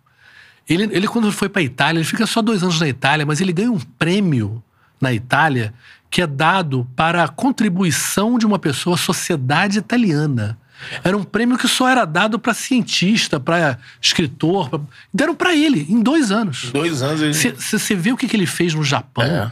Ele, 0.68 0.84
ele 0.92 1.08
quando 1.08 1.32
foi 1.32 1.50
pra 1.50 1.62
Itália, 1.62 2.00
ele 2.00 2.08
fica 2.08 2.26
só 2.26 2.42
dois 2.42 2.64
anos 2.64 2.80
na 2.80 2.88
Itália, 2.88 3.26
mas 3.26 3.42
ele 3.42 3.52
ganha 3.52 3.72
um 3.72 3.80
prêmio 3.80 4.64
na 5.00 5.12
Itália 5.12 5.74
que 6.10 6.22
é 6.22 6.28
dado 6.28 6.88
para 6.96 7.24
a 7.24 7.28
contribuição 7.28 8.38
de 8.38 8.46
uma 8.46 8.60
pessoa 8.60 8.96
à 8.96 9.00
sociedade 9.00 9.80
italiana. 9.80 10.58
Era 11.04 11.16
um 11.16 11.24
prêmio 11.24 11.58
que 11.58 11.68
só 11.68 11.88
era 11.88 12.06
dado 12.06 12.38
para 12.40 12.54
cientista, 12.54 13.40
para 13.40 13.78
escritor. 14.02 14.70
Pra... 14.70 14.80
Deram 15.14 15.36
para 15.36 15.56
ele, 15.56 15.86
em 15.90 16.02
dois 16.02 16.32
anos. 16.32 16.72
Dois 16.72 17.02
anos 17.02 17.22
ele. 17.22 17.34
Você 17.34 17.96
vê 17.96 18.12
o 18.12 18.18
que, 18.18 18.28
que 18.28 18.36
ele 18.36 18.46
fez 18.46 18.74
no 18.74 18.84
Japão. 18.84 19.24
É. 19.24 19.52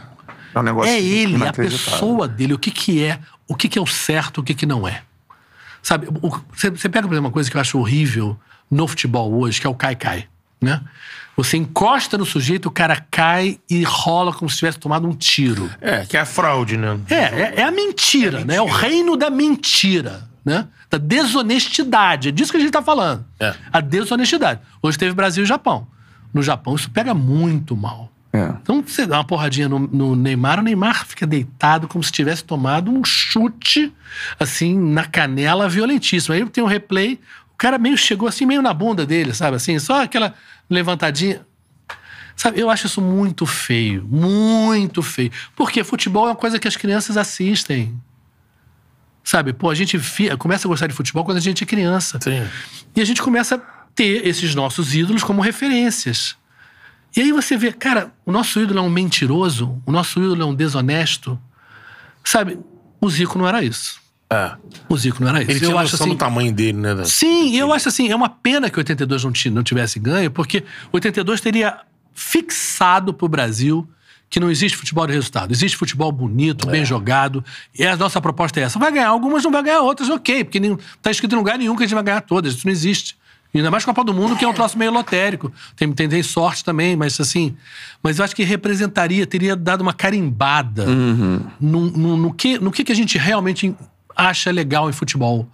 É 0.54 0.58
um 0.58 0.62
negócio 0.62 0.90
É 0.90 1.00
ele, 1.00 1.46
a 1.46 1.52
pessoa 1.52 2.26
dele, 2.26 2.54
o 2.54 2.58
que, 2.58 2.70
que 2.70 3.02
é, 3.02 3.20
o 3.46 3.54
que, 3.54 3.68
que 3.68 3.78
é 3.78 3.82
o 3.82 3.86
certo, 3.86 4.38
o 4.38 4.42
que, 4.42 4.54
que 4.54 4.66
não 4.66 4.86
é. 4.86 5.02
Sabe, 5.82 6.08
você 6.52 6.88
pega, 6.88 7.06
por 7.06 7.14
exemplo, 7.14 7.28
uma 7.28 7.30
coisa 7.30 7.50
que 7.50 7.56
eu 7.56 7.60
acho 7.60 7.78
horrível 7.78 8.38
no 8.70 8.86
futebol 8.86 9.32
hoje, 9.32 9.60
que 9.60 9.66
é 9.66 9.70
o 9.70 9.74
cai-cai, 9.74 10.28
né? 10.60 10.80
Você 11.36 11.56
encosta 11.56 12.18
no 12.18 12.26
sujeito, 12.26 12.66
o 12.66 12.70
cara 12.70 13.04
cai 13.10 13.58
e 13.68 13.82
rola 13.82 14.32
como 14.32 14.50
se 14.50 14.58
tivesse 14.58 14.78
tomado 14.78 15.08
um 15.08 15.14
tiro. 15.14 15.70
É, 15.80 16.04
que 16.04 16.16
é 16.16 16.20
a 16.20 16.26
fraude, 16.26 16.76
né? 16.76 17.00
É, 17.08 17.14
é, 17.14 17.54
é 17.56 17.62
a 17.62 17.70
mentira, 17.70 18.44
né? 18.44 18.56
É 18.56 18.62
o 18.62 18.66
reino 18.66 19.16
da 19.16 19.30
mentira, 19.30 20.28
né? 20.44 20.68
Da 20.90 20.98
desonestidade. 20.98 22.28
É 22.28 22.30
disso 22.30 22.50
que 22.50 22.58
a 22.58 22.60
gente 22.60 22.72
tá 22.72 22.82
falando. 22.82 23.24
É. 23.38 23.54
A 23.72 23.80
desonestidade. 23.80 24.60
Hoje 24.82 24.98
teve 24.98 25.14
Brasil 25.14 25.44
e 25.44 25.46
Japão. 25.46 25.86
No 26.34 26.42
Japão 26.42 26.74
isso 26.74 26.90
pega 26.90 27.14
muito 27.14 27.74
mal. 27.74 28.12
É. 28.32 28.54
Então, 28.62 28.80
você 28.80 29.06
dá 29.06 29.18
uma 29.18 29.24
porradinha 29.24 29.68
no, 29.68 29.78
no 29.80 30.14
Neymar, 30.14 30.60
o 30.60 30.62
Neymar 30.62 31.04
fica 31.04 31.26
deitado 31.26 31.88
como 31.88 32.02
se 32.04 32.12
tivesse 32.12 32.44
tomado 32.44 32.90
um 32.90 33.04
chute, 33.04 33.92
assim, 34.38 34.78
na 34.78 35.04
canela 35.04 35.68
violentíssimo. 35.68 36.34
Aí 36.34 36.44
tem 36.48 36.62
um 36.62 36.66
replay, 36.68 37.18
o 37.52 37.56
cara 37.56 37.76
meio 37.76 37.96
chegou 37.98 38.28
assim, 38.28 38.46
meio 38.46 38.62
na 38.62 38.72
bunda 38.72 39.04
dele, 39.04 39.34
sabe? 39.34 39.56
Assim, 39.56 39.78
só 39.80 40.04
aquela 40.04 40.32
levantadinha. 40.68 41.44
Sabe, 42.36 42.58
eu 42.58 42.70
acho 42.70 42.86
isso 42.86 43.02
muito 43.02 43.44
feio, 43.44 44.06
muito 44.08 45.02
feio. 45.02 45.30
Porque 45.56 45.82
futebol 45.84 46.26
é 46.26 46.30
uma 46.30 46.36
coisa 46.36 46.58
que 46.58 46.68
as 46.68 46.76
crianças 46.76 47.16
assistem. 47.16 48.00
Sabe, 49.22 49.52
pô, 49.52 49.68
a 49.68 49.74
gente 49.74 49.98
fi- 49.98 50.34
começa 50.38 50.66
a 50.66 50.70
gostar 50.70 50.86
de 50.86 50.94
futebol 50.94 51.24
quando 51.24 51.36
a 51.36 51.40
gente 51.40 51.62
é 51.62 51.66
criança. 51.66 52.18
Sim. 52.22 52.46
E 52.96 53.00
a 53.00 53.04
gente 53.04 53.20
começa 53.20 53.56
a 53.56 53.58
ter 53.94 54.26
esses 54.26 54.54
nossos 54.54 54.94
ídolos 54.94 55.22
como 55.22 55.42
referências. 55.42 56.36
E 57.16 57.20
aí 57.20 57.32
você 57.32 57.56
vê, 57.56 57.72
cara, 57.72 58.12
o 58.24 58.32
nosso 58.32 58.60
ídolo 58.60 58.78
é 58.78 58.82
um 58.82 58.90
mentiroso, 58.90 59.80
o 59.84 59.92
nosso 59.92 60.20
ídolo 60.20 60.42
é 60.42 60.44
um 60.44 60.54
desonesto. 60.54 61.38
Sabe, 62.24 62.58
o 63.00 63.10
Zico 63.10 63.38
não 63.38 63.48
era 63.48 63.64
isso. 63.64 64.00
É. 64.32 64.52
O 64.88 64.96
Zico 64.96 65.20
não 65.20 65.30
era 65.30 65.42
isso. 65.42 65.50
Ele 65.50 65.58
tinha 65.58 65.70
eu 65.72 65.78
acho 65.78 65.92
noção 65.92 66.06
assim, 66.06 66.14
do 66.14 66.18
tamanho 66.18 66.52
dele, 66.52 66.78
né? 66.78 67.04
Sim, 67.04 67.56
eu 67.56 67.72
acho 67.72 67.88
assim, 67.88 68.08
é 68.08 68.14
uma 68.14 68.28
pena 68.28 68.70
que 68.70 68.78
82 68.78 69.24
não, 69.24 69.32
não 69.52 69.62
tivesse 69.62 69.98
ganho, 69.98 70.30
porque 70.30 70.62
82 70.92 71.40
teria 71.40 71.80
fixado 72.14 73.12
pro 73.12 73.28
Brasil 73.28 73.88
que 74.28 74.38
não 74.38 74.48
existe 74.48 74.78
futebol 74.78 75.04
de 75.08 75.12
resultado. 75.12 75.52
Existe 75.52 75.76
futebol 75.76 76.12
bonito, 76.12 76.68
bem 76.68 76.84
jogado. 76.84 77.44
E 77.76 77.84
a 77.84 77.96
nossa 77.96 78.20
proposta 78.20 78.60
é 78.60 78.62
essa. 78.62 78.78
Vai 78.78 78.92
ganhar 78.92 79.08
algumas, 79.08 79.42
não 79.42 79.50
vai 79.50 79.64
ganhar 79.64 79.80
outras, 79.80 80.08
ok. 80.08 80.44
Porque 80.44 80.60
não 80.60 80.78
tá 81.02 81.10
escrito 81.10 81.34
em 81.34 81.38
lugar 81.38 81.58
nenhum 81.58 81.74
que 81.74 81.82
a 81.82 81.86
gente 81.86 81.94
vai 81.96 82.04
ganhar 82.04 82.20
todas. 82.20 82.54
Isso 82.54 82.64
não 82.64 82.72
existe. 82.72 83.18
E 83.52 83.58
ainda 83.58 83.70
mais 83.70 83.84
Copa 83.84 84.04
do 84.04 84.14
Mundo, 84.14 84.36
que 84.36 84.44
é 84.44 84.48
um 84.48 84.52
troço 84.52 84.78
meio 84.78 84.92
lotérico. 84.92 85.52
Tem, 85.74 85.90
tem, 85.92 86.08
tem 86.08 86.22
sorte 86.22 86.64
também, 86.64 86.94
mas 86.94 87.20
assim. 87.20 87.56
Mas 88.02 88.18
eu 88.18 88.24
acho 88.24 88.34
que 88.36 88.44
representaria, 88.44 89.26
teria 89.26 89.56
dado 89.56 89.80
uma 89.80 89.92
carimbada 89.92 90.86
no, 90.86 91.90
no, 91.90 92.16
no 92.16 92.32
que, 92.34 92.58
no 92.58 92.70
que, 92.70 92.84
que 92.84 92.92
a 92.92 92.96
gente 92.96 93.18
realmente 93.18 93.74
acha 94.16 94.50
legal 94.52 94.88
em 94.88 94.92
futebol. 94.92 95.48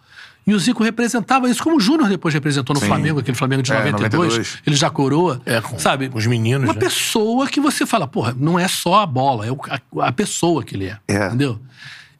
E 0.46 0.54
o 0.54 0.58
Zico 0.60 0.84
representava 0.84 1.50
isso, 1.50 1.60
como 1.60 1.76
o 1.76 1.80
Júnior 1.80 2.08
depois 2.08 2.32
representou 2.32 2.72
no 2.74 2.80
Sim. 2.80 2.86
Flamengo, 2.86 3.18
aquele 3.18 3.36
Flamengo 3.36 3.62
de 3.62 3.72
É, 3.72 3.76
92, 3.78 4.12
92. 4.34 4.58
ele 4.64 4.76
já 4.76 4.88
coroa, 4.88 5.40
É, 5.44 5.60
com- 5.60 5.76
sabe? 5.76 6.08
com 6.08 6.18
os 6.18 6.26
meninos, 6.26 6.68
Uma 6.68 6.74
né? 6.74 6.78
pessoa 6.78 7.48
que 7.48 7.58
você 7.60 7.84
fala, 7.84 8.06
porra, 8.06 8.32
não 8.38 8.56
é 8.56 8.68
só 8.68 9.00
a 9.00 9.06
bola, 9.06 9.44
é 9.44 9.50
a, 9.50 10.06
a 10.06 10.12
pessoa 10.12 10.62
que 10.62 10.76
ele 10.76 10.86
é, 10.86 10.98
É. 11.08 11.26
entendeu? 11.26 11.58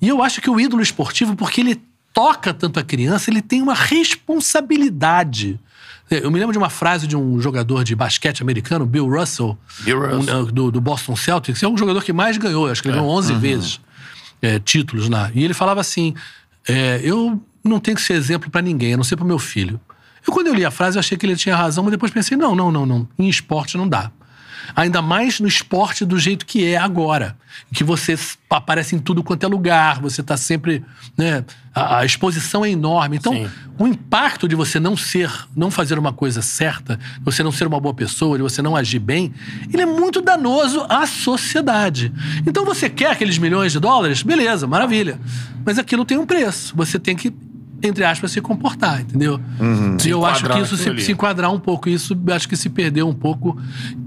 E 0.03 0.09
eu 0.09 0.23
acho 0.24 0.40
que 0.40 0.51
o 0.51 0.59
ídolo 0.59 0.82
esportivo, 0.82 1.36
porque 1.36 1.61
ele 1.61 1.81
toca 2.12 2.53
tanto 2.53 2.81
a 2.81 2.82
criança, 2.82 3.31
ele 3.31 3.40
tem 3.43 3.62
uma 3.62 3.74
responsabilidade. 3.74 5.59
É, 6.11 6.24
Eu 6.24 6.31
me 6.31 6.39
lembro 6.39 6.53
de 6.53 6.59
uma 6.59 6.70
frase 6.70 7.07
de 7.07 7.16
um 7.16 7.41
jogador 7.41 7.85
de 7.85 7.95
basquete 7.95 8.43
americano, 8.43 8.87
Bill 8.87 9.09
Russell, 9.09 9.59
Bill 9.81 10.01
Russell. 10.01 10.37
um, 10.37 10.41
uh, 10.43 10.53
do, 10.53 10.70
do 10.70 10.81
Boston 10.81 11.16
Celtics, 11.16 11.62
é 11.62 11.69
um 11.69 11.77
jogador 11.77 12.03
que 12.03 12.12
mais 12.12 12.37
ganhou, 12.37 12.69
acho 12.69 12.83
que 12.83 12.89
ele 12.89 12.97
ganhou 12.97 13.11
11 13.11 13.35
vezes 13.35 13.81
é, 14.41 14.59
títulos 14.59 15.09
lá. 15.09 15.31
E 15.35 15.45
ele 15.45 15.55
falava 15.55 15.81
assim: 15.81 16.15
é, 16.69 17.01
eu 17.03 17.41
não 17.65 17.81
tenho 17.81 17.97
que 17.97 18.03
ser 18.03 18.15
exemplo 18.15 18.51
pra 18.51 18.62
ninguém, 18.62 18.95
a 18.95 18.97
não 18.97 19.05
ser 19.05 19.16
pro 19.16 19.24
meu 19.24 19.39
filho. 19.39 19.81
Eu, 20.27 20.33
quando 20.33 20.49
eu 20.49 20.55
li 20.55 20.65
a 20.65 20.70
frase, 20.70 20.97
eu 20.97 21.01
achei 21.01 21.16
que 21.16 21.27
ele 21.27 21.37
tinha 21.37 21.57
razão, 21.57 21.83
mas 21.85 21.91
depois 21.91 22.12
pensei: 22.12 22.37
não, 22.37 22.55
não, 22.55 22.70
não, 22.70 22.87
não. 22.87 23.09
Em 23.19 23.28
esporte 23.28 23.77
não 23.77 23.89
dá. 23.89 24.11
Ainda 24.75 25.01
mais 25.01 25.41
no 25.41 25.47
esporte 25.47 26.05
do 26.05 26.19
jeito 26.19 26.45
que 26.45 26.65
é 26.65 26.77
agora. 26.77 27.37
Que 27.73 27.85
você 27.85 28.19
aparece 28.51 28.95
em 28.95 28.99
tudo 28.99 29.23
quanto 29.23 29.45
é 29.45 29.47
lugar, 29.47 30.01
você 30.01 30.23
tá 30.23 30.37
sempre. 30.37 30.85
Né, 31.17 31.45
a, 31.75 31.99
a 31.99 32.05
exposição 32.05 32.65
é 32.65 32.71
enorme. 32.71 33.17
Então, 33.17 33.33
Sim. 33.33 33.51
o 33.79 33.87
impacto 33.87 34.49
de 34.49 34.55
você 34.55 34.81
não 34.81 34.97
ser, 34.97 35.31
não 35.55 35.71
fazer 35.71 35.99
uma 35.99 36.13
coisa 36.13 36.41
certa, 36.41 36.97
de 36.97 37.25
você 37.25 37.43
não 37.43 37.53
ser 37.53 37.67
uma 37.67 37.79
boa 37.79 37.95
pessoa, 37.95 38.37
de 38.37 38.43
você 38.43 38.63
não 38.63 38.75
agir 38.75 38.99
bem, 38.99 39.33
ele 39.73 39.83
é 39.83 39.87
muito 39.87 40.21
danoso 40.21 40.85
à 40.89 41.07
sociedade. 41.07 42.13
Então 42.47 42.65
você 42.65 42.89
quer 42.89 43.11
aqueles 43.11 43.39
milhões 43.39 43.73
de 43.73 43.81
dólares? 43.81 44.23
Beleza, 44.23 44.67
maravilha. 44.67 45.21
Mas 45.65 45.79
aquilo 45.79 46.05
tem 46.05 46.17
um 46.17 46.25
preço. 46.25 46.75
Você 46.77 46.99
tem 46.99 47.17
que, 47.17 47.35
entre 47.82 48.05
aspas, 48.05 48.31
se 48.31 48.40
comportar, 48.40 49.01
entendeu? 49.01 49.40
E 50.05 50.09
eu 50.09 50.24
acho 50.24 50.44
que 50.48 50.59
isso 50.59 50.77
se, 50.77 51.01
se 51.01 51.12
enquadrar 51.12 51.53
um 51.53 51.61
pouco, 51.61 51.89
isso 51.89 52.19
eu 52.27 52.35
acho 52.35 52.48
que 52.48 52.57
se 52.57 52.69
perdeu 52.69 53.09
um 53.09 53.15
pouco. 53.15 53.59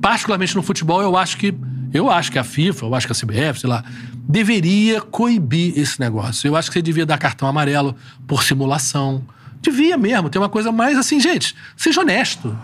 Particularmente 0.02 0.56
no 0.56 0.64
futebol, 0.64 1.02
eu 1.02 1.18
acho 1.18 1.38
que. 1.38 1.54
Eu 1.92 2.10
acho 2.10 2.32
que 2.32 2.38
a 2.38 2.44
FIFA, 2.44 2.86
eu 2.86 2.94
acho 2.94 3.08
que 3.08 3.14
a 3.14 3.16
CBF, 3.16 3.62
sei 3.62 3.70
lá, 3.70 3.84
deveria 4.28 5.02
coibir 5.02 5.74
esse 5.76 6.00
negócio. 6.00 6.48
Eu 6.48 6.56
acho 6.56 6.70
que 6.70 6.74
você 6.74 6.84
devia 6.84 7.04
dar 7.04 7.18
cartão 7.18 7.48
amarelo 7.48 7.96
por 8.28 8.44
simulação. 8.44 9.24
Devia 9.60 9.98
mesmo, 9.98 10.30
ter 10.30 10.38
uma 10.38 10.50
coisa 10.50 10.72
mais 10.72 10.98
assim, 10.98 11.20
gente, 11.20 11.56
seja 11.76 12.02
honesto. 12.02 12.56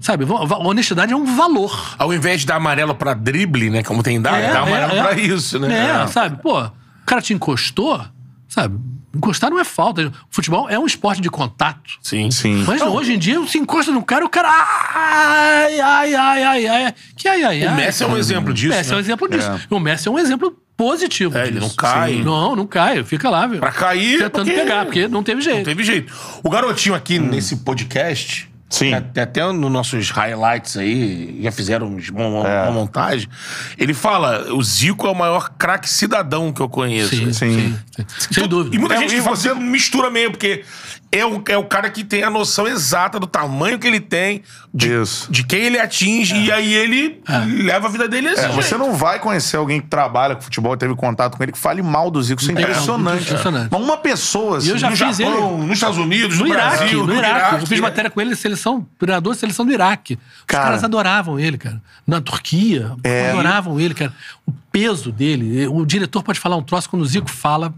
Sabe, 0.00 0.24
honestidade 0.24 1.12
é 1.12 1.16
um 1.16 1.36
valor. 1.36 1.96
Ao 1.98 2.14
invés 2.14 2.40
de 2.40 2.46
dar 2.46 2.56
amarelo 2.56 2.94
pra 2.94 3.12
drible, 3.12 3.68
né? 3.68 3.82
Como 3.82 4.02
tem 4.02 4.20
dado, 4.20 4.36
É, 4.36 4.52
dá 4.52 4.60
amarelo 4.60 4.92
é, 4.92 4.98
é. 4.98 5.02
pra 5.02 5.12
isso, 5.20 5.58
né? 5.58 6.02
É, 6.04 6.06
sabe? 6.06 6.40
Pô, 6.40 6.58
o 6.58 6.72
cara 7.04 7.20
te 7.20 7.34
encostou, 7.34 8.00
sabe? 8.48 8.78
Encostar 9.14 9.50
não 9.50 9.58
é 9.58 9.64
falta. 9.64 10.06
O 10.08 10.12
futebol 10.30 10.68
é 10.70 10.78
um 10.78 10.86
esporte 10.86 11.20
de 11.20 11.28
contato. 11.28 11.98
Sim. 12.02 12.30
Sim. 12.30 12.64
Mas 12.66 12.80
hoje 12.80 13.14
em 13.14 13.18
dia, 13.18 13.44
se 13.46 13.58
encosta 13.58 13.90
no 13.90 14.02
cara, 14.04 14.24
o 14.24 14.28
cara. 14.28 14.48
Ai, 14.48 15.80
ai, 15.80 16.14
ai, 16.14 16.42
ai, 16.44 16.66
ai. 16.66 16.94
Que 17.16 17.28
ai, 17.28 17.42
ai, 17.42 17.64
O 17.64 17.70
ai. 17.70 17.76
Messi 17.76 18.02
é 18.02 18.06
um 18.06 18.16
exemplo 18.16 18.50
O 18.50 18.54
disso. 18.54 18.76
Messi 18.76 18.90
é 18.90 18.92
um 18.92 18.96
né? 18.96 19.02
exemplo 19.02 19.28
disso. 19.28 19.48
É. 19.50 19.74
O 19.74 19.80
Messi 19.80 20.08
é 20.08 20.10
um 20.10 20.18
exemplo 20.18 20.56
positivo. 20.76 21.36
É, 21.36 21.42
ele 21.42 21.52
disso. 21.58 21.66
não 21.68 21.74
cai. 21.74 22.12
Sim. 22.14 22.22
Não, 22.22 22.56
não 22.56 22.66
cai. 22.66 23.02
Fica 23.04 23.28
lá, 23.28 23.46
viu? 23.46 23.58
Pra 23.60 23.72
cair. 23.72 24.18
Tentando 24.18 24.46
porque 24.46 24.60
pegar, 24.60 24.84
porque 24.84 25.08
não 25.08 25.22
teve 25.22 25.40
jeito. 25.40 25.56
Não 25.58 25.64
teve 25.64 25.82
jeito. 25.84 26.12
O 26.42 26.50
garotinho 26.50 26.94
aqui 26.94 27.18
Hum. 27.18 27.28
nesse 27.28 27.56
podcast. 27.56 28.49
Sim. 28.70 28.94
Até, 28.94 29.22
até 29.22 29.52
nos 29.52 29.70
nossos 29.70 30.10
highlights 30.10 30.76
aí, 30.76 31.40
já 31.42 31.50
fizeram 31.50 31.88
uns- 31.88 32.08
uma, 32.08 32.46
É. 32.48 32.62
uma 32.62 32.70
montagem. 32.70 33.28
Ele 33.76 33.92
fala: 33.92 34.52
o 34.54 34.62
Zico 34.62 35.08
é 35.08 35.10
o 35.10 35.14
maior 35.14 35.50
craque 35.58 35.90
cidadão 35.90 36.52
que 36.52 36.62
eu 36.62 36.68
conheço. 36.68 37.10
Sim, 37.16 37.32
Sim. 37.32 37.50
sim. 37.52 37.78
sim. 37.96 38.06
Sem 38.30 38.46
dúvida. 38.48 38.76
E 38.76 38.78
muita 38.78 38.94
É, 38.94 38.98
gente 38.98 39.12
e 39.12 39.16
que 39.16 39.22
fala, 39.22 39.34
você 39.34 39.52
mistura 39.54 40.08
meio, 40.08 40.30
porque 40.30 40.64
é 41.12 41.26
o, 41.26 41.42
é 41.48 41.56
o 41.58 41.64
cara 41.64 41.90
que 41.90 42.04
tem 42.04 42.22
a 42.22 42.30
noção 42.30 42.68
exata 42.68 43.18
do 43.18 43.26
tamanho 43.26 43.78
que 43.80 43.86
ele 43.86 43.98
tem, 43.98 44.42
de, 44.72 45.02
Isso. 45.02 45.30
de 45.30 45.42
quem 45.42 45.62
ele 45.62 45.78
atinge, 45.78 46.36
e 46.36 46.52
aí 46.52 46.72
ele 46.72 47.20
leva 47.64 47.88
a 47.88 47.90
vida 47.90 48.06
dele 48.06 48.28
assim. 48.28 48.44
É, 48.44 48.48
você 48.48 48.76
não 48.76 48.94
vai 48.94 49.18
conhecer 49.18 49.56
alguém 49.56 49.80
que 49.80 49.88
trabalha 49.88 50.36
com 50.36 50.42
futebol, 50.42 50.76
teve 50.76 50.94
contato 50.94 51.36
com 51.36 51.42
ele, 51.42 51.50
que 51.50 51.58
fale 51.58 51.82
mal 51.82 52.12
do 52.12 52.22
Zico. 52.22 52.40
Isso 52.40 52.50
é 52.52 52.54
impressionante. 52.54 53.24
impressionante. 53.24 53.68
Mas 53.72 53.80
uma 53.82 53.96
pessoa, 53.96 54.58
assim, 54.58 54.70
eu 54.70 54.78
já 54.78 54.88
no 54.88 54.96
fiz 54.96 55.16
Japão, 55.16 55.58
nos 55.58 55.72
Estados 55.72 55.98
Unidos, 55.98 56.38
no, 56.38 56.44
No 56.44 56.54
Iraque, 56.54 56.76
Brasil, 56.78 57.06
no 57.06 57.14
Iraque. 57.14 57.54
Eu 57.62 57.66
fiz 57.66 57.78
é. 57.78 57.82
matéria 57.82 58.10
com 58.10 58.20
ele, 58.20 58.36
seleção, 58.36 58.86
treinador 58.96 59.32
de 59.34 59.40
seleção 59.40 59.66
do 59.66 59.72
Iraque. 59.72 60.14
Os 60.14 60.44
Cara. 60.46 60.64
caras 60.64 60.84
adoravam 60.84 61.40
ele, 61.40 61.58
cara. 61.58 61.82
Na 62.06 62.20
Turquia, 62.20 62.92
É. 63.02 63.30
adoravam 63.30 63.80
ele, 63.80 63.94
cara. 63.94 64.12
O 64.46 64.52
peso 64.70 65.10
dele, 65.10 65.66
o 65.66 65.84
diretor 65.84 66.22
pode 66.22 66.38
falar 66.38 66.56
um 66.56 66.62
troço, 66.62 66.88
quando 66.88 67.02
o 67.02 67.06
Zico 67.06 67.28
fala, 67.28 67.74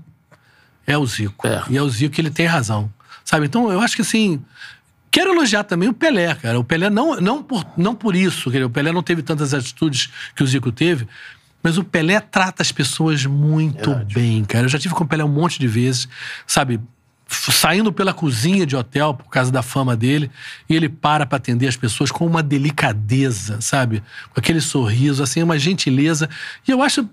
é 0.86 0.98
o 0.98 1.06
Zico. 1.06 1.46
É. 1.46 1.62
E 1.70 1.78
é 1.78 1.82
o 1.82 1.88
Zico 1.88 2.14
que 2.14 2.20
ele 2.20 2.30
tem 2.30 2.44
razão. 2.44 2.90
Sabe? 3.24 3.46
Então, 3.46 3.70
eu 3.70 3.80
acho 3.80 3.96
que 3.96 4.02
assim. 4.02 4.42
Quero 5.10 5.30
elogiar 5.32 5.64
também 5.64 5.90
o 5.90 5.92
Pelé, 5.92 6.34
cara. 6.34 6.58
O 6.58 6.64
Pelé 6.64 6.88
não, 6.88 7.20
não, 7.20 7.42
por, 7.42 7.66
não 7.76 7.94
por 7.94 8.16
isso, 8.16 8.48
o 8.48 8.70
Pelé 8.70 8.90
não 8.92 9.02
teve 9.02 9.22
tantas 9.22 9.52
atitudes 9.52 10.10
que 10.34 10.42
o 10.42 10.46
Zico 10.46 10.72
teve, 10.72 11.06
Mas 11.62 11.76
o 11.78 11.84
Pelé 11.84 12.18
trata 12.18 12.62
as 12.62 12.72
pessoas 12.72 13.24
muito 13.26 13.94
bem, 14.12 14.42
cara. 14.44 14.64
Eu 14.64 14.68
já 14.68 14.78
tive 14.78 14.94
com 14.94 15.04
o 15.04 15.06
Pelé 15.06 15.22
um 15.22 15.28
monte 15.28 15.58
de 15.60 15.68
vezes, 15.68 16.08
sabe? 16.46 16.80
Saindo 17.28 17.92
pela 17.92 18.12
cozinha 18.12 18.66
de 18.66 18.74
hotel 18.74 19.14
por 19.14 19.28
causa 19.28 19.52
da 19.52 19.62
fama 19.62 19.96
dele, 19.96 20.30
e 20.68 20.74
ele 20.74 20.88
para 20.88 21.24
pra 21.24 21.36
atender 21.36 21.68
as 21.68 21.76
pessoas 21.76 22.10
com 22.10 22.26
uma 22.26 22.42
delicadeza, 22.42 23.60
sabe? 23.60 24.02
Com 24.32 24.40
aquele 24.40 24.60
sorriso, 24.60 25.22
assim, 25.22 25.42
uma 25.42 25.58
gentileza. 25.58 26.28
E 26.66 26.70
eu 26.70 26.82
acho 26.82 27.08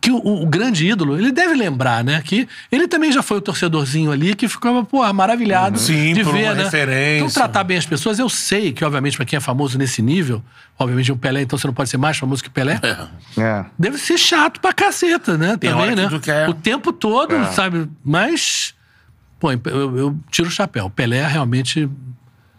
que 0.00 0.10
o, 0.10 0.18
o 0.18 0.46
grande 0.46 0.86
ídolo, 0.86 1.16
ele 1.18 1.32
deve 1.32 1.54
lembrar, 1.54 2.04
né? 2.04 2.20
Que 2.22 2.46
ele 2.70 2.86
também 2.86 3.10
já 3.10 3.22
foi 3.22 3.38
o 3.38 3.40
torcedorzinho 3.40 4.12
ali 4.12 4.34
que 4.34 4.46
ficava, 4.46 4.84
pô, 4.84 5.10
maravilhado 5.12 5.78
Sim, 5.78 6.12
de 6.12 6.22
por 6.22 6.34
ver, 6.34 6.44
uma 6.44 6.54
né? 6.54 6.64
referência. 6.64 7.24
Então, 7.24 7.30
tratar 7.30 7.64
bem 7.64 7.78
as 7.78 7.86
pessoas, 7.86 8.18
eu 8.18 8.28
sei 8.28 8.72
que, 8.72 8.84
obviamente, 8.84 9.16
pra 9.16 9.24
quem 9.24 9.38
é 9.38 9.40
famoso 9.40 9.78
nesse 9.78 10.02
nível, 10.02 10.42
obviamente, 10.78 11.10
o 11.10 11.16
Pelé, 11.16 11.42
então 11.42 11.58
você 11.58 11.66
não 11.66 11.74
pode 11.74 11.88
ser 11.88 11.96
mais 11.96 12.18
famoso 12.18 12.42
que 12.42 12.50
Pelé. 12.50 12.80
É. 13.38 13.64
Deve 13.78 13.96
ser 13.98 14.18
chato 14.18 14.60
pra 14.60 14.72
caceta, 14.72 15.38
né? 15.38 15.56
Tem 15.56 15.70
Também, 15.70 15.94
né? 15.94 16.08
O 16.48 16.54
tempo 16.54 16.92
todo, 16.92 17.32
sabe? 17.54 17.88
Mas, 18.04 18.74
pô, 19.40 19.52
eu, 19.52 19.96
eu 19.96 20.18
tiro 20.30 20.48
o 20.48 20.50
chapéu. 20.50 20.90
Pelé 20.90 21.26
realmente 21.26 21.88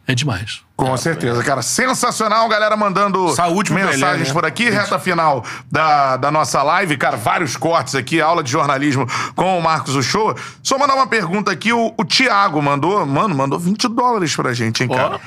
é 0.08 0.16
demais. 0.16 0.62
Com 0.80 0.96
certeza, 0.96 1.44
cara. 1.44 1.62
Sensacional, 1.62 2.48
galera 2.48 2.78
mandando 2.78 3.28
Saúde 3.36 3.74
mensagens 3.74 4.02
Pelé, 4.02 4.24
né? 4.24 4.34
por 4.34 4.46
aqui. 4.46 4.70
Reta 4.70 4.98
final 4.98 5.44
da, 5.70 6.16
da 6.16 6.32
nossa 6.32 6.64
live, 6.64 6.96
cara. 6.96 7.18
Vários 7.18 7.58
cortes 7.58 7.96
aqui, 7.96 8.22
aula 8.22 8.42
de 8.42 8.50
jornalismo 8.50 9.06
com 9.36 9.60
o 9.60 9.62
Marcos 9.62 9.94
Uchoa. 9.96 10.36
Só 10.64 10.78
mandar 10.78 10.96
uma 10.96 11.08
pergunta 11.08 11.52
aqui. 11.52 11.74
O, 11.74 11.94
o 11.98 12.06
Thiago 12.06 12.62
mandou, 12.62 13.06
mano, 13.06 13.36
mandou 13.36 13.60
20 13.60 13.90
dólares 13.90 14.34
pra 14.34 14.54
gente, 14.54 14.82
hein, 14.82 14.90
cara. 14.90 15.20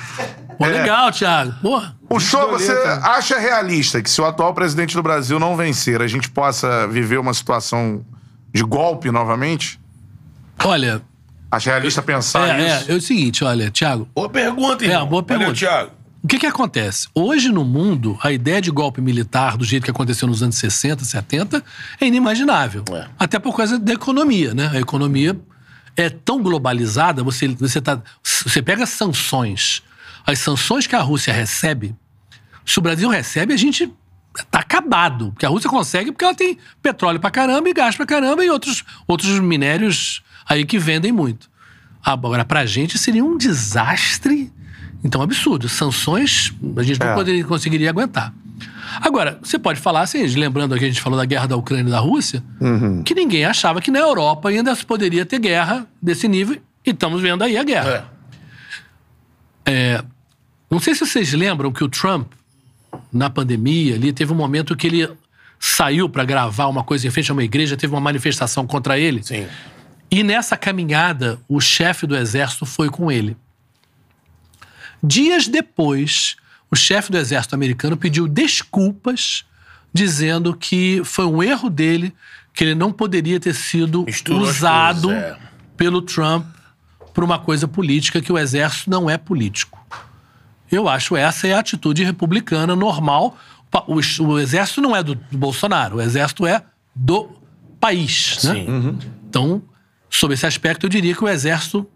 Pô, 0.56 0.64
legal, 0.64 1.12
Thiago. 1.12 1.52
Porra. 1.60 1.94
O 2.08 2.18
show, 2.18 2.50
você 2.50 2.72
acha 3.02 3.38
realista 3.38 4.00
que 4.00 4.08
se 4.08 4.22
o 4.22 4.24
atual 4.24 4.54
presidente 4.54 4.94
do 4.94 5.02
Brasil 5.02 5.38
não 5.38 5.54
vencer, 5.54 6.00
a 6.00 6.06
gente 6.06 6.30
possa 6.30 6.88
viver 6.88 7.18
uma 7.18 7.34
situação 7.34 8.02
de 8.54 8.62
golpe 8.62 9.10
novamente? 9.10 9.78
Olha, 10.64 11.02
Acha 11.52 11.68
realista 11.68 12.00
pensar 12.00 12.58
é, 12.58 12.62
é, 12.62 12.78
isso? 12.78 12.92
é 12.92 12.94
o 12.94 13.00
seguinte, 13.02 13.44
olha, 13.44 13.70
Thiago, 13.70 14.08
Boa 14.14 14.26
pergunta, 14.30 14.82
irmão. 14.82 15.02
É, 15.02 15.06
boa 15.06 15.22
Valeu, 15.22 15.38
pergunta. 15.38 15.58
Thiago. 15.58 15.92
O 16.24 16.26
que 16.26 16.38
que 16.38 16.46
acontece? 16.46 17.08
Hoje 17.14 17.50
no 17.50 17.62
mundo, 17.62 18.18
a 18.22 18.32
ideia 18.32 18.58
de 18.58 18.70
golpe 18.70 19.02
militar, 19.02 19.58
do 19.58 19.64
jeito 19.64 19.84
que 19.84 19.90
aconteceu 19.90 20.26
nos 20.26 20.42
anos 20.42 20.54
60, 20.56 21.04
70, 21.04 21.62
é 22.00 22.06
inimaginável. 22.06 22.84
É. 22.90 23.06
Até 23.18 23.38
por 23.38 23.54
causa 23.54 23.78
da 23.78 23.92
economia, 23.92 24.54
né? 24.54 24.70
A 24.72 24.80
economia 24.80 25.38
é 25.94 26.08
tão 26.08 26.42
globalizada, 26.42 27.22
você, 27.22 27.48
você, 27.48 27.82
tá, 27.82 28.00
você 28.22 28.62
pega 28.62 28.86
sanções. 28.86 29.82
As 30.24 30.38
sanções 30.38 30.86
que 30.86 30.96
a 30.96 31.02
Rússia 31.02 31.34
recebe, 31.34 31.94
se 32.64 32.78
o 32.78 32.82
Brasil 32.82 33.10
recebe, 33.10 33.52
a 33.52 33.58
gente 33.58 33.92
tá 34.50 34.60
acabado. 34.60 35.32
Porque 35.32 35.44
a 35.44 35.50
Rússia 35.50 35.68
consegue 35.68 36.12
porque 36.12 36.24
ela 36.24 36.34
tem 36.34 36.56
petróleo 36.80 37.20
pra 37.20 37.30
caramba 37.30 37.68
e 37.68 37.74
gás 37.74 37.94
pra 37.94 38.06
caramba 38.06 38.42
e 38.42 38.48
outros, 38.48 38.84
outros 39.06 39.38
minérios 39.38 40.22
aí 40.48 40.64
que 40.64 40.78
vendem 40.78 41.12
muito. 41.12 41.50
Agora, 42.04 42.44
pra 42.44 42.66
gente 42.66 42.98
seria 42.98 43.24
um 43.24 43.36
desastre, 43.38 44.52
então 45.04 45.22
absurdo. 45.22 45.68
Sanções 45.68 46.52
a 46.76 46.82
gente 46.82 46.98
não 46.98 47.08
É. 47.08 47.14
poderia, 47.14 47.44
conseguiria 47.44 47.90
aguentar. 47.90 48.32
Agora, 49.00 49.38
você 49.42 49.58
pode 49.58 49.80
falar 49.80 50.02
assim, 50.02 50.24
lembrando 50.26 50.76
que 50.76 50.84
a 50.84 50.88
gente 50.88 51.00
falou 51.00 51.18
da 51.18 51.24
guerra 51.24 51.46
da 51.46 51.56
Ucrânia 51.56 51.88
e 51.88 51.92
da 51.92 51.98
Rússia, 52.00 52.42
que 53.04 53.14
ninguém 53.14 53.44
achava 53.44 53.80
que 53.80 53.90
na 53.90 53.98
Europa 54.00 54.48
ainda 54.50 54.74
se 54.74 54.84
poderia 54.84 55.24
ter 55.24 55.38
guerra 55.38 55.86
desse 56.00 56.28
nível, 56.28 56.60
e 56.84 56.90
estamos 56.90 57.22
vendo 57.22 57.42
aí 57.42 57.56
a 57.56 57.62
guerra. 57.64 58.10
É. 59.64 60.04
Não 60.70 60.78
sei 60.80 60.94
se 60.94 61.06
vocês 61.06 61.32
lembram 61.32 61.70
que 61.72 61.84
o 61.84 61.88
Trump, 61.88 62.32
na 63.12 63.30
pandemia, 63.30 63.94
ali 63.94 64.12
teve 64.12 64.32
um 64.32 64.36
momento 64.36 64.76
que 64.76 64.86
ele 64.86 65.08
saiu 65.58 66.08
para 66.08 66.24
gravar 66.24 66.66
uma 66.66 66.82
coisa 66.82 67.06
em 67.06 67.10
frente 67.10 67.30
a 67.30 67.34
uma 67.34 67.44
igreja, 67.44 67.76
teve 67.76 67.94
uma 67.94 68.00
manifestação 68.00 68.66
contra 68.66 68.98
ele. 68.98 69.22
Sim. 69.22 69.46
E 70.12 70.22
nessa 70.22 70.58
caminhada, 70.58 71.40
o 71.48 71.58
chefe 71.58 72.06
do 72.06 72.14
exército 72.14 72.66
foi 72.66 72.90
com 72.90 73.10
ele. 73.10 73.34
Dias 75.02 75.48
depois, 75.48 76.36
o 76.70 76.76
chefe 76.76 77.10
do 77.10 77.16
exército 77.16 77.54
americano 77.54 77.96
pediu 77.96 78.28
desculpas, 78.28 79.46
dizendo 79.90 80.54
que 80.54 81.00
foi 81.02 81.24
um 81.24 81.42
erro 81.42 81.70
dele, 81.70 82.14
que 82.52 82.62
ele 82.62 82.74
não 82.74 82.92
poderia 82.92 83.40
ter 83.40 83.54
sido 83.54 84.04
Misturou 84.04 84.42
usado 84.42 85.08
coisas, 85.08 85.22
é. 85.22 85.38
pelo 85.78 86.02
Trump 86.02 86.46
para 87.14 87.24
uma 87.24 87.38
coisa 87.38 87.66
política, 87.66 88.20
que 88.20 88.30
o 88.30 88.38
exército 88.38 88.90
não 88.90 89.08
é 89.08 89.16
político. 89.16 89.82
Eu 90.70 90.90
acho 90.90 91.16
essa 91.16 91.48
é 91.48 91.54
a 91.54 91.60
atitude 91.60 92.04
republicana 92.04 92.76
normal. 92.76 93.38
O, 93.86 94.24
o 94.24 94.38
exército 94.38 94.82
não 94.82 94.94
é 94.94 95.02
do, 95.02 95.14
do 95.14 95.38
Bolsonaro, 95.38 95.96
o 95.96 96.00
exército 96.02 96.46
é 96.46 96.62
do 96.94 97.30
país. 97.80 98.44
Né? 98.44 98.54
Sim. 98.54 98.98
Então, 99.26 99.62
sob 100.14 100.34
esse 100.34 100.46
aspecto, 100.46 100.84
eu 100.86 100.90
diria 100.90 101.14
que 101.14 101.24
o 101.24 101.28
exército. 101.28 101.86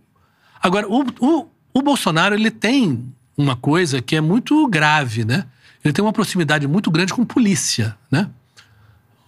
Agora, 0.62 0.88
o, 0.88 1.04
o, 1.20 1.46
o 1.74 1.82
Bolsonaro 1.82 2.34
ele 2.34 2.50
tem 2.50 3.04
uma 3.36 3.54
coisa 3.54 4.00
que 4.00 4.16
é 4.16 4.20
muito 4.20 4.66
grave, 4.68 5.24
né? 5.24 5.44
Ele 5.84 5.92
tem 5.92 6.02
uma 6.04 6.12
proximidade 6.12 6.66
muito 6.66 6.90
grande 6.90 7.12
com 7.12 7.24
polícia, 7.24 7.94
né? 8.10 8.28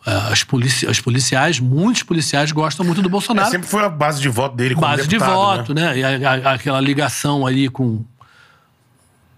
Ah, 0.07 0.29
As, 0.33 0.43
polici 0.43 0.87
as 0.87 1.01
policiais, 1.01 1.61
muitos 1.61 2.03
policiais 2.03 2.51
gostam 2.51 2.85
muito 2.87 3.03
do 3.03 3.09
É, 3.09 3.11
Bolsonaro 3.11 3.51
sempre 3.51 3.69
foi 3.69 3.85
a 3.85 3.89
base 3.91 4.21
de 4.23 4.29
voto 4.29 4.57
dele 4.57 4.75
como 4.75 4.87
base 4.87 5.03
de 5.03 5.09
deputado, 5.09 5.35
voto, 5.35 5.75
né? 5.75 5.83
né? 5.93 5.99
E 5.99 6.25
a- 6.25 6.31
a- 6.33 6.53
aquela 6.55 6.81
ligação 6.81 7.47
ali 7.47 7.69
com, 7.69 8.03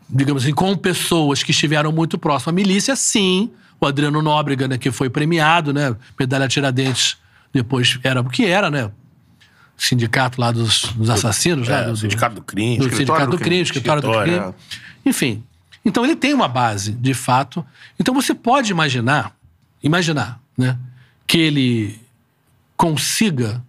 digamos 0.08 0.44
assim, 0.44 0.54
com 0.54 0.76
pessoas 0.76 1.42
que 1.42 1.50
estiveram 1.50 1.90
muito 1.92 2.16
próximas 2.18 2.52
à 2.52 2.54
milícia, 2.54 2.94
sim. 2.96 3.50
O 3.80 3.86
Adriano 3.86 4.20
Nóbrega, 4.22 4.68
né, 4.68 4.78
que 4.78 4.90
foi 4.92 5.08
premiado, 5.10 5.72
né? 5.72 5.96
Medalha 6.18 6.46
Tiradentes, 6.46 7.16
depois 7.52 7.98
era 8.04 8.20
o 8.20 8.28
que 8.28 8.44
era, 8.44 8.70
né? 8.70 8.90
Sindicato 9.82 10.40
lá 10.40 10.52
dos, 10.52 10.82
dos 10.94 11.08
assassinos, 11.08 11.66
né? 11.68 11.80
É, 11.80 11.84
Do- 11.84 11.90
do- 11.92 11.96
sindicato 11.96 12.34
do 12.34 12.42
crime. 12.42 12.76
do 12.78 12.94
Sindicato 12.94 13.30
do 13.30 13.38
Crime, 13.38 13.62
Escritório 13.62 14.02
do 14.02 14.10
Escritório, 14.10 14.52
Crime. 14.52 14.54
Enfim. 15.06 15.42
Então 15.84 16.04
ele 16.04 16.14
tem 16.14 16.34
uma 16.34 16.46
base, 16.48 16.92
de 16.92 17.14
fato. 17.14 17.64
Então 17.98 18.12
você 18.14 18.34
pode 18.34 18.70
imaginar, 18.70 19.34
imaginar, 19.82 20.38
né? 20.56 20.76
Que 21.26 21.38
ele 21.38 21.98
consiga 22.76 23.62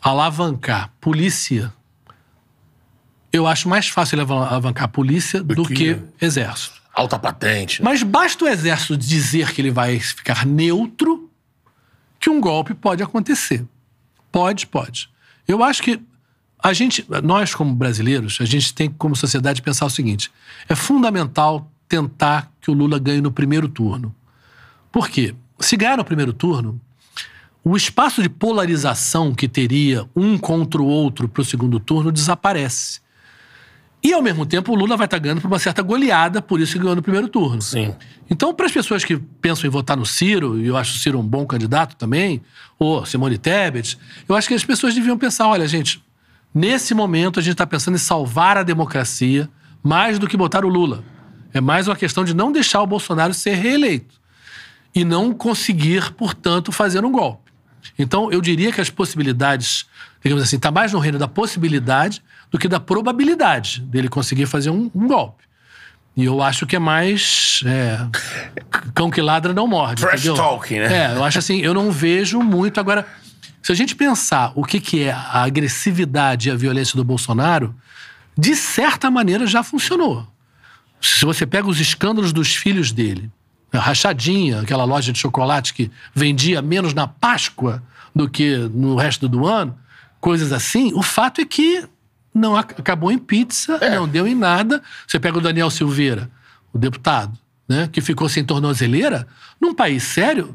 alavancar 0.00 0.90
polícia. 1.00 1.72
Eu 3.30 3.46
acho 3.46 3.68
mais 3.68 3.88
fácil 3.88 4.14
ele 4.18 4.22
ala- 4.32 4.48
alavancar 4.48 4.84
a 4.84 4.88
polícia 4.88 5.42
do, 5.42 5.64
que- 5.66 5.94
que 5.96 6.24
exército. 6.24 6.78
Alta 6.94 7.18
patente. 7.18 7.82
Mas 7.82 8.02
basta 8.02 8.44
o 8.44 8.48
exército 8.48 8.96
dizer 8.96 9.52
que 9.52 9.60
ele 9.60 9.70
vai 9.70 10.00
ficar 10.00 10.46
neutro 10.46 11.30
que 12.18 12.30
um 12.30 12.40
golpe 12.40 12.72
pode 12.74 13.02
acontecer. 13.02 13.64
Pode, 14.32 14.66
pode. 14.66 15.08
Eu 15.48 15.64
acho 15.64 15.82
que 15.82 15.98
a 16.62 16.72
gente, 16.74 17.06
nós 17.24 17.54
como 17.54 17.74
brasileiros, 17.74 18.38
a 18.40 18.44
gente 18.44 18.74
tem 18.74 18.90
como 18.90 19.16
sociedade 19.16 19.62
pensar 19.62 19.86
o 19.86 19.90
seguinte: 19.90 20.30
é 20.68 20.74
fundamental 20.74 21.72
tentar 21.88 22.52
que 22.60 22.70
o 22.70 22.74
Lula 22.74 22.98
ganhe 22.98 23.22
no 23.22 23.32
primeiro 23.32 23.66
turno. 23.66 24.14
Por 24.92 25.08
quê? 25.08 25.34
Se 25.58 25.76
ganhar 25.76 25.96
no 25.96 26.04
primeiro 26.04 26.34
turno, 26.34 26.78
o 27.64 27.76
espaço 27.76 28.22
de 28.22 28.28
polarização 28.28 29.34
que 29.34 29.48
teria 29.48 30.08
um 30.14 30.36
contra 30.36 30.82
o 30.82 30.86
outro 30.86 31.28
para 31.28 31.40
o 31.40 31.44
segundo 31.44 31.80
turno 31.80 32.12
desaparece. 32.12 33.00
E, 34.02 34.12
ao 34.12 34.22
mesmo 34.22 34.46
tempo, 34.46 34.72
o 34.72 34.76
Lula 34.76 34.96
vai 34.96 35.06
estar 35.06 35.18
ganhando 35.18 35.40
por 35.40 35.48
uma 35.48 35.58
certa 35.58 35.82
goleada, 35.82 36.40
por 36.40 36.60
isso 36.60 36.74
que 36.74 36.78
ganhou 36.78 36.94
no 36.94 37.02
primeiro 37.02 37.28
turno. 37.28 37.60
Sim. 37.60 37.94
Então, 38.30 38.54
para 38.54 38.66
as 38.66 38.72
pessoas 38.72 39.04
que 39.04 39.16
pensam 39.16 39.66
em 39.66 39.70
votar 39.70 39.96
no 39.96 40.06
Ciro, 40.06 40.60
e 40.60 40.66
eu 40.66 40.76
acho 40.76 40.94
o 40.94 40.98
Ciro 40.98 41.18
um 41.18 41.26
bom 41.26 41.44
candidato 41.44 41.96
também, 41.96 42.40
ou 42.78 43.04
Simone 43.04 43.38
Tebet, 43.38 43.98
eu 44.28 44.36
acho 44.36 44.46
que 44.46 44.54
as 44.54 44.64
pessoas 44.64 44.94
deviam 44.94 45.18
pensar: 45.18 45.48
olha, 45.48 45.66
gente, 45.66 46.00
nesse 46.54 46.94
momento 46.94 47.40
a 47.40 47.42
gente 47.42 47.52
está 47.52 47.66
pensando 47.66 47.96
em 47.96 47.98
salvar 47.98 48.56
a 48.56 48.62
democracia 48.62 49.48
mais 49.82 50.18
do 50.18 50.28
que 50.28 50.36
botar 50.36 50.64
o 50.64 50.68
Lula. 50.68 51.02
É 51.52 51.60
mais 51.60 51.88
uma 51.88 51.96
questão 51.96 52.24
de 52.24 52.34
não 52.34 52.52
deixar 52.52 52.82
o 52.82 52.86
Bolsonaro 52.86 53.34
ser 53.34 53.54
reeleito 53.54 54.14
e 54.94 55.04
não 55.04 55.32
conseguir, 55.32 56.12
portanto, 56.12 56.70
fazer 56.70 57.04
um 57.04 57.10
golpe. 57.10 57.47
Então, 57.98 58.32
eu 58.32 58.40
diria 58.40 58.72
que 58.72 58.80
as 58.80 58.90
possibilidades, 58.90 59.86
digamos 60.22 60.42
assim, 60.42 60.56
está 60.56 60.70
mais 60.70 60.92
no 60.92 60.98
reino 60.98 61.18
da 61.18 61.28
possibilidade 61.28 62.22
do 62.50 62.58
que 62.58 62.66
da 62.66 62.80
probabilidade 62.80 63.80
dele 63.82 64.08
conseguir 64.08 64.46
fazer 64.46 64.70
um, 64.70 64.90
um 64.94 65.06
golpe. 65.06 65.44
E 66.16 66.24
eu 66.24 66.42
acho 66.42 66.66
que 66.66 66.74
é 66.74 66.80
mais. 66.80 67.62
é, 67.64 68.00
cão 68.92 69.08
que 69.08 69.20
ladra 69.20 69.52
não 69.52 69.68
morde. 69.68 70.02
Trash 70.02 70.14
entendeu? 70.20 70.34
talking, 70.34 70.80
né? 70.80 71.12
É, 71.12 71.16
eu 71.16 71.22
acho 71.22 71.38
assim, 71.38 71.60
eu 71.60 71.72
não 71.72 71.92
vejo 71.92 72.40
muito. 72.40 72.80
Agora, 72.80 73.06
se 73.62 73.70
a 73.70 73.74
gente 73.74 73.94
pensar 73.94 74.50
o 74.56 74.64
que, 74.64 74.80
que 74.80 75.04
é 75.04 75.12
a 75.12 75.44
agressividade 75.44 76.48
e 76.48 76.50
a 76.50 76.56
violência 76.56 76.96
do 76.96 77.04
Bolsonaro, 77.04 77.72
de 78.36 78.56
certa 78.56 79.10
maneira 79.10 79.46
já 79.46 79.62
funcionou. 79.62 80.26
Se 81.00 81.24
você 81.24 81.46
pega 81.46 81.68
os 81.68 81.78
escândalos 81.78 82.32
dos 82.32 82.52
filhos 82.54 82.90
dele, 82.90 83.30
Rachadinha, 83.72 84.60
aquela 84.60 84.84
loja 84.84 85.12
de 85.12 85.18
chocolate 85.18 85.74
que 85.74 85.90
vendia 86.14 86.62
menos 86.62 86.94
na 86.94 87.06
Páscoa 87.06 87.82
do 88.14 88.28
que 88.28 88.56
no 88.72 88.96
resto 88.96 89.28
do 89.28 89.46
ano, 89.46 89.76
coisas 90.20 90.52
assim, 90.52 90.92
o 90.94 91.02
fato 91.02 91.40
é 91.40 91.44
que 91.44 91.84
não 92.34 92.56
ac- 92.56 92.74
acabou 92.78 93.10
em 93.12 93.18
pizza, 93.18 93.78
não 93.94 94.08
deu 94.08 94.26
em 94.26 94.34
nada. 94.34 94.82
Você 95.06 95.18
pega 95.20 95.38
o 95.38 95.40
Daniel 95.40 95.70
Silveira, 95.70 96.30
o 96.72 96.78
deputado, 96.78 97.36
né, 97.68 97.88
que 97.92 98.00
ficou 98.00 98.28
sem 98.28 98.44
tornozeleira, 98.44 99.26
num 99.60 99.74
país 99.74 100.02
sério, 100.02 100.54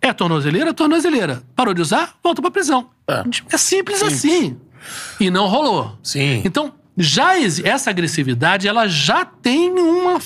É 0.00 0.12
tornozeleira, 0.12 0.72
tornozeleira. 0.72 1.42
Parou 1.56 1.74
de 1.74 1.82
usar, 1.82 2.14
volta 2.22 2.40
pra 2.40 2.52
prisão. 2.52 2.88
É. 3.08 3.24
É, 3.52 3.56
simples, 3.58 4.00
assim. 4.00 4.56
E 5.18 5.28
não 5.28 5.48
rolou. 5.48 5.98
Sim. 6.04 6.40
Então, 6.44 6.72
já 6.96 7.36
essa 7.36 7.90
agressividade, 7.90 8.68
ela 8.68 8.86
já 8.86 9.24
tem 9.24 9.70
uma, 9.72 10.20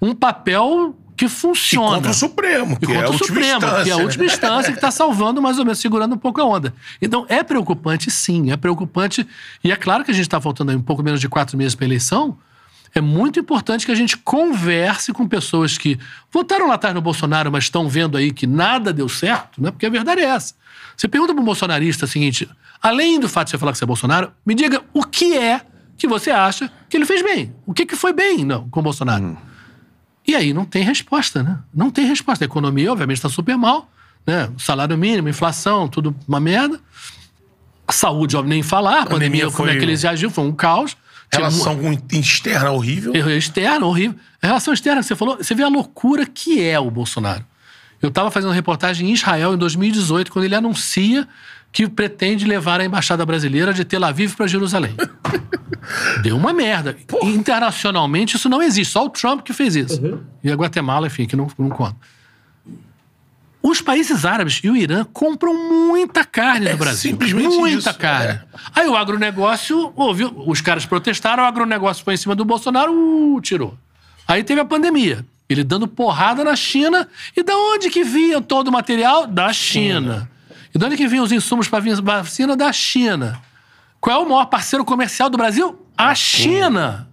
um 0.00 0.14
papel 0.14 0.96
que 1.20 1.26
E 1.26 1.28
funciona. 1.28 1.96
contra 1.96 2.10
o 2.10 2.14
Supremo, 2.14 2.78
E 2.80 2.86
que 2.86 2.92
é 2.92 2.94
contra 2.94 3.06
a 3.06 3.10
o 3.10 3.12
última 3.12 3.26
Supremo, 3.28 3.56
instância. 3.56 3.84
que 3.84 3.90
é 3.90 3.92
a 3.92 3.96
né? 3.96 4.02
última 4.02 4.24
instância 4.24 4.72
que 4.72 4.78
está 4.78 4.90
salvando, 4.90 5.42
mais 5.42 5.58
ou 5.58 5.64
menos, 5.66 5.78
segurando 5.78 6.14
um 6.14 6.18
pouco 6.18 6.40
a 6.40 6.44
onda. 6.44 6.72
Então, 7.02 7.26
é 7.28 7.42
preocupante, 7.42 8.10
sim, 8.10 8.50
é 8.50 8.56
preocupante. 8.56 9.26
E 9.62 9.70
é 9.70 9.76
claro 9.76 10.02
que 10.02 10.10
a 10.10 10.14
gente 10.14 10.24
está 10.24 10.40
faltando 10.40 10.70
aí 10.70 10.76
um 10.78 10.82
pouco 10.82 11.02
menos 11.02 11.20
de 11.20 11.28
quatro 11.28 11.58
meses 11.58 11.74
para 11.74 11.84
a 11.84 11.88
eleição. 11.88 12.38
É 12.94 13.00
muito 13.02 13.38
importante 13.38 13.84
que 13.84 13.92
a 13.92 13.94
gente 13.94 14.16
converse 14.16 15.12
com 15.12 15.28
pessoas 15.28 15.76
que 15.76 15.98
votaram 16.32 16.66
lá 16.66 16.74
atrás 16.74 16.94
no 16.94 17.00
Bolsonaro, 17.02 17.52
mas 17.52 17.64
estão 17.64 17.86
vendo 17.88 18.16
aí 18.16 18.32
que 18.32 18.46
nada 18.46 18.90
deu 18.92 19.08
certo, 19.08 19.62
né? 19.62 19.70
Porque 19.70 19.84
a 19.86 19.90
verdade 19.90 20.22
é 20.22 20.24
essa. 20.24 20.54
Você 20.96 21.06
pergunta 21.06 21.32
para 21.34 21.42
um 21.42 21.44
bolsonarista 21.44 22.06
o 22.06 22.08
seguinte: 22.08 22.48
além 22.82 23.20
do 23.20 23.28
fato 23.28 23.46
de 23.46 23.50
você 23.52 23.58
falar 23.58 23.72
que 23.72 23.78
você 23.78 23.84
é 23.84 23.86
Bolsonaro, 23.86 24.32
me 24.44 24.54
diga 24.54 24.82
o 24.94 25.04
que 25.04 25.36
é 25.36 25.60
que 25.98 26.08
você 26.08 26.30
acha 26.30 26.70
que 26.88 26.96
ele 26.96 27.04
fez 27.04 27.22
bem. 27.22 27.54
O 27.66 27.72
que, 27.74 27.84
que 27.84 27.94
foi 27.94 28.12
bem 28.12 28.42
não, 28.44 28.68
com 28.70 28.80
o 28.80 28.82
Bolsonaro? 28.82 29.36
E 30.26 30.34
aí 30.34 30.52
não 30.52 30.64
tem 30.64 30.82
resposta, 30.84 31.42
né? 31.42 31.58
Não 31.74 31.90
tem 31.90 32.06
resposta. 32.06 32.44
A 32.44 32.46
economia, 32.46 32.90
obviamente, 32.92 33.16
está 33.18 33.28
super 33.28 33.56
mal, 33.56 33.90
né? 34.26 34.48
Salário 34.58 34.96
mínimo, 34.96 35.28
inflação, 35.28 35.88
tudo 35.88 36.14
uma 36.28 36.38
merda. 36.40 36.80
A 37.86 37.92
saúde, 37.92 38.36
óbvio, 38.36 38.50
nem 38.50 38.62
falar. 38.62 39.02
A 39.02 39.06
pandemia, 39.06 39.46
Pandemia 39.46 39.50
como 39.56 39.68
é 39.68 39.72
foi- 39.72 39.78
que 39.80 39.84
eles 39.84 40.02
reagiram, 40.02 40.30
foi 40.30 40.44
um 40.44 40.52
caos. 40.52 40.96
Relação 41.32 41.78
externa 42.12 42.70
horrível. 42.70 43.14
Erro 43.14 43.30
externo, 43.30 43.86
horrível. 43.86 44.18
A 44.42 44.46
relação 44.48 44.74
externa 44.74 45.02
você 45.02 45.14
falou, 45.14 45.36
você 45.36 45.54
vê 45.54 45.62
a 45.62 45.68
loucura 45.68 46.26
que 46.26 46.60
é 46.62 46.78
o 46.78 46.90
Bolsonaro. 46.90 47.44
Eu 48.02 48.08
estava 48.08 48.30
fazendo 48.30 48.52
reportagem 48.52 49.10
em 49.10 49.12
Israel 49.12 49.54
em 49.54 49.58
2018, 49.58 50.32
quando 50.32 50.44
ele 50.44 50.54
anuncia 50.54 51.28
que 51.72 51.88
pretende 51.88 52.44
levar 52.46 52.80
a 52.80 52.84
embaixada 52.84 53.24
brasileira 53.24 53.72
de 53.72 53.84
Tel 53.84 54.04
Aviv 54.04 54.34
para 54.34 54.46
Jerusalém. 54.46 54.94
Deu 56.22 56.36
uma 56.36 56.52
merda. 56.52 56.96
Internacionalmente 57.22 58.36
isso 58.36 58.48
não 58.48 58.62
existe, 58.62 58.92
só 58.92 59.04
o 59.06 59.10
Trump 59.10 59.42
que 59.42 59.52
fez 59.52 59.76
isso. 59.76 60.00
E 60.42 60.50
a 60.50 60.54
Guatemala, 60.54 61.06
enfim, 61.06 61.26
que 61.26 61.36
não, 61.36 61.48
não 61.58 61.68
conta. 61.70 61.96
Os 63.62 63.80
países 63.82 64.24
árabes 64.24 64.60
e 64.64 64.70
o 64.70 64.76
Irã 64.76 65.04
compram 65.12 65.52
muita 65.54 66.24
carne 66.24 66.66
É 66.66 66.72
no 66.72 66.78
Brasil. 66.78 67.10
simplesmente 67.10 67.54
muita 67.56 67.90
isso, 67.90 67.98
carne. 67.98 68.28
é. 68.32 68.40
Aí 68.74 68.88
o 68.88 68.96
agronegócio, 68.96 69.92
ouviu, 69.94 70.32
os 70.46 70.60
caras 70.62 70.86
protestaram, 70.86 71.42
o 71.42 71.46
agronegócio 71.46 72.02
foi 72.02 72.14
em 72.14 72.16
cima 72.16 72.34
do 72.34 72.44
Bolsonaro, 72.44 72.90
uh, 72.92 73.40
tirou. 73.42 73.76
Aí 74.26 74.42
teve 74.42 74.60
a 74.60 74.64
pandemia. 74.64 75.26
Ele 75.48 75.62
dando 75.62 75.86
porrada 75.86 76.42
na 76.42 76.56
China. 76.56 77.06
E 77.36 77.42
da 77.42 77.54
onde 77.54 77.90
que 77.90 78.02
vinha 78.04 78.40
todo 78.40 78.68
o 78.68 78.72
material? 78.72 79.26
Da 79.26 79.52
China. 79.52 80.30
E 80.74 80.78
de 80.78 80.84
onde 80.84 80.96
que 80.96 81.06
vinham 81.06 81.24
os 81.24 81.32
insumos 81.32 81.68
para 81.68 81.82
vacina? 82.02 82.56
Da 82.56 82.72
China. 82.72 83.40
Qual 84.00 84.22
é 84.22 84.24
o 84.24 84.28
maior 84.28 84.46
parceiro 84.46 84.84
comercial 84.84 85.28
do 85.28 85.36
Brasil? 85.36 85.86
A 85.96 86.14
China. 86.14 87.08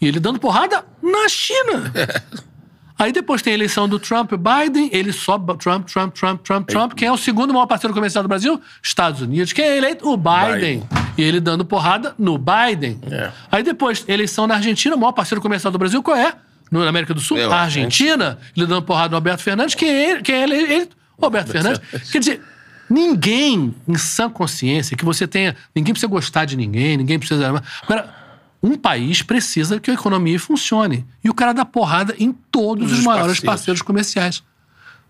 E 0.00 0.06
ele 0.06 0.20
dando 0.20 0.38
porrada 0.38 0.84
na 1.02 1.28
China. 1.28 1.92
Aí 2.98 3.12
depois 3.12 3.42
tem 3.42 3.52
a 3.52 3.54
eleição 3.54 3.86
do 3.86 3.98
Trump 3.98 4.32
e 4.32 4.36
Biden, 4.36 4.88
ele 4.90 5.12
sobe 5.12 5.54
Trump, 5.58 5.86
Trump, 5.86 6.14
Trump, 6.14 6.40
Trump, 6.42 6.66
Trump. 6.66 6.94
Quem 6.94 7.08
é 7.08 7.12
o 7.12 7.16
segundo 7.18 7.52
maior 7.52 7.66
parceiro 7.66 7.92
comercial 7.92 8.24
do 8.24 8.28
Brasil? 8.28 8.58
Estados 8.82 9.20
Unidos. 9.20 9.52
Quem 9.52 9.66
é 9.66 9.76
eleito? 9.76 10.08
O 10.08 10.16
Biden. 10.16 10.80
Biden. 10.80 10.88
E 11.18 11.22
ele 11.22 11.38
dando 11.38 11.62
porrada 11.62 12.14
no 12.18 12.38
Biden. 12.38 12.98
É. 13.10 13.30
Aí 13.52 13.62
depois, 13.62 14.02
eleição 14.08 14.46
na 14.46 14.54
Argentina, 14.54 14.96
o 14.96 14.98
maior 14.98 15.12
parceiro 15.12 15.42
comercial 15.42 15.70
do 15.70 15.78
Brasil, 15.78 16.02
qual 16.02 16.16
é? 16.16 16.34
No, 16.70 16.80
na 16.80 16.88
América 16.88 17.12
do 17.12 17.20
Sul? 17.20 17.36
Eu, 17.36 17.52
a 17.52 17.60
Argentina. 17.60 18.38
Ele 18.56 18.66
dando 18.66 18.82
porrada 18.82 19.10
no 19.10 19.16
Alberto 19.16 19.42
Fernandes. 19.42 19.74
Quem 19.74 19.88
é 19.88 20.10
ele? 20.10 20.22
Quem 20.22 20.34
é 20.34 20.42
ele? 20.42 20.54
ele? 20.54 20.88
Roberto 21.20 21.50
Fernandes. 21.50 21.80
Quer 22.10 22.18
dizer, 22.18 22.42
ninguém 22.88 23.74
em 23.86 23.96
sã 23.96 24.28
consciência 24.30 24.96
que 24.96 25.04
você 25.04 25.26
tenha. 25.26 25.56
Ninguém 25.74 25.92
precisa 25.92 26.10
gostar 26.10 26.44
de 26.44 26.56
ninguém, 26.56 26.96
ninguém 26.96 27.18
precisa. 27.18 27.62
Agora, 27.82 28.14
um 28.62 28.76
país 28.76 29.22
precisa 29.22 29.78
que 29.78 29.90
a 29.90 29.94
economia 29.94 30.38
funcione. 30.38 31.06
E 31.22 31.30
o 31.30 31.34
cara 31.34 31.52
dá 31.52 31.64
porrada 31.64 32.14
em 32.18 32.32
todos 32.32 32.90
os, 32.90 32.98
Os 32.98 33.04
maiores 33.04 33.40
parceiros. 33.40 33.44
parceiros 33.44 33.82
comerciais. 33.82 34.42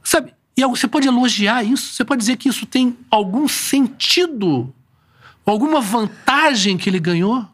Sabe? 0.02 0.34
E 0.56 0.64
você 0.64 0.88
pode 0.88 1.06
elogiar 1.06 1.62
isso, 1.62 1.92
você 1.92 2.04
pode 2.04 2.20
dizer 2.20 2.36
que 2.36 2.48
isso 2.48 2.64
tem 2.64 2.96
algum 3.10 3.46
sentido, 3.46 4.72
alguma 5.44 5.82
vantagem 5.82 6.78
que 6.78 6.88
ele 6.88 6.98
ganhou, 6.98 7.46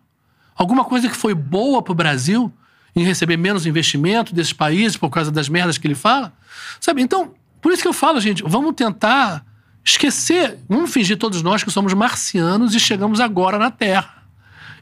alguma 0.55 0.85
coisa 0.85 1.09
que 1.09 1.17
foi 1.17 1.35
boa 1.35 1.83
para 1.83 1.93
o 1.93 1.97
Brasil 1.97 2.53
em 2.95 3.03
receber 3.03 3.37
menos 3.37 3.67
investimento 3.67 4.35
desses 4.35 4.53
países 4.53 4.97
por 4.97 5.11
causa 5.11 5.33
das 5.33 5.49
merdas 5.49 5.79
que 5.79 5.87
ele 5.87 5.95
fala. 5.95 6.33
Sabe? 6.81 7.03
Então, 7.03 7.35
por 7.61 7.73
isso 7.73 7.83
que 7.83 7.89
eu 7.89 7.93
falo, 7.93 8.21
gente, 8.21 8.43
vamos 8.45 8.75
tentar 8.75 9.45
esquecer, 9.85 10.59
vamos 10.69 10.93
fingir 10.93 11.17
todos 11.17 11.43
nós 11.43 11.63
que 11.63 11.71
somos 11.71 11.93
marcianos 11.95 12.75
e 12.75 12.81
chegamos 12.81 13.21
agora 13.21 13.59
na 13.59 13.71
Terra. 13.71 14.23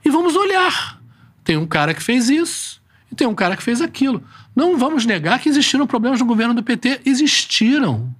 E 0.04 0.10
vamos 0.10 0.34
olhar. 0.36 1.00
Tem 1.44 1.56
um 1.56 1.66
cara 1.66 1.94
que 1.94 2.02
fez 2.02 2.28
isso 2.28 2.80
e 3.10 3.14
tem 3.14 3.26
um 3.26 3.34
cara 3.34 3.56
que 3.56 3.62
fez 3.62 3.80
aquilo. 3.80 4.22
Não 4.54 4.78
vamos 4.78 5.06
negar 5.06 5.38
que 5.38 5.48
existiram 5.48 5.86
problemas 5.86 6.20
no 6.20 6.26
governo 6.26 6.54
do 6.54 6.62
PT. 6.62 7.02
Existiram. 7.04 8.14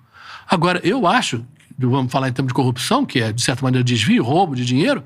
Agora, 0.48 0.80
eu 0.82 1.06
acho, 1.06 1.44
vamos 1.78 2.10
falar 2.10 2.28
em 2.28 2.32
termos 2.32 2.50
de 2.50 2.54
corrupção, 2.54 3.04
que 3.04 3.20
é, 3.20 3.32
de 3.32 3.42
certa 3.42 3.62
maneira, 3.62 3.84
desvio, 3.84 4.24
roubo 4.24 4.56
de 4.56 4.64
dinheiro, 4.64 5.04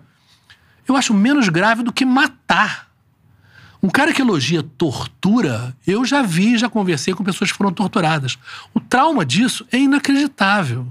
eu 0.86 0.96
acho 0.96 1.12
menos 1.14 1.48
grave 1.48 1.82
do 1.82 1.92
que 1.92 2.04
matar. 2.04 2.88
Um 3.82 3.88
cara 3.88 4.12
que 4.12 4.22
elogia 4.22 4.62
tortura, 4.62 5.76
eu 5.86 6.04
já 6.04 6.22
vi, 6.22 6.56
já 6.56 6.70
conversei 6.70 7.12
com 7.12 7.22
pessoas 7.22 7.52
que 7.52 7.58
foram 7.58 7.72
torturadas. 7.72 8.38
O 8.72 8.80
trauma 8.80 9.24
disso 9.26 9.66
é 9.70 9.78
inacreditável. 9.78 10.90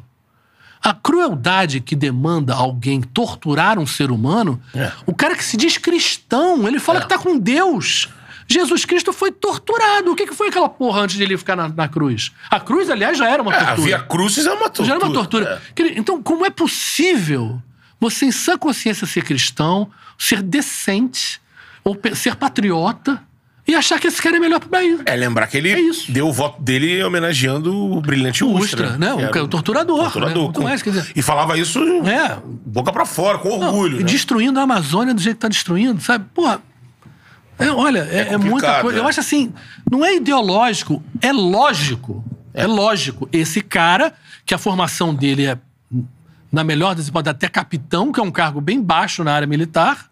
A 0.83 0.93
crueldade 0.93 1.79
que 1.79 1.95
demanda 1.95 2.53
alguém 2.53 3.01
torturar 3.01 3.79
um 3.79 3.87
ser 3.87 4.11
humano, 4.11 4.61
É. 4.75 4.91
o 5.05 5.13
cara 5.15 5.35
que 5.35 5.43
se 5.43 5.55
diz 5.55 5.77
cristão, 5.77 6.67
ele 6.67 6.79
fala 6.79 6.99
que 7.01 7.07
tá 7.07 7.17
com 7.17 7.37
Deus. 7.37 8.09
Jesus 8.45 8.83
Cristo 8.83 9.13
foi 9.13 9.31
torturado. 9.31 10.11
O 10.11 10.15
que, 10.15 10.27
que 10.27 10.35
foi 10.35 10.49
aquela 10.49 10.67
porra 10.67 10.99
antes 11.01 11.15
de 11.15 11.23
ele 11.23 11.37
ficar 11.37 11.55
na, 11.55 11.69
na 11.69 11.87
cruz? 11.87 12.31
A 12.51 12.59
cruz, 12.59 12.89
aliás, 12.89 13.17
já 13.17 13.29
era 13.29 13.41
uma 13.41 13.53
É, 13.53 13.57
tortura. 13.59 13.81
Via 13.87 13.99
Crucis 13.99 14.45
é 14.45 14.51
uma 14.51 14.63
tortura. 14.69 14.87
Já 14.89 14.95
era 14.95 15.05
uma 15.05 15.13
tortura. 15.13 15.61
Quer- 15.73 15.97
Então, 15.97 16.21
como 16.21 16.45
é 16.45 16.49
possível 16.49 17.61
você, 17.99 18.25
em 18.25 18.31
sã 18.31 18.57
consciência, 18.57 19.07
ser 19.07 19.23
cristão, 19.23 19.89
ser 20.17 20.41
decente, 20.41 21.41
ou 21.85 21.97
ser 22.13 22.35
patriota, 22.35 23.21
e 23.67 23.75
achar 23.75 23.99
que 23.99 24.07
esse 24.07 24.21
cara 24.21 24.37
é 24.37 24.39
melhor 24.39 24.59
pro 24.59 24.69
país? 24.69 24.99
É, 25.05 25.15
lembrar 25.15 25.47
que 25.47 25.57
ele 25.57 25.69
É 25.71 25.79
isso. 25.79 26.11
deu 26.11 26.27
o 26.27 26.33
voto 26.33 26.61
dele 26.61 27.01
homenageando 27.03 27.73
o 27.73 28.01
brilhante 28.01 28.43
Ustra. 28.43 28.87
Ustra, 28.87 28.97
né? 28.97 29.13
O 29.13 29.31
ca- 29.31 29.43
o 29.43 29.47
torturador, 29.47 30.01
torturador, 30.03 30.47
né? 30.47 30.53
Com- 30.53 30.63
mais, 30.63 30.81
dizer- 30.83 31.11
E 31.15 31.21
falava 31.21 31.57
isso 31.57 31.79
É, 32.05 32.37
boca 32.65 32.91
pra 32.91 33.05
fora, 33.05 33.37
com 33.37 33.49
orgulho. 33.49 33.97
E 34.01 34.03
né? 34.03 34.05
destruindo 34.05 34.59
a 34.59 34.63
Amazônia 34.63 35.13
do 35.13 35.21
jeito 35.21 35.37
que 35.37 35.41
tá 35.41 35.47
destruindo, 35.47 36.01
sabe? 36.01 36.25
Porra. 36.33 36.61
É, 37.59 37.69
olha, 37.69 38.07
é, 38.11 38.33
é 38.33 38.37
muita 38.37 38.81
coisa. 38.81 38.97
é. 38.97 39.01
Eu 39.01 39.07
acho 39.07 39.19
assim, 39.19 39.53
não 39.89 40.03
é 40.03 40.15
ideológico, 40.15 41.01
é 41.21 41.31
lógico. 41.31 42.23
É. 42.53 42.65
lógico. 42.67 43.27
Esse 43.31 43.61
cara, 43.61 44.13
que 44.45 44.53
a 44.53 44.57
formação 44.57 45.13
dele 45.15 45.45
é, 45.45 45.57
na 46.51 46.63
melhor 46.63 46.93
das 46.95 47.07
hipóteses, 47.07 47.31
até 47.35 47.47
capitão, 47.47 48.11
que 48.11 48.19
é 48.19 48.23
um 48.23 48.29
cargo 48.31 48.59
bem 48.61 48.79
baixo 48.81 49.23
na 49.23 49.33
área 49.33 49.47
militar, 49.47 50.07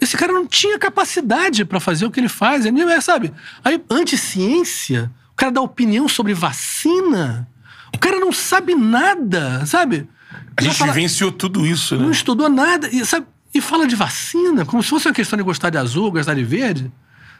esse 0.00 0.16
cara 0.16 0.32
não 0.32 0.46
tinha 0.46 0.78
capacidade 0.78 1.64
pra 1.64 1.80
fazer 1.80 2.04
o 2.06 2.10
que 2.10 2.20
ele 2.20 2.28
faz. 2.28 2.66
Ele, 2.66 2.80
é, 2.82 3.00
sabe? 3.00 3.32
Aí, 3.64 3.82
anticiência, 3.90 5.10
o 5.32 5.36
cara 5.36 5.52
dá 5.52 5.60
opinião 5.60 6.08
sobre 6.08 6.34
vacina, 6.34 7.48
o 7.94 7.98
cara 7.98 8.18
não 8.18 8.32
sabe 8.32 8.74
nada, 8.74 9.64
sabe? 9.66 10.08
A 10.56 10.62
gente 10.62 10.76
falar- 10.76 10.92
vivenciou 10.92 11.30
tudo 11.32 11.66
isso, 11.66 11.96
não 11.96 12.06
né? 12.06 12.12
estudou 12.12 12.48
nada 12.48 12.88
e, 12.92 13.04
sabe, 13.04 13.26
e 13.54 13.60
fala 13.60 13.86
de 13.86 13.94
vacina, 13.96 14.64
como 14.64 14.82
se 14.82 14.88
fosse 14.90 15.06
uma 15.08 15.14
questão 15.14 15.36
de 15.36 15.42
gostar 15.42 15.70
de 15.70 15.78
azul, 15.78 16.10
gostar 16.10 16.34
de 16.34 16.44
verde. 16.44 16.90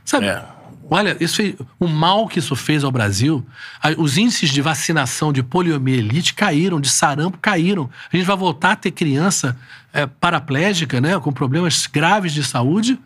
Sabe? 0.05 0.27
É. 0.27 0.43
Olha, 0.89 1.17
isso 1.19 1.37
fez, 1.37 1.55
o 1.81 1.89
mal 1.89 2.29
que 2.29 2.39
isso 2.39 2.55
fez 2.55 2.85
ao 2.85 2.93
Brasil, 2.93 3.45
os 3.99 4.17
índices 4.17 4.51
de 4.51 4.63
vacinação 4.63 5.33
de 5.33 5.43
poliomielite 5.43 6.35
caíram, 6.35 6.81
de 6.81 6.89
sarampo 6.89 7.39
caíram. 7.39 7.91
A 8.13 8.17
gente 8.17 8.27
vai 8.27 8.37
voltar 8.37 8.73
a 8.73 8.77
ter 8.77 8.93
criança 8.93 9.57
é, 9.93 10.07
paraplégica, 10.07 11.01
né, 11.01 11.19
com 11.19 11.33
problemas 11.33 11.87
graves 11.87 12.33
de 12.33 12.45
saúde, 12.45 12.99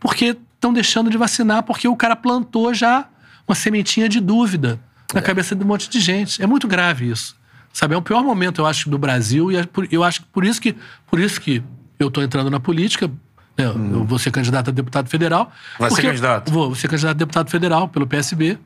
porque 0.00 0.36
estão 0.54 0.72
deixando 0.72 1.08
de 1.08 1.16
vacinar, 1.16 1.62
porque 1.62 1.86
o 1.86 1.96
cara 1.96 2.16
plantou 2.16 2.74
já 2.74 3.08
uma 3.46 3.54
sementinha 3.54 4.08
de 4.08 4.20
dúvida 4.20 4.80
na 5.14 5.22
cabeça 5.22 5.54
de 5.54 5.62
um 5.64 5.66
monte 5.66 5.88
de 5.88 6.00
gente. 6.00 6.42
É 6.42 6.46
muito 6.46 6.66
grave 6.66 7.10
isso. 7.10 7.36
Sabe, 7.72 7.94
é 7.94 7.96
o 7.96 8.02
pior 8.02 8.22
momento, 8.24 8.60
eu 8.60 8.66
acho, 8.66 8.90
do 8.90 8.98
Brasil, 8.98 9.52
e 9.52 9.56
é 9.56 9.68
eu 9.90 10.02
acho 10.02 10.22
que 10.22 10.26
por 10.26 10.44
isso 10.44 10.60
que, 10.60 10.74
por 11.06 11.20
isso 11.20 11.40
que 11.40 11.62
eu 11.98 12.08
estou 12.08 12.22
entrando 12.22 12.50
na 12.50 12.58
política. 12.58 13.10
Né, 13.60 13.90
Eu 13.92 14.04
vou 14.04 14.18
ser 14.18 14.30
candidato 14.30 14.68
a 14.68 14.72
deputado 14.72 15.08
federal. 15.08 15.52
Vai 15.78 15.90
ser 15.90 16.02
candidato? 16.02 16.52
Vou 16.52 16.74
ser 16.74 16.88
candidato 16.88 17.16
a 17.16 17.18
deputado 17.18 17.50
federal 17.50 17.88
pelo 17.88 18.06
PSB. 18.06 18.58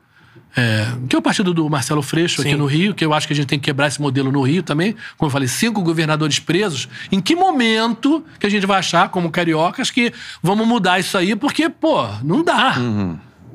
É, 0.57 0.87
que 1.09 1.15
é 1.15 1.19
o 1.19 1.21
partido 1.21 1.53
do 1.53 1.69
Marcelo 1.69 2.01
Freixo 2.01 2.41
aqui 2.41 2.51
Sim. 2.51 2.57
no 2.57 2.65
Rio, 2.65 2.93
que 2.93 3.03
eu 3.03 3.13
acho 3.13 3.27
que 3.27 3.33
a 3.33 3.35
gente 3.35 3.47
tem 3.47 3.59
que 3.59 3.65
quebrar 3.65 3.87
esse 3.87 4.01
modelo 4.01 4.31
no 4.31 4.41
Rio 4.41 4.63
também. 4.63 4.95
Como 5.17 5.27
eu 5.27 5.31
falei, 5.31 5.47
cinco 5.47 5.81
governadores 5.81 6.39
presos. 6.39 6.87
Em 7.11 7.19
que 7.19 7.35
momento 7.35 8.23
que 8.39 8.47
a 8.47 8.49
gente 8.49 8.65
vai 8.65 8.79
achar, 8.79 9.09
como 9.09 9.29
cariocas, 9.29 9.91
que 9.91 10.13
vamos 10.41 10.65
mudar 10.65 10.97
isso 10.99 11.17
aí? 11.17 11.35
Porque, 11.35 11.69
pô, 11.69 12.07
não 12.23 12.41
dá. 12.41 12.77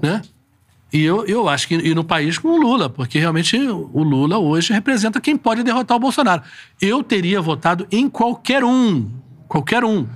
Né? 0.03 0.23
E 0.93 1.03
eu, 1.03 1.25
eu 1.27 1.49
acho 1.49 1.69
que 1.69 1.75
e 1.75 1.95
no 1.95 2.03
país 2.03 2.37
com 2.37 2.49
o 2.49 2.57
Lula, 2.57 2.91
porque 2.91 3.19
realmente 3.19 3.57
o 3.57 4.03
Lula 4.03 4.39
hoje 4.39 4.73
representa 4.73 5.21
quem 5.21 5.37
pode 5.37 5.63
derrotar 5.63 5.97
o 5.97 6.01
Bolsonaro. 6.01 6.43
Eu 6.81 7.03
teria 7.03 7.41
votado 7.41 7.87
em 7.91 8.09
qualquer 8.09 8.65
um. 8.65 9.09
Qualquer 9.47 9.85
um. 9.85 10.07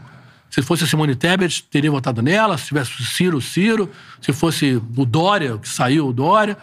Se 0.55 0.62
fosse 0.62 0.85
a 0.85 0.86
Simone 0.86 1.16
Tebet, 1.16 1.64
teria 1.64 1.90
votado 1.90 2.22
nela. 2.22 2.56
Se 2.56 2.66
tivesse 2.66 2.93
o 2.93 3.05
Ciro, 3.05 3.39
o 3.39 3.40
Ciro. 3.40 3.90
Se 4.20 4.32
fosse 4.32 4.81
o 4.97 5.05
Dória, 5.05 5.59
que 5.59 5.68
saiu 5.68 6.06
o 6.06 6.12
Dória. 6.12 6.56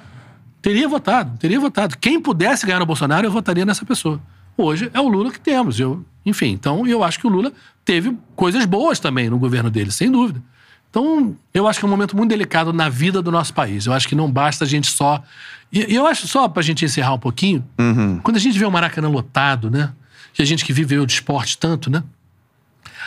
Teria 0.62 0.88
votado, 0.88 1.38
teria 1.38 1.60
votado. 1.60 1.98
Quem 1.98 2.18
pudesse 2.18 2.66
ganhar 2.66 2.80
no 2.80 2.86
Bolsonaro, 2.86 3.28
eu 3.28 3.32
votaria 3.32 3.66
nessa 3.66 3.86
pessoa. 3.86 4.22
Hoje 4.56 4.90
é 4.94 5.02
o 5.02 5.10
Lula 5.10 5.30
que 5.30 5.42
temos. 5.42 5.78
Eu, 5.78 6.06
enfim, 6.26 6.52
então 6.52 6.88
eu 6.88 7.04
acho 7.04 7.20
que 7.20 7.28
o 7.28 7.30
Lula 7.30 7.52
teve 7.84 8.18
coisas 8.34 8.64
boas 8.64 8.98
também 8.98 9.30
no 9.30 9.38
governo 9.38 9.70
dele, 9.70 9.92
sem 9.92 10.10
dúvida. 10.10 10.42
Então, 10.90 11.36
eu 11.54 11.68
acho 11.68 11.78
que 11.78 11.84
é 11.84 11.88
um 11.88 11.92
momento 11.92 12.16
muito 12.16 12.30
delicado 12.30 12.72
na 12.72 12.88
vida 12.88 13.22
do 13.22 13.30
nosso 13.30 13.54
país. 13.54 13.88
Eu 13.88 13.92
acho 13.92 14.08
que 14.08 14.16
não 14.16 14.32
basta 14.32 14.64
a 14.64 14.68
gente 14.68 14.88
só. 14.88 15.22
E 15.70 15.94
eu 15.94 16.08
acho, 16.08 16.30
só 16.30 16.48
pra 16.48 16.64
gente 16.64 16.86
encerrar 16.86 17.14
um 17.14 17.20
pouquinho, 17.20 17.62
quando 18.24 18.38
a 18.38 18.40
gente 18.40 18.58
vê 18.58 18.64
o 18.64 18.72
Maracanã 18.72 19.10
lotado, 19.10 19.70
né? 19.70 19.92
E 20.40 20.42
a 20.42 20.46
gente 20.46 20.64
que 20.64 20.72
viveu 20.72 21.06
de 21.06 21.12
esporte 21.12 21.58
tanto, 21.58 21.90
né? 21.90 22.02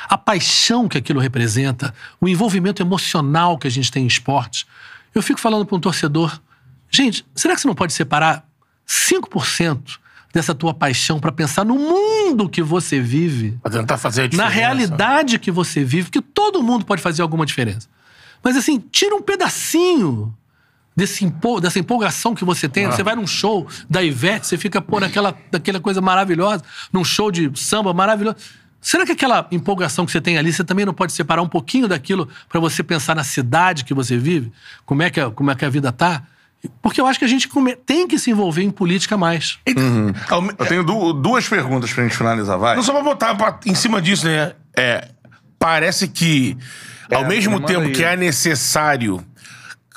A 0.09 0.17
paixão 0.19 0.89
que 0.89 0.99
aquilo 0.99 1.21
representa, 1.21 1.95
o 2.21 2.29
envolvimento 2.29 2.83
emocional 2.83 3.57
que 3.59 3.67
a 3.67 3.71
gente 3.71 3.91
tem 3.91 4.05
em 4.05 4.07
esportes. 4.07 4.67
Eu 5.15 5.23
fico 5.23 5.41
falando 5.41 5.65
para 5.65 5.77
um 5.77 5.81
torcedor, 5.81 6.41
gente, 6.91 7.25
será 7.35 7.55
que 7.55 7.61
você 7.61 7.69
não 7.69 7.75
pode 7.75 7.93
separar 7.93 8.45
5% 8.87 9.99
dessa 10.33 10.55
tua 10.55 10.75
paixão 10.75 11.21
para 11.21 11.31
pensar 11.31 11.65
no 11.65 11.77
mundo 11.77 12.49
que 12.49 12.63
você 12.63 13.01
vive? 13.01 13.59
Pra 13.63 13.71
tentar 13.71 13.97
fazer 13.99 14.23
a 14.23 14.25
na 14.25 14.29
diferença. 14.31 14.53
realidade 14.55 15.39
que 15.39 15.51
você 15.51 15.85
vive, 15.85 16.11
que 16.11 16.21
todo 16.21 16.63
mundo 16.63 16.85
pode 16.85 17.01
fazer 17.01 17.23
alguma 17.23 17.47
diferença. 17.47 17.89
Mas 18.43 18.57
assim, 18.57 18.79
tira 18.91 19.15
um 19.15 19.23
pedacinho 19.23 20.37
desse 20.97 21.25
empo- 21.25 21.61
dessa 21.61 21.79
empolgação 21.79 22.35
que 22.35 22.45
você 22.45 22.69
tem. 22.69 22.87
Você 22.87 23.03
vai 23.03 23.15
num 23.17 23.27
show 23.27 23.67
da 23.89 24.03
Ivete, 24.03 24.47
você 24.47 24.59
fica, 24.59 24.81
pô, 24.83 25.01
naquela, 25.01 25.37
naquela 25.53 25.81
coisa 25.81 26.01
maravilhosa, 26.01 26.63
num 26.93 27.05
show 27.05 27.31
de 27.31 27.51
samba 27.59 27.93
maravilhoso. 27.95 28.37
Será 28.87 29.07
que 29.07 29.13
aquela 29.13 29.47
empolgação 29.51 30.05
que 30.05 30.13
você 30.13 30.21
tem 30.21 30.37
ali, 30.37 30.53
você 30.53 30.63
também 30.63 30.85
não 30.85 30.93
pode 30.93 31.15
separar 31.15 31.41
um 31.41 31.49
pouquinho 31.49 31.89
daquilo 31.89 32.29
para 32.51 32.61
você 32.61 32.83
pensar 32.83 33.15
na 33.17 33.25
cidade 33.25 33.83
que 33.83 33.95
você 33.95 34.19
vive? 34.19 34.53
Como 34.85 35.03
é 35.03 35.09
que 35.09 35.19
a, 35.19 35.31
como 35.31 35.51
é 35.51 35.55
que 35.55 35.65
a 35.65 35.71
vida 35.71 35.91
tá? 35.91 36.23
Porque 36.83 37.01
eu 37.01 37.07
acho 37.07 37.19
que 37.19 37.25
a 37.25 37.29
gente 37.29 37.49
come- 37.49 37.75
tem 37.77 38.07
que 38.07 38.19
se 38.19 38.31
envolver 38.31 38.63
em 38.63 38.71
política 38.71 39.17
mais. 39.17 39.59
Ao 40.29 40.43
me- 40.43 40.53
Eu 40.59 40.67
tenho 40.67 40.85
du- 40.85 41.15
duas 41.15 41.49
perguntas 41.49 41.91
pra 41.95 42.03
gente 42.05 42.15
finalizar, 42.15 42.59
vai. 42.59 42.77
Não 42.77 42.83
só 42.83 42.93
pra 42.93 43.03
botar 43.03 43.35
pra- 43.35 43.59
em 43.65 43.75
cima 43.75 44.03
disso, 44.03 44.27
né? 44.27 44.53
É, 44.77 45.09
parece 45.59 46.07
que, 46.07 46.55
ao 47.11 47.25
É, 47.25 47.29
mesmo 47.29 47.53
manda 47.55 47.67
tempo 47.67 47.87
aí. 47.87 47.93
que 47.93 48.05
é 48.05 48.15
necessário 48.19 49.25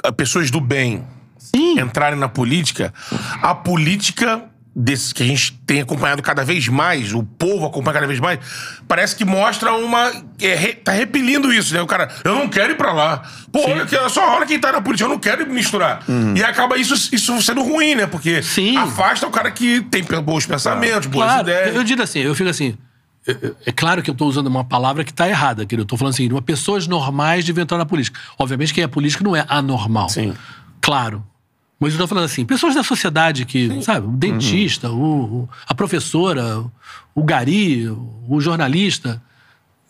ah, 0.01 0.13
pessoas 0.13 0.49
do 0.49 0.61
bem 0.61 1.05
Sim. 1.37 1.77
entrarem 1.79 2.17
na 2.17 2.29
política, 2.29 2.93
a 3.41 3.53
política 3.53 4.45
desse, 4.79 5.11
que 5.11 5.23
a 5.23 5.25
gente 5.25 5.53
tem 5.65 5.81
acompanhado 5.81 6.21
cada 6.21 6.45
vez 6.45 6.67
mais, 6.67 7.11
o 7.11 7.23
povo 7.23 7.65
acompanha 7.65 7.95
cada 7.95 8.05
vez 8.07 8.19
mais, 8.19 8.39
parece 8.87 9.15
que 9.15 9.25
mostra 9.25 9.73
uma. 9.73 10.11
É, 10.39 10.53
re- 10.53 10.73
tá 10.75 10.91
repelindo 10.91 11.51
isso, 11.51 11.73
né? 11.73 11.81
O 11.81 11.87
cara, 11.87 12.09
eu 12.23 12.35
não 12.35 12.47
quero 12.47 12.73
ir 12.73 12.75
pra 12.75 12.93
lá. 12.93 13.23
Pô, 13.51 13.67
olha, 13.67 13.85
que- 13.87 14.09
só 14.09 14.35
olha 14.35 14.45
quem 14.45 14.59
tá 14.59 14.71
na 14.71 14.79
política, 14.79 15.05
eu 15.09 15.11
não 15.11 15.17
quero 15.19 15.47
me 15.47 15.53
misturar. 15.53 16.03
E 16.35 16.43
acaba 16.43 16.77
isso, 16.77 16.93
isso 17.11 17.41
sendo 17.41 17.63
ruim, 17.63 17.95
né? 17.95 18.05
Porque 18.05 18.43
Sim. 18.43 18.77
afasta 18.77 19.25
o 19.25 19.31
cara 19.31 19.49
que 19.49 19.81
tem 19.81 20.03
bons 20.21 20.45
pensamentos, 20.45 21.07
boas 21.07 21.25
Claro, 21.25 21.41
ideias. 21.49 21.75
eu 21.75 21.83
digo 21.83 22.03
assim, 22.03 22.19
eu 22.19 22.35
fico 22.35 22.49
assim. 22.49 22.77
eu- 23.25 23.37
eu- 23.41 23.55
É 23.65 23.71
claro 23.71 24.01
que 24.03 24.09
eu 24.09 24.13
estou 24.13 24.27
usando 24.29 24.45
uma 24.47 24.63
palavra 24.63 25.03
que 25.03 25.11
está 25.11 25.27
errada, 25.27 25.65
que 25.65 25.75
eu 25.75 25.81
estou 25.81 25.97
falando 25.97 26.13
assim, 26.13 26.31
uma 26.31 26.41
pessoas 26.41 26.85
normais 26.87 27.43
devem 27.43 27.63
entrar 27.63 27.77
na 27.79 27.85
política. 27.85 28.19
Obviamente 28.37 28.73
quem 28.73 28.83
é 28.83 28.87
político 28.87 29.23
não 29.23 29.35
é 29.35 29.43
anormal. 29.49 30.07
Sim. 30.07 30.33
Claro. 30.79 31.25
Mas 31.79 31.89
eu 31.89 31.95
estou 31.97 32.07
falando 32.07 32.25
assim, 32.25 32.43
pessoas 32.45 32.73
da 32.73 32.83
sociedade 32.83 33.45
que, 33.45 33.67
sabe, 33.83 34.07
o 34.07 34.11
dentista, 34.11 34.89
o, 34.91 35.43
o- 35.43 35.49
a 35.67 35.75
professora, 35.75 36.63
o 37.13 37.23
gari, 37.23 37.87
o 37.87 38.39
jornalista, 38.41 39.21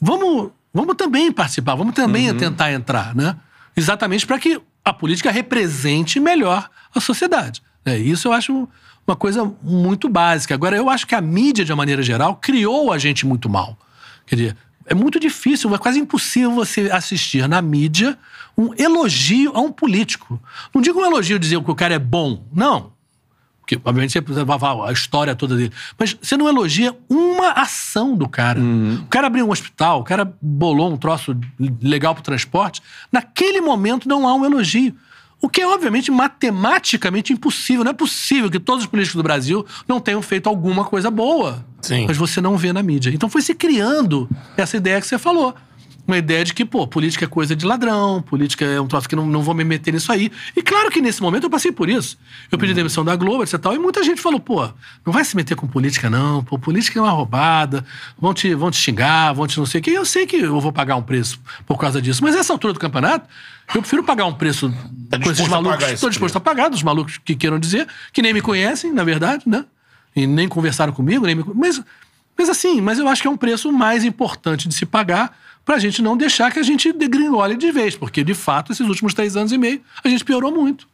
vamos, 0.02 0.52
vamos 0.74 0.96
também 0.96 1.32
participar, 1.32 1.76
vamos 1.76 1.94
também 1.94 2.34
tentar 2.36 2.72
entrar, 2.74 3.16
né? 3.16 3.36
Exatamente 3.76 4.26
para 4.26 4.40
que 4.40 4.60
a 4.84 4.92
política 4.94 5.32
represente 5.32 6.20
melhor 6.20 6.70
a 6.94 7.00
sociedade. 7.00 7.62
né? 7.86 7.98
Isso 7.98 8.28
eu 8.28 8.34
acho 8.34 8.68
uma 9.08 9.16
coisa 9.16 9.50
muito 9.64 10.10
básica. 10.10 10.54
Agora, 10.54 10.76
eu 10.76 10.90
acho 10.90 11.06
que 11.08 11.16
a 11.16 11.22
mídia, 11.22 11.64
de 11.64 11.72
uma 11.72 11.78
maneira 11.78 12.02
geral, 12.04 12.36
criou 12.36 12.92
a 12.92 12.98
gente 12.98 13.26
muito 13.26 13.50
mal. 13.50 13.78
Quer 14.26 14.36
dizer, 14.36 14.58
é 14.88 14.96
muito 14.96 15.20
difícil, 15.20 15.74
é 15.76 15.78
quase 15.78 16.00
impossível 16.00 16.52
você 16.52 16.90
assistir 16.92 17.48
na 17.48 17.62
mídia 17.62 18.18
um 18.58 18.74
elogio 18.78 19.52
a 19.54 19.60
um 19.60 19.72
político. 19.72 20.42
Não 20.74 20.82
digo 20.82 21.00
um 21.00 21.06
elogio 21.06 21.38
dizer 21.38 21.62
que 21.62 21.72
o 21.72 21.76
cara 21.76 21.94
é 21.94 22.00
bom, 22.00 22.44
não. 22.54 22.98
Porque, 23.60 23.76
obviamente, 23.84 24.14
você 24.14 24.22
precisa 24.22 24.46
a 24.86 24.92
história 24.94 25.36
toda 25.36 25.58
dele. 25.58 25.74
Mas 26.00 26.18
você 26.22 26.38
não 26.38 26.48
elogia 26.48 26.96
uma 27.10 27.52
ação 27.52 28.16
do 28.16 28.28
cara. 28.28 28.62
O 29.02 29.08
cara 29.08 29.28
abriu 29.28 29.46
um 29.46 29.52
hospital, 29.52 30.00
o 30.00 30.04
cara 30.06 30.34
bolou 30.42 30.90
um 30.90 30.96
troço 30.96 31.38
legal 31.82 32.16
pro 32.16 32.24
transporte. 32.24 32.82
Naquele 33.12 33.60
momento 33.60 34.08
não 34.08 34.26
há 34.26 34.34
um 34.34 34.46
elogio. 34.46 34.96
O 35.42 35.48
que 35.48 35.62
é, 35.62 35.68
obviamente, 35.68 36.10
matematicamente 36.10 37.32
impossível. 37.32 37.84
Não 37.84 37.92
é 37.92 37.94
possível 37.94 38.50
que 38.50 38.60
todos 38.60 38.84
os 38.86 38.90
políticos 38.90 39.16
do 39.16 39.24
Brasil 39.24 39.66
não 39.88 40.00
tenham 40.00 40.22
feito 40.22 40.48
alguma 40.48 40.84
coisa 40.84 41.12
boa. 41.12 41.64
Sim. 41.82 42.06
Mas 42.08 42.18
você 42.18 42.42
não 42.42 42.58
vê 42.58 42.74
na 42.74 42.82
mídia. 42.82 43.12
Então 43.12 43.30
foi 43.30 43.42
se 43.42 43.54
criando 43.54 44.28
essa 44.56 44.78
ideia 44.78 45.00
que 45.00 45.08
você 45.08 45.18
falou. 45.18 45.56
Uma 46.08 46.18
ideia 46.18 46.46
de 46.46 46.54
que, 46.54 46.64
pô, 46.64 46.88
política 46.88 47.26
é 47.26 47.28
coisa 47.28 47.54
de 47.54 47.66
ladrão, 47.66 48.22
política 48.22 48.64
é 48.64 48.80
um 48.80 48.88
troço 48.88 49.10
que 49.10 49.16
não, 49.16 49.26
não 49.26 49.44
vou 49.44 49.54
me 49.54 49.66
meter 49.66 49.94
nisso 49.94 50.10
aí. 50.10 50.32
E 50.56 50.62
claro 50.62 50.90
que 50.90 51.02
nesse 51.02 51.22
momento 51.22 51.44
eu 51.44 51.50
passei 51.50 51.70
por 51.72 51.90
isso. 51.90 52.18
Eu 52.50 52.58
pedi 52.58 52.74
demissão 52.74 53.04
da 53.04 53.14
Globo, 53.18 53.44
etc. 53.44 53.56
e 53.56 53.58
tal, 53.58 53.76
E 53.76 53.80
muita 53.80 54.02
gente 54.02 54.22
falou, 54.22 54.40
pô, 54.40 54.70
não 55.06 55.12
vai 55.12 55.26
se 55.26 55.36
meter 55.36 55.56
com 55.56 55.68
política, 55.68 56.10
não. 56.10 56.44
Pô, 56.46 56.58
política 56.58 56.98
é 56.98 57.02
uma 57.02 57.12
roubada, 57.12 57.86
vão 58.18 58.34
te, 58.34 58.56
vão 58.56 58.72
te 58.72 58.78
xingar, 58.78 59.34
vão 59.34 59.46
te 59.46 59.58
não 59.58 59.66
sei 59.66 59.82
o 59.82 59.84
quê. 59.84 59.92
E 59.92 59.96
eu 59.96 60.06
sei 60.06 60.26
que 60.26 60.38
eu 60.38 60.62
vou 60.62 60.72
pagar 60.72 60.96
um 60.96 61.04
preço 61.04 61.40
por 61.66 61.78
causa 61.78 62.02
disso. 62.02 62.24
Mas 62.24 62.36
nessa 62.36 62.54
altura 62.54 62.72
do 62.72 62.80
campeonato, 62.80 63.28
eu 63.76 63.82
prefiro 63.82 64.02
pagar 64.02 64.26
um 64.26 64.34
preço 64.34 64.74
Tá 65.10 65.20
com 65.20 65.32
esses 65.32 65.48
malucos. 65.48 65.92
Estou 65.92 66.10
disposto 66.10 66.36
a 66.38 66.40
pagar, 66.40 66.70
dos 66.70 66.84
malucos 66.84 67.18
que 67.18 67.36
queiram 67.36 67.60
dizer, 67.60 67.88
que 68.12 68.22
nem 68.22 68.34
me 68.34 68.42
conhecem, 68.42 68.94
na 68.94 69.04
verdade, 69.04 69.44
né? 69.46 69.66
E 70.16 70.26
nem 70.26 70.48
conversaram 70.48 70.92
comigo, 70.94 71.26
nem 71.26 71.36
me... 71.36 71.44
Mas, 71.54 71.82
mas 72.38 72.50
assim, 72.50 72.82
mas 72.82 73.00
eu 73.00 73.08
acho 73.08 73.22
que 73.22 73.28
é 73.28 73.32
um 73.32 73.38
preço 73.38 73.72
mais 73.72 74.04
importante 74.04 74.68
de 74.68 74.74
se 74.74 74.86
pagar 74.86 75.38
pra 75.68 75.78
gente 75.78 76.02
não 76.02 76.16
deixar 76.16 76.50
que 76.50 76.60
a 76.60 76.64
gente 76.64 76.94
degringole 76.94 77.58
de 77.58 77.70
vez, 77.74 77.94
porque 77.94 78.24
de 78.24 78.34
fato, 78.34 78.72
esses 78.72 78.88
últimos 78.88 79.14
três 79.14 79.36
anos 79.36 79.52
e 79.52 79.58
meio, 79.58 79.82
a 80.02 80.08
gente 80.08 80.24
piorou 80.24 80.50
muito. 80.50 80.88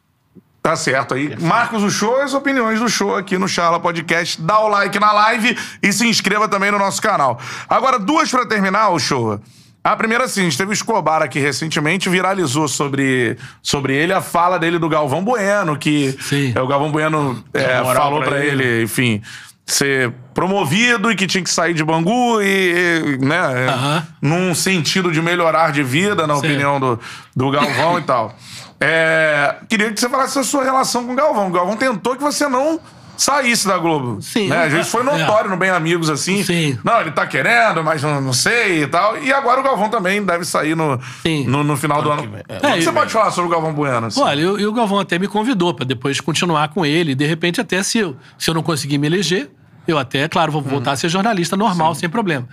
Tá 0.60 0.74
certo 0.74 1.14
aí. 1.14 1.36
Marcos 1.40 1.82
o 1.84 1.90
show, 1.90 2.20
as 2.20 2.34
opiniões 2.34 2.80
do 2.80 2.88
show 2.88 3.14
aqui 3.14 3.38
no 3.38 3.46
Charla 3.46 3.78
Podcast. 3.78 4.40
Dá 4.42 4.58
o 4.58 4.68
like 4.68 4.98
na 4.98 5.12
live 5.12 5.56
e 5.80 5.92
se 5.92 6.08
inscreva 6.08 6.48
também 6.48 6.72
no 6.72 6.78
nosso 6.78 7.00
canal. 7.00 7.38
Agora, 7.68 8.00
duas 8.00 8.30
pra 8.30 8.46
terminar 8.46 8.88
o 8.88 8.98
show. 8.98 9.40
A 9.84 9.94
primeira, 9.94 10.24
assim, 10.24 10.40
a 10.40 10.44
gente 10.44 10.56
teve 10.56 10.70
o 10.70 10.72
Escobar 10.72 11.22
aqui 11.22 11.38
recentemente, 11.38 12.08
viralizou 12.08 12.66
sobre, 12.66 13.36
sobre 13.62 13.94
ele 13.94 14.14
a 14.14 14.22
fala 14.22 14.58
dele 14.58 14.78
do 14.78 14.88
Galvão 14.88 15.22
Bueno, 15.22 15.76
que 15.76 16.16
Sim. 16.20 16.52
é, 16.56 16.60
o 16.60 16.66
Galvão 16.66 16.90
Bueno 16.90 17.44
é, 17.52 17.84
falou 17.94 18.24
ele, 18.34 18.64
ele. 18.64 18.82
enfim, 18.84 19.20
ser 19.66 20.12
promovido 20.34 21.10
e 21.10 21.16
que 21.16 21.26
tinha 21.26 21.42
que 21.42 21.50
sair 21.50 21.74
de 21.74 21.82
Bangu 21.82 22.40
e, 22.42 23.16
e, 23.20 23.24
né, 23.24 23.68
Aham. 23.68 24.06
num 24.20 24.54
sentido 24.54 25.10
de 25.10 25.22
melhorar 25.22 25.72
de 25.72 25.82
vida, 25.82 26.26
na 26.26 26.34
Sim. 26.34 26.40
opinião 26.40 26.78
do, 26.78 27.00
do 27.34 27.50
Galvão 27.50 27.98
e 27.98 28.02
tal. 28.02 28.34
É, 28.80 29.56
queria 29.68 29.90
que 29.92 29.98
você 29.98 30.08
falasse 30.08 30.38
a 30.38 30.44
sua 30.44 30.64
relação 30.64 31.06
com 31.06 31.12
o 31.12 31.16
Galvão. 31.16 31.48
O 31.48 31.50
Galvão 31.50 31.76
tentou 31.76 32.16
que 32.16 32.22
você 32.22 32.46
não 32.46 32.78
saísse 33.16 33.66
da 33.66 33.78
Globo. 33.78 34.20
Sim. 34.22 34.48
Né? 34.48 34.64
Às 34.64 34.72
vezes 34.72 34.90
foi 34.90 35.02
notório 35.02 35.48
no 35.50 35.56
Bem 35.56 35.70
Amigos, 35.70 36.08
assim. 36.10 36.42
Sim. 36.42 36.78
Não, 36.84 37.00
ele 37.00 37.10
tá 37.12 37.26
querendo, 37.26 37.82
mas 37.84 38.02
não, 38.02 38.20
não 38.20 38.32
sei 38.32 38.82
e 38.82 38.86
tal. 38.86 39.16
E 39.22 39.32
agora 39.32 39.60
o 39.60 39.62
Galvão 39.64 39.88
também 39.88 40.22
deve 40.24 40.44
sair 40.44 40.74
no, 40.74 40.98
Sim. 41.22 41.46
no, 41.46 41.62
no 41.64 41.76
final 41.76 42.02
do 42.02 42.10
Ano 42.10 42.22
que. 42.22 42.28
É, 42.28 42.56
O 42.56 42.60
que 42.60 42.66
ano 42.66 42.76
você 42.82 42.88
que 42.88 42.92
pode 42.92 43.12
falar 43.12 43.30
sobre 43.30 43.48
o 43.48 43.50
Galvão 43.52 43.72
Bueno? 43.72 44.06
assim? 44.06 44.20
Olha, 44.20 44.40
eu- 44.40 44.58
e 44.58 44.66
o 44.66 44.72
Galvão 44.72 44.98
até 45.00 45.18
me 45.18 45.28
convidou 45.28 45.72
pra 45.74 45.84
depois 45.84 46.20
continuar 46.20 46.68
com 46.68 46.84
ele. 46.84 47.12
E 47.12 47.14
de 47.14 47.26
repente, 47.26 47.60
até 47.60 47.82
se 47.82 47.98
eu, 47.98 48.16
se 48.38 48.50
eu 48.50 48.54
não 48.54 48.62
conseguir 48.62 48.98
me 48.98 49.06
eleger, 49.06 49.50
eu 49.86 49.98
até, 49.98 50.26
claro, 50.28 50.50
vou 50.52 50.62
voltar 50.62 50.92
a 50.92 50.96
ser 50.96 51.08
jornalista 51.08 51.56
normal, 51.56 51.94
sem 51.94 52.08
problema. 52.08 52.48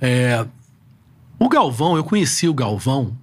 É, 0.00 0.44
o 1.38 1.48
Galvão, 1.48 1.96
eu 1.96 2.04
conheci 2.04 2.48
o 2.48 2.54
Galvão. 2.54 3.16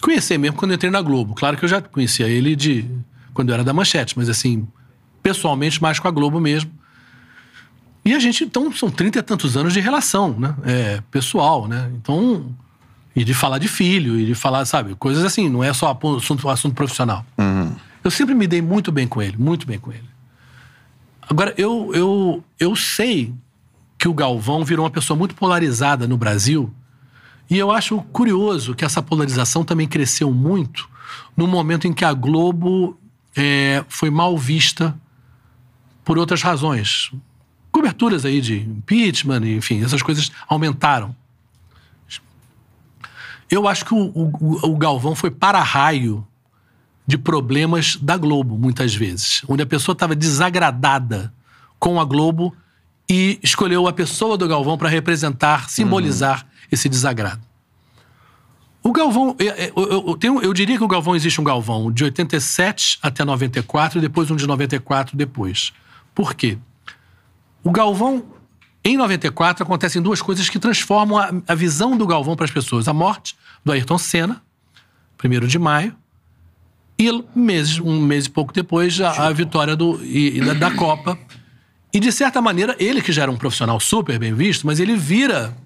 Conheci 0.00 0.36
mesmo 0.36 0.56
quando 0.56 0.72
eu 0.72 0.74
entrei 0.76 0.90
na 0.90 1.00
Globo. 1.00 1.34
Claro 1.34 1.56
que 1.56 1.64
eu 1.64 1.68
já 1.68 1.80
conhecia 1.80 2.26
ele 2.28 2.54
de 2.54 2.84
quando 3.32 3.48
eu 3.48 3.54
era 3.54 3.64
da 3.64 3.72
Manchete, 3.72 4.14
mas 4.18 4.28
assim, 4.28 4.66
pessoalmente, 5.24 5.82
mais 5.82 5.98
com 5.98 6.06
a 6.06 6.10
Globo 6.10 6.38
mesmo. 6.38 6.70
E 8.04 8.12
a 8.12 8.18
gente, 8.18 8.44
então, 8.44 8.70
são 8.70 8.90
trinta 8.90 9.18
e 9.18 9.22
tantos 9.22 9.56
anos 9.56 9.72
de 9.72 9.80
relação, 9.80 10.38
né? 10.38 10.54
É, 10.62 11.02
pessoal, 11.10 11.66
né? 11.66 11.90
Então, 11.94 12.54
e 13.16 13.24
de 13.24 13.32
falar 13.32 13.58
de 13.58 13.66
filho, 13.66 14.20
e 14.20 14.26
de 14.26 14.34
falar, 14.34 14.66
sabe, 14.66 14.94
coisas 14.94 15.24
assim, 15.24 15.48
não 15.48 15.64
é 15.64 15.72
só 15.72 15.98
assunto, 16.18 16.46
assunto 16.50 16.74
profissional. 16.74 17.24
Eu 18.04 18.10
sempre 18.10 18.34
me 18.34 18.46
dei 18.46 18.60
muito 18.60 18.92
bem 18.92 19.08
com 19.08 19.22
ele, 19.22 19.38
muito 19.38 19.66
bem 19.66 19.78
com 19.78 19.90
ele. 19.90 20.04
Agora, 21.22 21.54
eu, 21.56 21.90
eu, 21.94 22.44
eu 22.60 22.76
sei 22.76 23.32
que 23.98 24.06
o 24.06 24.12
Galvão 24.12 24.62
virou 24.62 24.84
uma 24.84 24.90
pessoa 24.90 25.16
muito 25.16 25.34
polarizada 25.34 26.06
no 26.06 26.18
Brasil 26.18 26.70
E 27.48 27.56
eu 27.56 27.70
acho 27.70 28.02
curioso 28.12 28.74
que 28.74 28.84
essa 28.84 29.00
polarização 29.00 29.64
também 29.64 29.88
cresceu 29.88 30.30
muito 30.30 30.86
no 31.34 31.46
momento 31.46 31.86
em 31.86 31.94
que 31.94 32.04
a 32.04 32.12
Globo 32.12 32.98
é, 33.34 33.82
foi 33.88 34.10
mal 34.10 34.36
vista 34.36 34.94
por 36.04 36.18
outras 36.18 36.42
razões. 36.42 37.10
Coberturas 37.72 38.24
aí 38.24 38.40
de 38.40 38.60
impeachment, 38.60 39.40
enfim, 39.46 39.82
essas 39.82 40.02
coisas 40.02 40.30
aumentaram. 40.46 41.14
Eu 43.50 43.66
acho 43.66 43.84
que 43.84 43.94
o, 43.94 44.10
o, 44.14 44.70
o 44.72 44.76
Galvão 44.76 45.14
foi 45.14 45.30
para-raio 45.30 46.26
de 47.06 47.18
problemas 47.18 47.96
da 47.96 48.16
Globo, 48.16 48.56
muitas 48.56 48.94
vezes. 48.94 49.42
Onde 49.48 49.62
a 49.62 49.66
pessoa 49.66 49.92
estava 49.92 50.14
desagradada 50.14 51.32
com 51.78 52.00
a 52.00 52.04
Globo 52.04 52.54
e 53.08 53.38
escolheu 53.42 53.86
a 53.86 53.92
pessoa 53.92 54.38
do 54.38 54.48
Galvão 54.48 54.78
para 54.78 54.88
representar, 54.88 55.68
simbolizar 55.68 56.40
uhum. 56.40 56.68
esse 56.72 56.88
desagrado. 56.88 57.42
O 58.82 58.92
Galvão, 58.92 59.34
eu, 59.38 59.54
eu, 59.76 60.06
eu, 60.08 60.16
tenho, 60.16 60.42
eu, 60.42 60.52
diria 60.52 60.76
que 60.76 60.84
o 60.84 60.88
Galvão 60.88 61.16
existe 61.16 61.40
um 61.40 61.44
Galvão 61.44 61.90
de 61.90 62.04
87 62.04 62.98
até 63.02 63.24
94 63.24 63.98
e 63.98 64.00
depois 64.00 64.30
um 64.30 64.36
de 64.36 64.46
94 64.46 65.16
depois. 65.16 65.72
Por 66.14 66.34
quê? 66.34 66.58
O 67.62 67.70
Galvão, 67.70 68.24
em 68.84 68.96
94, 68.96 69.64
acontecem 69.64 70.00
duas 70.00 70.20
coisas 70.22 70.48
que 70.48 70.58
transformam 70.58 71.18
a, 71.18 71.30
a 71.48 71.54
visão 71.54 71.96
do 71.96 72.06
Galvão 72.06 72.36
para 72.36 72.44
as 72.44 72.50
pessoas. 72.50 72.86
A 72.86 72.92
morte 72.92 73.34
do 73.64 73.72
Ayrton 73.72 73.98
Senna, 73.98 74.42
1 75.22 75.46
de 75.46 75.58
maio, 75.58 75.96
e 76.98 77.10
meses, 77.34 77.80
um 77.80 78.00
mês 78.00 78.26
e 78.26 78.30
pouco 78.30 78.52
depois, 78.52 79.00
a, 79.00 79.26
a 79.26 79.32
vitória 79.32 79.74
do, 79.74 80.00
e, 80.04 80.38
e 80.38 80.40
da, 80.40 80.54
da 80.54 80.70
Copa. 80.70 81.18
E, 81.92 81.98
de 81.98 82.12
certa 82.12 82.40
maneira, 82.40 82.76
ele 82.78 83.00
que 83.00 83.12
já 83.12 83.22
era 83.22 83.30
um 83.30 83.36
profissional 83.36 83.80
super 83.80 84.18
bem 84.18 84.34
visto, 84.34 84.66
mas 84.66 84.78
ele 84.78 84.96
vira 84.96 85.56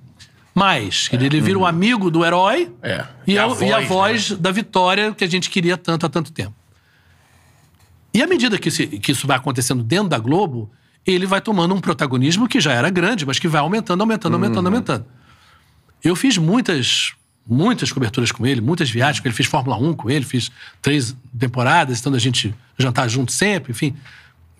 mais. 0.55 1.09
Ele 1.13 1.41
vira 1.41 1.59
o 1.59 1.67
amigo 1.67 2.11
do 2.11 2.25
herói 2.25 2.73
é. 2.83 3.05
e, 3.27 3.33
e, 3.33 3.39
a, 3.39 3.47
voz, 3.47 3.61
e 3.61 3.73
a 3.73 3.81
voz 3.81 4.31
né? 4.31 4.37
da 4.39 4.51
vitória 4.51 5.15
que 5.15 5.25
a 5.25 5.29
gente 5.29 5.49
queria 5.51 5.77
tanto 5.77 6.07
há 6.07 6.09
tanto 6.09 6.33
tempo. 6.33 6.55
E 8.13 8.23
à 8.23 8.27
medida 8.27 8.59
que, 8.59 8.71
que 8.71 9.13
isso 9.13 9.27
vai 9.27 9.37
acontecendo 9.37 9.83
dentro 9.83 10.09
da 10.09 10.19
Globo, 10.19 10.71
ele 11.07 11.27
vai 11.27 11.41
tomando 11.41 11.75
um 11.75 11.81
protagonismo 11.81 12.49
que 12.49 12.61
já 12.61 12.73
era 12.73 12.91
grande, 12.91 13.25
mas 13.25 13.39
que 13.39 13.49
vai 13.49 13.61
aumentando, 13.61 14.01
aumentando, 14.01 14.35
aumentando, 14.35 14.67
uhum. 14.67 14.73
aumentando. 14.73 15.07
Eu 16.03 16.15
fiz 16.15 16.39
muitas, 16.39 17.13
muitas 17.47 17.91
coberturas 17.93 18.31
com 18.31 18.47
ele, 18.47 18.61
muitas 18.61 18.91
viagens 18.91 19.21
com 19.21 19.29
ele, 19.29 19.35
fiz 19.35 19.47
Fórmula 19.47 19.77
1 19.77 19.95
com 19.95 20.11
ele, 20.11 20.25
fiz 20.25 20.51
três 20.81 21.17
temporadas, 21.39 22.01
então 22.01 22.13
a 22.15 22.19
gente 22.19 22.55
jantar 22.79 23.09
junto 23.09 23.33
sempre, 23.33 23.73
enfim. 23.73 23.97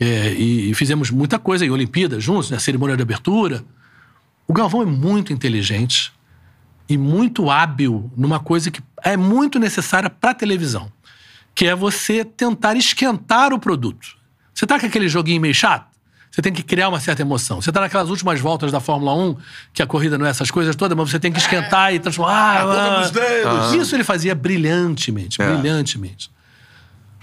É, 0.01 0.33
e, 0.33 0.71
e, 0.71 0.75
fizemos 0.75 1.11
muita 1.11 1.39
coisa 1.39 1.67
em 1.67 1.71
Olimpíadas 1.71 2.23
juntos, 2.23 2.51
na 2.51 2.57
né, 2.57 2.61
cerimônia 2.61 2.97
de 2.97 3.03
abertura. 3.03 3.65
O 4.47 4.53
Galvão 4.53 4.83
é 4.83 4.87
muito 4.87 5.33
inteligente 5.33 6.13
e 6.89 6.97
muito 6.97 7.51
hábil 7.51 8.11
numa 8.17 8.39
coisa 8.39 8.71
que 8.71 8.81
é 9.03 9.17
muito 9.17 9.59
necessária 9.59 10.09
para 10.09 10.31
a 10.31 10.35
televisão, 10.35 10.91
que 11.59 11.67
é 11.67 11.75
você 11.75 12.25
tentar 12.25 12.77
esquentar 12.77 13.53
o 13.53 13.59
produto. 13.59 14.17
Você 14.55 14.65
tá 14.65 14.79
com 14.79 14.87
aquele 14.87 15.09
joguinho 15.09 15.41
meio 15.41 15.53
chato? 15.53 15.89
Você 16.31 16.41
tem 16.41 16.53
que 16.53 16.63
criar 16.63 16.89
uma 16.89 17.01
certa 17.01 17.21
emoção. 17.21 17.61
Você 17.61 17.73
tá 17.73 17.81
naquelas 17.81 18.11
últimas 18.11 18.39
voltas 18.39 18.71
da 18.71 18.79
Fórmula 18.79 19.13
1, 19.13 19.37
que 19.73 19.83
a 19.83 19.87
corrida 19.87 20.17
não 20.17 20.25
é 20.25 20.31
essas 20.31 20.53
coisas 20.53 20.77
todas, 20.77 20.97
mas 20.97 21.11
você 21.11 21.19
tem 21.19 21.33
que 21.33 21.39
esquentar 21.41 21.93
e 21.93 21.99
transformar. 21.99 22.61
Ah, 22.61 23.01
dos 23.01 23.11
dedos. 23.11 23.73
Isso 23.73 23.97
ele 23.97 24.05
fazia 24.05 24.37
brilhantemente, 24.37 25.43
é. 25.43 25.53
brilhantemente. 25.53 26.31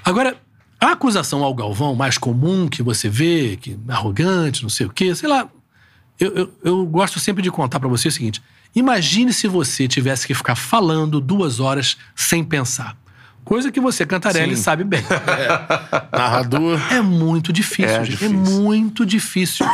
Agora, 0.04 0.36
a 0.82 0.92
acusação 0.92 1.42
ao 1.42 1.56
Galvão 1.56 1.96
mais 1.96 2.18
comum 2.18 2.68
que 2.68 2.84
você 2.84 3.08
vê, 3.08 3.56
que 3.56 3.80
é 3.88 3.94
arrogante, 3.94 4.64
não 4.64 4.70
sei 4.70 4.86
o 4.86 4.90
quê, 4.90 5.16
sei 5.16 5.30
lá, 5.30 5.48
eu, 6.20 6.36
eu, 6.36 6.54
eu 6.62 6.86
gosto 6.86 7.22
sempre 7.22 7.42
de 7.42 7.50
contar 7.50 7.80
para 7.80 7.88
você 7.88 8.10
o 8.10 8.12
seguinte: 8.12 8.44
imagine 8.76 9.32
se 9.32 9.48
você 9.48 9.88
tivesse 9.88 10.28
que 10.28 10.34
ficar 10.34 10.56
falando 10.56 11.22
duas 11.22 11.62
horas 11.62 11.96
sem 12.14 12.44
pensar. 12.44 12.98
Coisa 13.46 13.72
que 13.72 13.80
você, 13.80 14.08
Cantarelli, 14.08 14.58
Sim. 14.58 14.64
sabe 14.64 14.84
bem. 14.84 15.04
É. 15.36 16.18
Narrador. 16.18 16.80
É 16.92 17.02
muito 17.02 17.54
difícil, 17.54 17.86
é, 17.86 18.04
gente. 18.06 18.24
É 18.24 18.28
difícil. 18.28 18.56
É 18.58 18.60
muito 18.60 19.06
difícil. 19.06 19.66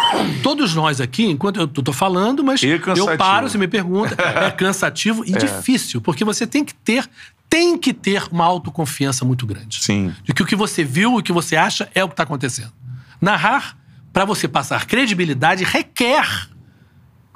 Todos 0.43 0.75
nós 0.75 0.99
aqui, 0.99 1.25
enquanto 1.25 1.59
eu 1.61 1.67
tô 1.67 1.93
falando, 1.93 2.43
mas 2.43 2.61
eu 2.63 3.17
paro, 3.17 3.47
você 3.49 3.57
me 3.57 3.67
pergunta. 3.67 4.15
É 4.21 4.51
cansativo 4.51 5.23
e 5.25 5.33
é. 5.33 5.37
difícil, 5.37 6.01
porque 6.01 6.25
você 6.25 6.45
tem 6.45 6.65
que 6.65 6.73
ter 6.73 7.07
tem 7.49 7.77
que 7.77 7.93
ter 7.93 8.23
uma 8.31 8.45
autoconfiança 8.45 9.25
muito 9.25 9.45
grande. 9.45 9.83
Sim. 9.83 10.15
De 10.23 10.33
que 10.33 10.41
o 10.41 10.45
que 10.45 10.55
você 10.55 10.83
viu 10.83 11.15
e 11.15 11.19
o 11.19 11.23
que 11.23 11.33
você 11.33 11.55
acha 11.55 11.89
é 11.93 12.03
o 12.03 12.07
que 12.07 12.13
está 12.13 12.23
acontecendo. 12.23 12.71
Narrar 13.19 13.77
para 14.13 14.25
você 14.25 14.47
passar 14.47 14.85
credibilidade, 14.85 15.63
requer 15.63 16.47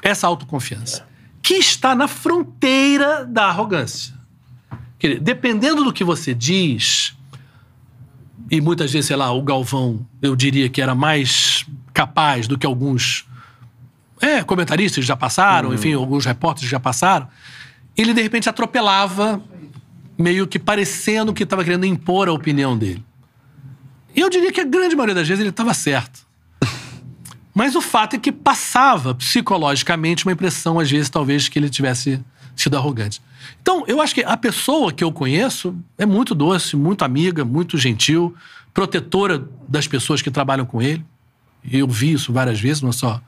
essa 0.01 0.27
autoconfiança, 0.27 1.05
que 1.41 1.55
está 1.55 1.93
na 1.95 2.07
fronteira 2.07 3.25
da 3.25 3.45
arrogância. 3.45 4.13
Dependendo 5.19 5.83
do 5.83 5.93
que 5.93 6.03
você 6.03 6.33
diz, 6.33 7.15
e 8.49 8.61
muitas 8.61 8.91
vezes, 8.91 9.07
sei 9.07 9.15
lá, 9.15 9.31
o 9.31 9.41
Galvão, 9.41 10.05
eu 10.21 10.35
diria 10.35 10.69
que 10.69 10.81
era 10.81 10.93
mais 10.93 11.65
capaz 11.93 12.47
do 12.47 12.57
que 12.57 12.65
alguns 12.65 13.25
é, 14.21 14.43
comentaristas 14.43 15.05
já 15.05 15.15
passaram, 15.15 15.69
uhum. 15.69 15.75
enfim, 15.75 15.93
alguns 15.93 16.25
repórteres 16.25 16.69
já 16.69 16.79
passaram, 16.79 17.27
ele 17.97 18.13
de 18.13 18.21
repente 18.21 18.49
atropelava, 18.49 19.41
meio 20.17 20.47
que 20.47 20.59
parecendo 20.59 21.33
que 21.33 21.43
estava 21.43 21.63
querendo 21.63 21.85
impor 21.85 22.27
a 22.27 22.33
opinião 22.33 22.77
dele. 22.77 23.03
E 24.15 24.21
eu 24.21 24.29
diria 24.29 24.51
que 24.51 24.61
a 24.61 24.65
grande 24.65 24.95
maioria 24.95 25.15
das 25.15 25.27
vezes 25.27 25.41
ele 25.41 25.49
estava 25.49 25.73
certo. 25.73 26.25
Mas 27.53 27.75
o 27.75 27.81
fato 27.81 28.15
é 28.15 28.19
que 28.19 28.31
passava 28.31 29.15
psicologicamente 29.15 30.25
uma 30.25 30.33
impressão, 30.33 30.79
às 30.79 30.91
vezes, 30.91 31.09
talvez, 31.09 31.47
que 31.47 31.57
ele 31.57 31.69
tivesse 31.69 32.21
sido 32.55 32.77
arrogante. 32.77 33.21
Então, 33.61 33.83
eu 33.87 34.01
acho 34.01 34.13
que 34.13 34.23
a 34.23 34.37
pessoa 34.37 34.91
que 34.91 35.03
eu 35.03 35.11
conheço 35.11 35.75
é 35.97 36.05
muito 36.05 36.33
doce, 36.33 36.75
muito 36.75 37.03
amiga, 37.03 37.43
muito 37.43 37.77
gentil, 37.77 38.35
protetora 38.73 39.47
das 39.67 39.87
pessoas 39.87 40.21
que 40.21 40.31
trabalham 40.31 40.65
com 40.65 40.81
ele. 40.81 41.03
Eu 41.69 41.87
vi 41.87 42.11
isso 42.13 42.31
várias 42.31 42.59
vezes, 42.59 42.81
não 42.81 42.91
só 42.91 43.21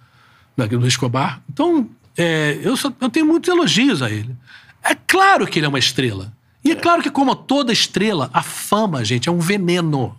no 0.57 0.87
Escobar. 0.87 1.41
Então, 1.51 1.89
é, 2.17 2.59
eu, 2.63 2.75
só, 2.75 2.91
eu 2.99 3.09
tenho 3.09 3.25
muitos 3.25 3.49
elogios 3.49 4.01
a 4.01 4.09
ele. 4.09 4.35
É 4.83 4.95
claro 4.95 5.45
que 5.45 5.59
ele 5.59 5.65
é 5.65 5.69
uma 5.69 5.79
estrela. 5.79 6.33
E 6.63 6.71
é 6.71 6.75
claro 6.75 7.01
que, 7.01 7.09
como 7.09 7.35
toda 7.35 7.71
estrela, 7.71 8.29
a 8.33 8.41
fama, 8.41 9.05
gente, 9.05 9.29
é 9.29 9.31
um 9.31 9.39
veneno. 9.39 10.17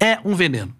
É 0.00 0.18
um 0.24 0.34
veneno. 0.34 0.74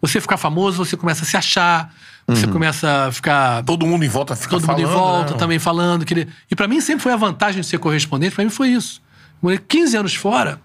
Você 0.00 0.20
ficar 0.20 0.36
famoso, 0.36 0.84
você 0.84 0.96
começa 0.96 1.22
a 1.22 1.26
se 1.26 1.36
achar, 1.36 1.94
você 2.26 2.46
uhum. 2.46 2.52
começa 2.52 3.06
a 3.06 3.12
ficar. 3.12 3.62
Todo 3.64 3.86
mundo 3.86 4.04
em 4.04 4.08
volta 4.08 4.34
fica 4.34 4.50
Todo 4.50 4.64
falando. 4.64 4.80
mundo 4.80 4.90
em 4.90 4.94
volta 4.94 5.32
né? 5.32 5.38
também 5.38 5.58
falando. 5.58 6.04
Que 6.04 6.14
ele... 6.14 6.28
E 6.50 6.54
para 6.54 6.66
mim 6.66 6.80
sempre 6.80 7.02
foi 7.02 7.12
a 7.12 7.16
vantagem 7.16 7.60
de 7.60 7.66
ser 7.66 7.78
correspondente, 7.78 8.34
para 8.34 8.44
mim 8.44 8.50
foi 8.50 8.68
isso. 8.68 9.02
Morei 9.42 9.58
15 9.58 9.96
anos 9.96 10.14
fora, 10.14 10.60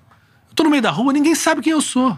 eu 0.50 0.56
tô 0.56 0.64
no 0.64 0.70
meio 0.70 0.82
da 0.82 0.90
rua, 0.90 1.12
ninguém 1.12 1.36
sabe 1.36 1.62
quem 1.62 1.74
eu 1.74 1.82
sou. 1.82 2.18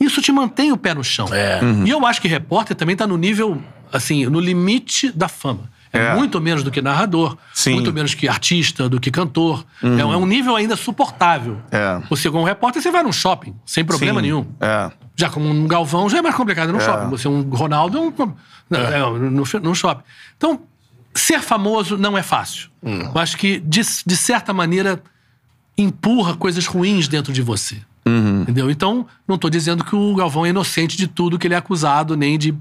Isso 0.00 0.20
te 0.20 0.32
mantém 0.32 0.72
o 0.72 0.76
pé 0.76 0.94
no 0.94 1.04
chão. 1.04 1.32
É. 1.32 1.62
Uhum. 1.62 1.86
E 1.86 1.90
eu 1.90 2.04
acho 2.04 2.20
que 2.20 2.28
repórter 2.28 2.76
também 2.76 2.96
tá 2.96 3.06
no 3.06 3.16
nível, 3.16 3.62
assim, 3.92 4.26
no 4.26 4.40
limite 4.40 5.10
da 5.10 5.28
fama. 5.28 5.70
É, 5.92 5.98
é. 5.98 6.14
muito 6.14 6.40
menos 6.40 6.62
do 6.62 6.70
que 6.70 6.82
narrador, 6.82 7.38
Sim. 7.54 7.74
muito 7.74 7.92
menos 7.92 8.14
que 8.14 8.28
artista, 8.28 8.88
do 8.88 9.00
que 9.00 9.10
cantor. 9.10 9.64
Uhum. 9.82 9.98
É, 9.98 10.02
é, 10.02 10.04
um 10.04 10.26
nível 10.26 10.54
ainda 10.54 10.76
suportável. 10.76 11.58
É. 11.70 12.00
Você, 12.10 12.30
como 12.30 12.44
repórter, 12.44 12.82
você 12.82 12.90
vai 12.90 13.02
num 13.02 13.12
shopping, 13.12 13.54
sem 13.64 13.84
problema 13.84 14.20
Sim. 14.20 14.22
nenhum. 14.22 14.46
É. 14.60 14.90
Já 15.16 15.30
como 15.30 15.48
um 15.48 15.66
Galvão, 15.66 16.08
já 16.10 16.18
é 16.18 16.22
mais 16.22 16.34
complicado 16.34 16.72
no 16.72 16.78
é. 16.78 16.80
shopping. 16.80 17.08
Você 17.10 17.26
é 17.26 17.30
um 17.30 17.42
Ronaldo, 17.42 17.96
é 17.96 18.00
um, 18.00 18.12
é. 18.76 19.30
no, 19.30 19.44
no 19.62 19.74
shopping. 19.74 20.02
Então, 20.36 20.60
ser 21.14 21.40
famoso 21.40 21.96
não 21.96 22.16
é 22.16 22.22
fácil. 22.22 22.68
Hum. 22.82 23.00
Eu 23.14 23.18
acho 23.18 23.36
que, 23.36 23.58
de, 23.60 23.80
de 23.80 24.16
certa 24.16 24.52
maneira, 24.52 25.02
empurra 25.76 26.36
coisas 26.36 26.66
ruins 26.66 27.08
dentro 27.08 27.32
de 27.32 27.42
você. 27.42 27.80
Uhum. 28.06 28.42
Entendeu? 28.42 28.70
Então, 28.70 29.06
não 29.26 29.34
estou 29.34 29.50
dizendo 29.50 29.84
que 29.84 29.96
o 29.96 30.14
Galvão 30.14 30.46
é 30.46 30.50
inocente 30.50 30.96
de 30.96 31.08
tudo 31.08 31.38
que 31.38 31.46
ele 31.46 31.54
é 31.54 31.56
acusado, 31.56 32.16
nem 32.16 32.38
de 32.38 32.54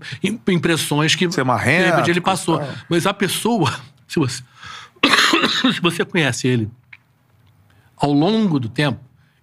impressões 0.47 1.13
que 1.13 1.31
Ser 1.31 1.45
marrento, 1.45 2.01
de 2.01 2.09
ele 2.09 2.21
passou. 2.21 2.59
É. 2.59 2.67
Mas 2.89 3.05
a 3.05 3.13
pessoa, 3.13 3.71
se 4.07 4.17
você, 4.17 4.41
se 5.71 5.79
você 5.81 6.03
conhece 6.03 6.47
ele 6.47 6.69
ao 7.95 8.11
longo 8.11 8.59
do 8.59 8.67
tempo, 8.67 8.99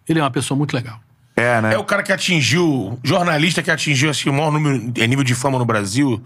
ele 0.09 0.19
é 0.19 0.23
uma 0.23 0.31
pessoa 0.31 0.59
muito 0.59 0.75
legal. 0.75 1.01
É, 1.43 1.61
né? 1.61 1.75
É 1.75 1.79
o 1.79 1.85
cara 1.85 2.03
que 2.03 2.13
atingiu, 2.13 2.99
jornalista 3.03 3.63
que 3.63 3.71
atingiu 3.71 4.11
assim, 4.11 4.31
o 4.31 4.33
maior 4.33 4.53
número, 4.53 4.79
nível 4.79 5.25
de 5.25 5.35
fama 5.35 5.59
no 5.59 5.65
Brasil 5.65 6.23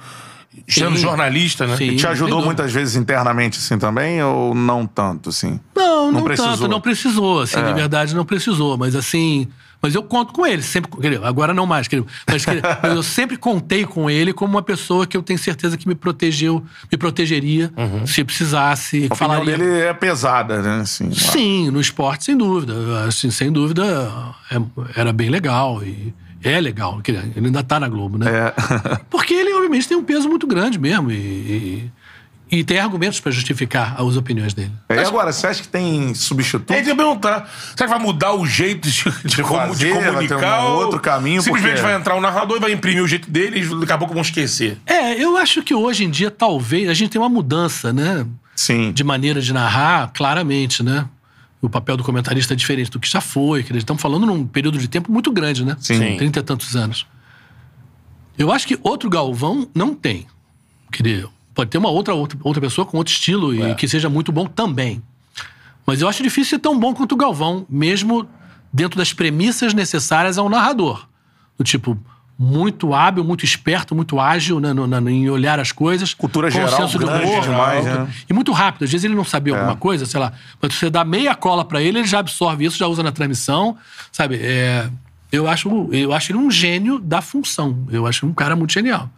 sendo 0.69 0.97
jornalista, 0.97 1.67
né? 1.67 1.77
Sim, 1.77 1.91
e 1.91 1.97
te 1.97 2.07
ajudou 2.07 2.43
muitas 2.43 2.73
vezes 2.73 2.97
internamente, 2.97 3.59
assim, 3.59 3.79
também? 3.79 4.23
Ou 4.23 4.55
não 4.55 4.87
tanto, 4.87 5.29
assim? 5.29 5.61
Não, 5.75 6.07
não, 6.07 6.13
não 6.13 6.23
precisou. 6.23 6.51
tanto. 6.53 6.69
Não 6.69 6.81
precisou, 6.81 7.41
assim, 7.43 7.59
é. 7.59 7.63
de 7.63 7.75
verdade 7.75 8.15
não 8.15 8.25
precisou. 8.25 8.77
Mas, 8.77 8.95
assim... 8.95 9.49
Mas 9.81 9.95
eu 9.95 10.03
conto 10.03 10.33
com 10.33 10.47
ele, 10.47 10.63
sempre. 10.63 10.91
Agora 11.23 11.53
não 11.53 11.67
mais, 11.67 11.87
querido. 11.89 12.09
Mas, 12.27 12.45
mas, 12.83 12.95
eu 12.95 13.03
sempre 13.03 13.37
contei 13.37 13.85
com 13.85 14.09
ele 14.11 14.33
como 14.33 14.55
uma 14.55 14.63
pessoa 14.63 15.07
que 15.07 15.17
eu 15.17 15.23
tenho 15.23 15.39
certeza 15.39 15.77
que 15.77 15.87
me 15.87 15.95
protegeu, 15.95 16.65
me 16.91 16.99
protegeria 16.99 17.73
uhum. 17.77 18.07
se 18.07 18.25
precisasse. 18.25 19.09
A 19.11 19.15
falaria. 19.15 19.57
dele 19.57 19.81
é 19.81 19.95
pesada, 19.95 20.63
né? 20.63 20.81
Assim, 20.81 21.13
Sim, 21.13 21.71
no 21.71 21.81
esporte, 21.81 22.25
sem 22.25 22.37
dúvida. 22.37 22.75
Assim, 23.07 23.31
sem 23.31 23.53
dúvida, 23.53 23.85
é, 24.51 25.01
era 25.01 25.13
bem 25.13 25.29
legal. 25.29 25.83
E 25.83 26.13
é 26.43 26.61
legal, 26.61 27.01
ele 27.07 27.47
ainda 27.47 27.63
tá 27.63 27.81
na 27.81 27.89
Globo, 27.89 28.19
né? 28.19 28.27
É. 28.31 28.55
Porque 29.11 29.35
ele, 29.35 29.53
obviamente, 29.55 29.89
tem 29.89 29.97
um 29.97 30.05
peso 30.05 30.29
muito 30.29 30.47
grande 30.47 30.79
mesmo. 30.79 31.11
E, 31.11 31.15
e, 31.15 31.91
E 32.49 32.63
tem 32.63 32.79
argumentos 32.79 33.19
para 33.19 33.33
justificar 33.33 34.01
as 34.01 34.17
opiniões 34.17 34.55
dele. 34.55 34.71
E 34.89 34.93
agora, 34.99 35.33
você 35.33 35.49
acha 35.49 35.63
que 35.63 35.69
tem 35.69 36.15
substituto? 36.15 36.71
É, 36.73 36.77
tem 36.77 36.85
que 36.85 36.95
perguntar. 36.95 37.51
Será 37.75 37.89
que 37.91 37.95
vai 37.97 37.99
mudar 37.99 38.35
o 38.35 38.47
jeito 38.47 38.89
de, 38.89 39.03
de, 39.25 39.43
como- 39.43 39.59
de 39.63 39.67
fazer, 39.69 39.93
ter 39.93 40.05
comunicar? 40.13 40.63
um 40.65 40.71
ou 40.75 40.79
outro 40.85 41.01
caminho, 41.01 41.43
Simplesmente 41.43 41.73
porque- 41.73 41.87
vai 41.89 41.97
entrar 41.97 42.15
o 42.15 42.21
narrador 42.21 42.57
e 42.57 42.61
vai 42.61 42.71
imprimir 42.73 43.03
o 43.03 43.09
jeito 43.09 43.29
dele 43.29 43.61
e 43.63 43.81
daqui 43.81 43.93
a 43.93 43.99
pouco 43.99 44.15
vão 44.15 44.23
esquecer. 44.23 44.79
É, 44.87 45.21
eu 45.21 45.37
acho 45.37 45.61
que 45.63 45.75
hoje 45.75 46.05
em 46.05 46.11
dia, 46.11 46.31
talvez, 46.31 46.89
a 46.89 46.95
gente 46.95 47.11
tem 47.11 47.21
uma 47.21 47.29
mudança, 47.29 47.93
né? 47.93 48.25
Sim. 48.55 48.93
De 48.93 49.03
maneira 49.03 49.41
de 49.41 49.53
narrar, 49.53 50.13
claramente, 50.15 50.85
né? 50.85 51.05
O 51.61 51.69
papel 51.69 51.97
do 51.97 52.05
comentarista 52.05 52.53
é 52.53 52.57
diferente 52.57 52.91
do 52.93 53.01
que 53.01 53.11
já 53.11 53.21
foi. 53.21 53.65
que 53.65 53.77
Estamos 53.77 54.01
falando 54.01 54.25
num 54.25 54.47
período 54.47 54.79
de 54.79 54.87
tempo 54.87 55.11
muito 55.11 55.33
grande, 55.33 55.65
né? 55.65 55.77
Sim. 55.81 56.17
Trinta 56.17 56.39
e 56.39 56.43
tantos 56.45 56.77
anos. 56.77 57.07
Eu 58.39 58.53
acho 58.53 58.67
que 58.69 58.79
outro 58.85 59.11
Galvão 59.11 59.69
não 59.75 59.95
tem. 59.97 60.27
Queria, 60.93 61.27
pode 61.57 61.71
ter 61.71 61.79
uma 61.79 61.89
outra, 61.91 62.15
outra, 62.15 62.39
outra 62.45 62.61
pessoa 62.61 62.87
com 62.87 62.99
outro 62.99 63.13
estilo 63.13 63.53
e 63.53 63.75
que 63.75 63.89
seja 63.89 64.09
muito 64.09 64.31
bom 64.31 64.47
também. 64.47 65.03
Mas 65.85 66.01
eu 66.01 66.09
acho 66.09 66.23
difícil 66.23 66.51
ser 66.51 66.59
tão 66.61 66.79
bom 66.79 66.95
quanto 66.95 67.13
o 67.13 67.17
Galvão, 67.17 67.67
mesmo 67.69 68.29
dentro 68.73 68.99
das 68.99 69.13
premissas 69.13 69.73
necessárias 69.75 70.37
ao 70.39 70.49
narrador. 70.49 71.07
Do 71.57 71.65
tipo, 71.65 71.97
muito 72.39 72.93
hábil, 72.93 73.25
muito 73.25 73.45
esperto, 73.45 73.95
muito 73.95 74.21
ágil 74.21 74.61
né, 74.61 74.73
no- 74.75 75.09
em 75.09 75.31
olhar 75.31 75.59
as 75.59 75.73
coisas. 75.73 76.13
Cultura 76.13 76.49
com 76.51 76.55
geral 76.59 76.77
senso 76.77 76.99
grande 76.99 77.25
humor. 77.25 77.41
demais, 77.41 77.85
né? 77.85 78.09
E 78.29 78.33
muito 78.35 78.53
rápido. 78.53 78.85
Às 78.85 78.91
vezes 78.93 79.05
ele 79.05 79.15
não 79.15 79.25
sabia 79.25 79.55
alguma 79.55 79.77
coisa, 79.77 80.05
sei 80.05 80.21
lá. 80.21 80.33
Mas 80.61 80.75
você 80.75 80.91
dá 80.91 81.03
meia 81.05 81.35
cola 81.35 81.65
pra 81.65 81.81
ele, 81.81 82.01
ele 82.01 82.07
já 82.09 82.19
absorve 82.19 82.67
isso, 82.67 82.77
já 82.77 82.87
usa 82.87 83.03
na 83.03 83.11
transmissão. 83.13 83.77
Sabe? 84.13 84.39
É, 84.43 84.91
eu, 85.33 85.49
acho, 85.49 85.89
eu 85.93 86.13
acho 86.13 86.33
ele 86.33 86.39
um 86.39 86.51
gênio 86.51 86.99
da 86.99 87.23
função. 87.23 87.87
Eu 87.91 88.07
acho 88.07 88.27
um 88.27 88.35
cara 88.35 88.55
muito 88.55 88.73
genial. 88.73 89.09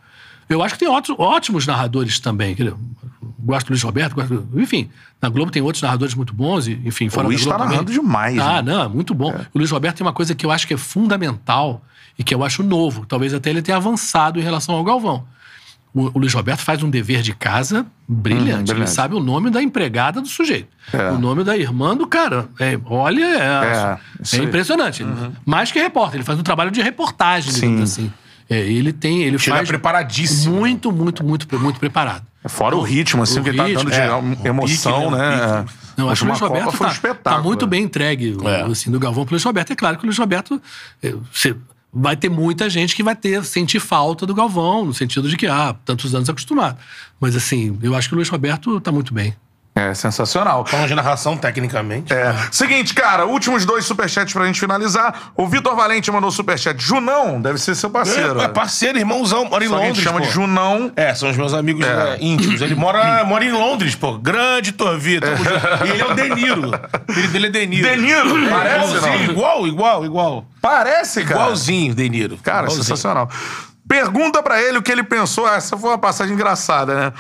Eu 0.48 0.62
acho 0.62 0.74
que 0.74 0.80
tem 0.80 0.88
ótimos, 0.88 1.18
ótimos 1.20 1.66
narradores 1.66 2.18
também. 2.20 2.56
Gosto 3.40 3.66
do 3.66 3.70
Luiz 3.70 3.82
Roberto, 3.82 4.14
gosto, 4.14 4.48
enfim. 4.56 4.90
Na 5.20 5.28
Globo 5.28 5.50
tem 5.50 5.62
outros 5.62 5.82
narradores 5.82 6.14
muito 6.14 6.32
bons, 6.34 6.66
e, 6.68 6.80
enfim, 6.84 7.08
fora 7.08 7.26
Luiz 7.26 7.40
da 7.40 7.46
Globo 7.46 7.58
tá 7.58 7.64
narrando 7.70 7.86
também. 7.92 8.00
demais, 8.02 8.38
Ah, 8.38 8.62
né? 8.62 8.72
não, 8.74 8.82
é 8.84 8.88
muito 8.88 9.14
bom. 9.14 9.34
O 9.54 9.58
Luiz 9.58 9.70
Roberto 9.70 9.96
tem 9.96 10.06
uma 10.06 10.12
coisa 10.12 10.34
que 10.34 10.44
eu 10.44 10.50
acho 10.50 10.66
que 10.66 10.74
é 10.74 10.76
fundamental 10.76 11.82
e 12.18 12.24
que 12.24 12.34
eu 12.34 12.44
acho 12.44 12.62
novo. 12.62 13.06
Talvez 13.06 13.32
até 13.34 13.50
ele 13.50 13.62
tenha 13.62 13.76
avançado 13.76 14.38
em 14.38 14.42
relação 14.42 14.74
ao 14.74 14.84
Galvão. 14.84 15.24
O, 15.94 16.02
o 16.14 16.18
Luiz 16.18 16.34
Roberto 16.34 16.60
faz 16.60 16.82
um 16.82 16.90
dever 16.90 17.22
de 17.22 17.34
casa 17.34 17.86
brilhante. 18.06 18.50
Ele 18.70 18.80
brilhante. 18.80 18.90
sabe 18.90 19.14
o 19.14 19.20
nome 19.20 19.48
da 19.50 19.62
empregada 19.62 20.20
do 20.20 20.28
sujeito. 20.28 20.68
É. 20.92 21.10
O 21.10 21.18
nome 21.18 21.42
da 21.42 21.56
irmã 21.56 21.96
do 21.96 22.06
cara. 22.06 22.48
É, 22.60 22.78
olha, 22.84 23.24
é, 23.24 23.38
É, 23.38 23.40
é 23.40 23.98
aí. 24.34 24.40
Uhum. 24.40 24.44
impressionante. 24.46 25.06
Mais 25.46 25.72
que 25.72 25.78
repórter, 25.80 26.16
ele 26.16 26.24
faz 26.24 26.38
um 26.38 26.42
trabalho 26.42 26.70
de 26.70 26.82
reportagem, 26.82 27.52
digamos 27.52 27.90
Sim. 27.90 28.02
assim. 28.04 28.12
É, 28.50 28.58
ele 28.60 28.92
tem, 28.92 29.22
ele 29.22 29.38
Chega 29.38 29.56
faz 29.58 29.68
preparadíssimo. 29.68 30.56
muito, 30.56 30.90
muito, 30.90 31.22
muito, 31.22 31.58
muito 31.60 31.78
preparado. 31.78 32.26
Fora 32.46 32.74
o 32.76 32.80
ritmo, 32.80 33.22
assim, 33.22 33.40
O 33.40 33.42
que 33.42 33.50
ele 33.50 33.58
tá 33.58 33.64
ritmo, 33.64 33.90
dando 33.90 34.36
de 34.36 34.46
é, 34.46 34.48
emoção, 34.48 35.00
pique, 35.02 35.10
né, 35.16 35.36
né? 35.36 35.62
pique. 35.64 35.74
Não, 35.98 36.08
acho 36.08 36.20
que 36.22 36.26
o 36.26 36.28
Luiz 36.30 36.40
Última 36.40 36.48
Copa 36.48 36.48
Roberto 36.48 36.76
foi 36.76 36.86
um 36.86 36.88
tá, 36.90 36.94
espetáculo. 36.94 37.36
tá 37.36 37.42
muito 37.42 37.66
bem 37.66 37.82
entregue, 37.82 38.36
É. 38.44 38.62
assim, 38.62 38.90
do 38.90 38.98
Galvão 38.98 39.24
pro 39.26 39.34
Luiz 39.34 39.44
Roberto. 39.44 39.72
É 39.72 39.76
claro 39.76 39.98
que 39.98 40.04
o 40.04 40.06
Luiz 40.06 40.16
Roberto, 40.16 40.62
eh, 41.02 41.14
você 41.32 41.54
vai 41.92 42.16
ter 42.16 42.28
muita 42.30 42.70
gente 42.70 42.94
que 42.96 43.02
vai 43.02 43.16
ter, 43.16 43.44
sentir 43.44 43.80
falta 43.80 44.24
do 44.24 44.34
Galvão, 44.34 44.84
no 44.84 44.94
sentido 44.94 45.28
de 45.28 45.36
que, 45.36 45.46
ah, 45.46 45.74
tantos 45.84 46.14
anos 46.14 46.30
acostumado. 46.30 46.78
Mas, 47.20 47.34
assim, 47.36 47.76
eu 47.82 47.94
acho 47.94 48.08
que 48.08 48.14
o 48.14 48.16
Luiz 48.16 48.28
Roberto 48.28 48.80
tá 48.80 48.90
muito 48.92 49.12
bem. 49.12 49.34
É 49.78 49.94
sensacional. 49.94 50.66
Falando 50.66 50.88
de 50.88 50.94
narração, 50.94 51.36
tecnicamente. 51.36 52.12
É. 52.12 52.34
Seguinte, 52.50 52.92
cara, 52.94 53.26
últimos 53.26 53.64
dois 53.64 53.84
superchats 53.84 54.32
pra 54.32 54.44
gente 54.46 54.58
finalizar. 54.58 55.30
O 55.36 55.46
Vitor 55.46 55.76
Valente 55.76 56.10
mandou 56.10 56.30
superchat. 56.30 56.82
Junão, 56.82 57.40
deve 57.40 57.58
ser 57.58 57.74
seu 57.74 57.88
parceiro. 57.88 58.40
É, 58.40 58.44
é 58.44 58.48
parceiro, 58.48 58.98
irmãozão, 58.98 59.44
mora 59.44 59.64
em 59.64 59.68
Só 59.68 59.74
que 59.76 59.80
a 59.80 59.84
Londres. 59.86 59.96
gente 59.96 60.04
chama 60.04 60.20
pô. 60.20 60.26
de 60.26 60.32
Junão. 60.32 60.92
É, 60.96 61.14
são 61.14 61.30
os 61.30 61.36
meus 61.36 61.54
amigos 61.54 61.86
É. 61.86 61.94
né, 61.94 62.16
íntimos. 62.20 62.60
Ele 62.60 62.74
mora, 62.74 63.22
mora 63.26 63.44
em 63.44 63.52
Londres, 63.52 63.94
pô. 63.94 64.18
Grande 64.18 64.72
Torvi. 64.72 65.20
tamo 65.20 65.36
junto. 65.36 65.86
E 65.86 65.90
ele 65.90 66.02
é 66.02 66.06
o 66.06 66.14
Deniro. 66.14 66.70
O 67.08 67.12
filho 67.12 67.28
dele 67.28 67.46
é 67.46 67.50
Deniro. 67.50 67.88
Deniro, 67.88 68.46
É, 68.46 68.50
parece, 68.50 68.96
igualzinho, 68.96 69.30
igual, 69.30 69.66
igual, 69.68 70.04
igual. 70.04 70.44
Parece, 70.60 71.22
cara. 71.24 71.40
Igualzinho, 71.42 71.94
Deniro. 71.94 72.36
Cara, 72.42 72.58
Igualzinho. 72.66 72.84
sensacional. 72.84 73.30
Pergunta 73.88 74.42
pra 74.42 74.60
ele 74.60 74.78
o 74.78 74.82
que 74.82 74.92
ele 74.92 75.02
pensou. 75.02 75.48
Essa 75.48 75.76
foi 75.76 75.90
uma 75.90 75.98
passagem 75.98 76.34
engraçada, 76.34 76.94
né? 76.94 77.12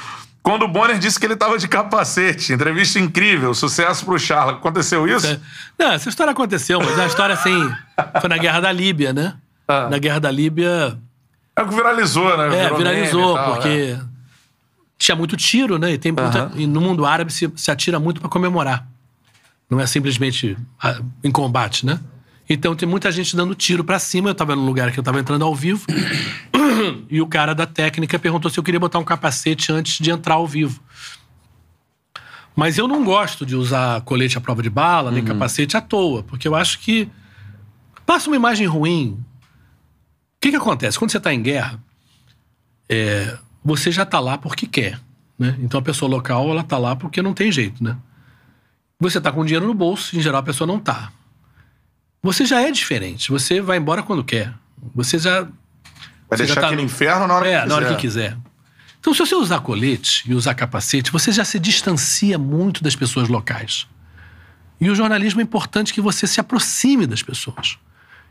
Quando 0.48 0.62
o 0.62 0.68
Bonner 0.68 0.98
disse 0.98 1.20
que 1.20 1.26
ele 1.26 1.36
tava 1.36 1.58
de 1.58 1.68
capacete. 1.68 2.54
Entrevista 2.54 2.98
incrível, 2.98 3.52
sucesso 3.52 4.02
pro 4.02 4.18
Charla. 4.18 4.52
Aconteceu 4.52 5.06
isso? 5.06 5.38
Não, 5.78 5.92
essa 5.92 6.08
história 6.08 6.30
aconteceu, 6.30 6.78
mas 6.80 6.92
é 6.92 7.02
uma 7.02 7.06
história 7.06 7.34
assim. 7.34 7.70
Foi 8.18 8.30
na 8.30 8.38
Guerra 8.38 8.60
da 8.60 8.72
Líbia, 8.72 9.12
né? 9.12 9.34
Ah. 9.68 9.90
Na 9.90 9.98
Guerra 9.98 10.20
da 10.20 10.30
Líbia, 10.30 10.98
É 11.54 11.60
o 11.62 11.68
que 11.68 11.74
viralizou, 11.74 12.34
né? 12.34 12.64
É, 12.64 12.72
viralizou, 12.74 13.34
tal, 13.34 13.52
porque 13.56 13.92
né? 13.92 14.00
tinha 14.96 15.14
muito 15.14 15.36
tiro, 15.36 15.78
né? 15.78 15.92
E, 15.92 15.98
tem 15.98 16.12
muita- 16.12 16.50
e 16.54 16.66
no 16.66 16.80
mundo 16.80 17.04
árabe 17.04 17.30
se, 17.30 17.52
se 17.54 17.70
atira 17.70 18.00
muito 18.00 18.18
para 18.18 18.30
comemorar. 18.30 18.86
Não 19.68 19.78
é 19.78 19.86
simplesmente 19.86 20.56
ah, 20.82 20.98
em 21.22 21.30
combate, 21.30 21.84
né? 21.84 22.00
Então 22.48 22.74
tem 22.74 22.88
muita 22.88 23.12
gente 23.12 23.36
dando 23.36 23.54
tiro 23.54 23.84
para 23.84 23.98
cima. 23.98 24.30
Eu 24.30 24.34
tava 24.34 24.56
num 24.56 24.64
lugar 24.64 24.90
que 24.90 24.98
eu 24.98 25.04
tava 25.04 25.20
entrando 25.20 25.44
ao 25.44 25.54
vivo. 25.54 25.84
e 27.10 27.20
o 27.20 27.26
cara 27.26 27.54
da 27.54 27.66
técnica 27.66 28.18
perguntou 28.18 28.50
se 28.50 28.58
eu 28.58 28.64
queria 28.64 28.80
botar 28.80 28.98
um 28.98 29.04
capacete 29.04 29.70
antes 29.70 29.98
de 29.98 30.10
entrar 30.10 30.34
ao 30.34 30.46
vivo. 30.46 30.80
Mas 32.56 32.76
eu 32.76 32.88
não 32.88 33.04
gosto 33.04 33.46
de 33.46 33.54
usar 33.54 34.00
colete 34.00 34.36
à 34.36 34.40
prova 34.40 34.62
de 34.62 34.70
bala, 34.70 35.10
Uhum. 35.10 35.14
nem 35.16 35.24
capacete 35.24 35.76
à 35.76 35.80
toa, 35.80 36.24
porque 36.24 36.48
eu 36.48 36.56
acho 36.56 36.80
que 36.80 37.08
passa 38.04 38.28
uma 38.28 38.36
imagem 38.36 38.66
ruim. 38.66 39.10
O 39.10 40.40
que, 40.40 40.50
que 40.50 40.56
acontece? 40.56 40.98
Quando 40.98 41.10
você 41.10 41.18
está 41.18 41.32
em 41.32 41.42
guerra, 41.42 41.80
é, 42.88 43.38
você 43.62 43.92
já 43.92 44.02
está 44.02 44.18
lá 44.18 44.38
porque 44.38 44.66
quer. 44.66 44.98
Né? 45.38 45.56
Então 45.60 45.78
a 45.78 45.82
pessoa 45.82 46.10
local 46.10 46.50
ela 46.50 46.62
está 46.62 46.78
lá 46.78 46.96
porque 46.96 47.22
não 47.22 47.32
tem 47.32 47.52
jeito. 47.52 47.82
Né? 47.84 47.96
Você 48.98 49.18
está 49.18 49.30
com 49.30 49.44
dinheiro 49.44 49.66
no 49.66 49.74
bolso, 49.74 50.16
em 50.16 50.20
geral 50.20 50.40
a 50.40 50.44
pessoa 50.44 50.66
não 50.66 50.78
está. 50.78 51.12
Você 52.22 52.44
já 52.44 52.60
é 52.60 52.70
diferente. 52.70 53.30
Você 53.30 53.60
vai 53.60 53.78
embora 53.78 54.02
quando 54.02 54.24
quer. 54.24 54.52
Você 54.94 55.18
já. 55.18 55.42
Vai 55.42 55.50
você 56.30 56.36
deixar 56.38 56.54
já 56.54 56.60
tá 56.60 56.66
aquele 56.68 56.82
no- 56.82 56.86
inferno 56.86 57.26
na 57.26 57.34
hora 57.34 57.48
é, 57.48 57.52
que 57.52 57.62
quiser. 57.62 57.68
na 57.68 57.74
hora 57.76 57.94
que 57.94 58.00
quiser. 58.00 58.36
Então, 59.00 59.14
se 59.14 59.20
você 59.20 59.34
usar 59.34 59.60
colete 59.60 60.24
e 60.28 60.34
usar 60.34 60.54
capacete, 60.54 61.10
você 61.12 61.30
já 61.32 61.44
se 61.44 61.58
distancia 61.58 62.36
muito 62.36 62.82
das 62.82 62.96
pessoas 62.96 63.28
locais. 63.28 63.86
E 64.80 64.90
o 64.90 64.94
jornalismo 64.94 65.40
é 65.40 65.44
importante 65.44 65.94
que 65.94 66.00
você 66.00 66.26
se 66.26 66.40
aproxime 66.40 67.06
das 67.06 67.22
pessoas. 67.22 67.78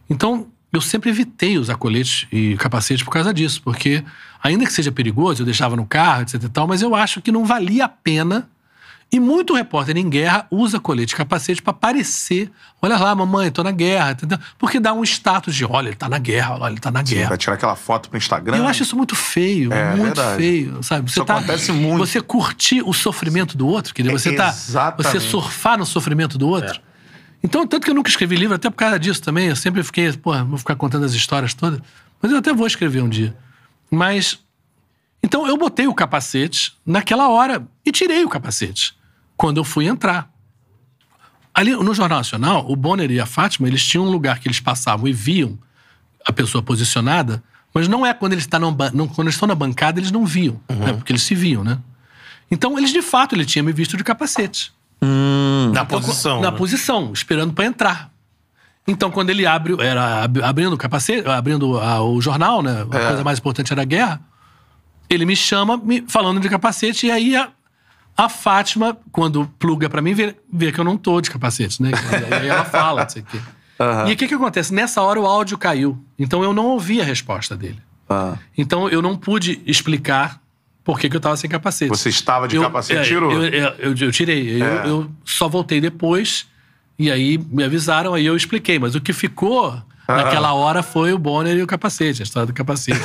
Então, 0.10 0.48
eu 0.72 0.82
sempre 0.82 1.10
evitei 1.10 1.58
usar 1.58 1.76
colete 1.76 2.28
e 2.32 2.56
capacete 2.58 3.04
por 3.04 3.12
causa 3.12 3.34
disso, 3.34 3.62
porque, 3.64 4.04
ainda 4.44 4.66
que 4.66 4.72
seja 4.74 4.92
perigoso, 4.92 5.42
eu 5.42 5.46
deixava 5.46 5.76
no 5.76 5.86
carro, 5.86 6.22
etc 6.24 6.44
e 6.44 6.50
tal, 6.50 6.68
mas 6.68 6.82
eu 6.82 6.94
acho 6.94 7.22
que 7.22 7.32
não 7.32 7.46
valia 7.46 7.86
a 7.86 7.90
pena. 7.90 8.48
E 9.10 9.22
muito 9.22 9.54
repórter 9.54 9.96
em 9.96 10.10
guerra 10.10 10.46
usa 10.52 10.82
colete 10.82 11.14
e 11.14 11.16
capacete 11.18 11.62
para 11.62 11.72
parecer: 11.72 12.52
olha 12.82 12.98
lá, 12.98 13.16
mamãe, 13.16 13.50
tô 13.50 13.64
na 13.64 13.72
guerra, 13.72 14.12
entendeu? 14.12 14.38
Porque 14.60 14.82
dá 14.82 14.92
um 14.92 15.02
status 15.02 15.56
de: 15.56 15.64
olha, 15.64 15.88
ele 15.88 15.96
tá 15.96 16.10
na 16.10 16.20
guerra, 16.20 16.58
olha, 16.60 16.74
ele 16.74 16.82
tá 16.82 16.92
na 16.92 17.02
guerra. 17.02 17.30
Vai 17.30 17.38
tirar 17.38 17.54
aquela 17.54 17.76
foto 17.78 18.10
pro 18.10 18.18
Instagram. 18.18 18.58
Eu 18.58 18.68
acho 18.68 18.84
isso 18.84 18.98
muito 18.98 19.16
feio, 19.16 19.72
É, 19.72 19.92
muito 19.96 20.16
verdade. 20.16 20.38
feio, 20.38 20.84
sabe? 20.84 21.10
Você 21.10 21.22
Isso 21.22 21.32
acontece 21.32 21.72
muito. 21.72 22.00
Você 22.00 22.20
curtir 22.20 22.82
o 22.86 22.92
sofrimento 22.92 23.56
do 23.58 23.66
outro, 23.66 23.94
quer 23.94 24.02
dizer, 24.02 24.14
você 24.14 24.36
tá 24.36 24.50
Exatamente. 24.50 25.10
você 25.14 25.20
surfar 25.22 25.78
no 25.78 25.86
sofrimento 25.86 26.38
do 26.38 26.48
outro. 26.50 26.82
Então, 27.42 27.66
tanto 27.66 27.86
que 27.86 27.92
eu 27.92 27.96
nunca 27.96 28.10
escrevi 28.10 28.36
livro, 28.36 28.56
até 28.56 28.70
por 28.70 28.76
causa 28.76 29.00
disso 29.00 29.22
também, 29.22 29.48
eu 29.48 29.56
sempre 29.56 29.82
fiquei, 29.84 30.12
pô, 30.12 30.34
vou 30.44 30.58
ficar 30.58 30.76
contando 30.76 31.06
as 31.06 31.14
histórias 31.14 31.54
todas, 31.54 31.80
mas 32.22 32.30
eu 32.30 32.40
até 32.40 32.52
vou 32.54 32.68
escrever 32.68 33.02
um 33.02 33.08
dia. 33.08 33.34
Mas 33.90 34.38
então 35.24 35.48
eu 35.48 35.56
botei 35.56 35.88
o 35.88 35.94
capacete 35.94 36.74
naquela 36.86 37.30
hora 37.30 37.66
e 37.86 37.92
tirei 37.92 38.26
o 38.26 38.30
capacete 38.30 38.97
quando 39.38 39.58
eu 39.58 39.64
fui 39.64 39.86
entrar. 39.88 40.30
Ali 41.54 41.72
no 41.76 41.94
Jornal 41.94 42.20
Nacional, 42.20 42.66
o 42.70 42.76
Bonner 42.76 43.10
e 43.12 43.20
a 43.20 43.26
Fátima, 43.26 43.68
eles 43.68 43.84
tinham 43.86 44.06
um 44.06 44.10
lugar 44.12 44.40
que 44.40 44.48
eles 44.48 44.60
passavam 44.60 45.08
e 45.08 45.14
viam 45.14 45.58
a 46.26 46.32
pessoa 46.32 46.62
posicionada, 46.62 47.42
mas 47.74 47.88
não 47.88 48.06
é 48.06 48.14
quando 48.14 48.34
eles, 48.34 48.44
estão 48.44 48.60
na, 48.60 48.72
ban- 48.72 48.92
não- 48.94 49.08
quando 49.08 49.28
eles 49.28 49.36
estão 49.36 49.48
na 49.48 49.56
bancada, 49.56 50.00
eles 50.00 50.12
não 50.12 50.26
viam, 50.26 50.60
né? 50.70 50.94
porque 50.94 51.12
eles 51.12 51.24
se 51.24 51.34
viam, 51.34 51.64
né? 51.64 51.80
Então, 52.50 52.78
eles 52.78 52.92
de 52.92 53.02
fato, 53.02 53.34
ele 53.36 53.46
tinha 53.46 53.62
me 53.64 53.72
visto 53.74 53.98
de 53.98 54.04
capacete. 54.04 54.72
Na 55.02 55.82
Então, 55.84 55.86
posição. 56.02 56.42
Na 56.42 56.52
né? 56.52 56.58
posição, 56.58 57.12
esperando 57.14 57.54
para 57.54 57.66
entrar. 57.66 58.12
Então, 58.88 59.12
quando 59.12 59.30
ele 59.32 59.46
abre, 59.46 59.76
era 59.82 60.24
ab- 60.24 60.42
abrindo 60.44 60.74
o 60.74 60.78
capacete, 60.78 61.28
abrindo 61.28 61.78
a- 61.80 62.02
o 62.02 62.22
jornal, 62.22 62.62
né? 62.64 62.86
A 62.92 62.98
É. 62.98 63.08
coisa 63.08 63.24
mais 63.24 63.38
importante 63.40 63.72
era 63.74 63.82
a 63.82 63.86
guerra. 63.86 64.22
Ele 65.10 65.26
me 65.26 65.36
chama 65.36 65.76
me- 65.78 66.04
falando 66.08 66.40
de 66.40 66.48
capacete, 66.50 67.08
e 67.08 67.12
aí 67.12 67.36
a, 67.36 67.50
a 68.18 68.28
Fátima, 68.28 68.98
quando 69.12 69.46
pluga 69.60 69.88
para 69.90 70.02
mim, 70.02 70.14
vê, 70.16 70.36
vê 70.52 70.72
que 70.72 70.80
eu 70.80 70.84
não 70.84 70.98
tô 70.98 71.22
de 71.22 71.30
capacete, 71.30 71.82
né? 71.84 71.92
E 72.32 72.34
aí 72.34 72.48
ela 72.48 72.66
fala, 72.66 73.04
não 73.04 73.10
sei 73.10 73.22
o 73.22 73.26
quê. 73.26 73.40
E 74.10 74.14
o 74.14 74.18
que, 74.18 74.28
que 74.28 74.34
acontece? 74.34 74.74
Nessa 74.74 75.02
hora 75.04 75.20
o 75.22 75.26
áudio 75.28 75.56
caiu. 75.58 76.04
Então 76.18 76.44
eu 76.44 76.52
não 76.52 76.66
ouvi 76.66 77.00
a 77.00 77.04
resposta 77.04 77.56
dele. 77.56 77.80
Ah. 78.10 78.36
Então 78.58 78.90
eu 78.90 79.02
não 79.04 79.16
pude 79.16 79.62
explicar 79.68 80.42
por 80.84 81.00
que, 81.00 81.10
que 81.10 81.16
eu 81.16 81.20
tava 81.20 81.38
sem 81.38 81.48
capacete. 81.50 81.90
Você 81.90 82.10
estava 82.10 82.48
de 82.48 82.56
Eu- 82.56 82.64
capacete, 82.64 83.00
é, 83.00 83.04
tirou? 83.04 83.32
Eu, 83.32 83.44
eu, 83.44 83.68
eu- 83.78 83.96
eu 83.96 84.12
tirei. 84.12 84.62
Eu, 84.62 84.66
É. 84.66 84.88
eu 84.90 85.12
só 85.24 85.48
voltei 85.48 85.80
depois 85.80 86.48
e 86.98 87.12
aí 87.12 87.38
me 87.38 87.64
avisaram, 87.64 88.14
aí 88.16 88.26
eu 88.26 88.36
expliquei. 88.36 88.80
Mas 88.80 88.96
o 88.96 89.02
que 89.02 89.14
ficou, 89.14 89.80
Naquela 90.08 90.54
hora 90.54 90.82
foi 90.82 91.12
o 91.12 91.18
Bonner 91.18 91.56
e 91.58 91.62
o 91.62 91.68
capacete, 91.68 92.22
a 92.22 92.24
história 92.24 92.46
do 92.48 92.54
capacete. 92.54 93.00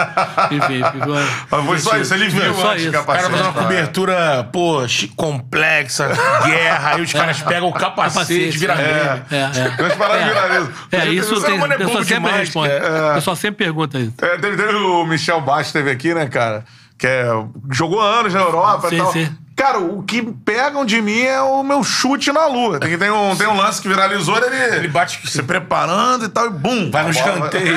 Enfim, 0.50 0.82
ficou. 0.92 1.14
Mas 1.50 1.64
foi 1.66 1.78
só 1.78 1.96
isso, 1.98 2.14
ele 2.14 2.28
viu 2.28 2.54
Só 2.54 2.72
antes 2.72 2.84
isso. 2.84 2.96
o 2.96 3.00
O 3.02 3.04
cara 3.04 3.18
capacete. 3.22 3.30
fazendo 3.30 3.44
uma 3.44 3.62
cobertura, 3.62 4.48
pô, 4.52 4.78
complexa, 5.16 6.08
guerra, 6.46 6.94
aí 6.94 7.02
os 7.02 7.12
caras 7.12 7.42
pegam 7.42 7.68
o 7.68 7.72
capacete, 7.72 8.14
Capacete, 8.16 8.58
vira 8.58 8.74
é. 8.74 9.22
É, 9.30 9.36
é. 9.36 10.96
É, 10.98 11.04
Mas 11.04 11.12
isso 11.14 11.34
o 11.34 11.40
tem. 11.42 11.58
É 11.58 11.68
pessoal 11.76 11.94
bobo 11.94 12.04
sempre 12.04 12.30
responde. 12.32 12.72
O 12.72 13.14
pessoal 13.14 13.36
sempre 13.36 13.64
pergunta 13.64 13.98
isso. 13.98 14.14
É, 14.22 14.38
teve, 14.38 14.56
teve 14.56 14.74
o 14.74 15.04
Michel 15.04 15.40
Bastos 15.40 15.72
teve 15.72 15.90
aqui, 15.90 16.14
né, 16.14 16.26
cara? 16.26 16.64
Que 16.98 17.06
é, 17.06 17.26
jogou 17.70 18.00
anos 18.00 18.32
na 18.32 18.40
Europa 18.40 18.88
Sim, 18.88 18.94
e 18.96 18.98
tal. 18.98 19.12
sim. 19.12 19.36
Cara, 19.56 19.78
o 19.78 20.02
que 20.02 20.20
pegam 20.22 20.84
de 20.84 21.00
mim 21.00 21.18
é 21.22 21.40
o 21.40 21.62
meu 21.62 21.82
chute 21.82 22.30
na 22.30 22.44
lua. 22.46 22.78
Tem, 22.78 22.98
tem, 22.98 23.10
um, 23.10 23.34
tem 23.34 23.46
um 23.46 23.56
lance 23.56 23.80
que 23.80 23.88
viralizou, 23.88 24.36
ele, 24.36 24.76
Ele 24.76 24.88
bate 24.88 25.18
se 25.30 25.42
preparando 25.42 26.26
e 26.26 26.28
tal, 26.28 26.48
e 26.48 26.50
bum! 26.50 26.90
Vai 26.90 27.04
no 27.04 27.10
escanteio. 27.10 27.74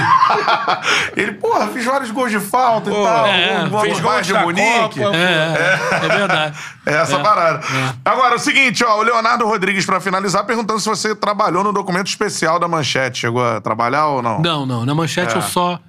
ele, 1.16 1.32
porra, 1.34 1.68
fiz 1.68 1.86
vários 1.86 2.12
gols 2.12 2.32
de 2.32 2.40
falta 2.42 2.90
Pô, 2.92 3.02
e 3.02 3.06
tal. 3.06 3.26
é, 3.28 3.64
um 3.64 3.70
gol 3.70 3.80
fez 3.82 4.00
gols 4.02 4.28
de 4.28 4.34
Munique. 4.34 5.00
Copa. 5.00 5.16
É, 5.16 5.80
é, 6.02 6.06
é 6.06 6.10
verdade. 6.18 6.58
É 6.86 6.94
essa 6.96 7.16
É, 7.16 7.24
parada. 7.24 7.62
Agora, 8.04 8.36
o 8.36 8.40
seguinte, 8.40 8.84
ó, 8.84 8.98
o 9.00 9.02
Leonardo 9.02 9.46
Rodrigues, 9.48 9.86
pra 9.86 10.02
finalizar, 10.02 10.44
perguntando 10.46 10.82
se 10.82 10.90
você 10.90 11.16
trabalhou 11.16 11.64
no 11.64 11.72
documento 11.72 12.08
especial 12.08 12.60
da 12.60 12.68
Manchete. 12.68 13.20
Chegou 13.20 13.42
a 13.46 13.62
trabalhar 13.62 14.08
ou 14.08 14.22
não? 14.22 14.42
Não, 14.42 14.66
não. 14.66 14.86
Na 14.86 14.94
manchete 14.94 15.34
É. 15.34 15.38
eu 15.38 15.42
só 15.42 15.80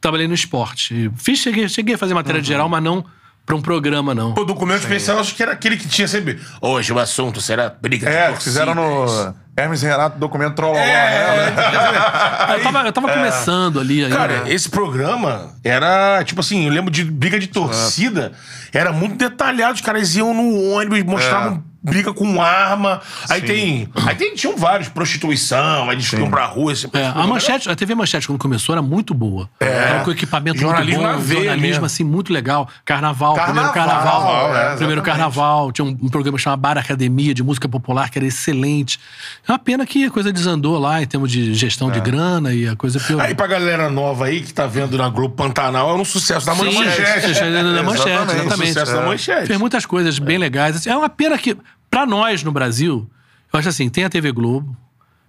trabalhei 0.00 0.28
no 0.28 0.34
esporte. 0.34 1.10
Fiz, 1.16 1.40
cheguei, 1.40 1.68
cheguei 1.68 1.96
a 1.96 1.98
fazer 1.98 2.14
matéria 2.14 2.40
de 2.40 2.46
geral, 2.46 2.68
mas 2.68 2.82
não 2.82 3.04
pra 3.50 3.56
um 3.56 3.62
programa, 3.62 4.14
não. 4.14 4.30
O 4.36 4.44
documento 4.44 4.82
especial, 4.82 5.18
acho 5.18 5.34
que 5.34 5.42
era 5.42 5.50
aquele 5.52 5.76
que 5.76 5.88
tinha 5.88 6.06
sempre. 6.06 6.38
Hoje 6.60 6.92
o 6.92 6.98
assunto 7.00 7.40
será 7.40 7.68
briga 7.68 8.08
de 8.08 8.12
É, 8.16 8.28
torcidas. 8.28 8.44
fizeram 8.44 8.74
no 8.76 9.34
Hermes 9.56 9.82
e 9.82 9.86
Renato 9.86 10.18
documento 10.18 10.54
Trololó, 10.54 10.78
É, 10.78 10.84
né? 10.86 12.54
Eu 12.56 12.62
tava, 12.62 12.86
eu 12.86 12.92
tava 12.92 13.12
começando 13.12 13.80
ali 13.80 14.04
ainda. 14.04 14.16
Cara, 14.16 14.42
esse 14.46 14.68
programa 14.68 15.50
era, 15.64 16.22
tipo 16.24 16.40
assim, 16.40 16.66
eu 16.66 16.72
lembro 16.72 16.92
de 16.92 17.04
briga 17.04 17.40
de 17.40 17.48
torcida, 17.48 18.30
era 18.72 18.92
muito 18.92 19.16
detalhado. 19.16 19.74
Os 19.74 19.80
caras 19.80 20.14
iam 20.14 20.32
no 20.32 20.70
ônibus, 20.70 21.02
mostravam 21.02 21.64
briga 21.82 22.12
com 22.12 22.40
arma. 22.42 23.00
Aí 23.28 23.40
tem. 23.40 23.88
Aí 24.06 24.14
tem, 24.14 24.34
tinham 24.34 24.56
vários, 24.56 24.88
prostituição, 24.88 25.84
aí 25.88 25.96
eles 25.96 26.12
iam 26.12 26.30
pra 26.30 26.46
rua. 26.46 26.72
Esse, 26.72 26.88
É, 26.92 27.06
a 27.06 27.26
manchete, 27.26 27.68
a 27.70 27.74
TV 27.76 27.94
Manchete, 27.94 28.26
quando 28.26 28.38
começou, 28.38 28.74
era 28.74 28.82
muito 28.82 29.14
boa. 29.14 29.48
Era 29.58 30.00
com 30.04 30.10
equipamento 30.10 30.58
Jornalismo 30.58 31.00
muito 31.02 31.12
na 31.12 31.18
bom, 31.18 31.22
veia 31.24 31.38
jornalismo 31.40 31.68
mesmo. 31.70 31.86
assim, 31.86 32.04
muito 32.04 32.32
legal. 32.32 32.68
Carnaval, 32.84 33.34
Carnaval, 33.34 33.72
primeiro 33.72 33.72
carnaval. 33.74 34.56
é, 34.56 34.76
primeiro 34.76 35.02
carnaval. 35.02 35.72
Tinha 35.72 35.84
um, 35.84 35.96
um 36.02 36.08
programa 36.08 36.38
chamado 36.38 36.60
Bar 36.60 36.78
Academia, 36.78 37.32
de 37.34 37.42
música 37.42 37.68
popular, 37.68 38.10
que 38.10 38.18
era 38.18 38.26
excelente. 38.26 38.98
É 39.46 39.52
uma 39.52 39.58
pena 39.58 39.86
que 39.86 40.04
a 40.04 40.10
coisa 40.10 40.32
desandou 40.32 40.78
lá, 40.78 41.02
em 41.02 41.06
termos 41.06 41.30
de 41.30 41.54
gestão 41.54 41.88
É. 41.90 41.92
de 41.92 42.00
grana 42.00 42.52
e 42.52 42.68
a 42.68 42.76
coisa 42.76 42.98
piorou. 43.00 43.24
Aí 43.24 43.34
pra 43.34 43.46
galera 43.46 43.88
nova 43.90 44.26
aí 44.26 44.40
que 44.40 44.52
tá 44.52 44.66
vendo 44.66 44.96
na 44.98 45.08
Globo 45.08 45.34
Pantanal, 45.34 45.90
é 45.90 45.94
um 45.94 46.04
sucesso 46.04 46.46
da 46.46 46.54
Sim, 46.54 46.64
manchete. 46.74 47.20
sucesso 47.28 47.40
da 47.40 47.82
manchete, 47.82 48.08
Exatamente. 48.10 48.40
exatamente. 48.40 48.72
Sucesso 48.72 48.92
da 48.94 49.02
manchete. 49.06 49.46
Fez 49.46 49.58
muitas 49.58 49.86
coisas 49.86 50.18
bem 50.18 50.38
legais. 50.38 50.76
Assim, 50.76 50.90
É 50.90 50.96
uma 50.96 51.08
pena 51.08 51.36
que, 51.38 51.56
pra 51.90 52.06
nós 52.06 52.42
no 52.42 52.52
Brasil, 52.52 53.08
eu 53.52 53.58
acho 53.58 53.68
assim, 53.68 53.88
tem 53.88 54.04
a 54.04 54.08
TV 54.08 54.32
Globo, 54.32 54.76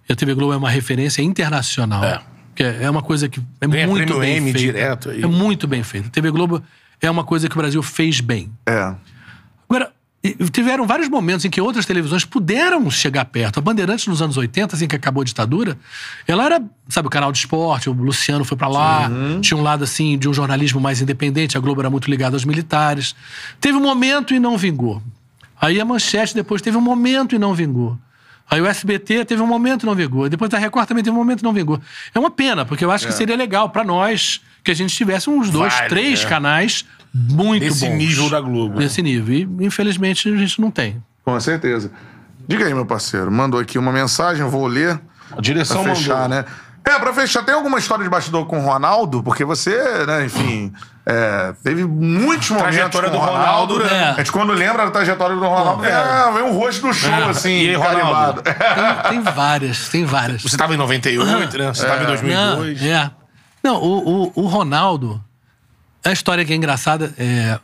e 0.07 0.13
a 0.13 0.15
TV 0.15 0.33
Globo 0.33 0.53
é 0.53 0.57
uma 0.57 0.69
referência 0.69 1.21
internacional. 1.21 2.03
É. 2.03 2.21
Que 2.53 2.63
é 2.63 2.83
é 2.83 2.89
uma 2.89 3.01
coisa 3.01 3.29
que 3.29 3.41
é 3.59 3.67
Ganha 3.67 3.87
muito 3.87 4.19
bem 4.19 4.37
Emmy 4.37 4.51
feita. 4.51 4.59
direto 4.59 5.09
aí. 5.09 5.21
É 5.23 5.27
muito 5.27 5.67
bem 5.67 5.83
feita. 5.83 6.07
A 6.07 6.11
TV 6.11 6.31
Globo 6.31 6.61
é 7.01 7.09
uma 7.09 7.23
coisa 7.23 7.47
que 7.47 7.55
o 7.55 7.57
Brasil 7.57 7.81
fez 7.81 8.19
bem. 8.19 8.51
É. 8.67 8.93
Agora, 9.69 9.91
tiveram 10.51 10.85
vários 10.85 11.09
momentos 11.09 11.45
em 11.45 11.49
que 11.49 11.59
outras 11.59 11.85
televisões 11.85 12.25
puderam 12.25 12.91
chegar 12.91 13.25
perto. 13.25 13.57
A 13.57 13.61
Bandeirantes, 13.61 14.05
nos 14.07 14.21
anos 14.21 14.37
80, 14.37 14.75
assim 14.75 14.87
que 14.87 14.95
acabou 14.95 15.21
a 15.21 15.23
ditadura, 15.23 15.77
ela 16.27 16.45
era, 16.45 16.61
sabe, 16.89 17.07
o 17.07 17.09
canal 17.09 17.31
de 17.31 17.39
esporte, 17.39 17.89
o 17.89 17.93
Luciano 17.93 18.43
foi 18.43 18.55
pra 18.57 18.67
lá, 18.67 19.09
tinha 19.41 19.57
um 19.57 19.63
lado, 19.63 19.83
assim, 19.83 20.17
de 20.17 20.29
um 20.29 20.33
jornalismo 20.33 20.79
mais 20.79 21.01
independente, 21.01 21.57
a 21.57 21.59
Globo 21.59 21.81
era 21.81 21.89
muito 21.89 22.09
ligada 22.09 22.35
aos 22.35 22.45
militares. 22.45 23.15
Teve 23.59 23.77
um 23.77 23.81
momento 23.81 24.33
e 24.33 24.39
não 24.39 24.57
vingou. 24.57 25.01
Aí 25.61 25.79
a 25.79 25.85
Manchete 25.85 26.33
depois 26.33 26.61
teve 26.61 26.75
um 26.75 26.81
momento 26.81 27.35
e 27.35 27.39
não 27.39 27.53
vingou. 27.53 27.97
Aí 28.49 28.59
o 28.59 28.65
SBT 28.65 29.23
teve 29.25 29.41
um 29.41 29.47
momento 29.47 29.83
e 29.83 29.85
não 29.85 29.95
vingou. 29.95 30.27
Depois 30.27 30.53
a 30.53 30.57
Record 30.57 30.87
também 30.87 31.03
teve 31.03 31.15
um 31.15 31.19
momento 31.19 31.39
e 31.41 31.43
não 31.43 31.53
vingou. 31.53 31.79
É 32.13 32.19
uma 32.19 32.31
pena, 32.31 32.65
porque 32.65 32.83
eu 32.83 32.91
acho 32.91 33.05
que 33.07 33.13
seria 33.13 33.35
legal 33.37 33.69
pra 33.69 33.83
nós 33.83 34.41
que 34.63 34.71
a 34.71 34.73
gente 34.73 34.93
tivesse 34.95 35.29
uns 35.29 35.49
dois, 35.49 35.71
Vários, 35.73 35.89
três 35.89 36.23
é. 36.23 36.27
canais 36.27 36.83
muito 37.13 37.63
Nesse 37.63 37.85
bons. 37.87 37.97
nível 37.97 38.29
da 38.29 38.41
Globo. 38.41 38.79
Nesse 38.79 39.01
nível. 39.01 39.33
E, 39.61 39.65
infelizmente, 39.65 40.27
a 40.27 40.35
gente 40.35 40.59
não 40.59 40.69
tem. 40.69 41.01
Com 41.23 41.39
certeza. 41.39 41.91
Diga 42.47 42.65
aí, 42.65 42.73
meu 42.73 42.85
parceiro. 42.85 43.31
Mandou 43.31 43.59
aqui 43.59 43.77
uma 43.77 43.91
mensagem, 43.91 44.41
eu 44.43 44.49
vou 44.49 44.65
ler. 44.67 44.99
A 45.31 45.39
direção 45.39 45.83
Pra 45.83 45.95
fechar, 45.95 46.27
mandou. 46.27 46.29
né? 46.29 46.45
É, 46.83 46.97
pra 46.99 47.13
fechar, 47.13 47.43
tem 47.43 47.53
alguma 47.53 47.77
história 47.77 48.03
de 48.03 48.09
bastidor 48.09 48.45
com 48.45 48.59
o 48.59 48.65
Ronaldo? 48.65 49.21
Porque 49.21 49.45
você, 49.45 49.77
né, 50.05 50.25
enfim, 50.25 50.73
é, 51.05 51.53
teve 51.63 51.85
muitos 51.85 52.49
momentos 52.49 52.75
Trajetória 52.75 53.09
com 53.09 53.17
o 53.17 53.19
Ronaldo. 53.19 53.75
Ronaldo, 53.75 53.79
né? 53.95 54.09
A 54.09 54.13
gente, 54.15 54.31
quando 54.31 54.51
lembra 54.51 54.85
da 54.85 54.91
trajetória 54.91 55.35
do 55.35 55.41
Ronaldo, 55.41 55.85
é, 55.85 56.31
vem 56.33 56.43
um 56.43 56.53
rosto 56.57 56.87
no 56.87 56.93
show, 56.93 57.11
É. 57.13 57.29
assim, 57.29 57.49
E 57.49 57.69
aí, 57.69 57.75
Ronaldo? 57.75 58.41
carimbado. 58.41 59.03
Tem, 59.03 59.09
tem 59.11 59.21
várias, 59.21 59.89
tem 59.89 60.05
várias. 60.05 60.41
Você 60.41 60.57
tava 60.57 60.73
em 60.73 60.77
98, 60.77 61.57
né? 61.57 61.67
Você 61.73 61.85
tava 61.85 62.03
em 62.03 62.07
2002. 62.07 62.81
Não, 62.81 62.87
é. 62.87 63.11
Não, 63.63 63.75
o, 63.81 64.23
o, 64.23 64.31
o 64.43 64.47
Ronaldo. 64.47 65.23
A 66.03 66.11
história 66.11 66.43
que 66.43 66.51
é 66.51 66.55
engraçada 66.55 67.13
é. 67.17 67.59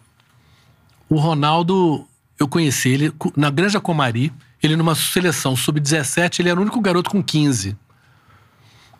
O 1.10 1.18
Ronaldo, 1.18 2.06
eu 2.40 2.48
conheci 2.48 2.90
ele 2.90 3.14
na 3.36 3.50
Granja 3.50 3.80
Comari, 3.80 4.32
ele 4.62 4.76
numa 4.76 4.94
seleção 4.94 5.56
sub-17, 5.56 6.40
ele 6.42 6.50
era 6.50 6.60
o 6.60 6.62
único 6.62 6.80
garoto 6.82 7.10
com 7.10 7.24
15. 7.24 7.76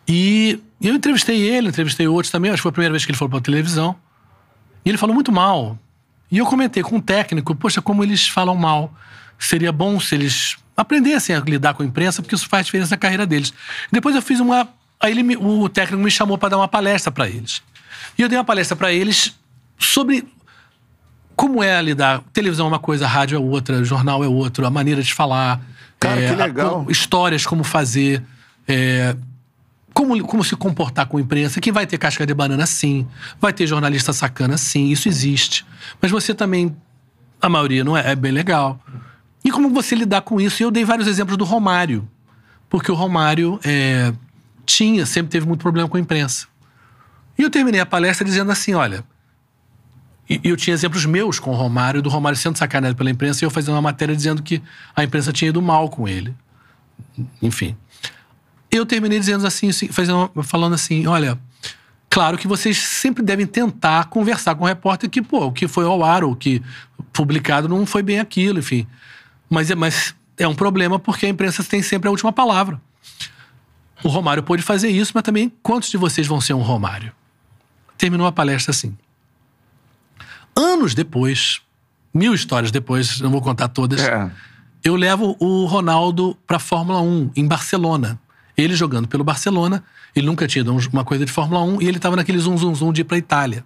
E 0.08 0.58
eu 0.80 0.94
entrevistei 0.94 1.40
ele, 1.42 1.68
entrevistei 1.68 2.08
outros 2.08 2.30
também, 2.30 2.50
acho 2.50 2.58
que 2.58 2.62
foi 2.62 2.70
a 2.70 2.72
primeira 2.72 2.92
vez 2.92 3.04
que 3.04 3.10
ele 3.10 3.18
falou 3.18 3.30
pra 3.30 3.40
televisão. 3.40 3.94
E 4.84 4.88
ele 4.88 4.96
falou 4.98 5.14
muito 5.14 5.30
mal. 5.30 5.78
E 6.30 6.38
eu 6.38 6.46
comentei 6.46 6.82
com 6.82 6.96
o 6.96 7.02
técnico, 7.02 7.54
poxa, 7.54 7.82
como 7.82 8.02
eles 8.02 8.26
falam 8.28 8.54
mal. 8.54 8.92
Seria 9.38 9.70
bom 9.72 10.00
se 10.00 10.14
eles 10.14 10.56
aprendessem 10.76 11.34
a 11.36 11.40
lidar 11.40 11.74
com 11.74 11.82
a 11.82 11.86
imprensa, 11.86 12.22
porque 12.22 12.34
isso 12.34 12.48
faz 12.48 12.66
diferença 12.66 12.90
na 12.92 12.96
carreira 12.96 13.26
deles. 13.26 13.52
Depois 13.92 14.14
eu 14.14 14.22
fiz 14.22 14.40
uma. 14.40 14.68
Aí 15.00 15.12
ele 15.16 15.36
o 15.36 15.68
técnico 15.68 16.02
me 16.02 16.10
chamou 16.10 16.36
para 16.38 16.50
dar 16.50 16.56
uma 16.56 16.68
palestra 16.68 17.12
para 17.12 17.28
eles. 17.28 17.62
E 18.16 18.22
eu 18.22 18.28
dei 18.28 18.36
uma 18.38 18.44
palestra 18.44 18.74
para 18.76 18.92
eles 18.92 19.36
sobre 19.78 20.26
como 21.36 21.62
é 21.62 21.80
lidar. 21.80 22.22
Televisão 22.32 22.66
é 22.66 22.68
uma 22.68 22.78
coisa, 22.80 23.06
rádio 23.06 23.36
é 23.36 23.38
outra, 23.38 23.84
jornal 23.84 24.24
é 24.24 24.28
outra, 24.28 24.66
a 24.66 24.70
maneira 24.70 25.02
de 25.02 25.14
falar. 25.14 25.60
Cara, 26.00 26.20
é, 26.20 26.34
que 26.34 26.40
a- 26.42 26.46
legal. 26.46 26.84
co- 26.84 26.90
histórias, 26.90 27.46
como 27.46 27.62
fazer. 27.62 28.22
é, 28.66 29.14
como, 29.98 30.24
como 30.24 30.44
se 30.44 30.54
comportar 30.54 31.06
com 31.06 31.16
a 31.16 31.20
imprensa. 31.20 31.60
Quem 31.60 31.72
vai 31.72 31.84
ter 31.84 31.98
casca 31.98 32.24
de 32.24 32.32
banana, 32.32 32.64
sim. 32.66 33.04
Vai 33.40 33.52
ter 33.52 33.66
jornalista 33.66 34.12
sacana, 34.12 34.56
sim. 34.56 34.90
Isso 34.90 35.08
existe. 35.08 35.66
Mas 36.00 36.12
você 36.12 36.32
também, 36.32 36.76
a 37.42 37.48
maioria 37.48 37.82
não 37.82 37.96
é, 37.96 38.12
é 38.12 38.14
bem 38.14 38.30
legal. 38.30 38.80
E 39.44 39.50
como 39.50 39.70
você 39.70 39.96
lidar 39.96 40.20
com 40.20 40.40
isso? 40.40 40.62
E 40.62 40.64
eu 40.64 40.70
dei 40.70 40.84
vários 40.84 41.08
exemplos 41.08 41.36
do 41.36 41.44
Romário. 41.44 42.08
Porque 42.70 42.92
o 42.92 42.94
Romário 42.94 43.58
é, 43.64 44.12
tinha, 44.64 45.04
sempre 45.04 45.32
teve 45.32 45.44
muito 45.48 45.62
problema 45.62 45.88
com 45.88 45.96
a 45.96 46.00
imprensa. 46.00 46.46
E 47.36 47.42
eu 47.42 47.50
terminei 47.50 47.80
a 47.80 47.86
palestra 47.86 48.24
dizendo 48.24 48.52
assim: 48.52 48.74
olha. 48.74 49.02
E 50.30 50.40
eu 50.44 50.56
tinha 50.56 50.74
exemplos 50.74 51.06
meus 51.06 51.40
com 51.40 51.50
o 51.50 51.54
Romário, 51.54 52.00
do 52.02 52.08
Romário 52.08 52.38
sendo 52.38 52.56
sacaneado 52.56 52.94
pela 52.94 53.10
imprensa, 53.10 53.42
e 53.42 53.46
eu 53.46 53.50
fazendo 53.50 53.74
uma 53.74 53.82
matéria 53.82 54.14
dizendo 54.14 54.42
que 54.44 54.62
a 54.94 55.02
imprensa 55.02 55.32
tinha 55.32 55.48
ido 55.48 55.60
mal 55.60 55.88
com 55.88 56.06
ele. 56.06 56.36
Enfim. 57.42 57.76
Eu 58.70 58.84
terminei 58.84 59.18
dizendo 59.18 59.46
assim, 59.46 59.70
assim, 59.70 59.88
fazendo, 59.88 60.30
falando 60.42 60.74
assim: 60.74 61.06
olha, 61.06 61.38
claro 62.10 62.36
que 62.36 62.46
vocês 62.46 62.76
sempre 62.78 63.22
devem 63.22 63.46
tentar 63.46 64.06
conversar 64.06 64.54
com 64.54 64.64
o 64.64 64.66
repórter 64.66 65.08
que, 65.08 65.22
pô, 65.22 65.46
o 65.46 65.52
que 65.52 65.66
foi 65.66 65.84
ao 65.84 66.04
ar, 66.04 66.22
ou 66.22 66.32
o 66.32 66.36
que 66.36 66.62
publicado 67.12 67.68
não 67.68 67.86
foi 67.86 68.02
bem 68.02 68.18
aquilo, 68.20 68.58
enfim. 68.58 68.86
Mas 69.48 69.70
é, 69.70 69.74
mas 69.74 70.14
é 70.36 70.46
um 70.46 70.54
problema 70.54 70.98
porque 70.98 71.26
a 71.26 71.28
imprensa 71.28 71.64
tem 71.64 71.82
sempre 71.82 72.08
a 72.08 72.10
última 72.10 72.32
palavra. 72.32 72.80
O 74.04 74.08
Romário 74.08 74.42
pôde 74.42 74.62
fazer 74.62 74.88
isso, 74.90 75.12
mas 75.14 75.22
também 75.24 75.52
quantos 75.62 75.88
de 75.90 75.96
vocês 75.96 76.26
vão 76.26 76.40
ser 76.40 76.52
um 76.54 76.62
Romário? 76.62 77.12
Terminou 77.96 78.26
a 78.26 78.32
palestra 78.32 78.70
assim. 78.70 78.96
Anos 80.54 80.94
depois, 80.94 81.60
mil 82.12 82.34
histórias 82.34 82.70
depois, 82.70 83.20
não 83.20 83.30
vou 83.30 83.40
contar 83.40 83.68
todas, 83.68 84.00
É. 84.00 84.30
eu 84.84 84.94
levo 84.94 85.36
o 85.40 85.64
Ronaldo 85.66 86.36
pra 86.46 86.58
Fórmula 86.58 87.00
1 87.00 87.32
em 87.34 87.46
Barcelona. 87.46 88.20
Ele 88.58 88.74
jogando 88.74 89.06
pelo 89.06 89.22
Barcelona, 89.24 89.82
ele 90.14 90.26
nunca 90.26 90.46
tinha 90.48 90.64
um- 90.70 90.78
uma 90.92 91.04
coisa 91.04 91.24
de 91.24 91.30
Fórmula 91.32 91.62
1 91.62 91.80
e 91.80 91.86
ele 91.88 91.98
tava 91.98 92.16
naquele 92.16 92.38
zum 92.38 92.58
zum 92.58 92.74
zum 92.74 92.92
de 92.92 93.00
ir 93.02 93.04
pra 93.04 93.16
Itália. 93.16 93.64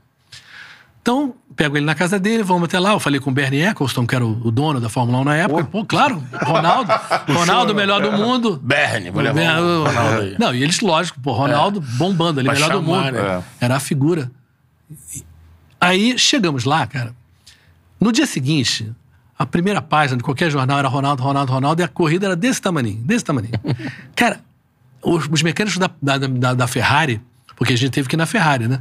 Então, 1.00 1.34
pego 1.56 1.76
ele 1.76 1.84
na 1.84 1.96
casa 1.96 2.16
dele, 2.16 2.44
vamos 2.44 2.64
até 2.64 2.78
lá. 2.78 2.92
Eu 2.92 3.00
falei 3.00 3.18
com 3.18 3.30
o 3.30 3.32
Bernie 3.32 3.62
Eccleston, 3.62 4.06
que 4.06 4.14
era 4.14 4.24
o, 4.24 4.52
dono 4.52 4.80
da 4.80 4.88
Fórmula 4.88 5.18
1 5.18 5.24
na 5.24 5.34
época. 5.36 5.64
Pô, 5.64 5.84
claro, 5.84 6.22
Ronaldo, 6.44 6.92
Ronaldo, 7.28 7.74
melhor 7.74 8.00
do 8.00 8.12
mundo. 8.12 8.60
Bernie, 8.62 9.10
vou 9.10 9.20
levar 9.20 9.40
É, 9.40 9.60
o 9.60 9.84
Ronaldo 9.84 10.20
aí. 10.20 10.36
Não, 10.38 10.54
e 10.54 10.62
eles, 10.62 10.78
lógico, 10.80 11.18
pô, 11.20 11.32
Ronaldo 11.32 11.80
bombando 11.80 12.38
ali, 12.38 12.48
Pra 12.48 12.54
melhor 12.54 12.70
do 12.80 12.86
chamar, 12.86 13.04
mundo. 13.12 13.14
né? 13.20 13.42
Era 13.60 13.76
a 13.76 13.80
figura. 13.80 14.30
Aí 15.80 16.16
chegamos 16.18 16.64
lá, 16.64 16.86
cara. 16.86 17.14
No 18.00 18.12
dia 18.12 18.26
seguinte, 18.26 18.92
a 19.36 19.44
primeira 19.44 19.82
página 19.82 20.16
de 20.18 20.22
qualquer 20.22 20.50
jornal 20.50 20.78
era 20.78 20.86
Ronaldo, 20.88 21.22
Ronaldo, 21.22 21.52
Ronaldo, 21.52 21.82
e 21.82 21.84
a 21.84 21.88
corrida 21.88 22.26
era 22.26 22.36
desse 22.36 22.60
tamaninho, 22.62 22.98
desse 23.02 23.24
tamaninho. 23.24 23.54
cara, 24.14 24.40
os, 25.02 25.28
os 25.30 25.42
mecânicos 25.42 25.78
da, 25.78 25.90
da, 26.00 26.18
da, 26.18 26.54
da 26.54 26.66
Ferrari, 26.66 27.20
porque 27.56 27.72
a 27.72 27.76
gente 27.76 27.90
teve 27.90 28.08
que 28.08 28.16
ir 28.16 28.18
na 28.18 28.26
Ferrari, 28.26 28.68
né? 28.68 28.80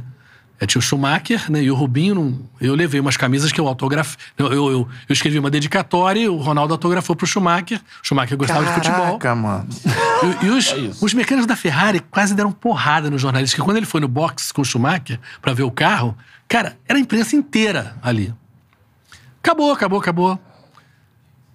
É, 0.60 0.66
tinha 0.66 0.78
o 0.78 0.82
Schumacher, 0.82 1.50
né? 1.50 1.60
E 1.60 1.70
o 1.72 1.74
Rubinho, 1.74 2.14
não- 2.14 2.38
eu 2.60 2.74
levei 2.76 3.00
umas 3.00 3.16
camisas 3.16 3.50
que 3.50 3.60
eu 3.60 3.66
autografei. 3.66 4.16
Eu, 4.38 4.46
eu, 4.46 4.52
eu, 4.70 4.88
eu 5.08 5.12
escrevi 5.12 5.36
uma 5.36 5.50
dedicatória 5.50 6.20
e 6.20 6.28
o 6.28 6.36
Ronaldo 6.36 6.72
autografou 6.72 7.16
pro 7.16 7.26
Schumacher. 7.26 7.80
O 8.00 8.06
Schumacher 8.06 8.36
gostava 8.38 8.64
de 8.64 8.72
futebol. 8.72 9.18
Caraca, 9.18 9.34
mano. 9.34 9.66
E, 10.40 10.46
e 10.46 10.50
os, 10.50 11.02
os 11.02 11.12
mecânicos 11.14 11.48
da 11.48 11.56
Ferrari 11.56 11.98
quase 11.98 12.32
deram 12.32 12.52
porrada 12.52 13.10
nos 13.10 13.20
jornalistas, 13.20 13.58
que 13.58 13.64
quando 13.64 13.78
ele 13.78 13.86
foi 13.86 14.00
no 14.00 14.06
box 14.06 14.52
com 14.52 14.62
o 14.62 14.64
Schumacher 14.64 15.18
pra 15.40 15.52
ver 15.52 15.64
o 15.64 15.70
carro, 15.70 16.16
cara, 16.46 16.76
era 16.88 16.96
a 16.96 17.02
imprensa 17.02 17.34
inteira 17.34 17.96
ali. 18.00 18.32
Acabou, 19.42 19.72
acabou, 19.72 19.98
acabou. 19.98 20.38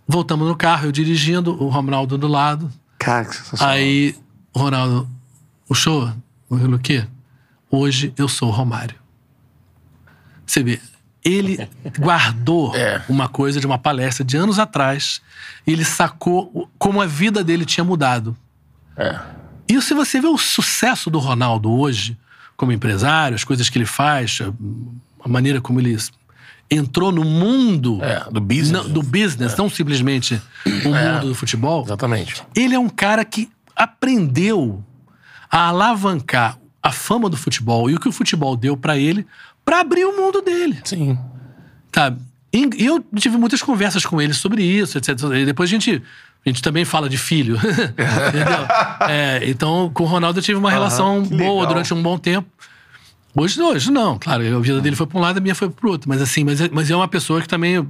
Voltamos 0.06 0.48
no 0.48 0.56
carro, 0.56 0.86
eu 0.88 0.92
dirigindo, 0.92 1.52
o 1.64 1.70
Ronaldo 1.70 2.18
do 2.18 2.28
lado. 2.28 2.70
Cara, 3.00 3.24
que 3.26 3.36
sensacional. 3.36 3.74
Aí, 3.76 4.16
o 4.58 4.60
Ronaldo, 4.60 5.08
o 5.70 5.76
show, 5.76 6.12
o 6.50 6.80
quê? 6.80 7.06
Hoje 7.70 8.14
eu 8.18 8.28
sou 8.28 8.50
o 8.50 8.52
Romário. 8.52 8.96
Você 10.46 10.64
vê, 10.64 10.80
ele 11.24 11.58
guardou 12.00 12.74
É. 12.76 13.02
uma 13.08 13.28
coisa 13.30 13.60
de 13.60 13.66
uma 13.68 13.78
palestra 13.78 14.26
de 14.26 14.36
anos 14.36 14.58
atrás, 14.60 15.22
e 15.66 15.72
ele 15.72 15.86
sacou 15.86 16.70
como 16.78 17.02
a 17.02 17.06
vida 17.06 17.44
dele 17.44 17.66
tinha 17.66 17.84
mudado. 17.84 18.36
É. 18.96 19.20
E 19.70 19.80
se 19.82 19.94
você 19.94 20.20
vê 20.20 20.28
o 20.28 20.38
sucesso 20.38 21.10
do 21.10 21.20
Ronaldo 21.20 21.70
hoje, 21.72 22.18
como 22.56 22.72
empresário, 22.72 23.36
as 23.36 23.44
coisas 23.44 23.70
que 23.70 23.78
ele 23.78 23.86
faz, 23.86 24.40
a 25.24 25.28
maneira 25.30 25.62
como 25.62 25.80
ele 25.80 25.96
entrou 26.72 27.12
no 27.12 27.24
mundo 27.24 28.00
É, 28.04 28.26
do 28.32 28.42
business. 28.42 28.72
não- 28.86 28.90
do 28.90 29.04
business, 29.04 29.56
não 29.56 29.70
simplesmente 29.70 30.42
o 30.66 30.90
mundo 30.90 31.28
do 31.28 31.36
futebol, 31.36 31.84
Exatamente. 31.84 32.44
ele 32.56 32.74
é 32.74 32.80
um 32.80 32.90
cara 32.90 33.24
que 33.24 33.50
aprendeu 33.78 34.84
a 35.50 35.68
alavancar 35.68 36.58
a 36.82 36.92
fama 36.92 37.30
do 37.30 37.38
futebol 37.38 37.90
e 37.90 37.96
o 37.96 38.00
que 38.00 38.10
o 38.10 38.12
futebol 38.12 38.56
deu 38.56 38.76
pra 38.76 38.98
ele 38.98 39.26
pra 39.64 39.82
abrir 39.82 40.06
o 40.06 40.16
mundo 40.16 40.42
dele, 40.42 40.80
Sim. 40.84 41.18
sabe? 41.94 42.22
E 42.54 42.86
eu 42.86 43.04
tive 43.16 43.38
muitas 43.38 43.62
conversas 43.62 44.06
com 44.06 44.22
ele 44.22 44.34
sobre 44.34 44.64
isso, 44.64 44.98
etc. 44.98 45.10
E 45.36 45.46
depois 45.46 45.70
a 45.70 45.72
gente, 45.72 46.02
a 46.46 46.50
gente 46.50 46.62
também 46.62 46.86
fala 46.86 47.10
de 47.10 47.18
filho, 47.18 47.56
entendeu? 47.60 48.68
É, 49.08 49.42
então, 49.48 49.92
com 49.94 50.04
o 50.04 50.08
Ronaldo 50.08 50.40
eu 50.40 50.44
tive 50.44 50.58
uma 50.58 50.72
relação 50.72 51.24
que 51.24 51.30
boa 51.30 51.52
legal. 51.52 51.68
durante 51.68 51.94
um 51.94 52.02
bom 52.02 52.18
tempo. 52.18 52.48
Hoje, 53.36 53.62
hoje 53.62 53.92
não, 53.92 54.18
claro, 54.18 54.44
a 54.58 54.60
vida 54.60 54.82
dele 54.82 54.96
foi 54.96 55.06
pra 55.06 55.20
um 55.20 55.22
lado, 55.22 55.38
a 55.38 55.42
minha 55.42 55.54
foi 55.54 55.70
pro 55.70 55.92
outro. 55.92 56.10
Mas 56.10 56.22
assim, 56.22 56.44
mas 56.44 56.60
é, 56.60 56.70
mas 56.72 56.90
é 56.90 56.96
uma 56.96 57.08
pessoa 57.08 57.42
que 57.42 57.48
também 57.48 57.88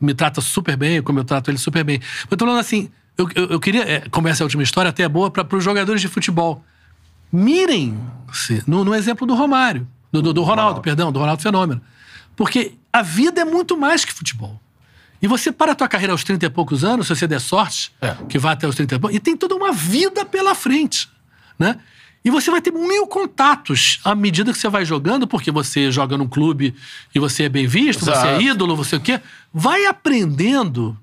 me 0.00 0.14
trata 0.14 0.40
super 0.40 0.76
bem, 0.76 1.02
como 1.02 1.18
eu 1.18 1.24
trato 1.24 1.50
ele 1.50 1.58
super 1.58 1.82
bem. 1.82 2.00
Eu 2.30 2.36
tô 2.36 2.44
falando 2.44 2.60
assim, 2.60 2.88
eu, 3.18 3.28
eu, 3.34 3.46
eu 3.50 3.60
queria, 3.60 3.82
é, 3.82 4.00
como 4.10 4.28
essa 4.28 4.42
é 4.42 4.44
a 4.44 4.46
última 4.46 4.62
história, 4.62 4.88
até 4.88 5.02
é 5.02 5.08
boa 5.08 5.30
para 5.30 5.56
os 5.56 5.64
jogadores 5.64 6.00
de 6.00 6.08
futebol. 6.08 6.64
Mirem-se 7.32 8.62
no, 8.66 8.84
no 8.84 8.94
exemplo 8.94 9.26
do 9.26 9.34
Romário, 9.34 9.86
do, 10.12 10.22
do, 10.22 10.32
do 10.32 10.42
Ronaldo, 10.42 10.80
perdão, 10.80 11.12
do 11.12 11.18
Ronaldo 11.18 11.42
Fenômeno. 11.42 11.80
Porque 12.36 12.74
a 12.92 13.02
vida 13.02 13.40
é 13.40 13.44
muito 13.44 13.76
mais 13.76 14.04
que 14.04 14.12
futebol. 14.12 14.60
E 15.20 15.26
você 15.26 15.50
para 15.50 15.72
a 15.72 15.74
tua 15.74 15.88
carreira 15.88 16.12
aos 16.12 16.22
30 16.22 16.46
e 16.46 16.50
poucos 16.50 16.84
anos, 16.84 17.08
se 17.08 17.16
você 17.16 17.26
der 17.26 17.40
sorte, 17.40 17.92
É. 18.00 18.14
que 18.28 18.38
vai 18.38 18.52
até 18.52 18.66
os 18.68 18.74
30 18.76 18.94
e 18.94 18.98
poucos, 18.98 19.16
e 19.16 19.20
tem 19.20 19.36
toda 19.36 19.54
uma 19.54 19.72
vida 19.72 20.24
pela 20.24 20.54
frente, 20.54 21.08
né? 21.58 21.76
E 22.24 22.30
você 22.30 22.50
vai 22.50 22.60
ter 22.60 22.72
mil 22.72 23.06
contatos 23.06 24.00
à 24.04 24.14
medida 24.14 24.52
que 24.52 24.58
você 24.58 24.68
vai 24.68 24.84
jogando, 24.84 25.26
porque 25.26 25.50
você 25.50 25.90
joga 25.90 26.16
num 26.16 26.28
clube 26.28 26.74
e 27.14 27.18
você 27.18 27.44
é 27.44 27.48
bem 27.48 27.66
visto, 27.66 28.04
você 28.04 28.10
é 28.10 28.14
Exato. 28.14 28.42
ídolo, 28.42 28.76
você 28.76 28.96
o 28.96 29.00
quê. 29.00 29.20
Vai 29.54 29.86
aprendendo 29.86 30.96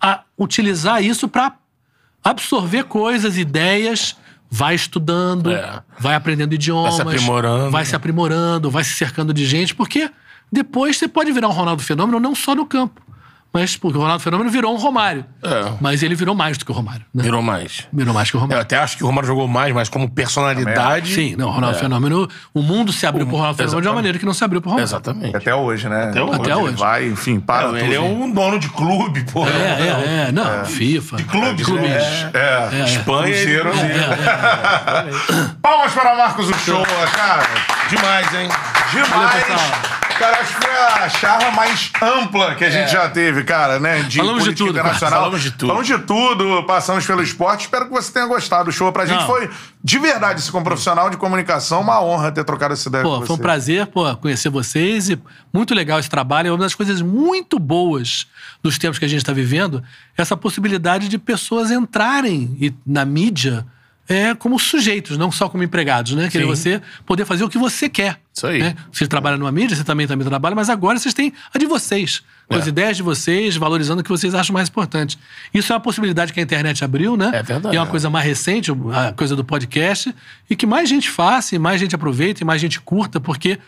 a 0.00 0.22
utilizar 0.38 1.02
isso 1.02 1.28
para 1.28 1.54
absorver 2.22 2.84
coisas, 2.84 3.36
ideias, 3.36 4.16
vai 4.50 4.74
estudando, 4.74 5.50
É. 5.50 5.82
vai 5.98 6.14
aprendendo 6.14 6.54
idiomas, 6.54 6.98
aprimorando. 7.00 7.70
vai 7.70 7.84
se 7.84 7.94
aprimorando, 7.96 8.70
vai 8.70 8.84
se 8.84 8.94
cercando 8.94 9.32
de 9.34 9.44
gente, 9.46 9.74
porque 9.74 10.10
depois 10.50 10.96
você 10.96 11.06
pode 11.08 11.30
virar 11.32 11.48
um 11.48 11.52
Ronaldo 11.52 11.82
Fenômeno 11.82 12.18
não 12.18 12.34
só 12.34 12.54
no 12.54 12.64
campo, 12.66 13.00
mas 13.52 13.76
porque 13.76 13.96
o 13.96 14.00
Ronaldo 14.00 14.22
Fenômeno 14.22 14.50
virou 14.50 14.74
um 14.74 14.78
Romário. 14.78 15.24
É. 15.42 15.72
Mas 15.80 16.02
ele 16.02 16.14
virou 16.14 16.34
mais 16.34 16.58
do 16.58 16.64
que 16.64 16.70
o 16.70 16.74
Romário. 16.74 17.04
Né? 17.14 17.22
Virou 17.24 17.42
mais. 17.42 17.86
Virou 17.92 18.12
mais 18.14 18.30
que 18.30 18.36
o 18.36 18.38
Eu 18.38 18.42
Romário. 18.42 18.62
até 18.62 18.76
acho 18.78 18.96
que 18.96 19.02
o 19.04 19.06
Romário 19.06 19.26
jogou 19.26 19.48
mais, 19.48 19.72
mas 19.74 19.88
como 19.88 20.08
personalidade. 20.10 21.12
Sim, 21.14 21.34
não, 21.36 21.48
o 21.48 21.50
Ronaldo 21.50 21.78
Fenômeno, 21.78 22.28
o 22.54 22.62
mundo 22.62 22.92
se 22.92 23.06
abriu 23.06 23.26
pro 23.26 23.36
Ronaldo 23.36 23.56
Fenômeno 23.56 23.82
de 23.82 23.88
uma 23.88 23.94
maneira 23.94 24.18
que 24.18 24.26
não 24.26 24.34
se 24.34 24.44
abriu 24.44 24.60
pro 24.60 24.70
Romário. 24.70 24.84
Exatamente. 24.86 25.36
Até 25.36 25.54
hoje, 25.54 25.88
né? 25.88 26.08
Até 26.10 26.22
hoje. 26.22 26.34
Até 26.40 26.50
Ele 26.50 26.60
hoje. 26.60 26.76
Vai, 26.76 27.06
enfim, 27.08 27.40
para 27.40 27.78
É, 27.78 27.84
ele 27.84 27.94
é 27.94 28.00
um 28.00 28.30
dono 28.30 28.58
de 28.58 28.68
clube, 28.68 29.24
pô. 29.32 29.46
É, 29.46 29.50
é, 29.50 30.26
é. 30.28 30.32
Não, 30.32 30.64
FIFA. 30.64 31.16
Clubes, 31.24 31.64
Clubes. 31.66 31.88
né? 31.88 32.30
É. 32.34 32.84
Espanha. 32.84 33.28
ele- 33.34 33.60
Cruzeiro. 33.60 33.70
É, 33.70 35.54
Palmas 35.62 35.92
para 35.92 36.16
Marcos 36.16 36.48
Uchoa, 36.50 36.84
cara. 37.16 37.46
Demais, 37.88 38.34
hein? 38.34 38.48
Demais. 38.92 39.10
Valeu. 39.48 39.97
Cara, 40.18 40.40
acho 40.40 40.56
que 40.56 40.66
foi 40.66 40.76
a 40.76 41.08
charla 41.08 41.50
mais 41.52 41.92
ampla 42.02 42.56
que 42.56 42.64
a 42.64 42.70
gente 42.70 42.90
já 42.90 43.08
teve, 43.08 43.44
cara, 43.44 43.78
né? 43.78 44.02
De 44.02 44.18
Falamos 44.18 44.42
de 44.42 44.52
tudo, 44.52 44.70
internacional. 44.70 45.20
Falamos 45.20 45.42
de 45.42 45.50
tudo. 45.52 45.68
Falamos 45.68 45.86
de 45.86 45.98
tudo, 45.98 46.64
passamos 46.64 47.06
pelo 47.06 47.22
esporte. 47.22 47.62
Espero 47.62 47.86
que 47.86 47.92
você 47.92 48.12
tenha 48.12 48.26
gostado. 48.26 48.68
O 48.68 48.72
show 48.72 48.90
pra 48.92 49.06
gente 49.06 49.20
Não. 49.20 49.26
foi, 49.26 49.48
de 49.82 49.98
verdade, 50.00 50.40
esse 50.40 50.50
como 50.50 50.64
profissional 50.64 51.08
de 51.08 51.16
comunicação, 51.16 51.80
uma 51.80 52.02
honra 52.02 52.32
ter 52.32 52.42
trocado 52.42 52.74
essa 52.74 52.88
ideia 52.88 53.04
com 53.04 53.10
Pô, 53.10 53.18
você. 53.20 53.26
foi 53.28 53.36
um 53.36 53.38
prazer 53.38 53.86
pô, 53.86 54.16
conhecer 54.16 54.48
vocês 54.48 55.08
e 55.08 55.20
muito 55.54 55.72
legal 55.72 56.00
esse 56.00 56.10
trabalho. 56.10 56.48
É 56.48 56.50
uma 56.50 56.58
das 56.58 56.74
coisas 56.74 57.00
muito 57.00 57.56
boas 57.60 58.26
dos 58.60 58.76
tempos 58.76 58.98
que 58.98 59.04
a 59.04 59.08
gente 59.08 59.20
está 59.20 59.32
vivendo, 59.32 59.84
essa 60.16 60.36
possibilidade 60.36 61.08
de 61.08 61.16
pessoas 61.16 61.70
entrarem 61.70 62.74
na 62.84 63.04
mídia 63.04 63.64
é, 64.08 64.34
como 64.34 64.58
sujeitos, 64.58 65.18
não 65.18 65.30
só 65.30 65.48
como 65.48 65.62
empregados, 65.62 66.12
né? 66.14 66.28
Querer 66.30 66.46
você 66.46 66.80
poder 67.04 67.26
fazer 67.26 67.44
o 67.44 67.48
que 67.48 67.58
você 67.58 67.88
quer. 67.88 68.18
Isso 68.38 68.46
aí. 68.46 68.58
né? 68.60 68.74
Você 68.92 69.06
trabalha 69.06 69.36
numa 69.36 69.52
mídia, 69.52 69.76
você 69.76 69.84
também, 69.84 70.06
também 70.06 70.26
trabalha, 70.26 70.54
mas 70.54 70.70
agora 70.70 70.98
vocês 70.98 71.12
têm 71.12 71.32
a 71.52 71.58
de 71.58 71.66
vocês. 71.66 72.22
Com 72.48 72.56
as 72.56 72.66
É. 72.66 72.70
ideias 72.70 72.96
de 72.96 73.02
vocês, 73.02 73.56
valorizando 73.56 74.00
o 74.00 74.04
que 74.04 74.08
vocês 74.10 74.34
acham 74.34 74.54
mais 74.54 74.68
importante. 74.68 75.18
Isso 75.52 75.72
é 75.72 75.76
uma 75.76 75.80
possibilidade 75.82 76.32
que 76.32 76.40
a 76.40 76.42
internet 76.42 76.82
abriu, 76.84 77.16
né? 77.16 77.30
É 77.34 77.42
verdade. 77.42 77.74
E 77.74 77.76
é 77.76 77.80
uma 77.80 77.86
coisa 77.86 78.08
mais 78.08 78.24
recente, 78.24 78.70
a 78.94 79.12
coisa 79.12 79.36
do 79.36 79.44
podcast, 79.44 80.14
e 80.48 80.56
que 80.56 80.64
mais 80.66 80.88
gente 80.88 81.10
faça, 81.10 81.54
e 81.54 81.58
mais 81.58 81.80
gente 81.80 81.94
aproveite, 81.94 82.42
e 82.42 82.44
mais 82.46 82.60
gente 82.60 82.80
curta, 82.80 83.20
porque 83.20 83.58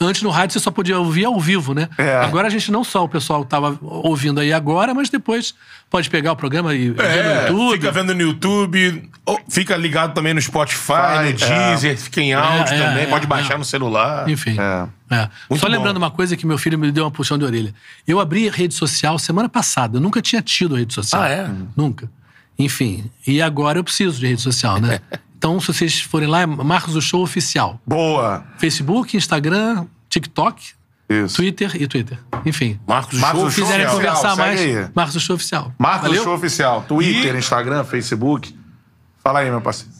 antes 0.00 0.22
no 0.22 0.30
rádio 0.30 0.52
você 0.54 0.60
só 0.60 0.70
podia 0.70 0.98
ouvir 0.98 1.24
ao 1.24 1.38
vivo, 1.40 1.72
né? 1.74 1.88
É. 1.96 2.16
Agora 2.18 2.46
a 2.48 2.50
gente 2.50 2.70
não 2.70 2.84
só 2.84 3.04
o 3.04 3.08
pessoal 3.08 3.42
estava 3.42 3.78
ouvindo 3.82 4.40
aí 4.40 4.52
agora, 4.52 4.92
mas 4.94 5.08
depois 5.08 5.54
pode 5.90 6.10
pegar 6.10 6.32
o 6.32 6.36
programa 6.36 6.74
e 6.74 6.90
ver 6.90 7.02
no 7.02 7.08
É, 7.08 7.48
YouTube. 7.48 7.72
fica 7.72 7.92
vendo 7.92 8.14
no 8.14 8.20
YouTube, 8.20 9.10
ou 9.24 9.40
fica 9.48 9.76
ligado 9.76 10.14
também 10.14 10.34
no 10.34 10.42
Spotify, 10.42 10.92
Vai, 10.92 11.32
no 11.32 11.44
é. 11.44 11.70
Deezer, 11.70 11.96
fica 11.98 12.20
em 12.20 12.34
áudio 12.34 12.74
É, 12.74 12.78
é, 12.78 12.86
também, 12.88 13.02
é, 13.04 13.06
pode 13.06 13.26
baixar 13.26 13.54
é. 13.54 13.58
no 13.58 13.64
celular. 13.64 14.28
Enfim. 14.28 14.56
É. 14.58 14.88
É. 15.08 15.28
Só 15.56 15.66
bom. 15.66 15.72
lembrando 15.72 15.96
uma 15.98 16.10
coisa 16.10 16.36
que 16.36 16.46
meu 16.46 16.58
filho 16.58 16.78
me 16.78 16.90
deu 16.90 17.04
uma 17.04 17.10
puxão 17.10 17.38
de 17.38 17.44
orelha. 17.44 17.72
Eu 18.06 18.18
abri 18.20 18.48
rede 18.48 18.74
social 18.74 19.18
semana 19.18 19.48
passada. 19.48 19.98
Eu 19.98 20.00
nunca 20.00 20.20
tinha 20.20 20.42
tido 20.42 20.74
rede 20.74 20.92
social. 20.92 21.22
Ah, 21.22 21.28
é? 21.28 21.48
Nunca. 21.76 22.10
Enfim. 22.58 23.10
E 23.26 23.40
agora 23.40 23.78
eu 23.78 23.84
preciso 23.84 24.18
de 24.18 24.26
rede 24.26 24.40
social, 24.42 24.80
né? 24.80 24.98
então, 25.46 25.60
se 25.60 25.68
vocês 25.68 26.00
forem 26.00 26.28
lá, 26.28 26.40
é 26.40 26.46
Marcos 26.46 26.92
do 26.94 27.00
Show 27.00 27.22
Oficial. 27.22 27.80
Boa. 27.86 28.44
Facebook, 28.58 29.16
Instagram, 29.16 29.86
TikTok, 30.08 30.72
Isso. 31.08 31.36
Twitter 31.36 31.80
e 31.80 31.86
Twitter. 31.86 32.18
Enfim. 32.44 32.80
Marcos, 32.84 33.20
Marcos 33.20 33.38
Show 33.40 33.48
do 33.48 33.54
Se 33.54 33.60
quiserem 33.62 33.86
Oficial, 33.86 34.14
conversar 34.16 34.36
mais, 34.36 34.60
aí. 34.60 34.88
Marcos 34.92 35.14
do 35.14 35.20
Show 35.20 35.36
Oficial. 35.36 35.72
Marcos 35.78 36.08
Valeu? 36.08 36.24
Show 36.24 36.34
Oficial. 36.34 36.82
Twitter, 36.88 37.32
E- 37.34 37.38
Instagram, 37.38 37.84
Facebook. 37.84 38.58
Fala 39.22 39.38
aí, 39.38 39.48
meu 39.48 39.60
parceiro. 39.60 39.94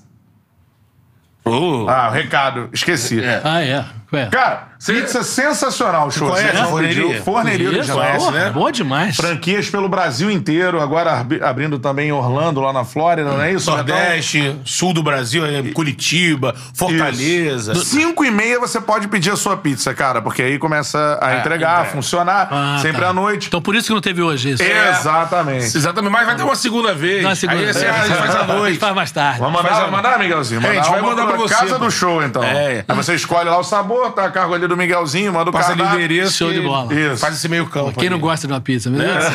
Oh. 1.44 1.86
Ah, 1.88 2.08
o 2.08 2.12
recado. 2.12 2.68
Esqueci. 2.72 3.22
É. 3.22 3.40
Ah, 3.44 3.62
é. 3.62 3.84
Ué. 4.12 4.26
Cara, 4.26 4.70
pizza 4.94 5.22
sensacional 5.22 6.08
o 6.08 6.10
show. 6.10 6.30
conhece 6.30 6.56
a 6.56 6.66
forneria? 6.66 7.22
Forneria 7.22 7.66
Isso, 7.68 7.76
original. 7.76 7.98
conhece, 7.98 8.18
porra, 8.26 8.38
né? 8.44 8.50
Boa 8.50 8.72
demais. 8.72 9.16
Franquias 9.16 9.68
pelo 9.70 9.88
Brasil 9.88 10.30
inteiro, 10.30 10.80
agora 10.80 11.20
abri- 11.20 11.42
abrindo 11.42 11.78
também 11.78 12.08
em 12.08 12.12
Orlando, 12.12 12.60
lá 12.60 12.72
na 12.72 12.84
Flórida, 12.84 13.30
não 13.30 13.42
é 13.42 13.52
isso? 13.52 13.70
Nordeste, 13.70 14.56
sul 14.64 14.92
do 14.92 15.02
Brasil, 15.02 15.44
aí, 15.44 15.72
Curitiba, 15.72 16.54
Fortaleza. 16.74 17.72
Betão? 17.72 17.84
Cinco 17.86 18.24
e 18.24 18.30
meia 18.30 18.58
você 18.58 18.80
pode 18.80 19.08
pedir 19.08 19.30
a 19.30 19.36
sua 19.36 19.56
pizza, 19.56 19.92
cara, 19.94 20.20
porque 20.22 20.42
aí 20.42 20.58
começa 20.58 21.18
a 21.20 21.32
É, 21.34 21.38
entregar, 21.40 21.68
a 21.70 21.72
entrega. 21.80 21.90
funcionar, 21.96 22.48
Ah, 22.50 22.78
sempre 22.80 23.02
tá. 23.02 23.08
à 23.08 23.12
noite. 23.12 23.48
Então 23.48 23.60
por 23.60 23.74
isso 23.74 23.88
que 23.88 23.94
não 23.94 24.00
teve 24.00 24.22
hoje 24.22 24.50
isso. 24.52 24.62
Exatamente. 24.62 25.76
Exatamente, 25.76 26.12
mas 26.12 26.26
vai 26.26 26.36
ter 26.36 26.42
uma 26.42 26.56
segunda 26.56 26.94
vez. 26.94 27.22
Não, 27.22 27.30
é 27.30 27.34
segunda 27.34 27.58
aí 27.58 27.64
vez. 27.64 27.76
esse- 27.76 27.86
a 27.86 27.92
gente 28.04 28.16
faz 28.16 28.34
à 28.36 28.44
noite. 28.44 28.78
Faz 28.78 28.94
mais 28.94 29.10
tarde. 29.10 29.38
Vamos 29.40 29.62
mandar, 29.62 29.82
a- 29.84 29.90
mandar, 29.90 30.18
Miguelzinho? 30.18 30.60
É, 30.64 30.68
a 30.70 30.74
gente 30.74 30.84
Mandar 30.86 30.90
vai 30.90 31.02
mandar 31.02 31.26
pra 31.26 31.36
você, 31.36 31.54
Casa 31.54 31.78
do 31.78 31.90
show, 31.90 32.22
então. 32.22 32.42
É. 32.44 32.84
Aí 32.86 32.96
você 32.96 33.14
escolhe 33.14 33.48
lá 33.48 33.58
o 33.58 33.64
sabor, 33.64 34.12
tá 34.12 34.24
a 34.26 34.30
cargo 34.30 34.54
ali 34.54 34.66
do 34.68 34.75
Miguelzinho, 34.76 35.32
manda 35.32 35.50
o 35.50 35.52
Passa 35.52 35.68
cardápio. 35.68 35.96
endereço. 35.98 36.36
Show 36.36 36.48
que 36.48 36.54
de 36.54 36.60
bola. 36.60 36.92
Isso. 36.94 37.18
Faz 37.18 37.34
esse 37.36 37.48
meio 37.48 37.66
campo. 37.66 37.98
Quem 37.98 38.08
não 38.10 38.16
ali. 38.16 38.22
gosta 38.22 38.46
de 38.46 38.52
uma 38.52 38.60
pizza, 38.60 38.90
meu 38.90 39.00
Deus 39.00 39.14
do 39.16 39.22
céu. 39.22 39.32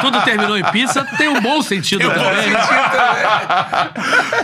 Tudo 0.00 0.20
terminou 0.22 0.56
em 0.58 0.64
pizza, 0.64 1.04
tem 1.16 1.28
um 1.28 1.40
bom 1.40 1.62
sentido 1.62 2.08
também. 2.10 2.50
né? 2.50 2.58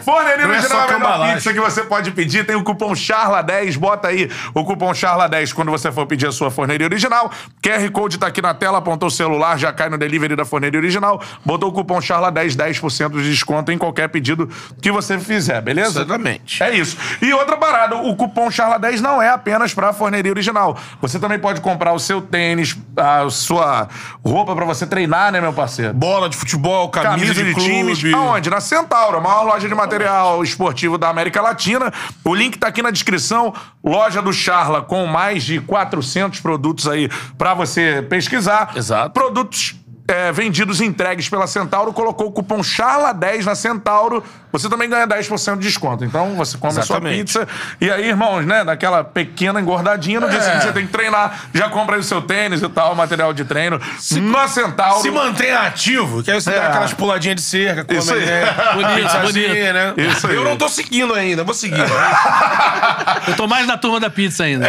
Forneria 0.05 0.47
Não 0.47 0.55
é 0.55 0.59
Original 0.59 0.87
só 0.89 0.93
é 0.93 0.97
a 0.97 0.99
melhor 0.99 1.35
pizza 1.35 1.53
que 1.53 1.61
você 1.61 1.83
pode 1.83 2.11
pedir. 2.13 2.45
Tem 2.47 2.57
o 2.57 2.63
cupom 2.63 2.93
CHARLA10. 2.93 3.79
Bota 3.79 4.09
aí 4.09 4.31
o 4.55 4.65
cupom 4.65 4.91
CHARLA10 4.93 5.53
quando 5.53 5.71
você 5.71 5.91
for 5.93 6.07
pedir 6.07 6.27
a 6.27 6.33
sua 6.33 6.51
forneria 6.51 6.87
original. 6.87 7.31
QR 7.63 7.91
Code 7.91 8.19
tá 8.19 8.27
aqui 8.27 8.41
na 8.43 8.55
tela, 8.55 8.79
apontou 8.79 9.09
o 9.09 9.11
celular, 9.11 9.59
já 9.59 9.73
cai 9.73 9.89
no 9.89 9.99
delivery 9.99 10.37
da 10.37 10.45
forneria 10.45 10.79
original. 10.79 11.21
Botou 11.45 11.69
o 11.71 11.73
cupom 11.73 11.99
CHARLA10, 11.99 12.57
10% 12.57 13.11
de 13.23 13.31
desconto 13.31 13.73
em 13.73 13.79
qualquer 13.79 14.09
pedido 14.09 14.49
que 14.81 14.91
você 14.91 15.19
fizer, 15.19 15.61
beleza? 15.61 16.01
Exatamente. 16.01 16.63
É 16.63 16.75
isso. 16.75 16.97
E 17.21 17.33
outra 17.33 17.57
parada, 17.57 17.97
o 17.97 18.15
cupom 18.17 18.49
CHARLA10 18.49 19.01
não 19.01 19.21
é 19.21 19.29
apenas 19.29 19.75
pra 19.75 19.93
forneria 19.93 20.18
original. 20.27 20.77
Você 21.01 21.19
também 21.19 21.39
pode 21.39 21.61
comprar 21.61 21.93
o 21.93 21.99
seu 21.99 22.21
tênis, 22.21 22.77
a 22.97 23.29
sua 23.31 23.89
roupa 24.25 24.55
pra 24.55 24.65
você 24.65 24.87
treinar, 24.87 25.31
né, 25.31 25.41
meu 25.41 25.53
parceiro? 25.53 25.93
Bola 25.95 26.29
de 26.29 26.37
futebol, 26.37 26.89
camisa, 26.89 27.11
Camisa 27.11 27.45
de, 27.45 27.55
clube. 27.55 27.97
times. 27.97 28.15
Aonde? 28.15 28.51
Na 28.51 28.61
Centauro, 28.61 29.19
a 29.19 29.21
maior 29.21 29.45
loja 29.45 29.69
de 29.69 29.75
material 29.75 30.43
esportivo 30.43 30.97
da 30.99 31.09
América 31.09 31.41
Latina. 31.41 31.93
O 32.25 32.35
link 32.35 32.59
tá 32.59 32.69
aqui 32.69 32.83
na 32.83 32.91
descrição. 32.91 33.53
Loja 33.85 34.21
do 34.21 34.33
Charla 34.33 34.83
com 34.83 35.07
mais 35.07 35.45
de 35.45 35.61
400 35.61 36.41
produtos 36.41 36.89
aí 36.89 37.09
pra 37.37 37.55
você 37.55 38.03
pesquisar. 38.09 38.73
Exato. 38.77 39.11
Produtos 39.11 39.77
é, 40.09 40.33
vendidos 40.33 40.81
e 40.81 40.85
entregues 40.87 41.29
pela 41.29 41.47
Centauro. 41.47 41.93
Colocou 41.93 42.29
o 42.29 42.33
cupom 42.33 42.61
CHARLA10 42.61 43.45
na 43.45 43.55
Centauro. 43.55 44.25
Você 44.53 44.69
também 44.69 44.89
ganha 44.89 45.07
10% 45.07 45.59
de 45.59 45.67
desconto. 45.67 46.05
Então 46.05 46.35
você 46.35 46.57
come 46.57 46.73
a 46.79 46.83
sua 46.83 46.97
Exatamente. 46.97 47.19
pizza. 47.19 47.47
E 47.81 47.91
aí, 47.91 48.09
irmãos, 48.09 48.47
né? 48.47 48.65
Daquela 48.65 49.05
pequena 49.05 49.61
engordadinha. 49.61 50.21
No 50.21 50.29
dia 50.29 50.39
É. 50.39 50.43
seguinte 50.43 50.63
você 50.65 50.73
tem 50.73 50.87
que 50.87 50.93
treinar. 50.93 51.45
Já 51.53 51.69
compra 51.69 51.97
aí 51.97 52.01
o 52.01 52.05
seu 52.05 52.23
tênis 52.23 52.63
e 52.63 52.69
tal, 52.69 52.95
material 52.95 53.33
de 53.33 53.45
treino. 53.45 53.81
na 54.23 54.49
Centauro. 54.49 55.03
Se 55.03 55.11
mantém 55.11 55.53
ativo, 55.53 56.23
que 56.23 56.31
aí 56.31 56.41
você 56.41 56.51
É. 56.51 56.55
dá 56.61 56.69
aquelas 56.69 56.93
puladinhas 56.95 57.37
de 57.37 57.43
cerca, 57.43 57.85
come 57.85 57.99
Isso 57.99 58.13
aí. 58.15 58.25
né, 58.25 58.45
Bonito, 58.75 59.19
bonito. 59.21 59.73
né? 59.73 59.95
Isso 60.11 60.27
aí. 60.27 60.35
Eu 60.35 60.45
não 60.45 60.57
tô 60.57 60.69
seguindo 60.69 61.13
ainda, 61.15 61.45
vou 61.45 61.55
seguir. 61.55 61.79
Eu 63.29 63.37
tô 63.37 63.47
mais 63.47 63.67
na 63.67 63.77
turma 63.77 64.01
da 64.01 64.09
pizza 64.11 64.45
ainda. 64.45 64.67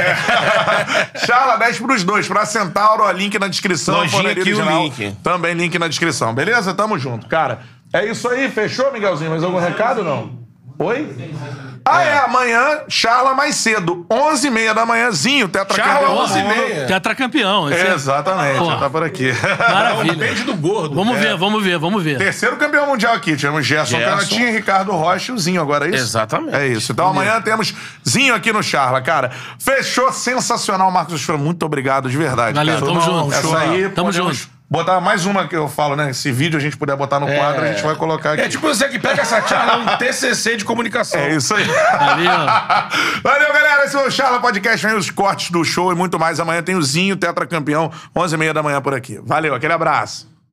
Charla 1.25 1.55
10 1.57 1.79
pros 1.79 2.03
dois. 2.03 2.27
Pra 2.27 2.45
Centauro, 2.45 3.03
ó, 3.03 3.11
link 3.11 3.37
na 3.39 3.47
descrição. 3.47 3.95
Lojinha 3.95 4.31
aqui 4.31 4.53
o 4.53 4.61
link. 4.61 5.15
Também 5.23 5.53
link 5.53 5.77
na 5.79 5.87
descrição, 5.87 6.33
beleza? 6.33 6.73
Tamo 6.73 6.97
junto, 6.99 7.27
cara. 7.27 7.59
É 7.91 8.05
isso 8.05 8.27
aí, 8.29 8.49
fechou, 8.49 8.91
Miguelzinho? 8.91 9.31
Mais 9.31 9.43
algum 9.43 9.59
recado, 9.59 10.03
não? 10.03 10.37
Oi? 10.77 11.13
Ah, 11.83 12.03
é, 12.03 12.19
amanhã, 12.19 12.81
Charla 12.87 13.33
mais 13.33 13.55
cedo. 13.55 14.05
11h30 14.09 14.73
da 14.75 14.85
manhãzinho, 14.85 15.49
tetracampeão. 15.49 16.01
Charla, 16.01 16.27
do 16.27 16.45
mundo. 16.45 16.51
11h30. 16.53 16.87
Tetracampeão. 16.87 17.69
é- 17.69 17.93
Exatamente, 17.95 18.65
já 18.65 18.77
tá 18.77 18.89
por 18.89 19.03
aqui. 19.03 19.31
Maravilha. 19.59 20.15
Depende 20.15 20.43
do 20.43 20.55
gordo. 20.55 20.93
Vamos 20.95 21.17
ver, 21.17 21.35
vamos 21.35 21.63
ver, 21.63 21.79
vamos 21.79 22.03
ver. 22.03 22.17
Terceiro 22.19 22.57
campeão 22.57 22.85
mundial 22.87 23.13
aqui. 23.15 23.35
Tivemos 23.35 23.65
Gerson, 23.65 23.97
Gerson. 23.97 24.15
Canatinha, 24.17 24.51
Ricardo 24.51 24.91
Rocha 24.91 25.31
e 25.31 25.35
o 25.35 25.39
Zinho 25.39 25.61
agora, 25.61 25.85
é 25.87 25.89
isso? 25.89 26.03
Exatamente. 26.03 26.55
É 26.55 26.67
isso. 26.67 26.91
Então 26.91 27.07
amanhã 27.09 27.41
temos 27.41 27.73
Zinho 28.07 28.35
aqui 28.35 28.53
no 28.53 28.61
Charla, 28.61 29.01
cara. 29.01 29.31
Fechou, 29.57 30.11
sensacional, 30.13 30.91
Marcos. 30.91 31.27
Muito 31.29 31.65
obrigado, 31.65 32.07
de 32.09 32.17
verdade. 32.17 32.53
Valeu, 32.55 32.75
cara. 32.75 32.85
tamo 32.85 33.01
Foi 33.01 33.13
junto. 33.13 33.33
Essa 33.33 33.57
aí, 33.57 33.89
Tamo 33.89 34.07
podemos 34.11 34.37
junto. 34.37 34.58
Botar 34.69 35.01
mais 35.01 35.25
uma 35.25 35.47
que 35.47 35.55
eu 35.55 35.67
falo, 35.67 35.95
né? 35.95 36.13
Se 36.13 36.31
vídeo 36.31 36.55
a 36.55 36.61
gente 36.61 36.77
puder 36.77 36.95
botar 36.95 37.19
no 37.19 37.25
quadro, 37.25 37.63
a 37.63 37.67
gente 37.71 37.81
vai 37.81 37.95
colocar 37.95 38.33
aqui. 38.33 38.41
É 38.43 38.47
tipo 38.47 38.67
você 38.67 38.87
que 38.87 38.99
pega 38.99 39.23
essa 39.23 39.41
charla, 39.41 39.77
um 39.77 39.97
TCC 39.97 40.57
de 40.57 40.63
comunicação. 40.63 41.19
É 41.19 41.35
isso 41.35 41.55
aí. 41.55 41.65
Valeu. 41.65 42.29
Valeu, 43.23 43.51
galera. 43.51 43.85
Esse 43.85 43.93
foi 43.97 44.07
o 44.07 44.11
Charla 44.11 44.39
Podcast. 44.39 44.85
Vem 44.85 44.95
os 44.95 45.09
cortes 45.09 45.49
do 45.49 45.63
show 45.63 45.91
e 45.91 45.95
muito 45.95 46.19
mais. 46.19 46.39
Amanhã 46.39 46.61
tem 46.61 46.75
o 46.75 46.83
Zinho, 46.83 47.17
tetracampeão, 47.17 47.91
11h30 48.15 48.53
da 48.53 48.61
manhã 48.61 48.79
por 48.79 48.93
aqui. 48.93 49.19
Valeu, 49.23 49.55
aquele 49.55 49.73
abraço. 49.73 50.29